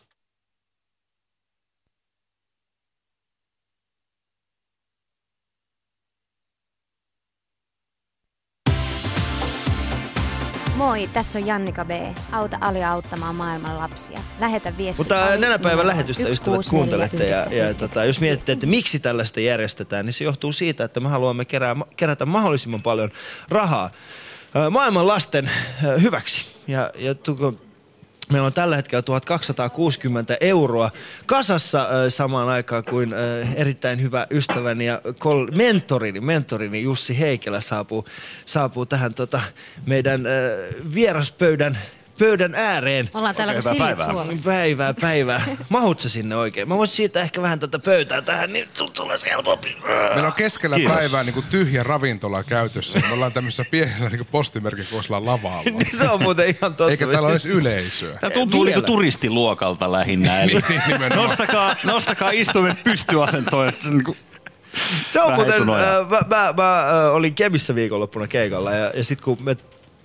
Moi, 10.82 11.08
tässä 11.12 11.38
on 11.38 11.46
Jannika 11.46 11.84
B. 11.84 11.90
Auta 12.32 12.58
Ali 12.60 12.84
auttamaan 12.84 13.34
maailman 13.34 13.78
lapsia. 13.78 14.18
Lähetä 14.40 14.72
viesti. 14.76 15.00
Mutta 15.00 15.26
Ali 15.26 15.38
nenäpäivän 15.38 15.78
numero 15.78 15.88
lähetystä 15.88 16.28
ystävät 16.28 16.60
kuuntelette 16.70 17.28
ja, 17.28 17.38
ja 17.50 17.74
tota, 17.74 18.04
jos 18.04 18.20
mietitte, 18.20 18.52
että 18.52 18.66
miksi 18.66 18.98
tällaista 18.98 19.40
järjestetään, 19.40 20.06
niin 20.06 20.12
se 20.12 20.24
johtuu 20.24 20.52
siitä, 20.52 20.84
että 20.84 21.00
me 21.00 21.08
haluamme 21.08 21.44
kerää, 21.44 21.76
kerätä 21.96 22.26
mahdollisimman 22.26 22.82
paljon 22.82 23.10
rahaa 23.48 23.90
maailman 24.70 25.06
lasten 25.06 25.50
hyväksi. 26.02 26.44
Ja, 26.66 26.90
ja 26.98 27.14
tuko, 27.14 27.54
Meillä 28.32 28.46
on 28.46 28.52
tällä 28.52 28.76
hetkellä 28.76 29.02
1260 29.02 30.36
euroa 30.40 30.90
kasassa 31.26 31.88
samaan 32.08 32.48
aikaan 32.48 32.84
kuin 32.84 33.14
erittäin 33.54 34.02
hyvä 34.02 34.26
ystäväni 34.30 34.86
ja 34.86 35.00
mentorini, 35.54 36.20
mentorini 36.20 36.82
Jussi 36.82 37.18
Heikelä 37.18 37.60
saapuu, 37.60 38.06
saapuu 38.46 38.86
tähän 38.86 39.14
tota, 39.14 39.40
meidän 39.86 40.22
vieraspöydän 40.94 41.78
pöydän 42.18 42.54
ääreen. 42.54 43.10
Ollaan 43.14 43.34
täällä 43.34 43.52
kuin 43.52 43.62
silit 43.62 44.00
Suomessa. 44.10 44.50
Päivää, 44.50 44.94
päivää. 44.94 45.42
Mahut 45.68 46.00
sä 46.00 46.08
sinne 46.08 46.36
oikein? 46.36 46.68
Mä 46.68 46.76
voisin 46.76 46.96
siitä 46.96 47.20
ehkä 47.20 47.42
vähän 47.42 47.60
tätä 47.60 47.78
pöytää 47.78 48.22
tähän, 48.22 48.52
niin 48.52 48.68
sun 48.74 48.90
sulle 48.96 49.12
olisi 49.12 49.30
helpompi. 49.30 49.76
Meillä 50.12 50.26
on 50.26 50.32
keskellä 50.32 50.76
Kiitos. 50.76 50.96
päivää 50.96 51.24
niin 51.24 51.34
kuin 51.34 51.46
tyhjä 51.50 51.82
ravintola 51.82 52.44
käytössä. 52.44 52.98
Me 53.08 53.14
ollaan 53.14 53.32
tämmöisessä 53.32 53.64
pienellä 53.70 54.08
niin 54.10 54.26
postimerkin 54.30 54.86
koosilla 54.90 55.24
lavalla. 55.26 55.62
niin 55.78 55.98
se 55.98 56.08
on 56.08 56.22
muuten 56.22 56.48
ihan 56.48 56.74
totta. 56.74 56.90
Eikä 56.90 57.06
täällä 57.06 57.26
ole 57.26 57.30
edes 57.32 57.46
yleisöä. 57.46 58.16
Tämä 58.20 58.30
tuntuu 58.30 58.64
niinku 58.64 58.82
turistiluokalta 58.82 59.92
lähinnä. 59.92 60.40
Eli 60.42 60.52
Niin, 60.52 61.12
nostakaa, 61.14 61.76
nostakaa 61.84 62.30
istuimet 62.30 62.84
pystyasentoon. 62.84 63.66
ja 63.66 63.72
sitten 63.72 63.92
Niinku, 63.92 64.16
Se 65.06 65.20
on 65.20 65.32
vähän 65.32 65.66
muuten, 65.66 65.82
äh, 65.84 66.08
mä, 66.10 66.36
mä, 66.36 66.54
mä 66.56 66.80
äh, 66.80 67.14
olin 67.14 67.34
Kemissä 67.34 67.74
viikonloppuna 67.74 68.26
keikalla 68.26 68.72
ja, 68.72 68.90
ja 68.94 69.04
sitten 69.04 69.24
kun 69.24 69.38
me 69.40 69.56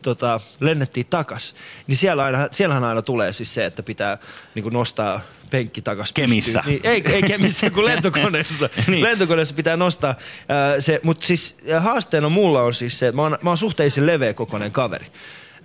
tota, 0.07 0.39
lennettiin 0.59 1.05
takas, 1.09 1.55
niin 1.87 1.97
siellä 1.97 2.23
aina, 2.23 2.47
siellähän 2.51 2.83
aina 2.83 3.01
tulee 3.01 3.33
siis 3.33 3.53
se, 3.53 3.65
että 3.65 3.83
pitää 3.83 4.17
niin 4.55 4.73
nostaa 4.73 5.21
penkki 5.49 5.81
takas 5.81 6.11
Kemissä. 6.13 6.59
pystyyn. 6.65 6.81
Niin, 6.83 7.05
ei, 7.07 7.15
ei 7.15 7.21
Kemissä, 7.21 7.69
kun 7.69 7.85
lentokoneessa. 7.91 8.69
niin. 8.87 9.03
Lentokoneessa 9.03 9.53
pitää 9.55 9.77
nostaa 9.77 10.09
äh, 10.09 10.15
se, 10.79 10.99
mutta 11.03 11.25
siis 11.27 11.57
äh, 11.71 11.83
haasteena 11.83 12.29
mulla 12.29 12.61
on 12.61 12.73
siis 12.73 12.99
se, 12.99 13.07
että 13.07 13.15
mä 13.15 13.21
oon, 13.21 13.37
mä 13.41 13.49
oon 13.49 13.57
suhteellisen 13.57 14.05
leveä 14.07 14.33
kokoinen 14.33 14.71
kaveri. 14.71 15.05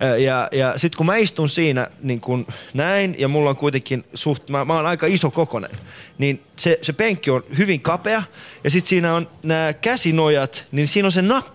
Ö, 0.03 0.17
Ja, 0.17 0.49
ja 0.51 0.73
sitten 0.77 0.97
kun 0.97 1.05
mä 1.05 1.15
istun 1.15 1.49
siinä 1.49 1.87
niin 2.01 2.21
kun 2.21 2.47
näin, 2.73 3.15
ja 3.19 3.27
mulla 3.27 3.49
on 3.49 3.55
kuitenkin 3.55 4.03
suht, 4.13 4.49
mä, 4.49 4.65
mä 4.65 4.75
oon 4.75 4.85
aika 4.85 5.07
iso 5.07 5.31
kokonen, 5.31 5.71
niin 6.17 6.43
se, 6.57 6.79
se 6.81 6.93
penkki 6.93 7.31
on 7.31 7.43
hyvin 7.57 7.81
kapea, 7.81 8.23
ja 8.63 8.69
sitten 8.69 8.89
siinä 8.89 9.15
on 9.15 9.29
nämä 9.43 9.73
käsinojat, 9.73 10.65
niin 10.71 10.87
siinä 10.87 11.05
on 11.07 11.11
se 11.11 11.21
nappi, 11.21 11.53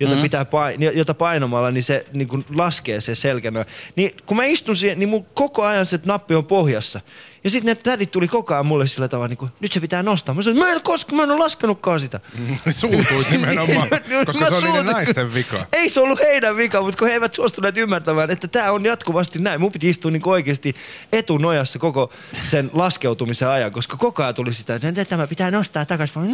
jota, 0.00 0.14
mm-hmm. 0.14 0.22
pitää 0.22 0.44
pain, 0.44 0.82
jota 0.82 1.14
painamalla 1.14 1.70
niin 1.70 1.82
se 1.82 2.04
niin 2.12 2.28
kun 2.28 2.44
laskee 2.54 3.00
se 3.00 3.14
selkänoja. 3.14 3.64
Niin 3.96 4.10
kun 4.26 4.36
mä 4.36 4.44
istun 4.44 4.76
siihen, 4.76 4.98
niin 4.98 5.08
mun 5.08 5.26
koko 5.34 5.64
ajan 5.64 5.86
se 5.86 6.00
nappi 6.04 6.34
on 6.34 6.46
pohjassa. 6.46 7.00
Ja 7.48 7.52
sitten 7.52 7.66
ne 7.66 7.74
tädit 7.74 8.10
tuli 8.10 8.28
koko 8.28 8.54
ajan 8.54 8.66
mulle 8.66 8.86
sillä 8.86 9.08
tavalla, 9.08 9.28
niin 9.28 9.36
kuin, 9.36 9.50
nyt 9.60 9.72
se 9.72 9.80
pitää 9.80 10.02
nostaa. 10.02 10.34
Mä 10.34 10.42
sanoin, 10.42 10.66
mä 10.66 10.72
en 10.72 10.82
koskaan, 10.82 11.16
mä 11.16 11.22
en 11.22 11.30
ole 11.30 11.38
laskenutkaan 11.38 12.00
sitä. 12.00 12.20
Suutuit 12.70 13.30
nimenomaan, 13.30 13.88
koska 14.26 14.44
Mä 14.44 14.60
se 14.60 14.68
oli 14.68 14.84
naisten 14.84 15.34
vika. 15.34 15.66
Ei 15.72 15.88
se 15.88 16.00
ollut 16.00 16.20
heidän 16.20 16.56
vika, 16.56 16.80
mutta 16.80 16.98
kun 16.98 17.08
he 17.08 17.14
eivät 17.14 17.34
suostuneet 17.34 17.76
ymmärtämään, 17.76 18.30
että 18.30 18.48
tämä 18.48 18.72
on 18.72 18.84
jatkuvasti 18.84 19.38
näin. 19.38 19.60
Mun 19.60 19.72
piti 19.72 19.88
istua 19.88 20.10
niin 20.10 20.22
oikeasti 20.28 20.76
etunojassa 21.12 21.78
koko 21.78 22.12
sen 22.44 22.70
laskeutumisen 22.72 23.48
ajan, 23.48 23.72
koska 23.72 23.96
koko 23.96 24.22
ajan 24.22 24.34
tuli 24.34 24.54
sitä, 24.54 24.74
että 24.74 25.04
tämä 25.04 25.26
pitää 25.26 25.50
nostaa 25.50 25.84
takaisin. 25.84 26.32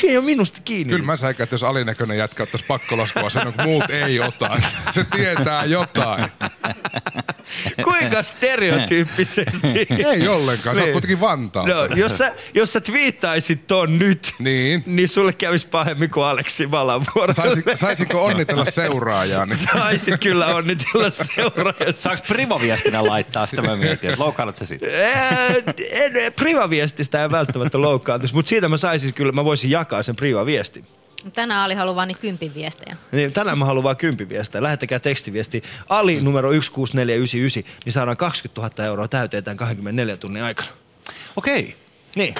Se 0.00 0.06
ei 0.06 0.16
ole 0.16 0.24
minusta 0.24 0.60
kiinni. 0.64 0.92
Kyllä 0.92 1.06
mä 1.06 1.16
säikään, 1.16 1.44
että 1.44 1.54
jos 1.54 1.62
alinäköinen 1.62 2.18
jätkä 2.18 2.42
ottaisi 2.42 2.66
pakkolaskua 2.66 3.30
sen, 3.30 3.42
kun 3.42 3.64
muut 3.64 3.90
ei 3.90 4.20
ota. 4.20 4.60
Se 4.90 5.04
tietää 5.04 5.64
jotain. 5.64 6.24
Kuinka 7.84 8.22
stereotyyppisesti? 8.22 9.86
Ei 10.06 10.28
ollenkaan, 10.42 10.76
se 10.76 10.80
on 10.82 10.86
Niin. 10.86 10.92
kuitenkin 10.92 11.20
Vantaalta. 11.20 11.74
No, 11.74 11.86
jos 11.96 12.18
sä, 12.18 12.32
jos 12.54 12.72
sä 12.72 12.80
twiittaisit 12.80 13.66
ton 13.66 13.98
nyt, 13.98 14.34
niin, 14.38 14.82
niin 14.86 15.08
sulle 15.08 15.32
kävisi 15.32 15.66
pahemmin 15.66 16.10
kuin 16.10 16.24
Aleksi 16.24 16.70
Valavuorolle. 16.70 17.34
Saisi, 17.34 17.62
saisiko 17.74 18.24
onnitella 18.24 18.64
seuraajaa? 18.64 19.46
Niin? 19.46 19.58
Saisit 19.72 20.20
kyllä 20.20 20.46
onnitella 20.46 21.10
seuraajaa. 21.10 21.92
Saanko 21.92 22.24
privaviestinä 22.28 23.06
laittaa 23.06 23.46
sitä 23.46 23.62
mä 23.62 23.76
mietin, 23.76 24.10
että 24.10 24.22
loukkaannut 24.22 24.56
se 24.56 24.66
siitä? 24.66 24.86
Eh, 24.86 25.64
en, 25.90 26.12
privaviestistä 26.36 27.22
ei 27.22 27.30
välttämättä 27.30 27.80
loukkaantuisi, 27.80 28.34
mutta 28.34 28.48
siitä 28.48 28.68
mä 28.68 28.76
saisin 28.76 29.14
kyllä, 29.14 29.32
mä 29.32 29.44
voisin 29.44 29.70
jakaa 29.70 30.02
sen 30.02 30.16
privaviestin. 30.16 30.84
Tänään 31.32 31.60
Ali 31.60 31.74
haluaa 31.74 32.06
niitä 32.06 32.20
kympin 32.20 32.54
viestejä. 32.54 32.96
Niin, 33.12 33.32
tänään 33.32 33.58
mä 33.58 33.64
haluan 33.64 33.84
vaan 33.84 33.96
kympiviestejä. 33.96 34.62
Lähettäkää 34.62 34.98
tekstiviesti 34.98 35.62
Ali 35.88 36.20
numero 36.20 36.48
16499, 36.48 37.80
niin 37.84 37.92
saadaan 37.92 38.16
20 38.16 38.60
000 38.60 38.84
euroa 38.84 39.08
täyteen 39.08 39.44
tämän 39.44 39.56
24 39.56 40.16
tunnin 40.16 40.42
aikana. 40.42 40.68
Okei. 41.36 41.76
Niin. 42.16 42.34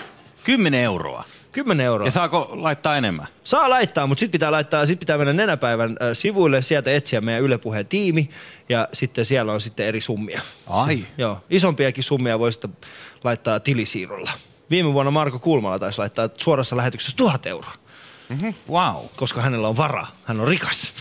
10 0.45 0.81
euroa. 0.81 1.25
10 1.53 1.87
euroa. 1.87 2.07
Ja 2.07 2.11
saako 2.11 2.49
laittaa 2.53 2.97
enemmän? 2.97 3.27
Saa 3.45 3.71
laittaa, 3.71 4.07
mutta 4.07 4.21
sitten 4.21 4.33
pitää 4.33 4.53
laittaa, 4.53 4.87
sit 4.87 4.99
pitää 4.99 5.19
mennä 5.19 5.33
nenäpäivän 5.33 5.91
äh, 5.91 6.09
sivuille, 6.13 6.63
sieltä 6.63 6.95
etsiä 6.95 7.21
meidän 7.21 7.43
Yle 7.43 7.59
Puheen 7.59 7.87
tiimi 7.87 8.31
ja 8.69 8.89
sitten 8.93 9.25
siellä 9.25 9.53
on 9.53 9.61
sitten 9.61 9.87
eri 9.87 10.01
summia. 10.01 10.41
Ai. 10.67 11.07
Joo, 11.19 11.39
isompiakin 11.51 12.05
summia 12.05 12.39
voi 12.39 12.53
sitten 12.53 12.77
laittaa 13.25 13.61
tilisiirrolla. 13.61 14.31
Viime 14.71 14.93
vuonna 14.93 15.11
Marko 15.11 15.39
Kulmala 15.39 15.79
taisi 15.79 15.99
laittaa 15.99 16.29
suorassa 16.39 16.77
lähetyksessä 16.77 17.17
tuhat 17.17 17.47
euroa. 17.47 17.82
Mm-hmm. 18.33 18.55
Wow. 18.75 19.07
Koska 19.17 19.41
hänellä 19.41 19.69
on 19.69 19.77
varaa. 19.77 20.17
Hän 20.25 20.41
on 20.41 20.49
rikas. 20.49 20.93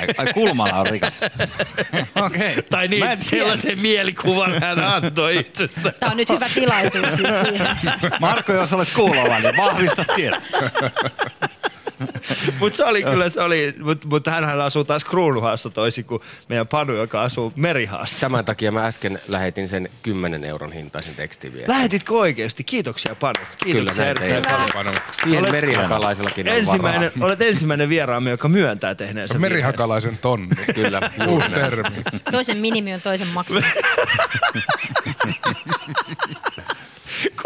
Ai, 0.00 0.08
ai 0.18 0.32
Kulmala 0.32 0.74
on 0.74 0.86
rikas. 0.86 1.20
Okei. 2.26 2.52
Okay. 2.52 2.62
Tai 2.70 2.88
niin, 2.88 3.22
sellaisen 3.22 3.78
mielikuvan 3.78 4.62
hän 4.62 4.78
antoi 4.78 5.36
itsestä. 5.36 5.92
Tämä 5.92 6.10
on 6.10 6.16
nyt 6.16 6.28
hyvä 6.28 6.46
tilaisuus 6.54 7.12
siis 7.16 7.28
siihen. 7.44 7.68
Marko, 8.20 8.52
jos 8.52 8.72
olet 8.72 8.88
kuulolla, 8.94 9.38
niin 9.38 9.56
vahvista 9.56 10.04
tiedot. 10.16 10.42
mutta 12.60 12.76
se 12.76 12.84
oli 12.84 13.02
kyllä, 13.02 13.28
se 13.28 13.40
oli, 13.40 13.74
mutta 13.82 14.08
mut 14.08 14.26
hänhän 14.26 14.60
asuu 14.60 14.84
taas 14.84 15.04
Kruunuhaassa 15.04 15.70
toisin 15.70 16.04
kuin 16.04 16.22
meidän 16.48 16.68
Panu, 16.68 16.92
joka 16.92 17.22
asuu 17.22 17.52
Merihaassa. 17.56 18.20
Tämän 18.20 18.44
takia 18.44 18.72
mä 18.72 18.86
äsken 18.86 19.20
lähetin 19.28 19.68
sen 19.68 19.88
10 20.02 20.44
euron 20.44 20.72
hintaisen 20.72 21.14
tekstiviestin. 21.14 21.74
Lähetitkö 21.74 22.14
oikeasti? 22.14 22.64
Kiitoksia 22.64 23.14
Panu. 23.14 23.40
Kiitoksia 23.62 23.94
Kyllä, 23.94 24.10
erittäin 24.10 24.42
näin 24.58 24.70
paljon. 24.72 24.94
Siihen 25.22 25.44
Olet- 25.44 25.52
merihakalaisellakin 25.52 26.48
on 26.48 26.56
ensimmäinen, 26.56 27.12
varaa. 27.14 27.26
Olet 27.26 27.42
ensimmäinen 27.42 27.88
vieraamme, 27.88 28.30
joka 28.30 28.48
myöntää 28.48 28.94
tehneensä 28.94 29.38
merihakalaisen 29.38 30.18
tonni. 30.18 30.48
Kyllä. 30.74 31.10
Uusi 31.26 31.50
termi. 31.50 31.96
Toisen 32.32 32.58
minimi 32.58 32.94
on 32.94 33.00
toisen 33.00 33.28
maksu. 33.28 33.54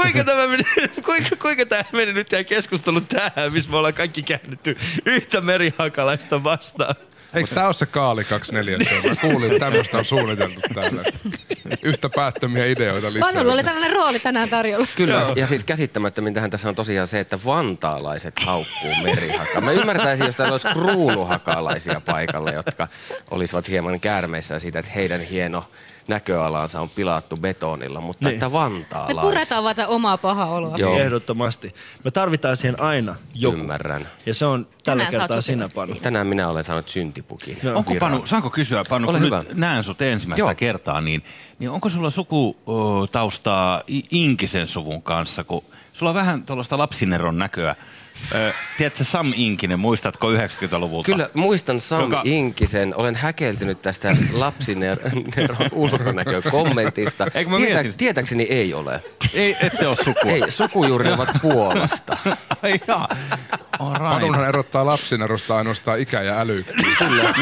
kuinka 0.02 0.24
tämä 0.24 0.46
meni, 0.46 0.64
kuinka, 1.06 1.36
kuinka 1.36 1.66
tämä 1.66 1.84
meni 1.92 2.12
nyt 2.12 2.26
tämä 2.26 2.44
keskustelu 2.44 3.00
tähän, 3.00 3.52
missä 3.52 3.70
me 3.70 3.76
ollaan 3.76 3.94
kaikki 3.94 4.22
käännytty 4.22 4.76
yhtä 5.06 5.40
merihakalaista 5.40 6.44
vastaan? 6.44 6.94
Eikö 7.34 7.54
tää 7.54 7.66
ole 7.66 7.74
se 7.74 7.86
Kaali 7.86 8.24
24? 8.24 8.78
Mä 9.08 9.16
kuulin, 9.16 9.52
että 9.52 9.64
tämmöistä 9.64 9.98
on 9.98 10.04
suunniteltu 10.04 10.60
täällä. 10.74 11.02
Yhtä 11.82 12.08
päättömiä 12.08 12.66
ideoita 12.66 13.12
lisää. 13.12 13.32
Panulla 13.32 13.52
oli 13.52 13.64
tällainen 13.64 13.92
rooli 13.92 14.18
tänään 14.18 14.48
tarjolla. 14.48 14.86
Kyllä, 14.96 15.32
ja 15.36 15.46
siis 15.46 15.64
käsittämättömintähän 15.64 16.50
tässä 16.50 16.68
on 16.68 16.74
tosiaan 16.74 17.08
se, 17.08 17.20
että 17.20 17.38
vantaalaiset 17.44 18.34
haukkuu 18.38 18.94
merihaka. 19.02 19.60
Mä 19.60 19.72
ymmärtäisin, 19.72 20.26
jos 20.26 20.36
täällä 20.36 20.52
olisi 20.52 20.68
kruunuhakalaisia 20.68 22.00
paikalla, 22.00 22.50
jotka 22.50 22.88
olisivat 23.30 23.68
hieman 23.68 24.00
käärmeissä 24.00 24.58
siitä, 24.58 24.78
että 24.78 24.92
heidän 24.92 25.20
hieno 25.20 25.64
näköalansa 26.08 26.80
on 26.80 26.88
pilattu 26.90 27.36
betonilla, 27.36 28.00
mutta 28.00 28.28
Niin. 28.28 28.34
että 28.34 28.46
Me 28.46 28.52
vantaalaiset. 28.52 29.20
puretaan 29.20 29.64
vaan 29.64 29.76
omaa 29.88 30.16
pahaa 30.18 30.46
oloa. 30.46 30.76
Joo. 30.76 30.98
Ehdottomasti. 30.98 31.74
Me 32.04 32.10
tarvitaan 32.10 32.56
siihen 32.56 32.80
aina 32.80 33.14
joku. 33.34 33.56
Ymmärrän. 33.58 34.08
Ja 34.26 34.34
se 34.34 34.44
on 34.46 34.66
tällä 34.84 35.04
Tänään 35.04 35.20
kertaa 35.20 35.40
sinä, 35.40 35.66
Panu. 35.74 35.86
siitä. 35.86 36.02
Tänään 36.02 36.26
minä 36.26 36.48
olen 36.48 36.64
saanut 36.64 36.88
syntipukin. 36.88 37.58
Onko 37.74 37.94
Panu, 38.00 38.26
saanko 38.26 38.50
kysyä 38.50 38.84
Panu, 38.88 39.08
Ole 39.08 39.18
kun 39.18 39.26
hyvä. 39.26 39.38
nyt 39.48 39.56
näen 39.58 39.84
sut 39.84 40.02
ensimmäistä 40.02 40.40
Joo. 40.42 40.54
Kertaa, 40.54 41.00
niin, 41.00 41.24
niin 41.58 41.70
onko 41.70 41.88
sulla 41.88 42.10
sukutaustaa 42.10 43.82
Inkisen 44.10 44.68
suvun 44.68 45.02
kanssa, 45.02 45.44
kun 45.44 45.64
sulla 45.92 46.10
on 46.10 46.14
vähän 46.14 46.42
tuollaista 46.42 46.78
lapsineron 46.78 47.38
näköä. 47.38 47.76
Ö, 48.34 48.52
tiedätkö 48.78 49.04
Sam 49.04 49.32
Inkinen, 49.36 49.78
muistatko 49.80 50.32
90-luvulta? 50.32 51.06
Kyllä, 51.06 51.30
muistan 51.34 51.80
Sam 51.80 52.00
Joka-. 52.00 52.22
Inkisen. 52.24 52.94
Olen 52.96 53.14
häkeltynyt 53.14 53.82
tästä 53.82 54.16
lapsineron 54.32 55.12
ulkonäkökommentista. 55.72 57.24
Mä 57.24 57.30
Tietä, 57.30 57.48
mietin? 57.82 57.94
tietääkseni 57.96 58.42
ei 58.42 58.74
ole. 58.74 59.00
Ei, 59.34 59.56
ette 59.62 59.86
ole 59.88 59.96
sukua. 59.96 60.30
Ei, 60.32 60.50
sukujuuri 60.50 61.12
ovat 61.12 61.28
Puolasta. 61.42 62.16
Jaa. 62.88 63.08
Panunhan 63.78 64.48
erottaa 64.48 64.86
lapsinerosta 64.86 65.56
ainoastaan 65.56 66.00
ikä 66.00 66.22
ja 66.22 66.40
älykkyys. 66.40 66.98
Kyllä. 66.98 67.22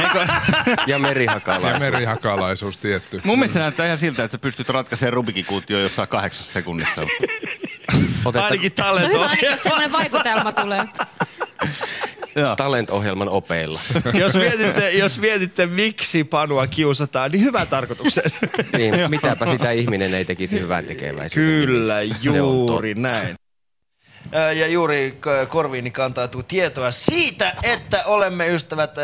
ja 0.66 0.74
Ja 0.86 0.98
merihakalaisuus. 0.98 1.80
merihakalaisuus 1.80 2.78
tietty. 2.78 3.20
Mun 3.24 3.38
mielestä 3.38 3.58
näyttää 3.58 3.86
ihan 3.86 3.98
siltä, 3.98 4.24
että 4.24 4.32
sä 4.32 4.38
pystyt 4.38 4.68
ratkaisemaan 4.68 5.12
Rubikin 5.12 5.44
kuutio 5.44 5.78
jossain 5.78 6.08
kahdeksassa 6.08 6.52
sekunnissa. 6.52 7.02
Ainakin 8.24 8.72
No 8.78 8.84
talento. 8.84 9.18
hyvä, 9.18 9.56
semmoinen 9.56 9.92
vaikutelma 9.92 10.52
tulee. 10.52 10.84
Talent-ohjelman 12.56 13.28
opeilla. 13.28 13.80
jos, 14.14 14.34
mietitte, 14.34 14.90
jos 14.90 15.18
mietitte, 15.18 15.66
miksi 15.66 16.24
Panua 16.24 16.66
kiusataan, 16.66 17.30
niin 17.30 17.44
hyvä 17.44 17.66
tarkoitukseen. 17.66 18.30
niin, 18.78 18.94
mitäpä 19.08 19.46
sitä 19.46 19.70
ihminen 19.70 20.14
ei 20.14 20.24
tekisi 20.24 20.60
hyvän 20.60 20.84
tekeväisyyden 20.84 21.66
Kyllä, 21.68 21.94
juuri 22.22 22.94
näin. 22.94 23.34
Ja 24.32 24.66
juuri 24.66 25.18
korviini 25.48 25.90
kantautuu 25.90 26.42
tietoa 26.42 26.90
siitä, 26.90 27.52
että 27.62 28.02
olemme 28.04 28.48
ystävät 28.48 28.94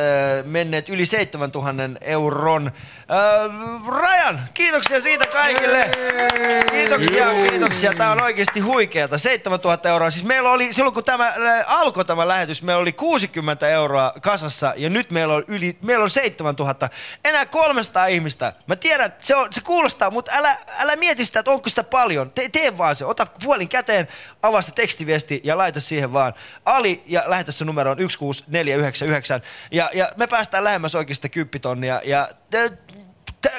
menneet 0.45 0.89
yli 0.89 1.07
7000 1.07 1.83
euron 2.01 2.73
rajan. 3.89 4.41
Kiitoksia 4.55 5.01
siitä 5.01 5.27
kaikille. 5.27 5.91
Kiitoksia, 6.71 7.27
kiitoksia. 7.51 7.93
Tämä 7.97 8.13
on 8.13 8.23
oikeasti 8.23 8.61
huikeata. 8.61 9.19
7000 9.19 9.89
euroa. 9.89 10.11
Siis 10.11 10.25
meillä 10.25 10.51
oli, 10.51 10.73
silloin 10.73 10.95
kun 10.95 11.05
tämä 11.05 11.35
alkoi 11.67 12.05
tämä 12.05 12.29
lähetys, 12.29 12.63
meillä 12.63 12.81
oli 12.81 12.93
60 12.93 13.69
euroa 13.69 14.13
kasassa 14.21 14.75
ja 14.77 14.91
nyt 14.91 15.11
meillä 15.11 15.35
on, 15.35 15.45
yli, 15.49 15.79
meillä 15.83 16.03
on 16.03 16.11
7000. 16.11 16.91
Enää 17.25 17.47
300 17.47 18.07
ihmistä. 18.07 18.53
Mä 18.67 18.77
tiedän, 18.77 19.15
se, 19.21 19.37
on, 19.37 19.53
se 19.53 19.61
kuulostaa, 19.61 20.11
mutta 20.11 20.33
älä, 20.35 20.57
älä 20.79 20.97
mieti 20.97 21.25
sitä, 21.25 21.41
että 21.41 21.51
onko 21.51 21.69
sitä 21.69 21.85
paljon. 21.85 22.31
Te, 22.31 22.49
tee 22.49 22.79
vaan 22.79 22.95
se. 22.95 23.05
Ota 23.05 23.27
puolin 23.45 23.69
käteen, 23.69 24.09
avaa 24.43 24.63
se 24.63 24.73
tekstiviesti 24.73 25.16
ja 25.45 25.59
laita 25.59 25.81
siihen 25.81 26.13
vaan 26.13 26.35
Ali 26.65 27.03
ja 27.07 27.23
lähetä 27.27 27.53
se 27.53 27.65
numeroon 27.65 27.97
16499. 27.97 29.41
Ja, 29.71 29.91
ja 29.95 30.13
me 30.17 30.27
päästään 30.27 30.65
lähemmäs 30.65 30.95
oikeasta 30.95 31.29
kymppitonnia. 31.29 32.01
Ja 32.05 32.29
te, 32.51 32.73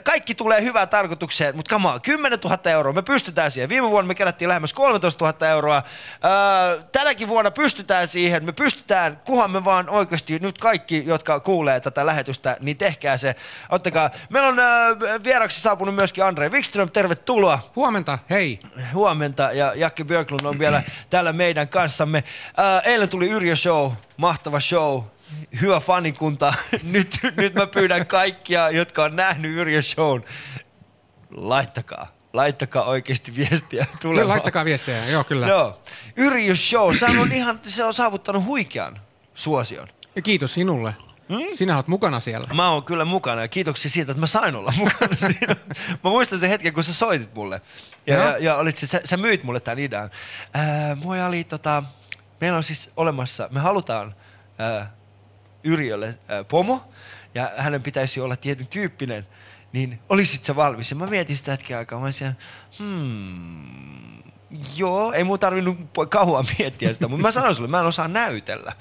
kaikki 0.03 0.35
tulee 0.35 0.61
hyvään 0.61 0.89
tarkoitukseen, 0.89 1.55
mutta 1.55 1.75
on, 1.75 2.01
10 2.01 2.39
000 2.43 2.71
euroa, 2.71 2.93
me 2.93 3.01
pystytään 3.01 3.51
siihen. 3.51 3.69
Viime 3.69 3.89
vuonna 3.89 4.07
me 4.07 4.15
kerättiin 4.15 4.49
lähemmäs 4.49 4.73
13 4.73 5.25
000 5.25 5.47
euroa. 5.47 5.83
Öö, 6.25 6.83
tänäkin 6.91 7.27
vuonna 7.27 7.51
pystytään 7.51 8.07
siihen, 8.07 8.45
me 8.45 8.51
pystytään, 8.51 9.21
kuhan 9.25 9.51
me 9.51 9.65
vaan 9.65 9.89
oikeasti 9.89 10.39
nyt 10.39 10.57
kaikki, 10.57 11.03
jotka 11.05 11.39
kuulee 11.39 11.79
tätä 11.79 12.05
lähetystä, 12.05 12.57
niin 12.59 12.77
tehkää 12.77 13.17
se. 13.17 13.35
Ottakaa. 13.69 14.09
Meillä 14.29 14.49
on 14.49 14.59
öö, 14.59 15.23
vieraksi 15.23 15.61
saapunut 15.61 15.95
myöskin 15.95 16.23
Andre 16.23 16.49
Wikström, 16.49 16.91
tervetuloa. 16.91 17.71
Huomenta, 17.75 18.19
hei. 18.29 18.59
Huomenta 18.93 19.51
ja 19.51 19.73
Jakke 19.75 20.03
Björklund 20.03 20.45
on 20.45 20.59
vielä 20.59 20.83
täällä 21.09 21.33
meidän 21.33 21.67
kanssamme. 21.67 22.23
Öö, 22.59 22.79
eilen 22.91 23.09
tuli 23.09 23.29
Yrjö 23.29 23.55
Show, 23.55 23.91
mahtava 24.17 24.59
show. 24.59 25.03
Hyvä 25.61 25.79
fanikunta. 25.79 26.53
Nyt, 26.83 27.19
nyt 27.37 27.53
mä 27.53 27.67
pyydän 27.67 28.07
kaikkia, 28.07 28.69
jotka 28.69 29.03
on 29.03 29.15
nähnyt 29.15 29.51
Yrjö 29.57 29.81
Shown, 29.81 30.23
laittakaa. 31.31 32.17
Laittakaa 32.33 32.83
oikeasti 32.83 33.35
viestiä 33.35 33.85
tulemaan. 34.01 34.27
laittakaa 34.29 34.65
viestejä, 34.65 35.05
joo 35.05 35.23
kyllä. 35.23 35.47
Joo. 35.47 35.81
Yrjö 36.15 36.55
Show, 36.55 36.95
se 36.95 37.05
on, 37.05 37.31
ihan, 37.31 37.59
se 37.63 37.83
on 37.83 37.93
saavuttanut 37.93 38.45
huikean 38.45 38.99
suosion. 39.35 39.87
Ja 40.15 40.21
kiitos 40.21 40.53
sinulle. 40.53 40.95
Hmm? 41.29 41.55
Sinä 41.55 41.75
olet 41.75 41.87
mukana 41.87 42.19
siellä. 42.19 42.47
Mä 42.53 42.69
oon 42.69 42.83
kyllä 42.83 43.05
mukana 43.05 43.41
ja 43.41 43.47
kiitoksia 43.47 43.91
siitä, 43.91 44.11
että 44.11 44.19
mä 44.19 44.27
sain 44.27 44.55
olla 44.55 44.73
mukana 44.77 45.15
siinä. 45.15 45.55
Mä 46.03 46.09
muistan 46.09 46.39
sen 46.39 46.49
hetken, 46.49 46.73
kun 46.73 46.83
sä 46.83 46.93
soitit 46.93 47.33
mulle. 47.33 47.61
Ja, 48.07 48.15
Joo. 48.15 48.25
ja, 48.25 48.37
ja 48.37 48.55
olit 48.55 48.77
se, 48.77 48.87
sä, 48.87 49.01
sä 49.03 49.17
myit 49.17 49.43
mulle 49.43 49.59
tämän 49.59 49.79
idean. 49.79 50.09
Ää, 50.53 50.97
oli 51.27 51.43
tota, 51.43 51.83
meillä 52.41 52.57
on 52.57 52.63
siis 52.63 52.91
olemassa, 52.97 53.47
me 53.51 53.59
halutaan 53.59 54.15
ää, 54.57 54.91
Yrjölle 55.63 56.19
ää, 56.27 56.43
pomo 56.43 56.89
ja 57.35 57.51
hänen 57.57 57.83
pitäisi 57.83 58.19
olla 58.19 58.35
tietyn 58.35 58.67
tyyppinen. 58.67 59.27
Niin 59.73 59.99
olisit 60.09 60.43
sä 60.43 60.55
valmis? 60.55 60.89
Ja 60.89 60.95
mä 60.95 61.05
mietin 61.05 61.37
sitä 61.37 61.51
hetken 61.51 61.77
aikaa. 61.77 61.99
Mä 61.99 62.05
olisin, 62.05 62.31
hmm, 62.79 64.23
joo, 64.75 65.13
ei 65.13 65.23
mun 65.23 65.39
tarvinnut 65.39 65.77
kauan 66.09 66.45
miettiä 66.59 66.93
sitä, 66.93 67.07
mutta 67.07 67.21
mä 67.21 67.31
sanoin 67.31 67.55
sulle, 67.55 67.69
mä 67.69 67.79
en 67.79 67.85
osaa 67.85 68.07
näytellä. 68.07 68.73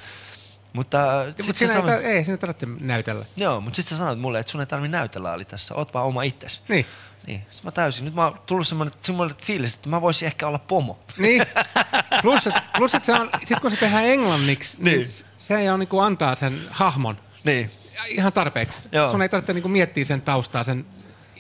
Mutta 0.73 0.99
Mutta 1.27 1.43
sit 1.43 1.57
sinä 1.57 1.73
sä 1.73 1.97
ei, 1.97 2.25
sinä 2.25 2.37
tarvitse 2.37 2.67
näytellä. 2.81 3.25
Joo, 3.37 3.61
mutta 3.61 3.77
sitten 3.77 3.91
sä 3.91 3.99
sanoit 3.99 4.19
mulle, 4.19 4.39
että 4.39 4.53
sun 4.53 4.61
ei 4.61 4.67
tarvi 4.67 4.89
näytellä 4.89 5.33
Ali 5.33 5.45
tässä. 5.45 5.75
Oot 5.75 5.95
vaan 5.95 6.07
oma 6.07 6.23
itsesi. 6.23 6.61
Niin. 6.69 6.87
Niin. 7.27 7.41
Sitten 7.41 7.65
mä 7.65 7.71
täysin. 7.71 8.05
Nyt 8.05 8.15
mä 8.15 8.25
oon 8.25 8.39
tullut 8.47 8.69
semmoinen, 8.69 8.95
semmoinen 9.03 9.37
fiilis, 9.37 9.75
että 9.75 9.89
mä 9.89 10.01
voisin 10.01 10.27
ehkä 10.27 10.47
olla 10.47 10.59
pomo. 10.59 10.99
Niin. 11.19 11.47
Plus, 12.23 12.47
että 12.47 12.63
plus, 12.77 12.95
et 12.95 13.05
se 13.05 13.13
on, 13.13 13.31
sit 13.45 13.61
kun 13.61 13.71
se 13.71 13.77
tehdään 13.77 14.05
englanniksi, 14.05 14.77
niin, 14.81 14.99
Niin. 14.99 15.11
Se 15.49 15.73
on 15.73 15.81
niinku 15.81 15.99
antaa 16.01 16.35
sen 16.35 16.61
hahmon 16.71 17.17
Niin. 17.45 17.71
ihan 18.09 18.33
tarpeeksi. 18.33 18.83
Joo. 18.93 19.11
Sun 19.11 19.23
ei 19.23 19.29
tarvitse 19.29 19.53
niinku 19.53 19.69
miettiä 19.69 20.05
sen 20.05 20.23
taustaa 20.23 20.65
sen 20.65 20.87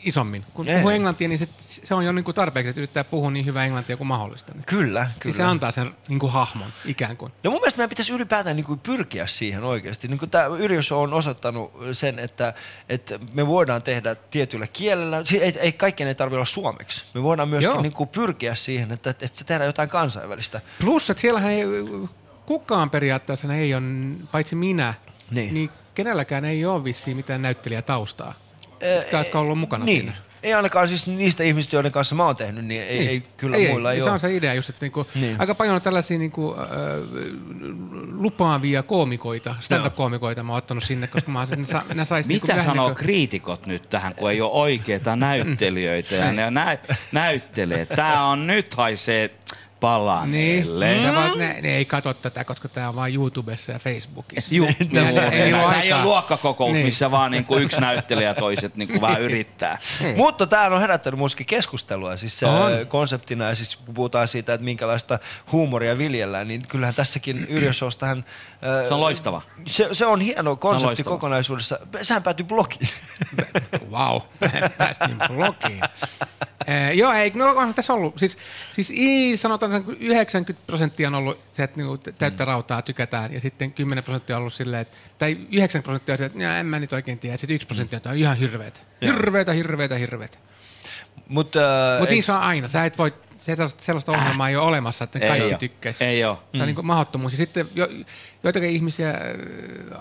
isommin. 0.04 0.44
Kun 0.54 0.68
Ei. 0.68 0.74
puhuu 0.76 0.88
englantia, 0.90 1.28
niin 1.28 1.38
se, 1.38 1.48
se 1.58 1.94
on 1.94 2.04
jo 2.04 2.12
niinku 2.12 2.32
tarpeeksi, 2.32 2.68
että 2.70 2.80
yrittää 2.80 3.04
puhua 3.04 3.30
niin 3.30 3.46
hyvää 3.46 3.64
englantia 3.64 3.96
kuin 3.96 4.06
mahdollista. 4.06 4.52
Niin. 4.54 4.64
Kyllä, 4.66 5.00
Niin 5.02 5.10
kyllä. 5.18 5.36
se 5.36 5.42
antaa 5.42 5.70
sen 5.70 5.90
niinku 6.08 6.26
hahmon 6.28 6.68
ikään 6.84 7.16
kuin. 7.16 7.32
Ja 7.44 7.50
mun 7.50 7.60
mielestä 7.60 7.78
meidän 7.78 7.88
pitäisi 7.88 8.12
ylipäätään 8.12 8.56
niin 8.56 8.64
kuin 8.64 8.78
pyrkiä 8.78 9.26
siihen 9.26 9.64
oikeasti. 9.64 10.08
Niin 10.08 10.18
kuin 10.18 10.30
tämä 10.30 10.46
Yrjös 10.46 10.92
on 10.92 11.12
osoittanut 11.14 11.72
sen, 11.92 12.18
että, 12.18 12.54
että 12.88 13.18
me 13.32 13.46
voidaan 13.46 13.82
tehdä 13.82 14.14
tietyllä 14.14 14.66
kielellä. 14.66 15.22
Si- 15.24 15.42
Ei, 15.42 15.58
ei 15.58 15.72
kaikkien 15.72 16.08
ei 16.08 16.14
tarvitse 16.14 16.36
olla 16.36 16.44
suomeksi. 16.44 17.04
Me 17.14 17.22
voidaan 17.22 17.48
myöskin 17.48 17.70
Joo. 17.72 17.82
niin 17.82 17.92
kuin 17.92 18.08
pyrkiä 18.08 18.54
siihen, 18.54 18.92
että, 18.92 19.10
että 19.10 19.44
tehdään 19.46 19.68
jotain 19.68 19.88
kansainvälistä. 19.88 20.60
Plus, 20.80 21.10
että 21.10 21.20
siellähän 21.20 21.50
ei, 21.52 21.64
kukaan 22.46 22.90
periaatteessa 22.90 23.54
ei 23.54 23.74
ole, 23.74 23.82
paitsi 24.32 24.56
minä, 24.56 24.94
Niin. 25.30 25.54
niin 25.54 25.70
kenelläkään 25.94 26.44
ei 26.44 26.64
ole 26.64 26.84
vissiin 26.84 27.16
mitään 27.16 27.42
näyttelijätaustaa. 27.42 28.34
Jotka 29.12 29.38
on 29.38 29.44
ollut 29.44 29.58
mukana 29.58 29.84
niin. 29.84 30.00
siinä. 30.00 30.12
Ei 30.42 30.54
ainakaan 30.54 30.88
siis 30.88 31.08
niistä 31.08 31.44
ihmistä, 31.44 31.76
joiden 31.76 31.92
kanssa 31.92 32.14
mä 32.14 32.24
oon 32.26 32.36
tehnyt, 32.36 32.64
niin 32.64 32.82
ei, 32.82 32.98
Niin. 32.98 33.08
ei 33.10 33.22
kyllä 33.36 33.56
muilla 33.58 33.92
ei, 33.92 33.96
ei 33.96 34.02
ole. 34.02 34.08
Se 34.10 34.14
on 34.14 34.20
se 34.20 34.36
idea 34.36 34.54
just, 34.54 34.68
että 34.68 34.84
niinku, 34.84 35.06
Niin. 35.14 35.36
aika 35.38 35.54
paljon 35.54 35.74
on 35.76 35.82
tällaisia 35.82 36.18
niinku, 36.18 36.54
äh, 36.58 36.66
lupaavia 38.12 38.82
koomikoita, 38.82 39.54
stand-up-koomikoita 39.60 40.42
mä 40.42 40.52
oon 40.52 40.58
ottanut 40.58 40.84
sinne, 40.84 41.06
koska 41.06 41.30
mä 41.30 41.38
oon, 41.38 41.48
ne, 41.56 41.66
sa, 41.66 41.82
ne 41.94 42.04
sais 42.04 42.26
niinku 42.28 42.46
Mitä 42.46 42.52
vähän 42.56 42.66
sanoo 42.66 42.88
niinku- 42.88 43.02
kriitikot 43.02 43.66
nyt 43.66 43.90
tähän, 43.90 44.14
kun 44.14 44.30
ei 44.30 44.40
ole 44.40 44.50
oikeita 44.52 45.16
näyttelijöitä 45.16 46.14
ja 46.14 46.32
ne 46.32 46.50
nä- 46.50 46.78
näyttelee? 47.12 47.86
Tää 47.86 48.24
on 48.24 48.46
nyt 48.46 48.74
haisee 48.74 49.30
Niin, 49.76 49.80
palaneelle. 49.80 50.94
ne, 51.02 51.14
vaan, 51.14 51.38
ne, 51.38 51.58
ne, 51.62 51.76
ei 51.76 51.84
katso 51.84 52.14
tätä, 52.14 52.44
koska 52.44 52.68
tää 52.68 52.88
on 52.88 52.96
vaan 52.96 53.14
YouTubessa 53.14 53.72
ja 53.72 53.78
Facebookissa. 53.78 54.54
Juu, 54.54 54.66
Niin, 54.78 54.90
juu. 54.92 55.18
ei 55.20 55.44
niillä 55.44 55.62
ole 55.62 55.70
Tämä 55.72 55.82
ei 55.82 55.92
ole 55.92 56.02
luokkakokous, 56.02 56.72
Niin. 56.72 56.84
missä 56.86 57.10
vaan 57.10 57.30
niinku 57.30 57.56
yksi 57.56 57.80
näyttelijä 57.80 58.28
ja 58.28 58.34
toiset 58.34 58.76
niinku 58.76 59.00
vähän 59.00 59.22
yrittää. 59.22 59.78
Mutta 60.16 60.46
tämä 60.46 60.66
on 60.66 60.80
herättänyt 60.80 61.20
myöskin 61.20 61.46
keskustelua, 61.46 62.16
siis 62.16 62.38
se 62.38 62.46
On. 62.46 62.86
konseptina, 62.88 63.44
ja 63.44 63.54
siis 63.54 63.76
kun 63.76 63.94
puhutaan 63.94 64.28
siitä, 64.28 64.54
että 64.54 64.64
minkälaista 64.64 65.18
huumoria 65.52 65.98
viljellään, 65.98 66.48
niin 66.48 66.66
kyllähän 66.68 66.94
tässäkin 66.94 67.46
Yrjösostahan... 67.56 68.24
Se 68.88 68.94
on 68.94 69.00
loistava. 69.00 69.42
Se, 69.66 69.88
se 69.92 70.06
on 70.06 70.20
hieno 70.20 70.56
konsepti 70.56 70.86
loistava. 70.86 71.10
kokonaisuudessa. 71.14 71.78
Sehän 72.02 72.22
päätyi 72.22 72.46
blogiin. 72.46 72.88
Vau, 73.90 74.20
päästiin 74.78 75.16
blogiin. 75.28 75.80
Eh, 76.66 76.96
joo, 76.96 77.12
ei, 77.12 77.32
no 77.34 77.50
on 77.56 77.74
tässä 77.74 77.92
ollut. 77.92 78.18
Siis, 78.18 78.38
siis 78.70 78.90
i, 78.90 79.36
sanotaan 79.36 79.74
että 79.74 79.92
90 80.00 80.62
prosenttia 80.66 81.08
on 81.08 81.14
ollut 81.14 81.38
se, 81.52 81.62
että 81.62 81.76
niinku 81.76 81.98
täyttä 82.18 82.44
rautaa 82.44 82.82
tykätään, 82.82 83.32
ja 83.34 83.40
sitten 83.40 83.72
10 83.72 84.04
prosenttia 84.04 84.36
on 84.36 84.40
ollut 84.40 84.54
silleen, 84.54 84.82
että, 84.82 84.96
tai 85.18 85.36
9 85.52 85.82
prosenttia 85.82 86.12
on 86.12 86.18
se, 86.18 86.24
että 86.24 86.38
"Nää, 86.38 86.60
en 86.60 86.66
mä 86.66 86.80
nyt 86.80 86.92
oikein 86.92 87.18
tiedä, 87.18 87.36
sitten 87.36 87.54
1 87.54 87.66
prosenttia 87.66 88.00
on 88.06 88.16
ihan 88.16 88.36
hirveet. 88.36 88.82
Joo. 89.00 89.12
Hirveetä, 89.16 89.52
hirveetä, 89.52 89.94
hirveetä. 89.94 90.38
Mutta 91.28 91.60
Mut 92.00 92.08
niin 92.10 92.22
se 92.22 92.32
on 92.32 92.40
aina. 92.40 92.68
Sä 92.68 92.84
et 92.84 92.98
voi, 92.98 93.14
sellaista, 93.54 93.84
sellaista 93.84 94.12
ohjelmaa 94.12 94.48
ei 94.48 94.56
ole 94.56 94.66
olemassa, 94.66 95.04
että 95.04 95.18
Ei 95.18 95.28
kaikki 95.28 95.54
tykkäisi. 95.58 96.04
Ei 96.04 96.24
oo. 96.24 96.34
Se 96.34 96.40
on 96.54 96.60
Mm. 96.60 96.66
niin 96.66 96.74
kuin 96.74 96.86
mahdottomuus. 96.86 97.32
Ja 97.32 97.36
sitten 97.36 97.68
jo, 97.74 97.88
joitakin 98.42 98.70
ihmisiä 98.70 99.10
äh, 99.10 99.16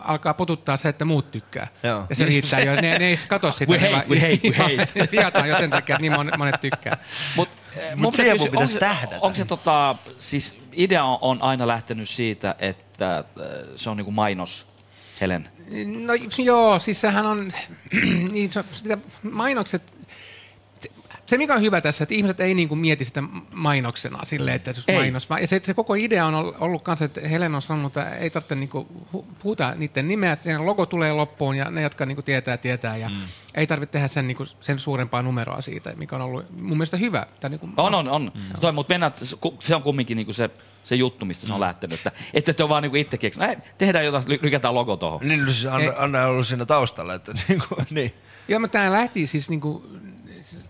alkaa 0.03 0.33
potuttaa 0.33 0.77
se, 0.77 0.90
että 0.90 1.06
muut 1.06 1.32
tykkää. 1.32 1.67
Joo. 1.83 2.06
Ja 2.09 2.15
se 2.15 2.25
riittää 2.25 2.59
jo. 2.59 2.75
Ne, 2.75 2.82
ne 2.99 3.06
ei 3.07 3.19
katso 3.27 3.51
sitä. 3.51 3.72
We 3.72 3.80
hate, 3.80 3.91
vaan- 3.91 4.09
we 4.09 4.19
hate, 4.19 4.49
we 4.49 4.57
hate. 5.24 5.48
Jo 5.49 5.57
sen 5.57 5.69
takia, 5.69 5.95
että 5.95 6.01
niin 6.01 6.14
monet, 6.14 6.38
monet 6.38 6.61
tykkää. 6.61 6.98
Mut, 7.35 7.49
Mut 7.95 8.15
siihen 8.15 8.38
pitää 8.38 8.38
mun 8.38 8.38
kysyä, 8.38 8.51
pitäisi 8.51 8.57
onko 8.57 8.74
se- 8.74 8.80
tähdätä. 8.80 9.15
Onko 9.22 9.35
se 9.35 9.45
tota, 9.45 9.95
siis 10.19 10.61
idea 10.74 11.03
on, 11.03 11.17
on 11.22 11.41
aina 11.41 11.67
lähtenyt 11.67 12.09
siitä, 12.09 12.56
että 12.59 13.17
äh, 13.17 13.24
se 13.75 13.90
on 13.90 13.98
niinku 13.98 14.11
mainos, 14.11 14.67
Helen? 15.22 15.49
No 16.06 16.14
joo, 16.43 16.80
siis 16.80 17.01
sehän 17.01 17.25
on, 17.25 17.53
niin 18.32 18.51
se, 18.51 18.64
sitä 18.72 18.98
mainokset, 19.32 19.83
se- 21.25 21.37
mikä 21.37 21.53
on 21.53 21.61
hyvä 21.61 21.81
tässä, 21.81 22.03
että 22.03 22.15
ihmiset 22.15 22.39
ei 22.39 22.53
niinku 22.53 22.75
mieti 22.75 23.05
sitä 23.05 23.23
mainoksena 23.53 24.19
silleen, 24.25 24.55
että 24.55 24.73
se 24.73 24.81
Ei. 24.87 24.97
mainos. 24.97 25.29
vaan- 25.29 25.41
Ja 25.41 25.47
se, 25.47 25.61
se 25.63 25.73
koko 25.73 25.93
idea 25.95 26.25
on 26.25 26.35
ol- 26.35 26.53
ollut 26.59 26.81
kanssa, 26.81 27.05
että 27.05 27.21
Helen 27.27 27.55
on 27.55 27.61
sanonut, 27.61 27.97
että 27.97 28.15
ei 28.15 28.29
tarvitse 28.29 28.55
niinku 28.55 28.87
hu- 29.13 29.25
huutaa 29.43 29.75
niiden 29.75 30.07
nimeä, 30.07 30.31
että 30.31 30.43
sen 30.43 30.65
logo 30.65 30.85
tulee 30.85 31.13
loppuun 31.13 31.55
ja 31.57 31.71
ne, 31.71 31.81
jotka 31.81 32.05
niinku 32.05 32.21
tietää, 32.21 32.57
tietää. 32.57 32.97
Ja 32.97 33.09
mm. 33.09 33.15
ei 33.55 33.67
tarvitse 33.67 33.91
tehdä 33.91 34.07
sen, 34.07 34.27
niinku, 34.27 34.45
sen 34.61 34.79
suurempaa 34.79 35.21
numeroa 35.21 35.61
siitä, 35.61 35.93
mikä 35.95 36.15
on 36.15 36.21
ollut 36.21 36.45
mun 36.51 36.77
mielestä 36.77 36.97
hyvä. 36.97 37.25
Tai 37.39 37.49
niinku, 37.49 37.69
On, 37.77 37.95
on, 37.95 38.09
on. 38.09 38.31
Mm. 38.35 38.41
Toi, 38.61 38.71
mutta 38.71 38.93
mennään, 38.93 39.11
se- 39.61 39.75
on 39.75 39.83
kumminkin 39.83 40.17
niinku 40.17 40.33
se, 40.33 40.49
se 40.83 40.95
juttu, 40.95 41.25
mistä 41.25 41.47
se 41.47 41.53
on 41.53 41.59
lähtenyt. 41.59 41.99
Että, 41.99 42.11
että 42.33 42.53
te 42.53 42.63
on 42.63 42.69
vaan 42.69 42.83
niinku 42.83 42.95
itse 42.97 43.17
keksinyt. 43.17 43.59
Tehdään 43.77 44.05
jotain, 44.05 44.23
ly- 44.27 44.39
lykätään 44.41 44.73
logo 44.73 44.97
tohon. 44.97 45.19
Niin, 45.23 45.45
no 45.45 45.51
siis 45.51 45.65
Anna, 45.73 45.93
Anna 45.97 46.23
on 46.23 46.29
ollut 46.29 46.47
siinä 46.47 46.65
taustalla, 46.65 47.13
että 47.13 47.33
niinku, 47.47 47.75
niin. 47.89 48.13
Joo, 48.47 48.59
mutta 48.59 48.71
tämä 48.79 48.91
lähti 48.91 49.27
siis 49.27 49.49
niinku, 49.49 49.85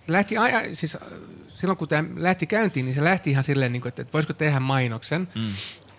lähti, 0.08 0.38
ai- 0.38 0.76
siis 0.76 0.95
äh, 0.95 1.02
silloin 1.50 1.78
kun 1.78 1.88
tämä 1.88 2.10
lähti 2.16 2.48
käyntiin, 2.48 2.86
niin 2.86 2.95
se 2.95 3.04
lähti 3.04 3.30
ihan 3.30 3.44
silleen, 3.44 3.72
niinku, 3.72 3.88
että, 3.88 4.02
että 4.02 4.14
voisiko 4.14 4.34
tehdä 4.34 4.60
mainoksen. 4.60 5.28
Mm. 5.36 5.50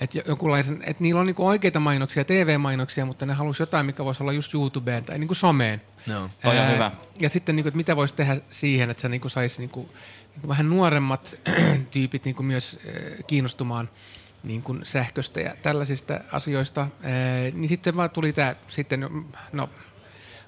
Että 0.00 0.18
jonkunlaisen, 0.26 0.82
että 0.86 1.02
niillä 1.02 1.20
on 1.20 1.26
niinku 1.26 1.46
oikeita 1.46 1.80
mainoksia, 1.80 2.24
TV-mainoksia, 2.24 3.06
mutta 3.06 3.26
ne 3.26 3.32
halusi 3.32 3.62
jotain, 3.62 3.86
mikä 3.86 4.04
voisi 4.04 4.22
olla 4.22 4.32
just 4.32 4.54
YouTubeen 4.54 5.04
tai 5.04 5.18
niinku 5.18 5.34
someen. 5.34 5.82
Joo. 6.06 6.30
Toi 6.42 6.58
on 6.58 6.64
Ää, 6.64 6.72
hyvä. 6.72 6.90
Ja 7.20 7.28
sitten, 7.28 7.56
niinku, 7.56 7.68
että 7.68 7.76
mitä 7.76 7.96
voisi 7.96 8.14
tehdä 8.14 8.36
siihen, 8.50 8.90
että 8.90 9.00
se 9.00 9.08
niinku 9.08 9.28
saisi 9.28 9.58
niinku, 9.58 9.88
niinku 10.34 10.48
vähän 10.48 10.70
nuoremmat 10.70 11.34
tyypit 11.90 12.24
niinku 12.24 12.42
myös 12.42 12.78
äh, 12.88 12.94
kiinnostumaan 13.26 13.88
niin 14.42 14.62
kuin 14.62 14.80
sähköstä 14.84 15.40
ja 15.40 15.56
tällaisista 15.62 16.20
asioista. 16.32 16.80
Ää, 16.80 17.12
niin 17.52 17.68
sitten 17.68 17.96
vaan 17.96 18.10
tuli 18.10 18.32
tämä, 18.32 18.54
sitten, 18.68 19.08
no, 19.52 19.70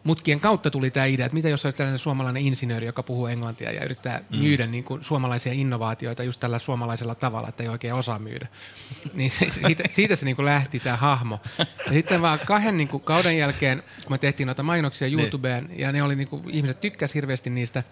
mutkien 0.05 0.41
kautta 0.41 0.71
tuli 0.71 0.91
tämä 0.91 1.07
idea, 1.07 1.27
että 1.27 1.35
mitä 1.35 1.49
jos 1.49 1.65
olisi 1.65 1.79
tällainen 1.79 1.99
suomalainen 1.99 2.43
insinööri, 2.43 2.87
joka 2.87 3.03
puhuu 3.03 3.27
englantia 3.27 3.73
ja 3.73 3.85
yrittää 3.85 4.21
Mm. 4.31 4.39
myydä 4.39 4.67
niin 4.67 4.85
kuin 4.85 5.05
suomalaisia 5.05 5.53
innovaatioita 5.53 6.23
just 6.23 6.41
tällä 6.41 6.59
suomalaisella 6.59 7.15
tavalla, 7.15 7.49
että 7.49 7.63
ei 7.63 7.69
oikein 7.69 7.95
osaa 7.95 8.19
myydä. 8.19 8.47
Niin 9.15 9.31
se, 9.31 9.51
siitä, 9.51 9.85
siitä 9.91 10.17
se 10.17 10.25
niin 10.25 10.37
kuin 10.37 10.47
lähti 10.47 10.81
tämä 10.81 10.97
hahmo. 10.97 11.41
Ja 11.59 11.93
sitten 11.93 12.23
vaan 12.23 12.39
kahden 12.47 12.77
niin 12.77 12.89
kuin 12.89 13.03
kauden 13.03 13.39
jälkeen, 13.39 13.83
kun 14.03 14.13
me 14.13 14.19
tehtiin 14.19 14.47
noita 14.47 14.63
mainoksia 14.63 15.09
Niin. 15.09 15.21
YouTubeen, 15.21 15.71
ja 15.77 15.93
ne 15.93 16.03
oli 16.03 16.17
niin 16.17 16.29
kuin, 16.29 16.43
ihmiset 16.51 16.81
tykkäsivät 16.81 17.15
hirveästi 17.15 17.51
niistä, 17.51 17.83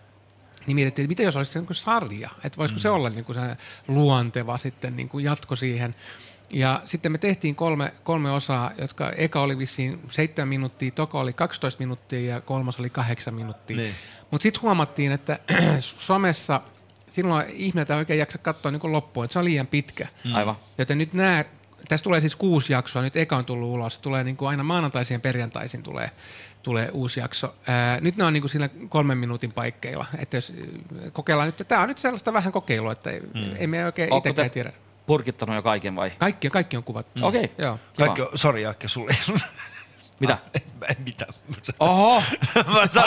niin 0.66 0.74
mietittiin, 0.74 1.04
että 1.04 1.10
mitä 1.10 1.22
jos 1.22 1.36
olisi 1.36 1.52
se 1.52 1.58
niin 1.58 1.66
kuin 1.66 1.76
sarja, 1.76 2.30
että 2.44 2.56
voisiko 2.58 2.78
mm. 2.78 2.82
se 2.82 2.90
olla 2.90 3.10
niin 3.10 3.24
kuin 3.24 3.36
se 3.36 3.56
luonteva 3.88 4.58
sitten 4.58 4.96
niin 4.96 5.08
kuin 5.08 5.24
jatko 5.24 5.56
siihen. 5.56 5.94
Ja 6.50 6.80
sitten 6.84 7.12
me 7.12 7.18
tehtiin 7.18 7.54
kolme, 7.54 7.92
kolme 8.04 8.30
osaa, 8.30 8.70
jotka 8.78 9.10
eka 9.10 9.40
oli 9.40 9.58
vissiin 9.58 10.00
7 10.08 10.48
minuuttia, 10.48 10.90
toka 10.90 11.20
oli 11.20 11.32
12 11.32 11.78
minuuttia 11.82 12.34
ja 12.34 12.40
kolmas 12.40 12.78
oli 12.78 12.90
8 12.90 13.34
minuuttia. 13.34 13.76
Niin. 13.76 13.94
Mutta 14.30 14.42
sitten 14.42 14.62
huomattiin, 14.62 15.12
että 15.12 15.38
somessa 15.80 16.60
silloin 17.08 17.46
ihmiset 17.48 17.90
ei 17.90 17.96
oikein 17.96 18.18
jaksa 18.18 18.38
katsoa 18.38 18.72
niin 18.72 18.92
loppuun, 18.92 19.24
että 19.24 19.32
se 19.32 19.38
on 19.38 19.44
liian 19.44 19.66
pitkä. 19.66 20.06
Mm. 20.24 20.34
Aivan. 20.34 20.56
Joten 20.78 20.98
nyt 20.98 21.12
nämä, 21.12 21.44
tässä 21.88 22.04
tulee 22.04 22.20
siis 22.20 22.36
kuusi 22.36 22.72
jaksoa, 22.72 23.02
nyt 23.02 23.16
eka 23.16 23.36
on 23.36 23.44
tullut 23.44 23.68
ulos, 23.68 23.98
tulee 23.98 24.24
niin 24.24 24.36
kuin 24.36 24.48
aina 24.48 24.62
maanantaisin 24.62 25.14
ja 25.14 25.20
perjantaisin 25.20 25.82
tulee, 25.82 26.10
tulee 26.62 26.88
uusi 26.92 27.20
jakso. 27.20 27.54
Ää, 27.68 28.00
nyt 28.00 28.16
ne 28.16 28.24
on 28.24 28.32
niin 28.32 28.40
kuin 28.42 28.50
siinä 28.50 28.68
kolmen 28.88 29.18
minuutin 29.18 29.52
paikkeilla, 29.52 30.06
että 30.18 30.36
jos 30.36 30.52
kokeillaan 31.12 31.48
nyt, 31.48 31.68
tämä 31.68 31.82
on 31.82 31.88
nyt 31.88 31.98
sellaista 31.98 32.32
vähän 32.32 32.52
kokeilua, 32.52 32.92
että 32.92 33.10
ei, 33.10 33.20
Mm. 33.20 33.56
ei 33.56 33.66
me 33.66 33.84
oikein 33.84 34.14
itsekään 34.14 34.50
te 34.50 34.54
tiedä. 34.54 34.72
Purkittanut 35.06 35.56
jo 35.56 35.62
kaiken 35.62 35.96
vai? 35.96 36.10
Kaikki, 36.18 36.50
kaikki 36.50 36.76
on 36.76 36.84
kuvattu. 36.84 37.20
Mm. 37.20 37.24
Okei. 37.26 37.50
Joo. 37.58 37.78
Kaikki 37.96 38.22
on, 38.22 38.28
sori 38.34 38.62
Jakke, 38.62 38.88
sulle 38.88 39.16
Mitä? 40.20 40.38
Ei 40.88 40.96
mitään. 41.04 41.34
Oho! 41.80 42.22
Mä 42.54 42.62
nosti 42.80 42.98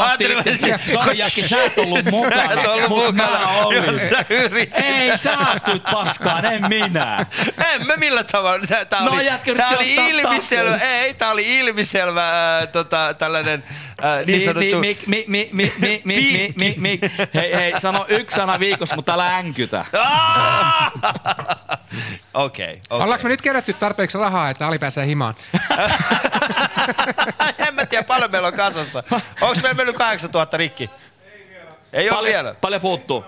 Ajattelin, 0.00 0.38
itse. 0.38 0.68
että- 0.74 0.92
Sori 0.92 1.18
Jacki, 1.18 1.42
sä 1.48 1.64
et 1.64 1.78
ollut 1.78 2.04
mukana, 2.04 2.36
Sä 2.46 2.52
et 2.60 2.66
ollut 2.66 2.88
mut 2.88 2.98
mukana, 3.14 3.38
mä 3.38 3.46
olin. 3.64 3.84
jos 3.84 4.08
sä 4.08 4.24
yritit. 4.30 4.74
Ei, 4.84 5.18
sä 5.18 5.38
astuit 5.38 5.82
paskaan, 5.82 6.44
en 6.44 6.68
minä. 6.68 7.26
En 7.74 7.86
mä 7.86 7.96
millä 7.96 8.24
tavalla. 8.24 8.66
Tää, 8.66 8.84
tää 8.84 9.04
No, 9.04 9.10
oli, 9.12 9.26
jätkä 9.26 9.54
tää 9.54 9.68
oli 9.68 9.94
ilmiselvä, 9.94 10.76
ei, 10.76 11.14
tää 11.14 11.30
oli 11.30 11.58
ilmiselvä 11.58 12.58
äh, 12.58 12.68
tota, 12.68 13.14
tällainen 13.18 13.64
äh, 14.04 14.26
niin 14.26 14.40
sanottu... 14.44 14.78
Mi, 14.80 14.98
mi, 15.06 15.24
mi, 15.28 15.48
mi, 15.52 15.72
mi, 15.78 16.02
mi, 16.04 16.14
mi, 16.16 16.52
mi, 16.56 16.74
mi. 16.78 17.00
Hei, 17.34 17.54
hei, 17.54 17.80
sano 17.80 18.06
yksi 18.08 18.36
sana 18.36 18.58
viikossa, 18.60 18.96
mutta 18.96 19.12
älä 19.14 19.36
änkytä. 19.36 19.84
Okei, 22.34 22.64
okei. 22.64 22.80
Ollaanko 22.90 23.22
me 23.22 23.28
nyt 23.28 23.42
kerätty 23.42 23.72
tarpeeksi 23.72 24.18
rahaa, 24.18 24.50
että 24.50 24.66
Ali 24.66 24.78
pääsee 24.78 25.06
himaan? 25.06 25.34
en 27.68 27.74
mä 27.74 27.86
tiedä, 27.86 28.04
paljon 28.04 28.30
meillä 28.30 28.48
on 28.48 28.54
kasassa. 28.54 29.02
Onko 29.40 29.54
meillä 29.62 29.74
mennyt 29.74 29.96
8000 29.96 30.56
rikki? 30.56 30.90
Ei 31.92 32.10
ole 32.10 32.28
vielä. 32.28 32.54
Paljon 32.54 32.80
puuttuu. 32.80 33.24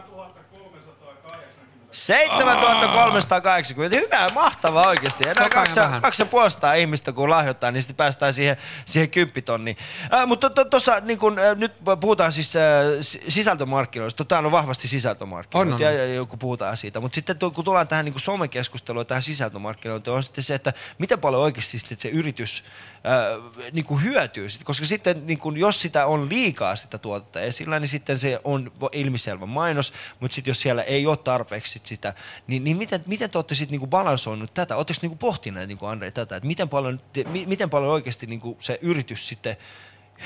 7380. 1.97 3.99
Hyvä, 3.99 4.27
mahtavaa 4.35 4.89
oikeasti. 4.89 5.29
Enää 5.29 5.49
kaksi, 5.49 5.81
kaksi 6.01 6.23
ja 6.23 6.27
puolesta 6.27 6.75
ihmistä 6.75 7.13
kun 7.13 7.31
lahjoittaa, 7.31 7.71
niin 7.71 7.83
sitten 7.83 7.97
päästään 7.97 8.35
siihen, 8.35 8.57
siihen 8.85 9.11
kymppitonniin. 9.11 9.77
Äh, 10.15 10.27
mutta 10.27 10.51
tuossa 10.51 11.01
niin 11.01 11.19
kun, 11.19 11.39
äh, 11.39 11.57
nyt 11.57 11.73
puhutaan 12.01 12.33
siis 12.33 12.57
äh, 12.57 12.63
si- 13.01 13.23
sisältömarkkinoista. 13.29 14.25
Tämä 14.25 14.39
on 14.39 14.53
vahvasti 14.53 14.89
sisältömarkkinoita 14.89 15.69
On, 15.69 15.75
on, 15.75 15.81
ja, 15.81 15.91
ja, 15.91 16.15
ja 16.15 16.25
kun 16.25 16.39
puhutaan 16.39 16.77
siitä. 16.77 17.01
Mutta 17.01 17.15
sitten 17.15 17.37
kun 17.55 17.65
tullaan 17.65 17.89
tähän 17.89 18.05
niin 18.05 18.21
somekeskusteluun 18.21 19.07
tähän 19.07 19.23
sisältömarkkinointiin, 19.23 20.15
on 20.15 20.23
sitten 20.23 20.45
se, 20.45 20.55
että 20.55 20.73
miten 20.99 21.21
paljon 21.21 21.43
oikeasti 21.43 21.79
sitten 21.79 21.99
se 22.01 22.09
yritys 22.09 22.65
äh, 23.07 23.70
niin 23.73 23.84
kuin 23.84 24.02
hyötyy. 24.02 24.49
Koska 24.65 24.86
sitten 24.86 25.26
niin 25.26 25.39
kuin, 25.39 25.57
jos 25.57 25.81
sitä 25.81 26.07
on 26.07 26.28
liikaa 26.28 26.76
sitä 26.76 26.99
tuotetta 26.99 27.41
esillä, 27.41 27.81
niin 27.81 27.89
sitten 27.89 28.18
se 28.18 28.41
on 28.44 28.73
ilmiselvä 28.92 29.47
mainos, 29.47 29.92
mutta 30.20 30.34
sitten 30.34 30.50
jos 30.50 30.60
siellä 30.60 30.83
ei 30.83 31.07
ole 31.07 31.16
tarpeeksi 31.16 31.73
sit 31.73 31.86
sitä, 31.86 32.15
niin, 32.47 32.65
niin 32.65 32.76
miten, 32.76 33.05
miten 33.07 33.31
te 33.31 33.39
olette 33.39 33.55
sitten 33.55 33.73
niin 33.73 33.81
kuin 33.81 33.91
balansoinut 33.91 34.55
tätä? 34.55 34.76
Oletteko 34.76 34.99
niin 35.02 35.10
kuin 35.10 35.18
pohtineet, 35.18 35.68
niin 35.68 35.78
kuin 35.78 35.91
Andre, 35.91 36.10
tätä, 36.10 36.36
että 36.36 36.47
miten 36.47 36.68
paljon, 36.68 37.00
te, 37.12 37.25
mi, 37.25 37.47
miten 37.47 37.70
paljon 37.70 37.92
oikeasti 37.92 38.26
niin 38.26 38.41
kuin 38.41 38.57
se 38.60 38.78
yritys 38.83 39.28
sitten 39.28 39.57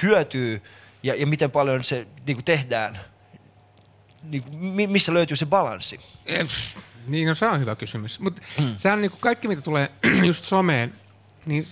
hyötyy 0.03 0.63
ja, 1.03 1.15
ja 1.15 1.27
miten 1.27 1.51
paljon 1.51 1.85
se 1.85 2.07
niin 2.27 2.37
kuin 2.37 2.45
tehdään, 2.45 2.99
niin 4.23 4.43
kuin, 4.43 4.57
mi- 4.57 4.87
missä 4.87 5.15
löytyy 5.15 5.37
se 5.37 5.47
balanssi? 5.47 6.01
Eh, 6.27 6.49
Niin, 7.07 7.29
no 7.29 7.35
se 7.35 7.47
on 7.47 7.61
hyvä 7.61 7.77
kysymys. 7.77 8.21
Mutta 8.21 8.43
mm. 8.59 8.75
sehän 8.79 8.97
on 8.97 9.03
niinku 9.03 9.19
kaikki, 9.21 9.49
mitä 9.49 9.63
tulee 9.63 9.91
just 10.27 10.45
someen, 10.45 10.93
niin 11.47 11.65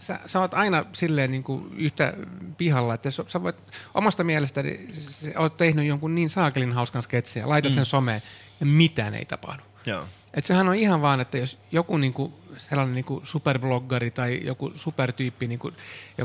sä, 0.00 0.20
sä 0.26 0.40
oot 0.40 0.54
aina 0.54 0.84
silleen 0.92 1.30
niinku 1.30 1.66
yhtä 1.76 2.14
pihalla, 2.58 2.94
että 2.94 3.10
sä, 3.10 3.42
voit 3.42 3.56
omasta 3.94 4.24
mielestäni, 4.24 4.88
s- 4.98 5.20
sä 5.20 5.28
oot 5.38 5.56
tehnyt 5.56 5.86
jonkun 5.86 6.14
niin 6.14 6.30
saakelin 6.30 6.72
hauskan 6.72 7.02
sketsin 7.02 7.40
ja 7.40 7.48
laitat 7.48 7.72
Mm. 7.72 7.74
sen 7.74 7.84
someen 7.84 8.22
ja 8.60 8.66
mitään 8.66 9.14
ei 9.14 9.24
tapahdu. 9.24 9.62
Joo. 9.86 10.04
Et 10.34 10.44
sehän 10.44 10.68
on 10.68 10.74
ihan 10.74 11.02
vaan, 11.02 11.20
että 11.20 11.38
jos 11.38 11.58
joku 11.72 11.96
niinku, 11.98 12.32
sellainen 12.58 12.94
niinku 12.94 13.20
superbloggari 13.24 14.10
tai 14.10 14.40
joku 14.44 14.72
supertyyppi, 14.76 15.46
niinku, 15.46 15.72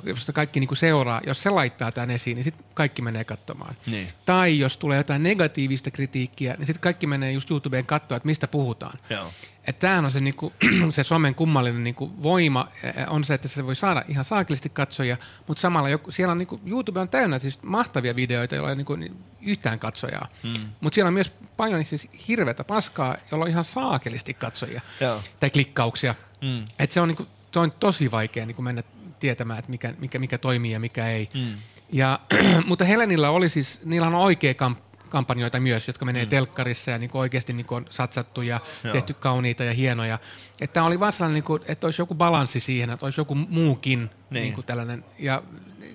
josta 0.03 0.33
kaikki 0.33 0.59
niinku 0.59 0.75
seuraa, 0.75 1.21
jos 1.27 1.41
se 1.41 1.49
laittaa 1.49 1.91
tämän 1.91 2.11
esiin, 2.11 2.35
niin 2.35 2.43
sitten 2.43 2.67
kaikki 2.73 3.01
menee 3.01 3.23
katsomaan. 3.23 3.75
Niin. 3.87 4.07
Tai 4.25 4.59
jos 4.59 4.77
tulee 4.77 4.97
jotain 4.97 5.23
negatiivista 5.23 5.91
kritiikkiä, 5.91 6.55
niin 6.57 6.65
sitten 6.65 6.81
kaikki 6.81 7.07
menee 7.07 7.31
just 7.31 7.51
YouTubeen 7.51 7.85
katsoa, 7.85 8.15
että 8.17 8.27
mistä 8.27 8.47
puhutaan. 8.47 8.99
Joo. 9.09 9.31
Että 9.67 9.79
tämähän 9.79 10.05
on 10.05 10.11
se, 10.11 10.19
niinku, 10.19 10.53
se 10.89 11.03
somen 11.03 11.35
kummallinen 11.35 11.83
niinku 11.83 12.23
voima, 12.23 12.67
ää, 12.83 13.07
on 13.09 13.23
se, 13.23 13.33
että 13.33 13.47
se 13.47 13.65
voi 13.65 13.75
saada 13.75 14.03
ihan 14.07 14.25
saakellisesti 14.25 14.69
katsojia, 14.69 15.17
mutta 15.47 15.61
samalla 15.61 15.89
joku, 15.89 16.11
siellä 16.11 16.31
on 16.31 16.37
niinku, 16.37 16.61
YouTube 16.65 16.99
on 16.99 17.09
täynnä 17.09 17.39
siis 17.39 17.63
mahtavia 17.63 18.15
videoita, 18.15 18.55
joilla 18.55 18.69
ei 18.69 18.75
niinku, 18.75 18.97
yhtään 19.41 19.79
katsojaa. 19.79 20.27
Mm. 20.43 20.69
Mutta 20.81 20.95
siellä 20.95 21.07
on 21.07 21.13
myös 21.13 21.33
paljon 21.57 21.85
siis 21.85 22.07
hirveätä 22.27 22.63
paskaa, 22.63 23.17
jolla 23.31 23.45
on 23.45 23.51
ihan 23.51 23.63
saakellisesti 23.63 24.33
katsojia 24.33 24.81
Joo. 24.99 25.21
tai 25.39 25.49
klikkauksia. 25.49 26.15
Mm. 26.41 26.65
Et 26.79 26.91
se 26.91 27.01
on, 27.01 27.07
niinku, 27.07 27.27
se 27.53 27.59
on 27.59 27.71
tosi 27.71 28.11
vaikea 28.11 28.45
niinku 28.45 28.61
mennä 28.61 28.83
tietämään, 29.19 29.59
että 29.59 29.71
mikä, 29.71 29.93
mikä, 29.99 30.19
mikä 30.19 30.37
toimii 30.37 30.71
ja 30.71 30.79
mikä 30.79 31.07
ei. 31.07 31.29
Mm. 31.33 31.53
Ja, 31.91 32.19
mutta 32.67 32.85
Helenillä 32.85 33.29
oli 33.29 33.49
siis, 33.49 33.81
niillä 33.85 34.07
on 34.07 34.15
oikea 34.15 34.53
kamp- 34.53 34.84
kampanjoita 35.09 35.59
myös, 35.59 35.87
jotka 35.87 36.05
menee 36.05 36.23
mm. 36.23 36.29
telkkarissa 36.29 36.91
ja 36.91 36.97
niin 36.97 37.09
kuin 37.09 37.19
oikeasti 37.19 37.53
niin 37.53 37.65
kuin 37.65 37.77
on 37.77 37.85
satsattu 37.89 38.41
ja 38.41 38.59
Joo. 38.83 38.93
Tehty 38.93 39.13
kauniita 39.13 39.63
ja 39.63 39.73
hienoja. 39.73 40.19
Että 40.61 40.73
tämä 40.73 40.85
oli 40.85 40.99
vaan 40.99 41.13
sellainen, 41.13 41.33
niin 41.33 41.43
kuin, 41.43 41.61
että 41.67 41.87
olisi 41.87 42.01
joku 42.01 42.15
balanssi 42.15 42.59
siihen, 42.59 42.89
että 42.89 43.05
olisi 43.05 43.21
joku 43.21 43.35
muukin 43.35 43.99
Niin. 43.99 44.09
niin. 44.29 44.41
Niin 44.43 44.53
kuin 44.53 44.65
tällainen. 44.65 45.05
Ja 45.19 45.43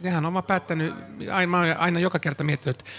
nehän 0.02 0.26
on 0.26 0.32
vaan 0.32 0.44
päättänyt, 0.44 0.94
aina, 1.32 1.50
mä 1.50 1.76
aina 1.78 1.98
joka 1.98 2.18
kerta 2.18 2.44
miettinyt, 2.44 2.76
että 2.78 2.90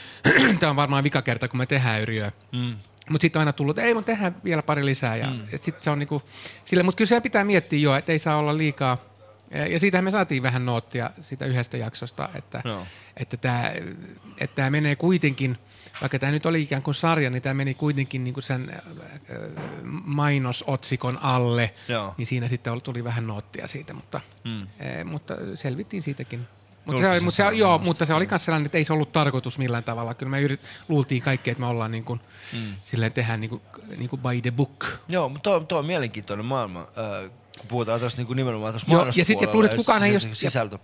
tämä 0.59 0.69
on 0.69 0.75
varmaan 0.75 1.03
vika 1.03 1.22
kerta, 1.22 1.48
kun 1.48 1.57
me 1.57 1.65
tehdään 1.65 2.01
Yrjöä. 2.01 2.31
Mm. 2.51 2.75
Mutta 3.09 3.22
sitten 3.22 3.40
on 3.40 3.41
aina 3.41 3.53
tullut, 3.53 3.77
että 3.77 3.88
ei, 3.88 3.93
mutta 3.93 4.11
tehdään 4.11 4.35
vielä 4.43 4.61
pari 4.61 4.85
lisää. 4.85 5.15
Ja, 5.15 5.27
mm. 5.27 5.48
sitten 5.61 5.83
se 5.83 5.90
on 5.90 5.99
niinku, 5.99 6.22
sille, 6.65 6.83
mutta 6.83 6.98
kyllä 6.98 7.07
siellä 7.07 7.22
pitää 7.22 7.43
miettiä 7.43 7.80
jo, 7.80 7.95
että 7.95 8.11
ei 8.11 8.19
saa 8.19 8.38
olla 8.38 8.57
liikaa. 8.57 8.98
Ja 9.69 9.80
siitähän 9.80 10.03
me 10.03 10.11
saatiin 10.11 10.43
vähän 10.43 10.65
noottia 10.65 11.09
siitä 11.22 11.45
yhdestä 11.45 11.77
jaksosta, 11.77 12.30
että, 12.35 12.61
Joo. 12.65 12.88
että 13.17 13.38
tämä 13.38 13.72
että 14.38 14.56
tää 14.56 14.69
menee 14.69 14.95
kuitenkin, 14.95 15.57
vaikka 16.02 16.20
tämä 16.20 16.32
nyt 16.32 16.46
oli 16.46 16.62
ikään 16.62 16.82
kuin 16.82 16.96
sarja, 16.96 17.30
niin 17.30 17.42
tämä 17.42 17.54
meni 17.54 17.74
kuitenkin 17.74 18.24
niin 18.24 18.34
kuin 18.34 18.44
sen 18.44 18.70
äh, 18.70 18.76
äh, 18.76 19.38
mainosotsikon 20.06 21.18
alle, 21.22 21.74
Joo. 21.88 22.14
niin 22.18 22.26
siinä 22.26 22.48
sitten 22.48 22.82
tuli 22.82 23.04
vähän 23.04 23.28
noottia 23.28 23.68
siitä, 23.68 23.94
mutta, 23.94 24.22
Mm. 24.52 24.68
eh, 24.80 25.04
mutta 25.06 25.36
selvittiin 25.56 26.04
siitäkin. 26.04 26.48
Mutta 26.86 27.02
se, 27.02 27.10
oli, 27.10 27.20
mutta, 27.20 27.50
se, 27.50 27.56
joo, 27.58 27.78
mutta 27.78 28.06
se 28.06 28.14
oli 28.14 28.28
myös 28.30 28.46
sellainen, 28.46 28.66
että 28.66 28.78
ei 28.78 28.86
se 28.86 28.94
ollut 28.94 29.12
tarkoitus 29.12 29.58
millään 29.58 29.84
tavalla. 29.84 30.14
Kyllä 30.14 30.30
me 30.30 30.42
yrit, 30.42 30.60
luultiin 30.88 31.22
kaikki, 31.22 31.50
että 31.50 31.62
me 31.62 31.68
ollaan 31.68 31.92
niin 31.92 32.04
kuin, 32.04 32.20
Mm. 32.54 32.60
mm. 32.60 32.66
silleen 32.84 33.14
tehdään 33.14 33.42
niin 33.42 33.50
kuin, 33.50 33.62
niin 33.98 34.10
kuin 34.10 34.22
by 34.22 34.42
the 34.42 34.52
book. 34.52 34.86
Joo, 35.10 35.30
mutta 35.30 35.50
tuo, 35.50 35.60
tuo 35.60 35.80
on 35.80 35.86
mielenkiintoinen 35.86 36.46
maailma, 36.46 36.80
äh, 36.80 37.32
kun 37.58 37.68
puhutaan 37.68 38.00
tuossa 38.00 38.18
niinku 38.18 38.34
nimenomaan 38.34 38.74
tuossa 38.74 38.92
Joo, 38.92 39.06
ja 39.06 39.12
sitten 39.12 39.36
mainospuolella 39.36 39.66
että 39.66 39.78
kukaan 39.78 40.04
ei 40.04 40.14
jos, 40.14 40.24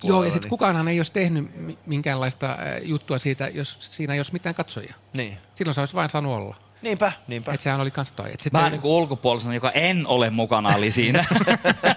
joo, 0.04 0.24
ja 0.24 0.32
sitten 0.32 0.42
niin- 0.42 0.50
kukaanhan 0.50 0.88
ei 0.88 1.00
olisi 1.00 1.14
tehnyt 1.14 1.56
mi- 1.56 1.78
minkäänlaista 1.86 2.52
äh, 2.52 2.58
juttua 2.82 3.18
siitä, 3.18 3.48
jos 3.48 3.78
siinä 3.80 4.14
ei 4.14 4.20
olisi 4.20 4.34
mitään 4.34 4.56
katsojia. 4.56 4.94
Niin. 5.14 5.38
Silloin 5.56 5.76
se 5.76 5.82
olisi 5.82 5.94
vain 5.94 6.10
saanut 6.10 6.38
olla. 6.38 6.56
Niinpä, 6.82 7.12
niinpä. 7.28 7.54
Että 7.54 7.64
sehän 7.64 7.82
oli 7.82 7.92
kans 7.92 8.12
toi. 8.12 8.32
Et 8.32 8.54
Mä 8.54 8.70
niin 8.70 8.82
kuin 8.82 8.92
ulkopuolisena, 8.92 9.54
joka 9.54 9.72
en 9.72 10.08
ole 10.08 10.30
mukana, 10.30 10.76
oli 10.76 10.92
siinä. 10.92 11.24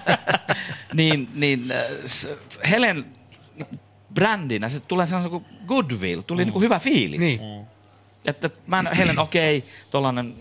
niin, 0.95 1.29
niin 1.35 1.73
äh, 1.73 2.71
Helen 2.71 3.07
brändinä, 4.15 4.69
se 4.69 4.81
tulee 4.81 5.07
sellainen 5.07 5.31
kuin 5.31 5.45
goodwill, 5.67 6.21
tuli 6.21 6.43
mm. 6.43 6.47
niin 6.47 6.53
kuin 6.53 6.63
hyvä 6.63 6.79
fiilis. 6.79 7.21
Niin. 7.21 7.41
Mm. 7.41 7.67
Että 8.25 8.51
mä 8.67 8.79
en, 8.79 8.97
Helen, 8.97 9.19
okei, 9.19 9.59
okay, 9.59 9.71
tollanen 9.91 10.35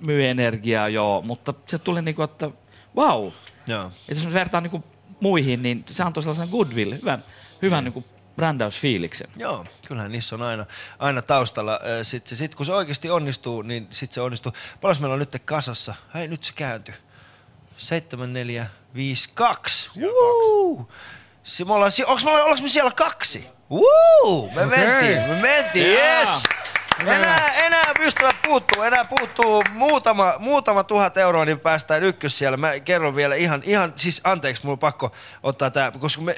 myy 0.00 0.26
energiaa, 0.26 0.88
joo, 0.88 1.22
mutta 1.22 1.54
se 1.66 1.78
tuli 1.78 2.02
niin 2.02 2.14
kuin, 2.14 2.24
että 2.24 2.50
wow. 2.96 3.30
Joo. 3.68 3.92
Ja 4.08 4.14
jos 4.14 4.26
me 4.26 4.32
vertaan 4.32 4.62
niin 4.62 4.70
kuin 4.70 4.84
muihin, 5.20 5.62
niin 5.62 5.84
se 5.90 6.02
antoi 6.02 6.22
sellaisen 6.22 6.48
goodwill, 6.48 6.92
hyvän, 6.92 7.24
hyvän 7.62 7.84
niin 7.84 7.92
kuin 7.92 8.04
brändäysfiiliksen. 8.36 9.28
Joo, 9.36 9.66
kyllähän 9.86 10.12
niissä 10.12 10.34
on 10.34 10.42
aina, 10.42 10.66
aina 10.98 11.22
taustalla. 11.22 11.80
Sitten 12.02 12.38
sit, 12.38 12.54
kun 12.54 12.66
se 12.66 12.72
oikeasti 12.72 13.10
onnistuu, 13.10 13.62
niin 13.62 13.88
sitten 13.90 14.14
se 14.14 14.20
onnistuu. 14.20 14.52
Paljon 14.80 14.96
meillä 15.00 15.12
on 15.12 15.18
nyt 15.18 15.42
kasassa? 15.44 15.94
Hei, 16.14 16.28
nyt 16.28 16.44
se 16.44 16.52
kääntyi. 16.52 16.94
7452. 17.76 19.90
Woo! 20.00 20.88
Se, 21.44 21.64
me 21.64 21.72
ollaan, 21.72 21.92
si- 21.92 22.04
onks 22.04 22.24
me, 22.24 22.30
ollaanko 22.30 22.62
me 22.62 22.68
siellä 22.68 22.90
kaksi? 22.90 23.46
Woo! 23.70 24.50
Me 24.54 24.64
Okei. 24.66 24.78
mentiin, 24.86 25.22
me 25.30 25.40
mentiin, 25.42 25.86
yes! 25.86 26.42
Enää, 27.06 27.48
enää 27.54 27.92
ystävät 28.00 28.36
puuttuu, 28.44 28.82
enää 28.82 29.04
puuttuu 29.04 29.62
muutama, 29.72 30.34
muutama 30.38 30.84
tuhat 30.84 31.16
euroa, 31.16 31.44
niin 31.44 31.60
päästään 31.60 32.02
ykkös 32.02 32.38
siellä. 32.38 32.56
Mä 32.56 32.80
kerron 32.80 33.16
vielä 33.16 33.34
ihan, 33.34 33.62
ihan 33.64 33.92
siis 33.96 34.20
anteeksi, 34.24 34.62
mulla 34.62 34.74
on 34.74 34.78
pakko 34.78 35.12
ottaa 35.42 35.70
tää, 35.70 35.90
koska 35.90 36.22
me, 36.22 36.36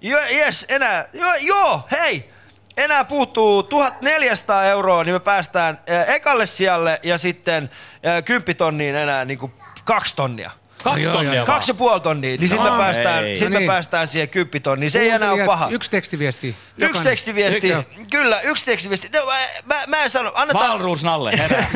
jo, 0.00 0.18
yes, 0.30 0.66
enää, 0.68 1.08
jo, 1.12 1.34
joo, 1.40 1.88
hei! 1.90 2.30
Enää 2.76 3.04
puuttuu 3.04 3.62
1400 3.62 4.64
euroa, 4.64 5.04
niin 5.04 5.14
me 5.14 5.20
päästään 5.20 5.78
ekalle 6.06 6.46
sijalle 6.46 7.00
ja 7.02 7.18
sitten 7.18 7.70
äh, 8.06 8.24
10 8.24 8.56
tonniin 8.56 8.94
enää 8.94 9.24
niin 9.24 9.38
kuin 9.38 9.52
kaksi 9.84 10.16
tonnia. 10.16 10.50
Kaksi 10.82 11.04
Joo, 11.04 11.12
joo, 11.12 11.16
tonnia 11.16 11.34
joo. 11.34 11.46
Kaksi 11.46 11.70
ja 11.70 11.74
puoli 11.74 12.00
tonnia, 12.00 12.36
niin 12.36 12.48
sitten 12.48 12.66
me, 12.66 12.70
No 12.70 12.76
päästään, 12.76 13.24
sit 13.36 13.48
No 13.48 13.52
me 13.52 13.58
niin. 13.58 13.66
päästään 13.66 14.06
siihen 14.06 14.28
10 14.28 14.62
tonniin. 14.62 14.90
Se 14.90 15.00
ei 15.00 15.08
enää 15.08 15.32
ole 15.32 15.44
paha. 15.44 15.68
Yksi 15.70 15.90
tekstiviesti. 15.90 16.56
Yksi 16.78 17.02
tekstiviesti, 17.02 17.72
kyllä, 18.10 18.40
yksi 18.40 18.64
tekstiviesti. 18.64 19.08
No, 19.18 19.26
Mä, 19.26 19.32
mä, 19.64 19.82
mä 19.86 20.04
en 20.04 20.10
sano, 20.10 20.32
annetaan, 20.34 20.70
Valruus 20.70 21.04
Nalle, 21.04 21.32
herää. 21.38 21.66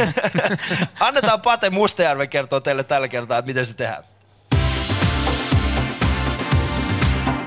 annetaan 1.01 1.41
Pate 1.41 1.71
Mustajärven 1.71 2.29
kertoa 2.29 2.61
teille 2.61 2.85
tällä 2.85 3.09
kertaa, 3.09 3.39
että 3.39 3.47
miten 3.47 3.67
se 3.67 3.75
tehdään. 3.75 4.05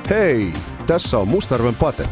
Hei, 0.10 0.54
tässä 0.88 1.18
on 1.18 1.28
Mustarven 1.28 1.76
Pate. 1.76 2.06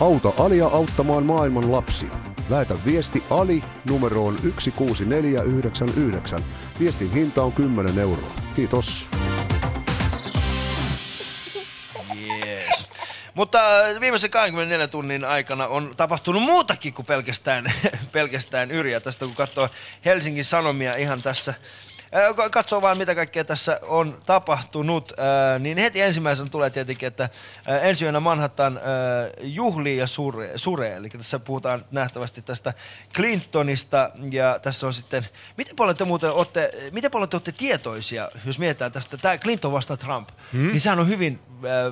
Auta 0.00 0.32
Alia 0.38 0.66
auttamaan 0.66 1.26
maailman 1.26 1.72
lapsia. 1.72 2.08
Lähetä 2.50 2.74
viesti 2.86 3.24
Ali 3.30 3.62
numeroon 3.88 4.36
16499. 4.42 6.38
Viestin 6.82 7.12
hinta 7.12 7.42
on 7.42 7.52
10 7.52 7.98
euroa. 7.98 8.30
Kiitos. 8.56 9.08
Yes. 12.16 12.86
Mutta 13.34 13.58
viimeisen 14.00 14.30
24 14.30 14.88
tunnin 14.88 15.24
aikana 15.24 15.66
on 15.66 15.94
tapahtunut 15.96 16.42
muutakin 16.42 16.94
kuin 16.94 17.06
pelkästään, 17.06 17.72
pelkästään 18.12 18.70
Yrjä. 18.70 19.00
Tästä 19.00 19.24
kun 19.24 19.34
katsoo 19.34 19.68
Helsingin 20.04 20.44
Sanomia 20.44 20.96
ihan 20.96 21.22
tässä, 21.22 21.54
katsoo 22.50 22.82
vaan 22.82 22.98
mitä 22.98 23.14
kaikkea 23.14 23.44
tässä 23.44 23.80
on 23.82 24.18
tapahtunut, 24.26 25.12
niin 25.58 25.78
heti 25.78 26.00
ensimmäisenä 26.00 26.48
tulee 26.50 26.70
tietenkin, 26.70 27.06
että 27.06 27.28
ensi 27.82 28.04
yönä 28.04 28.20
Manhattan 28.20 28.80
juhlii 29.40 29.96
ja 29.96 30.06
suree, 30.06 30.58
suree. 30.58 30.96
Eli 30.96 31.08
tässä 31.08 31.38
puhutaan 31.38 31.84
nähtävästi 31.90 32.42
tästä 32.42 32.74
Clintonista 33.14 34.10
ja 34.30 34.58
tässä 34.62 34.86
on 34.86 34.94
sitten, 34.94 35.26
miten 35.56 35.76
paljon 35.76 35.96
te 35.96 36.04
muuten 36.04 36.30
olette, 36.32 36.72
miten 36.92 37.10
paljon 37.10 37.28
te 37.28 37.36
olette 37.36 37.52
tietoisia, 37.52 38.28
jos 38.46 38.58
mietitään 38.58 38.92
tästä, 38.92 39.16
tämä 39.16 39.38
Clinton 39.38 39.72
vastaan 39.72 39.98
Trump, 39.98 40.28
Hmm? 40.52 40.66
niin 40.66 40.80
sehän 40.80 40.98
on 41.00 41.08
hyvin 41.08 41.40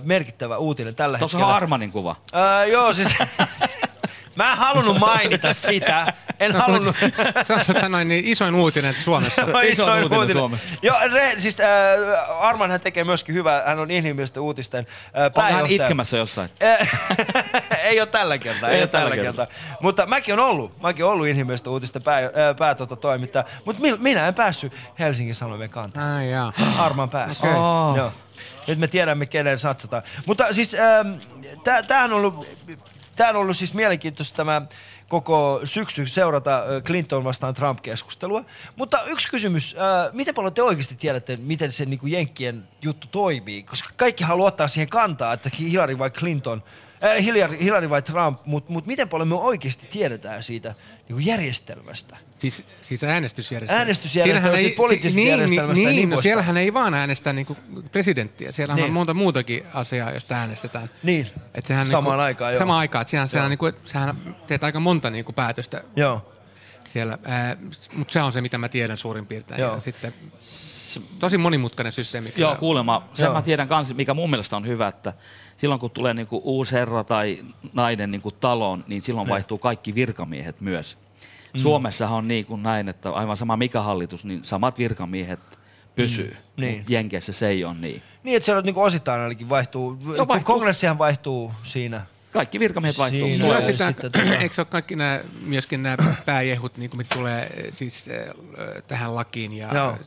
merkittävä 0.02 0.58
uutinen 0.58 0.94
tällä 0.94 1.18
Tuossa 1.18 1.38
on 1.38 1.40
hetkellä. 1.40 1.56
Armanin 1.56 1.92
kuva. 1.92 2.16
Äh, 2.34 2.68
joo, 2.68 2.92
siis 2.92 3.08
mä 4.36 4.52
en 4.52 4.58
halunnut 4.58 4.98
mainita 4.98 5.52
sitä. 5.68 6.12
En 6.40 6.52
halunnut. 6.52 6.96
Se 7.42 7.54
on 7.54 7.64
sanoin, 7.80 8.08
niin 8.08 8.24
isoin 8.24 8.54
uutinen 8.54 8.94
Suomessa. 8.94 9.44
Se 9.46 9.56
on 9.56 9.64
isoin 9.64 10.02
uutinen. 10.02 10.32
Suomessa. 10.32 10.68
Joo, 10.82 10.96
re, 11.12 11.34
siis 11.38 11.60
äh, 11.60 11.66
Arman 12.40 12.70
hän 12.70 12.80
tekee 12.80 13.04
myöskin 13.04 13.34
hyvää, 13.34 13.62
hän 13.66 13.78
on 13.78 13.90
inhimillisten 13.90 14.42
uutisten 14.42 14.86
äh, 15.18 15.24
Onko 15.24 15.40
hän 15.40 15.66
itkemässä 15.66 16.16
jossain? 16.16 16.50
ei 17.84 18.00
ole 18.00 18.06
tällä 18.06 18.38
kertaa, 18.38 18.68
ei, 18.68 18.80
ole 18.80 18.86
tällä 18.86 19.16
kertaa. 19.16 19.46
Mutta 19.80 20.06
mäkin 20.06 20.34
on 20.34 20.40
ollut, 20.40 20.82
mäkin 20.82 21.04
on 21.04 21.10
ollut 21.10 21.26
inhimillisten 21.26 21.72
uutisten 21.72 22.02
pää, 22.02 22.18
äh, 22.18 23.44
mutta 23.64 23.82
minä 23.98 24.28
en 24.28 24.34
päässyt 24.34 24.72
Helsingin 24.98 25.34
Sanomien 25.34 25.70
kantaan. 25.70 26.12
Ai 26.12 26.30
jaa. 26.30 26.52
Arman 26.78 27.10
pääsi. 27.10 27.40
Okay. 27.46 27.52
Joo. 27.96 28.12
Nyt 28.66 28.78
me 28.78 28.86
tiedämme, 28.86 29.26
kenen 29.26 29.58
satsataan. 29.58 30.02
Mutta 30.26 30.52
siis 30.52 30.74
ähm, 30.74 31.12
tämähän 31.86 32.12
on 32.12 32.16
ollut, 32.16 32.46
tää 33.20 33.30
on 33.30 33.36
ollut 33.36 33.56
siis 33.56 33.74
mielenkiintoista 33.74 34.36
tämä 34.36 34.62
koko 35.08 35.60
syksy 35.64 36.06
seurata 36.06 36.62
Clinton 36.84 37.24
vastaan 37.24 37.54
Trump-keskustelua. 37.54 38.44
Mutta 38.76 39.04
yksi 39.04 39.28
kysymys, 39.28 39.76
äh, 39.78 40.12
miten 40.12 40.34
paljon 40.34 40.54
te 40.54 40.62
oikeasti 40.62 40.94
tiedätte, 40.94 41.36
miten 41.36 41.72
se 41.72 41.84
niin 41.84 41.98
kuin 41.98 42.12
Jenkkien 42.12 42.68
juttu 42.82 43.06
toimii? 43.06 43.62
Koska 43.62 43.90
kaikki 43.96 44.24
haluaa 44.24 44.48
ottaa 44.48 44.68
siihen 44.68 44.88
kantaa, 44.88 45.32
että 45.32 45.50
Hillary 45.58 45.98
vai 45.98 46.10
Clinton, 46.10 46.62
äh, 47.04 47.24
Hillary, 47.24 47.58
Hillary 47.60 47.90
vai 47.90 48.02
Trump, 48.02 48.46
mutta 48.46 48.72
mut 48.72 48.86
miten 48.86 49.08
paljon 49.08 49.28
me 49.28 49.34
oikeasti 49.34 49.86
tiedetään 49.86 50.42
siitä 50.42 50.74
niin 51.08 51.14
kuin 51.16 51.26
järjestelmästä? 51.26 52.16
Siis, 52.40 52.64
siis 52.82 53.04
äänestysjärjestelmä. 53.04 53.78
Äänestysjärjestelmä, 53.80 54.56
siis 54.56 54.74
poliittisesta 54.74 55.16
niin, 55.20 55.28
järjestelmästä 55.30 55.74
niin, 55.74 55.86
niin 55.88 55.96
niin 55.96 56.10
no 56.10 56.20
siellähän 56.20 56.56
ei 56.56 56.74
vaan 56.74 56.94
äänestä 56.94 57.32
niin 57.32 57.46
presidenttiä. 57.92 58.52
Siellä 58.52 58.74
Niin. 58.74 58.84
on 58.84 58.92
monta 58.92 59.14
muutakin 59.14 59.62
asiaa, 59.74 60.10
josta 60.12 60.34
äänestetään. 60.34 60.90
Niin. 61.02 61.26
Et 61.54 61.66
sehän 61.66 61.86
Samaan 61.86 62.12
niinku, 62.18 62.22
aikaan, 62.24 62.52
joo. 62.52 62.58
Samaan 62.58 62.78
aikaan. 62.78 63.00
Että 63.02 63.10
sehän, 63.10 63.28
sehän, 63.28 63.48
niinku, 63.50 63.72
sehän 63.84 64.36
teet 64.46 64.64
aika 64.64 64.80
monta 64.80 65.10
niinku 65.10 65.32
päätöstä 65.32 65.82
Joo. 65.96 66.32
siellä. 66.88 67.18
Mutta 67.94 68.12
se 68.12 68.22
on 68.22 68.32
se, 68.32 68.40
mitä 68.40 68.58
mä 68.58 68.68
tiedän 68.68 68.98
suurin 68.98 69.26
piirtein. 69.26 69.60
Joo. 69.60 69.74
Ja 69.74 69.80
sitten 69.80 70.14
tosi 71.18 71.38
monimutkainen 71.38 71.92
systeemi. 71.92 72.30
kyllä. 72.32 72.48
Joo, 72.48 72.56
kuulemma. 72.56 73.08
Sen 73.14 73.24
Joo. 73.26 73.34
mä 73.34 73.42
tiedän 73.42 73.68
kans, 73.68 73.94
mikä 73.94 74.14
mun 74.14 74.30
mielestä 74.30 74.56
on 74.56 74.66
hyvä, 74.66 74.88
että 74.88 75.12
silloin 75.56 75.80
kun 75.80 75.90
tulee 75.90 76.14
niinku 76.14 76.40
uusi 76.44 76.72
herra 76.72 77.04
tai 77.04 77.44
nainen 77.72 78.10
niinku 78.10 78.30
taloon, 78.30 78.84
niin 78.88 79.02
silloin 79.02 79.26
Ne. 79.26 79.32
vaihtuu 79.32 79.58
kaikki 79.58 79.94
virkamiehet 79.94 80.60
myös. 80.60 80.98
Mm. 81.54 81.60
Suomessahan 81.60 82.18
on 82.18 82.28
niin 82.28 82.46
kuin 82.46 82.62
näin, 82.62 82.88
että 82.88 83.10
aivan 83.10 83.36
sama 83.36 83.56
mikä 83.56 83.80
hallitus, 83.80 84.24
niin 84.24 84.44
samat 84.44 84.78
virkamiehet 84.78 85.40
pysyy. 85.94 86.30
Mm. 86.30 86.60
Niin. 86.60 86.84
Jenkeissä 86.88 87.32
se 87.32 87.48
ei 87.48 87.64
ole 87.64 87.74
niin. 87.74 88.02
Niin, 88.22 88.36
että 88.36 88.44
siellä 88.44 88.62
niinku 88.62 88.82
osittain 88.82 89.20
ainakin 89.20 89.48
vaihtuu. 89.48 89.98
Joo, 90.16 90.28
vaihtuu. 90.28 90.54
Kongressihan 90.54 90.98
vaihtuu 90.98 91.52
siinä. 91.62 92.02
Kaikki 92.32 92.60
virkamiehet 92.60 92.98
vaihtuu. 92.98 93.28
Siinä 93.28 93.46
ja 93.46 93.60
sitä, 93.60 93.88
sitten 93.88 94.10
tota- 94.10 94.34
eikö 94.42 94.54
se 94.54 94.60
ole 94.60 94.66
kaikki 94.70 94.96
nämä, 94.96 95.20
myöskin 95.42 95.82
nämä 95.82 95.96
pääjehut, 96.26 96.76
niin 96.76 96.90
kuin 96.90 96.98
mitä 96.98 97.14
tulee 97.14 97.70
siis 97.70 98.08
eh, 98.08 98.24
tähän 98.88 99.14
lakiin 99.14 99.52
ja, 99.52 99.74
Joo. 99.74 99.98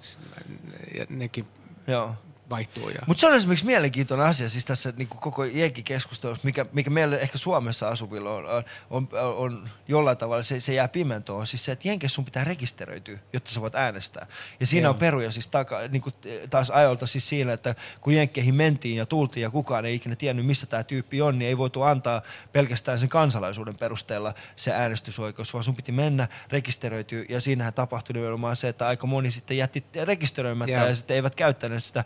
ja 0.96 1.06
nekin 1.10 1.46
Joo. 1.88 2.16
Vaihtuu. 2.54 2.90
Ja... 2.90 3.02
Mutta 3.08 3.22
se 3.22 3.28
on 3.28 3.36
esimerkiksi 3.36 3.66
mielenkiintoinen 3.66 4.28
asia 4.28 4.50
siis 4.50 4.66
tässä 4.66 4.94
niin 4.98 5.08
kuin 5.08 5.22
koko 5.22 5.44
jenkikeskustelussa, 5.44 6.46
mikä, 6.46 6.66
mikä 6.74 6.90
meille 6.90 7.16
ehkä 7.16 7.38
Suomessa 7.38 7.90
asuvilla 7.90 8.32
on, 8.32 8.46
on, 8.46 8.64
on, 8.90 9.08
on 9.14 9.70
jollain 9.88 10.18
tavalla, 10.18 10.44
se, 10.44 10.60
se 10.60 10.74
jää 10.74 10.88
pimentoon, 10.88 11.40
on 11.40 11.48
siis 11.48 11.66
se, 11.66 11.72
että 11.72 11.88
Jenkeissä 11.88 12.16
sun 12.16 12.26
pitää 12.26 12.44
rekisteröityä, 12.44 13.20
jotta 13.34 13.52
sä 13.52 13.62
voit 13.62 13.76
äänestää. 13.76 14.28
Ja 14.60 14.66
siinä 14.66 14.86
Joo. 14.86 14.94
on 14.94 15.00
peruja 15.00 15.32
siis 15.32 15.48
taka, 15.48 15.80
niin 15.88 16.02
kuin 16.02 16.16
taas 16.50 16.70
ajolta 16.70 17.08
siis 17.08 17.30
siinä, 17.30 17.54
että 17.54 17.76
kun 18.02 18.14
Jenkkeihin 18.14 18.56
mentiin 18.56 18.98
ja 18.98 19.06
tultiin 19.06 19.42
ja 19.42 19.50
kukaan 19.50 19.86
ei 19.86 19.96
ikinä 19.96 20.16
tiennyt, 20.16 20.46
missä 20.46 20.66
tämä 20.66 20.84
tyyppi 20.84 21.22
on, 21.22 21.40
niin 21.40 21.50
ei 21.50 21.58
voitu 21.58 21.82
antaa 21.82 22.22
pelkästään 22.52 23.00
sen 23.00 23.10
kansalaisuuden 23.10 23.78
perusteella 23.78 24.34
se 24.56 24.72
äänestysoikeus, 24.72 25.54
vaan 25.54 25.64
sun 25.64 25.76
piti 25.76 25.92
mennä, 25.92 26.28
rekisteröityä 26.50 27.26
ja 27.30 27.42
siinähän 27.42 27.74
tapahtui 27.74 28.14
nimenomaan 28.14 28.56
se, 28.56 28.70
että 28.70 28.88
aika 28.88 29.08
moni 29.08 29.32
sitten 29.32 29.58
jätti 29.58 29.84
rekisteröimättä 30.04 30.74
Joo. 30.74 30.88
ja 30.88 30.96
sitten 30.96 31.16
eivät 31.16 31.36
käyttäneet 31.36 31.84
sitä 31.84 32.04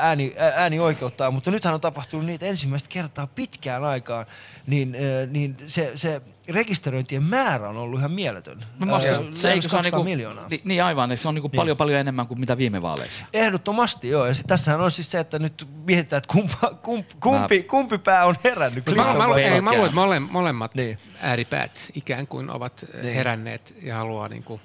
ääni, 0.00 0.34
ää- 0.38 0.52
äänioikeuttaan, 0.56 1.34
mutta 1.34 1.50
nythän 1.50 1.74
on 1.74 1.80
tapahtunut 1.80 2.26
niitä 2.26 2.46
ensimmäistä 2.46 2.88
kertaa 2.88 3.26
pitkään 3.26 3.84
aikaan, 3.84 4.26
niin, 4.66 4.94
ää, 4.94 5.26
niin 5.26 5.56
se, 5.66 5.92
se 5.94 6.22
rekisteröintien 6.48 7.22
määrä 7.24 7.68
on 7.68 7.76
ollut 7.76 7.98
ihan 8.00 8.12
mieletön. 8.12 8.58
No, 8.78 8.86
mä 8.86 8.92
Ää, 8.92 8.98
uskon, 8.98 9.36
se, 9.36 9.52
eikö 9.52 9.68
se 9.68 9.76
on 9.76 9.78
200 9.78 9.82
niinku, 9.82 10.04
miljoonaa. 10.04 10.48
Niin, 10.48 10.60
niin 10.64 10.84
aivan, 10.84 11.16
se 11.18 11.28
on 11.28 11.34
niinku 11.34 11.48
Niin. 11.48 11.56
paljon 11.56 11.76
paljon 11.76 12.00
enemmän 12.00 12.26
kuin 12.26 12.40
mitä 12.40 12.58
viime 12.58 12.82
vaaleissa. 12.82 13.24
Ehdottomasti 13.32 14.08
joo, 14.08 14.26
ja 14.26 14.34
sit 14.34 14.46
tässähän 14.46 14.80
on 14.80 14.90
siis 14.90 15.10
se, 15.10 15.20
että 15.20 15.38
nyt 15.38 15.66
mietitään, 15.84 16.18
että 16.18 16.32
kumpa, 16.32 16.70
kump, 16.82 17.08
kumpi, 17.20 17.62
kumpi 17.62 17.98
pää 17.98 18.24
on 18.26 18.34
herännyt. 18.44 18.86
Mä, 18.96 19.14
mä, 19.14 19.28
vai 19.28 19.42
ei, 19.42 19.60
mä 19.60 19.70
luulen, 19.70 19.86
että 19.86 19.94
mole, 19.94 20.20
molemmat 20.20 20.74
niin. 20.74 20.98
ääripäät 21.20 21.90
ikään 21.94 22.26
kuin 22.26 22.50
ovat 22.50 22.84
Niin. 23.02 23.14
heränneet 23.14 23.74
ja 23.82 23.96
haluaa 23.96 24.28
niin 24.28 24.42
kuin, 24.42 24.60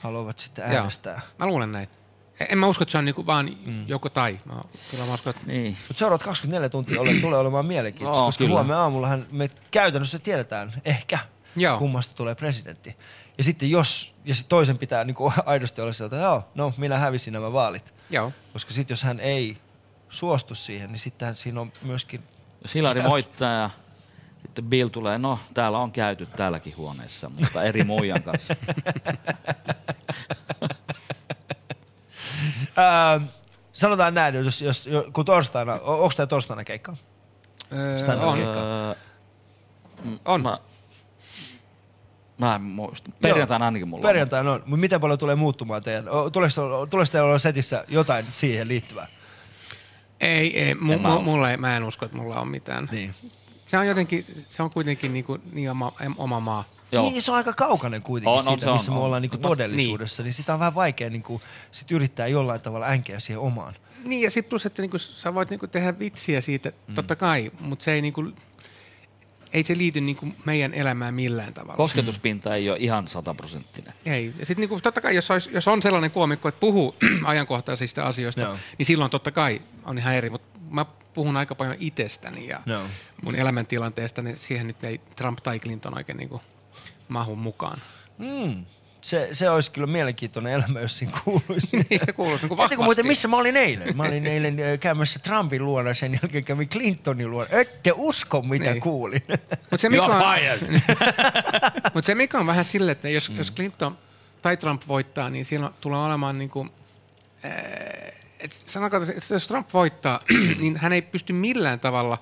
Haluavat 0.00 0.38
sitten 0.38 0.64
Joo. 0.70 0.76
äänestää. 0.78 1.20
Mä 1.38 1.46
luulen 1.46 1.72
näin. 1.72 1.88
En 2.48 2.58
mä 2.58 2.66
usko, 2.66 2.82
että 2.82 2.92
se 2.92 2.98
on 2.98 3.04
niinku 3.04 3.26
vaan 3.26 3.56
mm. 3.66 3.88
joko 3.88 4.08
tai. 4.08 4.38
Mä, 4.44 4.54
kyllä 4.90 5.04
mä 5.04 5.14
uskon, 5.14 5.30
että... 5.30 5.46
Niin. 5.46 5.76
Mutta 5.88 5.98
seuraavat 5.98 6.22
24 6.22 6.68
tuntia 6.68 7.00
ole, 7.00 7.14
tulee 7.14 7.38
olemaan 7.38 7.66
mielenkiintoista, 7.66 8.20
Joo, 8.20 8.26
koska 8.26 8.44
kyllä. 8.44 8.54
huomenna 8.54 8.82
aamullahan 8.82 9.26
me 9.30 9.50
käytännössä 9.70 10.18
tiedetään 10.18 10.72
ehkä, 10.84 11.18
Joo. 11.56 11.78
kummasta 11.78 12.14
tulee 12.14 12.34
presidentti. 12.34 12.96
Ja 13.38 13.44
sitten 13.44 13.70
jos, 13.70 14.14
ja 14.24 14.34
sit 14.34 14.48
toisen 14.48 14.78
pitää 14.78 15.04
niin 15.04 15.14
kuin 15.14 15.32
aidosti 15.46 15.80
olla 15.80 15.92
sieltä, 15.92 16.16
joo, 16.16 16.44
no 16.54 16.72
minä 16.76 16.98
hävisin 16.98 17.32
nämä 17.32 17.52
vaalit. 17.52 17.94
Joo. 18.10 18.32
Koska 18.52 18.72
sitten 18.72 18.92
jos 18.92 19.02
hän 19.02 19.20
ei 19.20 19.56
suostu 20.08 20.54
siihen, 20.54 20.92
niin 20.92 21.00
sittenhän 21.00 21.36
siinä 21.36 21.60
on 21.60 21.72
myöskin... 21.82 22.22
Jos 22.62 22.74
Hilari 22.74 23.04
voittaa 23.04 23.52
ja 23.62 23.70
sitten 24.42 24.64
Bill 24.64 24.88
tulee, 24.88 25.18
no 25.18 25.38
täällä 25.54 25.78
on 25.78 25.92
käyty 25.92 26.26
täälläkin 26.26 26.76
huoneessa, 26.76 27.30
mutta 27.40 27.62
eri 27.62 27.84
muijan 27.84 28.22
kanssa. 28.22 28.56
Sanotaan 33.72 34.14
näin, 34.14 34.34
jos, 34.34 34.62
jos, 34.62 34.88
kun 35.12 35.24
torstaina, 35.24 35.72
onko 35.72 36.10
tämä 36.16 36.26
torstaina 36.26 36.64
keikka? 36.64 36.96
Öö, 37.72 38.16
on. 38.20 38.36
keikka. 38.36 38.60
on. 40.24 40.42
Mä, 40.42 40.58
mä 42.38 42.54
en 42.54 42.62
muista. 42.62 43.10
Perjantaina 43.22 43.64
ainakin 43.64 43.88
mulla 43.88 44.00
on. 44.00 44.08
Perjantaina 44.08 44.52
on. 44.52 44.60
Mutta 44.60 44.80
miten 44.80 45.00
paljon 45.00 45.18
tulee 45.18 45.34
muuttumaan 45.34 45.82
teidän? 45.82 46.04
Tuleeko, 46.32 46.86
tuleeko 46.90 47.12
teillä 47.12 47.28
olla 47.28 47.38
setissä 47.38 47.84
jotain 47.88 48.26
siihen 48.32 48.68
liittyvää? 48.68 49.06
Ei, 50.20 50.60
ei 50.60 50.74
mu, 50.74 50.92
En 50.92 51.02
mä 51.02 51.18
mulla 51.18 51.50
ei, 51.50 51.56
mä 51.56 51.76
en 51.76 51.84
usko, 51.84 52.04
että 52.04 52.16
mulla 52.16 52.40
on 52.40 52.48
mitään. 52.48 52.88
Niin. 52.92 53.14
Se 53.66 53.78
on 53.78 53.86
jotenkin, 53.86 54.26
se 54.48 54.62
on 54.62 54.70
kuitenkin 54.70 55.12
niinku, 55.12 55.38
niin 55.52 55.70
oma, 55.70 55.92
oma 56.16 56.40
maa. 56.40 56.64
Niin, 56.92 57.22
se 57.22 57.30
on 57.30 57.36
aika 57.36 57.52
kaukainen 57.52 58.02
kuitenkin 58.02 58.28
On, 58.32 58.38
on, 58.38 58.38
on, 58.38 58.44
siitä, 58.54 58.62
se 58.64 58.70
on, 58.70 58.76
missä 58.76 58.90
me 58.90 58.96
on. 58.96 59.02
ollaan 59.02 59.22
niinku 59.22 59.36
Mas- 59.36 59.40
todellisuudessa. 59.40 60.22
Niin. 60.22 60.24
niin 60.24 60.34
sitä 60.34 60.52
on 60.54 60.58
vähän 60.58 60.74
vaikea 60.74 61.10
niinku, 61.10 61.40
sit 61.72 61.92
yrittää 61.92 62.26
jollain 62.26 62.60
tavalla 62.60 62.86
änkeä 62.86 63.20
siihen 63.20 63.40
omaan. 63.40 63.74
Niin 64.04 64.22
ja 64.22 64.30
sitten 64.30 64.50
plus, 64.50 64.66
että 64.66 64.82
niinku, 64.82 64.98
sä 64.98 65.34
voit 65.34 65.50
niinku 65.50 65.66
tehdä 65.66 65.98
vitsiä 65.98 66.40
siitä, 66.40 66.72
mm. 66.86 66.94
totta 66.94 67.16
kai, 67.16 67.52
mutta 67.60 67.84
se 67.84 67.92
ei 67.92 68.02
niinku, 68.02 68.32
ei 69.52 69.64
se 69.64 69.78
liity 69.78 70.00
niinku 70.00 70.28
meidän 70.44 70.74
elämään 70.74 71.14
millään 71.14 71.54
tavalla. 71.54 71.76
Kosketuspinta 71.76 72.54
ei 72.54 72.70
ole 72.70 72.78
ihan 72.80 73.08
sataprosenttinen. 73.08 73.94
Ei. 74.06 74.34
Ja 74.38 74.46
sitten 74.46 74.60
niinku, 74.60 74.80
totta 74.80 75.00
kai, 75.00 75.14
jos, 75.14 75.30
olisi, 75.30 75.50
jos 75.52 75.68
on 75.68 75.82
sellainen 75.82 76.10
koomikko, 76.10 76.48
että 76.48 76.60
puhuu 76.60 76.96
ajankohtaisista 77.24 78.02
asioista, 78.02 78.40
Joo. 78.40 78.56
niin 78.78 78.86
silloin 78.86 79.10
totta 79.10 79.30
kai 79.30 79.62
on 79.84 79.98
ihan 79.98 80.14
eri. 80.14 80.30
Mutta 80.30 80.58
mä 80.70 80.86
puhun 81.14 81.36
aika 81.36 81.54
paljon 81.54 81.76
itsestäni 81.80 82.46
ja 82.48 82.60
Joo. 82.66 82.82
mun 83.22 83.34
elämäntilanteesta, 83.34 84.22
niin 84.22 84.36
siihen 84.36 84.66
nyt 84.66 84.84
ei 84.84 85.00
Trump 85.16 85.38
tai 85.42 85.58
Clinton 85.60 85.96
oikein 85.96 86.18
niinku 86.18 86.40
mahu 87.10 87.36
mukaan. 87.36 87.78
Mm. 88.18 88.64
Se, 89.00 89.28
se 89.32 89.50
olisi 89.50 89.70
kyllä 89.70 89.86
mielenkiintoinen 89.86 90.52
elämä, 90.52 90.80
jos 90.80 90.98
siinä 90.98 91.20
kuuluisi. 91.24 91.76
niin, 91.90 92.00
se 92.06 92.12
kuuluisi 92.12 92.42
niinku 92.42 92.56
Tiedätkö 92.56 92.84
muuten, 92.84 93.06
missä 93.06 93.28
mä 93.28 93.36
olin 93.36 93.56
eilen? 93.56 93.96
Mä 93.96 94.02
olin 94.02 94.26
eilen 94.26 94.56
käymässä 94.80 95.18
Trumpin 95.18 95.64
luona, 95.64 95.94
sen 95.94 96.12
jälkeen 96.22 96.44
kävin 96.44 96.68
Clintonin 96.68 97.30
luona. 97.30 97.48
Ette 97.50 97.92
usko, 97.96 98.42
mitä 98.42 98.70
Niin. 98.70 98.80
kuulin. 98.80 99.22
Mut 99.70 99.80
se, 99.80 99.88
mikä 99.88 100.02
on, 100.02 100.12
Mut 101.94 102.04
se 102.04 102.14
mikä 102.14 102.38
on 102.38 102.46
vähän 102.46 102.64
silleen, 102.64 102.92
että 102.92 103.08
jos, 103.08 103.30
mm. 103.30 103.38
jos 103.38 103.52
Clinton 103.52 103.98
tai 104.42 104.56
Trump 104.56 104.82
voittaa, 104.88 105.30
niin 105.30 105.44
siinä 105.44 105.70
tulee 105.80 105.98
olemaan 105.98 106.38
niin 106.38 106.50
kuin, 106.50 106.70
et 108.40 108.62
sanotaan, 108.66 109.02
että 109.02 109.34
jos 109.34 109.48
Trump 109.48 109.68
voittaa, 109.74 110.20
niin 110.60 110.76
hän 110.76 110.92
ei 110.92 111.02
pysty 111.02 111.32
millään 111.32 111.80
tavalla 111.80 112.18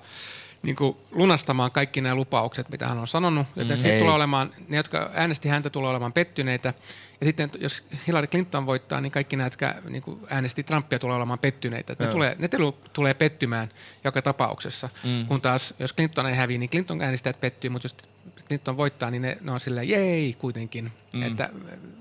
niin 0.63 0.75
kuin 0.75 0.97
lunastamaan 1.11 1.71
kaikki 1.71 2.01
nämä 2.01 2.15
lupaukset, 2.15 2.69
mitä 2.69 2.87
hän 2.87 2.97
on 2.97 3.07
sanonut. 3.07 3.47
Joten 3.55 3.77
Mm. 3.77 3.99
tulee 3.99 4.13
olemaan, 4.13 4.53
ne, 4.67 4.77
jotka 4.77 5.11
äänesti 5.13 5.49
häntä, 5.49 5.69
tulee 5.69 5.89
olemaan 5.89 6.13
pettyneitä. 6.13 6.73
Ja 7.21 7.25
sitten 7.27 7.51
jos 7.59 7.83
Hillary 8.07 8.27
Clinton 8.27 8.65
voittaa, 8.65 9.01
niin 9.01 9.11
kaikki 9.11 9.35
nämä, 9.35 9.45
jotka 9.45 9.73
niin 9.89 10.01
kuin 10.01 10.19
äänesti 10.29 10.63
Trumpia, 10.63 10.99
tulee 10.99 11.15
olemaan 11.15 11.39
pettyneitä. 11.39 11.93
Et 11.93 11.99
Ne, 11.99 12.07
tulee, 12.07 12.35
ne 12.39 12.49
tulee 12.93 13.13
pettymään 13.13 13.69
joka 14.03 14.21
tapauksessa. 14.21 14.89
Mm. 15.03 15.25
Kun 15.25 15.41
taas, 15.41 15.73
jos 15.79 15.95
Clinton 15.95 16.27
ei 16.27 16.35
häviä, 16.35 16.57
niin 16.57 16.69
Clinton 16.69 17.01
äänestäjät 17.01 17.39
pettyy, 17.39 17.69
mutta 17.69 17.85
jos 17.85 17.95
Clinton 18.47 18.77
voittaa, 18.77 19.11
niin 19.11 19.21
ne, 19.21 19.37
ne 19.41 19.51
on 19.51 19.59
silleen, 19.59 19.89
jei 19.89 20.35
kuitenkin. 20.39 20.91
Mm. 21.13 21.23
Että, 21.23 21.49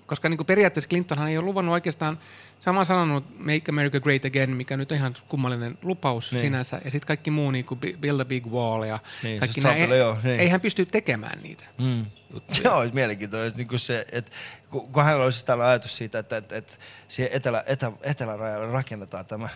koska 0.07 0.28
niin 0.28 0.39
kuin 0.39 0.47
periaatteessa 0.47 0.89
Clintonhan 0.89 1.28
ei 1.28 1.39
ole 1.39 1.45
luvannut 1.45 1.73
oikeastaan, 1.73 2.19
sama 2.61 2.85
sanonut 2.85 3.39
Make 3.39 3.62
America 3.69 4.01
Great 4.01 4.25
Again, 4.25 4.57
mikä 4.57 4.77
nyt 4.77 4.93
on 4.93 4.99
ihan 4.99 5.15
kummallinen 5.28 5.78
lupaus 5.83 6.33
Niin. 6.33 6.45
sinänsä. 6.45 6.77
Ja 6.85 6.91
sitten 6.91 7.07
kaikki 7.07 7.31
muu, 7.31 7.51
niin 7.51 7.65
kuin 7.65 7.81
Build 8.01 8.20
a 8.20 8.25
Big 8.25 8.47
Wall 8.47 8.83
ja 8.83 8.99
Niin, 9.23 9.39
kaikki 9.41 9.61
nämä, 9.61 9.75
ei, 9.75 9.99
joo, 9.99 10.19
niin. 10.23 10.41
ei 10.41 10.49
hän 10.49 10.61
pysty 10.61 10.87
tekemään 10.87 11.39
niitä. 11.43 11.65
Mm. 11.78 12.07
Se 12.53 12.70
olisi 12.70 12.95
mielenkiintoinen, 12.95 13.53
niin 13.57 13.78
se, 13.78 14.07
että 14.12 14.33
kun, 14.70 14.93
kun 14.93 15.05
hänellä 15.05 15.25
olisi 15.25 15.47
tällainen 15.47 15.70
ajatus 15.70 15.97
siitä, 15.97 16.19
että, 16.19 16.37
että, 16.37 16.57
että 16.57 16.73
siihen 17.09 17.33
etelä, 17.33 17.62
etä, 17.67 17.93
etelärajalle 18.03 18.67
rakennetaan 18.73 19.27
tämä, 19.27 19.49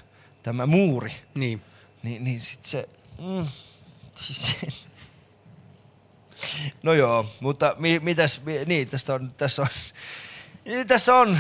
tämä 0.43 0.67
muuri, 0.67 1.13
Niin. 1.35 1.63
niin, 2.03 2.25
niin 2.25 2.41
sitten 2.41 2.71
se, 2.71 2.89
mm, 3.19 3.47
siis 4.15 4.57
se, 4.61 4.67
No 6.83 6.93
joo, 6.93 7.27
mutta 7.41 7.77
mi, 7.79 7.99
mitäs, 7.99 8.41
mi, 8.45 8.53
niin, 8.67 8.89
tässä 8.89 9.15
on, 9.15 9.33
tässä 9.37 9.63
on, 9.63 9.69
tässä 10.89 11.15
on 11.15 11.33
äh, 11.33 11.39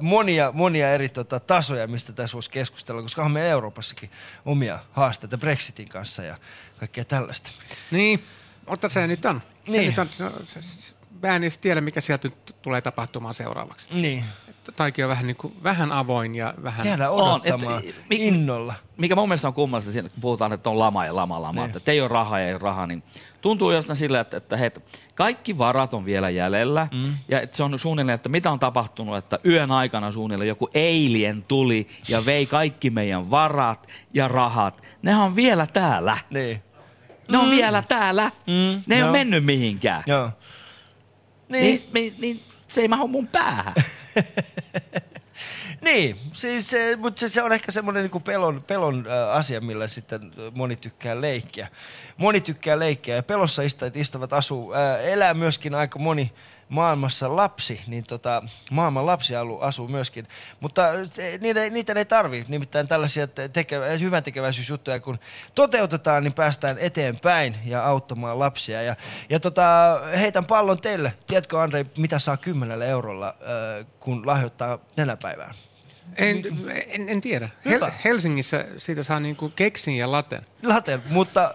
monia, 0.00 0.52
monia 0.52 0.90
eri 0.90 1.08
tota, 1.08 1.40
tasoja, 1.40 1.86
mistä 1.86 2.12
tässä 2.12 2.34
voisi 2.34 2.50
keskustella, 2.50 3.02
koska 3.02 3.22
on 3.22 3.30
meillä 3.30 3.50
Euroopassakin 3.50 4.10
omia 4.44 4.78
haasteita 4.92 5.38
Brexitin 5.38 5.88
kanssa 5.88 6.22
ja 6.22 6.36
kaikkea 6.76 7.04
tällaista. 7.04 7.50
Niin, 7.90 8.24
mutta 8.68 8.88
se 8.88 9.06
nyt 9.06 9.24
on. 9.24 9.42
Se 9.64 9.70
Niin. 9.70 9.86
nyt 9.86 9.98
on 9.98 10.08
se, 10.08 10.24
se, 10.46 10.62
se, 10.62 10.94
mä 11.22 11.36
en 11.36 11.42
edes 11.42 11.58
tiedä, 11.58 11.80
mikä 11.80 12.00
sieltä 12.00 12.28
nyt 12.28 12.56
tulee 12.62 12.80
tapahtumaan 12.80 13.34
seuraavaksi. 13.34 13.88
Niin. 13.92 14.24
Taikin 14.76 15.04
on 15.04 15.08
vähän, 15.08 15.26
niin 15.26 15.36
kuin, 15.36 15.52
vähän 15.62 15.92
avoin 15.92 16.34
ja 16.34 16.54
vähän... 16.62 16.86
Jäädään 16.86 17.10
odottamaan 17.10 17.82
mi- 18.10 18.16
innolla. 18.16 18.74
Mikä 18.96 19.14
mun 19.14 19.28
mielestä 19.28 19.48
on 19.48 19.54
kummallista, 19.54 19.92
siinä, 19.92 20.08
kun 20.08 20.20
puhutaan, 20.20 20.52
että 20.52 20.70
on 20.70 20.78
lama 20.78 21.06
ja 21.06 21.16
lama, 21.16 21.42
lama, 21.42 21.66
Niin. 21.66 21.76
että 21.76 21.92
ei 21.92 22.00
ole 22.00 22.08
rahaa 22.08 22.38
ja 22.40 22.46
ei 22.46 22.52
ole 22.52 22.60
rahaa, 22.62 22.86
niin 22.86 23.02
tuntuu 23.40 23.70
jostain 23.70 23.96
sillä, 23.96 24.20
että, 24.20 24.36
että 24.36 24.56
hei, 24.56 24.70
kaikki 25.14 25.58
varat 25.58 25.94
on 25.94 26.04
vielä 26.04 26.30
jäljellä. 26.30 26.88
Mm. 26.92 27.14
Ja 27.28 27.40
että 27.40 27.56
se 27.56 27.62
on 27.62 27.78
suunnilleen, 27.78 28.14
että 28.14 28.28
mitä 28.28 28.50
on 28.50 28.58
tapahtunut, 28.58 29.16
että 29.16 29.38
yön 29.44 29.70
aikana 29.70 30.12
suunnilleen 30.12 30.48
joku 30.48 30.68
alien 30.74 31.44
tuli 31.48 31.86
ja 32.08 32.26
vei 32.26 32.46
kaikki 32.46 32.90
meidän 32.90 33.30
varat 33.30 33.86
ja 34.14 34.28
rahat. 34.28 34.82
Nehän 35.02 35.20
on 35.22 35.36
vielä 35.36 35.66
täällä. 35.66 36.16
Niin. 36.30 36.62
Ne 37.28 37.38
on 37.38 37.44
Mm. 37.44 37.50
vielä 37.50 37.82
täällä. 37.82 38.30
Mm, 38.46 38.82
Ne 38.86 38.94
ei 38.94 39.00
joo. 39.00 39.08
ole 39.10 39.18
mennyt 39.18 39.44
mihinkään. 39.44 40.04
Joo. 40.06 40.30
Niin. 41.48 41.62
Niin, 41.62 41.82
niin, 41.92 42.14
niin 42.20 42.40
se 42.66 42.80
ei 42.80 42.88
mahdu 42.88 43.08
mun 43.08 43.26
päähän. 43.26 43.74
Niin, 45.80 46.16
siis, 46.32 46.70
se, 46.70 46.96
mutta 46.96 47.20
se, 47.20 47.28
se 47.28 47.42
on 47.42 47.52
ehkä 47.52 47.72
semmoinen 47.72 48.10
niin 48.12 48.22
pelon, 48.22 48.64
pelon 48.66 49.06
asia, 49.32 49.60
millä 49.60 49.88
sitten 49.88 50.32
moni 50.54 50.76
tykkää 50.76 51.20
leikkiä. 51.20 51.68
Moni 52.16 52.40
tykkää 52.40 52.78
leikkiä 52.78 53.16
ja 53.16 53.22
pelossa 53.22 53.62
istuvat 53.94 54.32
asuu, 54.32 54.74
äh, 54.74 55.04
elää 55.04 55.34
myöskin 55.34 55.74
aika 55.74 55.98
moni 55.98 56.32
maailmassa 56.68 57.36
lapsi, 57.36 57.80
niin 57.86 58.04
tota, 58.04 58.42
maailman 58.70 59.06
lapsi 59.06 59.32
asuu 59.60 59.88
myöskin. 59.88 60.28
Mutta 60.60 60.82
se- 61.12 61.38
niitä, 61.40 61.70
niitä 61.70 61.92
ei 61.92 62.04
tarvi, 62.04 62.44
nimittäin 62.48 62.88
tällaisia 62.88 63.26
te- 63.26 63.48
teke, 63.48 63.76
hyvän 64.00 64.22
tekeväisyysjuttuja, 64.22 65.00
kun 65.00 65.18
toteutetaan, 65.54 66.22
niin 66.22 66.32
päästään 66.32 66.78
eteenpäin 66.78 67.56
ja 67.64 67.86
auttamaan 67.86 68.38
lapsia. 68.38 68.82
Ja, 68.82 68.96
ja 69.30 69.40
tota, 69.40 70.00
heitän 70.18 70.44
pallon 70.44 70.80
teille. 70.80 71.12
Tiedätkö 71.26 71.62
Andrei, 71.62 71.84
mitä 71.96 72.18
saa 72.18 72.36
kymmenellä 72.36 72.84
eurolla, 72.84 73.28
äh, 73.28 73.86
kun 74.00 74.26
lahjoittaa 74.26 74.78
nenäpäivään? 74.96 75.54
En, 76.16 76.42
en, 76.88 77.08
en 77.08 77.20
tiedä. 77.20 77.48
Hel-. 77.68 77.90
Helsingissä 78.04 78.64
siitä 78.78 79.02
saa 79.02 79.20
niinku 79.20 79.52
keksin 79.56 79.96
ja 79.96 80.12
laten. 80.12 80.40
Laten, 80.62 81.02
mutta, 81.10 81.50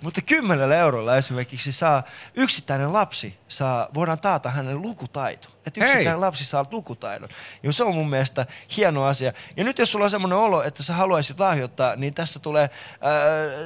mutta 0.00 0.20
kymmenellä 0.22 0.76
eurolla 0.76 1.16
esimerkiksi 1.16 1.72
saa 1.72 2.02
yksittäinen 2.34 2.92
lapsi, 2.92 3.38
saa, 3.48 3.88
voidaan 3.94 4.18
taata 4.18 4.50
hänen 4.50 4.82
lukutaito. 4.82 5.48
Että 5.66 5.80
Hei! 5.80 5.90
yksittäinen 5.90 6.20
lapsi 6.20 6.44
saa 6.44 6.64
lukutaidon. 6.70 7.28
Ja 7.62 7.72
se 7.72 7.84
on 7.84 7.94
mun 7.94 8.10
mielestä 8.10 8.46
hieno 8.76 9.04
asia. 9.04 9.32
Ja 9.56 9.64
nyt 9.64 9.78
jos 9.78 9.92
sulla 9.92 10.04
on 10.04 10.10
semmoinen 10.10 10.38
olo, 10.38 10.62
että 10.62 10.82
sä 10.82 10.94
haluaisit 10.94 11.40
lahjoittaa, 11.40 11.96
niin 11.96 12.14
tässä 12.14 12.38
tulee, 12.38 12.64
äh, 12.64 12.70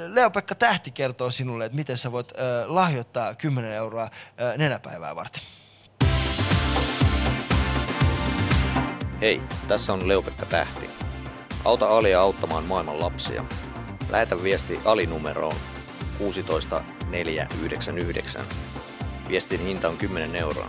Leo-Pekka 0.06 0.54
Tähti 0.54 0.90
kertoo 0.90 1.30
sinulle, 1.30 1.64
että 1.64 1.76
miten 1.76 1.98
sä 1.98 2.12
voit 2.12 2.32
äh, 2.32 2.70
lahjoittaa 2.70 3.34
10 3.34 3.72
euroa 3.72 4.02
äh, 4.02 4.10
nenäpäivää 4.56 5.16
varten. 5.16 5.42
Hei, 9.20 9.42
tässä 9.68 9.92
on 9.92 10.08
Leopekka 10.08 10.46
Tähti. 10.46 10.90
Auta 11.64 11.96
Alia 11.98 12.20
auttamaan 12.20 12.64
maailman 12.64 13.00
lapsia. 13.00 13.44
Lähetä 14.10 14.42
viesti 14.42 14.80
Ali-numeroon 14.84 15.56
16499. 16.18 18.44
Viestin 19.28 19.60
hinta 19.60 19.88
on 19.88 19.96
10 19.96 20.36
euroa. 20.36 20.68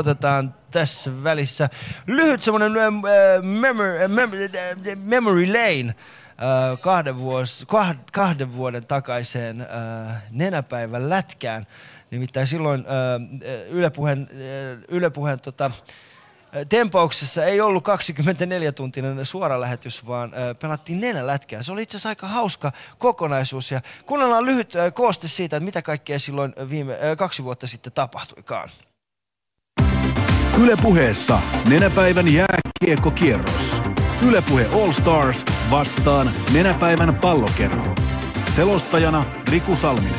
Otetaan 0.00 0.54
tässä 0.70 1.22
välissä 1.22 1.68
lyhyt 2.06 2.42
semmoinen 2.42 2.76
äh, 2.76 2.92
memory, 3.42 4.02
äh, 4.02 4.08
memory, 4.08 4.44
äh, 4.44 4.96
memory 4.96 5.46
lane 5.46 5.94
kahden, 6.80 7.18
vuos, 7.18 7.64
kah, 7.68 7.96
kahden 8.12 8.54
vuoden 8.54 8.86
takaiseen 8.86 9.66
nenäpäivän 10.30 11.10
lätkään. 11.10 11.66
Nimittäin 12.10 12.46
silloin 12.46 12.80
äh, 12.80 13.66
Ylepuheen, 13.68 14.28
äh, 14.32 14.78
Ylepuheen 14.88 15.40
tota, 15.40 15.70
Tempauksessa 16.68 17.44
ei 17.44 17.60
ollut 17.60 17.84
24-tuntinen 17.88 19.24
suora 19.24 19.60
lähetys, 19.60 20.06
vaan 20.06 20.32
pelattiin 20.60 21.00
neljä 21.00 21.26
lätkää. 21.26 21.62
Se 21.62 21.72
oli 21.72 21.82
itse 21.82 21.96
asiassa 21.96 22.08
aika 22.08 22.26
hauska 22.26 22.72
kokonaisuus 22.98 23.70
ja 23.70 23.80
kuunnellaan 24.06 24.46
lyhyt 24.46 24.72
kooste 24.94 25.28
siitä, 25.28 25.56
että 25.56 25.64
mitä 25.64 25.82
kaikkea 25.82 26.18
silloin 26.18 26.54
viime, 26.70 26.98
kaksi 27.18 27.44
vuotta 27.44 27.66
sitten 27.66 27.92
tapahtuikaan. 27.92 28.68
Yle 30.58 30.76
puheessa 30.82 31.38
nenäpäivän 31.68 32.26
jääkiekkokierros. 32.32 33.82
Yle 34.28 34.42
Puhe 34.48 34.66
All 34.74 34.92
Stars 34.92 35.44
vastaan 35.70 36.30
nenäpäivän 36.52 37.14
pallokerho. 37.14 37.94
Selostajana 38.56 39.24
Riku 39.50 39.76
Salminen. 39.76 40.14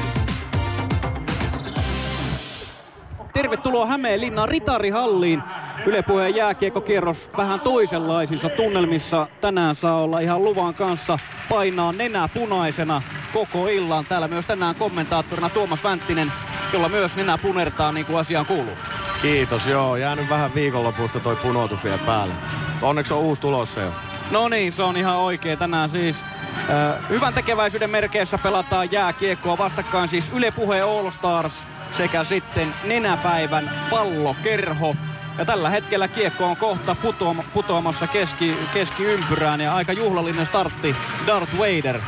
Tervetuloa 3.33 3.85
Hämeenlinnaan 3.85 4.49
Ritarihalliin. 4.49 5.43
Yle 5.85 6.01
Puheen 6.01 6.35
jääkiekkokierros 6.35 7.29
vähän 7.37 7.59
toisenlaisissa 7.59 8.49
tunnelmissa. 8.49 9.27
Tänään 9.41 9.75
saa 9.75 10.01
olla 10.01 10.19
ihan 10.19 10.43
luvan 10.43 10.73
kanssa 10.73 11.19
painaa 11.49 11.91
nenä 11.91 12.29
punaisena 12.33 13.01
koko 13.33 13.67
illan. 13.67 14.05
Täällä 14.05 14.27
myös 14.27 14.47
tänään 14.47 14.75
kommentaattorina 14.75 15.49
Tuomas 15.49 15.83
Vänttinen, 15.83 16.33
jolla 16.73 16.89
myös 16.89 17.15
nenä 17.15 17.37
punertaa 17.37 17.91
niin 17.91 18.05
kuin 18.05 18.19
asiaan 18.19 18.45
kuuluu. 18.45 18.75
Kiitos, 19.21 19.65
joo. 19.67 19.95
Jäänyt 19.95 20.29
vähän 20.29 20.55
viikonlopusta 20.55 21.19
toi 21.19 21.35
punotus 21.35 21.83
vielä 21.83 21.97
päälle. 21.97 22.33
Onneksi 22.81 23.13
on 23.13 23.19
uusi 23.19 23.41
tulossa 23.41 23.79
jo. 23.79 23.93
No 24.31 24.49
niin, 24.49 24.71
se 24.71 24.83
on 24.83 24.97
ihan 24.97 25.17
oikein. 25.17 25.59
Tänään 25.59 25.89
siis 25.89 26.23
äh, 26.69 27.09
hyvän 27.09 27.33
tekeväisyyden 27.33 27.89
merkeissä 27.89 28.37
pelataan 28.37 28.91
jääkiekkoa 28.91 29.57
vastakkain 29.57 30.09
siis 30.09 30.31
Yle 30.35 30.51
Puhe 30.51 30.81
All 30.81 31.11
Stars 31.11 31.65
sekä 31.97 32.23
sitten 32.23 32.73
nenäpäivän 32.83 33.71
pallokerho. 33.89 34.95
Ja 35.37 35.45
tällä 35.45 35.69
hetkellä 35.69 36.07
kiekko 36.07 36.45
on 36.45 36.57
kohta 36.57 36.95
putoama, 36.95 37.43
putoamassa 37.53 38.07
keski, 38.07 38.57
keskiympyrään 38.73 39.61
ja 39.61 39.75
aika 39.75 39.93
juhlallinen 39.93 40.45
startti 40.45 40.95
Darth 41.27 41.57
Vader. 41.57 41.99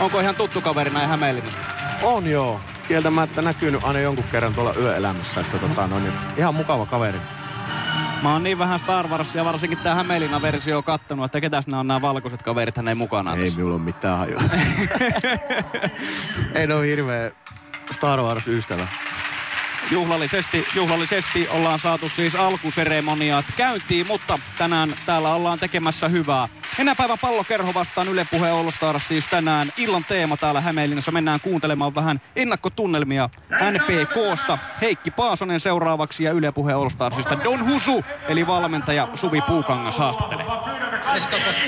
Onko 0.00 0.20
ihan 0.20 0.34
tuttu 0.34 0.60
kaveri 0.60 0.90
näin 0.90 1.08
Hämeenlinnasta? 1.08 1.64
On 2.02 2.26
joo. 2.26 2.60
Kieltämättä 2.88 3.42
näkynyt 3.42 3.84
aina 3.84 4.00
jonkun 4.00 4.24
kerran 4.32 4.54
tuolla 4.54 4.74
yöelämässä. 4.80 5.40
Että 5.40 5.58
tota, 5.58 5.86
no 5.86 5.98
niin, 5.98 6.12
ihan 6.36 6.54
mukava 6.54 6.86
kaveri. 6.86 7.18
Mä 8.22 8.32
oon 8.32 8.42
niin 8.42 8.58
vähän 8.58 8.78
Star 8.78 9.08
Wars 9.08 9.34
ja 9.34 9.44
varsinkin 9.44 9.78
tää 9.78 9.94
Hämeenlinnan 9.94 10.42
versio 10.42 10.82
kattonut, 10.82 11.24
että 11.24 11.40
ketäs 11.40 11.66
nämä 11.66 11.80
on 11.80 11.86
nämä 11.86 12.02
valkoiset 12.02 12.42
kaverit 12.42 12.76
hänen 12.76 12.96
mukanaan. 12.96 13.38
Ei 13.38 13.44
tässä? 13.44 13.58
minulla 13.58 13.74
ole 13.74 13.82
mitään 13.82 14.18
hajua. 14.18 14.42
Ei 16.54 16.72
ole 16.72 16.86
hirveä 16.86 17.30
Star 17.92 18.20
Wars-ystävä. 18.20 18.88
Juhlallisesti, 19.90 20.66
juhlallisesti 20.74 21.48
ollaan 21.48 21.78
saatu 21.78 22.08
siis 22.08 22.34
alkuseremoniat 22.34 23.44
käyntiin, 23.56 24.06
mutta 24.06 24.38
tänään 24.58 24.94
täällä 25.06 25.34
ollaan 25.34 25.58
tekemässä 25.58 26.08
hyvää. 26.08 26.48
Enäpäivän 26.78 27.18
pallokerho 27.20 27.74
vastaan 27.74 28.08
Yle 28.08 28.26
Puhe 28.30 28.50
All 28.50 28.70
siis 28.98 29.26
tänään 29.26 29.72
illan 29.76 30.04
teema 30.04 30.36
täällä 30.36 30.60
Hämeenlinnassa. 30.60 31.12
Mennään 31.12 31.40
kuuntelemaan 31.40 31.94
vähän 31.94 32.20
ennakkotunnelmia 32.36 33.30
NPKsta. 33.50 34.58
Heikki 34.80 35.10
Paasonen 35.10 35.60
seuraavaksi 35.60 36.24
ja 36.24 36.32
Yle 36.32 36.52
Puhe 36.52 36.72
All 36.72 36.88
Don 37.44 37.70
Husu, 37.70 38.04
eli 38.28 38.46
valmentaja 38.46 39.08
Suvi 39.14 39.40
Puukangas 39.40 39.98
haastattelee. 39.98 40.46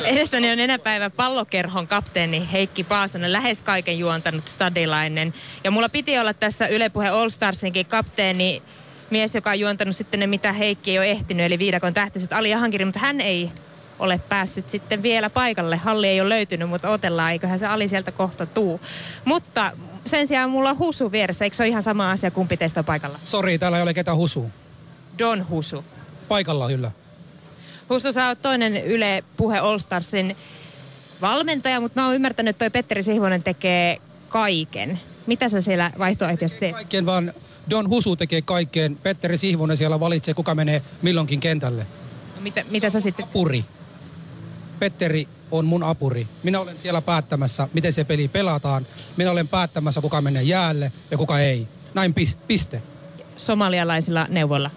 Edessäni 0.05 0.53
on 0.53 0.61
enäpäivä 0.61 1.11
pallokerhon 1.11 1.89
kapteeni 1.89 2.49
Heikki 2.53 2.85
Paasonen, 2.85 3.33
lähes 3.33 3.63
kaiken 3.63 3.99
juontanut 3.99 4.49
stadilainen. 4.49 5.35
Ja 5.65 5.71
mulla 5.71 5.89
piti 5.89 6.19
olla 6.19 6.35
tässä 6.35 6.67
Yle 6.67 6.89
Puhe 6.89 7.09
All 7.09 7.29
Starsinkin 7.29 7.87
kapteeni, 8.09 8.63
mies, 9.11 9.35
joka 9.35 9.51
on 9.51 9.61
juontanut 9.61 9.97
sitten 9.97 10.21
ne, 10.21 10.27
mitä 10.27 10.53
Heikki 10.53 10.91
ei 10.91 10.99
ole 10.99 11.11
ehtinyt, 11.11 11.47
eli 11.47 11.59
viidakon 11.59 11.95
tähtiset 11.95 12.33
Ali 12.33 12.51
Jahankiri, 12.51 12.85
mutta 12.85 13.01
hän 13.01 13.21
ei 13.21 13.51
ole 13.99 14.21
päässyt 14.29 14.71
sitten 14.71 15.03
vielä 15.03 15.31
paikalle. 15.31 15.77
Halli 15.77 16.09
ei 16.09 16.21
ole 16.21 16.29
löytynyt, 16.29 16.69
mutta 16.69 16.91
otellaan, 16.91 17.33
eiköhän 17.33 17.59
se 17.59 17.67
Ali 17.67 17.89
sieltä 17.89 18.13
kohta 18.13 18.47
tuu. 18.47 18.81
Mutta 19.25 19.73
sen 20.07 20.27
sijaan 20.27 20.51
mulla 20.51 20.71
on 20.71 20.79
Husu 20.79 21.13
vieressä, 21.13 21.45
eikö 21.45 21.57
se 21.57 21.63
ole 21.63 21.69
ihan 21.69 21.83
sama 21.83 22.11
asia, 22.11 22.31
kumpi 22.31 22.57
teistä 22.57 22.81
on 22.81 22.85
paikalla? 22.85 23.19
Sori, 23.25 23.59
täällä 23.59 23.79
ei 23.79 23.83
ole 23.83 23.95
ketään 23.95 24.17
husu. 24.17 24.51
Don 25.19 25.49
Husu. 25.49 25.85
Paikalla 26.29 26.69
kyllä. 26.69 26.91
Husu, 27.91 28.13
sä 28.13 28.29
oot 28.29 28.43
toinen 28.43 28.77
Yle 28.77 29.25
Puhe 29.37 29.59
All 29.59 29.79
Starsin 29.79 30.37
valmentaja, 31.21 31.81
mutta 31.81 32.01
mä 32.01 32.07
oon 32.07 32.15
ymmärtänyt, 32.15 32.51
että 32.51 32.59
toi 32.59 32.71
Petteri 32.71 33.03
Sihvonen 33.03 33.43
tekee 33.43 33.97
kaiken. 34.29 35.01
Mitä 35.27 35.49
sä 35.49 35.61
siellä 35.61 35.93
vaihtoehtoisesti 35.99 36.61
teet? 36.61 36.75
Kaikkeen 36.75 37.07
vaan 37.07 37.33
Don 37.71 37.89
Husu 37.89 38.17
tekee 38.17 38.43
kaikkeen. 38.43 38.97
Petteri 38.97 39.37
Sihvonen 39.37 39.77
siellä 39.77 40.01
valitsee, 40.01 40.35
kuka 40.35 40.55
menee 40.55 40.83
milloinkin 41.03 41.41
kentälle. 41.41 41.87
No, 42.37 42.43
mitä, 42.43 42.65
mitä 42.71 42.91
sä 42.91 43.01
sitten... 43.01 43.25
Apuri. 43.25 43.65
Petteri 44.79 45.29
on 45.51 45.67
mun 45.67 45.83
apuri. 45.83 46.29
Minä 46.43 46.61
olen 46.61 46.79
siellä 46.79 47.03
päättämässä, 47.03 47.69
miten 47.73 47.93
se 47.93 48.05
peli 48.05 48.29
pelataan. 48.29 48.87
Minä 49.17 49.31
olen 49.31 49.49
päättämässä, 49.49 50.01
kuka 50.01 50.21
menee 50.21 50.43
jäälle 50.43 50.93
ja 51.11 51.19
kuka 51.19 51.39
ei. 51.39 51.69
Näin 51.95 52.15
pis- 52.21 52.39
piste. 52.47 52.83
Somalialaisilla 53.37 54.27
neuvoilla. 54.31 54.71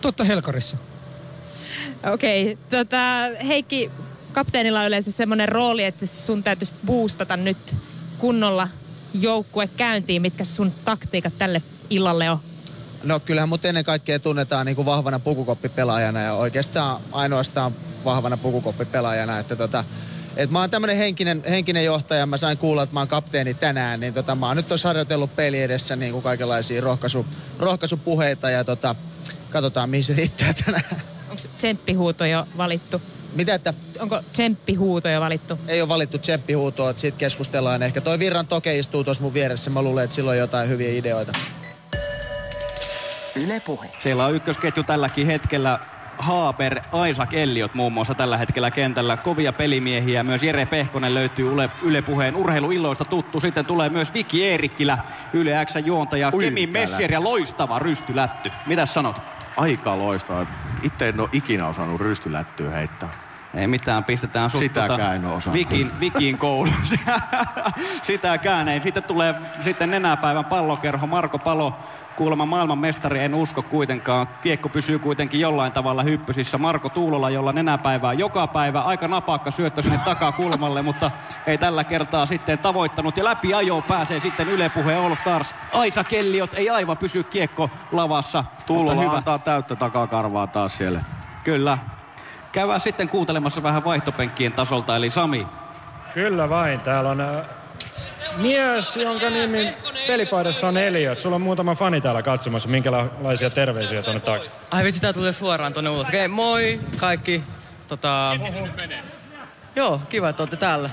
Totta 0.00 0.24
Helkarissa. 0.24 0.76
Okei, 2.12 2.52
okay, 2.52 2.64
tota, 2.70 2.96
Heikki, 3.46 3.90
kapteenilla 4.32 4.80
on 4.80 4.86
yleensä 4.86 5.12
semmoinen 5.12 5.48
rooli, 5.48 5.84
että 5.84 6.06
sun 6.06 6.42
täytyisi 6.42 6.72
boostata 6.86 7.36
nyt 7.36 7.74
kunnolla 8.18 8.68
joukkue 9.14 9.66
käyntiin. 9.66 10.22
Mitkä 10.22 10.44
sun 10.44 10.72
taktiikat 10.84 11.38
tälle 11.38 11.62
illalle 11.90 12.30
on? 12.30 12.38
No 13.02 13.20
kyllähän 13.20 13.48
mut 13.48 13.64
ennen 13.64 13.84
kaikkea 13.84 14.18
tunnetaan 14.18 14.66
niin 14.66 14.76
kuin 14.76 14.86
vahvana 14.86 15.18
pukukoppipelaajana 15.18 16.20
ja 16.20 16.34
oikeastaan 16.34 17.02
ainoastaan 17.12 17.74
vahvana 18.04 18.36
pukukoppipelaajana. 18.36 19.38
Että 19.38 19.56
tota, 19.56 19.84
et 20.36 20.50
mä 20.50 20.60
oon 20.60 20.70
tämmönen 20.70 20.96
henkinen, 20.96 21.42
henkinen 21.48 21.84
johtaja, 21.84 22.26
mä 22.26 22.36
sain 22.36 22.58
kuulla, 22.58 22.82
että 22.82 22.94
mä 22.94 23.00
oon 23.00 23.08
kapteeni 23.08 23.54
tänään, 23.54 24.00
niin 24.00 24.14
tota, 24.14 24.34
mä 24.34 24.46
oon 24.46 24.56
nyt 24.56 24.68
tuossa 24.68 24.88
harjoitellut 24.88 25.36
peli 25.36 25.62
edessä 25.62 25.96
niin 25.96 26.12
kuin 26.12 26.22
kaikenlaisia 26.22 26.80
rohkaisu, 26.80 27.26
rohkaisupuheita 27.58 28.50
ja 28.50 28.64
tota, 28.64 28.94
katsotaan 29.50 29.90
mihin 29.90 30.04
se 30.04 30.14
riittää 30.14 30.54
tänään. 30.64 30.84
Onko 31.30 31.42
tsemppihuuto 31.56 32.24
jo 32.24 32.46
valittu? 32.56 33.02
Mitä 33.34 33.54
että? 33.54 33.74
Onko 33.98 34.20
tsemppihuuto 34.32 35.08
jo 35.08 35.20
valittu? 35.20 35.58
Ei 35.68 35.80
ole 35.80 35.88
valittu 35.88 36.18
tsemppihuutoa, 36.18 36.90
että 36.90 37.00
siitä 37.00 37.18
keskustellaan 37.18 37.82
ehkä. 37.82 38.00
Toi 38.00 38.18
Virran 38.18 38.46
Toke 38.46 38.78
istuu 38.78 39.04
tuossa 39.04 39.22
mun 39.22 39.34
vieressä, 39.34 39.70
mä 39.70 39.82
luulen, 39.82 40.04
että 40.04 40.14
sillä 40.16 40.30
on 40.30 40.38
jotain 40.38 40.68
hyviä 40.68 40.90
ideoita. 40.90 41.32
Yle 43.36 43.60
Puhe. 43.60 43.90
Siellä 43.98 44.26
on 44.26 44.34
ykkösketju 44.34 44.82
tälläkin 44.82 45.26
hetkellä 45.26 45.78
Haaper, 46.18 46.80
Isaac 47.10 47.34
Elliot 47.34 47.74
muun 47.74 47.92
muassa 47.92 48.14
tällä 48.14 48.36
hetkellä 48.36 48.70
kentällä. 48.70 49.16
Kovia 49.16 49.52
pelimiehiä. 49.52 50.22
Myös 50.22 50.42
Jere 50.42 50.66
Pehkonen 50.66 51.14
löytyy 51.14 51.52
Yle, 51.52 51.70
Yle 51.82 52.02
Puheen 52.02 52.36
urheiluilloista 52.36 53.04
tuttu. 53.04 53.40
Sitten 53.40 53.66
tulee 53.66 53.88
myös 53.88 54.14
Viki 54.14 54.44
Eerikkilä, 54.44 54.98
Yle 55.32 55.66
X 55.66 55.74
juontaja, 55.84 56.30
Ui, 56.34 56.44
Kemi. 56.44 56.66
Messier 56.66 57.12
ja 57.12 57.24
loistava 57.24 57.78
rystylätty. 57.78 58.52
Mitäs 58.66 58.94
sanot? 58.94 59.22
Aika 59.56 59.98
loistavaa. 59.98 60.46
Itse 60.82 61.08
en 61.08 61.20
ole 61.20 61.28
ikinä 61.32 61.66
osannut 61.66 62.00
rystylättyä 62.00 62.70
heittää. 62.70 63.08
Ei 63.54 63.66
mitään, 63.66 64.04
pistetään 64.04 64.50
sut 64.50 64.58
Sitäkään 64.58 65.16
en 65.16 65.24
ole 65.24 65.34
osannut. 65.34 65.58
Vikin, 65.58 66.00
Vikin 66.00 66.38
koulussa. 66.38 66.96
Sitäkään 68.02 68.68
ei. 68.68 68.80
Sitten 68.80 69.02
tulee 69.02 69.34
sitten 69.64 69.90
nenäpäivän 69.90 70.44
pallokerho 70.44 71.06
Marko 71.06 71.38
Palo. 71.38 71.74
Kuulemma 72.16 72.46
maailmanmestari 72.46 73.18
en 73.18 73.34
usko 73.34 73.62
kuitenkaan. 73.62 74.28
Kiekko 74.42 74.68
pysyy 74.68 74.98
kuitenkin 74.98 75.40
jollain 75.40 75.72
tavalla 75.72 76.02
hyppysissä. 76.02 76.58
Marko 76.58 76.88
Tuulola, 76.88 77.30
jolla 77.30 77.52
nenäpäivää 77.52 78.12
joka 78.12 78.46
päivä. 78.46 78.80
Aika 78.80 79.08
napakka 79.08 79.50
syöttö 79.50 79.82
sinne 79.82 80.00
takakulmalle, 80.04 80.82
mutta 80.82 81.10
ei 81.46 81.58
tällä 81.58 81.84
kertaa 81.84 82.26
sitten 82.26 82.58
tavoittanut. 82.58 83.16
Ja 83.16 83.24
läpi 83.24 83.54
ajoon 83.54 83.82
pääsee 83.82 84.20
sitten 84.20 84.48
Yle 84.48 84.68
Puhe 84.68 84.94
All 84.94 85.14
Stars. 85.14 85.54
Aisa 85.72 86.04
Kelliot 86.04 86.54
ei 86.54 86.70
aivan 86.70 86.96
pysy 86.96 87.22
kiekko 87.22 87.70
lavassa. 87.92 88.44
Tuulola 88.66 89.00
hyvä. 89.00 89.12
antaa 89.12 89.38
täyttä 89.38 89.76
takakarvaa 89.76 90.46
taas 90.46 90.76
siellä. 90.76 91.00
Kyllä. 91.44 91.78
Käydään 92.52 92.80
sitten 92.80 93.08
kuuntelemassa 93.08 93.62
vähän 93.62 93.84
vaihtopenkkien 93.84 94.52
tasolta, 94.52 94.96
eli 94.96 95.10
Sami. 95.10 95.46
Kyllä 96.14 96.48
vain. 96.48 96.80
Täällä 96.80 97.10
on 97.10 97.20
äh, 97.20 97.36
mies, 98.36 98.96
jonka 98.96 99.30
nimi 99.30 99.74
pelipaidassa 100.06 100.68
on 100.68 100.76
Eliot. 100.76 101.20
Sulla 101.20 101.36
on 101.36 101.42
muutama 101.42 101.74
fani 101.74 102.00
täällä 102.00 102.22
katsomassa. 102.22 102.68
Minkälaisia 102.68 103.50
terveisiä 103.50 104.02
tuonne 104.02 104.20
taakse? 104.20 104.50
Ai 104.70 104.84
vitsi, 104.84 105.00
tää 105.00 105.12
tulee 105.12 105.32
suoraan 105.32 105.72
tonne 105.72 105.90
ulos. 105.90 106.08
Okei, 106.08 106.28
moi 106.28 106.80
kaikki. 107.00 107.42
Tota... 107.88 108.36
Joo, 109.76 110.00
kiva, 110.08 110.28
että 110.28 110.42
olette 110.42 110.56
täällä. 110.56 110.90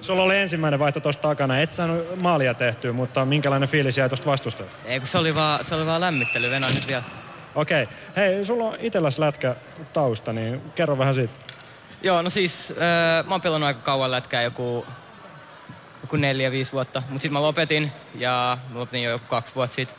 Sulla 0.00 0.22
oli 0.22 0.38
ensimmäinen 0.38 0.80
vaihto 0.80 1.00
tuossa 1.00 1.20
takana. 1.20 1.60
Et 1.60 1.72
saanut 1.72 2.20
maalia 2.20 2.54
tehtyä, 2.54 2.92
mutta 2.92 3.24
minkälainen 3.24 3.68
fiilis 3.68 3.98
jäi 3.98 4.08
tuosta 4.08 4.26
vastustajalta? 4.26 4.76
Ei, 4.84 5.00
kun 5.00 5.06
se 5.06 5.18
oli 5.18 5.34
vaan, 5.34 5.64
se 5.64 5.74
oli 5.74 5.86
vaan 5.86 6.00
lämmittely. 6.00 6.50
Venä 6.50 6.66
nyt 6.74 6.86
vielä. 6.88 7.02
Okei. 7.54 7.82
Okay. 7.82 7.94
Hei, 8.16 8.44
sulla 8.44 8.64
on 8.64 8.76
itelläs 8.80 9.18
lätkä 9.18 9.56
tausta, 9.92 10.32
niin 10.32 10.62
kerro 10.74 10.98
vähän 10.98 11.14
siitä. 11.14 11.32
Joo, 12.02 12.22
no 12.22 12.30
siis 12.30 12.70
äh, 12.70 13.26
mä 13.26 13.34
oon 13.34 13.40
pelannut 13.40 13.66
aika 13.66 13.80
kauan 13.80 14.10
lätkää, 14.10 14.42
joku, 14.42 14.86
joku 16.06 16.16
neljä, 16.16 16.50
viisi 16.50 16.72
vuotta. 16.72 17.02
Mut 17.08 17.22
sit 17.22 17.32
mä 17.32 17.42
lopetin 17.42 17.92
ja 18.14 18.58
mä 18.68 18.78
lopetin 18.78 19.02
jo 19.02 19.10
joku 19.10 19.24
kaksi 19.28 19.54
vuotta 19.54 19.74
sitten. 19.74 19.96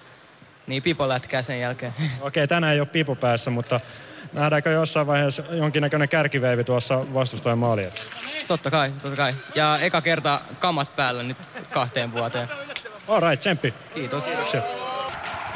Niin 0.67 0.83
pipo 0.83 1.09
lätkää 1.09 1.41
sen 1.41 1.59
jälkeen. 1.59 1.93
Okei, 1.99 2.09
okay, 2.21 2.47
tänään 2.47 2.73
ei 2.73 2.79
ole 2.79 2.87
pipu 2.87 3.15
päässä, 3.15 3.51
mutta 3.51 3.79
nähdäänkö 4.33 4.69
jossain 4.69 5.07
vaiheessa 5.07 5.43
jonkinnäköinen 5.51 6.09
kärkiveivi 6.09 6.63
tuossa 6.63 7.13
vastustajan 7.13 7.57
maali 7.57 7.89
Totta 8.47 8.71
kai, 8.71 8.91
totta 9.01 9.15
kai. 9.15 9.35
Ja 9.55 9.79
eka 9.81 10.01
kerta 10.01 10.41
kamat 10.59 10.95
päällä 10.95 11.23
nyt 11.23 11.37
kahteen 11.71 12.13
vuoteen. 12.13 12.49
All 13.07 13.19
right, 13.29 13.39
tsemppi. 13.39 13.73
Kiitos. 13.95 14.23
Kiitoksia. 14.23 14.61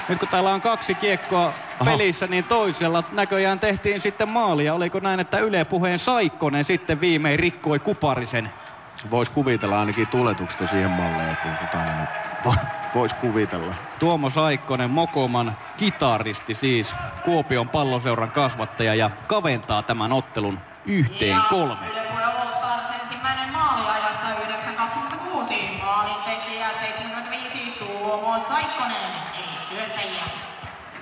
Nyt 0.09 0.19
kun 0.19 0.27
täällä 0.27 0.53
on 0.53 0.61
kaksi 0.61 0.95
kiekkoa 0.95 1.53
pelissä, 1.85 2.27
niin 2.27 2.43
toisella 2.43 3.03
näköjään 3.11 3.59
tehtiin 3.59 4.01
sitten 4.01 4.29
maalia. 4.29 4.73
Oliko 4.73 4.99
näin, 4.99 5.19
että 5.19 5.39
Yle 5.39 5.65
Puheen 5.65 5.99
Saikkonen 5.99 6.63
sitten 6.63 7.01
viimein 7.01 7.39
rikkoi 7.39 7.79
Kuparisen? 7.79 8.49
Vois 9.11 9.29
kuvitella 9.29 9.79
ainakin 9.79 10.07
tuletuksesta 10.07 10.67
siihen 10.67 10.91
malliin, 10.91 11.29
että 11.29 11.47
tota, 11.47 11.83
niin, 11.83 12.07
vo- 12.45 12.65
vois 12.95 13.13
kuvitella. 13.13 13.73
Tuomo 13.99 14.29
Saikkonen, 14.29 14.89
Mokoman 14.89 15.55
kitaristi 15.77 16.55
siis, 16.55 16.93
Kuopion 17.25 17.69
palloseuran 17.69 18.31
kasvattaja 18.31 18.95
ja 18.95 19.09
kaventaa 19.27 19.83
tämän 19.83 20.11
ottelun 20.11 20.59
yhteen 20.85 21.37
kolme. 21.49 21.85
ensimmäinen 23.03 23.51
maali 23.51 23.87
ajassa 23.89 24.27
9.26. 25.47 25.83
Maalin 25.83 26.23
tekijä 26.25 26.69
75 26.81 27.75
Tuomo 27.79 28.39
Saikkonen. 28.39 29.11
Ei 29.35 29.43
syöttäjiä. 29.69 30.23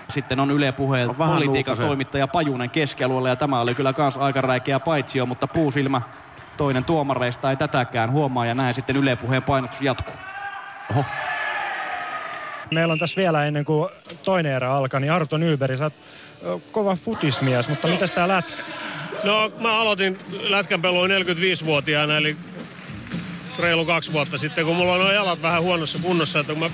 Sitten 0.10 0.40
on 0.40 0.52
Yle 0.52 0.72
Puheen 0.72 1.16
politiikan 1.16 1.78
toimittaja 1.78 2.28
Pajunen 2.28 2.70
keskialueella 2.70 3.30
ja 3.30 3.36
tämä 3.36 3.60
oli 3.60 3.76
kyllä 3.76 3.94
kans 3.94 4.18
aika 4.18 4.42
räikeä 4.42 4.80
paitsio, 4.80 5.26
mutta 5.26 5.48
puusilmä 5.48 6.02
toinen 6.60 6.86
tuomareista 6.86 7.50
ei 7.50 7.56
tätäkään 7.56 8.12
huomaa 8.12 8.46
ja 8.46 8.54
näin 8.54 8.74
sitten 8.74 8.98
Yle 8.98 9.16
Puheen 9.16 9.44
painostus 9.44 9.82
jatkuu. 9.82 10.14
Oho. 10.92 11.06
Meillä 12.72 12.92
on 12.92 13.00
tässä 13.00 13.22
vielä 13.22 13.46
ennen 13.46 13.66
kuin 13.66 13.90
toinen 14.24 14.54
erä 14.54 14.74
alkaa, 14.74 15.00
niin 15.00 15.12
Arto 15.12 15.38
Nyberi, 15.38 15.78
sä 15.78 15.92
oot 16.44 16.64
kova 16.72 16.96
futismies, 16.96 17.70
mutta 17.70 17.88
mitäs 17.88 18.12
tää 18.12 18.28
lätkä? 18.28 18.64
No 19.24 19.52
mä 19.60 19.80
aloitin 19.80 20.18
lätkän 20.50 20.82
peluun 20.82 21.10
45-vuotiaana, 21.10 22.18
eli 22.18 22.38
reilu 23.60 23.86
kaksi 23.86 24.14
vuotta 24.14 24.38
sitten, 24.38 24.66
kun 24.66 24.76
mulla 24.76 24.94
on 24.94 25.00
nuo 25.00 25.12
jalat 25.12 25.42
vähän 25.42 25.62
huonossa 25.62 26.00
kunnossa, 26.02 26.40
että 26.40 26.54
kun 26.54 26.60
mä 26.60 26.70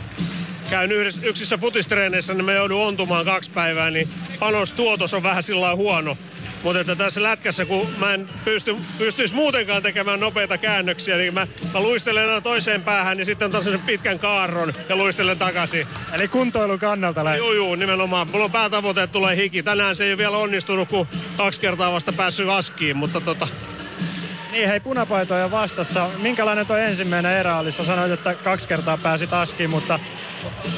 käyn 0.69 0.91
yhdessä, 0.91 1.21
yksissä 1.23 1.57
futistreeneissä, 1.57 2.33
niin 2.33 2.45
mä 2.45 2.53
joudun 2.53 2.87
ontumaan 2.87 3.25
kaksi 3.25 3.51
päivää, 3.51 3.91
niin 3.91 4.07
panostuotos 4.39 5.13
on 5.13 5.23
vähän 5.23 5.43
sillä 5.43 5.75
huono. 5.75 6.17
Mutta 6.65 6.79
että 6.79 6.95
tässä 6.95 7.23
lätkässä, 7.23 7.65
kun 7.65 7.87
mä 7.97 8.13
en 8.13 8.29
pysty, 8.45 8.75
pystyisi 8.97 9.35
muutenkaan 9.35 9.83
tekemään 9.83 10.19
nopeita 10.19 10.57
käännöksiä, 10.57 11.17
niin 11.17 11.33
mä, 11.33 11.47
mä 11.73 11.79
luistelen 11.79 12.29
aina 12.29 12.41
toiseen 12.41 12.83
päähän, 12.83 13.17
niin 13.17 13.25
sitten 13.25 13.45
otan 13.45 13.63
sen 13.63 13.79
pitkän 13.79 14.19
kaarron 14.19 14.73
ja 14.89 14.95
luistelen 14.95 15.39
takaisin. 15.39 15.87
Eli 16.13 16.27
kuntoilun 16.27 16.79
kannalta 16.79 17.23
lähtee. 17.23 17.37
Joo, 17.37 17.53
joo, 17.53 17.75
nimenomaan. 17.75 18.27
Mulla 18.31 18.45
on 18.45 18.51
päätavoite, 18.51 19.03
että 19.03 19.13
tulee 19.13 19.35
hiki. 19.35 19.63
Tänään 19.63 19.95
se 19.95 20.03
ei 20.03 20.11
ole 20.11 20.17
vielä 20.17 20.37
onnistunut, 20.37 20.89
kun 20.89 21.07
kaksi 21.37 21.59
kertaa 21.59 21.91
vasta 21.91 22.13
päässyt 22.13 22.49
askiin, 22.49 22.97
mutta 22.97 23.21
tota, 23.21 23.47
Niin, 24.51 24.67
hei, 24.67 24.79
punapaitoja 24.79 25.51
vastassa. 25.51 26.09
Minkälainen 26.17 26.65
tuo 26.65 26.77
ensimmäinen 26.77 27.37
erä 27.37 27.57
oli? 27.57 27.71
Sä 27.71 27.83
sanoit, 27.83 28.11
että 28.11 28.35
kaksi 28.35 28.67
kertaa 28.67 28.97
pääsit 28.97 29.33
askiin, 29.33 29.69
mutta 29.69 29.99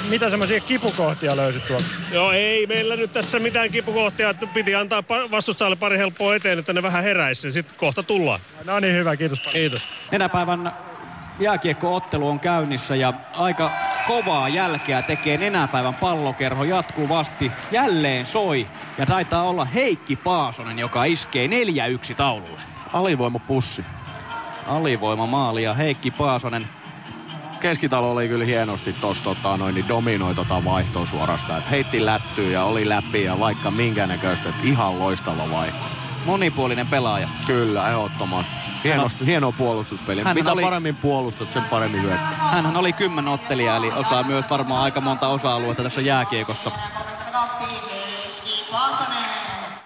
mitä 0.10 0.30
semmoisia 0.30 0.60
kipukohtia 0.60 1.38
löysit 1.38 1.68
tuolta? 1.68 1.86
Joo, 2.12 2.32
ei 2.32 2.68
meillä 2.68 2.96
nyt 2.96 3.14
tässä 3.14 3.40
mitään 3.40 3.72
kipukohtia, 3.72 4.30
että 4.30 4.48
piti 4.48 4.76
antaa 4.76 5.04
vastustajalle 5.32 5.76
pari 5.76 5.98
helppoa 5.98 6.36
eteen, 6.36 6.60
että 6.60 6.74
ne 6.74 6.84
vähän 6.84 7.04
heräisi. 7.04 7.52
Sitten 7.52 7.78
kohta 7.78 8.04
tullaan. 8.04 8.40
No 8.66 8.80
niin, 8.80 8.96
hyvä, 8.96 9.16
kiitos. 9.16 9.40
Kiitos. 9.40 9.82
Nenäpäivän 10.12 10.74
jääkiekkoottelu 11.40 12.30
on 12.30 12.40
käynnissä 12.40 12.96
ja 12.96 13.14
aika 13.34 13.72
kovaa 14.08 14.50
jälkeä 14.50 15.02
tekee 15.02 15.38
nenäpäivän 15.38 15.96
pallokerho 15.96 16.64
jatkuvasti. 16.64 17.52
Jälleen 17.72 18.26
soi 18.26 18.68
ja 18.98 19.06
taitaa 19.06 19.44
olla 19.44 19.66
Heikki 19.66 20.16
Paasonen, 20.16 20.80
joka 20.80 21.04
iskee 21.04 21.48
4-1 21.48 22.16
taululle. 22.18 22.62
Alivoimapussi. 22.94 23.86
Alivoima 24.68 25.26
maali 25.26 25.64
ja 25.64 25.74
Heikki 25.74 26.12
Paasonen 26.12 26.70
Keskitalo 27.60 28.12
oli 28.12 28.28
kyllä 28.28 28.46
hienosti 28.46 28.94
tossa 28.94 29.24
tota, 29.24 29.58
noin, 29.58 29.76
niin 29.76 29.88
dominoi 29.88 30.36
tota 30.36 30.66
vaihtoa 30.66 31.06
suorastaan. 31.06 31.60
Et 31.60 31.72
heitti 31.72 32.06
lättyä 32.06 32.50
ja 32.50 32.64
oli 32.64 32.90
läpi 32.90 33.24
ja 33.24 33.40
vaikka 33.40 33.72
minkä 33.72 34.08
näköistä. 34.08 34.50
Ihan 34.64 35.00
loistava 35.00 35.52
vaihto. 35.52 35.78
Monipuolinen 36.26 36.88
pelaaja. 36.88 37.28
Kyllä, 37.48 37.88
ehdottomasti. 37.90 38.52
Hienosti, 38.84 39.26
hieno 39.26 39.52
puolustuspeli. 39.52 40.18
Hänhän 40.20 40.36
Mitä 40.38 40.52
oli- 40.52 40.62
paremmin 40.62 40.96
puolustat, 40.96 41.54
sen 41.54 41.64
paremmin 41.64 42.02
hyökkää. 42.02 42.34
Hänhän 42.52 42.78
oli 42.78 42.94
kymmen 42.94 43.28
ottelija, 43.28 43.76
eli 43.76 43.92
osaa 43.92 44.24
myös 44.24 44.50
varmaan 44.50 44.82
aika 44.84 45.02
monta 45.02 45.28
osa-aluetta 45.28 45.84
tässä 45.84 46.02
jääkiekossa. 46.02 46.72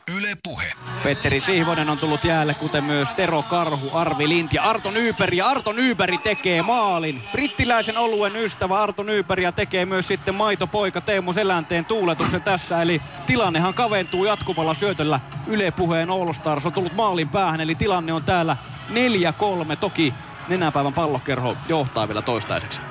Yle 0.08 0.38
Puhe. 0.44 0.74
Petteri 1.04 1.42
Sihvonen 1.42 1.90
on 1.90 1.98
tullut 1.98 2.24
jäälle, 2.24 2.54
kuten 2.54 2.84
myös 2.84 3.14
Tero 3.14 3.44
Karhu, 3.44 3.90
Arvi 3.94 4.30
Lind 4.30 4.50
ja 4.52 4.64
Arto 4.64 4.92
Nyyperi. 4.92 5.38
Ja 5.38 5.50
Arto 5.50 5.72
Nyyperi 5.72 6.18
tekee 6.18 6.62
maalin. 6.62 7.24
Brittiläisen 7.32 7.98
oluen 7.98 8.36
ystävä 8.36 8.80
Arto 8.80 9.04
Nyyperi 9.04 9.44
ja 9.44 9.52
tekee 9.52 9.86
myös 9.86 10.08
sitten 10.08 10.36
maitopoika 10.36 11.02
Teemu 11.02 11.34
Selänteen 11.34 11.86
tuuletuksen 11.86 12.44
tässä. 12.44 12.82
Eli 12.82 13.02
tilannehan 13.26 13.74
kaventuu 13.74 14.26
jatkuvalla 14.26 14.74
syötöllä. 14.74 15.20
Yle 15.48 15.72
Puheen 15.72 16.10
All 16.10 16.34
Stars 16.34 16.66
on 16.66 16.74
tullut 16.74 16.96
maalin 16.96 17.30
päähän, 17.30 17.62
eli 17.62 17.76
tilanne 17.76 18.14
on 18.14 18.24
täällä 18.24 18.58
4-3. 18.90 19.76
Toki 19.80 20.14
nenäpäivän 20.48 20.94
pallokerho 20.94 21.58
johtaa 21.68 22.08
vielä 22.08 22.22
toistaiseksi. 22.22 22.82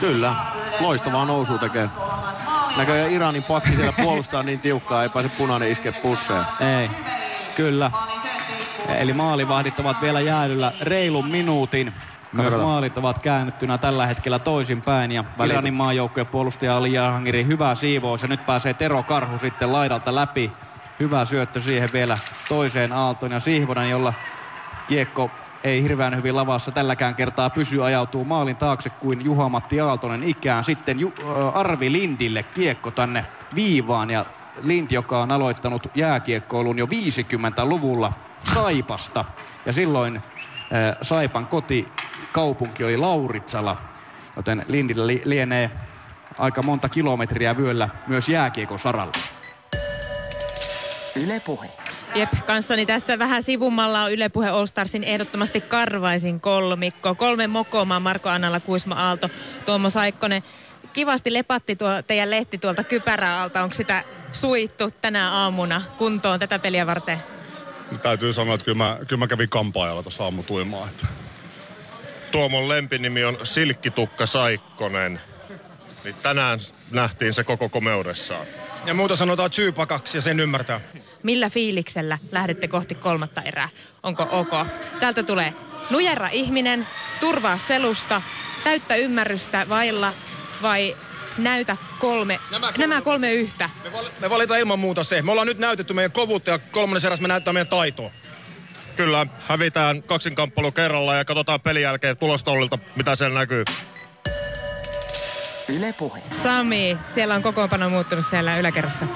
Kyllä, 0.00 0.34
loistavaa 0.80 1.24
nousua 1.24 1.58
tekee. 1.58 1.88
näköjään 2.76 3.10
Iranin 3.10 3.42
pakki 3.42 3.70
siellä 3.70 3.92
puolustaa 4.02 4.42
niin 4.42 4.60
tiukkaa, 4.60 5.02
ei 5.02 5.08
pääse 5.08 5.28
punainen 5.28 5.70
iske 5.70 5.92
pusseen. 5.92 6.44
Ei, 6.60 6.90
kyllä. 7.54 7.90
Eli 8.88 9.12
maalivahdit 9.12 9.78
ovat 9.78 10.02
vielä 10.02 10.20
jäädyllä 10.20 10.72
reilun 10.80 11.26
minuutin. 11.26 11.92
Myös 12.32 12.54
maalit 12.54 12.98
ovat 12.98 13.18
käännettynä 13.18 13.78
tällä 13.78 14.06
hetkellä 14.06 14.38
toisinpäin 14.38 15.12
ja 15.12 15.24
Iranin 15.44 15.74
maajoukkueen 15.74 16.26
puolustaja 16.26 16.72
Ali 16.72 16.92
Jahangiri 16.92 17.46
hyvä 17.46 17.74
siivous 17.74 18.22
ja 18.22 18.28
nyt 18.28 18.46
pääsee 18.46 18.74
Tero 18.74 19.02
Karhu 19.02 19.38
sitten 19.38 19.72
laidalta 19.72 20.14
läpi. 20.14 20.52
Hyvä 21.00 21.24
syöttö 21.24 21.60
siihen 21.60 21.88
vielä 21.92 22.16
toiseen 22.48 22.92
aaltoon 22.92 23.32
ja 23.32 23.40
Sihvonen, 23.40 23.90
jolla 23.90 24.12
kiekko 24.88 25.30
ei 25.64 25.82
hirveän 25.82 26.16
hyvin 26.16 26.36
lavassa 26.36 26.70
tälläkään 26.72 27.14
kertaa 27.14 27.50
pysy, 27.50 27.84
ajautuu 27.84 28.24
maalin 28.24 28.56
taakse 28.56 28.90
kuin 28.90 29.24
Juha-Matti 29.24 29.80
Aaltonen 29.80 30.22
ikään. 30.22 30.64
Sitten 30.64 31.00
Ju- 31.00 31.14
Arvi 31.54 31.92
Lindille 31.92 32.42
kiekko 32.42 32.90
tänne 32.90 33.24
viivaan 33.54 34.10
ja 34.10 34.26
Lind, 34.62 34.90
joka 34.90 35.22
on 35.22 35.32
aloittanut 35.32 35.86
jääkiekkoilun 35.94 36.78
jo 36.78 36.86
50-luvulla 36.86 38.12
Saipasta. 38.54 39.24
Ja 39.66 39.72
silloin 39.72 40.16
ö, 40.16 40.96
Saipan 41.02 41.46
kotikaupunki 41.46 42.84
oli 42.84 42.96
Lauritsala, 42.96 43.76
joten 44.36 44.64
Lindillä 44.68 45.06
li- 45.06 45.22
lienee 45.24 45.70
aika 46.38 46.62
monta 46.62 46.88
kilometriä 46.88 47.56
vyöllä 47.56 47.88
myös 48.06 48.28
jääkiekon 48.28 48.78
saralla. 48.78 49.12
Yle 51.16 51.40
Puhe. 51.40 51.83
Jep, 52.14 52.32
kanssani 52.46 52.86
tässä 52.86 53.18
vähän 53.18 53.42
sivummalla 53.42 54.02
on 54.02 54.12
Yle 54.12 54.28
Puhe 54.28 54.48
All 54.48 54.66
Starsin 54.66 55.04
ehdottomasti 55.04 55.60
karvaisin 55.60 56.40
kolmikko. 56.40 57.14
Kolme 57.14 57.46
mokomaa, 57.46 58.00
Marko 58.00 58.28
Annala, 58.28 58.60
Kuisma 58.60 58.94
Aalto, 58.94 59.30
Tuomo 59.64 59.90
Saikkonen. 59.90 60.42
Kivasti 60.92 61.32
lepatti 61.32 61.76
tuo 61.76 62.02
teidän 62.02 62.30
lehti 62.30 62.58
tuolta 62.58 62.84
kypäräalta. 62.84 63.62
Onko 63.62 63.74
sitä 63.74 64.04
suittu 64.32 64.90
tänä 64.90 65.30
aamuna 65.30 65.82
kuntoon 65.98 66.40
tätä 66.40 66.58
peliä 66.58 66.86
varten? 66.86 67.18
Täytyy 68.02 68.32
sanoa, 68.32 68.54
että 68.54 68.64
kyllä 68.64 68.78
mä, 68.78 68.98
kyllä 69.08 69.20
mä 69.20 69.26
kävin 69.26 69.48
kampaajalla 69.48 70.02
tuossa 70.02 70.24
aamutuimaa. 70.24 70.88
Että. 70.88 71.06
Tuomon 72.30 72.68
lempinimi 72.68 73.24
on 73.24 73.36
Silkkitukka 73.42 74.26
Saikkonen. 74.26 75.20
Niin 76.04 76.14
tänään 76.14 76.58
nähtiin 76.90 77.34
se 77.34 77.44
koko 77.44 77.68
komeudessaan. 77.68 78.46
Ja 78.86 78.94
muuta 78.94 79.16
sanotaan 79.16 79.52
syypakaksi 79.52 80.18
ja 80.18 80.22
sen 80.22 80.40
ymmärtää. 80.40 80.80
Millä 81.22 81.50
fiiliksellä 81.50 82.18
lähdette 82.32 82.68
kohti 82.68 82.94
kolmatta 82.94 83.42
erää? 83.42 83.68
Onko 84.02 84.26
ok? 84.30 84.66
Täältä 85.00 85.22
tulee 85.22 85.54
nujerra 85.90 86.28
ihminen, 86.28 86.86
turvaa 87.20 87.58
selusta, 87.58 88.22
täyttä 88.64 88.94
ymmärrystä 88.94 89.66
vailla 89.68 90.14
vai 90.62 90.96
näytä 91.38 91.76
kolme, 91.98 92.40
nämä 92.50 92.66
kolme, 92.66 92.78
nämä 92.78 93.00
kolme 93.00 93.32
yhtä. 93.32 93.70
Me 94.20 94.30
valitaan 94.30 94.60
ilman 94.60 94.78
muuta 94.78 95.04
se. 95.04 95.22
Me 95.22 95.30
ollaan 95.30 95.46
nyt 95.46 95.58
näytetty 95.58 95.94
meidän 95.94 96.12
kovuutta 96.12 96.50
ja 96.50 96.58
kolmannessa 96.58 97.08
erässä 97.08 97.22
me 97.22 97.28
näyttää 97.28 97.52
meidän 97.52 97.68
taitoa. 97.68 98.10
Kyllä, 98.96 99.26
hävitään 99.48 100.02
kaksinkamppailu 100.02 100.72
kerralla 100.72 101.14
ja 101.14 101.24
katsotaan 101.24 101.60
pelin 101.60 101.82
jälkeen 101.82 102.16
tulostollilta, 102.16 102.78
mitä 102.96 103.16
siellä 103.16 103.38
näkyy. 103.38 103.64
Yle 105.68 105.92
Puhe. 105.92 106.22
Sami, 106.30 106.98
siellä 107.14 107.34
on 107.34 107.42
kokoonpano 107.42 107.90
muuttunut 107.90 108.24
siellä 108.24 108.56
yläkerrassa. 108.58 109.06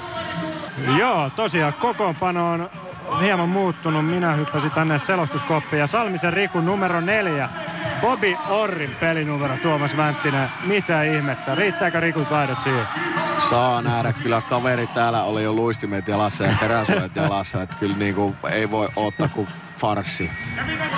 Joo, 0.98 1.30
tosiaan 1.36 1.72
kokoonpano 1.72 2.50
on 2.50 2.70
hieman 3.20 3.48
muuttunut. 3.48 4.06
Minä 4.06 4.32
hyppäsin 4.32 4.70
tänne 4.70 4.98
selostuskoppiin 4.98 5.80
ja 5.80 5.86
Salmisen 5.86 6.32
Riku 6.32 6.60
numero 6.60 7.00
neljä. 7.00 7.48
Bobby 8.00 8.36
Orrin 8.48 8.96
pelinumero 9.00 9.56
Tuomas 9.62 9.96
Vänttinen. 9.96 10.48
Mitä 10.64 11.02
ihmettä? 11.02 11.54
Riittääkö 11.54 12.00
Rikun 12.00 12.26
taidot 12.26 12.62
siihen? 12.62 12.86
Saa 13.50 13.82
nähdä, 13.82 14.12
kyllä 14.12 14.40
kaveri 14.40 14.86
täällä 14.86 15.22
oli 15.22 15.42
jo 15.42 15.52
luistimet 15.52 16.08
jalassa 16.08 16.44
ja 16.44 16.52
teräsuojat 16.60 17.16
jalassa, 17.16 17.62
että 17.62 17.76
kyllä 17.80 17.96
niinku 17.96 18.34
ei 18.50 18.70
voi 18.70 18.88
ottaa 18.96 19.28
kuin 19.28 19.48
farssi. 19.78 20.30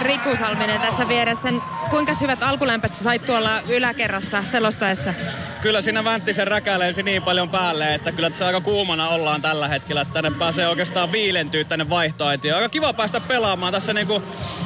Riku 0.02 0.36
Salminen 0.36 0.80
tässä 0.80 1.08
vieressä. 1.08 1.48
Kuinka 1.90 2.12
hyvät 2.20 2.42
alkulämpöt 2.42 2.94
sä 2.94 3.04
sait 3.04 3.24
tuolla 3.24 3.62
yläkerrassa 3.68 4.44
selostaessa? 4.44 5.14
Kyllä 5.62 5.82
siinä 5.82 6.04
Vänttisen 6.04 6.46
räkä 6.46 6.78
lensi 6.78 7.02
niin 7.02 7.22
paljon 7.22 7.50
päälle, 7.50 7.94
että 7.94 8.12
kyllä 8.12 8.30
tässä 8.30 8.46
aika 8.46 8.60
kuumana 8.60 9.08
ollaan 9.08 9.42
tällä 9.42 9.68
hetkellä. 9.68 10.04
Tänne 10.04 10.30
pääsee 10.30 10.68
oikeastaan 10.68 11.12
viilentyä 11.12 11.64
tänne 11.64 11.90
vaihtoaitioon. 11.90 12.56
Aika 12.56 12.68
kiva 12.68 12.92
päästä 12.92 13.20
pelaamaan. 13.20 13.72
Tässä 13.72 13.92
niinku 13.92 14.22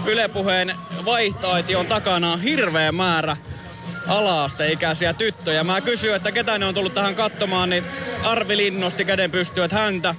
Yle 0.06 0.28
Puheen 0.28 0.74
vaihtoaition 1.04 1.86
takana 1.86 2.32
on 2.32 2.40
hirveä 2.40 2.92
määrä 2.92 3.36
ala-asteikäisiä 4.08 5.12
tyttöjä. 5.12 5.64
Mä 5.64 5.80
kysyin, 5.80 6.16
että 6.16 6.32
ketä 6.32 6.58
ne 6.58 6.66
on 6.66 6.74
tullut 6.74 6.94
tähän 6.94 7.14
katsomaan, 7.14 7.70
niin 7.70 7.84
Arvi 8.24 8.56
Lind 8.56 8.78
nosti 8.78 9.04
käden 9.04 9.30
pystyyn, 9.30 9.64
että 9.64 9.76
häntä. 9.76 10.14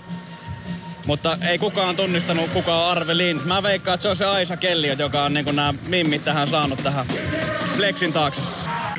Mutta 1.05 1.37
ei 1.41 1.59
kukaan 1.59 1.95
tunnistanut, 1.95 2.49
kuka 2.49 2.75
on 2.75 2.91
Arve 2.91 3.17
Lind. 3.17 3.39
Mä 3.45 3.63
veikkaan, 3.63 3.93
että 3.93 4.01
se 4.01 4.09
on 4.09 4.15
se 4.15 4.25
Aisa 4.25 4.57
Kelliot, 4.57 4.99
joka 4.99 5.23
on 5.23 5.33
niin 5.33 5.45
nämä 5.55 5.73
mimmit 5.87 6.25
tähän 6.25 6.47
saanut 6.47 6.83
tähän 6.83 7.05
Flexin 7.77 8.13
taakse. 8.13 8.41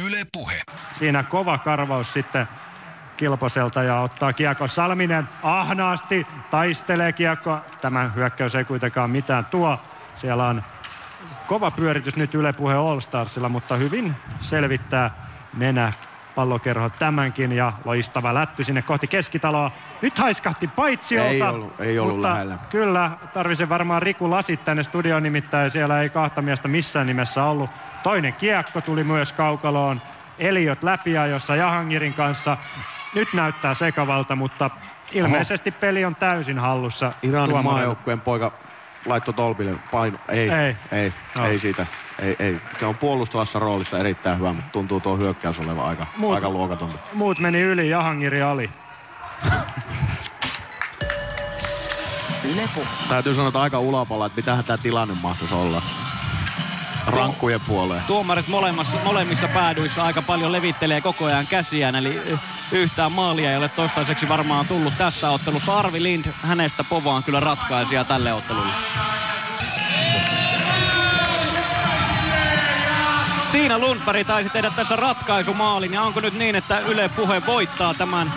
Yle 0.05 0.23
Puhe. 0.33 0.63
Siinä 0.93 1.23
kova 1.23 1.59
karvaus 1.59 2.13
sitten 2.13 2.49
Kilposelta 3.17 3.83
ja 3.83 4.01
ottaa 4.01 4.33
kiekko 4.33 4.69
Salminen 4.69 5.29
ahnaasti, 5.43 6.27
taistelee 6.51 7.13
kiekko. 7.13 7.59
Tämä 7.81 8.11
hyökkäys 8.15 8.55
ei 8.55 8.65
kuitenkaan 8.65 9.11
mitään 9.11 9.45
tuo. 9.45 9.79
Siellä 10.17 10.47
on 10.47 10.63
kova 11.47 11.71
pyöritys 11.71 12.17
nyt 12.17 12.35
Yle 12.35 12.53
Puhe 12.53 12.75
All 12.75 13.01
Starsilla, 13.01 13.49
mutta 13.49 13.77
hyvin 13.77 14.17
selvittää 14.41 15.11
nenä 15.55 15.93
pallokerho 16.35 16.91
tämänkin 16.91 17.53
ja 17.53 17.73
loistava 17.85 18.35
lätty 18.35 18.65
sinne 18.65 18.83
kohti 18.83 19.07
keskitaloa. 19.07 19.71
Nyt 20.03 20.19
haiskahti 20.19 20.69
paitsiolta. 20.77 21.31
Ei 21.31 21.43
ollut- 21.43 21.81
ei 21.81 21.99
ollut 21.99 22.15
mutta 22.17 22.29
lähellä. 22.29 22.59
Kyllä, 22.71 23.11
tarvisen 23.35 23.69
varmaan 23.69 24.03
Riku 24.03 24.31
lasit 24.31 24.65
tänne 24.65 24.83
studioon 24.83 25.23
nimittäin. 25.23 25.71
Siellä 25.71 26.01
ei 26.01 26.11
kahta 26.11 26.43
miestä 26.43 26.69
missään 26.69 27.07
nimessä 27.07 27.45
ollut. 27.45 27.71
Toinen 28.03 28.33
kiekko 28.33 28.81
tuli 28.81 29.05
myös 29.05 29.33
kaukaloon. 29.33 30.01
Eliot 30.39 30.83
läpiajossa 30.83 31.57
Jahangirin 31.57 32.15
kanssa. 32.15 32.57
Nyt 33.15 33.29
näyttää 33.33 33.75
sekavalta, 33.75 34.37
mutta 34.37 34.71
ilmeisesti 35.13 35.71
peli 35.71 36.05
on 36.05 36.17
täysin 36.17 36.59
hallussa. 36.59 37.13
Iranin 37.23 37.65
maajoukkueen 37.65 38.21
poika 38.21 38.53
laittoi 39.07 39.35
tolpille 39.35 39.75
paino. 39.91 40.19
Ei, 40.29 40.51
Ei. 40.51 40.59
ei, 40.61 40.77
ei, 40.93 41.13
No. 41.37 41.47
ei 41.47 41.59
siitä. 41.59 41.87
Ei, 42.19 42.37
ei. 42.39 42.61
Se 42.79 42.87
on 42.87 42.95
puolustavassa 42.95 43.59
roolissa 43.59 43.99
erittäin 43.99 44.39
hyvä, 44.39 44.53
mutta 44.53 44.71
tuntuu 44.73 45.01
tuo 45.01 45.17
hyökkäys 45.17 45.59
olevan 45.59 45.85
aika, 45.85 46.07
Muut- 46.17 46.35
aika 46.35 46.51
luokatonta. 46.51 46.99
Muut 47.13 47.39
meni 47.39 47.61
yli, 47.61 47.89
Jahangiri 47.91 48.43
ali. 48.43 48.71
Puhe. 52.75 52.87
Täytyy 53.09 53.35
sanoa, 53.35 53.49
että 53.49 53.61
aika 53.61 53.79
ulapalla, 53.79 54.27
että 54.27 54.37
mitähän 54.37 54.65
tämä 54.65 54.79
tilanne 54.79 55.15
mahtaisi 55.23 55.55
olla. 55.55 55.83
Rankkujen 57.07 57.61
puoleen. 57.61 58.03
Tuomarit 58.07 58.49
molemmissa, 58.49 58.97
molemmissa 59.05 59.49
päädyissä 59.49 60.05
aika 60.05 60.23
paljon 60.23 60.53
levittelee 60.53 61.01
koko 61.01 61.25
ajan 61.25 61.47
käsiään, 61.47 61.97
eli 61.97 62.23
yhtään 62.73 63.13
maalia 63.13 63.51
ei 63.51 63.57
ole 63.57 63.69
toistaiseksi 63.69 64.29
varmaan 64.29 64.67
tullut 64.67 64.93
tässä 64.99 65.31
ottelussa. 65.31 65.79
Arvi 65.79 66.03
Lind, 66.03 66.27
hänestä 66.43 66.85
povaan 66.85 67.23
kyllä 67.23 67.41
ratkaisija 67.41 68.05
tälle 68.05 68.33
ottelulle. 68.33 68.73
Tiina 73.53 73.79
Lundberg 73.79 74.27
taisi 74.27 74.51
tehdä 74.51 74.71
tässä 74.71 74.97
ratkaisumaalin 74.97 75.93
ja 75.93 76.03
onko 76.03 76.21
nyt 76.21 76.35
niin, 76.35 76.57
että 76.57 76.79
Yle 76.79 77.09
Puhe 77.09 77.47
voittaa 77.47 77.95
tämän 77.95 78.33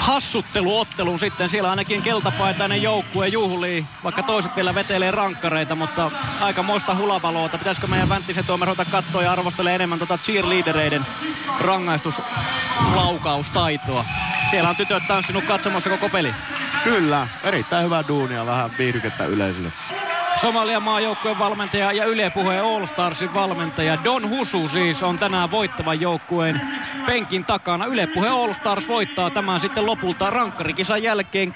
hassutteluottelun 0.00 1.18
sitten. 1.18 1.48
Siellä 1.48 1.70
ainakin 1.70 2.02
keltapaitainen 2.02 2.82
joukkue 2.82 3.28
juhlii, 3.28 3.86
vaikka 4.04 4.22
toiset 4.22 4.56
vielä 4.56 4.74
vetelee 4.74 5.10
rankkareita, 5.10 5.74
mutta 5.74 6.10
aika 6.40 6.62
moista 6.62 6.94
hulabaloota. 6.94 7.58
Pitäisikö 7.58 7.86
meidän 7.86 8.08
Vänttisen 8.08 8.46
tuomer 8.46 8.68
ruveta 8.68 8.90
katsoa 8.90 9.22
ja 9.22 9.32
arvostelee 9.32 9.74
enemmän 9.74 9.98
tuota 9.98 10.18
cheerleadereiden 10.18 11.06
rangaistuslaukaustaitoa. 11.60 14.04
Siellä 14.50 14.70
on 14.70 14.76
tytöt 14.76 15.02
tanssinut 15.08 15.44
katsomassa 15.44 15.90
koko 15.90 16.08
peli. 16.08 16.34
Kyllä, 16.84 17.28
erittäin 17.44 17.84
hyvää 17.84 18.04
duunia, 18.08 18.46
vähän 18.46 18.70
viihdykettä 18.78 19.24
yleisölle. 19.24 19.72
Somalian 20.40 20.82
maajoukkueen 20.82 21.38
valmentaja 21.38 21.92
ja 21.92 22.04
Yle 22.04 22.30
Puheen 22.30 22.64
All 22.64 22.86
Starsin 22.86 23.34
valmentaja 23.34 24.04
Don 24.04 24.28
Husu 24.28 24.68
siis 24.68 25.02
on 25.02 25.18
tänään 25.18 25.50
voittavan 25.50 26.00
joukkueen 26.00 26.60
penkin 27.06 27.44
takana. 27.44 27.84
Yle 27.84 28.06
Puhe 28.06 28.28
All 28.28 28.52
Stars 28.52 28.88
voittaa 28.88 29.30
tämän 29.30 29.60
sitten 29.60 29.86
lopulta 29.90 30.30
rankkarikisan 30.30 31.02
jälkeen 31.02 31.54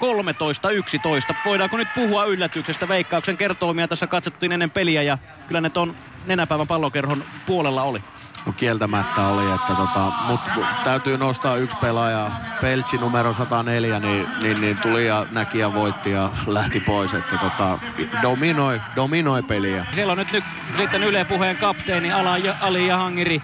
13-11. 1.31 1.35
Voidaanko 1.45 1.77
nyt 1.77 1.87
puhua 1.95 2.25
yllätyksestä? 2.25 2.87
Veikkauksen 2.87 3.37
kertoimia 3.37 3.87
tässä 3.87 4.07
katsottiin 4.07 4.51
ennen 4.51 4.71
peliä 4.71 5.01
ja 5.01 5.17
kyllä 5.47 5.61
ne 5.61 5.69
ton 5.69 5.95
nenäpäivän 6.25 6.67
pallokerhon 6.67 7.23
puolella 7.45 7.83
oli. 7.83 8.03
No 8.45 8.51
kieltämättä 8.51 9.27
oli, 9.27 9.51
että 9.51 9.73
tota, 9.73 10.11
mut 10.27 10.39
täytyy 10.83 11.17
nostaa 11.17 11.55
yksi 11.55 11.77
pelaaja, 11.77 12.31
Peltsi 12.61 12.97
numero 12.97 13.33
104, 13.33 13.99
niin, 13.99 14.27
niin, 14.41 14.61
niin 14.61 14.77
tuli 14.77 15.07
ja 15.07 15.25
näki 15.31 15.59
ja 15.59 15.73
voitti 15.73 16.11
ja 16.11 16.29
lähti 16.47 16.79
pois, 16.79 17.13
että 17.13 17.37
tota, 17.37 17.79
dominoi, 18.21 18.81
dominoi 18.95 19.43
peliä. 19.43 19.85
Siellä 19.91 20.11
on 20.11 20.17
nyt, 20.17 20.31
nyt 20.31 20.43
sitten 20.77 21.03
Yle 21.03 21.25
Puheen 21.25 21.57
kapteeni 21.57 22.11
Ala, 22.11 22.35
Ali 22.61 22.87
Jahangiri 22.87 23.41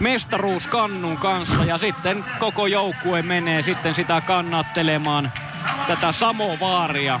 mestaruuskannun 0.00 1.16
kanssa 1.16 1.64
ja 1.64 1.78
sitten 1.78 2.24
koko 2.38 2.66
joukkue 2.66 3.22
menee 3.22 3.62
sitten 3.62 3.94
sitä 3.94 4.20
kannattelemaan 4.20 5.32
tätä 5.86 6.12
samovaaria 6.12 7.20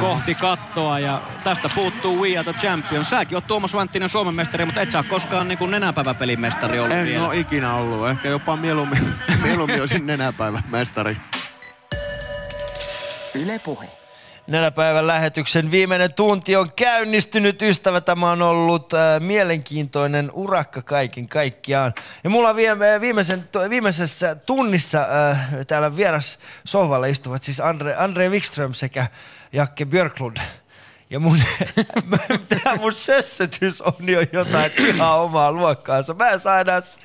kohti 0.00 0.34
kattoa 0.34 0.98
ja 0.98 1.20
tästä 1.44 1.68
puuttuu 1.74 2.22
We 2.22 2.38
Are 2.38 2.52
The 2.52 2.60
Champions. 2.60 3.10
Säkin 3.10 3.36
oot 3.36 3.46
Tuomas 3.46 3.74
Vänttinen 3.74 4.08
Suomen 4.08 4.34
mestari, 4.34 4.64
mutta 4.66 4.80
et 4.80 4.90
sä 4.90 5.04
koskaan 5.08 5.48
niin 5.48 5.58
kuin 5.58 5.70
nenäpäiväpelin 5.70 6.40
mestari 6.40 6.80
ollut 6.80 6.96
En 6.96 7.04
vielä. 7.06 7.26
ole 7.26 7.38
ikinä 7.38 7.74
ollut. 7.74 8.08
Ehkä 8.08 8.28
jopa 8.28 8.56
mieluummin, 8.56 9.14
mieluummin 9.44 9.80
olisin 9.80 10.06
nenäpäivän 10.06 10.62
mestari. 10.70 11.16
Yle 13.34 13.58
Puhe. 13.58 14.01
Nenäpäivän 14.46 15.06
lähetyksen 15.06 15.70
viimeinen 15.70 16.14
tunti 16.14 16.56
on 16.56 16.66
käynnistynyt, 16.76 17.62
ystävä. 17.62 18.00
Tämä 18.00 18.30
on 18.30 18.42
ollut 18.42 18.92
äh, 18.94 19.20
mielenkiintoinen 19.20 20.30
urakka 20.32 20.82
kaiken 20.82 21.28
kaikkiaan. 21.28 21.94
Ja 22.24 22.30
mulla 22.30 22.48
on 22.48 22.56
viime, 22.56 23.00
viimeisen, 23.00 23.48
to- 23.52 23.70
viimeisessä 23.70 24.34
tunnissa 24.34 24.98
äh, 25.30 25.38
täällä 25.66 25.96
vieras 25.96 26.38
sohvalla 26.64 27.06
istuvat 27.06 27.42
siis 27.42 27.60
Andre, 27.60 27.94
Andre 27.96 28.28
Wikström 28.28 28.74
sekä 28.74 29.06
Jakke 29.52 29.84
Björklund. 29.84 30.36
Ja 31.10 31.20
mun, 31.20 31.38
tää 32.64 32.76
mun 32.76 32.92
sössötys 32.92 33.80
on 33.80 33.94
jo 34.06 34.20
jotain 34.32 34.72
ihan 34.78 35.18
omaa 35.18 35.52
luokkaansa. 35.52 36.14
Mä 36.14 36.28
en 36.30 36.40
saa 36.40 36.60
enää 36.60 36.80
s- 36.80 37.00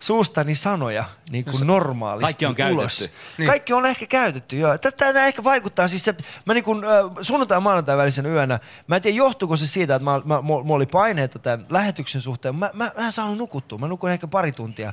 suustani 0.00 0.54
sanoja 0.54 1.04
niin 1.30 1.44
kuin 1.44 1.66
normaalisti 1.66 2.44
Kaikki 2.44 2.62
on 2.62 2.72
ulos. 2.72 2.98
käytetty. 2.98 3.18
Niin. 3.38 3.46
Kaikki 3.48 3.72
on 3.72 3.86
ehkä 3.86 4.06
käytetty, 4.06 4.56
joo. 4.58 4.78
Tätä 4.78 5.12
tämä 5.12 5.26
ehkä 5.26 5.44
vaikuttaa 5.44 5.88
siis 5.88 6.04
se, 6.04 6.14
mä 6.44 6.54
niin 6.54 6.64
kuin, 6.64 6.84
äh, 6.84 6.90
sunnuntai 7.22 7.60
maanantai 7.60 7.96
välisen 7.96 8.26
yönä, 8.26 8.58
mä 8.86 8.96
en 8.96 9.02
tiedä 9.02 9.16
johtuuko 9.16 9.56
se 9.56 9.66
siitä, 9.66 9.94
että 9.94 10.04
mä, 10.04 10.20
mä, 10.24 10.40
mulla 10.42 10.74
oli 10.74 10.86
paineita 10.86 11.38
tämän 11.38 11.66
lähetyksen 11.70 12.20
suhteen. 12.20 12.54
Mä, 12.56 12.70
mä, 12.72 12.90
mä 12.98 13.06
en 13.06 13.12
saanut 13.12 13.38
nukuttua, 13.38 13.78
mä 13.78 13.88
nukuin 13.88 14.12
ehkä 14.12 14.26
pari 14.26 14.52
tuntia 14.52 14.92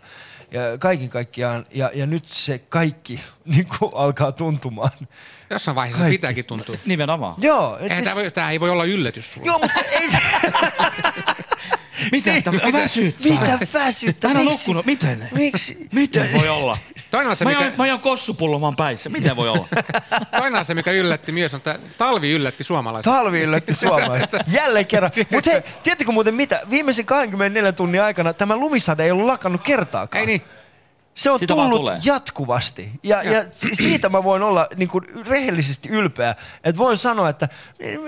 ja 0.51 0.61
kaiken 0.79 1.09
kaikkiaan. 1.09 1.65
Ja, 1.71 1.91
ja 1.93 2.05
nyt 2.05 2.29
se 2.29 2.57
kaikki 2.59 3.19
niin 3.45 3.67
kuin 3.79 3.91
alkaa 3.95 4.31
tuntumaan. 4.31 4.91
Jossain 5.49 5.75
vaiheessa 5.75 5.99
Kaikki. 6.03 6.17
pitääkin 6.17 6.45
tuntua. 6.45 6.75
Nimenomaan. 6.85 7.35
Joo. 7.37 7.77
et 7.77 7.83
Eihän 7.91 8.03
siis- 8.05 8.15
voi, 8.15 8.31
tää 8.31 8.51
ei 8.51 8.59
voi 8.59 8.69
olla 8.69 8.85
yllätys 8.85 9.33
sulle. 9.33 9.47
Joo, 9.47 9.59
mutta 9.59 9.79
ei 9.79 10.09
se... 10.09 10.17
Mitä? 12.11 12.31
Mitä? 12.33 12.51
Väsyttää. 12.73 13.31
Mitä 13.31 13.59
väsyttää? 13.73 14.27
Hän 14.29 14.37
on 14.37 14.43
Miksi? 14.45 14.57
nukkunut. 14.59 14.85
Miten? 14.85 15.29
Miksi? 15.35 15.87
Miten 15.91 16.29
voi 16.33 16.49
olla? 16.49 16.77
Toinen 17.11 17.29
on 17.29 17.35
se, 17.35 17.43
Mä 17.43 17.49
mikä, 17.49 17.61
oon, 17.61 17.71
mä 17.77 17.83
oon 17.83 17.99
kossupullomaan 17.99 18.75
päissä. 18.75 19.09
Miten 19.09 19.35
voi 19.35 19.49
olla? 19.49 19.67
toinen 20.37 20.59
on 20.59 20.65
se, 20.65 20.73
mikä 20.73 20.91
yllätti 20.91 21.31
myös, 21.31 21.53
on 21.53 21.57
että 21.57 21.79
talvi 21.97 22.31
yllätti 22.31 22.63
suomalaiset. 22.63 23.13
Talvi 23.13 23.39
yllätti 23.39 23.75
suomalaiset. 23.75 24.31
Jälleen 24.47 24.85
kerran. 24.85 25.11
Mutta 25.31 25.51
hei, 25.51 25.61
tiedättekö 25.83 26.11
muuten 26.11 26.33
mitä? 26.33 26.61
Viimeisen 26.69 27.05
24 27.05 27.71
tunnin 27.71 28.01
aikana 28.01 28.33
tämä 28.33 28.57
lumisade 28.57 29.03
ei 29.03 29.11
ollut 29.11 29.25
lakannut 29.25 29.61
kertaakaan. 29.61 30.19
Ei 30.19 30.25
niin. 30.25 30.41
Se 31.15 31.31
on 31.31 31.39
Sitä 31.39 31.55
vaan 31.55 31.69
tullut 31.69 31.91
jatkuvasti. 32.05 32.91
Ja, 33.03 33.23
ja 33.23 33.45
si- 33.51 33.75
siitä 33.75 34.09
mä 34.09 34.23
voin 34.23 34.43
olla 34.43 34.67
niin 34.75 34.89
kuin 34.89 35.05
rehellisesti 35.27 35.89
ylpeä. 35.89 36.35
Että 36.63 36.77
voin 36.79 36.97
sanoa, 36.97 37.29
että 37.29 37.49
et 37.79 37.99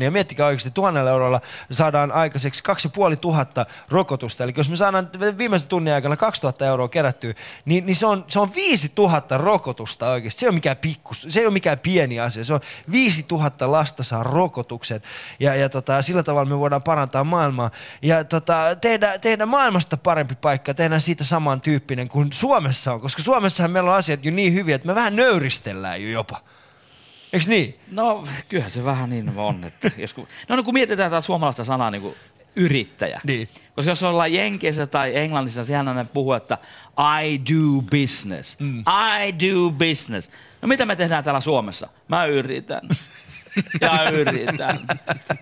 Ja 0.00 0.10
miettikää 0.10 0.47
oikeasti, 0.47 0.70
tuhannella 0.70 1.10
eurolla 1.10 1.40
saadaan 1.70 2.12
aikaiseksi 2.12 2.62
kaksi 2.62 2.89
puoli 2.89 3.16
tuhatta 3.16 3.66
rokotusta. 3.90 4.44
Eli 4.44 4.52
jos 4.56 4.68
me 4.68 4.76
saadaan 4.76 5.10
viimeisen 5.39 5.68
tunnin 5.68 5.94
aikana 5.94 6.16
2000 6.16 6.66
euroa 6.66 6.89
kerättyä, 6.89 7.34
niin, 7.64 7.86
niin 7.86 7.97
se, 7.97 8.06
on, 8.06 8.24
se 8.28 8.40
on 8.40 8.55
5000 8.55 9.39
rokotusta 9.39 10.10
oikeasti. 10.10 10.40
Se 10.40 10.47
ei 10.47 10.48
ole 10.48 10.55
mikään 10.55 10.76
pikkus, 10.76 11.26
se 11.28 11.40
ei 11.40 11.47
ole 11.47 11.52
mikään 11.52 11.78
pieni 11.78 12.20
asia. 12.20 12.44
Se 12.44 12.55
on 12.55 12.60
5000 12.90 13.72
lasta 13.72 14.02
saa 14.02 14.22
rokotuksen. 14.22 15.02
Ja, 15.42 15.54
ja 15.54 15.68
tota, 15.68 16.02
sillä 16.02 16.22
tavalla 16.22 16.50
me 16.50 16.58
voidaan 16.58 16.82
parantaa 16.82 17.24
maailmaa. 17.24 17.70
Ja 18.02 18.24
tota, 18.24 18.76
tehdä, 18.80 19.18
tehdä 19.18 19.46
maailmasta 19.46 19.96
parempi 19.96 20.34
paikka, 20.34 20.74
tehdään 20.74 21.00
siitä 21.00 21.24
samantyyppinen 21.24 22.08
kuin 22.08 22.32
Suomessa 22.32 22.92
on. 22.92 23.00
Koska 23.00 23.22
Suomessahan 23.22 23.70
meillä 23.70 23.90
on 23.90 23.96
asiat 23.96 24.24
jo 24.24 24.30
niin 24.30 24.54
hyviä, 24.54 24.74
että 24.74 24.86
me 24.86 24.94
vähän 24.94 25.16
nöyristellään 25.16 26.02
jo 26.02 26.08
jopa. 26.08 26.40
Eiks 27.32 27.48
niin? 27.48 27.80
No, 27.90 28.24
kyllähän 28.48 28.70
se 28.70 28.84
vähän 28.84 29.10
niin 29.10 29.32
on. 29.36 29.64
Että 29.64 29.90
jos 30.02 30.14
kun, 30.14 30.28
no, 30.48 30.56
no 30.56 30.62
kun 30.62 30.74
mietitään 30.74 31.10
tätä 31.10 31.20
suomalaista 31.20 31.64
sanaa 31.64 31.90
niin 31.90 32.02
kuin 32.02 32.14
yrittäjä. 32.56 33.20
Niin. 33.24 33.48
Koska 33.74 33.90
jos 33.90 34.02
ollaan 34.02 34.32
Jenkeissä 34.32 34.86
tai 34.86 35.16
Englannissa, 35.16 35.64
sehän 35.64 35.86
ne 35.86 36.04
puhuu, 36.04 36.32
että 36.32 36.58
I 37.24 37.40
do 37.40 37.82
business. 37.90 38.60
Mm. 38.60 38.84
I 39.26 39.32
do 39.32 39.70
business. 39.70 40.30
No 40.62 40.68
mitä 40.68 40.86
me 40.86 40.96
tehdään 40.96 41.24
täällä 41.24 41.40
Suomessa? 41.40 41.88
Mä 42.08 42.24
yritän. 42.24 42.88
Ja 43.81 44.10
yritän. 44.10 44.81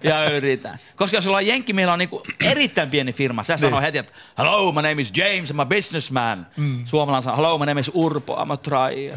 Ja 0.02 0.30
yritän. 0.30 0.78
Koska 0.96 1.16
jos 1.16 1.26
ollaan 1.26 1.46
Jenkki, 1.46 1.72
meillä 1.72 1.92
on 1.92 1.98
niinku 1.98 2.22
erittäin 2.44 2.90
pieni 2.90 3.12
firma. 3.12 3.44
Sä 3.44 3.56
sanoo 3.56 3.80
heti, 3.80 3.98
että 3.98 4.12
hello, 4.38 4.72
my 4.72 4.82
name 4.82 5.02
is 5.02 5.12
James, 5.16 5.54
I'm 5.54 5.60
a 5.60 5.64
businessman. 5.64 6.46
Mm. 6.56 6.84
Suomalainen 6.84 7.22
sanoo, 7.22 7.36
hello, 7.36 7.58
my 7.58 7.66
name 7.66 7.80
is 7.80 7.90
Urpo, 7.94 8.36
I'm 8.44 8.52
a 8.52 8.56
tryer. 8.56 9.16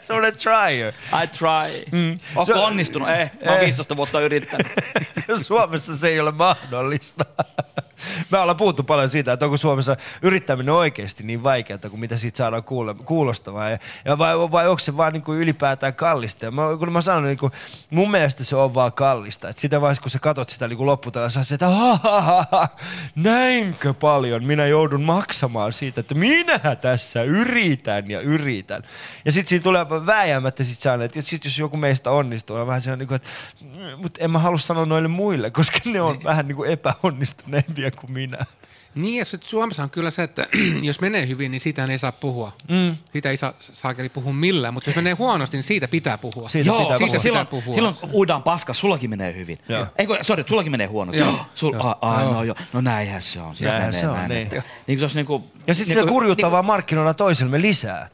Se 0.00 0.12
on 0.14 0.24
a 0.24 0.32
trier. 0.32 0.92
I 1.24 1.26
try. 1.26 1.84
Mm. 1.92 2.18
Onko 2.36 2.52
Se- 2.52 2.54
onnistunut? 2.54 3.08
Eh, 3.08 3.30
mä 3.44 3.50
oon 3.50 3.58
Eh. 3.60 3.64
15 3.64 3.96
vuotta 3.96 4.20
yrittänyt. 4.20 4.66
Suomessa 5.46 5.96
se 5.96 6.08
ei 6.08 6.20
ole 6.20 6.30
mahdollista. 6.32 7.24
Me 8.30 8.38
ollaan 8.38 8.56
puhuttu 8.56 8.82
paljon 8.82 9.08
siitä, 9.08 9.32
että 9.32 9.44
onko 9.44 9.56
Suomessa 9.56 9.96
yrittäminen 10.22 10.74
oikeasti 10.74 11.24
niin 11.24 11.42
vaikeaa 11.42 11.78
kuin 11.90 12.00
mitä 12.00 12.18
siitä 12.18 12.36
saadaan 12.36 12.62
kuulostamaan. 13.04 13.70
Ja, 13.70 13.78
ja 14.04 14.18
vai, 14.18 14.38
vai 14.38 14.68
onko 14.68 14.78
se 14.78 14.96
vaan 14.96 15.12
niin 15.12 15.22
kuin 15.22 15.38
ylipäätään 15.38 15.94
kallista? 15.94 16.44
Ja 16.44 16.50
mä, 16.50 16.62
kun 16.78 16.92
mä 16.92 17.00
sanon, 17.00 17.19
niin 17.24 17.38
kuin, 17.38 17.52
mun 17.90 18.10
mielestä 18.10 18.44
se 18.44 18.56
on 18.56 18.74
vaan 18.74 18.92
kallista. 18.92 19.48
Et 19.48 19.58
sitä 19.58 19.80
vaiheessa, 19.80 20.02
kun 20.02 20.10
sä 20.10 20.18
katot 20.18 20.48
sitä 20.48 20.68
niin 20.68 20.86
lopputelaa, 20.86 21.30
sä 21.30 21.44
se, 21.44 21.54
että 21.54 21.68
ha, 21.68 21.96
ha, 21.96 22.20
ha, 22.20 22.46
ha, 22.52 22.68
näinkö 23.14 23.94
paljon 23.94 24.44
minä 24.44 24.66
joudun 24.66 25.02
maksamaan 25.02 25.72
siitä, 25.72 26.00
että 26.00 26.14
minä 26.14 26.58
tässä 26.80 27.22
yritän 27.22 28.10
ja 28.10 28.20
yritän. 28.20 28.82
Ja 29.24 29.32
sitten 29.32 29.48
siinä 29.48 29.62
tulee 29.62 29.86
vääjäämättä 30.06 30.64
sit 30.64 30.80
sellainen, 30.80 31.04
että 31.04 31.20
sit 31.22 31.44
jos 31.44 31.58
joku 31.58 31.76
meistä 31.76 32.10
onnistuu, 32.10 32.56
on 32.56 32.66
vähän 32.66 32.82
sellainen, 32.82 32.98
niin 32.98 33.08
kuin, 33.08 33.16
että 33.16 33.96
mutta 33.96 34.24
en 34.24 34.30
mä 34.30 34.38
halua 34.38 34.58
sanoa 34.58 34.86
noille 34.86 35.08
muille, 35.08 35.50
koska 35.50 35.78
ne 35.84 36.00
on 36.00 36.24
vähän 36.24 36.48
niin 36.48 36.56
kuin 36.56 36.70
epäonnistuneempia 36.70 37.90
kuin 37.90 38.12
minä. 38.12 38.38
Niin, 38.94 39.18
ja 39.18 39.24
sit 39.24 39.42
Suomessa 39.42 39.82
on 39.82 39.90
kyllä 39.90 40.10
se, 40.10 40.22
että 40.22 40.46
jos 40.82 41.00
menee 41.00 41.28
hyvin, 41.28 41.50
niin 41.50 41.60
siitä 41.60 41.84
ei 41.84 41.98
saa 41.98 42.12
puhua. 42.12 42.52
Mm. 42.68 42.96
Siitä 43.12 43.30
ei 43.30 43.36
saa 43.36 43.52
saakeli 43.60 44.08
puhua 44.08 44.32
millään, 44.32 44.74
mutta 44.74 44.90
jos 44.90 44.96
menee 44.96 45.12
huonosti, 45.12 45.56
niin 45.56 45.64
siitä 45.64 45.88
pitää 45.88 46.18
puhua. 46.18 46.48
Siitä 46.48 46.66
Joo, 46.68 46.78
pitää 46.82 46.98
siitä 46.98 47.08
puhua. 47.10 47.22
silloin, 47.22 47.46
Pitää 47.46 47.60
puhua. 47.60 47.74
silloin 47.74 47.96
uidaan 48.12 48.42
paska, 48.42 48.74
sullakin 48.74 49.10
menee 49.10 49.34
hyvin. 49.36 49.58
Eikö, 49.98 50.18
sorry, 50.22 50.44
sullakin 50.46 50.72
menee 50.72 50.86
huonosti. 50.86 51.20
Joo. 51.20 51.46
Sul, 51.54 51.74
Joo. 51.74 51.82
a, 51.86 51.96
a, 52.16 52.22
Joo. 52.22 52.32
no, 52.32 52.44
joo. 52.44 52.56
no 52.72 52.80
näinhän 52.80 53.22
se 53.22 53.40
on. 53.40 53.54
Näinhän 53.60 53.82
menee 53.82 54.00
se 54.00 54.08
on, 54.08 54.14
näin. 54.16 54.28
niin. 54.28 54.48
Niin 54.50 54.62
kuin 54.86 54.98
se 54.98 55.04
olisi 55.04 55.16
niinku, 55.16 55.50
Ja 55.66 55.74
sitten 55.74 55.88
niinku- 55.96 56.02
sitä 56.06 56.12
kurjuttavaa 56.12 56.62
markkinoilla 56.62 57.14
toisillemme 57.14 57.60
lisää. 57.62 58.08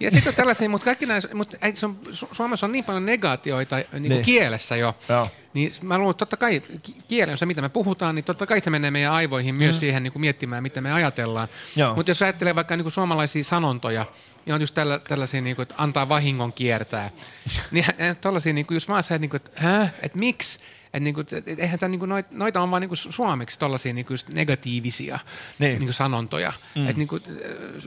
Ja 0.00 0.10
sitten 0.10 0.30
on 0.30 0.34
tällaisia, 0.34 0.68
mutta 0.68 0.84
kaikki 0.84 1.06
näissä, 1.06 1.28
mutta 1.34 1.56
ei, 1.62 1.76
se 1.76 1.86
on, 1.86 1.98
Su- 2.10 2.28
Suomessa 2.32 2.66
on 2.66 2.72
niin 2.72 2.84
paljon 2.84 3.06
negaatioita 3.06 3.76
niin 3.76 3.86
kuin 3.92 4.08
Niin. 4.08 4.24
kielessä 4.24 4.76
jo. 4.76 4.94
Joo. 5.08 5.28
Niin 5.54 5.72
mä 5.82 5.98
luulen, 5.98 6.10
että 6.10 6.18
totta 6.18 6.36
kai 6.36 6.62
ki- 6.82 6.96
kieli 7.08 7.32
on 7.32 7.38
se, 7.38 7.46
mitä 7.46 7.62
me 7.62 7.68
puhutaan, 7.68 8.14
niin 8.14 8.24
totta 8.24 8.46
kai 8.46 8.60
se 8.60 8.70
menee 8.70 8.90
meidän 8.90 9.12
aivoihin 9.12 9.54
myös 9.54 9.76
Mm. 9.76 9.80
siihen 9.80 10.02
niin 10.02 10.12
kuin 10.12 10.20
miettimään, 10.20 10.62
mitä 10.62 10.80
me 10.80 10.92
ajatellaan. 10.92 11.48
Mutta 11.94 12.10
jos 12.10 12.22
ajattelee 12.22 12.54
vaikka 12.54 12.76
niin 12.76 12.84
kuin 12.84 12.92
suomalaisia 12.92 13.44
sanontoja, 13.44 14.06
niin 14.46 14.54
on 14.54 14.60
just 14.60 14.74
tällä, 14.74 14.98
tällaisia, 14.98 15.40
niin 15.40 15.56
kuin, 15.56 15.62
että 15.62 15.74
antaa 15.78 16.08
vahingon 16.08 16.52
kiertää. 16.52 17.10
niin 17.70 17.84
tällaisia, 18.20 18.52
niin 18.52 18.66
kuin, 18.66 18.76
jos 18.76 18.88
vaan 18.88 19.04
sä, 19.04 19.14
että, 19.14 19.20
niin 19.20 19.30
kuin, 19.30 19.36
että, 19.44 19.50
hä? 19.54 19.88
että 20.02 20.18
miksi? 20.18 20.58
Että 20.84 21.00
niin 21.00 21.14
kuin, 21.14 21.26
et, 21.32 21.48
et, 21.48 21.60
eihän 21.60 21.78
tää, 21.78 21.88
niin 21.88 21.98
kuin, 21.98 22.08
noit, 22.08 22.30
noita 22.30 22.60
on 22.60 22.70
vaan 22.70 22.80
niin 22.80 22.88
kuin 22.88 22.96
suomeksi 22.98 23.58
tällaisia 23.58 23.92
niin 23.92 24.06
kuin 24.06 24.14
just 24.14 24.28
negatiivisia 24.28 25.18
Niin. 25.58 25.70
niin 25.70 25.84
kuin 25.86 25.94
sanontoja. 25.94 26.52
Mm. 26.74 26.88
Et 26.88 26.96
niin 26.96 27.08
kuin, 27.08 27.22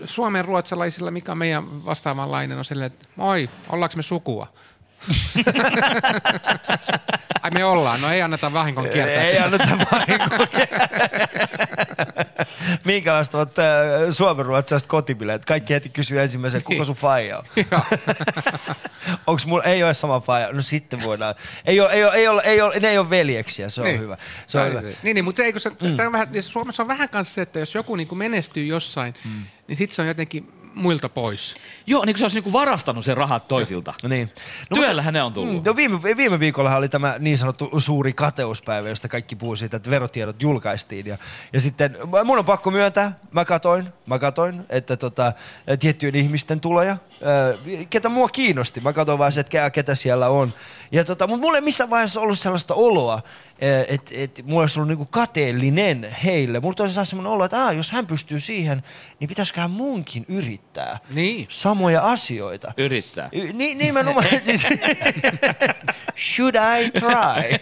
suomen 0.06 0.46
ruotsalaisilla, 0.46 1.12
mikä 1.12 1.32
on 1.32 1.38
meidän 1.38 1.86
vastaavanlainen, 1.86 2.58
on 2.58 2.66
silleen, 2.66 2.88
että 2.88 3.06
moi, 3.16 3.50
ollaanko 3.70 3.96
me 3.98 4.02
sukua? 4.04 4.54
Ai 7.42 7.52
me 7.52 7.66
ollaan, 7.66 8.02
no 8.02 8.12
ei 8.12 8.22
anneta 8.22 8.54
vahingon 8.54 8.90
kiertää. 8.90 9.24
Ei 9.24 9.40
anneta 9.40 9.78
vahingon 9.92 10.30
Minkälaista 12.86 13.38
ovat 13.38 13.60
äh, 13.60 13.66
suomenruotsalaiset 14.10 14.90
kotibileet? 14.90 15.46
Kaikki 15.46 15.74
heti 15.74 15.90
kysyy 15.90 16.22
ensimmäisen, 16.22 16.64
kuka 16.64 16.84
sun 16.84 16.96
faija 16.96 17.38
on? 17.38 17.44
Onks 19.28 19.46
mulla, 19.46 19.64
ei 19.64 19.84
ole 19.84 19.94
sama 19.94 20.20
faija. 20.20 20.52
No 20.52 20.62
sitten 20.62 21.04
voidaan. 21.04 21.36
Ei 21.66 21.80
ole, 21.80 21.92
ei 21.92 22.04
ole, 22.04 22.14
ei 22.14 22.28
ole, 22.28 22.42
ei 22.46 22.62
ole, 22.62 22.80
ne 22.80 22.90
ei 22.90 22.98
ole 22.98 23.10
veljeksiä, 23.10 23.70
se 23.70 23.82
on 23.82 23.88
Niin. 23.88 24.00
hyvä. 24.00 24.18
Se 24.48 24.60
on 24.60 24.70
hyvä. 24.70 24.82
Niin, 24.82 25.16
niin 25.16 25.26
mutta 25.26 25.44
eikö 25.44 25.60
se, 25.60 25.70
mm. 25.70 26.06
on 26.06 26.12
vähän, 26.12 26.28
niin 26.32 26.44
Suomessa 26.44 26.84
on 26.84 26.88
vähän 26.88 27.10
kanssa 27.10 27.34
se, 27.34 27.42
että 27.42 27.60
jos 27.60 27.76
joku 27.76 27.96
niin 27.96 28.18
menestyy 28.18 28.66
jossain, 28.66 29.14
mm. 29.26 29.44
niin 29.68 29.78
sitten 29.78 29.96
se 29.96 30.02
on 30.02 30.08
jotenkin 30.08 30.63
muilta 30.74 31.10
pois. 31.10 31.56
Joo, 31.88 32.06
niin 32.06 32.14
kuin 32.14 32.20
se 32.20 32.26
olisi 32.26 32.40
niin 32.40 32.54
varastanut 32.54 33.06
sen 33.06 33.18
rahat 33.18 33.48
toisilta. 33.48 33.94
Niin. 34.10 34.32
Työllähän 34.74 35.14
ne 35.14 35.24
on 35.24 35.34
tullut. 35.34 35.56
Mm, 35.56 35.62
no 35.66 35.76
viime, 35.76 36.02
viime 36.18 36.40
viikolla 36.40 36.76
oli 36.76 36.90
tämä 36.90 37.16
niin 37.20 37.38
sanottu 37.38 37.70
suuri 37.78 38.14
kateuspäivä, 38.14 38.90
josta 38.90 39.08
kaikki 39.08 39.36
puhuu 39.36 39.56
siitä, 39.56 39.78
että 39.78 39.90
verotiedot 39.90 40.42
julkaistiin. 40.42 41.06
Ja, 41.06 41.18
ja 41.54 41.60
sitten 41.60 41.98
mun 42.26 42.40
on 42.40 42.46
pakko 42.46 42.72
myöntää, 42.72 43.20
mä 43.32 43.46
katoin, 43.46 43.88
mä 44.06 44.20
katoin 44.20 44.66
että 44.70 44.98
tota, 44.98 45.34
tiettyjen 45.80 46.16
ihmisten 46.16 46.60
tuloja, 46.60 46.98
ää, 47.24 47.54
ketä 47.90 48.10
mua 48.10 48.30
kiinnosti. 48.30 48.80
Mä 48.80 48.94
katoin 48.94 49.20
vaan 49.20 49.32
se, 49.32 49.40
että 49.40 49.52
ketä, 49.52 49.70
ketä 49.70 49.96
siellä 49.96 50.30
on. 50.30 50.54
Ja 50.92 51.04
tota, 51.04 51.28
mutta 51.28 51.42
mulla 51.42 51.58
ei 51.58 51.62
missään 51.62 51.90
vaiheessa 51.90 52.22
ollut 52.22 52.40
sellaista 52.40 52.74
oloa, 52.74 53.22
että 53.88 54.12
et, 54.18 54.42
mulla 54.46 54.62
olisi 54.62 54.80
ollut 54.80 54.88
niinku 54.88 55.06
kateellinen 55.06 56.16
heille. 56.24 56.60
Mulla 56.60 56.74
tuli 56.76 56.92
saa 56.92 57.06
semmoinen 57.06 57.32
olo, 57.32 57.46
että 57.46 57.64
Aa, 57.66 57.72
jos 57.72 57.92
hän 57.92 58.08
pystyy 58.08 58.40
siihen, 58.40 58.84
niin 59.20 59.28
pitäisiköhän 59.28 59.72
munkin 59.72 60.26
yrittää 60.28 61.00
niin. 61.14 61.46
samoja 61.50 62.02
asioita. 62.02 62.74
Yrittää. 62.78 63.30
Y- 63.32 63.54
Ni, 63.54 63.76
nimenomaan. 63.76 64.26
siis, 64.44 64.64
should 66.18 66.56
I 66.56 66.92
try? 66.92 67.58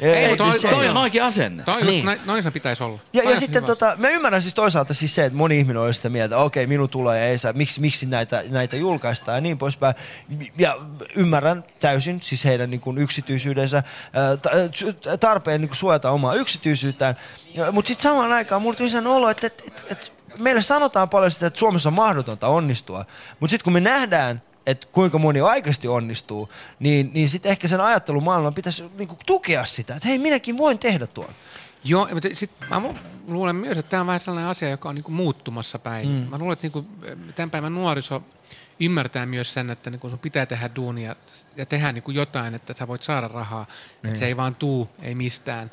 Ei, 0.00 0.28
mutta 0.28 0.52
se- 0.52 0.68
toi 0.68 0.88
on 0.88 0.96
oikea 0.96 1.26
asenne. 1.26 1.62
Toi 1.62 1.82
Niin. 1.82 2.06
noin 2.26 2.42
se 2.42 2.50
pitäisi 2.50 2.82
olla. 2.82 2.98
Ja, 3.12 3.22
Toi 3.22 3.32
ja 3.32 3.38
sitten 3.40 3.64
tota, 3.64 3.94
mä 3.98 4.08
ymmärrän 4.08 4.42
siis 4.42 4.54
toisaalta 4.54 4.94
siis 4.94 5.14
se, 5.14 5.24
että 5.24 5.36
moni 5.36 5.58
ihminen 5.58 5.82
olisi 5.82 5.96
sitä 5.96 6.08
mieltä, 6.08 6.38
okei, 6.38 6.66
minun 6.66 6.88
tulee 6.88 7.28
ei 7.30 7.38
saa, 7.38 7.52
miksi, 7.52 7.80
miksi 7.80 8.06
näitä, 8.06 8.42
näitä 8.50 8.76
julkaistaan 8.76 9.36
ja 9.36 9.40
niin 9.40 9.58
poispäin. 9.58 9.94
Ja 10.58 10.78
ymmärrän 11.16 11.64
täysin 11.80 12.20
siis 12.22 12.44
heidän 12.44 12.70
niin 12.70 12.80
kuin 12.80 12.98
yksityisyydensä, 12.98 13.82
ää, 14.12 14.36
ta- 14.36 14.50
ää, 15.10 15.13
tarpeen 15.18 15.60
niin 15.60 15.68
kuin 15.68 15.76
suojata 15.76 16.10
omaa 16.10 16.34
yksityisyyttään. 16.34 17.16
Mutta 17.72 17.88
sitten 17.88 18.02
samaan 18.02 18.32
aikaan 18.32 18.62
mulla 18.62 18.76
tuli 18.76 18.88
sen 18.88 19.06
olo, 19.06 19.30
että, 19.30 19.46
että, 19.46 19.62
että, 19.66 19.82
että 19.90 20.10
meille 20.38 20.62
sanotaan 20.62 21.08
paljon 21.08 21.30
sitä, 21.30 21.46
että 21.46 21.58
Suomessa 21.58 21.88
on 21.88 21.94
mahdotonta 21.94 22.48
onnistua. 22.48 23.04
Mutta 23.40 23.50
sitten 23.50 23.64
kun 23.64 23.72
me 23.72 23.80
nähdään, 23.80 24.42
että 24.66 24.86
kuinka 24.92 25.18
moni 25.18 25.40
oikeasti 25.40 25.88
onnistuu, 25.88 26.48
niin, 26.78 27.10
niin 27.14 27.28
sitten 27.28 27.50
ehkä 27.50 27.68
sen 27.68 27.80
ajattelumaailman 27.80 28.54
pitäisi 28.54 28.84
niinku 28.98 29.18
tukea 29.26 29.64
sitä, 29.64 29.94
että 29.94 30.08
hei, 30.08 30.18
minäkin 30.18 30.58
voin 30.58 30.78
tehdä 30.78 31.06
tuon. 31.06 31.34
Joo, 31.84 32.08
mutta 32.12 32.28
sit 32.32 32.50
mä 32.70 32.82
luulen 33.28 33.56
myös, 33.56 33.78
että 33.78 33.90
tämä 33.90 34.00
on 34.00 34.06
vähän 34.06 34.20
sellainen 34.20 34.50
asia, 34.50 34.70
joka 34.70 34.88
on 34.88 34.94
niinku 34.94 35.10
muuttumassa 35.10 35.78
päin. 35.78 36.08
Mm. 36.08 36.14
Mm. 36.14 36.26
Mä 36.30 36.38
luulen, 36.38 36.52
että 36.52 36.64
niinku, 36.64 36.86
tämän 37.34 37.50
päivän 37.50 37.74
nuoriso 37.74 38.22
ymmärtää 38.80 39.26
myös 39.26 39.52
sen, 39.52 39.70
että 39.70 39.90
niinku 39.90 40.10
sun 40.10 40.18
pitää 40.18 40.46
tehdä 40.46 40.70
duunia 40.76 41.16
ja 41.56 41.66
tehdä 41.66 41.92
niinku 41.92 42.10
jotain, 42.10 42.54
että 42.54 42.74
sä 42.78 42.88
voit 42.88 43.02
saada 43.02 43.28
rahaa. 43.28 43.66
Niin. 44.02 44.08
Että 44.08 44.18
se 44.18 44.26
ei 44.26 44.36
vaan 44.36 44.54
tuu, 44.54 44.90
ei 45.02 45.14
mistään. 45.14 45.70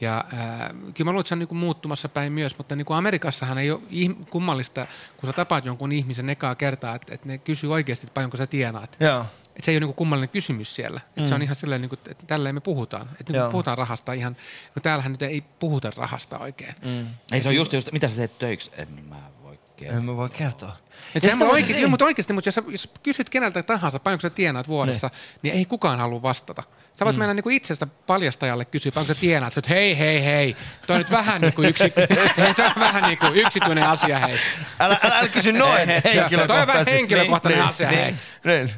Ja 0.00 0.24
äh, 0.34 0.68
kyllä 0.94 1.04
mä 1.04 1.10
luulen, 1.12 1.20
että 1.20 1.28
se 1.28 1.34
on 1.34 1.38
niinku 1.38 1.54
muuttumassa 1.54 2.08
päin 2.08 2.32
myös, 2.32 2.58
mutta 2.58 2.76
niinku 2.76 2.92
Amerikassahan 2.92 3.58
ei 3.58 3.70
ole 3.70 3.80
ihm- 3.90 4.24
kummallista, 4.30 4.86
kun 5.16 5.28
sä 5.28 5.32
tapaat 5.32 5.64
jonkun 5.64 5.92
ihmisen 5.92 6.30
ekaa 6.30 6.54
kertaa, 6.54 6.94
että, 6.94 7.14
että 7.14 7.28
ne 7.28 7.38
kysyy 7.38 7.72
oikeasti, 7.72 8.06
että 8.06 8.14
paljonko 8.14 8.36
sä 8.36 8.46
tienaat. 8.46 8.96
Joo. 9.00 9.26
Et 9.56 9.64
se 9.64 9.70
ei 9.70 9.74
ole 9.76 9.80
niinku 9.80 9.94
kummallinen 9.94 10.28
kysymys 10.28 10.74
siellä. 10.74 11.00
Et 11.16 11.22
Mm. 11.22 11.28
Se 11.28 11.34
on 11.34 11.42
ihan 11.42 11.56
silleen, 11.56 11.80
niinku, 11.80 11.96
että 12.10 12.26
tälleen 12.26 12.54
me 12.54 12.60
puhutaan. 12.60 13.10
Et 13.20 13.28
Joo. 13.28 13.38
niinku 13.38 13.50
puhutaan 13.52 13.78
rahasta 13.78 14.12
ihan, 14.12 14.36
kun 14.74 14.82
täällähän 14.82 15.12
nyt 15.12 15.22
ei 15.22 15.40
puhuta 15.58 15.92
rahasta 15.96 16.38
oikein. 16.38 16.74
Mm. 16.84 17.06
Ei 17.32 17.40
se 17.40 17.48
on 17.48 17.54
just, 17.54 17.72
just 17.72 17.92
mitä 17.92 18.08
sä 18.08 18.16
teet 18.16 18.38
töiksi? 18.38 18.70
En 18.76 18.88
mä 19.08 19.16
voi 19.42 19.58
kertoa. 19.76 19.98
En 19.98 20.04
mä 20.04 20.16
voi 20.16 20.30
kertoa. 20.30 20.76
Et 21.14 21.22
Ja 21.22 21.28
se 21.28 21.32
sitä- 21.32 21.44
oikein, 21.44 21.72
niin. 21.72 21.80
joo, 21.82 21.90
mutta 21.90 22.04
oikeasti, 22.04 22.32
mutta 22.32 22.48
jos, 22.48 22.54
sä, 22.54 22.62
jos 22.68 22.88
kysyt 23.02 23.30
keneltä 23.30 23.62
tahansa, 23.62 23.98
paljonko 23.98 24.20
sä 24.20 24.30
tienaat 24.30 24.68
vuodessa, 24.68 25.10
niin, 25.42 25.54
ei 25.54 25.64
kukaan 25.64 25.98
halua 25.98 26.22
vastata. 26.22 26.62
Sä 26.94 27.04
voit 27.04 27.16
Mm. 27.16 27.18
mm. 27.18 27.20
mennä 27.20 27.34
niinku 27.34 27.50
itsestä 27.50 27.86
paljastajalle 28.06 28.64
kysyä, 28.64 28.92
paljonko 28.92 29.14
sä 29.14 29.20
tienaat. 29.20 29.56
Oot, 29.56 29.68
hei, 29.68 29.98
hei, 29.98 30.24
hei, 30.24 30.56
toi 30.86 30.94
on 30.96 31.00
nyt 31.00 31.10
vähän 31.10 31.40
niinku 31.40 31.62
yksi, 31.62 31.84
hei, 32.38 32.54
toi 32.54 32.66
on 32.66 32.72
vähän 32.80 33.02
niinku 33.02 33.26
yksityinen 33.34 33.86
asia, 33.86 34.18
hei. 34.18 34.38
Älä, 34.80 34.96
älä, 35.02 35.18
älä 35.18 35.28
kysy 35.28 35.52
noin 35.52 35.88
Joo, 36.14 36.46
Toi 36.46 36.60
on 36.60 36.66
vähän 36.66 36.86
henkilökohtaisesti. 36.86 36.90
henkilökohtainen 36.92 37.58
Niin, 37.60 37.68
asia, 37.68 37.90
niin, 37.90 38.00
hei. 38.00 38.14
niin. 38.44 38.70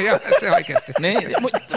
Joo, 0.06 0.18
se 0.40 0.50
oikeasti. 0.52 0.92
Niin, 1.00 1.18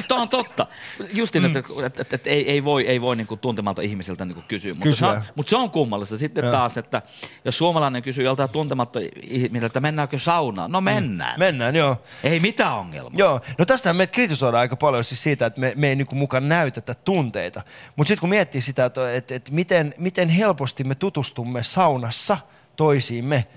tämä 0.07 0.21
on 0.21 0.29
totta. 0.29 0.67
Justin, 1.13 1.45
että, 1.45 1.59
että, 1.85 2.01
että, 2.01 2.15
että 2.15 2.29
ei, 2.29 2.51
ei 2.51 2.63
voi, 2.63 2.87
ei 2.87 3.01
voi 3.01 3.15
niin 3.15 3.27
kuin 3.27 3.39
tuntemalta 3.39 3.81
ihmisiltä 3.81 4.25
niin 4.25 4.35
kuin 4.35 4.45
kysyä. 4.47 4.73
Mutta 4.73 4.83
se, 4.85 4.89
Kysyä. 4.89 5.09
on, 5.09 5.23
mutta 5.35 5.49
se 5.49 5.55
on 5.57 5.71
kummallista 5.71 6.17
sitten 6.17 6.43
Joo. 6.43 6.51
taas, 6.51 6.77
että 6.77 7.01
jos 7.45 7.57
suomalainen 7.57 8.01
kysyy 8.03 8.23
joltain 8.23 8.49
tuntematta 8.49 8.99
ihmiseltä, 9.23 9.65
että 9.65 9.79
mennäänkö 9.79 10.19
saunaan? 10.19 10.71
No 10.71 10.81
mennään. 10.81 11.39
Mennään, 11.39 11.75
joo. 11.75 12.01
Ei 12.23 12.39
mitään 12.39 12.73
ongelmaa. 12.73 13.19
Joo, 13.19 13.41
no 13.57 13.65
tästä 13.65 13.93
me 13.93 14.07
kritisoidaan 14.07 14.61
aika 14.61 14.75
paljon 14.75 15.03
siis 15.03 15.23
siitä, 15.23 15.45
että 15.45 15.57
me, 15.58 15.74
me 15.76 15.88
ei 15.90 15.95
niinku 15.95 16.16
mukaan 16.16 16.50
näytetä 16.50 16.95
tunteita. 16.95 17.61
Mutta 17.95 18.08
sitten 18.08 18.19
kun 18.19 18.30
miettii 18.30 18.61
sitä, 18.61 18.86
että, 18.86 19.14
että, 19.14 19.36
että 19.36 19.52
miten, 19.52 19.94
miten 19.98 20.30
helposti 20.30 20.84
me 20.84 20.95
tutustumme 20.95 21.64
saunassa 21.64 22.38
toisiimme, 22.76 23.48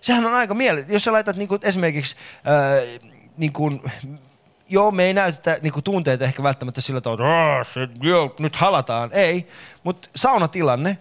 sehän 0.00 0.26
on 0.26 0.34
aika 0.34 0.54
miele... 0.54 0.84
Jos 0.88 1.04
sä 1.04 1.12
laitat 1.12 1.36
niinku 1.36 1.58
esimerkiksi, 1.62 2.16
ää, 2.44 2.80
niinku, 3.36 3.82
joo, 4.68 4.90
me 4.90 5.04
ei 5.04 5.14
näytetä 5.14 5.58
niinku 5.62 5.82
tunteita 5.82 6.24
ehkä 6.24 6.42
välttämättä 6.42 6.80
sillä 6.80 7.00
tavalla, 7.00 7.24
että 7.24 7.56
"Aa, 7.56 7.64
se, 7.64 7.88
joo, 8.00 8.34
nyt 8.38 8.56
halataan. 8.56 9.10
Ei, 9.12 9.48
mutta 9.84 10.08
saunatilanne, 10.16 10.98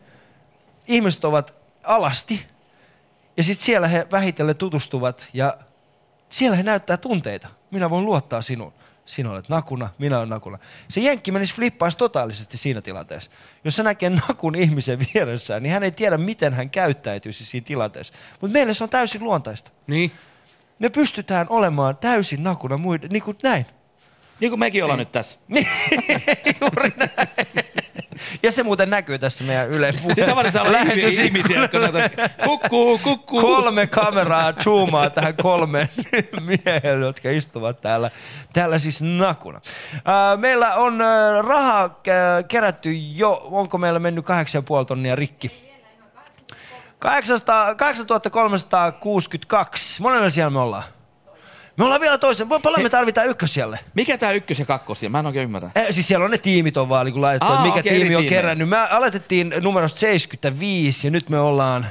ihmiset 0.87 1.25
ovat 1.25 1.61
alasti 1.83 2.45
ja 3.37 3.43
sitten 3.43 3.65
siellä 3.65 3.87
he 3.87 4.07
vähitellen 4.11 4.55
tutustuvat 4.55 5.29
ja 5.33 5.57
siellä 6.29 6.57
he 6.57 6.63
näyttää 6.63 6.97
tunteita. 6.97 7.47
Minä 7.71 7.89
voin 7.89 8.05
luottaa 8.05 8.41
sinuun. 8.41 8.73
Sinä 9.05 9.31
olet 9.31 9.49
nakuna, 9.49 9.89
minä 9.97 10.17
olen 10.17 10.29
nakuna. 10.29 10.57
Se 10.87 11.01
jenkki 11.01 11.31
menisi 11.31 11.53
flippaisi 11.53 11.97
totaalisesti 11.97 12.57
siinä 12.57 12.81
tilanteessa. 12.81 13.31
Jos 13.63 13.75
se 13.75 13.83
näkee 13.83 14.09
nakun 14.09 14.55
ihmisen 14.55 14.99
vieressään, 15.13 15.63
niin 15.63 15.73
hän 15.73 15.83
ei 15.83 15.91
tiedä, 15.91 16.17
miten 16.17 16.53
hän 16.53 16.69
käyttäytyisi 16.69 17.45
siinä 17.45 17.65
tilanteessa. 17.65 18.13
Mutta 18.41 18.53
meille 18.53 18.73
se 18.73 18.83
on 18.83 18.89
täysin 18.89 19.23
luontaista. 19.23 19.71
Niin. 19.87 20.11
Me 20.79 20.89
pystytään 20.89 21.47
olemaan 21.49 21.97
täysin 21.97 22.43
nakuna 22.43 22.77
muiden, 22.77 23.09
niin 23.09 23.23
kuin 23.23 23.37
näin. 23.43 23.65
Niin 24.39 24.51
kuin 24.51 24.59
mekin 24.59 24.83
ollaan 24.83 24.99
nyt 24.99 25.11
tässä. 25.11 25.39
Juuri 26.61 26.93
näin. 26.97 27.70
Ja 28.43 28.51
se 28.51 28.63
muuten 28.63 28.89
näkyy 28.89 29.19
tässä 29.19 29.43
meidän 29.43 29.69
Yle 29.69 29.91
Sitten 29.91 30.25
tavallaan 30.25 30.53
täällä 30.53 30.79
on 30.79 30.91
ihmisiä, 30.97 31.61
jotka 31.61 31.79
kukkuu, 32.45 32.99
kukkuu. 33.03 33.41
Kolme 33.41 33.87
kameraa 33.87 34.53
zoomaa 34.53 35.09
tähän 35.09 35.33
kolmeen 35.41 35.89
miehelle, 36.47 37.05
jotka 37.05 37.29
istuvat 37.29 37.81
täällä, 37.81 38.11
täällä 38.53 38.79
siis 38.79 39.01
nakuna. 39.01 39.61
Meillä 40.37 40.75
on 40.75 40.99
rahaa 41.41 42.01
kerätty 42.47 42.93
jo, 42.93 43.47
onko 43.51 43.77
meillä 43.77 43.99
mennyt 43.99 44.25
8,5 44.25 44.31
tonnia 44.87 45.15
rikki? 45.15 45.71
800, 46.99 47.75
8362. 47.75 50.01
Monella 50.01 50.29
siellä 50.29 50.49
me 50.49 50.59
ollaan? 50.59 50.83
Me 51.81 51.85
ollaan 51.85 52.01
vielä 52.01 52.17
toisen. 52.17 52.47
Paljon 52.47 52.81
me 52.83 52.89
tarvitaan 52.89 53.27
ykkösijalle? 53.27 53.79
Mikä 53.93 54.17
tää 54.17 54.31
ykkös- 54.31 54.59
ja 54.59 54.65
kakkosia? 54.65 55.09
Mä 55.09 55.19
en 55.19 55.25
oikein 55.25 55.43
ymmärrä. 55.43 55.69
Eh, 55.75 55.85
siis 55.89 56.07
siellä 56.07 56.25
on 56.25 56.31
ne 56.31 56.37
tiimit 56.37 56.77
on 56.77 56.89
vaan 56.89 57.05
niin 57.05 57.21
laitettu, 57.21 57.53
Aa, 57.53 57.65
mikä 57.65 57.79
okei, 57.79 57.93
tiimi 57.93 58.15
on 58.15 58.21
tiimejä. 58.21 58.41
kerännyt. 58.41 58.69
Me 58.69 58.77
aloitettiin 58.77 59.53
numerosta 59.61 59.99
75 59.99 61.07
ja 61.07 61.11
nyt 61.11 61.29
me 61.29 61.39
ollaan... 61.39 61.85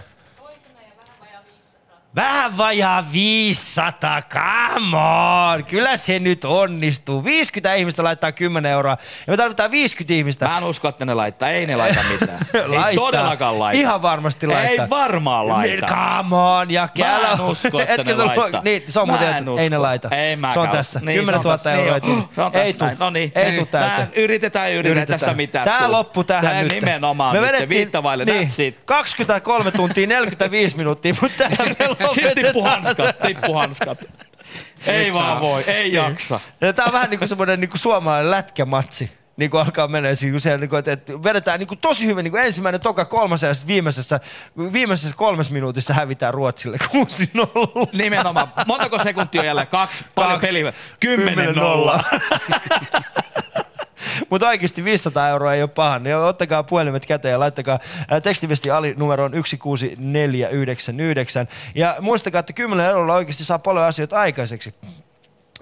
Vähän 2.17 2.57
vajaa 2.57 3.05
500, 3.13 4.23
come 4.23 4.97
on. 4.97 5.65
Kyllä 5.65 5.97
se 5.97 6.19
nyt 6.19 6.45
onnistuu. 6.45 7.25
50 7.25 7.75
ihmistä 7.75 8.05
laittaa 8.05 8.33
10 8.33 8.73
euroa 8.73 8.97
ja 9.27 9.31
me 9.33 9.37
tarvitaan 9.37 9.71
50 9.71 10.15
ihmistä. 10.15 10.49
Mä 10.49 10.59
en 10.59 10.65
usko, 10.65 10.89
että 10.89 11.05
ne 11.05 11.15
laittaa. 11.15 11.51
Ei 11.51 11.67
ne 11.67 11.77
laita 11.77 12.01
mitään. 12.13 12.39
Ei 12.55 12.69
Laittaa. 12.69 13.05
todellakaan 13.07 13.59
laita. 13.59 13.81
Ihan 13.81 14.03
varmasti 14.03 14.47
laittaa. 14.47 14.85
Ei 14.85 14.91
varmaan 14.91 15.49
laita. 15.49 15.87
Come 15.87 16.37
on, 16.37 16.71
ja 16.71 16.89
Mä 16.99 17.33
en 17.33 17.41
usko, 17.41 17.81
että 17.81 18.05
ne 18.05 18.15
luo- 18.15 18.27
laittaa. 18.27 18.63
Niin, 18.65 18.85
se 18.89 19.01
on 19.01 19.07
Mä 19.09 19.13
muuten, 19.13 19.29
en 19.29 19.37
että 19.49 19.61
ei 19.63 19.71
ne 19.71 19.79
laita. 19.79 20.09
Ei 20.17 20.37
mäkään 20.37 20.53
se 20.55 20.61
on 20.61 20.69
tässä. 20.69 21.01
Niin, 21.01 21.19
10 21.21 21.27
se 21.27 21.37
on 21.39 21.43
000 21.45 21.57
tässä. 21.57 21.73
euroa 21.73 21.95
ei 21.95 22.01
Niin. 22.01 22.29
Se 22.35 22.43
on 22.43 22.51
Ei 22.57 22.73
tule. 22.75 22.97
No 22.99 23.11
niin. 23.11 23.33
Ei 23.35 23.53
tule 23.53 23.67
täyteen. 23.67 24.09
Yritetään, 24.17 24.73
yritetään 24.73 24.87
Yritetään. 24.97 25.21
tästä 25.21 25.35
mitään. 25.37 25.65
Tää 25.65 25.79
tuu. 25.83 25.93
loppu 25.93 26.25
tähän 26.25 26.45
Tää 26.51 26.63
nyt. 26.63 26.73
nimenomaan 26.73 27.37
Me 27.37 27.41
nyt. 27.41 27.49
vedettiin- 27.49 27.69
Viittä 27.69 28.03
vaille, 28.03 28.25
niin, 28.25 28.49
that's 28.49 28.63
it. 28.63 28.79
23 28.85 29.71
tuntia 29.71 30.07
45 30.07 30.77
minuuttia, 30.77 31.15
mutta 31.21 31.37
tähän 31.49 31.77
tippuhanskat, 32.35 33.19
tippuhanskat. 33.19 34.05
Ei 34.87 35.15
vaan 35.15 35.41
voi, 35.41 35.65
ei 35.67 35.83
niin. 35.83 35.95
jaksa. 35.95 36.41
Tää 36.77 36.87
on 36.87 36.93
vähän 36.93 37.11
niin 37.11 37.19
kuin 37.19 37.29
niinku 37.29 37.57
niin 37.57 37.71
kuin 37.71 37.81
suomalainen 37.81 38.31
lätkämatsi 38.31 39.21
niin 39.41 39.51
kuin 39.51 39.65
alkaa 39.65 39.87
mennä 39.87 40.15
siihen, 40.15 40.41
se, 40.41 40.59
niin 40.59 40.71
kuin, 40.71 40.79
että, 40.79 40.93
että 40.93 41.13
vedetään 41.23 41.59
niin 41.59 41.67
kuin 41.67 41.79
tosi 41.79 42.07
hyvin 42.07 42.25
niin 42.25 42.31
kuin 42.31 42.43
ensimmäinen, 42.43 42.81
toka, 42.81 43.05
kolmas 43.05 43.43
ja 43.43 43.49
viimeisessä, 43.67 44.21
viimeisessä 44.73 45.17
kolmes 45.17 45.51
minuutissa 45.51 45.95
hävitään 45.95 46.35
Ruotsille 46.35 46.79
6-0. 46.83 46.89
Nimenomaan. 47.93 48.53
Montako 48.67 48.99
sekuntia 48.99 49.41
on 49.41 49.47
jälleen 49.47 49.67
Kaksi. 49.67 50.05
Paljon 50.15 50.41
peliä. 50.41 50.73
10-0. 51.05 52.21
Mutta 54.31 54.49
oikeasti 54.49 54.85
500 54.85 55.29
euroa 55.29 55.55
ei 55.55 55.63
ole 55.63 55.69
paha. 55.69 55.99
Niin 55.99 56.17
ottakaa 56.17 56.63
puhelimet 56.63 57.07
käteen 57.07 57.33
ja 57.33 57.41
laittakaa 57.41 57.79
tekstiviesti 58.23 58.71
ali 58.71 58.95
numeroon 58.99 59.35
16499. 59.35 61.49
Ja 61.75 61.97
muistakaa, 62.01 62.39
että 62.39 62.53
10 62.53 62.87
eurolla 62.87 63.15
oikeasti 63.15 63.45
saa 63.45 63.59
paljon 63.59 63.85
asioita 63.85 64.21
aikaiseksi. 64.21 64.75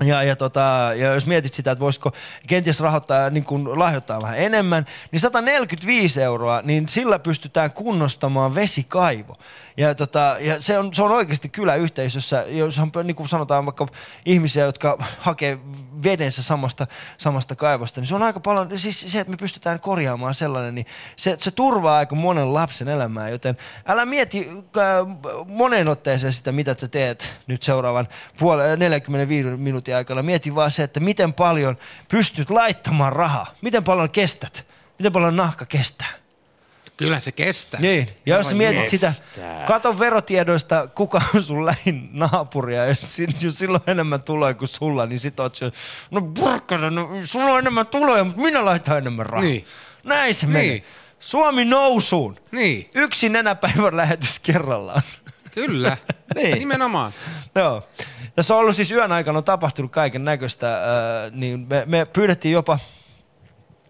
Ja, 0.05 0.23
ja, 0.23 0.37
tota, 0.37 0.93
ja 0.97 1.15
jos 1.15 1.27
mietit 1.27 1.55
sitä, 1.55 1.71
että 1.71 1.81
voisiko 1.81 2.13
kenties 2.47 2.81
rahoittaa, 2.81 3.31
niin 3.31 3.45
kun 3.45 3.79
lahjoittaa 3.79 4.23
vähän 4.23 4.39
enemmän, 4.39 4.87
niin 5.13 5.21
145 5.21 6.23
euroa, 6.23 6.61
niin 6.65 6.89
sillä 6.89 7.19
pystytään 7.19 7.73
kunnostamaan 7.73 8.55
vesikaivo. 8.55 9.37
Ja, 9.77 9.95
tota, 9.95 10.37
ja 10.41 10.63
se, 10.63 10.79
on, 10.79 10.95
se 10.95 11.03
on 11.03 11.11
oikeasti 11.11 11.49
kyläyhteisössä, 11.49 12.45
jos 12.49 12.79
on, 12.79 12.91
niin 13.05 13.15
kuin 13.15 13.29
sanotaan 13.29 13.67
vaikka 13.67 13.87
ihmisiä, 14.25 14.65
jotka 14.65 14.99
hakee 15.19 15.59
vedensä 16.03 16.43
samasta, 16.43 16.87
samasta 17.19 17.57
kaivosta, 17.57 18.01
niin 18.01 18.09
se 18.09 18.15
on 18.15 18.23
aika 18.23 18.41
paljon, 18.41 18.79
siis 18.79 19.01
se, 19.13 19.21
että 19.21 19.31
me 19.31 19.37
pystytään 19.37 19.81
korjaamaan 19.81 20.35
sellainen, 20.35 20.75
niin 20.75 20.87
se, 21.17 21.37
se 21.41 21.51
turvaa 21.51 21.99
aika 21.99 22.15
monen 22.15 22.55
lapsen 22.55 22.89
elämää, 22.89 23.29
joten 23.29 23.57
älä 23.87 24.07
mieti 24.07 24.49
äh, 24.77 25.47
moneen 25.47 25.89
otteeseen 25.89 26.33
sitä, 26.33 26.53
mitä 26.53 26.75
te 26.75 26.89
teet 26.89 27.39
nyt 27.47 27.63
seuraavan 27.63 28.09
puole- 28.37 28.77
45 28.77 29.49
minuutin 29.49 29.88
aikana. 29.95 30.23
Mieti 30.23 30.55
vaan 30.55 30.71
se, 30.71 30.83
että 30.83 31.01
miten 31.01 31.33
paljon 31.33 31.77
pystyt 32.09 32.51
laittamaan 32.51 33.13
rahaa, 33.13 33.55
miten 33.63 33.85
paljon 33.85 34.11
kestät, 34.11 34.67
miten 34.99 35.13
paljon 35.13 35.37
nahka 35.37 35.67
kestää. 35.67 36.09
Kyllä 36.97 37.21
se 37.21 37.33
kestää. 37.33 37.81
Niin, 37.81 38.09
ja 38.27 38.37
jos 38.37 38.49
sä 38.49 38.55
mietit 38.55 38.89
sitä, 38.89 39.07
kestää. 39.07 39.65
kato 39.67 39.99
verotiedoista, 39.99 40.87
kuka 40.95 41.23
on 41.35 41.43
sun 41.43 41.67
lähin 41.67 42.09
naapuri, 42.13 42.77
ja 42.77 42.87
jos, 42.87 43.17
jos 43.41 43.59
sillä 43.59 43.75
on 43.87 43.91
enemmän 43.91 44.23
tuloja 44.23 44.55
kuin 44.55 44.69
sulla, 44.69 45.07
niin 45.07 45.21
sit 45.21 45.41
oot 45.41 45.55
se, 45.55 45.73
no 46.11 46.21
burkasa, 46.21 46.91
no 46.91 47.11
sulla 47.25 47.53
on 47.53 47.59
enemmän 47.59 47.87
tuloja, 47.87 48.25
mutta 48.25 48.41
minä 48.41 48.65
laitan 48.65 48.99
enemmän 48.99 49.27
rahaa. 49.27 49.45
Niin. 49.45 49.67
Näin 50.05 50.35
se 50.35 50.47
Niin. 50.47 50.53
menee. 50.53 50.83
Suomi 51.21 51.65
nousuun. 51.65 52.37
Niin. 52.53 52.91
Yksi 52.95 53.29
nenäpäivän 53.29 53.97
lähetys 53.97 54.39
kerrallaan. 54.39 55.03
Kyllä. 55.67 55.97
niin. 56.35 56.59
Nimenomaan. 56.59 57.13
Joo. 57.55 57.89
Tässä 58.37 58.55
on 58.55 58.61
ollut 58.61 58.77
siis 58.77 58.91
yön 58.91 59.13
aikana 59.13 59.39
on 59.39 59.45
tapahtunut 59.45 59.93
kaiken 59.93 60.25
näköistä, 60.25 60.75
äh, 60.75 61.33
niin 61.33 61.67
me, 61.71 61.83
me 61.87 62.07
pyydettiin 62.13 62.53
jopa 62.53 62.79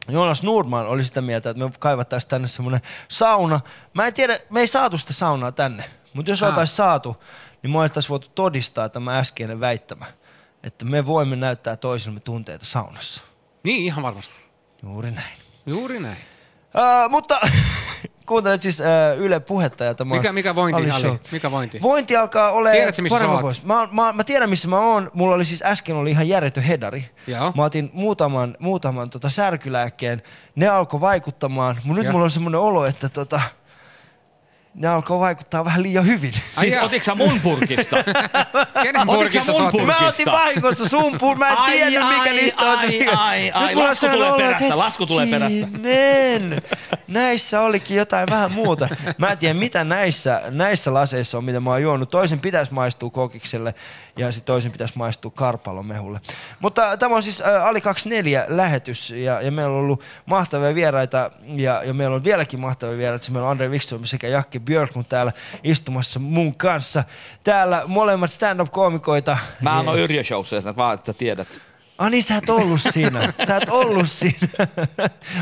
Joonas 0.08 0.42
Nordman 0.42 0.86
oli 0.86 1.04
sitä 1.04 1.20
mieltä, 1.20 1.50
että 1.50 1.64
me 1.64 1.70
kaivattaisiin 1.78 2.30
tänne 2.30 2.48
semmoinen 2.48 2.80
sauna. 3.08 3.60
Mä 3.94 4.06
en 4.06 4.14
tiedä, 4.14 4.38
me 4.50 4.60
ei 4.60 4.66
saatu 4.66 4.98
sitä 4.98 5.12
saunaa 5.12 5.52
tänne, 5.52 5.84
mutta 6.14 6.30
jos 6.32 6.42
Ah. 6.42 6.48
oltaisiin 6.48 6.76
saatu, 6.76 7.24
niin 7.62 7.70
me 7.70 7.78
oltaisiin 7.78 8.10
voitu 8.10 8.28
todistaa 8.34 8.88
tämä 8.88 9.18
äskeinen 9.18 9.60
väittämä, 9.60 10.06
että 10.62 10.84
me 10.84 11.06
voimme 11.06 11.36
näyttää 11.36 11.76
toisillemme 11.76 12.20
tunteita 12.20 12.64
saunassa. 12.64 13.20
Niin, 13.64 13.82
ihan 13.84 14.02
varmasti. 14.02 14.40
Juuri 14.82 15.10
näin. 15.10 15.38
Juuri 15.66 16.00
näin. 16.00 16.16
Uh, 16.74 17.10
mutta 17.10 17.40
kuuntelet 18.28 18.62
siis 18.62 18.80
uh, 18.80 19.20
Yle 19.22 19.40
Puhetta 19.40 19.84
ja 19.84 19.94
tämä 19.94 20.14
Mikä, 20.14 20.32
mikä 20.32 20.54
vointi, 20.54 20.90
Ali. 20.90 21.20
Mikä 21.32 21.50
vointi? 21.50 21.82
Vointi 21.82 22.16
alkaa 22.16 22.50
olla 22.50 22.70
Tiedätkö, 22.70 23.02
missä 23.02 23.14
sä 23.14 23.18
paremmin 23.18 23.40
pois. 23.40 23.64
Mä, 23.64 23.88
mä, 23.92 24.12
mä, 24.12 24.24
tiedän, 24.24 24.50
missä 24.50 24.68
mä 24.68 24.80
oon. 24.80 25.10
Mulla 25.14 25.34
oli 25.34 25.44
siis 25.44 25.62
äsken 25.62 25.96
oli 25.96 26.10
ihan 26.10 26.28
järjetön 26.28 26.62
hedari. 26.62 27.04
Joo. 27.26 27.52
Mä 27.56 27.64
otin 27.64 27.90
muutaman, 27.92 28.56
muutaman 28.58 29.10
tota 29.10 29.30
särkylääkkeen. 29.30 30.22
Ne 30.56 30.68
alkoi 30.68 31.00
vaikuttamaan. 31.00 31.76
Mutta 31.84 31.94
nyt 31.94 32.04
Joo. 32.04 32.12
mulla 32.12 32.24
on 32.24 32.30
semmoinen 32.30 32.60
olo, 32.60 32.86
että 32.86 33.08
tota, 33.08 33.40
ne 34.78 34.88
alkoi 34.88 35.18
vaikuttaa 35.18 35.64
vähän 35.64 35.82
liian 35.82 36.06
hyvin. 36.06 36.32
Siis 36.60 36.74
otitko 36.82 37.04
sä 37.04 37.14
mun 37.14 37.40
purkista? 37.40 37.96
Kenen 38.82 38.94
sä 38.94 39.04
mun 39.04 39.70
purkista? 39.70 39.86
Mä 39.86 40.08
otin 40.08 40.26
vahingossa 40.26 40.88
sun 40.88 41.18
pur... 41.18 41.38
Mä 41.38 41.48
en 41.48 41.58
Ai, 41.58 41.72
tiennyt, 41.72 42.08
mikä 42.08 42.22
ai, 42.22 42.32
niistä 42.36 42.64
on 42.64 42.78
se. 42.80 42.86
ai, 42.86 43.08
ai, 43.08 43.50
ai, 43.50 43.66
Nyt 43.66 43.74
mulla 43.74 43.84
on 43.84 43.90
lasku 43.90 44.06
tulee 44.08 44.28
olo, 44.28 44.36
perästä, 44.36 44.64
että 44.64 44.78
lasku 44.78 45.06
tulee 45.06 45.26
perästä. 45.26 45.58
hetkinen, 45.66 46.62
Näissä 47.08 47.60
olikin 47.60 47.96
jotain 47.96 48.26
vähän 48.30 48.52
muuta. 48.52 48.88
Mä 49.18 49.28
en 49.28 49.38
tiedä, 49.38 49.54
mitä 49.54 49.84
näissä, 49.84 50.42
näissä 50.50 50.94
laseissa 50.94 51.38
on, 51.38 51.44
mitä 51.44 51.60
mä 51.60 51.70
oon 51.70 51.82
juonut. 51.82 52.10
Toisen 52.10 52.40
pitäisi 52.40 52.74
maistua 52.74 53.10
kokikselle 53.10 53.74
ja 54.16 54.32
sitten 54.32 54.46
toisen 54.46 54.72
pitäisi 54.72 54.98
maistua 54.98 55.32
karpalomehulle. 55.34 56.20
Mutta 56.60 56.96
tämä 56.96 57.14
on 57.14 57.22
siis 57.22 57.40
ä, 57.40 57.64
Ali 57.64 57.80
24 57.80 58.44
lähetys 58.48 59.10
ja, 59.10 59.40
ja 59.40 59.50
meillä 59.52 59.72
on 59.72 59.78
ollut 59.78 60.02
mahtavia 60.26 60.74
vieraita 60.74 61.30
ja, 61.46 61.82
ja 61.84 61.94
meillä 61.94 62.16
on 62.16 62.24
vieläkin 62.24 62.60
mahtavia 62.60 62.98
vieraita. 62.98 63.30
Meillä 63.30 63.46
on 63.46 63.50
Andre 63.50 63.68
Wikström 63.68 64.04
sekä 64.04 64.28
Jakke 64.28 64.60
Björklund 64.68 65.06
täällä 65.08 65.32
istumassa 65.64 66.18
mun 66.18 66.54
kanssa. 66.54 67.04
Täällä 67.44 67.82
molemmat 67.86 68.30
stand-up-koomikoita. 68.30 69.38
Mä 69.60 69.80
oo 69.80 69.96
Yrjö 69.96 70.24
Showssa, 70.24 70.76
vaan, 70.76 70.94
että 70.94 71.12
tiedät. 71.12 71.67
Ah 71.98 72.10
niin, 72.10 72.22
sä 72.22 72.36
et 72.36 72.50
ollut 72.50 72.80
siinä. 72.92 73.32
Sä 73.46 73.56
et 73.56 73.68
ollut 73.68 74.08
siinä. 74.08 74.48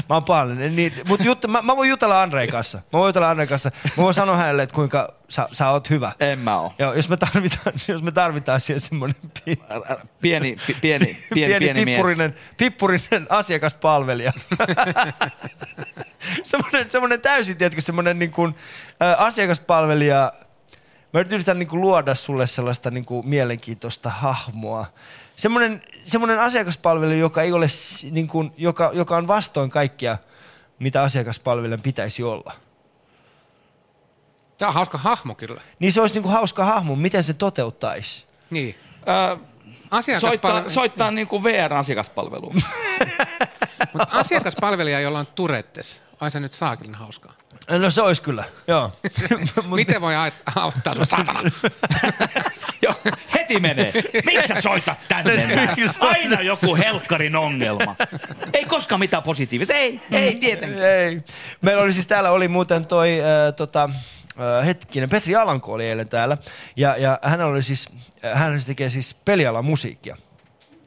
mä 0.08 0.14
oon 0.14 0.24
paljon. 0.24 0.58
Niin, 0.76 0.92
mutta 1.08 1.24
jut, 1.24 1.46
mä, 1.48 1.62
mä, 1.62 1.76
voin 1.76 1.90
jutella 1.90 2.22
Andrei 2.22 2.48
kanssa. 2.48 2.78
Mä 2.78 2.98
voin 2.98 3.08
jutella 3.08 3.30
Andrei 3.30 3.46
kanssa. 3.46 3.70
Mä 3.96 4.02
voin 4.02 4.14
sanoa 4.14 4.36
hänelle, 4.36 4.62
että 4.62 4.74
kuinka 4.74 5.14
sä, 5.28 5.48
sä 5.52 5.70
oot 5.70 5.90
hyvä. 5.90 6.12
En 6.20 6.38
mä 6.38 6.60
oo. 6.60 6.74
Joo, 6.78 6.94
jos 6.94 7.08
me 7.08 7.16
tarvitaan, 7.16 7.74
jos 7.88 8.02
me 8.02 8.12
tarvitaan 8.12 8.60
siihen 8.60 8.80
semmoinen 8.80 9.16
pi, 9.44 9.58
Pieni, 10.20 10.56
pi, 10.66 10.76
pieni, 10.82 11.18
pieni, 11.34 11.58
pieni, 11.58 11.84
mies. 11.84 11.96
pippurinen, 11.96 12.34
pippurinen 12.56 13.26
asiakaspalvelija. 13.28 14.32
semmoinen, 16.42 16.90
semmoinen 16.90 17.20
täysin, 17.20 17.56
tiedätkö, 17.56 17.80
semmoinen 17.80 18.18
niin 18.18 18.32
kuin, 18.32 18.54
ä, 19.02 19.16
asiakaspalvelija. 19.16 20.32
Mä 21.12 21.20
yritän 21.20 21.58
niin 21.58 21.68
kuin 21.68 21.80
luoda 21.80 22.14
sulle 22.14 22.46
sellaista 22.46 22.90
niin 22.90 23.04
kuin 23.04 23.28
mielenkiintoista 23.28 24.10
hahmoa. 24.10 24.86
Semmoinen, 25.36 25.82
semmoinen 26.04 26.40
asiakaspalvelija, 26.40 27.18
joka, 27.18 27.42
ei 27.42 27.52
ole, 27.52 27.66
niin 28.10 28.28
kuin, 28.28 28.52
joka, 28.56 28.90
joka 28.94 29.16
on 29.16 29.28
vastoin 29.28 29.70
kaikkia, 29.70 30.18
mitä 30.78 31.02
asiakaspalvelijan 31.02 31.82
pitäisi 31.82 32.22
olla. 32.22 32.52
Tämä 34.58 34.68
on 34.68 34.74
hauska 34.74 34.98
hahmo 34.98 35.34
kyllä. 35.34 35.60
Niin 35.78 35.92
se 35.92 36.00
olisi 36.00 36.14
niin 36.14 36.22
kuin 36.22 36.32
hauska 36.32 36.64
hahmo, 36.64 36.96
miten 36.96 37.22
se 37.22 37.34
toteuttaisi. 37.34 38.24
Niin. 38.50 38.74
Öö, 39.08 39.36
Asiakaspalvelu- 39.90 40.20
soittaa, 40.20 40.68
soittaa 40.68 41.10
niin 41.10 41.26
kuin 41.26 41.44
VR-asiakaspalveluun. 41.44 42.54
Mutta 43.92 44.18
asiakaspalvelija, 44.18 45.00
jolla 45.00 45.18
on 45.18 45.26
Turettes, 45.34 46.02
ai 46.20 46.30
se 46.30 46.40
nyt 46.40 46.54
saakin 46.54 46.94
hauskaa. 46.94 47.32
No 47.70 47.90
se 47.90 48.02
olisi 48.02 48.22
kyllä, 48.22 48.44
joo. 48.66 48.92
Miten 49.76 50.00
voi 50.00 50.14
auttaa 50.56 50.94
sun 50.94 51.06
saatana? 51.06 51.40
Heti 53.34 53.60
menee. 53.60 53.92
Miksi 54.24 54.48
sä 54.48 54.60
soitat 54.60 54.98
tänne? 55.08 55.76
Aina 56.00 56.42
joku 56.42 56.76
helkkarin 56.76 57.36
ongelma. 57.36 57.96
Ei 58.52 58.64
koskaan 58.64 58.98
mitään 59.00 59.22
positiivista. 59.22 59.74
Ei, 59.74 60.00
ei 60.10 60.34
tietenkään. 60.34 60.84
Ei. 60.90 61.20
Meillä 61.60 61.82
oli 61.82 61.92
siis 61.92 62.06
täällä 62.06 62.30
oli 62.30 62.48
muuten 62.48 62.86
toi 62.86 63.20
äh, 63.20 63.54
tota, 63.56 63.90
äh, 64.40 64.66
hetkinen, 64.66 65.08
Petri 65.08 65.36
Alanko 65.36 65.72
oli 65.72 65.86
eilen 65.86 66.08
täällä. 66.08 66.38
Ja, 66.76 66.96
ja 66.96 67.18
hän 67.22 67.40
oli 67.40 67.62
siis, 67.62 67.88
äh, 68.24 68.38
hän 68.38 68.60
tekee 68.66 68.90
siis 68.90 69.14
pelialan 69.14 69.64
musiikkia. 69.64 70.16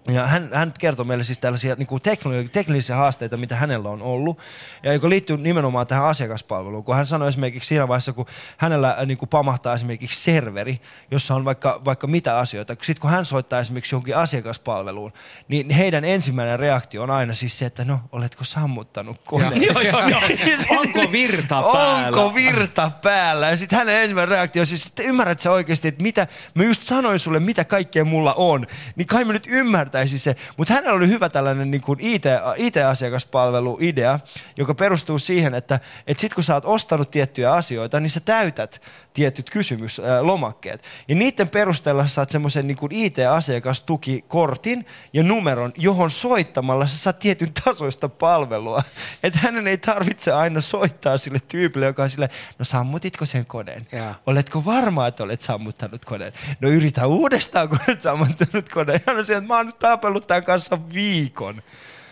Ja 0.07 0.27
hän, 0.27 0.49
hän 0.53 0.73
kertoi 0.79 1.05
meille 1.05 1.23
siis 1.23 1.37
tällaisia 1.37 1.75
niin 1.75 1.87
kuin 1.87 2.01
teknolo- 2.01 2.49
teknisiä 2.51 2.95
haasteita, 2.95 3.37
mitä 3.37 3.55
hänellä 3.55 3.89
on 3.89 4.01
ollut, 4.01 4.39
ja 4.83 4.93
joka 4.93 5.09
liittyy 5.09 5.37
nimenomaan 5.37 5.87
tähän 5.87 6.05
asiakaspalveluun. 6.05 6.83
Kun 6.83 6.95
hän 6.95 7.07
sanoi 7.07 7.29
esimerkiksi 7.29 7.67
siinä 7.67 7.87
vaiheessa, 7.87 8.13
kun 8.13 8.25
hänellä 8.57 8.95
äh, 8.99 9.05
niin 9.05 9.17
kuin 9.17 9.29
pamahtaa 9.29 9.75
esimerkiksi 9.75 10.23
serveri, 10.23 10.81
jossa 11.11 11.35
on 11.35 11.45
vaikka, 11.45 11.81
vaikka 11.85 12.07
mitä 12.07 12.37
asioita. 12.37 12.73
Sitten 12.73 13.01
kun 13.01 13.09
hän 13.09 13.25
soittaa 13.25 13.59
esimerkiksi 13.59 13.95
johonkin 13.95 14.17
asiakaspalveluun, 14.17 15.13
niin 15.47 15.69
heidän 15.69 16.05
ensimmäinen 16.05 16.59
reaktio 16.59 17.03
on 17.03 17.11
aina 17.11 17.33
siis 17.33 17.59
se, 17.59 17.65
että 17.65 17.85
no, 17.85 18.01
oletko 18.11 18.43
sammuttanut 18.43 19.21
koneen? 19.25 19.61
Joo, 19.61 19.81
joo, 19.81 20.07
joo. 20.07 20.21
Onko 20.79 21.11
virta 21.11 21.61
päällä? 21.73 22.21
Onko 22.21 22.35
virta 22.35 22.91
päällä? 23.03 23.49
Ja 23.49 23.57
sitten 23.57 23.79
hänen 23.79 23.95
ensimmäinen 23.95 24.29
reaktio 24.29 24.61
on 24.61 24.65
siis, 24.65 24.85
että 24.85 25.03
ymmärrät 25.03 25.39
sä 25.39 25.51
oikeasti, 25.51 25.87
että 25.87 26.03
mitä, 26.03 26.27
mä 26.53 26.63
just 26.63 26.81
sanoin 26.81 27.19
sulle, 27.19 27.39
mitä 27.39 27.65
kaikkea 27.65 28.05
mulla 28.05 28.33
on. 28.33 28.67
Niin 28.95 29.07
kai 29.07 29.25
mä 29.25 29.33
nyt 29.33 29.47
ymmärtäisin 29.89 30.19
se. 30.19 30.35
Mutta 30.57 30.73
hänellä 30.73 30.97
oli 30.97 31.07
hyvä 31.07 31.29
tällainen 31.29 31.71
niin 31.71 31.81
kuin 31.81 31.99
IT, 32.01 32.23
IT-asiakaspalvelu-idea, 32.57 34.19
joka 34.57 34.73
perustuu 34.73 35.19
siihen, 35.19 35.53
että, 35.53 35.79
että 36.07 36.21
sit 36.21 36.33
kun 36.33 36.43
sä 36.43 36.53
oot 36.53 36.65
ostanut 36.65 37.11
tiettyjä 37.11 37.53
asioita, 37.53 37.99
niin 37.99 38.09
sä 38.09 38.19
täytät 38.19 38.81
tietyt 39.13 39.49
kysymyslomakkeet. 39.49 40.83
Ja 41.07 41.15
niiden 41.15 41.49
perusteella 41.49 42.07
sä 42.07 42.13
saat 42.13 42.29
semmoisen 42.29 42.67
niin 42.67 42.77
IT-asiakastukikortin 42.91 44.85
ja 45.13 45.23
numeron, 45.23 45.73
johon 45.77 46.11
soittamalla 46.11 46.87
sä 46.87 46.97
saat 46.97 47.19
tietyn 47.19 47.51
tasoista 47.63 48.09
palvelua. 48.09 48.83
Että 49.23 49.39
hänen 49.39 49.67
ei 49.67 49.77
tarvitse 49.77 50.31
aina 50.31 50.61
soittaa 50.61 51.17
sille 51.17 51.39
tyypille, 51.47 51.85
joka 51.85 52.03
on 52.03 52.09
sille, 52.09 52.29
no 52.59 52.65
sammutitko 52.65 53.25
sen 53.25 53.45
koneen? 53.45 53.87
Joo. 53.91 54.15
Oletko 54.25 54.65
varma, 54.65 55.07
että 55.07 55.23
olet 55.23 55.41
sammuttanut 55.41 56.05
koneen? 56.05 56.33
No 56.61 56.69
yritä 56.69 57.07
uudestaan, 57.07 57.69
kun 57.69 57.79
olet 57.87 58.01
sammuttanut 58.01 58.69
koneen. 58.69 59.01
Hän 59.07 59.17
on 59.17 59.25
siellä, 59.25 59.37
että 59.37 59.53
mä 59.53 59.57
oon 59.57 59.65
nyt 59.65 59.78
tapellut 59.79 60.27
tämän 60.27 60.43
kanssa 60.43 60.77
viikon. 60.93 61.61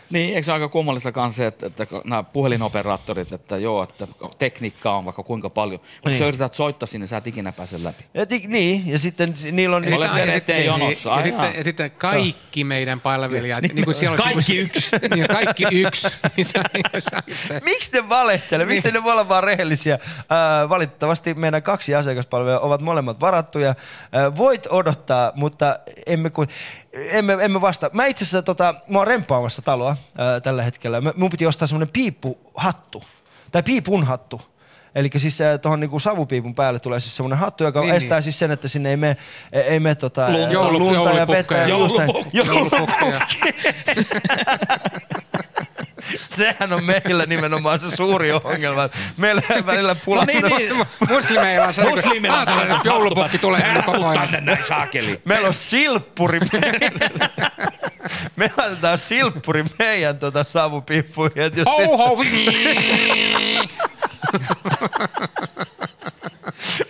Niin, 0.09 0.29
eikö 0.35 0.43
se 0.45 0.51
aika 0.51 0.69
kummallista 0.69 1.11
kanssa, 1.11 1.45
että, 1.47 1.65
että 1.65 1.87
nämä 2.05 2.23
puhelinoperaattorit, 2.23 3.33
että 3.33 3.57
joo, 3.57 3.83
että 3.83 4.07
tekniikkaa 4.37 4.97
on 4.97 5.05
vaikka 5.05 5.23
kuinka 5.23 5.49
paljon. 5.49 5.79
Mutta 5.81 6.09
Niin. 6.09 6.19
sä 6.19 6.25
yrität 6.27 6.55
soittaa 6.55 6.87
sinne, 6.87 7.07
sä 7.07 7.17
et 7.17 7.27
ikinä 7.27 7.51
pääse 7.51 7.83
läpi. 7.83 8.05
Ja 8.13 8.25
ti- 8.25 8.43
niin, 8.47 8.87
ja 8.87 8.99
sitten 8.99 9.33
niillä 9.51 9.75
on... 9.75 9.93
Olet 9.93 10.13
niillä- 10.13 10.33
eteen 10.33 10.65
jonossa. 10.65 11.09
Ja, 11.09 11.23
sitten, 11.23 11.53
ja 11.57 11.63
sitten 11.63 11.91
kaikki 11.91 12.63
meidän 12.63 12.99
palvelijat. 12.99 13.61
Niin, 13.61 13.75
Niin, 13.75 13.85
kuin 13.85 13.95
siellä 13.95 14.17
kaikki 14.17 14.53
niin 14.53 14.65
yksi. 14.65 14.89
Niin, 15.15 15.27
kaikki 15.27 15.65
yksi. 15.81 16.07
Niin 16.37 16.45
se- 16.45 16.61
se- 17.47 17.61
Miksi 17.63 17.91
ne 17.93 18.09
valehtelee? 18.09 18.65
Miksi 18.65 18.91
ne 18.91 19.03
voi 19.03 19.11
olla 19.11 19.29
vaan 19.29 19.43
rehellisiä? 19.43 19.99
Ää, 20.29 20.69
valitettavasti 20.69 21.33
meidän 21.33 21.63
kaksi 21.63 21.95
asiakaspalvelua 21.95 22.59
ovat 22.59 22.81
molemmat 22.81 23.19
varattuja. 23.21 23.75
Ää, 24.11 24.35
voit 24.35 24.67
odottaa, 24.69 25.31
mutta 25.35 25.79
emme, 26.05 26.29
kuin, 26.29 26.47
emme, 27.11 27.37
emme 27.41 27.61
vasta. 27.61 27.89
Mä 27.93 28.05
itse 28.05 28.23
asiassa, 28.23 28.41
tota, 28.41 28.75
mä 28.87 28.97
oon 28.97 29.07
rempaamassa 29.07 29.61
taloa 29.61 29.97
ää, 30.17 30.39
tällä 30.39 30.63
hetkellä. 30.63 31.01
Mä, 31.01 31.13
mun 31.15 31.29
piti 31.29 31.45
ostaa 31.45 31.67
semmoinen 31.67 31.89
piippuhattu, 31.93 33.03
tai 33.51 33.63
piipun 33.63 34.03
hattu. 34.03 34.41
Eli 34.95 35.09
siis 35.17 35.41
äh, 35.41 35.59
tuohon 35.59 35.79
niinku 35.79 35.99
savupiipun 35.99 36.55
päälle 36.55 36.79
tulee 36.79 36.99
siis 36.99 37.15
semmoinen 37.15 37.39
hattu, 37.39 37.63
joka 37.63 37.79
Niin, 37.79 37.87
niin, 37.87 37.95
estää 37.97 38.17
niin. 38.17 38.23
siis 38.23 38.39
sen, 38.39 38.51
että 38.51 38.67
sinne 38.67 38.89
ei 38.89 38.97
mene, 38.97 39.17
ei 39.53 39.79
mene 39.79 39.95
tota, 39.95 40.27
Lunta. 40.31 40.41
ää, 40.45 40.51
Joulu- 40.51 40.79
lunta 40.79 40.93
ja 40.93 41.03
joulupukkeja. 41.03 41.27
vettä. 41.27 41.55
ja 41.55 41.67
just 41.67 41.97
näin. 41.97 42.09
Joulupukki. 42.09 42.37
Joulupukkeja. 42.37 43.21
Sehän 46.27 46.73
on 46.73 46.83
meillä 46.83 47.25
nimenomaan 47.25 47.79
se 47.79 47.95
suuri 47.95 48.31
ongelma. 48.31 48.89
Meillä 49.17 49.41
välillä 49.65 49.95
pulaa. 49.95 50.25
No 50.25 50.31
niin, 50.33 50.45
niin. 50.57 50.87
Muslimeilla 51.09 51.67
on 51.67 51.73
se, 51.73 51.81
kun 51.81 51.91
Muslimilla 51.91 52.39
on 52.39 52.45
se, 52.45 52.51
ajatellaan, 52.51 52.77
että 52.77 52.89
joulupukki 52.89 53.37
tulee 53.37 53.65
sinne 53.65 53.81
koko 53.81 54.07
ajan. 54.07 54.27
tänne 54.27 54.51
näin 54.51 54.65
saakeli. 54.65 55.21
Meillä 55.25 55.47
on 55.47 55.53
silppuri. 55.53 56.39
Me 58.35 58.51
laitetaan 58.57 58.97
silppuri 58.97 59.65
meidän 59.79 60.19
tota 60.19 60.43
savupiippuihin. 60.43 61.41
että 61.43 61.59
jos 61.59 61.67
Ho, 61.67 61.97
ho, 61.97 62.23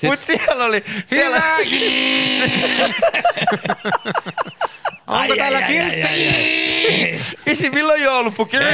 Mut 0.03 0.21
siellä 0.21 0.65
oli... 0.65 0.83
Siellä... 1.05 1.41
Onko 5.07 5.33
Ai, 5.33 5.37
täällä 5.37 5.61
kiltti? 5.61 6.07
Isi, 7.45 7.69
milloin 7.69 8.01
joulupukki? 8.01 8.57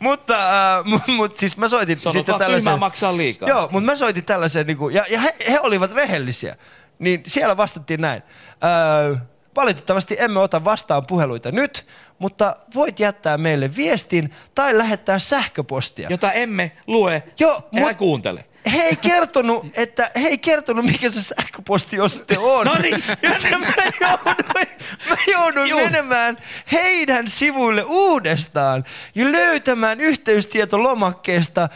mutta, 0.00 0.78
äh, 0.78 0.84
mut, 0.84 1.02
mut, 1.06 1.38
siis 1.38 1.56
mä 1.56 1.68
soitin 1.68 1.98
Sanotaan, 1.98 2.20
sitten 2.20 2.38
tällaisen... 2.38 2.78
maksaa 2.78 3.16
liikaa. 3.16 3.48
Joo, 3.48 3.68
mutta 3.72 3.86
mä 3.86 3.96
soitin 3.96 4.24
tällaisen, 4.24 4.66
niinku, 4.66 4.88
ja, 4.88 5.04
ja 5.10 5.20
he, 5.20 5.34
he, 5.50 5.60
olivat 5.60 5.92
rehellisiä. 5.92 6.56
Niin 6.98 7.22
siellä 7.26 7.56
vastattiin 7.56 8.00
näin. 8.00 8.22
Öö, 8.64 9.16
valitettavasti 9.56 10.16
emme 10.18 10.40
ota 10.40 10.64
vastaan 10.64 11.06
puheluita 11.06 11.52
nyt, 11.52 11.86
mutta 12.18 12.56
voit 12.74 13.00
jättää 13.00 13.38
meille 13.38 13.70
viestin 13.76 14.34
tai 14.54 14.78
lähettää 14.78 15.18
sähköpostia. 15.18 16.08
Jota 16.10 16.32
emme 16.32 16.72
lue, 16.86 17.22
Joo, 17.38 17.68
älä 17.76 17.88
mut- 17.90 17.96
kuuntele. 17.96 18.44
He 18.72 18.82
ei 18.82 18.96
kertonut, 18.96 19.66
että 19.74 20.10
he 20.22 20.28
ei 20.28 20.38
kertonut, 20.38 20.84
mikä 20.84 21.10
se 21.10 21.22
sähköpostiosoite 21.22 22.38
on. 22.38 22.66
No 22.66 22.74
niin. 22.82 23.04
Mä 23.22 24.06
jouduin, 24.10 24.68
mä 25.08 25.16
jouduin 25.32 25.76
menemään 25.76 26.38
heidän 26.72 27.28
sivuille 27.28 27.82
uudestaan 27.82 28.84
ja 29.14 29.32
löytämään 29.32 30.00
yhteystietolomakkeesta 30.00 31.68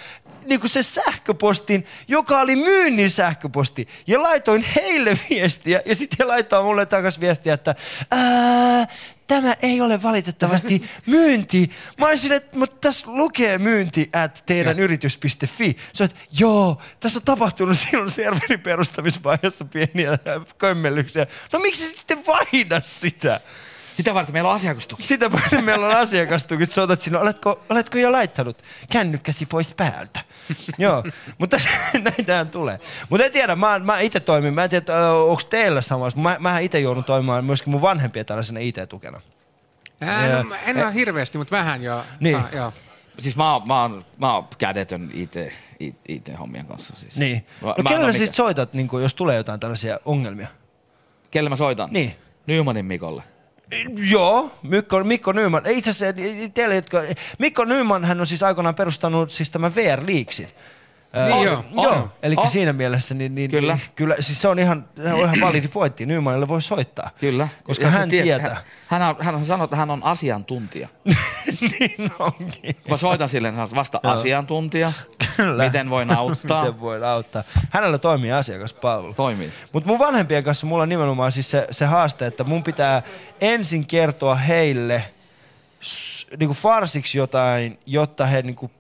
niin 0.44 0.60
kuin 0.60 0.70
se 0.70 0.83
sähköpostin, 0.83 1.86
joka 2.09 2.41
oli 2.41 2.57
myynnin 2.57 3.10
sähköposti. 3.10 3.89
Ja 4.07 4.23
laitoin 4.23 4.65
heille 4.77 5.19
viestiä 5.31 5.83
ja 5.85 5.94
sitten 5.94 6.17
he 6.19 6.25
laittaa 6.25 6.62
mulle 6.62 6.86
takaisin 6.86 7.20
viestiä, 7.20 7.55
että 7.55 7.75
ää, 8.10 8.86
tämä 9.27 9.55
ei 9.62 9.81
ole 9.81 10.02
valitettavasti 10.02 10.85
myynti. 11.07 11.70
Mä 11.99 12.07
olisin, 12.07 12.33
että 12.33 12.59
mutta 12.59 12.77
tässä 12.81 13.07
lukee 13.09 13.59
myynti 13.59 14.10
at 14.12 14.43
teidän 14.47 14.78
yritys.fi. 14.78 15.77
Se 15.93 16.05
että 16.05 16.17
joo, 16.39 16.83
tässä 17.01 17.19
on 17.19 17.23
tapahtunut 17.25 17.78
silloin 17.78 18.10
serverin 18.10 18.60
perustamisvaiheessa 18.60 19.65
pieniä 19.65 20.19
kömmellyksiä. 20.59 21.27
No 21.52 21.59
miksi 21.59 21.89
sä 21.89 21.97
sitten 21.97 22.27
vaihda 22.27 22.81
sitä? 22.85 23.41
Sitä 24.01 24.15
varten 24.15 24.33
meillä 24.33 24.49
on 24.51 24.55
asiakastuki. 24.55 25.03
Sitä 25.03 25.33
varten 25.33 25.65
meillä 25.65 25.87
on 25.87 25.97
asiakastuki. 25.97 26.67
Sä 26.67 26.83
otat 26.83 27.01
sinne, 27.01 27.19
oletko, 27.19 27.61
oletko 27.69 27.99
jo 27.99 28.12
laittanut 28.12 28.62
kännykkäsi 28.93 29.47
pois 29.47 29.75
päältä? 29.75 30.20
Joo, 30.79 31.05
mutta 31.39 31.57
näitähän 32.11 32.49
tulee. 32.49 32.81
Mutta 33.11 33.27
en 33.27 33.33
tiedä, 33.33 33.57
mä, 33.57 33.79
mä 33.79 34.01
itse 34.01 34.20
toimin. 34.20 34.55
Mä 34.55 34.65
en 34.65 34.70
tiedä, 34.70 35.11
onko 35.12 35.43
teillä 35.51 35.81
samassa. 35.81 36.20
Mä, 36.20 36.37
mähän 36.39 36.62
itse 36.62 36.81
joudun 36.81 37.05
toimimaan 37.05 37.45
myöskin 37.45 37.70
mun 37.70 37.83
vanhempien 37.83 38.27
tällaisena 38.27 38.61
IT-tukena. 38.61 39.20
Ää, 40.01 40.43
no, 40.43 40.55
en 40.67 40.85
ole 40.85 40.95
hirveästi, 40.95 41.39
mutta 41.39 41.57
vähän 41.57 41.83
jo. 41.83 42.05
Niin. 42.20 42.37
Saa, 42.37 42.49
joo. 42.53 42.73
Siis 43.19 43.37
mä 43.37 43.53
oon, 43.53 43.69
mä 43.69 43.83
oon, 43.83 44.05
mä 44.19 44.35
oon 44.35 44.49
kädetön 44.59 45.11
IT, 45.12 45.35
IT-hommien 46.09 46.67
kanssa. 46.67 46.97
Siis. 46.97 47.19
Niin. 47.19 47.47
No 47.61 47.69
mä 47.69 47.75
en 47.79 47.85
kenelle 47.85 48.27
sä 48.27 48.33
soitat, 48.33 48.73
niin 48.73 48.89
jos 49.03 49.15
tulee 49.15 49.37
jotain 49.37 49.61
tällaisia 49.61 49.99
ongelmia? 50.05 50.49
Kelle 51.31 51.51
mä 51.51 51.57
soitan? 51.57 51.89
Niin. 51.93 52.15
Nymanin 52.47 52.85
Mikolle. 52.85 53.23
Joo, 54.10 54.52
Mikko, 54.62 55.05
Mikko 55.05 55.32
Nyman. 55.32 55.62
Itse 55.66 55.90
asiassa 55.90 56.23
teille, 56.55 56.74
jotka... 56.74 56.99
Mikko 57.39 57.65
Nyman, 57.65 58.05
hän 58.05 58.20
on 58.20 58.26
siis 58.26 58.42
aikoinaan 58.42 58.74
perustanut 58.74 59.31
siis 59.31 59.50
tämän 59.50 59.74
VR 59.74 60.02
Leaksin. 60.07 60.49
Niin 61.28 61.44
joo, 61.44 61.65
joo. 61.73 61.90
on. 61.90 62.12
Eli 62.23 62.34
On. 62.39 62.49
siinä 62.49 62.73
mielessä 62.73 63.15
niin, 63.15 63.34
niin, 63.34 63.50
Kyllä. 63.50 63.74
Niin, 63.74 63.82
kyllä 63.94 64.16
siis 64.20 64.40
se 64.40 64.49
on 64.49 64.58
ihan, 64.58 64.84
se 65.02 65.12
on 65.12 65.20
ihan 65.20 65.40
validi 65.40 65.68
pointti. 65.68 66.07
Nymanille 66.07 66.49
voi 66.49 66.62
soittaa. 66.62 67.10
Kyllä. 67.20 67.49
Koska 67.62 67.84
Ja 67.84 67.90
hän 67.90 68.08
tiedät, 68.08 68.24
tietää. 68.24 68.62
Hän, 68.86 69.02
hän, 69.02 69.10
on, 69.10 69.16
hän 69.24 69.44
sanoo, 69.44 69.65
että 69.65 69.76
hän 69.76 69.90
on 69.90 70.05
asiantuntija. 70.05 70.89
niin 71.60 72.10
onkin. 72.18 72.76
Mä 72.89 72.97
soitan 72.97 73.28
sille, 73.28 73.50
hän 73.50 73.68
vasta 73.74 74.00
Joo. 74.02 74.12
asiantuntija. 74.12 74.92
Kyllä. 75.41 75.65
Miten 75.65 75.91
voin 75.91 76.17
auttaa? 76.17 76.62
Miten 76.65 76.81
voin 76.81 77.05
auttaa. 77.05 77.43
Hänellä 77.70 77.99
toimii 77.99 78.33
asiakaspalvelu. 78.33 79.15
Toimii. 79.15 79.52
Mutta 79.73 79.86
mun 79.86 79.99
vanhempien 79.99 80.44
kanssa 80.44 80.67
mulla 80.67 80.83
on 80.83 80.89
nimenomaan 80.89 81.33
siis 81.33 81.51
se, 81.51 81.67
se 81.70 81.85
haaste, 81.85 82.27
että 82.27 82.44
mun 82.44 82.62
pitää 82.62 83.02
ensin 83.41 83.86
kertoa 83.86 84.35
heille 84.35 85.05
niinku 86.39 86.55
farsiksi 86.55 87.19
jotain, 87.19 87.78
jotta 87.86 88.27
he 88.27 88.43
niinku 88.43 88.70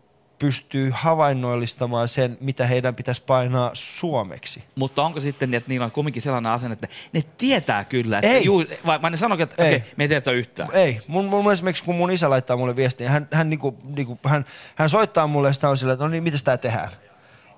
pystyy 0.40 0.90
havainnoillistamaan 0.94 2.08
sen, 2.08 2.38
mitä 2.40 2.66
heidän 2.66 2.94
pitäisi 2.94 3.22
painaa 3.26 3.70
suomeksi. 3.74 4.64
Mutta 4.74 5.02
onko 5.02 5.20
sitten 5.20 5.50
niin, 5.50 5.56
että 5.56 5.68
niillä 5.68 5.84
on 5.84 5.92
kumminkin 5.92 6.22
sellainen 6.22 6.52
asenne, 6.52 6.72
että 6.72 6.88
ne 7.12 7.22
tietää 7.38 7.84
kyllä, 7.84 8.18
että 8.18 8.30
Ei. 8.30 8.44
Juu, 8.44 8.64
vai, 8.86 9.02
vai 9.02 9.10
ne 9.10 9.16
sanokin, 9.16 9.42
että 9.42 9.64
Ei. 9.64 9.74
okei, 9.74 9.92
me 9.96 10.04
ei 10.04 10.08
tiedä 10.08 10.30
yhtään. 10.30 10.68
Ei. 10.72 11.00
Mun, 11.06 11.24
mun 11.24 11.52
esimerkiksi 11.52 11.84
kun 11.84 11.94
mun 11.94 12.10
isä 12.10 12.30
laittaa 12.30 12.56
mulle 12.56 12.76
viestiä, 12.76 13.10
hän, 13.10 13.28
hän, 13.32 13.50
niinku, 13.50 13.78
niinku, 13.96 14.18
hän, 14.26 14.44
hän 14.74 14.88
soittaa 14.88 15.26
mulle 15.26 15.48
ja 15.48 15.52
sitä 15.52 15.68
on 15.68 15.76
sillä, 15.76 15.92
että 15.92 16.04
no 16.04 16.08
niin, 16.08 16.22
miten 16.22 16.44
tämä 16.44 16.56
tehdään? 16.56 16.88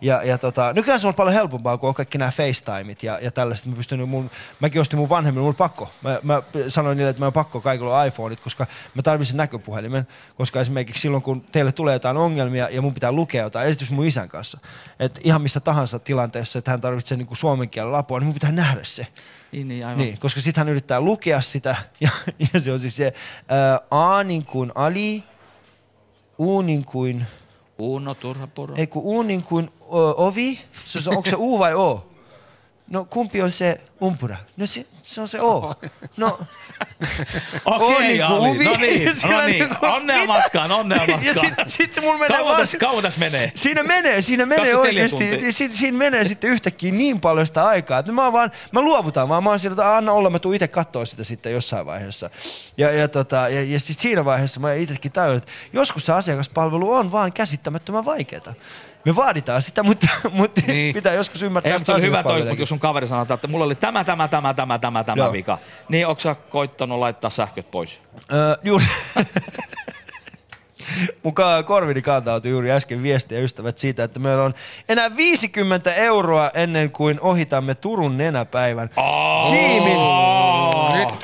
Ja, 0.02 0.22
ja 0.22 0.39
tota, 0.39 0.72
nykyään 0.72 1.00
se 1.00 1.08
on 1.08 1.14
paljon 1.14 1.34
helpompaa, 1.34 1.78
kun 1.78 1.89
on 1.89 1.94
kaikki 1.94 2.18
nämä 2.18 2.31
FaceTimeit 2.31 3.02
ja, 3.02 3.18
ja 3.22 3.31
tällaiset. 3.31 3.66
Mä 3.66 3.76
pystyn, 3.76 4.08
mun, 4.08 4.31
mäkin 4.60 4.81
ostin 4.81 4.98
mun 4.98 5.08
vanhemmille, 5.08 5.42
mulla 5.42 5.56
pakko. 5.56 5.90
Mä, 6.02 6.20
mä 6.22 6.42
sanoin 6.68 6.97
niille, 6.97 7.10
että 7.10 7.22
mä 7.22 7.26
on 7.26 7.32
pakko 7.32 7.60
kaikilla 7.60 8.00
on 8.00 8.06
iPhoneit, 8.06 8.40
koska 8.40 8.66
mä 8.94 9.02
tarvitsen 9.02 9.36
näköpuhelimen. 9.36 10.06
Koska 10.36 10.60
esimerkiksi 10.60 11.00
silloin, 11.00 11.22
kun 11.22 11.40
teille 11.40 11.72
tulee 11.72 11.92
jotain 11.92 12.16
ongelmia 12.16 12.68
ja 12.70 12.82
mun 12.82 12.94
pitää 12.94 13.12
lukea 13.12 13.42
jotain, 13.42 13.66
erityisesti 13.66 13.94
mun 13.94 14.06
isän 14.06 14.28
kanssa. 14.28 14.58
Että 14.98 15.20
ihan 15.24 15.42
missä 15.42 15.60
tahansa 15.60 15.98
tilanteessa, 15.98 16.58
että 16.58 16.70
hän 16.70 16.81
tarvitsee 16.81 17.18
niin 17.18 17.26
kuin 17.26 17.39
suomen 17.39 17.70
kielen 17.70 17.92
lapua, 17.92 18.18
niin 18.18 18.26
mun 18.26 18.34
pitää 18.34 18.52
nähdä 18.52 18.81
se. 18.82 19.06
Niin, 19.52 19.68
niin, 19.68 19.86
aivan. 19.86 19.98
Niin, 19.98 20.18
koska 20.18 20.40
sitten 20.40 20.60
hän 20.60 20.68
yrittää 20.68 21.00
lukea 21.00 21.40
sitä, 21.40 21.76
ja, 22.00 22.10
ja 22.52 22.60
se 22.60 22.72
on 22.72 22.78
siis 22.78 22.97
se 22.97 23.14
ää, 23.48 23.81
A 23.90 24.24
niin 24.24 24.44
kuin 24.44 24.72
Ali, 24.74 25.24
U 26.39 26.62
niin 26.62 26.84
kuin, 26.84 27.26
Uno, 27.78 28.15
turha 28.15 28.47
puro. 28.47 28.75
ei 28.76 28.86
kun 28.86 29.02
U 29.05 29.23
niin 29.23 29.42
kuin 29.42 29.70
ö, 29.83 30.15
ovi, 30.17 30.59
se, 30.86 30.99
on, 31.10 31.17
onko 31.17 31.31
se 31.31 31.36
U 31.39 31.59
vai 31.59 31.75
O? 31.75 32.07
No 32.92 33.04
kumpi 33.10 33.42
on 33.42 33.52
se 33.52 33.80
umpura? 34.02 34.36
No 34.56 34.66
se, 34.66 34.86
se 35.02 35.20
on 35.20 35.28
se 35.28 35.40
O. 35.40 35.74
No, 36.16 36.38
Okei, 37.64 37.96
O 37.96 38.00
niin 38.00 38.24
Ali. 38.24 38.48
uvi. 38.48 38.64
No 38.64 38.76
niin, 38.80 39.16
Sillä 39.20 39.34
no 39.40 39.46
niin. 39.46 39.58
niinku- 39.68 39.86
Onnea 39.86 40.16
Mitä? 40.16 40.28
matkaan, 40.32 40.72
onnea 40.72 41.04
Ja 41.04 41.16
matkaan. 41.16 41.34
sit, 41.34 41.54
sit 41.80 41.92
se 41.92 42.00
mulla 42.00 42.18
menee 42.18 42.38
Kauan 42.38 42.56
tässä, 42.56 42.78
kauan 42.78 43.02
tässä 43.02 43.20
menee? 43.20 43.52
Siinä 43.54 43.82
menee, 43.82 44.22
siinä 44.22 44.46
menee 44.46 44.72
24 44.72 45.02
oikeasti, 45.02 45.52
siinä, 45.52 45.74
siinä 45.74 45.98
menee 45.98 46.24
sitten 46.24 46.50
yhtäkkiä 46.50 46.92
niin 46.92 47.20
paljon 47.20 47.46
sitä 47.46 47.66
aikaa, 47.66 47.98
että 47.98 48.12
mä, 48.12 48.32
vaan, 48.32 48.50
mä 48.72 48.80
luovutan 48.80 49.28
vaan, 49.28 49.44
mä 49.44 49.50
oon 49.50 49.60
siinä, 49.60 49.72
että 49.72 49.96
anna 49.96 50.12
olla, 50.12 50.30
mä 50.30 50.38
tuun 50.38 50.54
itse 50.54 50.68
katsoa 50.68 51.04
sitä 51.04 51.24
sitten 51.24 51.52
jossain 51.52 51.86
vaiheessa. 51.86 52.30
Ja, 52.76 52.90
ja, 52.90 53.08
tota, 53.08 53.36
ja, 53.36 53.62
ja 53.62 53.80
sitten 53.80 54.02
siinä 54.02 54.24
vaiheessa 54.24 54.60
mä 54.60 54.74
itsekin 54.74 55.12
tajun, 55.12 55.36
että 55.36 55.52
joskus 55.72 56.06
se 56.06 56.12
asiakaspalvelu 56.12 56.92
on 56.92 57.12
vaan 57.12 57.32
käsittämättömän 57.32 58.04
vaikeaa. 58.04 58.54
Me 59.05 59.16
vaaditaan 59.16 59.62
sitä, 59.62 59.82
mutta, 59.82 60.08
mutta 60.32 60.60
niin. 60.66 60.94
pitää 60.94 61.14
joskus 61.14 61.42
ymmärtää 61.42 61.72
Ei, 61.72 61.78
sitä 61.78 61.92
oli 61.92 62.02
hyvä 62.02 62.22
toi, 62.22 62.44
mutta 62.44 62.62
jos 62.62 62.68
sun 62.68 62.78
kaveri 62.78 63.06
sanoo, 63.06 63.26
että 63.34 63.48
mulla 63.48 63.64
oli 63.64 63.74
tämä, 63.74 64.05
tämä, 64.05 64.28
tämä, 64.28 64.55
tämä, 64.55 64.78
tämä, 64.78 65.05
tämä 65.05 65.22
Joo. 65.22 65.32
vika, 65.32 65.58
niin 65.89 66.06
onko 66.06 66.20
sä 66.20 66.34
koittanut 66.34 66.98
laittaa 66.98 67.31
sähköt 67.31 67.70
pois? 67.70 68.00
Öö, 68.32 68.56
juuri. 68.62 68.84
Mukaan 71.22 71.64
korvini 71.64 72.02
kantautui 72.02 72.50
juuri 72.50 72.72
äsken 72.72 73.02
viestiä 73.02 73.40
ystävät 73.40 73.78
siitä, 73.78 74.05
että 74.05 74.20
meillä 74.20 74.44
on 74.44 74.55
enää 74.89 75.16
50 75.16 75.94
euroa 75.94 76.50
ennen 76.55 76.90
kuin 76.90 77.20
ohitamme 77.20 77.74
Turun 77.74 78.18
nenäpäivän 78.18 78.90
tiimin. 79.50 79.98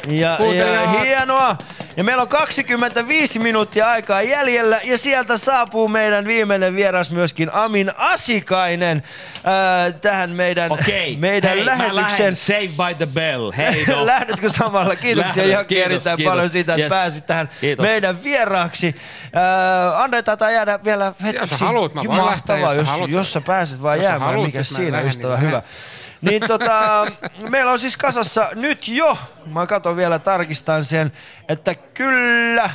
Ja, 0.08 0.38
ja 0.54 0.88
hienoa. 0.88 1.56
Ja 1.98 2.04
meillä 2.04 2.22
on 2.22 2.28
25 2.28 3.38
minuuttia 3.38 3.90
aikaa 3.90 4.22
jäljellä 4.22 4.80
ja 4.84 4.98
sieltä 4.98 5.36
saapuu 5.36 5.88
meidän 5.88 6.24
viimeinen 6.24 6.76
vieras 6.76 7.10
myöskin 7.10 7.52
Amin 7.52 7.90
Asikainen 7.96 9.02
ää, 9.44 9.92
tähän 9.92 10.30
meidän, 10.30 10.72
Okei, 10.72 11.16
meidän 11.16 11.50
hei, 11.50 11.66
lähetyksen. 11.66 12.36
Save 12.36 12.68
by 12.68 12.94
the 12.98 13.06
Bell. 13.06 13.50
Hei 13.56 13.84
no. 13.88 14.06
Lähdetkö 14.12 14.48
samalla? 14.48 14.96
Kiitoksia 14.96 15.42
Lähden. 15.42 15.58
Jaki 15.58 15.82
erittäin 15.82 16.16
kiitos. 16.16 16.32
paljon 16.32 16.50
siitä, 16.50 16.72
että 16.74 16.82
Yes. 16.82 16.90
pääsit 16.90 17.26
tähän 17.26 17.48
Kiitos. 17.60 17.82
meidän 17.86 18.22
vieraaksi. 18.24 18.94
Äh, 19.36 20.00
annetaan 20.00 20.38
tai 20.38 20.54
jäädä 20.54 20.78
vielä 20.84 21.12
hetkeksi. 21.22 21.52
Jos 21.52 21.58
sä 21.58 21.64
haluut, 21.64 21.94
mä 21.94 22.02
voin 22.06 22.20
Mahtavaa, 22.20 22.60
lähteä, 22.60 22.74
jos 22.74 22.76
jos, 22.76 22.86
sä 22.86 22.92
haluut. 22.92 23.10
jos 23.10 23.32
sä 23.32 23.40
pääset 23.40 23.82
vaan 23.82 23.96
Jos 23.96 24.04
jäämään, 24.04 24.30
haluut, 24.30 24.46
mikä 24.46 24.62
siinä 24.64 25.00
ystävä 25.00 25.34
niin 25.34 25.40
hyvä. 25.46 25.52
lähden. 25.56 25.97
Niin 26.20 26.42
tota, 26.46 27.06
meillä 27.48 27.72
on 27.72 27.78
siis 27.78 27.96
kasassa 27.96 28.48
nyt 28.54 28.88
jo, 28.88 29.18
mä 29.46 29.66
katon 29.66 29.96
vielä, 29.96 30.18
tarkistan 30.18 30.84
sen, 30.84 31.12
että 31.48 31.74
kyllä, 31.74 32.70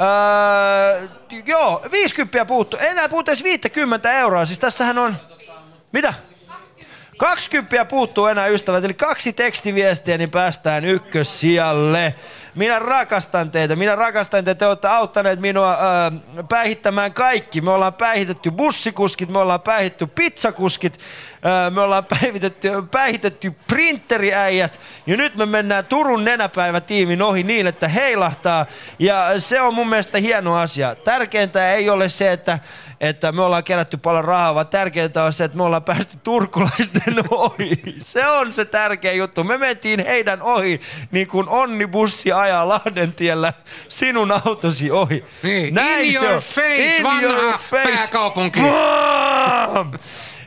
Öö, 0.00 1.08
joo, 1.46 1.82
50 1.90 2.44
puuttuu. 2.44 2.80
Enää 2.82 3.08
puhuta 3.08 3.30
edes 3.30 3.44
50 3.44 4.12
euroa. 4.12 4.46
Siis 4.46 4.58
tässähän 4.58 4.98
on... 4.98 5.16
Mitä? 5.92 6.14
20 7.18 7.84
puuttuu 7.84 8.26
enää 8.26 8.46
ystävät, 8.46 8.84
eli 8.84 8.94
kaksi 8.94 9.32
tekstiviestiä, 9.32 10.18
niin 10.18 10.30
päästään 10.30 10.84
ykkössijalle. 10.84 12.14
Minä 12.54 12.78
rakastan 12.78 13.50
teitä, 13.50 13.76
minä 13.76 13.94
rakastan 13.94 14.44
teitä, 14.44 14.58
te 14.58 14.66
olette 14.66 14.88
auttaneet 14.88 15.40
minua 15.40 15.72
äh, 15.72 15.78
päihittämään 16.48 17.12
kaikki. 17.12 17.60
Me 17.60 17.70
ollaan 17.70 17.94
päihitetty 17.94 18.50
bussikuskit, 18.50 19.28
me 19.28 19.38
ollaan 19.38 19.60
päihitetty 19.60 20.06
pizzakuskit, 20.06 21.00
äh, 21.34 21.74
me 21.74 21.80
ollaan 21.80 22.04
päihitetty, 22.04 22.70
päihitetty 22.90 23.54
printeriäijät. 23.66 24.80
Ja 25.06 25.16
nyt 25.16 25.36
me 25.36 25.46
mennään 25.46 25.84
Turun 25.84 26.24
nenäpäivätiimin 26.24 27.22
ohi 27.22 27.42
niin, 27.42 27.66
että 27.66 27.88
heilahtaa. 27.88 28.66
Ja 28.98 29.40
se 29.40 29.60
on 29.60 29.74
mun 29.74 29.88
mielestä 29.88 30.18
hieno 30.18 30.56
asia. 30.56 30.94
Tärkeintä 30.94 31.74
ei 31.74 31.90
ole 31.90 32.08
se, 32.08 32.32
että, 32.32 32.58
että 33.00 33.32
me 33.32 33.42
ollaan 33.42 33.64
kerätty 33.64 33.96
paljon 33.96 34.24
rahaa, 34.24 34.54
vaan 34.54 34.66
tärkeintä 34.66 35.24
on 35.24 35.32
se, 35.32 35.44
että 35.44 35.56
me 35.56 35.62
ollaan 35.62 35.84
päästy 35.84 36.16
turkulaisten 36.22 37.14
ohi. 37.30 37.82
Se 38.00 38.26
on 38.26 38.52
se 38.52 38.64
tärkeä 38.64 39.12
juttu. 39.12 39.44
Me 39.44 39.58
mentiin 39.58 40.06
heidän 40.06 40.42
ohi, 40.42 40.80
niin 41.10 41.28
kuin 41.28 41.48
onnibussi 41.48 42.32
ajaa 42.44 42.68
Lahdentiellä 42.68 43.52
sinun 43.88 44.32
autosi 44.32 44.90
ohi. 44.90 45.24
Niin, 45.42 45.78
in 45.78 46.12
se 46.12 46.18
your 46.18 46.34
on. 46.34 46.40
face, 46.42 47.02
vanha 47.02 47.58
pääkaupunki. 47.70 48.60
Boom! 48.60 49.92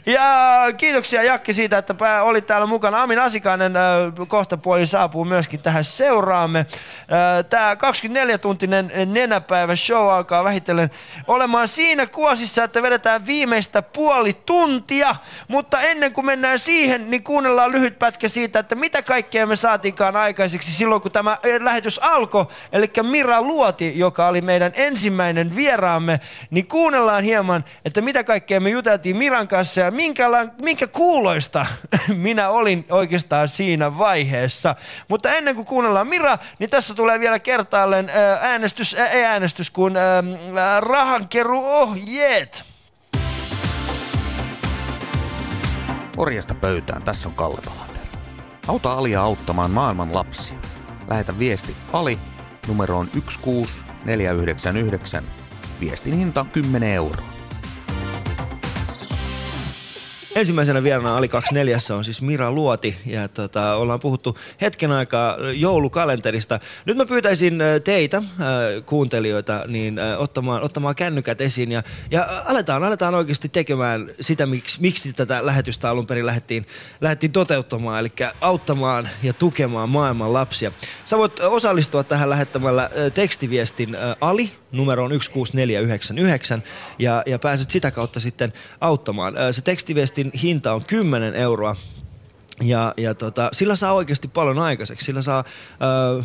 Ja 0.08 0.60
kiitoksia 0.78 1.24
Jakki 1.24 1.54
siitä, 1.54 1.78
että 1.78 1.96
oli 2.24 2.42
täällä 2.42 2.68
mukana. 2.68 3.04
Amin 3.04 3.20
Asikainen 3.20 3.76
äh, 3.76 3.84
kohta 4.28 4.58
puoli 4.58 4.86
saapuu 4.86 5.26
myöskin 5.26 5.60
tähän 5.60 5.84
seuraamme. 5.84 6.60
Äh, 6.60 7.46
Tämä 7.50 7.74
24-tuntinen 7.74 8.92
nenäpäivä 9.06 9.76
show 9.76 10.10
alkaa 10.10 10.44
vähitellen 10.44 10.92
olemaan 11.28 11.68
siinä 11.68 12.06
kuosissa, 12.06 12.64
että 12.64 12.82
vedetään 12.82 13.26
viimeistä 13.26 13.82
puoli 13.82 14.34
tuntia. 14.46 15.16
Mutta 15.48 15.82
ennen 15.82 16.14
kuin 16.14 16.26
mennään 16.26 16.60
siihen, 16.60 17.12
niin 17.12 17.24
kuunnellaan 17.24 17.72
lyhyt 17.72 18.00
pätkä 18.00 18.30
siitä, 18.30 18.60
että 18.60 18.76
mitä 18.76 19.02
kaikkea 19.02 19.48
me 19.48 19.56
saatiinkaan 19.56 20.16
aikaiseksi 20.16 20.72
silloin, 20.72 21.02
kun 21.02 21.12
tämä 21.12 21.32
äh, 21.32 21.40
lähetys 21.60 22.00
alkoi. 22.00 22.46
Eli 22.72 22.92
Mira 23.04 23.42
Luoti, 23.42 24.00
joka 24.00 24.28
oli 24.28 24.42
meidän 24.42 24.72
ensimmäinen 24.76 25.56
vieraamme, 25.56 26.20
niin 26.50 26.68
kuunnellaan 26.68 27.24
hieman, 27.24 27.66
että 27.86 28.02
mitä 28.02 28.24
kaikkea 28.24 28.60
me 28.60 28.70
juteltiin 28.70 29.18
Miran 29.18 29.48
kanssa 29.48 29.82
ja 29.82 29.97
minkäla- 29.98 30.54
minkä 30.62 30.88
kuuloista 30.88 31.66
minä 32.28 32.50
olin 32.50 32.86
oikeastaan 32.90 33.50
siinä 33.50 33.98
vaiheessa. 33.98 34.76
Mutta 35.08 35.34
ennen 35.34 35.56
kuin 35.56 35.66
kuunnellaan 35.66 36.08
Mira, 36.08 36.38
niin 36.60 36.70
tässä 36.70 36.94
tulee 36.94 37.20
vielä 37.20 37.40
kertaalleen 37.40 38.10
ää, 38.10 38.40
äänestys, 38.42 38.94
ää, 38.94 39.08
ei 39.08 39.26
äänestys, 39.26 39.70
kun 39.70 39.94
rahankeruohjeet. 40.80 42.64
Orjasta 46.18 46.56
pöytään, 46.56 47.04
tässä 47.04 47.30
on 47.30 47.36
Kalle 47.36 47.62
Palander. 47.66 47.98
Auta 48.68 48.94
Alia 48.94 49.22
auttamaan 49.22 49.72
maailman 49.72 50.16
lapsia. 50.16 50.58
Lähetä 51.08 51.40
viesti 51.40 51.76
Ali 51.94 52.20
numeroon 52.68 53.08
16499. 53.14 55.24
Viestin 55.80 56.18
hinta 56.18 56.46
10 56.54 56.90
euroa. 56.90 57.37
Ensimmäisenä 60.38 60.84
vieraana 60.84 61.18
Ali 61.18 61.28
24 61.28 61.78
on 61.96 62.06
siis 62.06 62.22
Mira 62.22 62.52
Luoti 62.52 62.98
ja 63.06 63.28
tota, 63.28 63.76
ollaan 63.76 64.00
puhuttu 64.00 64.38
hetken 64.62 64.92
aikaa 64.92 65.38
joulukalenterista. 65.56 66.60
Nyt 66.86 66.98
mä 66.98 67.06
pyytäisin 67.06 67.60
teitä, 67.84 68.24
kuuntelijoita, 68.86 69.64
niin 69.68 70.00
ottamaan, 70.18 70.62
ottamaan 70.62 70.96
kännykät 70.96 71.42
esiin 71.42 71.72
ja, 71.72 71.84
ja 72.12 72.44
aletaan, 72.46 72.84
aletaan 72.84 73.16
oikeasti 73.16 73.50
tekemään 73.50 74.10
sitä, 74.22 74.46
miksi, 74.46 74.82
miksi 74.82 75.14
tätä 75.14 75.46
lähetystä 75.46 75.90
alun 75.90 76.08
perin 76.08 76.26
lähdettiin, 76.26 76.66
lähdettiin 77.02 77.32
toteuttamaan, 77.32 78.00
eli 78.00 78.12
auttamaan 78.42 79.10
ja 79.24 79.34
tukemaan 79.34 79.90
maailman 79.90 80.34
lapsia. 80.34 80.72
Sä 81.06 81.18
voit 81.18 81.40
osallistua 81.40 82.04
tähän 82.04 82.30
lähettämällä 82.30 82.84
äh, 82.84 83.12
tekstiviestin 83.14 83.98
Ali 84.22 84.52
numeroon 84.72 85.12
16499 85.12 86.64
ja, 87.00 87.24
ja 87.26 87.40
pääset 87.40 87.72
sitä 87.72 87.92
kautta 87.92 88.20
sitten 88.20 88.54
auttamaan. 88.82 89.34
Se 89.52 89.62
tekstiviestin 89.62 90.32
hinta 90.44 90.74
on 90.74 90.86
10 90.88 91.36
euroa 91.36 91.76
ja, 92.64 92.94
ja 92.98 93.16
tota, 93.16 93.50
sillä 93.54 93.76
saa 93.76 93.94
oikeasti 93.94 94.28
paljon 94.28 94.60
aikaiseksi. 94.60 95.06
Sillä 95.06 95.22
saa... 95.22 95.44
Ö, 96.20 96.24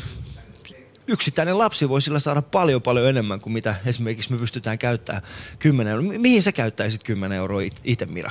yksittäinen 1.06 1.58
lapsi 1.58 1.88
voi 1.88 2.02
sillä 2.02 2.18
saada 2.18 2.42
paljon 2.42 2.82
paljon 2.82 3.08
enemmän 3.08 3.40
kuin 3.40 3.52
mitä 3.52 3.74
esimerkiksi 3.86 4.32
me 4.32 4.38
pystytään 4.38 4.78
käyttämään 4.78 5.22
10 5.58 5.90
euroa. 5.90 6.08
Mi- 6.08 6.18
Mihin 6.18 6.42
sä 6.42 6.52
käyttäisit 6.52 7.02
10 7.02 7.38
euroa 7.38 7.60
it- 7.60 7.80
itse, 7.84 8.06
Mira? 8.06 8.30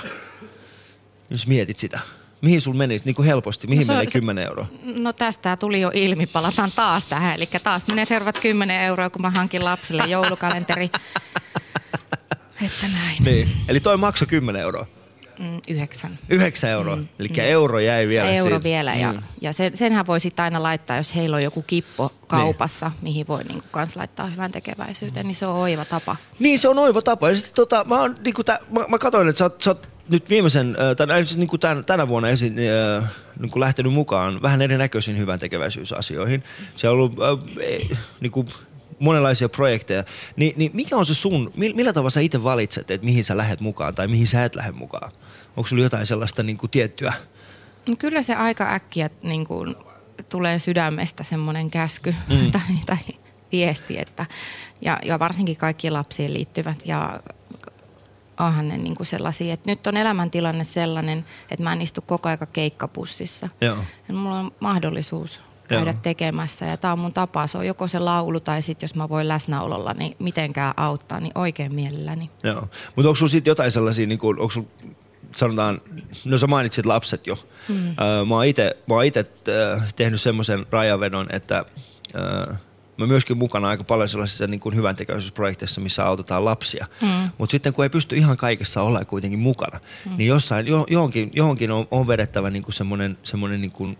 Jos 1.30 1.48
mietit 1.48 1.78
sitä. 1.78 2.00
Mihin 2.42 2.62
sul 2.62 2.74
menisi 2.74 3.06
niin 3.06 3.16
kuin 3.16 3.26
helposti? 3.26 3.68
Mihin 3.68 3.88
No 3.88 3.94
on- 3.94 3.98
menee 3.98 4.10
se- 4.12 4.20
10 4.20 4.46
euroa? 4.48 4.66
No 4.84 5.14
tästä 5.14 5.58
tuli 5.58 5.82
jo 5.82 5.92
ilmi, 5.94 6.28
palataan 6.28 6.72
taas 6.76 7.06
tähän. 7.06 7.36
Eli 7.36 7.50
taas 7.64 7.88
menee 7.88 8.06
seuraavat 8.06 8.40
10 8.42 8.82
euroa, 8.82 9.10
kun 9.10 9.22
mä 9.22 9.30
hankin 9.36 9.64
lapsille 9.66 10.04
joulukalenteri. 10.08 10.90
Että 12.66 12.88
näin. 12.94 13.24
Niin. 13.24 13.50
Eli 13.68 13.80
toi 13.80 13.98
maksoi 13.98 14.28
10 14.28 14.62
euroa. 14.62 14.86
Mm, 15.42 15.60
yhdeksän. 15.70 16.20
9 16.30 16.70
euroa. 16.70 16.96
Mm, 16.96 17.08
Eli 17.20 17.30
euro 17.38 17.80
jäi 17.80 18.08
vielä 18.08 18.30
Euro 18.32 18.50
siitä. 18.56 18.64
vielä. 18.64 18.94
Ja, 18.96 19.12
Mm. 19.14 19.20
ja 19.42 19.54
sen, 19.54 19.76
senhän 19.76 20.08
voi 20.08 20.20
sitten 20.20 20.44
aina 20.44 20.64
laittaa, 20.64 20.98
jos 20.98 21.16
heillä 21.16 21.36
on 21.36 21.44
joku 21.44 21.62
kippo 21.62 22.12
kaupassa, 22.28 22.88
niin. 22.88 23.04
mihin 23.04 23.28
voi 23.28 23.44
niinku 23.44 23.68
kans 23.72 23.96
laittaa 23.96 24.28
hyvän 24.28 24.52
tekeväisyyteen, 24.52 25.28
niin 25.28 25.36
se 25.36 25.46
on 25.46 25.56
oiva 25.56 25.86
tapa. 25.86 26.16
Niin, 26.40 26.60
se 26.60 26.68
on 26.68 26.80
oiva 26.80 27.02
tapa. 27.02 27.30
Ja 27.30 27.36
sitten 27.36 27.54
tota, 27.56 27.84
mä, 27.88 28.00
oon, 28.02 28.16
niinku 28.24 28.42
mä, 28.72 28.86
mä 28.88 28.98
katsoin, 28.98 29.30
että 29.30 29.38
sä 29.40 29.46
oot, 29.46 29.62
sä 29.62 29.70
oot 29.70 29.88
nyt 30.10 30.30
viimeisen, 30.30 30.78
tämän, 30.98 31.26
siis 31.26 31.38
niin 31.38 31.48
kuin 31.48 31.60
tämän, 31.60 31.86
tänä 31.86 32.08
vuonna 32.08 32.30
esi, 32.30 32.54
äh, 33.00 33.10
niin 33.40 33.52
kuin 33.52 33.60
lähtenyt 33.62 33.94
mukaan 33.94 34.42
vähän 34.42 34.62
erinäköisiin 34.62 35.18
hyvän 35.18 35.40
tekeväisyysasioihin. 35.40 36.44
Se 36.76 36.90
on 36.90 36.94
ollut 36.94 37.14
äh, 37.22 37.98
niin 38.22 38.32
kuin 38.32 38.48
monenlaisia 39.02 39.50
projekteja. 39.50 40.04
Ni, 40.36 40.54
niin 40.56 40.72
mikä 40.74 40.98
on 40.98 41.06
se 41.06 41.14
sun, 41.14 41.52
millä 41.56 41.94
tavalla 41.94 42.10
sä 42.10 42.20
itse 42.20 42.44
valitset, 42.44 42.92
että 42.92 43.06
mihin 43.06 43.26
sä 43.26 43.38
lähdet 43.38 43.60
mukaan 43.60 43.96
tai 43.96 44.08
mihin 44.08 44.28
sä 44.28 44.46
et 44.46 44.56
lähde 44.56 44.72
mukaan? 44.72 45.12
Onko 45.58 45.68
sulla 45.68 45.84
jotain 45.84 46.08
sellaista 46.08 46.44
niin 46.44 46.58
kuin 46.58 46.70
tiettyä? 46.70 47.14
No 47.88 47.96
kyllä 47.96 48.22
se 48.22 48.36
aika 48.36 48.74
äkkiä 48.74 49.10
niin 49.24 49.48
kuin, 49.48 49.76
tulee 50.30 50.60
sydämestä 50.60 51.24
semmoinen 51.24 51.72
käsky 51.72 52.16
mm. 52.30 52.52
tai, 52.52 52.62
tai 52.86 52.98
viesti, 53.52 54.00
että, 54.00 54.26
ja, 54.82 55.00
ja 55.06 55.20
varsinkin 55.20 55.58
kaikki 55.58 55.90
lapsiin 55.90 56.34
liittyvät 56.34 56.78
ja 56.86 57.20
onhan 58.40 58.68
ne 58.68 58.78
niin 58.78 58.96
kuin 58.96 59.08
sellaisia, 59.08 59.54
että 59.54 59.72
nyt 59.72 59.88
on 59.88 59.98
elämäntilanne 59.98 60.64
sellainen, 60.64 61.26
että 61.52 61.64
mä 61.64 61.74
en 61.74 61.82
istu 61.82 62.02
koko 62.02 62.30
aika 62.30 62.46
keikkapussissa. 62.46 63.50
Joo. 63.62 63.78
Ja 64.08 64.14
mulla 64.14 64.40
on 64.40 64.52
mahdollisuus 64.60 65.42
käydä 65.72 65.92
Joo. 65.92 66.00
tekemässä 66.02 66.66
ja 66.66 66.78
tämä 66.78 66.94
on 66.94 67.00
mun 67.00 67.14
tapa. 67.14 67.48
Se 67.48 67.58
on 67.58 67.68
joko 67.68 67.88
se 67.88 68.00
laulu 68.00 68.40
tai 68.40 68.62
sitten 68.62 68.84
jos 68.88 68.96
mä 68.96 69.10
voin 69.10 69.28
läsnäololla 69.28 69.94
niin 69.94 70.16
mitenkään 70.20 70.74
auttaa, 70.78 71.20
niin 71.20 71.32
oikein 71.36 71.76
mielelläni. 71.76 72.30
Joo. 72.44 72.68
Mutta 72.96 73.10
onko 73.10 73.16
sulla 73.16 73.30
sitten 73.30 73.52
jotain 73.52 73.72
sellaisia, 73.72 74.08
niin 74.08 74.20
kuin, 74.20 74.40
onko 74.40 74.52
sulla, 74.52 74.68
sanotaan, 75.36 75.82
no 76.26 76.38
sä 76.38 76.48
mainitsit 76.48 76.86
lapset 76.86 77.28
jo. 77.28 77.36
Mm. 77.70 77.88
Öö, 78.02 78.26
mä 78.26 78.36
oon 78.36 78.46
ite, 78.46 78.78
mä 78.88 78.96
oon 78.96 79.06
ite 79.06 79.26
äh, 79.74 79.94
tehnyt 79.96 80.22
semmoisen 80.22 80.66
rajavedon, 80.72 81.28
että 81.30 81.66
äh, 82.50 82.58
mä 82.98 83.08
myöskin 83.08 83.38
mukana 83.38 83.68
aika 83.70 83.84
paljon 83.84 84.10
sellaisissa 84.10 84.48
niin 84.48 84.60
kuin 84.60 84.76
hyvän 84.76 84.96
tekeväisyysprojekteissa, 84.96 85.82
missä 85.82 86.06
autetaan 86.06 86.46
lapsia. 86.46 86.88
Mm. 87.02 87.30
Mutta 87.38 87.52
sitten 87.52 87.74
kun 87.74 87.86
ei 87.86 87.90
pysty 87.90 88.16
ihan 88.16 88.38
kaikessa 88.38 88.82
olla 88.82 89.06
kuitenkin 89.06 89.40
mukana, 89.40 89.80
Mm. 90.06 90.12
mm. 90.12 90.18
niin 90.18 90.28
jossain, 90.28 90.68
jo, 90.68 90.86
johonkin, 90.90 91.32
johonkin 91.34 91.72
on, 91.72 91.86
on 91.92 92.08
vedettävä 92.08 92.50
niin 92.50 92.64
kuin 92.64 92.74
semmoinen, 92.74 93.18
semmoinen, 93.24 93.62
niin 93.62 93.72
kuin, 93.72 93.98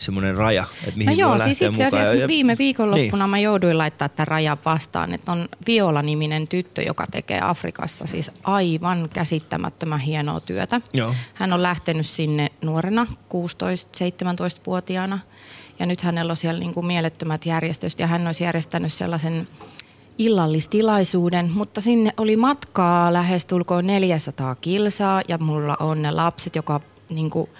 semmoinen 0.00 0.34
raja, 0.36 0.64
että 0.86 0.98
mihin 0.98 1.12
No 1.12 1.18
joo, 1.18 1.30
voi 1.30 1.40
siis 1.40 1.60
lähteä 1.60 1.68
itse 1.68 1.86
asiassa 1.96 2.14
Ja- 2.14 2.28
viime 2.28 2.58
viikonloppuna 2.58 3.24
Niin. 3.24 3.30
mä 3.30 3.38
jouduin 3.38 3.78
laittaa 3.78 4.08
tämän 4.08 4.28
rajan 4.28 4.58
vastaan, 4.64 5.14
että 5.14 5.32
on 5.32 5.48
Viola-niminen 5.66 6.48
tyttö, 6.48 6.82
joka 6.82 7.04
tekee 7.10 7.40
Afrikassa 7.42 8.06
siis 8.06 8.30
aivan 8.44 9.08
käsittämättömän 9.12 10.00
hienoa 10.00 10.40
työtä. 10.40 10.80
Joo. 10.92 11.14
Hän 11.34 11.52
on 11.52 11.62
lähtenyt 11.62 12.06
sinne 12.06 12.48
nuorena, 12.64 13.06
16-17-vuotiaana, 13.28 15.18
ja 15.78 15.86
nyt 15.86 16.00
hänellä 16.02 16.30
on 16.30 16.36
siellä 16.36 16.60
niin 16.60 16.74
kuin 16.74 16.86
mielettömät 16.86 17.46
järjestöt, 17.46 17.98
ja 17.98 18.06
hän 18.06 18.26
olisi 18.26 18.44
järjestänyt 18.44 18.92
sellaisen 18.92 19.48
illallistilaisuuden, 20.18 21.50
mutta 21.54 21.80
sinne 21.80 22.14
oli 22.16 22.36
matkaa 22.36 23.12
lähestulkoon 23.12 23.86
400 23.86 24.54
kilsaa, 24.54 25.22
ja 25.28 25.38
mulla 25.38 25.76
on 25.80 26.02
ne 26.02 26.10
lapset, 26.10 26.56
joka 26.56 26.80
niin 27.10 27.30
kuin, 27.30 27.50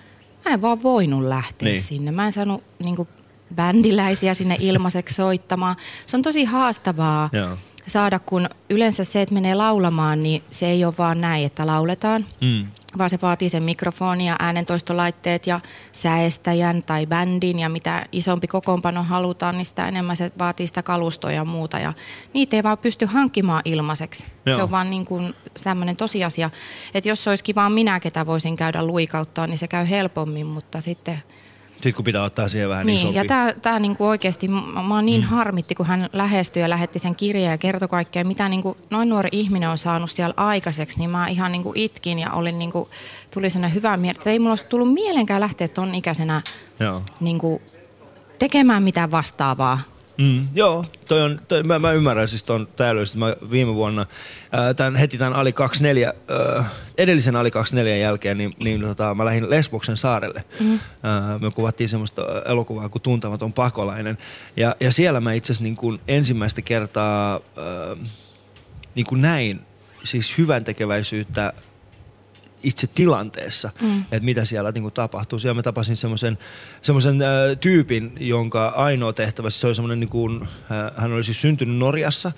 en 0.55 0.63
vaan 0.63 0.83
voinut 0.83 1.23
lähteä 1.23 1.69
Niin. 1.69 1.83
sinne. 1.83 2.11
Mä 2.11 2.27
en 2.27 2.33
saanut 2.33 2.63
niin 2.85 2.97
kuin, 2.97 3.09
bändiläisiä 3.55 4.35
sinne 4.35 4.57
ilmaiseksi 4.61 5.15
soittamaan. 5.15 5.77
Se 6.07 6.17
on 6.17 6.23
tosi 6.23 6.45
haastavaa 6.45 7.31
Joo. 7.33 7.57
saada, 7.87 8.19
kun 8.19 8.49
yleensä 8.71 9.05
se, 9.05 9.23
että 9.23 9.35
menee 9.35 9.55
laulamaan, 9.55 10.23
niin 10.23 10.43
se 10.51 10.67
ei 10.67 10.85
ole 10.85 10.95
vaan 10.99 11.21
näin, 11.21 11.47
että 11.47 11.67
lauletaan, 11.67 12.25
Mm. 12.41 12.67
Vaan 12.99 13.11
se 13.11 13.19
vaatii 13.23 13.49
sen 13.49 13.63
mikrofonin 13.63 14.27
ja 14.27 14.37
äänentoistolaitteet 14.39 15.47
ja 15.47 15.61
säestäjän 15.93 16.83
tai 16.83 17.07
bändin 17.07 17.59
ja 17.59 17.69
mitä 17.69 18.07
isompi 18.13 18.47
kokoonpano 18.47 19.03
halutaan, 19.03 19.57
niin 19.57 19.65
sitä 19.65 19.89
enemmän 19.89 20.17
se 20.17 20.33
vaatii 20.39 20.67
sitä 20.67 20.83
kalustoa 20.83 21.33
ja 21.33 21.45
muuta 21.45 21.79
ja 21.79 21.93
niitä 22.35 22.57
ei 22.57 22.63
vaan 22.63 22.79
pysty 22.79 23.07
hankkimaan 23.07 23.63
ilmaiseksi. 23.65 24.27
Joo. 24.47 24.57
Se 24.57 24.63
on 24.63 24.71
vaan 24.71 24.91
niin 24.91 25.05
kuin 25.05 25.35
tämmöinen 25.65 25.97
tosiasia, 25.97 26.51
että 26.95 27.09
jos 27.09 27.25
se 27.25 27.31
olisikin 27.31 27.55
vaan 27.55 27.73
minä, 27.73 28.01
ketä 28.01 28.27
voisin 28.27 28.57
käydä 28.57 28.87
luikauttaa, 28.87 29.47
niin 29.47 29.59
se 29.59 29.69
käy 29.69 29.91
helpommin, 29.91 30.47
mutta 30.47 30.81
sitten 30.81 31.23
Sitten 31.81 31.95
kun 31.95 32.05
pitää 32.05 32.23
ottaa 32.23 32.49
siihen 32.49 32.69
vähän 32.69 32.87
niin, 32.87 32.99
isompi. 32.99 33.17
ja 33.17 33.25
tämä, 33.25 33.55
tämä 33.63 33.79
niinku 33.79 34.07
oikeasti, 34.07 34.49
mä, 34.49 35.03
niin 35.03 35.21
mm. 35.21 35.27
harmitti, 35.27 35.75
kun 35.75 35.87
hän 35.87 36.09
lähestyi 36.13 36.63
ja 36.63 36.71
lähetti 36.71 36.99
sen 36.99 37.15
kirjeen 37.17 37.51
ja 37.51 37.59
kertoi 37.59 37.89
kaikkea, 37.89 38.25
mitä 38.25 38.49
niinku 38.49 38.77
noin 38.91 39.09
nuori 39.09 39.29
ihminen 39.33 39.69
on 39.69 39.79
saanut 39.79 40.11
siellä 40.11 40.35
aikaiseksi, 40.37 40.99
niin 40.99 41.11
mä 41.11 41.29
ihan 41.29 41.53
niinku 41.53 41.73
itkin 41.75 42.19
ja 42.19 42.33
olin 42.33 42.59
niinku, 42.59 42.89
tuli 43.31 43.51
sellainen 43.51 43.75
hyvä 43.75 43.97
mieli, 43.97 44.17
että 44.19 44.31
ei 44.31 44.39
mulla 44.39 44.51
olisi 44.51 44.65
tullut 44.65 44.95
mielenkään 44.95 45.41
lähteä 45.41 45.69
ton 45.69 45.95
ikäisenä 45.95 46.43
Joo. 46.81 47.03
niinku, 47.21 47.63
tekemään 48.39 48.83
mitään 48.83 49.11
vastaavaa. 49.11 49.79
Mm, 50.21 50.49
joo, 50.55 50.85
toi 51.09 51.23
on, 51.23 51.41
toi, 51.49 51.63
mä, 51.63 51.79
mä 51.79 51.93
ymmärrän 51.93 52.29
siis 52.29 52.43
ton 52.43 52.69
täydellisesti. 52.77 53.19
Mä 53.19 53.37
viime 53.51 53.75
vuonna, 53.75 54.07
ää, 54.53 54.75
tämän, 54.75 54.97
heti 54.97 55.19
tämän 55.19 55.33
Ali 55.33 55.53
24, 55.53 56.15
ää, 56.29 56.65
edellisen 56.99 57.37
Ali 57.37 57.51
24 57.51 57.97
jälkeen, 57.97 58.39
niin, 58.39 58.53
niin 58.59 58.81
tota, 58.81 59.15
mä 59.15 59.25
lähdin 59.25 59.51
Lesboksen 59.51 59.97
saarelle. 59.97 60.45
Mm. 60.61 60.79
Ää, 61.03 61.39
me 61.39 61.51
kuvattiin 61.51 61.89
semmoista 61.89 62.23
elokuvaa 62.47 62.89
kuin 62.89 63.03
Tuntematon 63.03 63.53
pakolainen. 63.53 64.19
Ja, 64.57 64.77
ja 64.81 64.93
siellä 64.93 65.21
mä 65.21 65.33
itse 65.33 65.53
asiassa 65.53 65.83
niin 65.83 66.01
ensimmäistä 66.09 66.63
kertaa 66.63 67.33
ää, 67.33 67.97
niin 68.95 69.07
kuin 69.07 69.23
näin 69.23 69.61
siis 70.05 70.39
hyvän 70.39 70.65
tekeväisyyttä 70.65 71.53
itse 72.63 72.87
tilanteessa, 72.87 73.71
Mm. 73.81 74.01
että 74.01 74.25
mitä 74.25 74.45
siellä 74.45 74.71
niin 74.71 74.83
kuin, 74.83 74.95
tapahtuu. 74.95 75.39
Siellä 75.39 75.55
mä 75.55 75.63
tapasin 75.63 75.97
semmoisen 75.97 76.39
semmoisen 76.83 77.23
äh, 77.23 77.29
tyypin, 77.61 78.13
jonka 78.21 78.69
ainoa 78.69 79.13
tehtävä, 79.13 79.51
se 79.51 79.67
oli 79.67 79.75
semmoinen, 79.75 80.01
niin 80.01 80.11
kuin, 80.11 80.43
äh, 80.43 80.49
hän 80.97 81.13
oli 81.13 81.25
siis 81.25 81.41
syntynyt 81.41 81.77
Norjassa, 81.77 82.33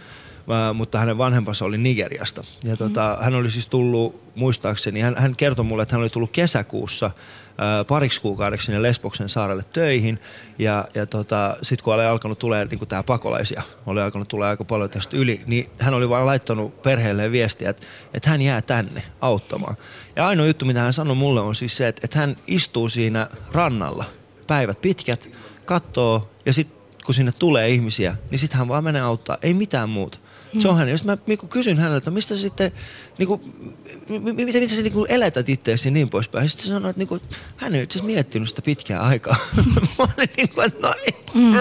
mutta 0.75 0.99
hänen 0.99 1.19
vanhempansa 1.19 1.65
oli 1.65 1.79
Nigeriasta. 1.79 2.43
Ja 2.65 2.77
tota, 2.77 3.19
hän 3.21 3.35
oli 3.35 3.51
siis 3.51 3.67
tullut, 3.67 4.23
muistaakseni, 4.35 5.01
hän, 5.01 5.15
hän 5.19 5.37
kertoi 5.37 5.65
mulle, 5.65 5.83
että 5.83 5.95
hän 5.95 6.03
oli 6.03 6.11
tullut 6.11 6.31
kesäkuussa 6.31 7.07
äh, 7.07 7.87
pariksi 7.89 8.21
kuukaudeksi 8.21 8.67
sinne 8.67 8.83
Lesboksen 8.83 9.29
saarelle 9.29 9.65
töihin. 9.73 10.19
Ja, 10.59 10.85
ja 10.95 11.07
tota, 11.07 11.57
sitten 11.63 11.85
kun 11.85 11.95
oli 11.95 12.05
alkanut 12.05 12.39
tulee 12.39 12.65
niin 12.65 12.89
tämä 12.89 13.03
pakolaisia, 13.03 13.63
oli 13.87 14.01
alkanut 14.01 14.29
tulla 14.29 14.49
aika 14.49 14.65
paljon 14.65 14.91
tästä 14.91 15.17
yli, 15.17 15.41
niin 15.47 15.71
hän 15.79 15.95
oli 15.95 16.09
vaan 16.09 16.27
laittanut 16.27 16.83
perheelle 16.83 17.33
viestiä, 17.33 17.71
että, 17.71 17.87
että 18.15 18.31
hän 18.31 18.43
jää 18.43 18.63
tänne 18.63 19.03
auttamaan. 19.21 19.77
Ja 20.17 20.27
ainoa 20.27 20.47
juttu, 20.47 20.65
mitä 20.65 20.81
hän 20.81 20.93
sanoi 20.93 21.17
mulle 21.17 21.41
on 21.41 21.55
siis 21.55 21.77
se, 21.77 21.89
että, 21.89 22.01
että 22.05 22.19
hän 22.19 22.37
istuu 22.47 22.89
siinä 22.89 23.29
rannalla 23.53 24.05
päivät 24.47 24.81
pitkät, 24.81 25.31
katsoo 25.67 26.31
ja 26.47 26.53
sitten 26.53 26.83
kun 27.05 27.15
sinne 27.15 27.33
tulee 27.33 27.71
ihmisiä, 27.71 28.17
niin 28.31 28.39
sitten 28.39 28.59
hän 28.59 28.69
vaan 28.69 28.85
menee 28.85 29.03
auttaa, 29.03 29.39
ei 29.43 29.55
mitään 29.55 29.89
muuta. 29.89 30.19
Se 30.59 30.69
on 30.69 30.77
hän. 30.77 30.89
Ja 30.89 30.99
sitten 30.99 31.19
mä 31.19 31.23
niinku 31.27 31.47
kysyn 31.47 31.79
häneltä, 31.79 31.97
että 31.97 32.11
mistä 32.11 32.37
sitten, 32.37 32.73
niinku, 33.19 33.41
m- 34.09 34.15
m- 34.15 34.25
miten, 34.25 34.47
miten 34.63 34.69
sä 34.69 34.83
niinku 34.83 35.07
eletät 35.09 35.49
itseäsi 35.49 35.91
niin 35.91 36.11
poispäin. 36.11 36.49
Sitten 36.49 36.67
se 36.67 36.73
sanoi, 36.73 36.91
että 36.91 37.01
niinku, 37.01 37.19
hän 37.57 37.75
ei 37.75 37.83
itse 37.83 37.99
asiassa 37.99 38.15
miettinyt 38.15 38.49
sitä 38.49 38.63
pitkää 38.63 39.03
aikaa. 39.03 39.37
mä 39.99 40.05
olin 40.19 40.29
niinku, 40.37 40.61
että 40.61 40.89
no, 40.89 40.95
mm. 41.35 41.53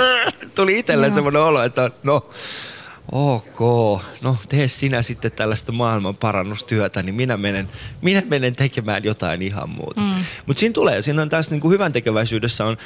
tuli 0.56 0.80
itselleen 0.80 1.12
semmoinen 1.12 1.42
olo, 1.42 1.64
että 1.64 1.92
no, 2.04 2.30
ok, 3.12 3.60
no 4.22 4.38
tee 4.50 4.68
sinä 4.68 5.02
sitten 5.02 5.32
tällaista 5.32 5.72
maailman 5.72 6.16
parannustyötä, 6.16 7.04
niin 7.04 7.16
minä 7.16 7.38
menen, 7.38 7.70
minä 8.02 8.22
menen 8.30 8.56
tekemään 8.56 9.04
jotain 9.04 9.42
ihan 9.42 9.70
muuta. 9.70 10.02
Mm. 10.02 10.14
Mutta 10.46 10.60
siinä 10.60 10.74
tulee, 10.74 11.02
siinä 11.02 11.22
on 11.22 11.30
tässä 11.30 11.52
niinku 11.52 11.70
hyvän 11.70 11.92
tekeväisyydessä 11.94 12.66
on 12.66 12.78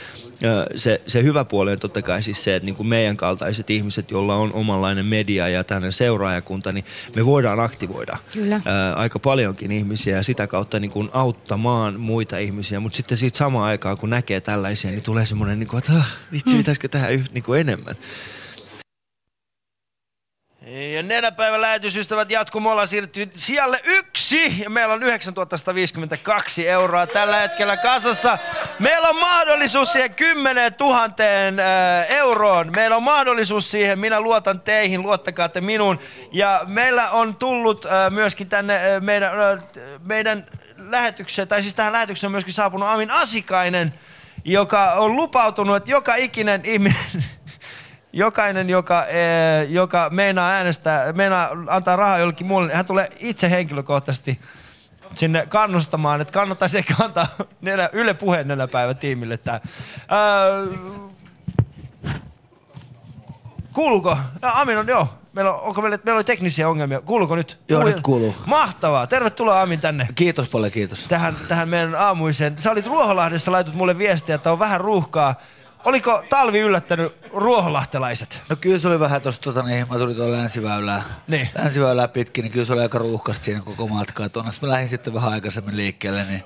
se, 0.75 1.01
se 1.07 1.23
hyvä 1.23 1.45
puoli 1.45 1.71
on 1.71 1.79
totta 1.79 2.01
kai 2.01 2.23
siis 2.23 2.43
se, 2.43 2.55
että 2.55 2.65
niinku 2.65 2.83
meidän 2.83 3.17
kaltaiset 3.17 3.69
ihmiset, 3.69 4.11
joilla 4.11 4.35
on 4.35 4.53
omanlainen 4.53 5.05
media 5.05 5.47
ja 5.47 5.63
tänne 5.63 5.91
seuraajakunta, 5.91 6.71
niin 6.71 6.85
me 7.15 7.25
voidaan 7.25 7.59
aktivoida 7.59 8.17
Kyllä. 8.33 8.61
ää, 8.65 8.93
aika 8.93 9.19
paljonkin 9.19 9.71
ihmisiä 9.71 10.15
ja 10.15 10.23
sitä 10.23 10.47
kautta 10.47 10.79
niin 10.79 10.91
kuin 10.91 11.09
auttamaan 11.13 11.99
muita 11.99 12.37
ihmisiä. 12.37 12.79
Mutta 12.79 12.95
sitten 12.95 13.17
siitä 13.17 13.37
samaan 13.37 13.65
aikaan, 13.69 13.97
kun 13.97 14.09
näkee 14.09 14.41
tällaisia, 14.41 14.91
niin 14.91 15.03
tulee 15.03 15.25
semmoinen, 15.25 15.59
niin 15.59 15.67
kuin, 15.67 15.77
että 15.77 15.93
ah, 15.93 16.07
vitsi, 16.31 16.51
Mm. 16.51 16.57
pitäisikö 16.57 16.87
tehdä 16.87 17.07
yht, 17.07 17.33
niin 17.33 17.43
kuin 17.43 17.59
enemmän. 17.61 17.95
Ja 20.65 21.03
nenäpäivän 21.03 21.61
lähetysystävät 21.61 22.27
ollaan 22.65 22.87
siirtynyt 22.87 23.31
sijalle 23.35 23.79
yksi 23.85 24.63
ja 24.63 24.69
meillä 24.69 24.93
on 24.93 25.03
9152 25.03 26.67
euroa 26.67 27.07
tällä 27.07 27.39
hetkellä 27.39 27.77
kasassa. 27.77 28.37
Meillä 28.79 29.09
on 29.09 29.19
mahdollisuus 29.19 29.93
siihen 29.93 30.15
10 30.15 30.73
000 30.79 31.03
äh, 31.03 31.11
euroon. 32.09 32.71
Meillä 32.75 32.95
on 32.95 33.03
mahdollisuus 33.03 33.71
siihen. 33.71 33.99
Minä 33.99 34.21
luotan 34.21 34.59
teihin, 34.61 35.01
luottakaa 35.01 35.49
te 35.49 35.61
minuun. 35.61 35.99
Ja 36.31 36.61
meillä 36.67 37.09
on 37.09 37.35
tullut 37.35 37.85
äh, 37.85 37.91
myöskin 38.11 38.49
tänne 38.49 38.75
äh, 38.75 39.01
meidän, 39.01 39.31
meidän 40.07 40.43
lähetykseen, 40.77 41.47
tai 41.47 41.61
siis 41.61 41.75
tähän 41.75 41.93
lähetykseen 41.93 42.27
on 42.27 42.31
myöskin 42.31 42.53
saapunut 42.53 42.89
Amin 42.89 43.11
Asikainen, 43.11 43.93
joka 44.45 44.91
on 44.91 45.15
lupautunut, 45.15 45.75
että 45.75 45.91
joka 45.91 46.15
ikinen 46.15 46.61
ihminen, 46.63 46.97
jokainen, 48.15 48.69
joka, 48.69 49.05
eh, 49.05 49.69
joka 49.71 50.09
meinaa 50.09 50.49
äänestää, 50.51 51.13
meinaa 51.13 51.49
antaa 51.67 51.95
rahaa 51.95 52.17
jollekin 52.17 52.47
muulle, 52.47 52.67
niin 52.67 52.75
hän 52.75 52.85
tulee 52.85 53.09
itse 53.19 53.49
henkilökohtaisesti 53.49 54.39
sinne 55.15 55.45
kannustamaan, 55.49 56.21
että 56.21 56.31
kannattaisi 56.31 56.77
ehkä 56.77 56.93
antaa 56.99 57.27
nenä, 57.61 57.89
Yle 57.93 58.13
Puheen 58.13 58.47
nenäpäivä 58.47 58.93
tiimille 58.93 59.37
tämä. 59.37 59.59
Öö, 60.11 60.67
Kuuluuko? 63.73 64.17
No, 64.41 64.51
Amin 64.53 64.77
on, 64.77 64.87
joo. 64.87 65.07
Meillä, 65.33 65.53
on, 65.53 65.61
onko 65.61 65.81
meillä, 65.81 65.99
meillä 66.03 66.17
oli 66.17 66.23
teknisiä 66.23 66.69
ongelmia. 66.69 67.01
Kuuluuko 67.01 67.35
nyt? 67.35 67.59
Joo, 67.69 67.79
Kuuluu- 67.79 67.93
nyt 67.95 68.03
kuuluu. 68.03 68.35
Mahtavaa. 68.45 69.07
Tervetuloa 69.07 69.61
Amin 69.61 69.81
tänne. 69.81 70.07
Kiitos 70.15 70.49
paljon, 70.49 70.71
kiitos. 70.71 71.07
Tähän, 71.07 71.35
tähän 71.47 71.69
meidän 71.69 71.95
aamuiseen. 71.95 72.55
Sä 72.57 72.71
olit 72.71 72.87
Ruoholahdessa, 72.87 73.51
laitut 73.51 73.75
mulle 73.75 73.97
viestiä, 73.97 74.35
että 74.35 74.51
on 74.51 74.59
vähän 74.59 74.81
ruuhkaa. 74.81 75.35
Oliko 75.85 76.23
talvi 76.29 76.59
yllättänyt 76.59 77.13
ruoholahtelaiset? 77.33 78.41
No 78.49 78.55
kyllä 78.55 78.79
se 78.79 78.87
oli 78.87 78.99
vähän 78.99 79.21
tosta, 79.21 79.43
tota, 79.43 79.63
niin, 79.63 79.87
mä 79.89 79.97
tulin 79.97 80.15
tuolla 80.15 80.37
länsiväylää, 80.37 81.03
niin. 81.27 81.49
länsiväylää 81.57 82.07
pitkin, 82.07 82.43
niin 82.43 82.51
kyllä 82.51 82.65
se 82.65 82.73
oli 82.73 82.81
aika 82.81 82.97
ruuhkasta 82.97 83.43
siinä 83.45 83.61
koko 83.65 83.87
matkaa. 83.87 84.29
Onneksi 84.35 84.61
mä 84.61 84.69
lähdin 84.69 84.89
sitten 84.89 85.13
vähän 85.13 85.31
aikaisemmin 85.31 85.77
liikkeelle, 85.77 86.23
niin 86.23 86.43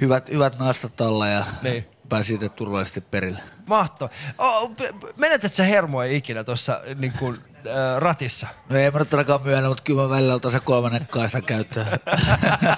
hyvät, 0.00 0.30
hyvät 0.30 0.58
nastat 0.58 1.00
alla 1.00 1.26
ja 1.26 1.44
Niin. 1.62 1.86
Pääsin 2.08 2.34
sitten 2.34 2.50
turvallisesti 2.50 3.00
perille. 3.00 3.38
Mahtavaa. 3.66 4.14
Oh, 4.38 4.70
menetät 5.16 5.54
sä 5.54 5.62
hermoja 5.62 6.12
ikinä 6.12 6.44
tuossa 6.44 6.80
niin 6.98 7.12
kuin, 7.18 7.38
äh, 7.66 7.98
ratissa? 7.98 8.46
No 8.70 8.76
ei 8.76 8.90
mä 8.90 8.98
nyt 8.98 9.14
ainakaan 9.14 9.42
myönnä, 9.42 9.68
mutta 9.68 9.82
kyllä 9.82 10.02
mä 10.02 10.08
välillä 10.08 10.34
otan 10.34 10.50
se 10.50 10.60
kolmannen 10.60 11.06
kaista 11.10 11.40
käyttöön. 11.40 11.86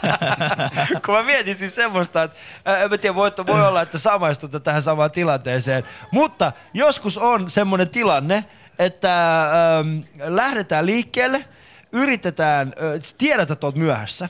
kun 1.07 1.15
mä 1.15 1.23
mietin 1.23 1.55
siis 1.55 1.75
semmoista, 1.75 2.23
että 2.23 2.39
ää, 2.65 2.83
en 2.83 2.91
mä 2.91 2.99
tiedä, 2.99 3.15
voi, 3.15 3.33
voi 3.47 3.67
olla, 3.67 3.83
että 3.83 3.99
samaistutte 3.99 4.61
tähän 4.61 4.83
samaan 4.83 5.11
tilanteeseen, 5.11 5.85
mutta 6.13 6.53
joskus 6.75 7.19
on 7.19 7.51
semmoinen 7.51 7.89
tilanne, 7.89 8.45
että 8.79 9.43
ähm, 9.43 10.01
lähdetään 10.19 10.87
liikkeelle, 10.87 11.45
yritetään, 11.93 12.69
äh, 12.69 13.03
tiedät, 13.19 13.51
että 13.51 13.67
oot 13.67 13.75
myöhässä, 13.75 14.29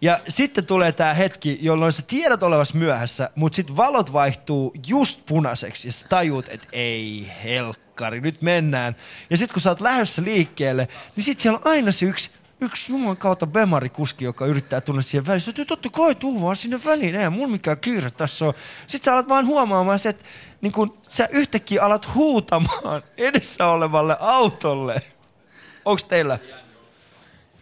ja 0.00 0.20
sitten 0.28 0.66
tulee 0.66 0.92
tämä 0.92 1.14
hetki, 1.14 1.58
jolloin 1.62 1.92
sä 1.92 2.02
tiedät 2.06 2.42
olevas 2.42 2.74
myöhässä, 2.74 3.30
mutta 3.34 3.56
sitten 3.56 3.76
valot 3.76 4.12
vaihtuu 4.12 4.72
just 4.86 5.20
punaiseksi 5.26 5.88
ja 5.88 5.92
sä 5.92 6.06
tajuut, 6.08 6.46
että 6.48 6.66
ei 6.72 7.30
helkkari, 7.44 8.20
nyt 8.20 8.42
mennään. 8.42 8.96
Ja 9.30 9.36
sitten 9.36 9.54
kun 9.54 9.62
sä 9.62 9.70
oot 9.70 9.80
lähdössä 9.80 10.22
liikkeelle, 10.22 10.88
niin 11.16 11.24
sitten 11.24 11.42
siellä 11.42 11.58
on 11.58 11.70
aina 11.70 11.92
se 11.92 12.06
yksi 12.06 12.30
yksi 12.60 12.92
Jumalan 12.92 13.16
kautta 13.16 13.46
bemarikuski, 13.46 14.24
joka 14.24 14.46
yrittää 14.46 14.80
tulla 14.80 15.02
siihen 15.02 15.26
väliin. 15.26 15.40
Sä 15.40 15.52
totta 15.66 15.90
kai 15.90 16.14
tuu 16.14 16.42
vaan 16.42 16.56
sinne 16.56 16.80
väliin, 16.84 17.14
ei 17.14 17.30
mulla 17.30 17.48
mikään 17.48 17.78
kiire 17.78 18.10
tässä 18.10 18.44
on. 18.44 18.54
Sitten 18.86 19.04
sä 19.04 19.12
alat 19.12 19.28
vaan 19.28 19.46
huomaamaan 19.46 19.98
se, 19.98 20.08
että 20.08 20.24
niin 20.60 20.72
kun 20.72 20.98
sä 21.08 21.28
yhtäkkiä 21.30 21.82
alat 21.82 22.14
huutamaan 22.14 23.02
edessä 23.16 23.66
olevalle 23.66 24.16
autolle. 24.20 25.02
Onks 25.84 26.04
teillä? 26.04 26.38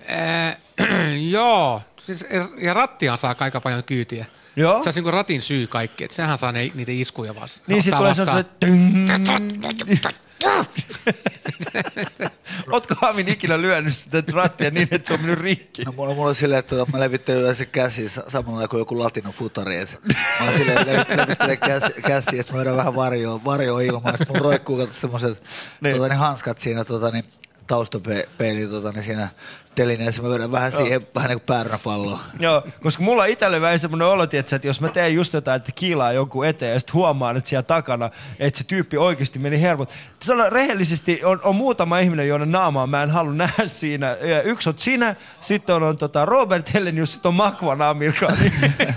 Ää, 0.09 0.57
joo, 1.31 1.83
siis, 2.07 2.25
ja 2.59 2.75
rattia 2.75 3.17
saa 3.17 3.35
aika 3.39 3.61
paljon 3.61 3.85
kyytiä. 3.85 4.27
Joo. 4.57 4.83
Se 4.83 4.89
on 4.89 4.95
niin 4.95 5.13
ratin 5.15 5.43
syy 5.43 5.67
kaikki, 5.67 6.05
että 6.05 6.15
sehän 6.17 6.39
saa 6.39 6.53
ne, 6.53 6.71
niitä 6.75 6.93
iskuja 6.93 7.35
vaan. 7.35 7.49
Niin 7.67 7.83
sit 7.83 7.95
ottaa 7.95 7.99
tulee 7.99 8.11
vastaan. 8.11 8.29
sellaiset... 8.29 8.53
Ootko 12.73 12.95
Hamin 13.03 13.29
ikinä 13.29 13.61
lyönyt 13.63 13.97
sitä 13.97 14.23
rattia 14.33 14.71
niin, 14.71 14.89
että 14.91 15.09
se 15.09 15.15
on 15.15 15.21
mennyt 15.21 15.39
rikki? 15.41 15.83
No 15.85 15.93
mulla, 15.93 16.15
mulla 16.15 16.29
on 16.29 16.35
silleen, 16.35 16.59
että 16.59 16.77
mä 16.93 17.01
levittelen 17.01 17.41
yleensä 17.41 17.65
käsiä 17.65 18.09
sa- 18.09 18.31
samalla 18.31 18.69
kuin 18.69 18.79
joku 18.79 18.99
latino 18.99 19.33
futari. 19.33 19.77
Et 19.77 19.99
mä 20.09 20.15
oon 20.45 20.53
silleen 20.55 20.79
levit- 20.87 21.17
levittelen 21.17 21.59
käsiä, 21.59 21.91
käsiä 21.91 22.39
ja 22.39 22.43
sitten 22.43 22.57
mä 22.57 22.61
vedän 22.61 22.77
vähän 22.77 22.95
varjoa, 22.95 23.45
varjoa 23.45 23.81
ilmaan. 23.81 24.19
Sitten 24.19 24.37
mun 24.37 24.45
roikkuu 24.45 24.77
kato 24.79 24.93
semmoset 24.93 25.43
Niin. 25.81 25.97
tota, 25.97 26.09
niin 26.09 26.19
hanskat 26.19 26.59
siinä 26.59 26.85
tota, 26.85 27.11
niin, 27.11 27.25
taustapeili 27.67 28.67
tota, 28.71 28.93
niin 28.93 29.05
siinä 29.05 29.29
telineessä. 29.77 30.23
Mä 30.23 30.31
vedän 30.31 30.53
vähän 30.53 30.73
Joo. 30.73 30.83
siihen, 30.83 31.07
vähän 31.15 31.29
niin 31.29 31.39
kuin 31.39 31.47
päärnäpalloa. 31.47 32.21
Joo, 32.41 32.63
koska 32.83 33.03
mulla 33.03 33.23
on 33.23 33.29
itselle 33.29 33.61
vähän 33.61 33.79
semmoinen 33.79 34.09
olo, 34.09 34.27
tietsä, 34.27 34.57
että 34.57 34.69
jos 34.69 34.81
mä 34.81 34.89
teen 34.89 35.15
just 35.15 35.33
jotain, 35.33 35.57
että 35.57 35.73
kiilaa 35.75 36.13
joku 36.13 36.43
eteen 36.43 36.73
ja 36.73 36.81
sitten 36.81 36.95
huomaan, 36.95 37.37
että 37.37 37.51
siellä 37.51 37.63
takana, 37.63 38.11
että 38.39 38.59
se 38.59 38.65
tyyppi 38.65 38.97
oikeasti 38.97 39.39
meni 39.39 39.61
hermot. 39.61 39.91
Sano, 40.23 40.51
rehellisesti 40.51 41.25
on, 41.25 41.41
on 41.43 41.57
muutama 41.57 41.99
ihminen, 41.99 42.29
joiden 42.29 42.53
naamaa 42.53 42.87
mä 42.87 43.03
en 43.03 43.11
halua 43.11 43.33
nähdä 43.33 43.69
siinä. 43.69 44.07
Ja 44.07 44.43
yksi 44.43 44.69
on 44.69 44.75
sinä, 44.79 45.17
sitten 45.41 45.77
on, 45.77 45.83
on 45.83 45.99
tota 45.99 46.25
Robert 46.25 46.75
Hellenius, 46.75 47.13
sitten 47.13 47.29
on 47.29 47.35
Makvan 47.35 47.83
Amirka. 47.83 48.27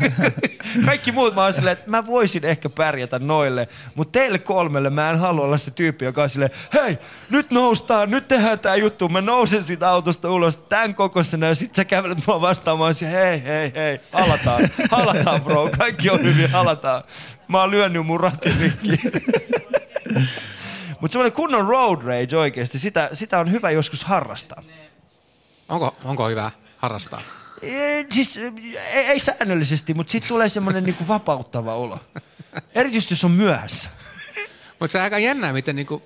Kaikki 0.86 1.12
muut 1.12 1.36
mä 1.36 1.44
oon 1.44 1.54
silleen, 1.54 1.74
että 1.74 1.90
mä 1.90 2.06
voisin 2.06 2.46
ehkä 2.46 2.70
pärjätä 2.70 3.20
noille, 3.20 3.68
mutta 3.96 4.20
teille 4.20 4.40
kolmelle 4.40 4.90
mä 4.90 5.10
en 5.10 5.20
halua 5.20 5.46
olla 5.46 5.58
se 5.58 5.72
tyyppi, 5.72 6.06
joka 6.06 6.24
on 6.24 6.30
silleen, 6.30 6.52
hei, 6.74 6.98
nyt 7.30 7.52
noustaan, 7.52 8.12
nyt 8.12 8.28
tehdään 8.28 8.60
tää 8.60 8.76
juttu. 8.76 9.10
Mä 9.10 9.22
nousen 9.22 9.64
siitä 9.64 9.90
autosta 9.90 10.32
ulos 10.32 10.58
tämän 10.70 10.96
kokoisena 10.96 11.48
ja 11.48 11.56
sit 11.56 11.76
sä 11.76 11.86
kävelet 11.86 12.28
mua 12.28 12.42
vastaan, 12.42 12.78
mä 12.78 12.84
oon 12.84 12.96
silleen, 12.96 13.42
hei, 13.42 13.44
hei, 13.44 13.72
hei, 13.76 14.00
halataan, 14.12 14.70
halataan 14.92 15.42
bro, 15.42 15.70
kaikki 15.78 16.10
on 16.10 16.24
hyvin, 16.24 16.52
halataan. 16.52 17.04
Mä 17.48 17.60
oon 17.62 17.72
lyönyt 17.72 18.06
mun 18.06 18.20
ratin. 18.20 18.74
Mutta 21.02 21.14
semmoinen 21.14 21.36
kunnon 21.36 21.68
road 21.68 22.02
rage 22.02 22.38
oikeasti, 22.38 22.80
sitä, 22.80 23.10
sitä 23.14 23.40
on 23.40 23.52
hyvä 23.52 23.72
joskus 23.72 24.04
harrastaa. 24.04 24.64
Onko, 25.70 25.96
onko 26.06 26.30
hyvä 26.30 26.52
harrastaa? 26.78 27.22
Ei, 27.62 28.06
siis 28.10 28.38
ei, 28.38 29.06
ei 29.06 29.20
säännöllisesti, 29.20 29.94
mutta 29.94 30.12
sitten 30.12 30.28
tulee 30.28 30.50
semmoinen 30.50 30.84
niinku 30.84 31.08
vapauttava 31.08 31.76
olo. 31.76 32.00
Erityisesti 32.76 33.14
jos 33.14 33.24
on 33.24 33.32
myöhässä. 33.32 33.90
Mutta 34.80 34.92
se 34.92 34.98
on 34.98 35.04
aika 35.04 35.20
jännää, 35.20 35.54
miten, 35.54 35.76
niinku, 35.76 36.04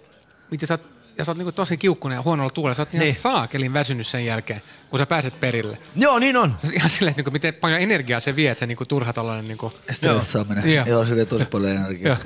miten 0.52 0.68
sä 0.68 0.74
oot, 0.74 0.93
ja 1.18 1.26
sä 1.26 1.32
oot 1.32 1.38
niinku 1.38 1.52
tosi 1.52 1.78
kiukkunen 1.78 2.16
ja 2.16 2.22
huonolla 2.22 2.50
tuulella. 2.50 2.76
Sä 2.76 2.82
oot 2.82 2.94
ihan 2.94 3.04
Niin. 3.06 3.16
saakelin 3.16 3.74
väsynyt 3.74 4.08
sen 4.08 4.26
jälkeen, 4.26 4.62
kun 4.90 5.00
sä 5.00 5.06
pääset 5.06 5.40
perille. 5.40 5.78
Joo, 5.96 6.20
niin 6.20 6.38
on. 6.38 6.56
Se 6.62 6.68
on 6.68 6.74
ihan 6.74 6.90
silleen, 6.90 7.12
että 7.12 7.20
niinku, 7.20 7.32
miten 7.32 7.54
paljon 7.54 7.82
energiaa 7.82 8.20
se 8.20 8.36
vie, 8.36 8.56
se 8.56 8.66
niinku, 8.66 8.86
turha 8.86 9.14
tollainen... 9.14 9.46
Niinku... 9.46 9.74
Stressaaminen. 9.92 10.74
Joo. 10.74 10.86
Joo, 10.86 11.06
se 11.06 11.16
vie 11.16 11.26
tosi 11.26 11.46
paljon 11.46 11.72
energiaa. 11.72 12.18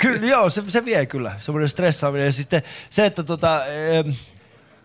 Kyllä, 0.00 0.26
joo, 0.26 0.50
se, 0.50 0.62
se 0.68 0.84
vie 0.84 1.06
kyllä, 1.06 1.32
semmoinen 1.40 1.68
stressaaminen. 1.68 2.26
Ja 2.26 2.32
sitten 2.32 2.62
se, 2.90 3.06
että 3.06 3.22
tota, 3.22 3.62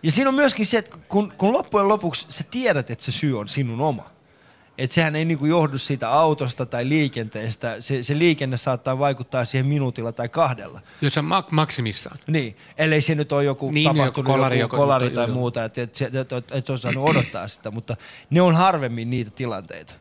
ja 0.04 0.12
siinä 0.12 0.30
on 0.30 0.36
myöskin 0.36 0.66
se, 0.66 0.78
että 0.78 0.98
kun, 1.08 1.34
kun 1.38 1.54
loppujen 1.54 1.88
lopuksi 1.88 2.26
sä 2.30 2.44
tiedät, 2.52 2.92
että 2.92 3.06
se 3.06 3.12
syy 3.12 3.40
on 3.40 3.48
sinun 3.48 3.82
oma. 3.82 4.15
Että 4.78 4.94
sehän 4.94 5.16
ei 5.16 5.26
niinku 5.26 5.46
johdu 5.46 5.78
siitä 5.78 6.10
autosta 6.10 6.66
tai 6.66 6.90
liikenteestä. 6.90 7.82
Se, 7.82 8.04
se 8.04 8.18
liikenne 8.18 8.58
saattaa 8.58 9.00
vaikuttaa 9.00 9.46
siihen 9.46 9.66
minuutilla 9.66 10.12
tai 10.12 10.30
kahdella. 10.30 10.82
Jos 11.02 11.14
se 11.14 11.22
mak- 11.22 11.48
maksimissaan. 11.52 12.20
Niin, 12.28 12.58
ellei 12.78 13.02
se 13.02 13.16
nyt 13.16 13.32
ole 13.32 13.44
joku 13.44 13.66
Niin, 13.72 13.74
niin, 13.74 13.84
joku 13.86 13.98
tapahtunut 13.98 14.26
kolari, 14.36 14.60
joku 14.60 14.76
kolari 14.76 15.10
tai 15.10 15.28
joo. 15.28 15.34
muuta, 15.34 15.64
että 15.64 15.82
et, 15.82 16.02
et, 16.02 16.16
et, 16.16 16.32
et, 16.32 16.52
et 16.52 16.70
osannut 16.70 17.10
odottaa 17.10 17.48
sitä, 17.48 17.72
mutta 17.72 17.98
ne 18.30 18.42
on 18.42 18.56
harvemmin 18.56 19.10
niitä 19.10 19.32
tilanteita, 19.32 19.94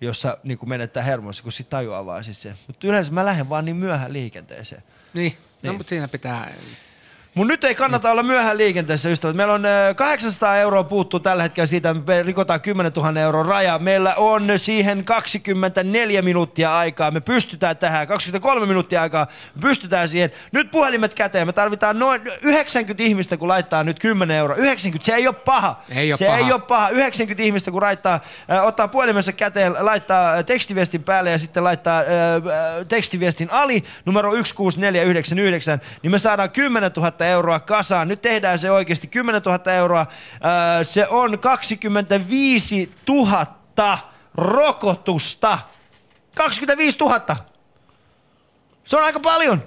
jossa 0.00 0.38
niin 0.44 0.58
menettää 0.66 1.02
hermossa, 1.02 1.42
kun 1.42 1.52
sit 1.52 1.68
tajuaa 1.68 2.06
vaan 2.06 2.24
siis 2.24 2.42
se. 2.42 2.54
Mutta 2.66 2.86
yleensä 2.86 3.12
mä 3.12 3.24
lähden 3.24 3.48
vaan 3.48 3.64
niin 3.64 3.76
myöhään 3.76 4.12
liikenteeseen. 4.12 4.82
Niin, 5.14 5.32
no 5.32 5.38
Niin. 5.62 5.74
mutta 5.76 5.90
siinä 5.90 6.08
pitää... 6.08 6.50
Mun 7.38 7.46
nyt 7.46 7.64
ei 7.64 7.74
kannata 7.74 8.10
olla 8.10 8.22
myöhään 8.22 8.58
liikenteessä, 8.58 9.08
ystävät. 9.08 9.36
Meillä 9.36 9.54
on 9.54 9.64
ö, 9.64 9.94
800 9.96 10.56
euroa 10.56 10.84
puuttuu 10.84 11.20
tällä 11.20 11.42
hetkellä 11.42 11.66
siitä, 11.66 11.94
me 11.94 12.22
rikotaan 12.22 12.60
10 12.60 12.92
000 12.96 13.20
euron 13.20 13.46
raja. 13.46 13.78
Meillä 13.78 14.14
on 14.14 14.48
siihen 14.56 15.04
24 15.04 16.22
minuuttia 16.22 16.78
aikaa. 16.78 17.10
Me 17.10 17.20
pystytään 17.20 17.76
tähän, 17.76 18.06
23 18.06 18.66
minuuttia 18.66 19.02
aikaa. 19.02 19.26
Me 19.54 19.60
pystytään 19.60 20.08
siihen. 20.08 20.30
Nyt 20.52 20.70
puhelimet 20.70 21.14
käteen. 21.14 21.46
Me 21.46 21.52
tarvitaan 21.52 21.98
noin 21.98 22.20
90 22.42 23.02
ihmistä, 23.02 23.36
kun 23.36 23.48
laittaa 23.48 23.84
nyt 23.84 23.98
10 23.98 24.36
euroa. 24.36 24.56
90, 24.56 25.06
se 25.06 25.14
ei 25.14 25.26
ole 25.26 25.34
paha. 25.34 25.82
Ei 25.94 26.12
oo 26.12 26.16
se 26.16 26.26
paha. 26.26 26.38
ei 26.38 26.52
ole 26.52 26.60
paha. 26.60 26.88
90 26.88 27.42
ihmistä, 27.42 27.70
kun 27.70 27.82
laittaa, 27.82 28.20
äh, 28.50 28.66
ottaa 28.66 28.88
puhelimensa 28.88 29.32
käteen, 29.32 29.76
laittaa 29.78 30.34
äh, 30.34 30.44
tekstiviestin 30.44 31.02
päälle 31.02 31.30
ja 31.30 31.38
sitten 31.38 31.64
laittaa 31.64 32.00
äh, 32.00 32.06
äh, 32.06 32.86
tekstiviestin 32.88 33.48
ali 33.50 33.84
numero 34.04 34.30
16499, 34.30 35.80
niin 36.02 36.10
me 36.10 36.18
saadaan 36.18 36.50
10 36.50 36.90
000 36.96 37.27
euroa 37.28 37.60
kasaan. 37.60 38.08
Nyt 38.08 38.22
tehdään 38.22 38.58
se 38.58 38.70
oikeasti 38.70 39.06
10 39.06 39.42
000 39.42 39.72
euroa. 39.72 40.06
Se 40.82 41.08
on 41.08 41.38
25 41.38 42.92
000 43.08 43.98
rokotusta. 44.34 45.58
25 46.36 46.96
000. 47.00 47.36
Se 48.84 48.96
on 48.96 49.02
aika 49.04 49.20
paljon. 49.20 49.62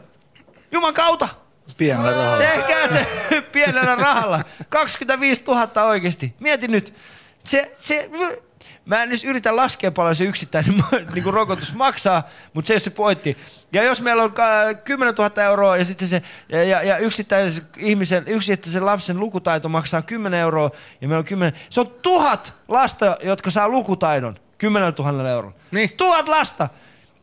Juman 0.71 0.93
kautta. 0.93 1.29
Pienellä 1.77 2.11
rahalla. 2.11 2.37
Tehkää 2.37 2.87
se 2.87 3.07
pienellä 3.53 3.95
rahalla. 3.95 4.41
25 4.69 5.43
000 5.47 5.83
oikeasti. 5.83 6.33
Mieti 6.39 6.67
nyt. 6.67 6.93
Se, 7.43 7.75
se, 7.77 8.09
mä 8.85 9.03
en 9.03 9.09
edes 9.09 9.23
yritä 9.23 9.55
laskea 9.55 9.91
paljon 9.91 10.15
se 10.15 10.23
yksittäinen 10.23 10.73
niin 11.13 11.23
kuin 11.23 11.33
rokotus 11.33 11.73
maksaa, 11.73 12.23
mutta 12.53 12.67
se 12.67 12.73
ei 12.73 12.75
ole 12.75 12.79
se 12.79 12.89
pointti. 12.89 13.37
Ja 13.73 13.83
jos 13.83 14.01
meillä 14.01 14.23
on 14.23 14.31
ka- 14.31 14.73
10 14.83 15.15
000 15.15 15.43
euroa 15.43 15.77
ja 15.77 15.85
sitten 15.85 16.07
se, 16.07 16.21
ja, 16.49 16.63
ja, 16.63 16.83
ja 16.83 16.97
yksittäisen 16.97 17.63
ihmisen, 17.77 18.23
yksittäisen 18.27 18.85
lapsen 18.85 19.19
lukutaito 19.19 19.69
maksaa 19.69 20.01
10 20.01 20.39
euroa 20.39 20.71
ja 21.01 21.07
meillä 21.07 21.19
on 21.19 21.25
10, 21.25 21.53
se 21.69 21.81
on 21.81 21.87
tuhat 22.01 22.53
lasta, 22.67 23.17
jotka 23.23 23.51
saa 23.51 23.69
lukutaidon 23.69 24.35
10 24.57 24.93
000 24.99 25.29
euroa. 25.29 25.53
Niin. 25.71 25.89
Tuhat 25.97 26.29
lasta! 26.29 26.69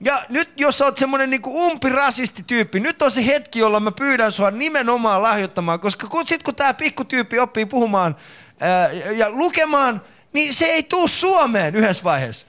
Ja 0.01 0.23
nyt 0.29 0.51
jos 0.57 0.79
sä 0.79 0.85
oot 0.85 0.97
semmonen 0.97 1.31
niinku 1.31 1.67
umpirasistityyppi, 1.67 2.81
nyt 2.81 3.03
on 3.03 3.11
se 3.11 3.27
hetki, 3.27 3.59
jolloin 3.59 3.83
mä 3.83 3.93
pyydän 3.93 4.33
sua 4.33 4.51
nimenomaan 4.51 5.23
lahjoittamaan, 5.23 5.81
koska 5.81 6.07
kun, 6.07 6.27
sit 6.27 6.43
kun 6.43 6.55
tää 6.55 6.75
pikkutyyppi 6.75 7.39
oppii 7.39 7.67
puhumaan 7.67 8.17
ää, 8.61 8.93
ja 8.93 9.31
lukemaan, 9.31 10.03
niin 10.33 10.55
se 10.55 10.65
ei 10.65 10.83
tuu 10.83 11.09
Suomeen 11.09 11.75
yhdessä 11.77 12.05
vaiheessa. 12.05 12.47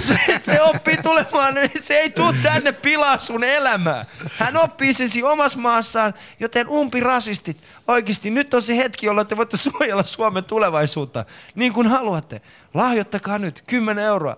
Se, 0.00 0.18
se 0.40 0.62
oppii 0.62 0.96
tulemaan, 0.96 1.54
se 1.80 1.94
ei 1.94 2.10
tule 2.10 2.34
tänne 2.42 2.72
pilaa 2.72 3.18
sun 3.18 3.44
elämää. 3.44 4.04
Hän 4.38 4.56
oppii 4.56 4.94
sen 4.94 5.08
siinä 5.08 5.28
omassa 5.28 5.58
maassaan, 5.58 6.14
joten 6.40 6.68
umpirasistit, 6.68 7.62
oikeasti 7.88 8.30
nyt 8.30 8.54
on 8.54 8.62
se 8.62 8.76
hetki, 8.76 9.06
jolloin 9.06 9.26
te 9.26 9.36
voitte 9.36 9.56
suojella 9.56 10.02
Suomen 10.02 10.44
tulevaisuutta 10.44 11.24
niin 11.54 11.72
kuin 11.72 11.86
haluatte. 11.86 12.40
Lahjoittakaa 12.74 13.38
nyt 13.38 13.64
10 13.66 14.04
euroa. 14.04 14.36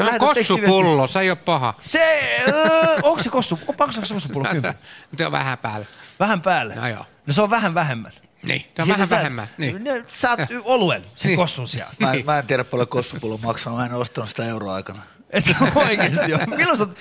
Ö, 0.00 0.04
Se 0.04 0.10
on 0.12 0.18
kossupullo, 0.18 1.06
se 1.06 1.20
ei 1.20 1.30
ole 1.30 1.36
paha. 1.36 1.74
Se, 1.88 2.20
öö, 2.48 2.54
onko 3.02 3.22
se 3.22 3.28
kossu, 3.28 3.58
onko 3.68 3.92
se 3.92 4.14
kossupullo 4.14 4.48
10? 4.52 4.74
Se 5.18 5.26
on 5.26 5.32
vähän 5.32 5.58
päällä. 5.58 5.86
Vähän 6.20 6.40
päälle? 6.40 6.74
No 6.74 6.88
joo. 6.88 7.06
No 7.26 7.32
se 7.32 7.42
on 7.42 7.50
vähän 7.50 7.74
vähemmän. 7.74 8.12
Niin, 8.42 8.60
se 8.60 8.66
on 8.78 8.84
Siitä 8.84 8.92
vähän 8.92 9.06
sä 9.06 9.16
et- 9.16 9.20
vähemmän. 9.20 9.48
Niin. 9.58 9.84
No, 9.84 9.90
Saat 10.08 10.40
oluen 10.64 11.04
sen 11.16 11.28
Niin. 11.28 11.36
kossun 11.36 11.68
sijaan. 11.68 11.94
Mä, 11.98 12.12
mä 12.24 12.38
en 12.38 12.46
tiedä 12.46 12.64
paljon 12.64 12.88
kossupullo 12.88 13.38
maksaa, 13.42 13.76
mä 13.76 13.86
en 13.86 13.94
ostanut 13.94 14.28
sitä 14.30 14.44
euroaikana. 14.44 15.02
Et 15.30 15.44
oikeesti 15.88 16.30
joo. 16.30 16.40
Milloin 16.56 16.78
sä 16.78 16.84
oot, 16.84 16.98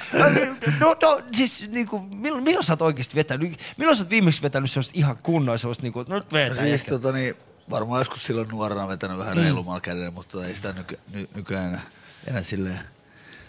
no, 0.79 0.95
no, 1.01 1.21
siis 1.31 1.65
niinku, 1.69 1.99
milloin, 1.99 2.43
milloin 2.43 2.63
sä 2.65 2.73
oot 2.73 2.81
oikeesti 2.81 3.15
vetänyt, 3.15 3.59
milloin 3.77 3.97
sä 3.97 4.03
oot 4.03 4.09
viimeksi 4.09 4.41
vetänyt 4.41 4.71
semmoista 4.71 4.91
ihan 4.95 5.17
kunnoa 5.17 5.57
semmoista 5.57 5.81
niinku, 5.83 5.99
no 6.07 6.15
nyt 6.15 6.31
No 6.31 6.37
vetää. 6.37 6.55
siis 6.57 6.71
jätkä. 6.71 6.91
tota 6.91 7.11
niin, 7.11 7.35
varmaan 7.69 8.01
joskus 8.01 8.23
silloin 8.23 8.47
nuorena 8.47 8.87
vetänyt 8.87 9.17
vähän 9.17 9.37
Mm. 9.37 9.43
reilumalla 9.43 9.81
kädellä, 9.81 10.11
mutta 10.11 10.45
ei 10.45 10.55
sitä 10.55 10.73
nyky, 10.73 10.99
ny, 11.13 11.27
nykyään 11.35 11.67
enää, 11.69 11.81
enää 12.27 12.43
silleen 12.43 12.79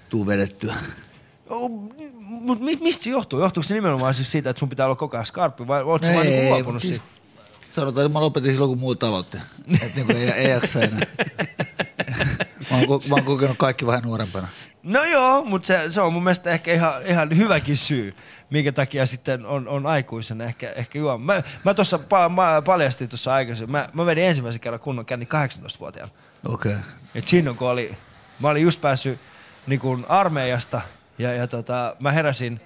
tuu 0.09 0.27
vedettyä. 0.27 0.75
Mut 2.21 2.61
mi- 2.61 2.77
mistä 2.83 3.03
se 3.05 3.11
johtuu? 3.11 3.41
Johtuuko 3.41 3.67
se 3.69 3.75
nimenomaan 3.75 4.15
siis 4.15 4.31
siitä, 4.31 4.51
että 4.51 4.61
sun 4.61 4.69
pitää 4.69 4.87
olla 4.87 4.97
koko 4.97 5.17
ajan 5.17 5.27
skarppi 5.27 5.67
vai 5.67 5.83
ootko 5.83 6.07
sä 6.07 6.12
No 6.12 6.17
vaan 6.17 6.27
ei, 6.27 6.33
niinku 6.33 6.55
luopunut 6.55 6.83
siis 6.83 6.97
siitä? 6.97 7.12
Sanotaan, 7.73 8.07
että 8.07 8.18
mä 8.18 8.20
lopetin 8.20 8.52
silloin, 8.52 8.68
kun 8.68 8.78
muut 8.78 9.02
aloitti. 9.02 9.39
Että 9.73 9.86
niinku 9.97 10.12
ei, 10.12 10.31
ei 10.31 10.51
jaksa 10.51 10.81
enää. 10.81 11.01
Mä 12.70 12.78
oon, 12.78 13.01
mä 13.09 13.15
oon 13.15 13.25
kokenut 13.25 13.59
kaikki 13.59 13.86
vähän 13.86 14.02
nuorempana. 14.02 14.49
No 14.83 15.05
joo, 15.05 15.44
mutta 15.44 15.67
se, 15.67 15.91
se 15.91 16.01
on 16.01 16.12
mun 16.12 16.25
mielestä 16.25 16.51
ehkä 16.51 16.73
ihan, 16.73 17.07
ihan 17.07 17.36
hyväkin 17.36 17.76
syy, 17.76 18.15
minkä 18.51 18.73
takia 18.73 19.07
sitten 19.07 19.47
on, 19.47 19.68
on 19.68 19.86
aikuisena 19.86 20.44
ehkä, 20.44 20.70
ehkä 20.70 20.99
juo. 20.99 21.18
Mä, 21.18 21.42
mä 21.65 21.75
tuossa 21.75 21.99
pa, 21.99 22.28
mä 22.28 22.62
paljastin 22.65 23.09
tuossa 23.09 23.34
aikaisemmin, 23.34 23.73
mä, 23.73 23.89
mä 23.92 24.07
vedin 24.07 24.25
ensimmäisen 24.25 24.60
kerran 24.60 24.81
kunnon 24.81 25.07
känni 25.07 25.28
18-vuotiaana. 25.34 26.12
Okei. 26.49 26.73
Okay. 26.73 26.83
Et 27.15 27.28
silloin 27.28 27.57
kun 27.57 27.68
oli, 27.68 27.97
mä 28.41 28.49
olin 28.49 28.62
just 28.62 28.81
päässyt 28.81 29.18
niin 29.67 29.81
kuin 29.81 30.07
armeijasta 30.09 30.81
ja, 31.18 31.33
ja 31.33 31.47
tota, 31.47 31.97
mä 32.01 32.12
heräsin, 32.12 32.60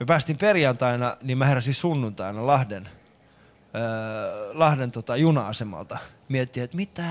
me 0.00 0.06
päästiin 0.06 0.38
perjantaina, 0.38 1.16
niin 1.22 1.38
mä 1.38 1.46
heräsin 1.46 1.74
sunnuntaina 1.74 2.46
Lahden, 2.46 2.88
Lahden 4.52 4.90
tota, 4.90 5.16
juna-asemalta. 5.16 5.98
Miettii, 6.28 6.62
että 6.62 6.76
mitä, 6.76 7.04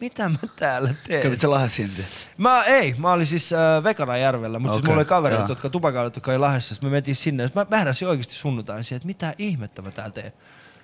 mitä 0.00 0.28
mä 0.28 0.38
täällä 0.56 0.94
teen. 1.08 1.22
Kävit 1.22 1.40
sä 1.40 1.50
Lahdessa 1.50 1.76
silti? 1.76 2.02
Mä 2.38 2.64
ei, 2.64 2.94
mä 2.98 3.12
olin 3.12 3.26
siis 3.26 3.52
äh, 3.52 3.84
Vekarajärvellä, 3.84 4.58
mutta 4.58 4.72
okay, 4.72 4.80
siis 4.80 4.86
mulla 4.86 4.98
oli 4.98 5.04
kavereita, 5.04 5.42
joo. 5.42 5.48
jotka 5.48 5.70
tupakailivat, 5.70 6.16
jotka 6.16 6.30
oli 6.30 6.38
Lahdessa. 6.38 6.74
Sitten 6.74 6.88
me 6.88 6.92
mentiin 6.92 7.16
sinne. 7.16 7.50
Mä, 7.54 7.66
mä 7.70 7.78
heräsin 7.78 8.08
oikeasti 8.08 8.34
sunnuntain 8.34 8.84
siihen, 8.84 8.96
että 8.96 9.06
mitä 9.06 9.34
ihmettä 9.38 9.82
mä 9.82 9.90
täällä 9.90 10.12
teen. 10.12 10.32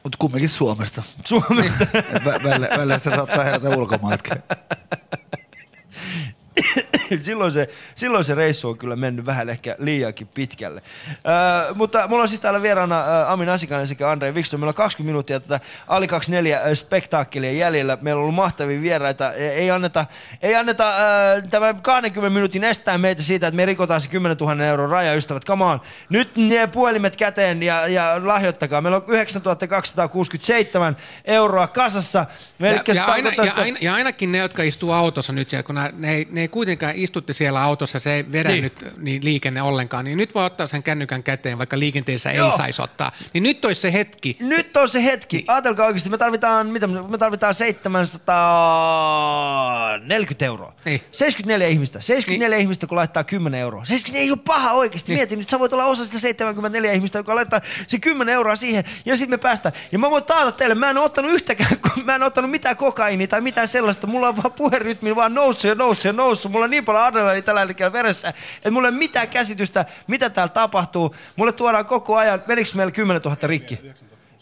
Mut 0.05 0.17
kumminkin 0.17 0.49
Suomesta. 0.49 1.03
Suomesta. 1.25 1.87
Välillä 2.79 2.99
sitä 2.99 3.17
saattaa 3.17 3.45
herätä 3.45 3.69
ulkomaatkin. 3.69 4.37
silloin, 7.23 7.53
se, 7.53 7.69
silloin 7.95 8.25
se 8.25 8.35
reissu 8.35 8.69
on 8.69 8.79
kyllä 8.79 8.97
mennyt 8.97 9.27
vähän 9.27 9.49
ehkä 9.49 9.77
liiankin 9.79 10.27
pitkälle. 10.27 10.83
Ö, 11.11 11.75
mutta 11.75 12.09
mulla 12.09 12.23
on 12.23 12.29
siis 12.29 12.41
täällä 12.41 12.63
vieraana 12.63 13.01
ö, 13.01 13.27
Amin 13.29 13.49
Asikainen 13.49 13.87
sekä 13.87 14.11
Andre 14.11 14.33
Wikström. 14.33 14.61
Meillä 14.61 14.71
on 14.71 14.75
20 14.75 15.11
minuuttia 15.11 15.41
tätä 15.41 15.61
Ali 15.89 16.09
24 16.09 16.61
ö, 16.61 16.75
spektaakkelia 16.75 17.53
jäljellä. 17.53 17.99
Meillä 18.01 18.19
on 18.19 18.23
ollut 18.23 18.35
mahtavia 18.35 18.83
vieraita. 18.83 19.33
E- 19.33 19.49
Ei 19.51 19.71
anneta, 19.71 20.07
ei 20.43 20.55
anneta 20.55 20.89
ö, 20.89 21.43
tämän 21.51 21.83
20 21.83 22.35
minuutin 22.35 22.65
estää 22.65 22.99
meitä 22.99 23.23
siitä, 23.23 23.47
että 23.47 23.57
me 23.57 23.67
rikotaan 23.67 24.01
se 24.01 24.09
10 24.09 24.37
000 24.37 24.65
euron 24.65 24.91
raja, 24.91 25.15
ystävät. 25.15 25.45
Come 25.45 25.65
on. 25.65 25.81
Nyt 26.09 26.37
ne 26.37 26.67
puhelimet 26.67 27.17
käteen 27.17 27.63
ja, 27.63 27.87
ja 27.87 28.21
lahjoittakaa. 28.25 28.81
Meillä 28.81 28.97
on 28.97 29.05
9267 29.09 30.97
euroa 31.25 31.69
kasassa. 31.69 32.27
Ja, 32.59 32.95
ja, 32.95 33.05
aina, 33.05 33.31
ja, 33.45 33.53
aina, 33.57 33.79
ja 33.81 33.95
ainakin 33.95 34.33
ne, 34.33 34.39
jotka 34.39 34.63
istuu 34.63 34.93
autossa 34.93 35.33
nyt 35.33 35.51
siellä, 35.51 35.63
kun 35.63 35.75
ne, 35.75 36.15
ei, 36.15 36.29
ne 36.31 36.41
ei 36.41 36.49
kuitenkaan 36.51 36.93
istutte 36.97 37.33
siellä 37.33 37.63
autossa, 37.63 38.01
se 38.01 38.15
ei 38.15 38.33
vedä 38.33 38.49
Niin. 38.49 38.63
niin. 38.63 38.73
nyt 38.83 38.97
niin 38.97 39.25
liikenne 39.25 39.63
ollenkaan, 39.63 40.05
niin 40.05 40.19
nyt 40.19 40.35
voi 40.35 40.45
ottaa 40.45 40.67
sen 40.67 40.83
kännykän 40.83 41.23
käteen, 41.23 41.59
vaikka 41.59 41.79
liikenteessä 41.79 42.33
Joo. 42.33 42.51
ei 42.51 42.57
saisi 42.57 42.83
ottaa. 42.83 43.13
Niin 43.33 43.43
nyt 43.43 43.65
olisi 43.65 43.81
se 43.81 43.93
hetki. 43.93 44.37
Nyt 44.41 44.77
on 44.77 44.89
se 44.89 45.05
hetki. 45.05 45.45
Ajatelkaa 45.47 45.87
oikeasti, 45.87 46.11
me 46.11 46.19
tarvitaan, 46.19 46.67
mitä, 46.67 46.87
me 46.87 47.19
tarvitaan 47.19 47.55
740 47.55 50.45
euroa. 50.45 50.73
Niin. 50.85 51.01
74 51.13 51.69
ihmistä. 51.69 52.01
74 52.01 52.57
niin. 52.57 52.63
ihmistä, 52.63 52.87
kun 52.87 52.97
laittaa 52.97 53.25
10 53.25 53.61
euroa. 53.61 53.85
74 53.85 54.25
ei 54.25 54.31
ole 54.31 54.39
paha 54.45 54.73
oikeasti. 54.73 55.13
Niin. 55.13 55.19
Mieti 55.19 55.37
nyt, 55.37 55.49
sä 55.49 55.59
voit 55.59 55.73
olla 55.73 55.85
osa 55.85 56.07
sitä 56.07 56.19
74 56.19 56.93
ihmistä, 56.93 57.19
joka 57.19 57.35
laittaa 57.35 57.61
se 57.87 57.99
10 57.99 58.35
euroa 58.35 58.57
siihen, 58.57 58.85
ja 59.05 59.17
sitten 59.17 59.31
me 59.31 59.39
päästään. 59.39 59.73
Ja 59.93 59.99
mä 59.99 60.11
voin 60.11 60.25
taata 60.25 60.53
teille, 60.53 60.75
mä 60.75 60.91
en 60.91 60.97
ole 60.99 61.07
ottanut 61.07 61.31
yhtäkään, 61.31 61.77
kun 61.83 62.05
mä 62.05 62.15
en 62.15 62.23
ole 62.23 62.27
ottanut 62.27 62.51
mitään 62.51 62.77
kokainia 62.77 63.27
tai 63.27 63.41
mitään 63.41 63.69
sellaista. 63.69 64.07
Mulla 64.07 64.29
on 64.29 64.37
vaan 64.37 64.53
puherytmi 64.53 65.17
vaan 65.17 65.35
noussut 65.35 65.69
ja 65.69 65.75
noussut 65.75 66.05
ja 66.05 66.13
noussut. 66.13 66.30
Mulla 66.49 66.65
on 66.65 66.71
niin 66.71 66.85
paljon 66.85 67.05
adrenaliini 67.05 67.43
tällä 67.43 67.67
hetkellä 67.67 67.93
veressä, 67.93 68.29
että 68.57 68.71
mulla 68.71 68.89
ei 68.89 68.93
ole 68.93 68.99
mitään 68.99 69.29
käsitystä, 69.29 69.85
mitä 70.07 70.31
täällä 70.31 70.53
tapahtuu. 70.53 71.15
Mulle 71.37 71.53
tuodaan 71.53 71.87
koko 71.87 72.17
ajan, 72.17 72.43
menikö 72.47 72.71
meillä 72.75 72.93
10 72.93 73.23
000 73.23 73.37
rikki? 73.43 73.79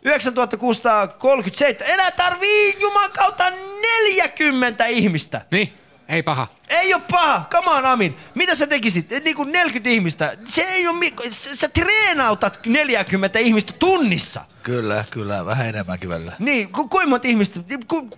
9637. 0.03 1.93
Enää 1.93 2.11
tarvii 2.11 2.77
Juman 2.81 3.11
kautta 3.13 3.45
40 3.51 4.87
ihmistä. 4.87 5.41
Niin, 5.51 5.73
ei 6.09 6.23
paha. 6.23 6.47
Ei 6.69 6.95
ole 6.95 7.03
paha. 7.11 7.45
Come 7.51 7.71
on, 7.71 7.87
Amin. 7.87 8.17
Mitä 8.35 8.55
sä 8.55 8.67
tekisit? 8.67 9.11
Niin 9.25 9.37
kuin 9.37 9.53
40 9.53 9.91
ihmistä. 9.91 10.37
Se 10.45 10.63
ei 10.63 10.87
ole, 10.87 11.31
sä, 11.31 11.57
sä 11.57 11.69
treenautat 11.69 12.59
40 12.67 13.39
ihmistä 13.39 13.73
tunnissa. 13.79 14.45
Kyllä, 14.63 15.05
kyllä, 15.11 15.47
vähän 15.47 15.69
enemmänkin 15.69 16.09
välillä. 16.09 16.33
Niin, 16.39 16.73
ku, 16.73 16.89
kuinka 16.89 17.11
monta 17.11 17.29
ihmistä, 17.29 17.61
ku, 17.89 18.11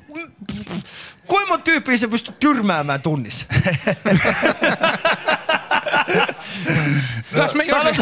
kuinka 1.30 1.48
monta 1.48 1.64
tyyppiä 1.64 1.96
sä 1.96 2.08
pystyt 2.08 2.38
tyrmäämään 2.40 3.02
tunnissa? 3.02 3.46
jos, 7.36 7.54
me, 7.54 7.64
jos, 7.64 7.96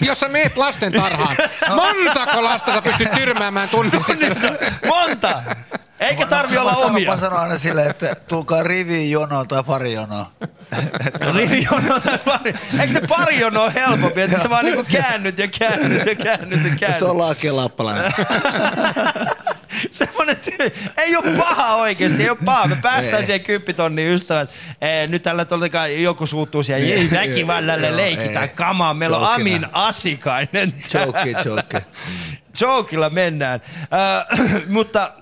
jos 0.00 0.20
sä 0.20 0.28
meet 0.28 0.56
lasten 0.56 0.92
tarhaan, 0.92 1.36
montako 1.74 2.42
lasta 2.42 2.74
sä 2.74 2.82
pystyt 2.82 3.10
tyrmäämään 3.10 3.68
tunnissa? 3.68 4.14
Tunnissa. 4.14 4.48
Monta. 4.86 5.42
Eikä 6.00 6.26
tarvi 6.26 6.58
olla 6.58 6.70
mä 6.70 6.76
sanon, 6.76 6.90
omia. 6.90 7.10
Mä 7.10 7.16
sanon 7.16 7.40
aina 7.40 7.58
silleen, 7.58 7.90
että 7.90 8.14
tulkaa 8.28 8.62
riviin 8.62 9.10
jonoon 9.10 9.48
tai 9.48 9.64
pari 9.64 9.92
jonoa. 9.92 10.32
Rivijono 11.34 12.00
tai 12.00 12.18
pari. 12.18 12.54
Eikö 12.80 12.92
se 12.92 13.00
pari 13.00 13.40
jono 13.40 13.62
ole 13.62 13.74
helpompi, 13.74 14.20
että 14.20 14.42
sä 14.42 14.50
vaan 14.50 14.64
niinku 14.64 14.84
käännyt 14.92 15.38
ja 15.38 15.48
käännyt 15.58 16.06
ja 16.06 16.14
käännyt 16.14 16.64
ja 16.64 16.76
käännyt. 16.76 16.98
Se 16.98 17.04
on 17.04 17.18
laakien 17.18 17.56
lappalainen. 17.56 18.12
Semmoinen 19.90 20.36
tyy- 20.36 20.72
ei 20.96 21.16
ole 21.16 21.36
paha 21.36 21.74
oikeesti, 21.74 22.22
ei 22.22 22.30
ole 22.30 22.38
paha. 22.44 22.66
Me 22.66 22.76
päästään 22.82 23.26
siihen 23.26 23.40
kymppitonnin 23.40 24.08
ystävät. 24.08 24.50
Ee, 24.80 25.06
nyt 25.06 25.22
tällä 25.22 25.44
todellakaan 25.44 26.02
joku 26.02 26.26
suuttuu 26.26 26.62
siihen, 26.62 26.82
ei 26.82 27.10
väkivallalle 27.12 27.96
leikitään 27.96 28.48
ei. 28.48 28.54
kamaa. 28.54 28.94
Meillä 28.94 29.18
on. 29.18 29.34
Amin 29.34 29.66
Asikainen. 29.72 30.74
Joke, 30.94 31.34
joke. 31.44 31.84
Jokilla 32.60 33.10
mennään. 33.10 33.60
Äh, 33.80 34.40
mutta 34.68 35.12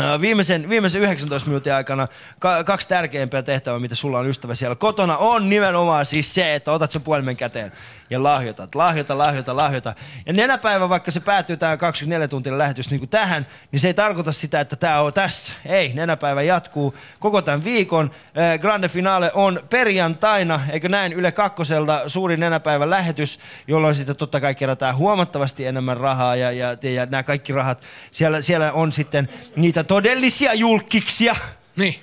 äh, 0.00 0.20
viimeisen, 0.20 0.68
viimeisen 0.68 1.02
19 1.02 1.48
minuutin 1.48 1.74
aikana 1.74 2.08
ka- 2.38 2.64
kaksi 2.64 2.88
tärkeimpää 2.88 3.42
tehtävää, 3.42 3.78
mitä 3.78 3.94
sulla 3.94 4.18
on 4.18 4.26
ystävä 4.26 4.54
siellä 4.54 4.76
kotona, 4.76 5.16
on 5.16 5.48
nimenomaan 5.48 6.06
siis 6.06 6.34
se, 6.34 6.54
että 6.54 6.72
otat 6.72 6.90
sen 6.90 7.02
puhelimen 7.02 7.36
käteen 7.36 7.72
ja 8.10 8.22
lahjoitat. 8.22 8.74
Lahjoita, 8.74 9.18
lahjoita, 9.18 9.56
lahjoita. 9.56 9.94
Ja 10.26 10.32
nenä 10.32 10.58
päivä, 10.58 10.88
vaikka 10.88 11.10
se 11.10 11.20
päättyy 11.20 11.56
tähän 11.56 11.78
24 11.78 12.28
tuntia 12.28 12.58
lähetys 12.58 12.90
niin 12.90 12.98
kuin 12.98 13.08
tähän, 13.08 13.46
niin 13.72 13.80
se 13.80 13.86
ei 13.88 13.94
tarkoita 13.94 14.32
sitä, 14.32 14.60
että 14.60 14.76
tämä 14.76 15.00
on 15.00 15.12
tässä. 15.12 15.52
Ei, 15.66 15.92
nenäpäivä 15.92 16.42
jatkuu 16.42 16.94
koko 17.20 17.42
tämän 17.42 17.64
viikon. 17.64 18.10
Äh, 18.38 18.58
Grande 18.60 18.88
Finale 18.88 19.30
on 19.34 19.60
perjantaina, 19.70 20.60
eikö 20.70 20.88
näin, 20.88 21.12
Yle 21.12 21.32
Kakkoselta 21.32 22.08
suuri 22.08 22.36
nenäpäivän 22.36 22.90
lähetys, 22.90 23.38
jolloin 23.68 23.94
sitten 23.94 24.16
totta 24.16 24.40
kai 24.40 24.54
kerätään 24.54 24.96
huomattavasti 24.96 25.66
enemmän 25.66 25.96
rahaa 25.96 26.36
ja, 26.36 26.50
ja, 26.52 26.76
ja 26.82 27.06
nämä 27.06 27.22
kaikki 27.22 27.52
rahat, 27.52 27.82
siellä, 28.10 28.42
siellä 28.42 28.72
on 28.72 28.92
sitten 28.92 29.28
niitä 29.56 29.84
todellisia 29.84 30.54
julkkiksia, 30.54 31.36
Niin. 31.76 31.94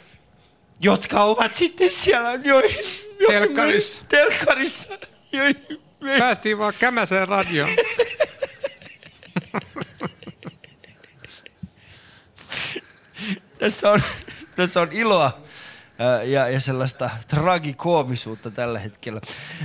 jotka 0.79 1.23
ovat 1.23 1.53
sitten 1.55 1.91
siellä 1.91 2.39
joihin, 2.43 2.77
Telkkarissa. 3.27 4.03
telkkarissa 4.07 4.89
joihin 5.31 5.81
Päästiin 6.19 6.57
vaan 6.57 6.73
kämäseen 6.79 7.27
radioon. 7.27 7.69
tässä 13.59 13.91
on, 13.91 13.99
tässä 14.55 14.81
on 14.81 14.91
iloa 14.91 15.41
ää, 15.99 16.23
ja, 16.23 16.49
ja 16.49 16.59
sellaista 16.59 17.09
tragikoomisuutta 17.27 18.51
tällä 18.51 18.79
hetkellä. 18.79 19.21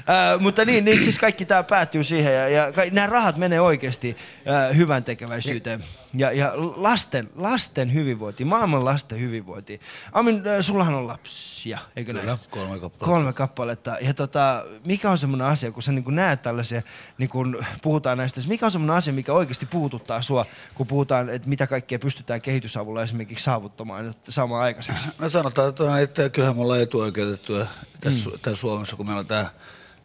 Ää, 0.06 0.38
mutta 0.38 0.64
niin, 0.64 0.84
niin, 0.84 1.02
siis 1.02 1.18
kaikki 1.18 1.44
tämä 1.44 1.62
päättyy 1.62 2.04
siihen 2.04 2.34
ja, 2.34 2.48
ja 2.48 2.72
nämä 2.92 3.06
rahat 3.06 3.36
menee 3.36 3.60
oikeasti 3.60 4.16
ää, 4.46 4.72
hyvän 4.72 5.04
tekeväisyyteen. 5.04 5.80
Ja, 5.80 5.86
ja 6.18 6.52
lasten, 6.76 7.30
lasten 7.36 7.94
hyvinvointi, 7.94 8.44
maailman 8.44 8.84
lasten 8.84 9.20
hyvinvointi. 9.20 9.80
Amin, 10.12 10.36
äh, 10.36 10.60
sullahan 10.60 10.94
on 10.94 11.06
lapsia, 11.06 11.78
eikö 11.96 12.12
näin? 12.12 12.24
Kyllä, 12.24 12.38
kolme 12.50 12.78
kappaletta. 12.78 13.04
Kolme 13.04 13.32
kappaletta. 13.32 13.96
Ja 14.00 14.14
tota, 14.14 14.64
mikä 14.84 15.10
on 15.10 15.18
semmoinen 15.18 15.46
asia, 15.46 15.72
kun 15.72 15.82
sä 15.82 15.92
niin 15.92 16.04
näet 16.08 16.42
tällaisia, 16.42 16.82
niin 17.18 17.28
kun 17.28 17.64
puhutaan 17.82 18.18
näistä, 18.18 18.40
mikä 18.48 18.66
on 18.66 18.72
semmoinen 18.72 18.96
asia, 18.96 19.12
mikä 19.12 19.32
oikeasti 19.32 19.66
puhututtaa 19.66 20.22
sua, 20.22 20.46
kun 20.74 20.86
puhutaan, 20.86 21.28
että 21.28 21.48
mitä 21.48 21.66
kaikkea 21.66 21.98
pystytään 21.98 22.42
kehitysavulla 22.42 23.02
esimerkiksi 23.02 23.44
saavuttamaan 23.44 24.14
samaan 24.28 24.62
aikaiseksi? 24.62 25.08
No 25.18 25.28
sanotaan, 25.28 25.68
että, 25.68 25.98
että 26.00 26.28
kyllähän 26.28 26.56
me 26.56 26.62
ollaan 26.62 26.82
etuoikeutettuja 26.82 27.66
tässä, 28.00 28.30
mm. 28.30 28.38
tässä 28.42 28.60
Suomessa, 28.60 28.96
kun 28.96 29.06
meillä 29.06 29.20
on 29.20 29.26
tämä 29.26 29.46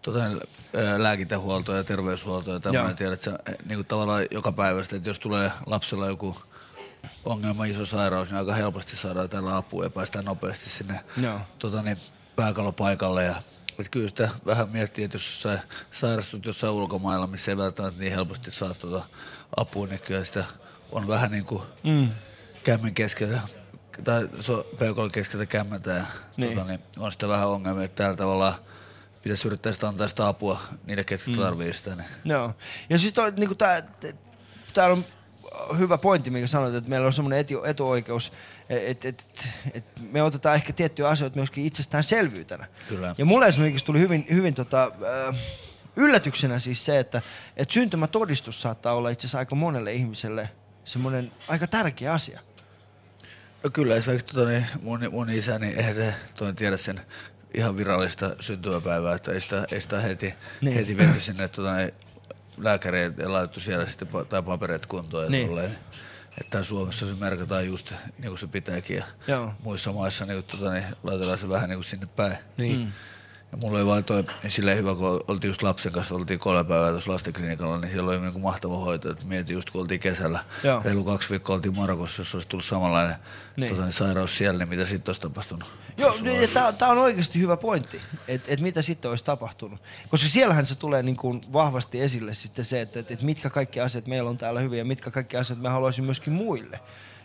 tota, 0.02 0.20
ää, 0.76 1.04
lääkintähuolto 1.04 1.76
ja 1.76 1.84
terveyshuolto 1.84 2.52
ja 2.54 2.60
tämmöinen, 2.60 2.96
tiedät, 2.96 3.14
että 3.14 3.24
se, 3.32 3.56
niin 3.66 3.78
kuin 3.78 3.86
tavallaan 3.88 4.26
joka 4.32 4.52
päivästä, 4.52 4.96
että 4.96 5.10
jos 5.10 5.20
tulee 5.20 5.52
lapsella 5.66 6.08
joku 6.08 6.38
ongelma, 7.26 7.66
iso 7.66 7.86
sairaus, 7.86 8.30
niin 8.30 8.38
aika 8.40 8.54
helposti 8.54 8.96
saadaan 8.96 9.30
tällä 9.30 9.58
apua 9.58 9.84
ja 9.84 9.90
päästään 9.90 10.26
nopeasti 10.26 10.70
sinne 10.70 11.00
Joo. 11.18 11.40
tota, 11.60 11.82
niin, 11.82 11.98
pääkalopaikalle. 12.36 13.24
Ja, 13.24 13.36
että 13.80 13.90
kyllä 13.92 14.08
sitä 14.08 14.30
vähän 14.46 14.70
miettii, 14.70 15.04
että 15.04 15.16
jos 15.16 15.42
sä 15.42 15.60
sairastut 15.92 16.46
jossain 16.46 16.74
ulkomailla, 16.74 17.28
missä 17.28 17.52
ei 17.52 17.58
välttämättä 17.58 18.00
niin 18.00 18.14
helposti 18.14 18.52
saa 18.52 18.74
tuota 18.74 19.06
apua, 19.58 19.88
niin 19.88 20.00
kyllä 20.00 20.24
sitä 20.26 20.44
on 20.92 21.08
vähän 21.08 21.32
niin 21.32 21.46
kuin 21.46 21.62
Mm. 21.84 22.10
kämmen 22.64 22.94
keskeltä 22.94 23.40
tai 24.04 24.30
so, 24.40 24.68
peukalon 24.80 25.12
keskeltä 25.12 25.46
kämmentä 25.46 25.92
ja 25.92 26.06
Niin. 26.38 26.54
Tota, 26.56 26.68
niin 26.68 26.80
on 27.00 27.12
sitä 27.12 27.28
vähän 27.28 27.48
ongelmia, 27.48 27.84
että 27.84 27.96
täällä 28.04 28.18
tavallaan 28.18 28.56
pitäisi 29.24 29.48
yrittää 29.48 29.72
sitä 29.74 29.88
antaa 29.88 30.08
sitä 30.08 30.28
apua 30.28 30.62
niille, 30.86 31.04
ketkä 31.04 31.32
Mm. 31.32 31.38
tarvii 31.38 31.74
sitä. 31.74 31.96
Niin. 31.96 32.08
Joo. 32.26 32.54
Ja 32.90 32.98
siis 33.00 33.14
toi, 33.14 33.32
niinku 33.32 33.56
tää, 33.56 33.88
tää 34.74 34.88
on 34.88 35.06
hyvä 35.78 35.98
pointti, 35.98 36.30
minkä 36.30 36.48
sanoit, 36.48 36.76
että 36.76 36.90
meillä 36.90 37.08
on 37.08 37.14
semmoinen 37.14 37.40
etu, 37.40 37.64
etuoikeus, 37.64 38.32
että 38.70 39.08
et, 39.08 39.20
et, 39.22 39.48
et 39.74 39.84
me 40.12 40.24
otetaan 40.24 40.56
ehkä 40.56 40.74
tiettyjä 40.74 41.08
asioita 41.08 41.36
myöskin 41.36 41.66
itsestäänselvyytenä. 41.66 42.68
Kyllä. 42.90 43.16
Ja 43.18 43.26
mulle 43.26 43.48
esimerkiksi 43.48 43.86
tuli 43.86 44.00
hyvin, 44.00 44.26
hyvin 44.32 44.54
tota, 44.54 44.92
äh, 45.30 45.36
yllätyksenä 45.96 46.60
siis 46.60 46.86
se, 46.86 47.00
että 47.00 47.22
et 47.58 47.72
syntymätodistus 47.72 48.62
saattaa 48.62 48.94
olla 48.94 49.10
itse 49.10 49.22
asiassa 49.22 49.38
aika 49.40 49.56
monelle 49.56 49.94
ihmiselle 49.94 50.50
semmoinen 50.86 51.32
aika 51.48 51.68
tärkeä 51.68 52.14
asia. 52.14 52.40
No 53.64 53.70
kyllä 53.70 53.96
esimerkiksi 53.96 54.36
tota, 54.36 54.50
niin 54.50 54.66
mun, 54.82 55.00
mun 55.12 55.30
isä, 55.30 55.60
niin 55.60 55.78
eihän 55.78 55.96
se 55.96 56.16
toi, 56.36 56.54
tiedä 56.54 56.78
sen 56.78 57.02
ihan 57.54 57.78
virallista 57.78 58.36
syntymäpäivää, 58.40 59.16
että 59.16 59.32
ei 59.32 59.42
sitä, 59.42 59.66
ei 59.72 59.82
sitä 59.82 60.00
heti, 60.00 60.34
Niin. 60.62 60.76
heti 60.76 60.98
viety 60.98 61.20
sinne 61.20 61.48
tota, 61.48 61.76
niin, 61.76 61.92
lääkäriin 62.58 63.14
ja 63.18 63.34
laitettu 63.34 63.60
siellä 63.60 63.86
sitten 63.86 64.08
pa- 64.08 64.26
tai 64.26 64.42
papereet 64.44 64.86
kuntoon. 64.86 65.24
Ja 65.24 65.30
Niin. 65.30 65.48
tolleen. 65.48 65.78
Että 66.42 66.64
Suomessa 66.64 67.06
se 67.06 67.14
merkataan 67.20 67.68
just 67.68 67.92
niin 68.18 68.28
kuin 68.30 68.40
se 68.40 68.48
pitääkin 68.48 68.98
ja 68.98 69.04
Joo. 69.28 69.54
muissa 69.64 69.94
maissa 69.94 70.26
niin, 70.26 70.44
kuin, 70.44 70.60
tota, 70.60 70.74
niin, 70.74 70.84
laitetaan 71.04 71.38
se 71.38 71.50
vähän 71.50 71.70
niin 71.70 71.78
kuin 71.78 71.86
sinne 71.86 72.06
päin. 72.16 72.38
Niin. 72.58 72.78
Mm. 72.80 72.92
Ja 73.52 73.58
mulla 73.58 73.78
oli 73.78 73.86
vaan 73.86 74.04
toi 74.04 74.24
silleen 74.50 74.78
hyvä, 74.78 74.96
kun 74.96 75.24
oltiin 75.28 75.50
just 75.50 75.64
lapsen 75.64 75.92
kanssa, 75.92 76.16
oltiin 76.16 76.40
kolme 76.40 76.64
päivää 76.64 76.92
tuossa 76.92 77.12
lastenklinikalla, 77.12 77.78
niin 77.78 77.92
siellä 77.92 78.12
oli 78.12 78.20
niinku 78.20 78.40
mahtava 78.40 78.78
hoito. 78.78 79.12
Et 79.12 79.24
mietin 79.24 79.54
just, 79.54 79.70
kun 79.70 79.82
oltiin 79.82 80.00
kesällä, 80.00 80.44
Joo. 80.64 80.82
reilu 80.86 81.04
kaksi 81.04 81.30
viikkoa 81.30 81.56
oltiin 81.56 81.76
Marokossa, 81.76 82.22
jos 82.22 82.36
olisi 82.36 82.48
tullut 82.48 82.66
samanlainen 82.66 83.16
Niin. 83.16 83.22
niin. 83.56 83.70
tota, 83.70 83.84
niin 83.84 83.94
sairaus 83.94 84.38
siellä, 84.38 84.60
niin 84.60 84.70
mitä 84.70 84.86
sitten 84.86 85.10
olisi 85.10 85.22
tapahtunut? 85.22 85.72
Joo, 85.98 86.16
niin, 86.22 86.50
tää 86.78 86.90
on 86.90 86.98
oikeasti 86.98 87.40
hyvä 87.40 87.58
pointti, 87.58 88.02
että 88.28 88.52
et 88.52 88.60
mitä 88.60 88.82
sitten 88.82 89.12
olisi 89.12 89.26
tapahtunut. 89.26 89.82
Koska 90.10 90.28
siellähän 90.28 90.66
se 90.66 90.76
tulee 90.76 91.04
niin 91.04 91.18
kuin 91.18 91.42
vahvasti 91.54 92.02
esille 92.02 92.34
sitten 92.34 92.66
se, 92.66 92.82
että 92.82 93.00
et, 93.00 93.12
et 93.12 93.22
mitkä 93.22 93.50
kaikki 93.50 93.80
asiat 93.80 94.08
meillä 94.08 94.30
on 94.30 94.38
täällä 94.38 94.60
hyviä 94.60 94.80
ja 94.80 94.86
mitkä 94.86 95.12
kaikki 95.12 95.38
asiat 95.38 95.60
me 95.62 95.70
haluaisin 95.70 96.04
myöskin 96.04 96.34
muille. 96.34 96.80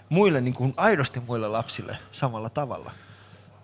Muille, 0.09 0.41
niin 0.41 0.55
kuin 0.55 0.75
aidosti 0.77 1.21
muille 1.21 1.49
lapsille 1.49 1.99
samalla 2.13 2.51
tavalla. 2.51 2.93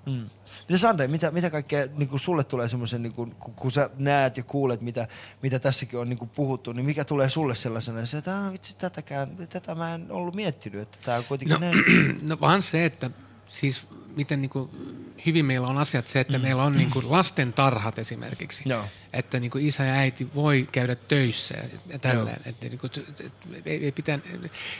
Mm. 0.06 0.30
Ja 0.68 0.78
Sandre, 0.78 1.08
mitä, 1.08 1.30
mitä 1.30 1.50
kaikkea 1.50 1.86
niin 1.96 2.08
kuin 2.08 2.20
sulle 2.20 2.44
tulee 2.44 2.68
semmoisen, 2.68 3.02
niin 3.02 3.12
kuin, 3.12 3.34
kun, 3.34 3.54
kun 3.54 3.70
sä 3.72 3.90
näet 3.98 4.36
ja 4.36 4.42
kuulet, 4.42 4.80
mitä, 4.80 5.08
mitä 5.42 5.58
tässäkin 5.58 5.98
on 5.98 6.08
niin 6.08 6.18
kuin 6.18 6.28
puhuttu, 6.34 6.72
niin 6.72 6.86
mikä 6.86 7.04
tulee 7.04 7.30
sulle 7.30 7.54
sellaisena, 7.54 8.06
se, 8.06 8.18
että 8.18 8.38
"Ah, 8.46 8.52
vitsi, 8.52 8.76
tätäkään, 8.76 9.36
tätä 9.50 9.74
mä 9.74 9.94
en 9.94 10.06
ollut 10.10 10.34
miettinyt, 10.34 10.80
että 10.82 10.98
tämä 11.04 11.16
on 11.18 11.24
kuitenkin 11.24 11.54
No, 11.54 11.60
näin. 11.60 11.84
no 12.28 12.40
vaan 12.40 12.62
se, 12.62 12.84
että 12.84 13.10
siis 13.46 13.88
miten 14.16 14.40
niin 14.42 14.50
kuin 14.50 14.70
hyvin 15.26 15.44
meillä 15.44 15.66
on 15.66 15.78
asiat 15.78 16.06
se, 16.06 16.20
että 16.20 16.38
mm. 16.38 16.42
meillä 16.42 16.62
on 16.62 16.72
niin 16.72 16.90
kuin 16.90 17.10
lasten 17.10 17.52
tarhat 17.52 17.98
esimerkiksi. 17.98 18.62
Joo. 18.66 18.84
Että 19.12 19.40
niin 19.40 19.50
kuin 19.50 19.66
isä 19.66 19.84
ja 19.84 19.94
äiti 19.94 20.34
voi 20.34 20.68
käydä 20.72 20.94
töissä 20.94 21.54
ja- 21.88 21.98
tälleen. 21.98 22.40
Että 22.44 22.68
niin 22.68 22.78
kuin, 22.78 22.90
t- 22.90 23.66
ei, 23.66 23.84
ei 23.84 23.92
pitää, 23.92 24.18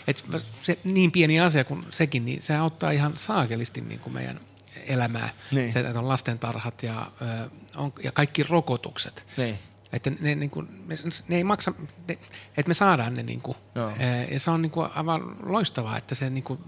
että 0.07 0.23
se 0.63 0.79
niin 0.85 1.13
pieni 1.13 1.41
asia 1.41 1.65
kuin 1.65 1.87
sekin, 1.91 2.25
niin 2.25 2.43
se 2.43 2.57
auttaa 2.57 2.91
ihan 2.91 3.17
saakelisti 3.17 3.81
niin 3.81 4.01
kuin 4.01 4.13
meidän 4.13 4.41
elämää. 4.87 5.29
Niin. 5.51 5.73
Se, 5.73 5.81
että 5.81 5.99
on 5.99 6.09
lastentarhat 6.09 6.83
ja, 6.83 7.07
ö, 7.23 7.51
on, 7.77 7.93
ja 8.03 8.13
kaikki 8.13 8.43
rokotukset. 8.43 9.27
Niin. 9.37 9.59
Että 9.93 10.11
ne, 10.21 10.35
niin 10.35 10.51
kuin, 10.51 10.69
ne, 10.87 10.95
ne 11.29 11.37
ei 11.37 11.45
maksa, 11.45 11.73
ne, 12.09 12.19
että 12.57 12.69
me 12.69 12.75
saadaan 12.75 13.15
ne 13.15 13.23
niin 13.23 13.41
kuin, 13.41 13.57
Joo. 13.75 13.93
ja 14.31 14.41
se 14.41 14.51
on 14.51 14.63
niin 14.63 14.71
kuin 14.71 14.91
aivan 14.95 15.37
loistavaa, 15.43 15.97
että 15.97 16.15
se 16.15 16.31
niin 16.31 16.45
kuin, 16.45 16.59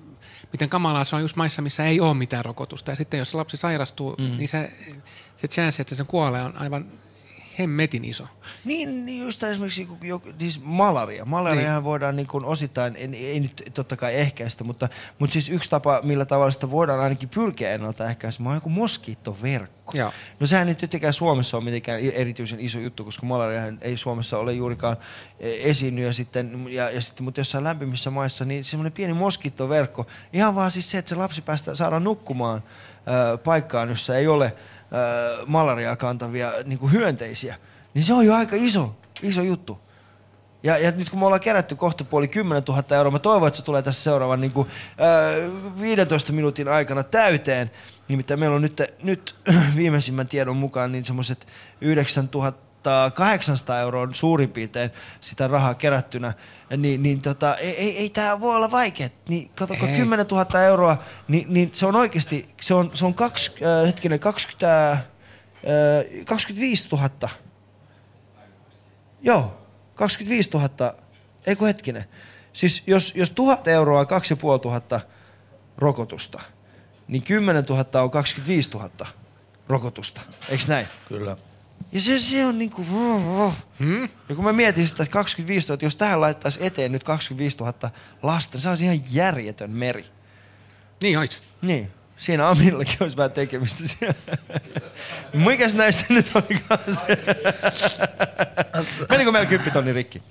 miten 0.52 0.68
kamalaa 0.68 1.04
se 1.04 1.16
on 1.16 1.22
just 1.22 1.36
maissa, 1.36 1.62
missä 1.62 1.84
ei 1.84 2.00
ole 2.00 2.14
mitään 2.14 2.44
rokotusta. 2.44 2.90
Ja 2.90 2.96
sitten 2.96 3.18
jos 3.18 3.34
lapsi 3.34 3.56
sairastuu, 3.56 4.14
mm. 4.18 4.38
niin 4.38 4.48
se, 4.48 4.72
se 5.36 5.48
chance, 5.48 5.82
että 5.82 5.94
se 5.94 6.04
kuolee 6.04 6.42
on 6.42 6.56
aivan 6.56 6.92
hemmetin 7.58 8.04
iso. 8.04 8.26
Niin, 8.64 9.06
niin 9.06 9.22
just 9.22 9.42
esimerkiksi 9.42 9.88
joku, 10.02 10.28
siis 10.38 10.60
malaria. 10.64 11.24
Malariahan 11.24 11.76
niin. 11.76 11.84
voidaan 11.84 12.16
niin 12.16 12.26
kuin 12.26 12.44
osittain, 12.44 12.96
ei, 12.96 13.26
ei 13.26 13.40
nyt 13.40 13.62
totta 13.74 13.96
kai 13.96 14.14
ehkäistä, 14.14 14.64
mutta, 14.64 14.88
mutta 15.18 15.32
siis 15.32 15.48
yksi 15.48 15.70
tapa, 15.70 16.00
millä 16.02 16.24
tavalla 16.24 16.50
sitä 16.50 16.70
voidaan 16.70 17.00
ainakin 17.00 17.28
pyrkiä 17.28 17.72
ennaltaehkäisemään, 17.72 18.50
on 18.50 18.56
joku 18.56 18.68
moskiittoverkko. 18.68 19.92
Joo. 19.94 20.12
No 20.40 20.46
sehän 20.46 20.66
nyt 20.66 20.78
tietenkään 20.78 21.12
Suomessa 21.12 21.56
on 21.56 21.64
mitenkään 21.64 22.00
erityisen 22.00 22.60
iso 22.60 22.78
juttu, 22.78 23.04
koska 23.04 23.26
malariahan 23.26 23.78
ei 23.80 23.96
Suomessa 23.96 24.38
ole 24.38 24.52
juurikaan 24.52 24.96
eh, 25.40 25.66
esiinny 25.70 26.04
ja 26.04 26.12
sitten, 26.12 26.66
ja, 26.68 26.90
ja 26.90 27.00
sitten, 27.00 27.24
mutta 27.24 27.40
jossain 27.40 27.64
lämpimissä 27.64 28.10
maissa, 28.10 28.44
niin 28.44 28.64
semmoinen 28.64 28.92
pieni 28.92 29.14
moskiittoverkko, 29.14 30.06
ihan 30.32 30.54
vaan 30.54 30.70
siis 30.70 30.90
se, 30.90 30.98
että 30.98 31.08
se 31.08 31.14
lapsi 31.14 31.42
päästä 31.42 31.74
saadaan 31.74 32.04
nukkumaan 32.04 32.56
äh, 32.56 33.42
paikkaan, 33.44 33.88
jossa 33.88 34.16
ei 34.16 34.26
ole 34.26 34.54
äh, 34.92 35.46
malariaa 35.46 35.96
kantavia 35.96 36.52
niin 36.64 36.78
kuin 36.78 36.92
hyönteisiä, 36.92 37.56
niin 37.94 38.04
se 38.04 38.14
on 38.14 38.26
jo 38.26 38.34
aika 38.34 38.56
iso, 38.56 38.96
iso 39.22 39.42
juttu. 39.42 39.78
Ja, 40.62 40.78
ja 40.78 40.90
nyt 40.90 41.10
kun 41.10 41.18
me 41.18 41.26
ollaan 41.26 41.40
kerätty 41.40 41.76
kohta 41.76 42.04
puoli 42.04 42.28
10 42.28 42.62
000 42.68 42.96
euroa, 42.96 43.12
mä 43.12 43.18
toivon, 43.18 43.48
että 43.48 43.56
se 43.56 43.64
tulee 43.64 43.82
tässä 43.82 44.02
seuraavan 44.02 44.40
niin 44.40 44.52
kuin, 44.52 44.68
äh, 44.88 45.80
15 45.80 46.32
minuutin 46.32 46.68
aikana 46.68 47.02
täyteen. 47.02 47.70
Nimittäin 48.08 48.40
meillä 48.40 48.56
on 48.56 48.62
nyt, 48.62 48.82
nyt 49.02 49.34
viimeisimmän 49.76 50.28
tiedon 50.28 50.56
mukaan 50.56 50.92
niin 50.92 51.04
semmoiset 51.04 51.46
9800 52.90 53.80
euroa 53.80 54.08
suurin 54.12 54.50
piirtein 54.50 54.90
sitä 55.20 55.48
rahaa 55.48 55.74
kerättynä. 55.74 56.32
Niin, 56.76 57.02
niin 57.02 57.20
tota, 57.20 57.56
ei, 57.56 57.76
ei, 57.76 57.98
ei 57.98 58.10
tämä 58.10 58.40
voi 58.40 58.56
olla 58.56 58.70
vaikea. 58.70 59.08
Niin, 59.28 59.50
kato, 59.54 59.74
kun 59.80 59.88
Ei. 59.88 59.96
10 59.96 60.26
000 60.26 60.62
euroa, 60.62 61.02
niin, 61.28 61.46
niin 61.48 61.70
se 61.74 61.86
on 61.86 61.96
oikeasti, 61.96 62.48
se 62.60 62.74
on, 62.74 62.90
se 62.94 63.04
on 63.06 63.14
kaksi, 63.14 63.52
äh, 63.64 63.86
hetkinen, 63.86 64.20
20, 64.20 64.90
äh, 64.92 65.04
25 66.24 66.88
000 66.92 67.28
Joo, 69.24 69.58
25 69.94 70.50
000, 70.54 70.94
ei 71.46 71.56
kun 71.56 71.66
hetkinen. 71.66 72.04
Siis 72.52 72.82
jos, 72.86 73.12
jos 73.16 73.30
1000 73.30 73.68
euroa 73.68 74.00
on 74.00 74.06
2500 74.06 75.00
rokotusta, 75.78 76.42
niin 77.08 77.22
10 77.22 77.64
000 77.64 78.02
on 78.02 78.10
25 78.10 78.70
000 78.70 78.90
rokotusta. 79.68 80.20
Eikö 80.48 80.64
näin? 80.68 80.86
Kyllä. 81.08 81.36
Ja 81.94 82.00
se, 82.00 82.18
se 82.18 82.46
on 82.46 82.58
niinku... 82.58 82.84
Hmm? 83.78 84.08
Ja 84.28 84.34
kun 84.34 84.44
mä 84.44 84.52
mietin 84.52 84.88
sitä, 84.88 85.02
että 85.02 85.12
25 85.12 85.68
000, 85.68 85.78
jos 85.82 85.96
tähän 85.96 86.20
laittaisi 86.20 86.66
eteen 86.66 86.92
nyt 86.92 87.04
25 87.04 87.56
000 87.56 87.74
lasta, 88.22 88.56
niin 88.56 88.62
se 88.62 88.68
olisi 88.68 88.84
ihan 88.84 89.00
järjetön 89.10 89.70
meri. 89.70 90.04
Niin 91.02 91.18
ois. 91.18 91.42
Niin. 91.62 91.90
Siinä 92.16 92.48
Aminllakin 92.48 92.96
olisi 93.00 93.16
vähän 93.16 93.32
tekemistä 93.32 93.88
siellä. 93.88 94.14
Mikäs 95.32 95.74
näistä 95.74 96.04
nyt 96.08 96.30
olikaan 96.34 96.94
se? 96.94 97.18
Menikö 99.10 99.32
meillä 99.32 99.48
kyppitonni 99.48 99.92
rikki? 99.92 100.22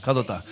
Katsotaan. 0.00 0.42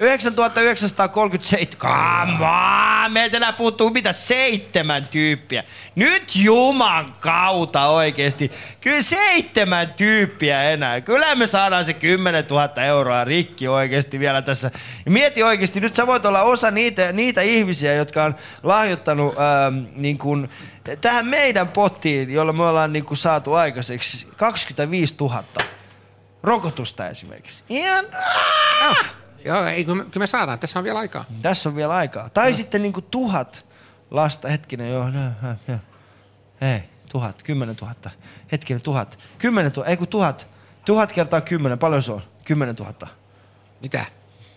9937. 0.00 1.78
Come 1.78 2.46
on! 2.46 3.12
Meiltä 3.12 3.36
enää 3.36 3.52
puuttuu 3.52 3.90
mitä 3.90 4.12
seitsemän 4.12 5.08
tyyppiä. 5.08 5.64
Nyt 5.94 6.36
juman 6.36 7.14
kautta 7.20 7.86
oikeesti. 7.86 8.52
Kyllä 8.80 9.02
seitsemän 9.02 9.94
tyyppiä 9.94 10.62
enää. 10.62 11.00
Kyllä 11.00 11.34
me 11.34 11.46
saadaan 11.46 11.84
se 11.84 11.92
10 11.92 12.44
000 12.50 12.82
euroa 12.82 13.24
rikki 13.24 13.68
oikeesti 13.68 14.20
vielä 14.20 14.42
tässä. 14.42 14.70
Mieti 15.08 15.42
oikeesti, 15.42 15.80
nyt 15.80 15.94
sä 15.94 16.06
voit 16.06 16.26
olla 16.26 16.42
osa 16.42 16.70
niitä, 16.70 17.12
niitä 17.12 17.40
ihmisiä, 17.40 17.94
jotka 17.94 18.24
on 18.24 18.34
lahjoittanut 18.62 19.34
ähm, 19.38 19.84
niin 19.94 20.18
kun, 20.18 20.48
tähän 21.00 21.26
meidän 21.26 21.68
pottiin, 21.68 22.30
jolla 22.30 22.52
me 22.52 22.64
ollaan 22.64 22.92
niin 22.92 23.04
kun, 23.04 23.16
saatu 23.16 23.54
aikaiseksi 23.54 24.26
25 24.36 25.14
000 25.20 25.44
rokotusta 26.42 27.08
esimerkiksi. 27.08 27.62
Ihan... 27.68 28.04
Joo, 29.44 29.64
ei, 29.64 29.84
kyllä 29.84 30.04
me, 30.18 30.26
saadaan. 30.26 30.58
Tässä 30.58 30.78
on 30.78 30.84
vielä 30.84 30.98
aikaa. 30.98 31.24
Tässä 31.42 31.68
on 31.68 31.76
vielä 31.76 31.94
aikaa. 31.94 32.28
Tai 32.28 32.54
sitten 32.54 32.82
niinku 32.82 33.00
tuhat 33.02 33.66
lasta, 34.10 34.48
hetkinen, 34.48 34.90
joo, 34.90 35.10
no, 35.10 35.26
äh, 35.26 35.56
joo. 35.68 35.78
Ei, 36.60 36.80
tuhat, 37.12 37.42
kymmenen 37.42 37.76
tuhatta. 37.76 38.10
Hetkinen, 38.52 38.80
tuhat. 38.80 39.18
Kymmenen 39.38 39.72
tuhatta, 39.72 39.90
ei 39.90 39.96
kun 39.96 40.08
tuhat. 40.08 40.48
Tuhat 40.84 41.12
kertaa 41.12 41.40
kymmenen, 41.40 41.78
paljon 41.78 42.02
se 42.02 42.12
on? 42.12 42.22
Kymmenen 42.44 42.76
tuhatta. 42.76 43.06
Mitä? 43.82 44.04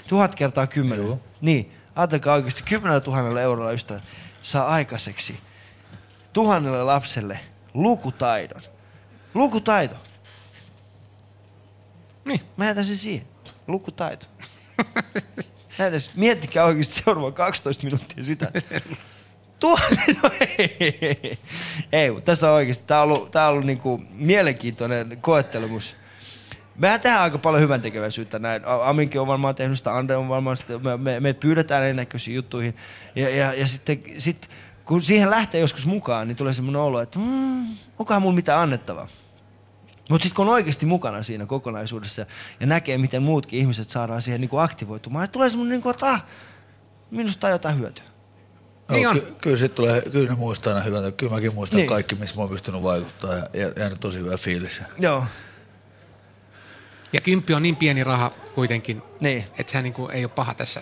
Tuhat 0.07 0.35
kertaa 0.35 0.67
kymmenen. 0.67 1.05
Joo. 1.05 1.19
Niin, 1.41 1.71
ajatelkaa 1.95 2.33
oikeasti 2.33 2.63
kymmenellä 2.63 2.99
tuhannella 2.99 3.41
eurolla 3.41 3.71
ystä 3.71 4.01
saa 4.41 4.67
aikaiseksi 4.67 5.39
tuhannelle 6.33 6.83
lapselle 6.83 7.39
lukutaidon. 7.73 8.61
Lukutaito. 9.33 9.95
Niin. 12.25 12.41
Mä 12.57 12.65
jätän 12.65 12.85
sen 12.85 12.97
siihen. 12.97 13.27
Lukutaito. 13.67 14.25
Sen. 15.77 15.93
Miettikää 16.17 16.65
oikeasti 16.65 17.01
seuraava 17.03 17.31
12 17.31 17.83
minuuttia 17.83 18.23
sitä. 18.23 18.51
Tuhat, 19.59 19.93
no 20.23 20.29
ei, 20.57 21.37
ei, 21.91 22.21
tässä 22.25 22.49
on 22.49 22.55
oikeasti, 22.55 22.83
tää 22.87 23.01
on 23.01 23.03
ollut, 23.03 23.31
tää 23.31 23.47
on 23.47 23.51
ollut 23.51 23.65
niinku 23.65 24.03
mielenkiintoinen 24.11 25.17
koettelemus. 25.21 25.95
Mehän 26.75 27.01
tehdään 27.01 27.23
aika 27.23 27.37
paljon 27.37 27.61
hyvän 27.61 27.81
tekeväisyyttä 27.81 28.39
näin. 28.39 28.61
Aminkin 28.65 29.21
on 29.21 29.27
varmaan 29.27 29.55
tehnyt 29.55 29.77
sitä, 29.77 29.95
Andre 29.95 30.15
on 30.15 30.29
varmaan 30.29 30.57
sitä, 30.57 30.79
me, 30.79 30.97
me, 30.97 31.19
me 31.19 31.33
pyydetään 31.33 31.83
erinäköisiin 31.83 32.35
juttuihin. 32.35 32.75
Ja, 33.15 33.29
ja, 33.29 33.53
ja 33.53 33.67
sitten 33.67 34.03
sit, 34.17 34.49
kun 34.85 35.03
siihen 35.03 35.29
lähtee 35.29 35.61
joskus 35.61 35.85
mukaan, 35.85 36.27
niin 36.27 36.35
tulee 36.35 36.53
semmoinen 36.53 36.81
olo, 36.81 37.01
että 37.01 37.19
mm, 37.19 37.65
onkohan 37.99 38.21
mulla 38.21 38.35
mitään 38.35 38.59
annettavaa. 38.59 39.07
Mutta 40.13 40.23
sitten 40.23 40.35
kun 40.35 40.47
on 40.47 40.53
oikeasti 40.53 40.85
mukana 40.85 41.23
siinä 41.23 41.45
kokonaisuudessa 41.45 42.25
ja 42.59 42.67
näkee, 42.67 42.97
miten 42.97 43.23
muutkin 43.23 43.59
ihmiset 43.59 43.89
saadaan 43.89 44.21
siihen 44.21 44.41
niinku 44.41 44.57
aktivoitumaan, 44.57 45.23
niin 45.23 45.31
tulee 45.31 45.49
semmoinen, 45.49 45.71
niinku, 45.71 45.89
että 45.89 46.05
ah, 46.11 46.25
minusta 47.11 47.47
on 47.47 47.51
jotain 47.53 47.79
hyötyä. 47.79 48.03
Niin 48.91 49.07
on. 49.07 49.19
Ky- 49.19 49.35
kyllä, 49.41 49.57
sit 49.57 49.75
tulee, 49.75 50.01
kyllä 50.01 50.29
ne 50.29 50.35
muistaa 50.35 50.73
aina 50.73 50.85
hyvältä. 50.85 51.11
Kyllä 51.11 51.33
mäkin 51.33 51.53
muistan 51.53 51.77
Niin. 51.77 51.81
niin. 51.81 51.89
kaikki, 51.89 52.15
missä 52.15 52.35
mä 52.35 52.41
oon 52.41 52.49
pystynyt 52.49 52.83
vaikuttaa 52.83 53.35
ja, 53.35 53.47
ja 53.53 53.71
jäänyt 53.77 53.99
tosi 53.99 54.19
hyvä 54.19 54.37
fiilis. 54.37 54.81
Joo. 54.99 55.25
Ja 57.13 57.21
kymppi 57.21 57.53
on 57.53 57.63
niin 57.63 57.75
pieni 57.75 58.03
raha 58.03 58.31
kuitenkin, 58.55 59.01
niin. 59.19 59.45
että 59.57 59.71
sehän 59.71 59.83
niin 59.83 59.93
kuin 59.93 60.11
ei 60.11 60.25
ole 60.25 60.31
paha 60.35 60.53
tässä, 60.53 60.81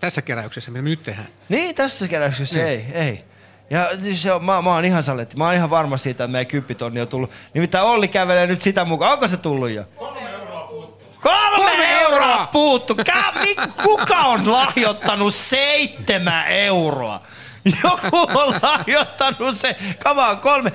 tässä 0.00 0.22
keräyksessä, 0.22 0.70
mitä 0.70 0.82
me 0.82 0.88
nyt 0.90 1.02
tehdään. 1.02 1.28
Niin, 1.48 1.74
tässä 1.74 2.08
keräyksessä 2.08 2.58
Niin. 2.58 2.68
ei, 2.68 2.86
ei. 2.92 3.24
Ja 3.72 3.88
se 4.14 4.32
on, 4.32 4.44
mä, 4.44 4.62
mä 4.62 4.74
oon 4.74 4.84
ihan 4.84 5.02
saletti. 5.02 5.36
Mä 5.36 5.44
oon 5.44 5.54
ihan 5.54 5.70
varma 5.70 5.96
siitä, 5.96 6.24
että 6.24 6.32
meidän 6.32 6.46
kymppitonni 6.46 7.00
on 7.00 7.08
tullut. 7.08 7.30
Nimittäin 7.54 7.84
Olli 7.84 8.08
kävelee 8.08 8.46
nyt 8.46 8.62
sitä 8.62 8.84
mukaan. 8.84 9.12
Onko 9.12 9.28
se 9.28 9.36
tullut 9.36 9.70
jo? 9.70 9.84
Kolme 9.96 10.30
euroa 10.30 10.66
puuttuu. 10.66 11.08
Kolme 11.20 12.00
euroa 12.00 12.48
puuttu! 12.52 12.96
Kuka 13.82 14.18
on 14.18 14.52
lahjoittanut 14.52 15.34
seitsemän 15.34 16.48
euroa? 16.48 17.22
Joku 17.84 18.16
on 18.34 18.54
lahjoittanut 18.62 19.56
se. 19.56 19.76
Come 20.04 20.22
on, 20.22 20.38
kolme. 20.38 20.72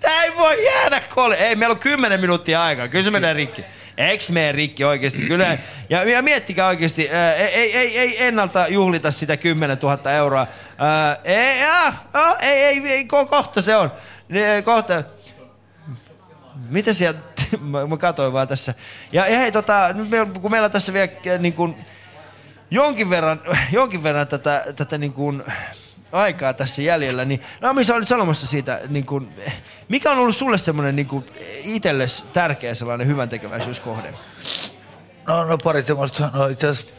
Tää 0.00 0.22
ei 0.24 0.36
voi 0.36 0.64
jäädä 0.64 1.00
kolme. 1.00 1.36
Ei, 1.36 1.56
meillä 1.56 1.72
on 1.72 1.78
kymmenen 1.78 2.20
minuuttia 2.20 2.62
aikaa. 2.62 2.88
Kyllä 2.88 3.04
se 3.04 3.10
menee 3.10 3.32
rikki. 3.32 3.64
Mene 4.32 4.52
rikki 4.52 4.84
oikeesti? 4.84 5.22
Kyllä. 5.22 5.58
Ja, 5.90 6.04
ja 6.04 6.22
miettikää 6.22 6.66
oikeesti, 6.66 7.10
ää, 7.10 7.34
ei, 7.34 7.76
ei, 7.76 7.98
ei, 7.98 8.24
ennalta 8.24 8.68
juhlita 8.68 9.10
sitä 9.10 9.36
10 9.36 9.78
000 9.82 10.12
euroa. 10.12 10.46
Ää, 10.78 11.16
ei, 11.24 11.64
ah, 11.64 12.04
ah, 12.12 12.36
ei, 12.40 12.64
ei, 12.64 12.88
ei, 12.88 13.02
ko- 13.02 13.28
kohta 13.28 13.60
se 13.60 13.76
on. 13.76 13.92
Ne, 14.28 14.62
kohta. 14.62 15.04
Mitä 16.68 16.92
sieltä? 16.92 17.32
mä, 17.60 17.96
katsoin 17.98 18.32
vaan 18.32 18.48
tässä. 18.48 18.74
Ja, 19.12 19.28
ja 19.28 19.38
hei, 19.38 19.52
tota, 19.52 19.92
nyt 19.94 20.10
meillä, 20.10 20.26
kun 20.40 20.50
meillä 20.50 20.66
on 20.66 20.70
tässä 20.72 20.92
vielä 20.92 21.12
äh, 21.26 21.40
niin 21.40 21.54
kuin, 21.54 21.76
jonkin 22.70 23.10
verran, 23.10 23.40
jonkin 23.72 24.02
verran 24.02 24.28
tätä, 24.28 24.64
tätä 24.76 24.98
niin 24.98 25.12
kuin, 25.12 25.42
aikaa 26.12 26.52
tässä 26.54 26.82
jäljellä, 26.82 27.24
niin 27.24 27.40
Nami, 27.60 27.84
sä 27.84 27.94
olit 27.94 28.08
sanomassa 28.08 28.46
siitä, 28.46 28.80
niin 28.88 29.06
kuin, 29.06 29.28
mikä 29.88 30.10
on 30.10 30.18
ollut 30.18 30.36
sulle 30.36 30.58
semmoinen 30.58 30.96
niin 30.96 31.24
itsellesi 31.64 32.24
tärkeä 32.32 32.74
sellainen 32.74 33.06
hyvän 33.06 33.28
tekeväisyyskohde? 33.28 34.14
No, 35.28 35.44
no 35.44 35.58
pari 35.58 35.82
semmoista, 35.82 36.30
no 36.34 36.46
itse 36.46 36.66
asiassa, 36.68 36.92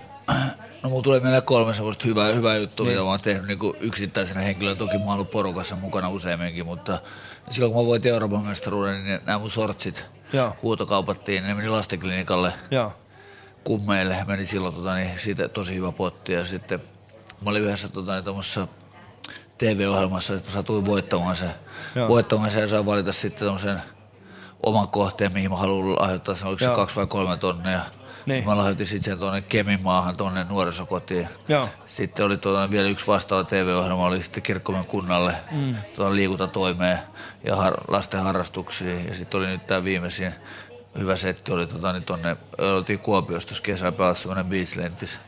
no 0.83 0.89
mulla 0.89 1.03
tulee 1.03 1.19
mieleen 1.19 1.43
kolme 1.43 1.73
semmoista 1.73 2.07
hyvää, 2.07 2.31
hyvää 2.31 2.55
juttua, 2.57 2.85
Niin. 2.85 2.93
mitä 2.93 3.03
mä 3.03 3.09
oon 3.09 3.21
tehnyt 3.21 3.47
niin 3.47 3.73
yksittäisenä 3.79 4.41
henkilönä. 4.41 4.75
Toki 4.75 4.97
mä 4.97 5.03
oon 5.03 5.13
ollut 5.13 5.31
porukassa 5.31 5.75
mukana 5.75 6.09
useamminkin, 6.09 6.65
mutta 6.65 6.99
silloin 7.49 7.73
kun 7.73 7.83
mä 7.83 7.87
voitin 7.87 8.11
Euroopan 8.11 8.45
mestaruuden, 8.45 9.03
niin 9.03 9.19
nämä 9.25 9.39
mun 9.39 9.49
sortsit 9.49 10.05
Joo. 10.33 10.55
huutokaupattiin, 10.63 11.43
ne 11.43 11.53
meni 11.53 11.69
lastenklinikalle 11.69 12.53
Joo. 12.71 12.93
kummeille. 13.63 14.17
Meni 14.27 14.45
silloin 14.45 14.75
tota, 14.75 14.95
niin, 14.95 15.11
siitä 15.19 15.47
tosi 15.49 15.75
hyvä 15.75 15.91
potti 15.91 16.33
ja 16.33 16.45
sitten 16.45 16.79
mä 17.41 17.49
olin 17.49 17.63
yhdessä 17.63 17.89
tota, 17.89 18.13
niin, 18.21 18.69
TV-ohjelmassa, 19.57 20.33
että 20.33 20.49
mä 20.49 20.53
satuin 20.53 20.85
voittamaan 20.85 21.35
se, 21.35 21.45
Joo. 21.95 22.07
voittamaan 22.07 22.49
se 22.49 22.59
ja 22.59 22.67
sain 22.67 22.85
valita 22.85 23.13
sitten 23.13 23.45
tommosen 23.45 23.81
oman 24.63 24.87
kohteen, 24.87 25.33
mihin 25.33 25.51
mä 25.51 25.57
haluan 25.57 25.95
lahjoittaa, 26.01 26.35
se 26.35 26.45
oliko 26.47 26.59
se 26.59 26.65
Joo. 26.65 26.75
kaksi 26.75 26.95
vai 26.95 27.07
kolme 27.07 27.37
tonnia. 27.37 27.79
Niin. 28.25 28.45
Mä 28.45 28.57
lahjoitin 28.57 28.85
sitten 28.85 29.11
sen 29.11 29.19
tuonne 29.19 29.41
Keminmaahan, 29.41 30.17
tuonne 30.17 30.43
nuorisokotiin. 30.43 31.27
Joo. 31.47 31.69
Sitten 31.85 32.25
oli 32.25 32.37
tuonne 32.37 32.71
vielä 32.71 32.89
yksi 32.89 33.07
vastaava 33.07 33.43
TV-ohjelma, 33.43 34.05
oli 34.05 34.23
sitten 34.23 34.43
Kirkkomen 34.43 34.85
kunnalle 34.85 35.35
Mm. 35.51 35.75
tuonne 35.95 36.15
liikuntatoimeen 36.15 36.99
ja 37.43 37.55
har, 37.55 37.73
lasten 37.87 38.21
harrastuksiin. 38.23 39.07
Ja 39.07 39.15
sitten 39.15 39.37
oli 39.37 39.47
nyt 39.47 39.67
tämä 39.67 39.83
viimeisin 39.83 40.33
hyvä 40.97 41.15
setti, 41.15 41.51
oli 41.51 41.67
tota, 41.67 41.93
niin 41.93 42.03
tonne, 42.03 42.37
oltiin 42.75 42.99
Kuopiossa 42.99 43.47
tuossa 43.47 43.63
kesällä 43.63 43.91
pelassa 43.91 44.21
semmoinen 44.21 44.45
beachlentis 44.45 45.19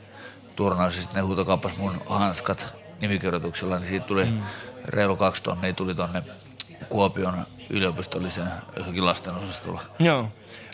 turnaus, 0.56 0.95
ja 0.95 1.02
sitten 1.02 1.16
ne 1.22 1.28
huutokauppas 1.28 1.78
mun 1.78 2.02
hanskat 2.06 2.76
nimikirjoituksella, 3.02 3.80
niin 3.80 3.90
siitä 3.90 4.06
tuli 4.06 4.26
mm. 4.26 4.42
reilu 4.86 5.16
kaksi 5.16 5.44
tonnia, 5.44 5.74
tuli 5.74 5.96
tonne 5.96 6.24
Kuopion 6.90 7.46
yliopistollisen 7.70 8.48
johonkin 8.78 9.06
lastenosastolla. 9.06 9.82
Joo. 10.00 10.30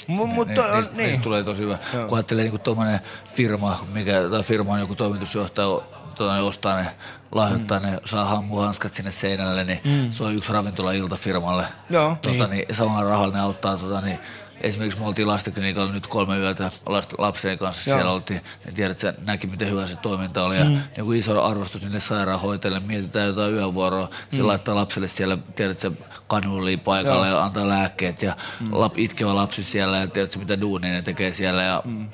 M- 0.07 0.11
mutta 0.13 0.53
Niin, 0.53 0.65
on, 0.65 0.73
niistä, 0.75 0.95
niin. 0.95 1.07
niistä 1.07 1.23
tulee 1.23 1.43
tosi 1.43 1.63
hyvä. 1.63 1.77
Joo. 1.93 2.07
Kun 2.07 2.17
ajattelee 2.17 2.43
niin 2.43 2.59
tuommoinen 2.61 2.99
firma, 3.25 3.85
mikä, 3.93 4.13
tai 4.31 4.43
firman 4.43 4.79
joku 4.79 4.95
toimitusjohtaja 4.95 5.67
tuota, 6.15 6.33
ne 6.35 6.41
ostaa 6.41 6.77
ne, 6.81 6.95
lahjoittaa 7.31 7.79
mm. 7.79 7.85
ne, 7.85 7.99
saa 8.05 8.25
hammuhanskat 8.25 8.93
sinne 8.93 9.11
seinälle, 9.11 9.63
niin 9.63 9.81
Mm. 9.85 10.11
se 10.11 10.23
on 10.23 10.35
yksi 10.35 10.53
ravintola-ilta 10.53 11.15
firmalle. 11.15 11.65
Joo. 11.89 12.17
Tota, 12.21 12.47
niin. 12.47 12.65
samalla 12.75 13.09
rahalla 13.09 13.33
ne 13.33 13.39
auttaa 13.41 13.77
tota, 13.77 14.01
niin, 14.01 14.19
Esimerkiksi 14.63 14.99
me 14.99 15.05
oltiin 15.07 15.27
lastenklinikalla 15.27 15.91
nyt 15.91 16.07
kolme 16.07 16.37
yötä 16.37 16.71
last, 16.85 17.13
lapseni 17.17 17.57
kanssa 17.57 17.89
Joo. 17.89 17.97
siellä 17.97 18.11
oltiin. 18.11 18.41
Niin 18.65 18.75
tiedät, 18.75 19.03
että 19.03 19.21
näki 19.25 19.47
miten 19.47 19.69
hyvä 19.71 19.85
se 19.85 19.95
toiminta 19.95 20.43
oli. 20.43 20.57
Ja 20.57 20.63
Mm. 20.65 20.69
niin 20.69 21.05
kuin 21.05 21.19
iso 21.19 21.43
arvostus 21.43 21.81
niille 21.81 21.99
sairaanhoitajille. 21.99 22.79
Mietitään 22.79 23.27
jotain 23.27 23.53
yövuoroa. 23.53 24.09
Se 24.31 24.41
Mm. 24.41 24.47
laittaa 24.47 24.75
lapselle 24.75 25.07
siellä, 25.07 25.37
tiedät, 25.55 25.79
se 25.79 25.91
kanuliin 26.27 26.79
paikalle 26.79 27.27
Joo. 27.27 27.37
ja 27.37 27.43
antaa 27.43 27.67
lääkkeet. 27.67 28.21
Ja 28.21 28.35
Mm. 28.59 28.67
lap, 28.71 28.93
itkevä 28.99 29.35
lapsi 29.35 29.63
siellä 29.63 29.97
ja 29.97 30.07
tiedät, 30.07 30.35
mitä 30.37 30.61
duunia 30.61 30.93
ne 30.93 31.01
tekee 31.01 31.33
siellä. 31.33 31.63
Ja 31.63 31.81
Mm. 31.85 32.09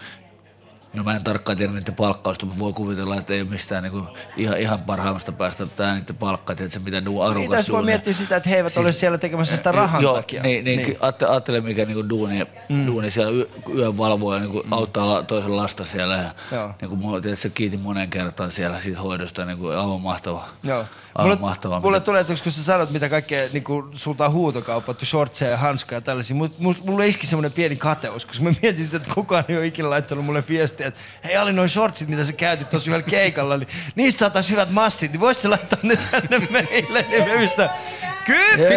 No 0.97 1.03
mä 1.03 1.15
en 1.15 1.23
tarkkaan 1.23 1.57
tiedä 1.57 1.73
niiden 1.73 1.95
palkkausta, 1.95 2.45
mutta 2.45 2.59
voi 2.59 2.73
kuvitella, 2.73 3.15
että 3.15 3.33
ei 3.33 3.41
ole 3.41 3.49
mistään 3.49 3.83
niinku 3.83 4.07
ihan, 4.37 4.57
ihan 4.57 4.79
parhaimmasta 4.79 5.31
päästä 5.31 5.65
tää 5.65 5.95
niiden 5.95 6.15
palkkaa, 6.15 6.55
tiedätkö, 6.55 6.79
mitä 6.79 7.05
du, 7.05 7.11
Niin, 7.11 7.21
arukas 7.23 7.57
tässä 7.57 7.71
voi 7.71 7.83
miettiä 7.83 8.13
sitä, 8.13 8.35
että 8.35 8.49
he 8.49 8.55
eivät 8.55 8.73
Siis- 8.73 8.85
ole 8.85 8.93
siellä 8.93 9.17
tekemässä 9.17 9.57
sitä 9.57 9.71
rahan 9.71 10.03
Joo, 10.03 10.15
takia. 10.15 10.43
Niin, 10.43 10.65
niin, 10.65 10.81
niin. 10.81 10.97
Ajattele, 11.29 11.61
mikä 11.61 11.85
niinku 11.85 12.09
duuni, 12.09 12.45
mm. 12.69 12.87
duuni 12.87 13.11
siellä 13.11 13.31
yö, 13.31 13.47
yön 13.75 13.97
valvoo 13.97 14.33
ja 14.33 14.39
niinku 14.39 14.63
mm. 14.63 14.73
auttaa 14.73 15.23
toisen 15.23 15.57
lasta 15.57 15.83
siellä. 15.83 16.17
Ja, 16.17 16.29
Joo. 16.51 16.71
niinku, 16.81 16.95
mulla, 16.95 17.21
tiedätkö, 17.21 17.49
kiitin 17.49 17.79
monen 17.79 18.09
kertaan 18.09 18.51
siellä 18.51 18.79
siitä 18.79 19.01
hoidosta, 19.01 19.45
niinku, 19.45 19.67
aivan 19.67 20.01
mahtava. 20.01 20.45
Joo. 20.63 20.85
Aivan 21.17 21.29
Mulle, 21.29 21.41
mahtavaa. 21.41 21.79
mulle 21.79 21.97
mitä- 21.97 22.05
tulee, 22.05 22.21
että 22.21 22.33
kun 22.43 22.51
sä 22.51 22.63
sanot, 22.63 22.89
mitä 22.89 23.09
kaikkea 23.09 23.43
niin 23.53 23.63
kuin, 23.63 23.85
sulta 23.93 24.25
on 24.25 24.31
huutokaupattu, 24.31 25.05
shortseja 25.05 25.51
ja 25.51 25.57
hanskaa 25.57 25.97
ja 25.97 26.01
tällaisia, 26.01 26.35
mut, 26.35 26.59
mut, 26.59 26.85
mulle 26.85 27.07
iski 27.07 27.27
semmoinen 27.27 27.51
pieni 27.51 27.75
kateus, 27.75 28.25
koska 28.25 28.43
mä 28.43 28.51
mietin 28.61 28.85
sitä, 28.85 28.97
että 28.97 29.13
kukaan 29.13 29.43
ei 29.47 29.57
ole 29.57 29.65
ikinä 29.67 29.89
laittanut 29.89 30.25
mulle 30.25 30.43
viestiä, 30.49 30.87
että 30.87 30.99
hei 31.23 31.35
Ali, 31.37 31.53
noin 31.53 31.69
shortsit, 31.69 32.07
mitä 32.07 32.25
sä 32.25 32.33
käytit 32.33 32.69
tuossa 32.69 32.89
yhdellä 32.91 33.09
keikalla, 33.09 33.57
niin 33.57 33.67
niistä 33.95 34.19
saataisiin 34.19 34.51
hyvät 34.55 34.71
massit, 34.71 35.11
niin 35.11 35.19
voisit 35.19 35.43
sä 35.43 35.49
laittaa 35.49 35.79
ne 35.83 35.95
tänne 36.11 36.47
meille, 36.49 37.05
niin 37.09 37.25
me 37.25 37.37
mistä 37.37 37.69
Kymppi 38.25 38.75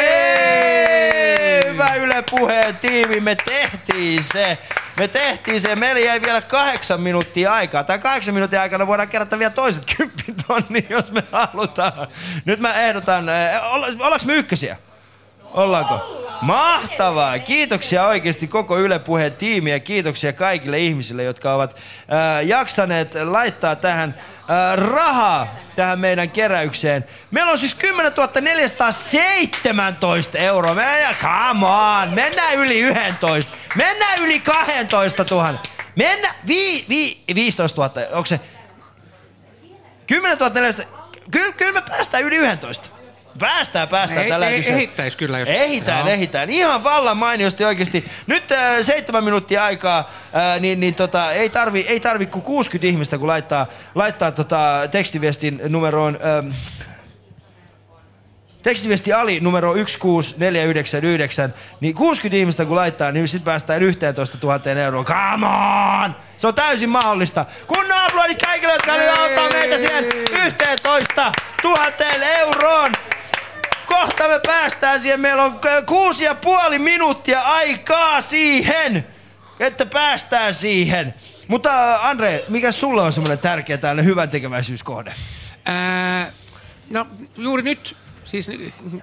hei! 0.00 1.72
Hyvä 1.72 1.94
Yle 1.94 2.24
Puheen 2.30 2.76
tiimi, 2.76 3.20
me 3.20 3.36
tehtiin 3.46 4.24
se. 4.32 4.58
Me 4.98 5.08
tehtiin 5.08 5.60
se, 5.60 5.76
meillä 5.76 6.00
jäi 6.00 6.20
vielä 6.22 6.40
kahdeksan 6.40 7.00
minuuttia 7.00 7.54
aikaa. 7.54 7.84
Tai 7.84 7.98
kahdeksan 7.98 8.34
minuutin 8.34 8.60
aikana 8.60 8.86
voidaan 8.86 9.08
kerätä 9.08 9.38
vielä 9.38 9.50
toiset 9.50 9.94
kymppitonni, 9.96 10.86
jos 10.90 11.12
me 11.12 11.22
halutaan. 11.32 12.08
Nyt 12.44 12.60
mä 12.60 12.74
ehdotan, 12.74 13.28
eh, 13.28 13.64
olla- 13.64 13.86
ollaanko 13.86 14.26
me 14.26 14.34
ykkösiä? 14.34 14.76
Ollaanko? 15.44 16.24
Mahtavaa! 16.40 17.38
Kiitoksia 17.38 18.06
oikeasti 18.06 18.48
koko 18.48 18.78
Yle 18.78 18.98
Puheen 18.98 19.32
tiimiä. 19.32 19.80
Kiitoksia 19.80 20.32
kaikille 20.32 20.78
ihmisille, 20.78 21.22
jotka 21.22 21.54
ovat 21.54 21.74
äh, 21.76 22.46
jaksaneet 22.46 23.14
laittaa 23.14 23.76
tähän 23.76 24.14
rahaa 24.76 25.54
tähän 25.76 25.98
meidän 25.98 26.30
keräykseen. 26.30 27.04
Meillä 27.30 27.52
on 27.52 27.58
siis 27.58 27.74
10 27.74 28.12
417 28.40 30.38
euroa. 30.38 30.74
Mennään, 30.74 31.16
come 31.16 31.66
on, 31.66 32.10
mennään 32.14 32.54
yli 32.54 32.80
11. 32.80 33.56
Mennään 33.74 34.18
yli 34.18 34.40
12 34.40 35.24
000. 35.30 35.54
Mennään, 35.96 36.34
vi, 36.46 36.84
vi, 36.88 37.24
15 37.34 37.82
000, 37.82 38.08
onko 38.12 38.26
se? 38.26 38.40
10 40.06 40.38
400, 40.54 41.10
kyllä, 41.30 41.52
kyllä 41.52 41.72
me 41.72 41.82
päästään 41.88 42.24
yli 42.24 42.36
11. 42.36 42.93
Päästään, 43.38 43.88
päästään 43.88 44.22
Ei- 44.24 44.30
tällä 44.30 44.48
ei- 44.48 44.56
hetkellä. 44.56 44.76
ehittäis 44.78 45.16
kyllä, 45.16 45.38
jos- 45.38 45.48
Ehitään, 45.48 45.98
Joo. 46.00 46.08
ehitään. 46.08 46.50
Ihan 46.50 46.84
vallan 46.84 47.16
mainiosti 47.16 47.64
oikeasti. 47.64 48.04
Nyt 48.26 48.52
äh, 48.52 48.76
seitsemän 48.82 49.24
minuuttia 49.24 49.64
aikaa, 49.64 49.98
äh, 49.98 50.60
niin, 50.60 50.80
niin 50.80 50.94
tota, 50.94 51.32
ei 51.32 51.48
tarvi, 51.48 51.80
ei 51.88 52.00
tarvi 52.00 52.26
kuin 52.26 52.42
60 52.42 52.86
ihmistä, 52.86 53.18
kun 53.18 53.28
laittaa, 53.28 53.66
laittaa 53.94 54.30
tota, 54.32 54.80
tekstiviestin 54.90 55.60
numeroon... 55.68 56.18
Ähm, 56.38 56.48
Tekstiviesti 58.62 59.12
Ali 59.12 59.40
numero 59.40 59.74
16499, 59.74 61.54
niin 61.80 61.94
60 61.94 62.36
ihmistä 62.36 62.64
kun 62.64 62.76
laittaa, 62.76 63.12
niin 63.12 63.28
sitten 63.28 63.44
päästään 63.44 63.82
11 63.82 64.38
000 64.42 64.60
euroon. 64.82 65.04
Come 65.04 65.46
on! 66.04 66.16
Se 66.36 66.46
on 66.46 66.54
täysin 66.54 66.88
mahdollista. 66.88 67.46
Kunnon 67.66 67.98
aplodit 67.98 68.42
kaikille, 68.42 68.72
jotka 68.72 68.96
nyt 68.96 69.08
auttaa 69.18 69.48
meitä 69.50 69.78
siihen 69.78 70.04
11 70.46 71.32
000 71.64 71.82
euroon. 72.38 72.92
Kohta 73.86 74.28
me 74.28 74.40
päästään 74.46 75.00
siihen. 75.00 75.20
Meillä 75.20 75.44
on 75.44 75.60
k- 75.60 75.86
kuusi 75.86 76.24
ja 76.24 76.34
puoli 76.34 76.78
minuuttia 76.78 77.40
aikaa 77.40 78.20
siihen, 78.20 79.06
että 79.60 79.86
päästään 79.86 80.54
siihen. 80.54 81.14
Mutta 81.48 81.94
äh, 81.94 82.06
Andre, 82.06 82.44
mikä 82.48 82.72
sulle 82.72 83.02
on 83.02 83.12
semmoinen 83.12 83.38
tärkeä 83.38 83.78
tällainen 83.78 84.04
hyvän 84.04 84.30
tekeväisyyskohde? 84.30 85.14
Ää, 85.66 86.32
no 86.90 87.06
juuri 87.36 87.62
nyt, 87.62 87.96
siis 88.24 88.50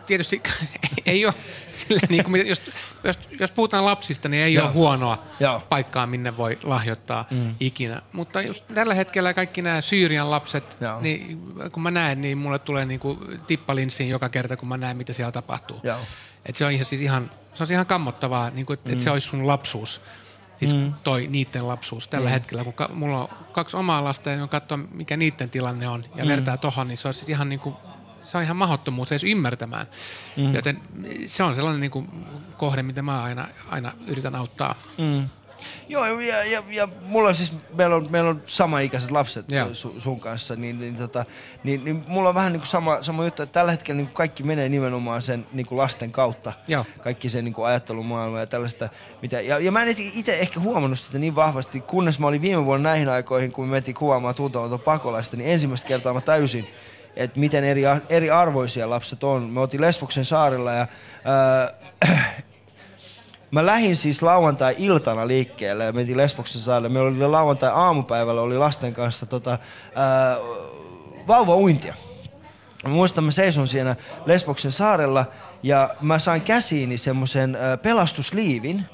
tietysti 0.05 0.41
ei 1.05 1.25
ole, 1.25 1.33
sille, 1.71 2.01
niin 2.09 2.23
kuin, 2.23 2.47
jos, 2.47 2.61
jos, 3.03 3.19
jos 3.39 3.51
puhutaan 3.51 3.85
lapsista, 3.85 4.29
niin 4.29 4.43
ei 4.43 4.53
Joo. 4.53 4.65
ole 4.65 4.73
huonoa 4.73 5.23
Joo. 5.39 5.59
paikkaa, 5.69 6.07
minne 6.07 6.37
voi 6.37 6.59
lahjoittaa 6.63 7.25
Mm. 7.31 7.37
mm. 7.37 7.55
ikinä. 7.59 8.01
Mutta 8.13 8.41
just 8.41 8.63
tällä 8.73 8.93
hetkellä 8.93 9.33
kaikki 9.33 9.61
nämä 9.61 9.81
Syyrian 9.81 10.31
lapset, 10.31 10.77
Joo. 10.81 11.01
niin 11.01 11.41
kun 11.71 11.83
mä 11.83 11.91
näen, 11.91 12.21
niin 12.21 12.37
mulle 12.37 12.59
tulee 12.59 12.85
niin 12.85 12.99
kuin 12.99 13.19
tippalinssiin 13.47 14.09
joka 14.09 14.29
kerta, 14.29 14.57
kun 14.57 14.69
mä 14.69 14.77
näen, 14.77 14.97
mitä 14.97 15.13
siellä 15.13 15.31
tapahtuu. 15.31 15.79
Joo. 15.83 15.97
Et 16.45 16.55
se 16.55 16.65
on 16.65 16.71
ihan, 16.71 16.85
siis 16.85 17.01
ihan, 17.01 17.31
se 17.53 17.63
on 17.63 17.71
ihan 17.71 17.85
kammottavaa, 17.85 18.49
niin 18.49 18.65
kuin, 18.65 18.73
että 18.73 18.89
Mm. 18.89 18.93
et 18.97 19.01
se 19.03 19.11
olisi 19.11 19.27
sun 19.27 19.47
lapsuus. 19.47 20.01
Siis 20.55 20.73
Mm. 20.73 20.79
mm. 20.79 20.93
toi 21.03 21.27
niiden 21.27 21.67
lapsuus 21.67 22.07
tällä 22.07 22.25
Niin. 22.25 22.33
hetkellä, 22.33 22.63
kun 22.63 22.73
ka- 22.73 22.89
mulla 22.93 23.21
on 23.21 23.29
kaksi 23.51 23.77
omaa 23.77 24.03
lasta 24.03 24.29
ja 24.29 24.47
katsoa, 24.47 24.77
mikä 24.77 25.17
niiden 25.17 25.49
tilanne 25.49 25.87
on 25.89 26.03
ja 26.03 26.09
Mm. 26.15 26.21
mm. 26.23 26.27
vertaa 26.27 26.57
tohon, 26.57 26.87
niin 26.87 26.97
se 26.97 27.07
on 27.07 27.13
sit 27.13 27.29
ihan 27.29 27.49
niin 27.49 27.59
kuin, 27.59 27.75
se 28.23 28.37
on 28.37 28.43
ihan 28.43 28.57
mahdottomuus 28.57 29.11
edes 29.11 29.23
ymmärtämään. 29.23 29.87
Mm. 30.37 30.53
Joten 30.53 30.81
se 31.25 31.43
on 31.43 31.55
sellainen 31.55 31.81
niin 31.81 31.91
kuin 31.91 32.09
kohde, 32.57 32.83
mitä 32.83 33.01
mä 33.01 33.21
aina, 33.21 33.47
aina 33.69 33.93
yritän 34.07 34.35
auttaa. 34.35 34.75
Mm. 34.97 35.29
Joo, 35.89 36.19
ja, 36.19 36.43
ja, 36.43 36.63
ja 36.69 36.87
mulla 37.01 37.29
on 37.29 37.35
siis, 37.35 37.53
meillä 37.73 37.95
on, 37.95 38.07
meillä 38.09 38.29
on 38.29 38.41
samaikäiset 38.45 39.11
lapset 39.11 39.51
Joo. 39.51 39.73
su, 39.73 39.95
sun 39.97 40.19
kanssa, 40.19 40.55
niin, 40.55 40.79
niin, 40.79 40.95
tota, 40.95 41.25
niin, 41.63 41.85
niin 41.85 42.03
mulla 42.07 42.29
on 42.29 42.35
vähän 42.35 42.53
niin 42.53 42.59
kuin 42.59 42.67
sama, 42.67 43.03
sama 43.03 43.23
juttu, 43.25 43.43
että 43.43 43.53
tällä 43.53 43.71
hetkellä 43.71 43.97
niin 43.97 44.07
kuin 44.07 44.15
kaikki 44.15 44.43
menee 44.43 44.69
nimenomaan 44.69 45.21
sen 45.21 45.45
niin 45.53 45.65
kuin 45.65 45.77
lasten 45.77 46.11
kautta. 46.11 46.53
Joo. 46.67 46.85
Kaikki 47.01 47.29
se 47.29 47.41
niin 47.41 47.53
kuin 47.53 47.67
ajattelumaailma 47.67 48.39
ja 48.39 48.47
tällaista. 48.47 48.89
Mitä, 49.21 49.41
ja, 49.41 49.59
ja 49.59 49.71
mä 49.71 49.83
en 49.83 49.95
itse 49.97 50.39
ehkä 50.39 50.59
huomannut 50.59 50.99
sitä 50.99 51.19
niin 51.19 51.35
vahvasti, 51.35 51.81
kunnes 51.81 52.19
mä 52.19 52.27
olin 52.27 52.41
viime 52.41 52.65
vuonna 52.65 52.89
näihin 52.89 53.09
aikoihin, 53.09 53.51
kun 53.51 53.65
me 53.65 53.71
mentiin 53.71 53.95
kuvaamaan 53.95 54.35
tuntematon 54.35 54.79
pakolaista, 54.79 55.37
niin 55.37 55.49
ensimmäistä 55.49 55.87
kertaa 55.87 56.13
mä 56.13 56.21
täysin, 56.21 56.67
että 57.15 57.39
miten 57.39 57.63
eri, 57.63 57.81
eri 58.09 58.29
arvoisia 58.29 58.89
lapset 58.89 59.23
on. 59.23 59.43
Me 59.43 59.59
oltiin 59.59 59.81
Lesboksen 59.81 60.25
saarella 60.25 60.71
ja 60.71 60.87
äh, 62.09 62.17
Mä 63.51 63.65
lähdin 63.65 63.95
siis 63.95 64.21
lauantai-iltana 64.21 65.27
liikkeelle 65.27 65.83
ja 65.83 65.91
mentiin 65.91 66.17
Lesboksen 66.17 66.61
saarelle. 66.61 66.89
Meillä 66.89 67.09
oli 67.09 67.19
lauantai-aamupäivällä 67.19 68.41
oli 68.41 68.57
lasten 68.57 68.93
kanssa 68.93 69.25
tota, 69.25 69.57
ää, 69.95 70.37
vauva-uintia. 71.27 71.95
Mä 72.83 72.89
muistan, 72.89 73.23
mä 73.23 73.31
seison 73.31 73.67
siinä 73.67 73.95
Lesboksen 74.25 74.71
saarella 74.71 75.25
ja 75.63 75.89
mä 76.01 76.19
sain 76.19 76.41
käsiini 76.41 76.97
semmoisen 76.97 77.57
pelastusliivin, 77.81 78.85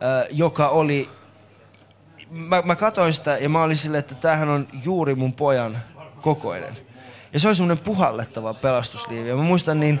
ää, 0.00 0.24
joka 0.30 0.68
oli... 0.68 1.10
Mä, 2.30 2.62
mä 2.62 2.76
katoin 2.76 3.14
sitä 3.14 3.36
ja 3.36 3.48
mä 3.48 3.62
olin 3.62 3.78
silleen, 3.78 3.98
että 3.98 4.14
tämähän 4.14 4.48
on 4.48 4.68
juuri 4.84 5.14
mun 5.14 5.32
pojan 5.32 5.78
kokoinen. 6.20 6.91
Ja 7.32 7.40
se 7.40 7.48
oli 7.48 7.54
semmoinen 7.54 7.84
puhallettava 7.84 8.54
pelastusliivi. 8.54 9.28
Ja 9.28 9.36
mä 9.36 9.42
muistan 9.42 9.80
niin, 9.80 10.00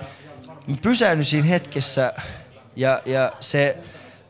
mä 0.66 0.76
siinä 1.24 1.46
hetkessä 1.46 2.12
ja, 2.76 3.02
ja 3.06 3.32
se 3.40 3.78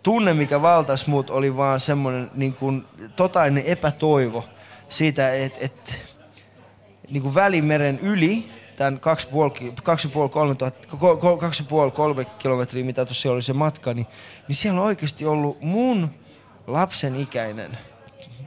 tunne, 0.02 0.34
mikä 0.34 0.62
valtas 0.62 1.06
mut, 1.06 1.30
oli 1.30 1.56
vaan 1.56 1.80
semmoinen 1.80 2.30
niin 2.34 2.54
kuin 2.54 2.86
totainen 3.16 3.64
epätoivo 3.66 4.44
siitä, 4.88 5.34
että 5.34 5.58
et, 5.62 6.00
niin 7.10 7.22
kuin 7.22 7.34
Välimeren 7.34 7.98
yli, 7.98 8.50
tämän 8.76 9.00
2,5-3 12.24 12.28
kilometriä, 12.38 12.84
mitä 12.84 13.04
tuossa 13.04 13.30
oli 13.30 13.42
se 13.42 13.52
matka, 13.52 13.94
niin, 13.94 14.06
niin 14.48 14.56
siellä 14.56 14.80
on 14.80 14.86
oikeasti 14.86 15.26
ollut 15.26 15.60
mun 15.60 16.10
lapsen 16.66 17.16
ikäinen 17.16 17.78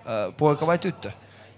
ää, 0.06 0.32
poika 0.38 0.68
vai 0.68 0.78
tyttö, 0.78 1.12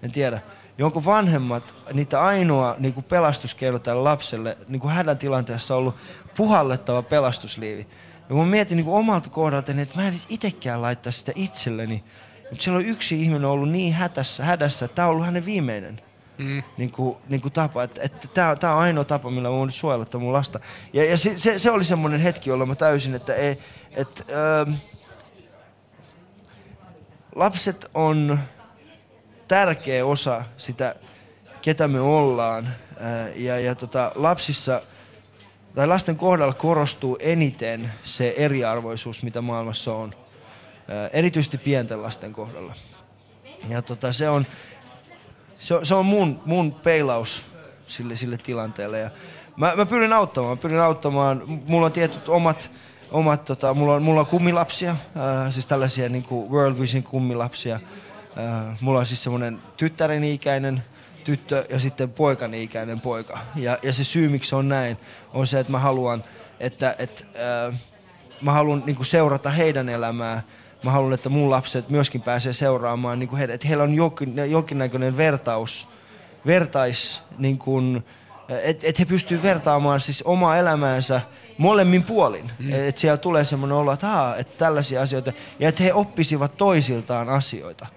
en 0.03 0.11
tiedä, 0.11 0.41
jonka 0.77 1.05
vanhemmat, 1.05 1.75
niitä 1.93 2.21
ainoa 2.21 2.75
niin 2.79 2.93
kuin 2.93 3.03
pelastuskeino 3.03 3.79
tälle 3.79 4.01
lapselle 4.01 4.57
niin 4.67 4.79
kuin 4.79 4.93
hädäntilanteessa 4.93 5.73
on 5.73 5.79
ollut 5.79 5.95
puhallettava 6.37 7.01
pelastusliivi. 7.01 7.87
Ja 8.19 8.27
kun 8.27 8.39
mä 8.39 8.45
mietin 8.45 8.75
niin 8.75 8.85
kuin 8.85 8.97
omalta 8.97 9.29
kohdalta, 9.29 9.71
että 9.71 9.95
mä 9.95 10.07
en 10.07 10.19
itsekään 10.29 10.81
laittaa 10.81 11.11
sitä 11.11 11.31
itselleni, 11.35 12.03
mutta 12.49 12.63
siellä 12.63 12.77
on 12.77 12.85
yksi 12.85 13.21
ihminen 13.21 13.45
ollut 13.45 13.69
niin 13.69 13.93
hätässä, 13.93 14.43
hädässä, 14.43 14.85
että 14.85 14.95
tämä 14.95 15.07
on 15.07 15.11
ollut 15.11 15.25
hänen 15.25 15.45
viimeinen 15.45 16.01
Mm. 16.37 16.63
niin 16.77 16.91
kuin, 16.91 17.17
niin 17.29 17.41
kuin 17.41 17.51
tapa. 17.51 17.83
Että, 17.83 18.01
että 18.03 18.27
tämä, 18.33 18.55
tämä 18.55 18.73
on 18.73 18.79
ainoa 18.79 19.03
tapa, 19.03 19.29
millä 19.29 19.49
mä 19.49 19.55
voin 19.55 19.71
suojella 19.71 20.05
tätä 20.05 20.17
mun 20.17 20.33
lasta. 20.33 20.59
Ja, 20.93 21.05
ja 21.05 21.17
se, 21.17 21.37
se, 21.37 21.59
se, 21.59 21.71
oli 21.71 21.83
semmoinen 21.83 22.19
hetki, 22.19 22.49
jolloin 22.49 22.67
mä 22.67 22.75
täysin, 22.75 23.15
että, 23.15 23.33
ei, 23.33 23.59
että 23.91 24.23
ähm, 24.61 24.73
lapset 27.35 27.85
on 27.93 28.39
tärkeä 29.47 30.05
osa 30.05 30.43
sitä, 30.57 30.95
ketä 31.61 31.87
me 31.87 31.99
ollaan. 31.99 32.67
Äh, 32.67 33.37
ja 33.41 33.59
ja 33.59 33.75
tota, 33.75 34.11
lapsissa 34.15 34.81
tai 35.75 35.87
lasten 35.87 36.15
kohdalla 36.15 36.53
korostuu 36.53 37.17
eniten 37.19 37.91
se 38.03 38.33
eriarvoisuus, 38.37 39.23
mitä 39.23 39.41
maailmassa 39.41 39.93
on. 39.93 40.13
Äh, 40.15 41.09
erityisesti 41.13 41.57
pienten 41.57 42.03
lasten 42.03 42.33
kohdalla. 42.33 42.73
Ja 43.69 43.81
tota, 43.81 44.13
se 44.13 44.29
on, 44.29 44.45
se, 45.59 45.73
on- 45.75 45.85
se 45.85 45.95
on 45.95 46.05
mun, 46.05 46.41
mun 46.45 46.71
peilaus 46.71 47.45
sille, 47.87 48.15
sille 48.15 48.37
tilanteelle. 48.37 48.99
Ja 48.99 49.09
mä, 49.57 49.73
mä 49.75 49.85
pyrin 49.85 50.13
auttamaan, 50.13 50.57
mä 50.57 50.61
pyrin 50.61 50.79
auttamaan. 50.79 51.43
Mulla 51.47 51.85
on 51.85 51.91
tietyt 51.91 52.29
omat, 52.29 52.69
omat 53.11 53.45
tota, 53.45 53.73
mulla, 53.73 53.95
on, 53.95 54.03
mulla 54.03 54.19
on 54.19 54.25
kummilapsia, 54.27 54.91
äh, 54.91 55.53
siis 55.53 55.65
tällaisia 55.65 56.09
niin 56.09 56.23
kuin 56.23 56.51
World 56.51 56.79
Vision 56.79 57.03
kummilapsia. 57.03 57.79
Mulla 58.81 58.99
on 58.99 59.05
siis 59.05 59.23
semmoinen 59.23 59.59
tyttäreni 59.77 60.33
ikäinen 60.33 60.83
tyttö 61.23 61.65
ja 61.69 61.79
sitten 61.79 62.09
poikani 62.09 62.63
ikäinen 62.63 63.01
poika. 63.01 63.39
Ja, 63.55 63.77
ja 63.83 63.93
se 63.93 64.03
syy, 64.03 64.29
miksi 64.29 64.55
on 64.55 64.69
näin, 64.69 64.97
on 65.33 65.47
se, 65.47 65.59
että 65.59 65.71
mä 65.71 65.79
haluan, 65.79 66.23
että, 66.59 66.95
että 66.99 67.23
äh, 67.67 67.79
mä 68.41 68.51
haluan 68.51 68.83
niin 68.85 69.05
seurata 69.05 69.49
heidän 69.49 69.89
elämää. 69.89 70.41
Mä 70.83 70.91
haluan, 70.91 71.13
että 71.13 71.29
mun 71.29 71.49
lapset 71.49 71.89
myöskin 71.89 72.21
pääsee 72.21 72.53
seuraamaan, 72.53 73.19
niin 73.19 73.29
kuin 73.29 73.39
he, 73.39 73.43
että 73.45 73.67
heillä 73.67 73.83
on 73.83 73.93
jokin, 73.93 74.51
jonkinnäköinen 74.51 75.17
vertaus, 75.17 75.87
vertais, 76.45 77.23
niin 77.37 77.57
kuin, 77.57 78.05
että 78.63 78.87
et 78.87 78.99
he 78.99 79.05
pystyvät 79.05 79.43
vertaamaan 79.43 79.99
siis 79.99 80.21
omaa 80.21 80.57
elämäänsä 80.57 81.21
molemmin 81.57 82.03
puolin. 82.03 82.51
Mm. 82.59 82.71
Että 82.71 83.01
siellä 83.01 83.17
tulee 83.17 83.45
semmoinen 83.45 83.77
olo, 83.77 83.93
että, 83.93 84.13
aa, 84.13 84.35
että 84.35 84.57
tällaisia 84.57 85.01
asioita, 85.01 85.33
ja 85.59 85.69
että 85.69 85.83
he 85.83 85.93
oppisivat 85.93 86.57
toisiltaan 86.57 87.29
asioita. 87.29 87.87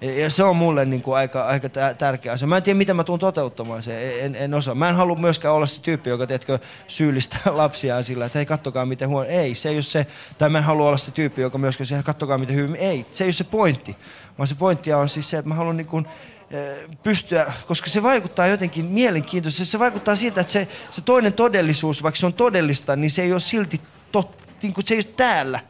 Ja, 0.00 0.30
se 0.30 0.44
on 0.44 0.56
mulle 0.56 0.84
niin 0.84 1.02
kuin 1.02 1.16
aika, 1.16 1.46
aika 1.46 1.68
tä- 1.68 1.94
tärkeä 1.94 2.32
asia. 2.32 2.48
Mä 2.48 2.56
en 2.56 2.62
tiedä, 2.62 2.76
miten 2.76 2.96
mä 2.96 3.04
tuun 3.04 3.18
toteuttamaan 3.18 3.82
se. 3.82 4.24
En, 4.24 4.34
en 4.34 4.54
osaa. 4.54 4.74
Mä 4.74 4.88
en 4.88 4.94
halua 4.94 5.16
myöskään 5.16 5.54
olla 5.54 5.66
se 5.66 5.82
tyyppi, 5.82 6.10
joka 6.10 6.26
tiedätkö, 6.26 6.58
syyllistää 6.86 7.40
lapsiaan 7.56 8.04
sillä, 8.04 8.26
että 8.26 8.38
hei, 8.38 8.46
kattokaa 8.46 8.86
miten 8.86 9.08
huono. 9.08 9.28
Ei, 9.28 9.54
se 9.54 9.68
ei 9.68 9.76
ole 9.76 9.82
se. 9.82 10.06
Tai 10.38 10.48
mä 10.48 10.58
en 10.58 10.64
halua 10.64 10.86
olla 10.86 10.96
se 10.96 11.10
tyyppi, 11.10 11.42
joka 11.42 11.58
myöskään 11.58 11.86
se, 11.86 12.02
kattokaa 12.04 12.38
miten 12.38 12.56
hyvin. 12.56 12.76
Ei, 12.76 13.06
se 13.10 13.24
ei 13.24 13.26
ole 13.26 13.32
se 13.32 13.44
pointti. 13.44 13.96
Vaan 14.38 14.46
se 14.46 14.54
pointti 14.54 14.92
on 14.92 15.08
siis 15.08 15.30
se, 15.30 15.38
että 15.38 15.48
mä 15.48 15.54
haluan 15.54 15.76
niin 15.76 15.86
kuin, 15.86 16.06
eh, 16.50 16.88
pystyä, 17.02 17.52
koska 17.66 17.90
se 17.90 18.02
vaikuttaa 18.02 18.46
jotenkin 18.46 18.84
mielenkiintoisesti. 18.84 19.64
Se 19.64 19.78
vaikuttaa 19.78 20.16
siitä, 20.16 20.40
että 20.40 20.52
se, 20.52 20.68
se 20.90 21.00
toinen 21.00 21.32
todellisuus, 21.32 22.02
vaikka 22.02 22.20
se 22.20 22.26
on 22.26 22.34
todellista, 22.34 22.96
niin 22.96 23.10
se 23.10 23.22
ei 23.22 23.32
ole 23.32 23.40
silti 23.40 23.80
tot, 24.12 24.36
niin 24.62 24.72
kuin 24.72 24.86
se 24.86 24.94
ei 24.94 24.98
ole 24.98 25.14
täällä. 25.16 25.60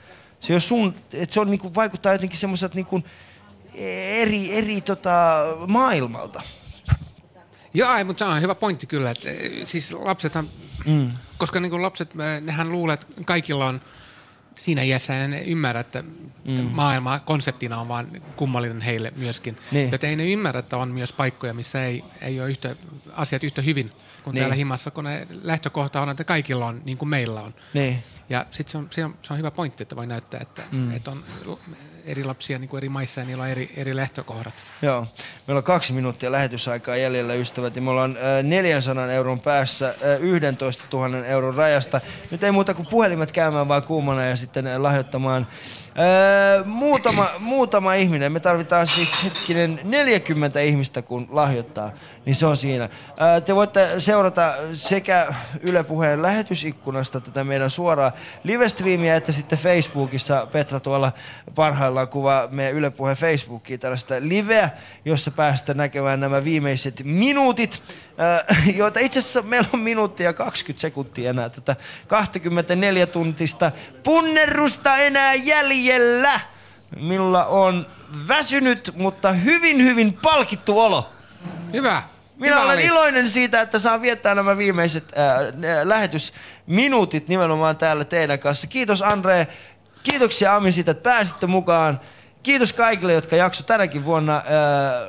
Se, 0.41 0.53
ei 0.53 0.55
ole 0.55 0.61
sun, 0.61 0.95
että 1.13 1.35
se 1.35 1.41
on, 1.41 1.51
niin 1.51 1.61
kuin, 1.61 1.75
vaikuttaa 1.75 2.13
jotenkin 2.13 2.39
semmoiselta 2.39 2.75
niin 2.75 2.87
kuin, 2.87 3.05
eri, 3.75 4.53
eri 4.59 4.81
tota, 4.81 5.45
maailmalta. 5.67 6.43
Joo, 7.75 7.97
ei, 7.97 8.05
mutta 8.05 8.25
se 8.25 8.31
on 8.31 8.43
hyvä 8.43 8.55
pointti 8.55 8.87
kyllä. 8.87 9.11
Että, 9.11 9.31
eh, 9.31 9.51
siis 9.65 9.93
lapsethan, 9.93 10.49
Mm. 10.87 11.11
koska 11.39 11.61
niin 11.61 11.71
kuin 11.71 11.83
lapset, 11.83 12.11
eh, 12.11 12.43
nehän 12.43 12.73
luulee, 12.73 12.95
että 12.95 13.07
kaikilla 13.25 13.67
on 13.67 13.81
siinä 14.55 14.83
iässä 14.83 15.15
ja 15.15 15.29
ne 15.29 15.43
ymmärrä, 15.43 15.81
että 15.81 16.03
mm. 16.45 16.53
maailma 16.53 17.19
konseptina 17.19 17.81
on 17.81 17.89
vaan 17.89 18.09
kummallinen 18.37 18.81
heille 18.81 19.13
myöskin. 19.17 19.59
Niin. 19.73 19.93
Joten 19.93 20.11
ei 20.11 20.17
ne 20.17 20.31
ymmärrä, 20.31 20.59
että 20.59 20.77
on 20.77 20.89
myös 20.89 21.13
paikkoja, 21.13 21.55
missä 21.55 21.85
ei, 21.85 22.05
ei 22.21 22.41
ole 22.41 22.51
yhtä, 22.51 22.77
asiat 23.13 23.45
yhtä 23.45 23.63
hyvin 23.63 23.93
kuin 24.25 24.35
Niin. 24.35 24.41
täällä 24.43 24.55
himassa, 24.55 24.91
kun 24.91 25.05
ne 25.05 25.27
lähtökohta 25.43 26.01
on, 26.01 26.11
että 26.11 26.25
kaikilla 26.25 26.67
on 26.67 26.83
niin 26.85 26.99
kuin 26.99 27.09
meillä 27.09 27.41
on. 27.41 27.55
Niin. 27.75 28.03
Ja 28.31 28.47
sitten 28.51 28.73
se 28.73 28.79
on, 28.79 28.89
se, 28.91 29.05
on, 29.05 29.15
se 29.23 29.33
on 29.33 29.39
hyvä 29.39 29.51
pointti, 29.51 29.83
että 29.83 29.97
voi 29.97 30.07
näyttää, 30.07 30.41
että, 30.41 30.63
mm. 30.73 30.97
että 30.97 31.11
on 31.11 31.25
eri 32.05 32.25
lapsia 32.25 32.59
niin 32.59 32.69
kuin 32.69 32.79
eri 32.79 32.89
maissa 32.89 33.21
ja 33.21 33.27
niillä 33.27 33.43
on 33.43 33.49
eri, 33.49 33.73
eri 33.77 33.97
lähtökohdat. 33.97 34.55
Joo. 34.83 35.07
Meillä 35.47 35.59
on 35.59 35.65
kaksi 35.65 35.93
minuuttia 35.93 36.33
lähetysaikaa 36.33 36.97
jäljellä, 36.97 37.35
ystävät, 37.35 37.77
ja 37.77 37.83
me 37.83 37.91
ollaan 37.91 38.17
äh, 38.17 38.43
400 38.43 39.13
euron 39.13 39.41
päässä 39.41 39.89
äh, 39.89 40.23
11 40.23 40.85
000 40.93 41.27
euron 41.27 41.55
rajasta. 41.55 42.01
Nyt 42.31 42.45
ei 42.45 42.53
muuta 42.53 42.75
kuin 42.75 42.87
puhelimet 42.87 43.33
käymään 43.33 43.69
vaan 43.69 43.83
kuumana 43.83 44.25
ja 44.25 44.37
sitten 44.37 44.67
äh, 44.67 44.81
lahjoittamaan 44.81 45.47
äh, 45.99 46.67
muutama, 46.67 47.31
muutama 47.39 47.95
ihminen. 47.95 48.33
Me 48.33 48.41
tarvitaan 48.41 48.87
siis 48.87 49.25
hetkinen 49.25 49.81
40 49.85 50.61
ihmistä, 50.61 51.03
kun 51.03 51.29
lahjoittaa, 51.31 51.93
niin 52.25 52.35
se 52.35 52.47
on 52.47 52.57
siinä. 52.57 52.85
Äh, 52.85 53.43
te 53.45 53.55
voitte 53.55 54.01
seurata 54.01 54.55
sekä 54.73 55.35
Yle 55.61 55.85
Puheen 55.85 56.23
lähetysikkunasta 56.23 57.21
tätä 57.21 57.45
meidän 57.45 57.71
suoraa 57.71 58.13
live-streamiä, 58.45 59.17
että 59.17 59.33
sitten 59.33 59.59
Facebookissa 59.59 60.47
Petra 60.53 60.81
tuolla 60.81 61.13
parhaillaan 61.55 62.09
kuvaa 62.09 62.49
meidän 62.51 62.75
Yle 62.75 62.91
Puheen 62.91 63.17
Facebookiin 63.17 63.81
tällaista 63.81 64.15
liveä, 64.19 64.71
jossa 65.05 65.31
päästä 65.31 65.75
näkemään 65.75 66.21
nämä 66.21 66.45
viimeiset 66.45 67.03
minuutit, 67.05 67.83
joita 68.77 69.01
itse 69.01 69.19
asiassa 69.19 69.43
meillä 69.43 69.69
on 69.73 69.81
minuuttia 69.81 70.27
ja 70.27 70.33
20 70.33 70.81
sekuntia 70.81 71.31
enää 71.31 71.49
tätä 71.49 71.77
24 72.07 73.07
tuntista 73.07 73.73
punnerusta 74.03 74.97
enää 74.97 75.35
jäljellä. 75.35 76.41
Minulla 76.97 77.45
on 77.45 77.87
väsynyt, 78.29 78.93
mutta 78.97 79.33
hyvin 79.33 79.83
hyvin 79.83 80.19
palkittu 80.23 80.81
olo. 80.81 81.13
Hyvä. 81.73 82.03
Minä 82.37 82.55
Hyvä 82.55 82.65
olen 82.65 82.77
oli. 82.77 82.87
iloinen 82.87 83.29
siitä, 83.29 83.61
että 83.61 83.79
saan 83.79 84.03
viettää 84.03 84.35
nämä 84.35 84.59
viimeiset 84.59 85.13
äh, 85.19 85.55
lähetysminuutit 85.85 87.29
nimenomaan 87.29 87.77
täällä 87.77 88.05
teidän 88.05 88.39
kanssa. 88.39 88.67
Kiitos 88.67 89.03
Andre, 89.03 89.49
kiitoksia 90.03 90.57
Ami 90.57 90.73
siitä, 90.73 90.91
että 90.91 91.11
pääsitte 91.11 91.47
mukaan. 91.47 92.01
Kiitos 92.43 92.73
kaikille, 92.73 93.13
jotka 93.13 93.37
jakso 93.37 93.63
tänäkin 93.63 94.05
vuonna 94.05 94.37
äh, 94.37 94.43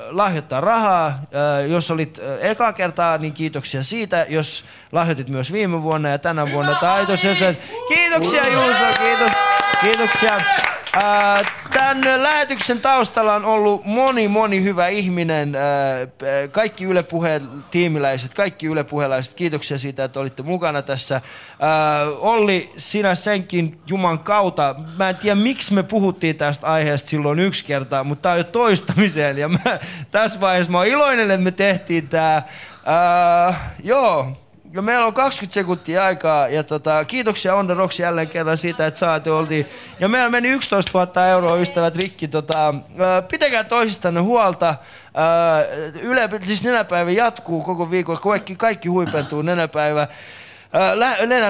lahjoittaa 0.10 0.62
rahaa. 0.62 1.08
Äh, 1.08 1.70
jos 1.70 1.92
olit 1.92 2.20
äh, 2.20 2.50
eka 2.50 2.74
kertaa, 2.74 3.18
niin 3.18 3.34
kiitoksia 3.34 3.84
siitä. 3.84 4.26
Jos 4.30 4.66
lahjoitit 4.92 5.30
myös 5.30 5.52
viime 5.52 5.84
vuonna 5.84 6.10
ja 6.10 6.18
tänä 6.18 6.52
vuonna. 6.52 6.76
Tai 6.76 7.06
jos, 7.10 7.24
jos, 7.24 7.38
kiitoksia 7.88 8.48
Juuso, 8.54 8.84
kiitos. 9.04 9.32
Kiitoksia. 9.82 10.38
Ää, 10.94 11.44
Tämän 11.74 12.24
lähetyksen 12.24 12.82
taustalla 12.82 13.36
on 13.36 13.46
ollut 13.46 13.86
moni, 13.86 14.28
moni 14.28 14.64
hyvä 14.64 14.88
ihminen. 14.88 15.58
P- 16.18 16.52
Kaikki 16.52 16.84
Yle 16.84 17.04
Puheen 17.04 17.48
tiimiläiset, 17.72 18.34
kaikki 18.34 18.68
Yle 18.68 18.84
Puheelaiset, 18.84 19.34
kiitoksia 19.34 19.78
siitä, 19.78 20.04
että 20.04 20.20
olitte 20.20 20.44
mukana 20.44 20.82
tässä. 20.82 21.22
Ää, 21.60 22.04
Olli, 22.20 22.72
sinä 22.78 23.16
senkin 23.16 23.82
Juman 23.88 24.20
kautta. 24.20 24.76
Mä 24.98 25.10
en 25.10 25.16
tiedä, 25.16 25.36
miksi 25.36 25.74
me 25.74 25.84
puhuttiin 25.84 26.36
tästä 26.36 26.68
aiheesta 26.68 27.10
silloin 27.10 27.40
yksi 27.40 27.66
kerta, 27.66 28.04
mutta 28.04 28.22
tämä 28.22 28.34
on 28.34 28.40
jo 28.40 28.44
toistamiseen. 28.44 29.38
Ja 29.38 29.50
mä, 29.50 29.60
tässä 30.12 30.40
vaiheessa 30.40 30.72
mä 30.72 30.78
oon 30.78 30.88
iloinen, 30.88 31.32
että 31.32 31.44
me 31.44 31.52
tehtiin 31.52 32.08
tämä. 32.08 32.44
Joo, 33.84 34.41
ja 34.74 34.82
meillä 34.82 35.06
on 35.06 35.14
20 35.14 35.54
sekuntia 35.54 36.06
aikaa 36.06 36.48
ja 36.48 36.64
tota, 36.64 37.06
kiitoksia 37.06 37.56
On 37.56 37.66
The 37.66 37.74
Rocks 37.74 38.00
jälleen 38.00 38.28
kerran 38.28 38.58
siitä, 38.58 38.88
että 38.88 39.00
saatte 39.00 39.32
oltiin. 39.32 39.66
Ja 40.00 40.08
meillä 40.08 40.30
meni 40.30 40.50
11 40.50 41.00
000 41.00 41.28
euroa 41.28 41.58
ystävät 41.58 41.96
rikki. 41.96 42.28
Tota, 42.28 42.74
ää, 42.98 43.22
pitäkää 43.22 43.64
toisistanne 43.64 44.20
huolta. 44.20 44.76
Yle, 46.02 46.30
siis 46.46 46.64
nenäpäivä 46.64 47.12
jatkuu 47.12 47.64
koko 47.64 47.92
viikon. 47.92 48.18
Kaikki, 48.20 48.56
kaikki 48.56 48.90
huipentuu 48.90 49.42
nenäpäivä. 49.42 50.08
Lä- 50.94 51.26
nenä, 51.26 51.50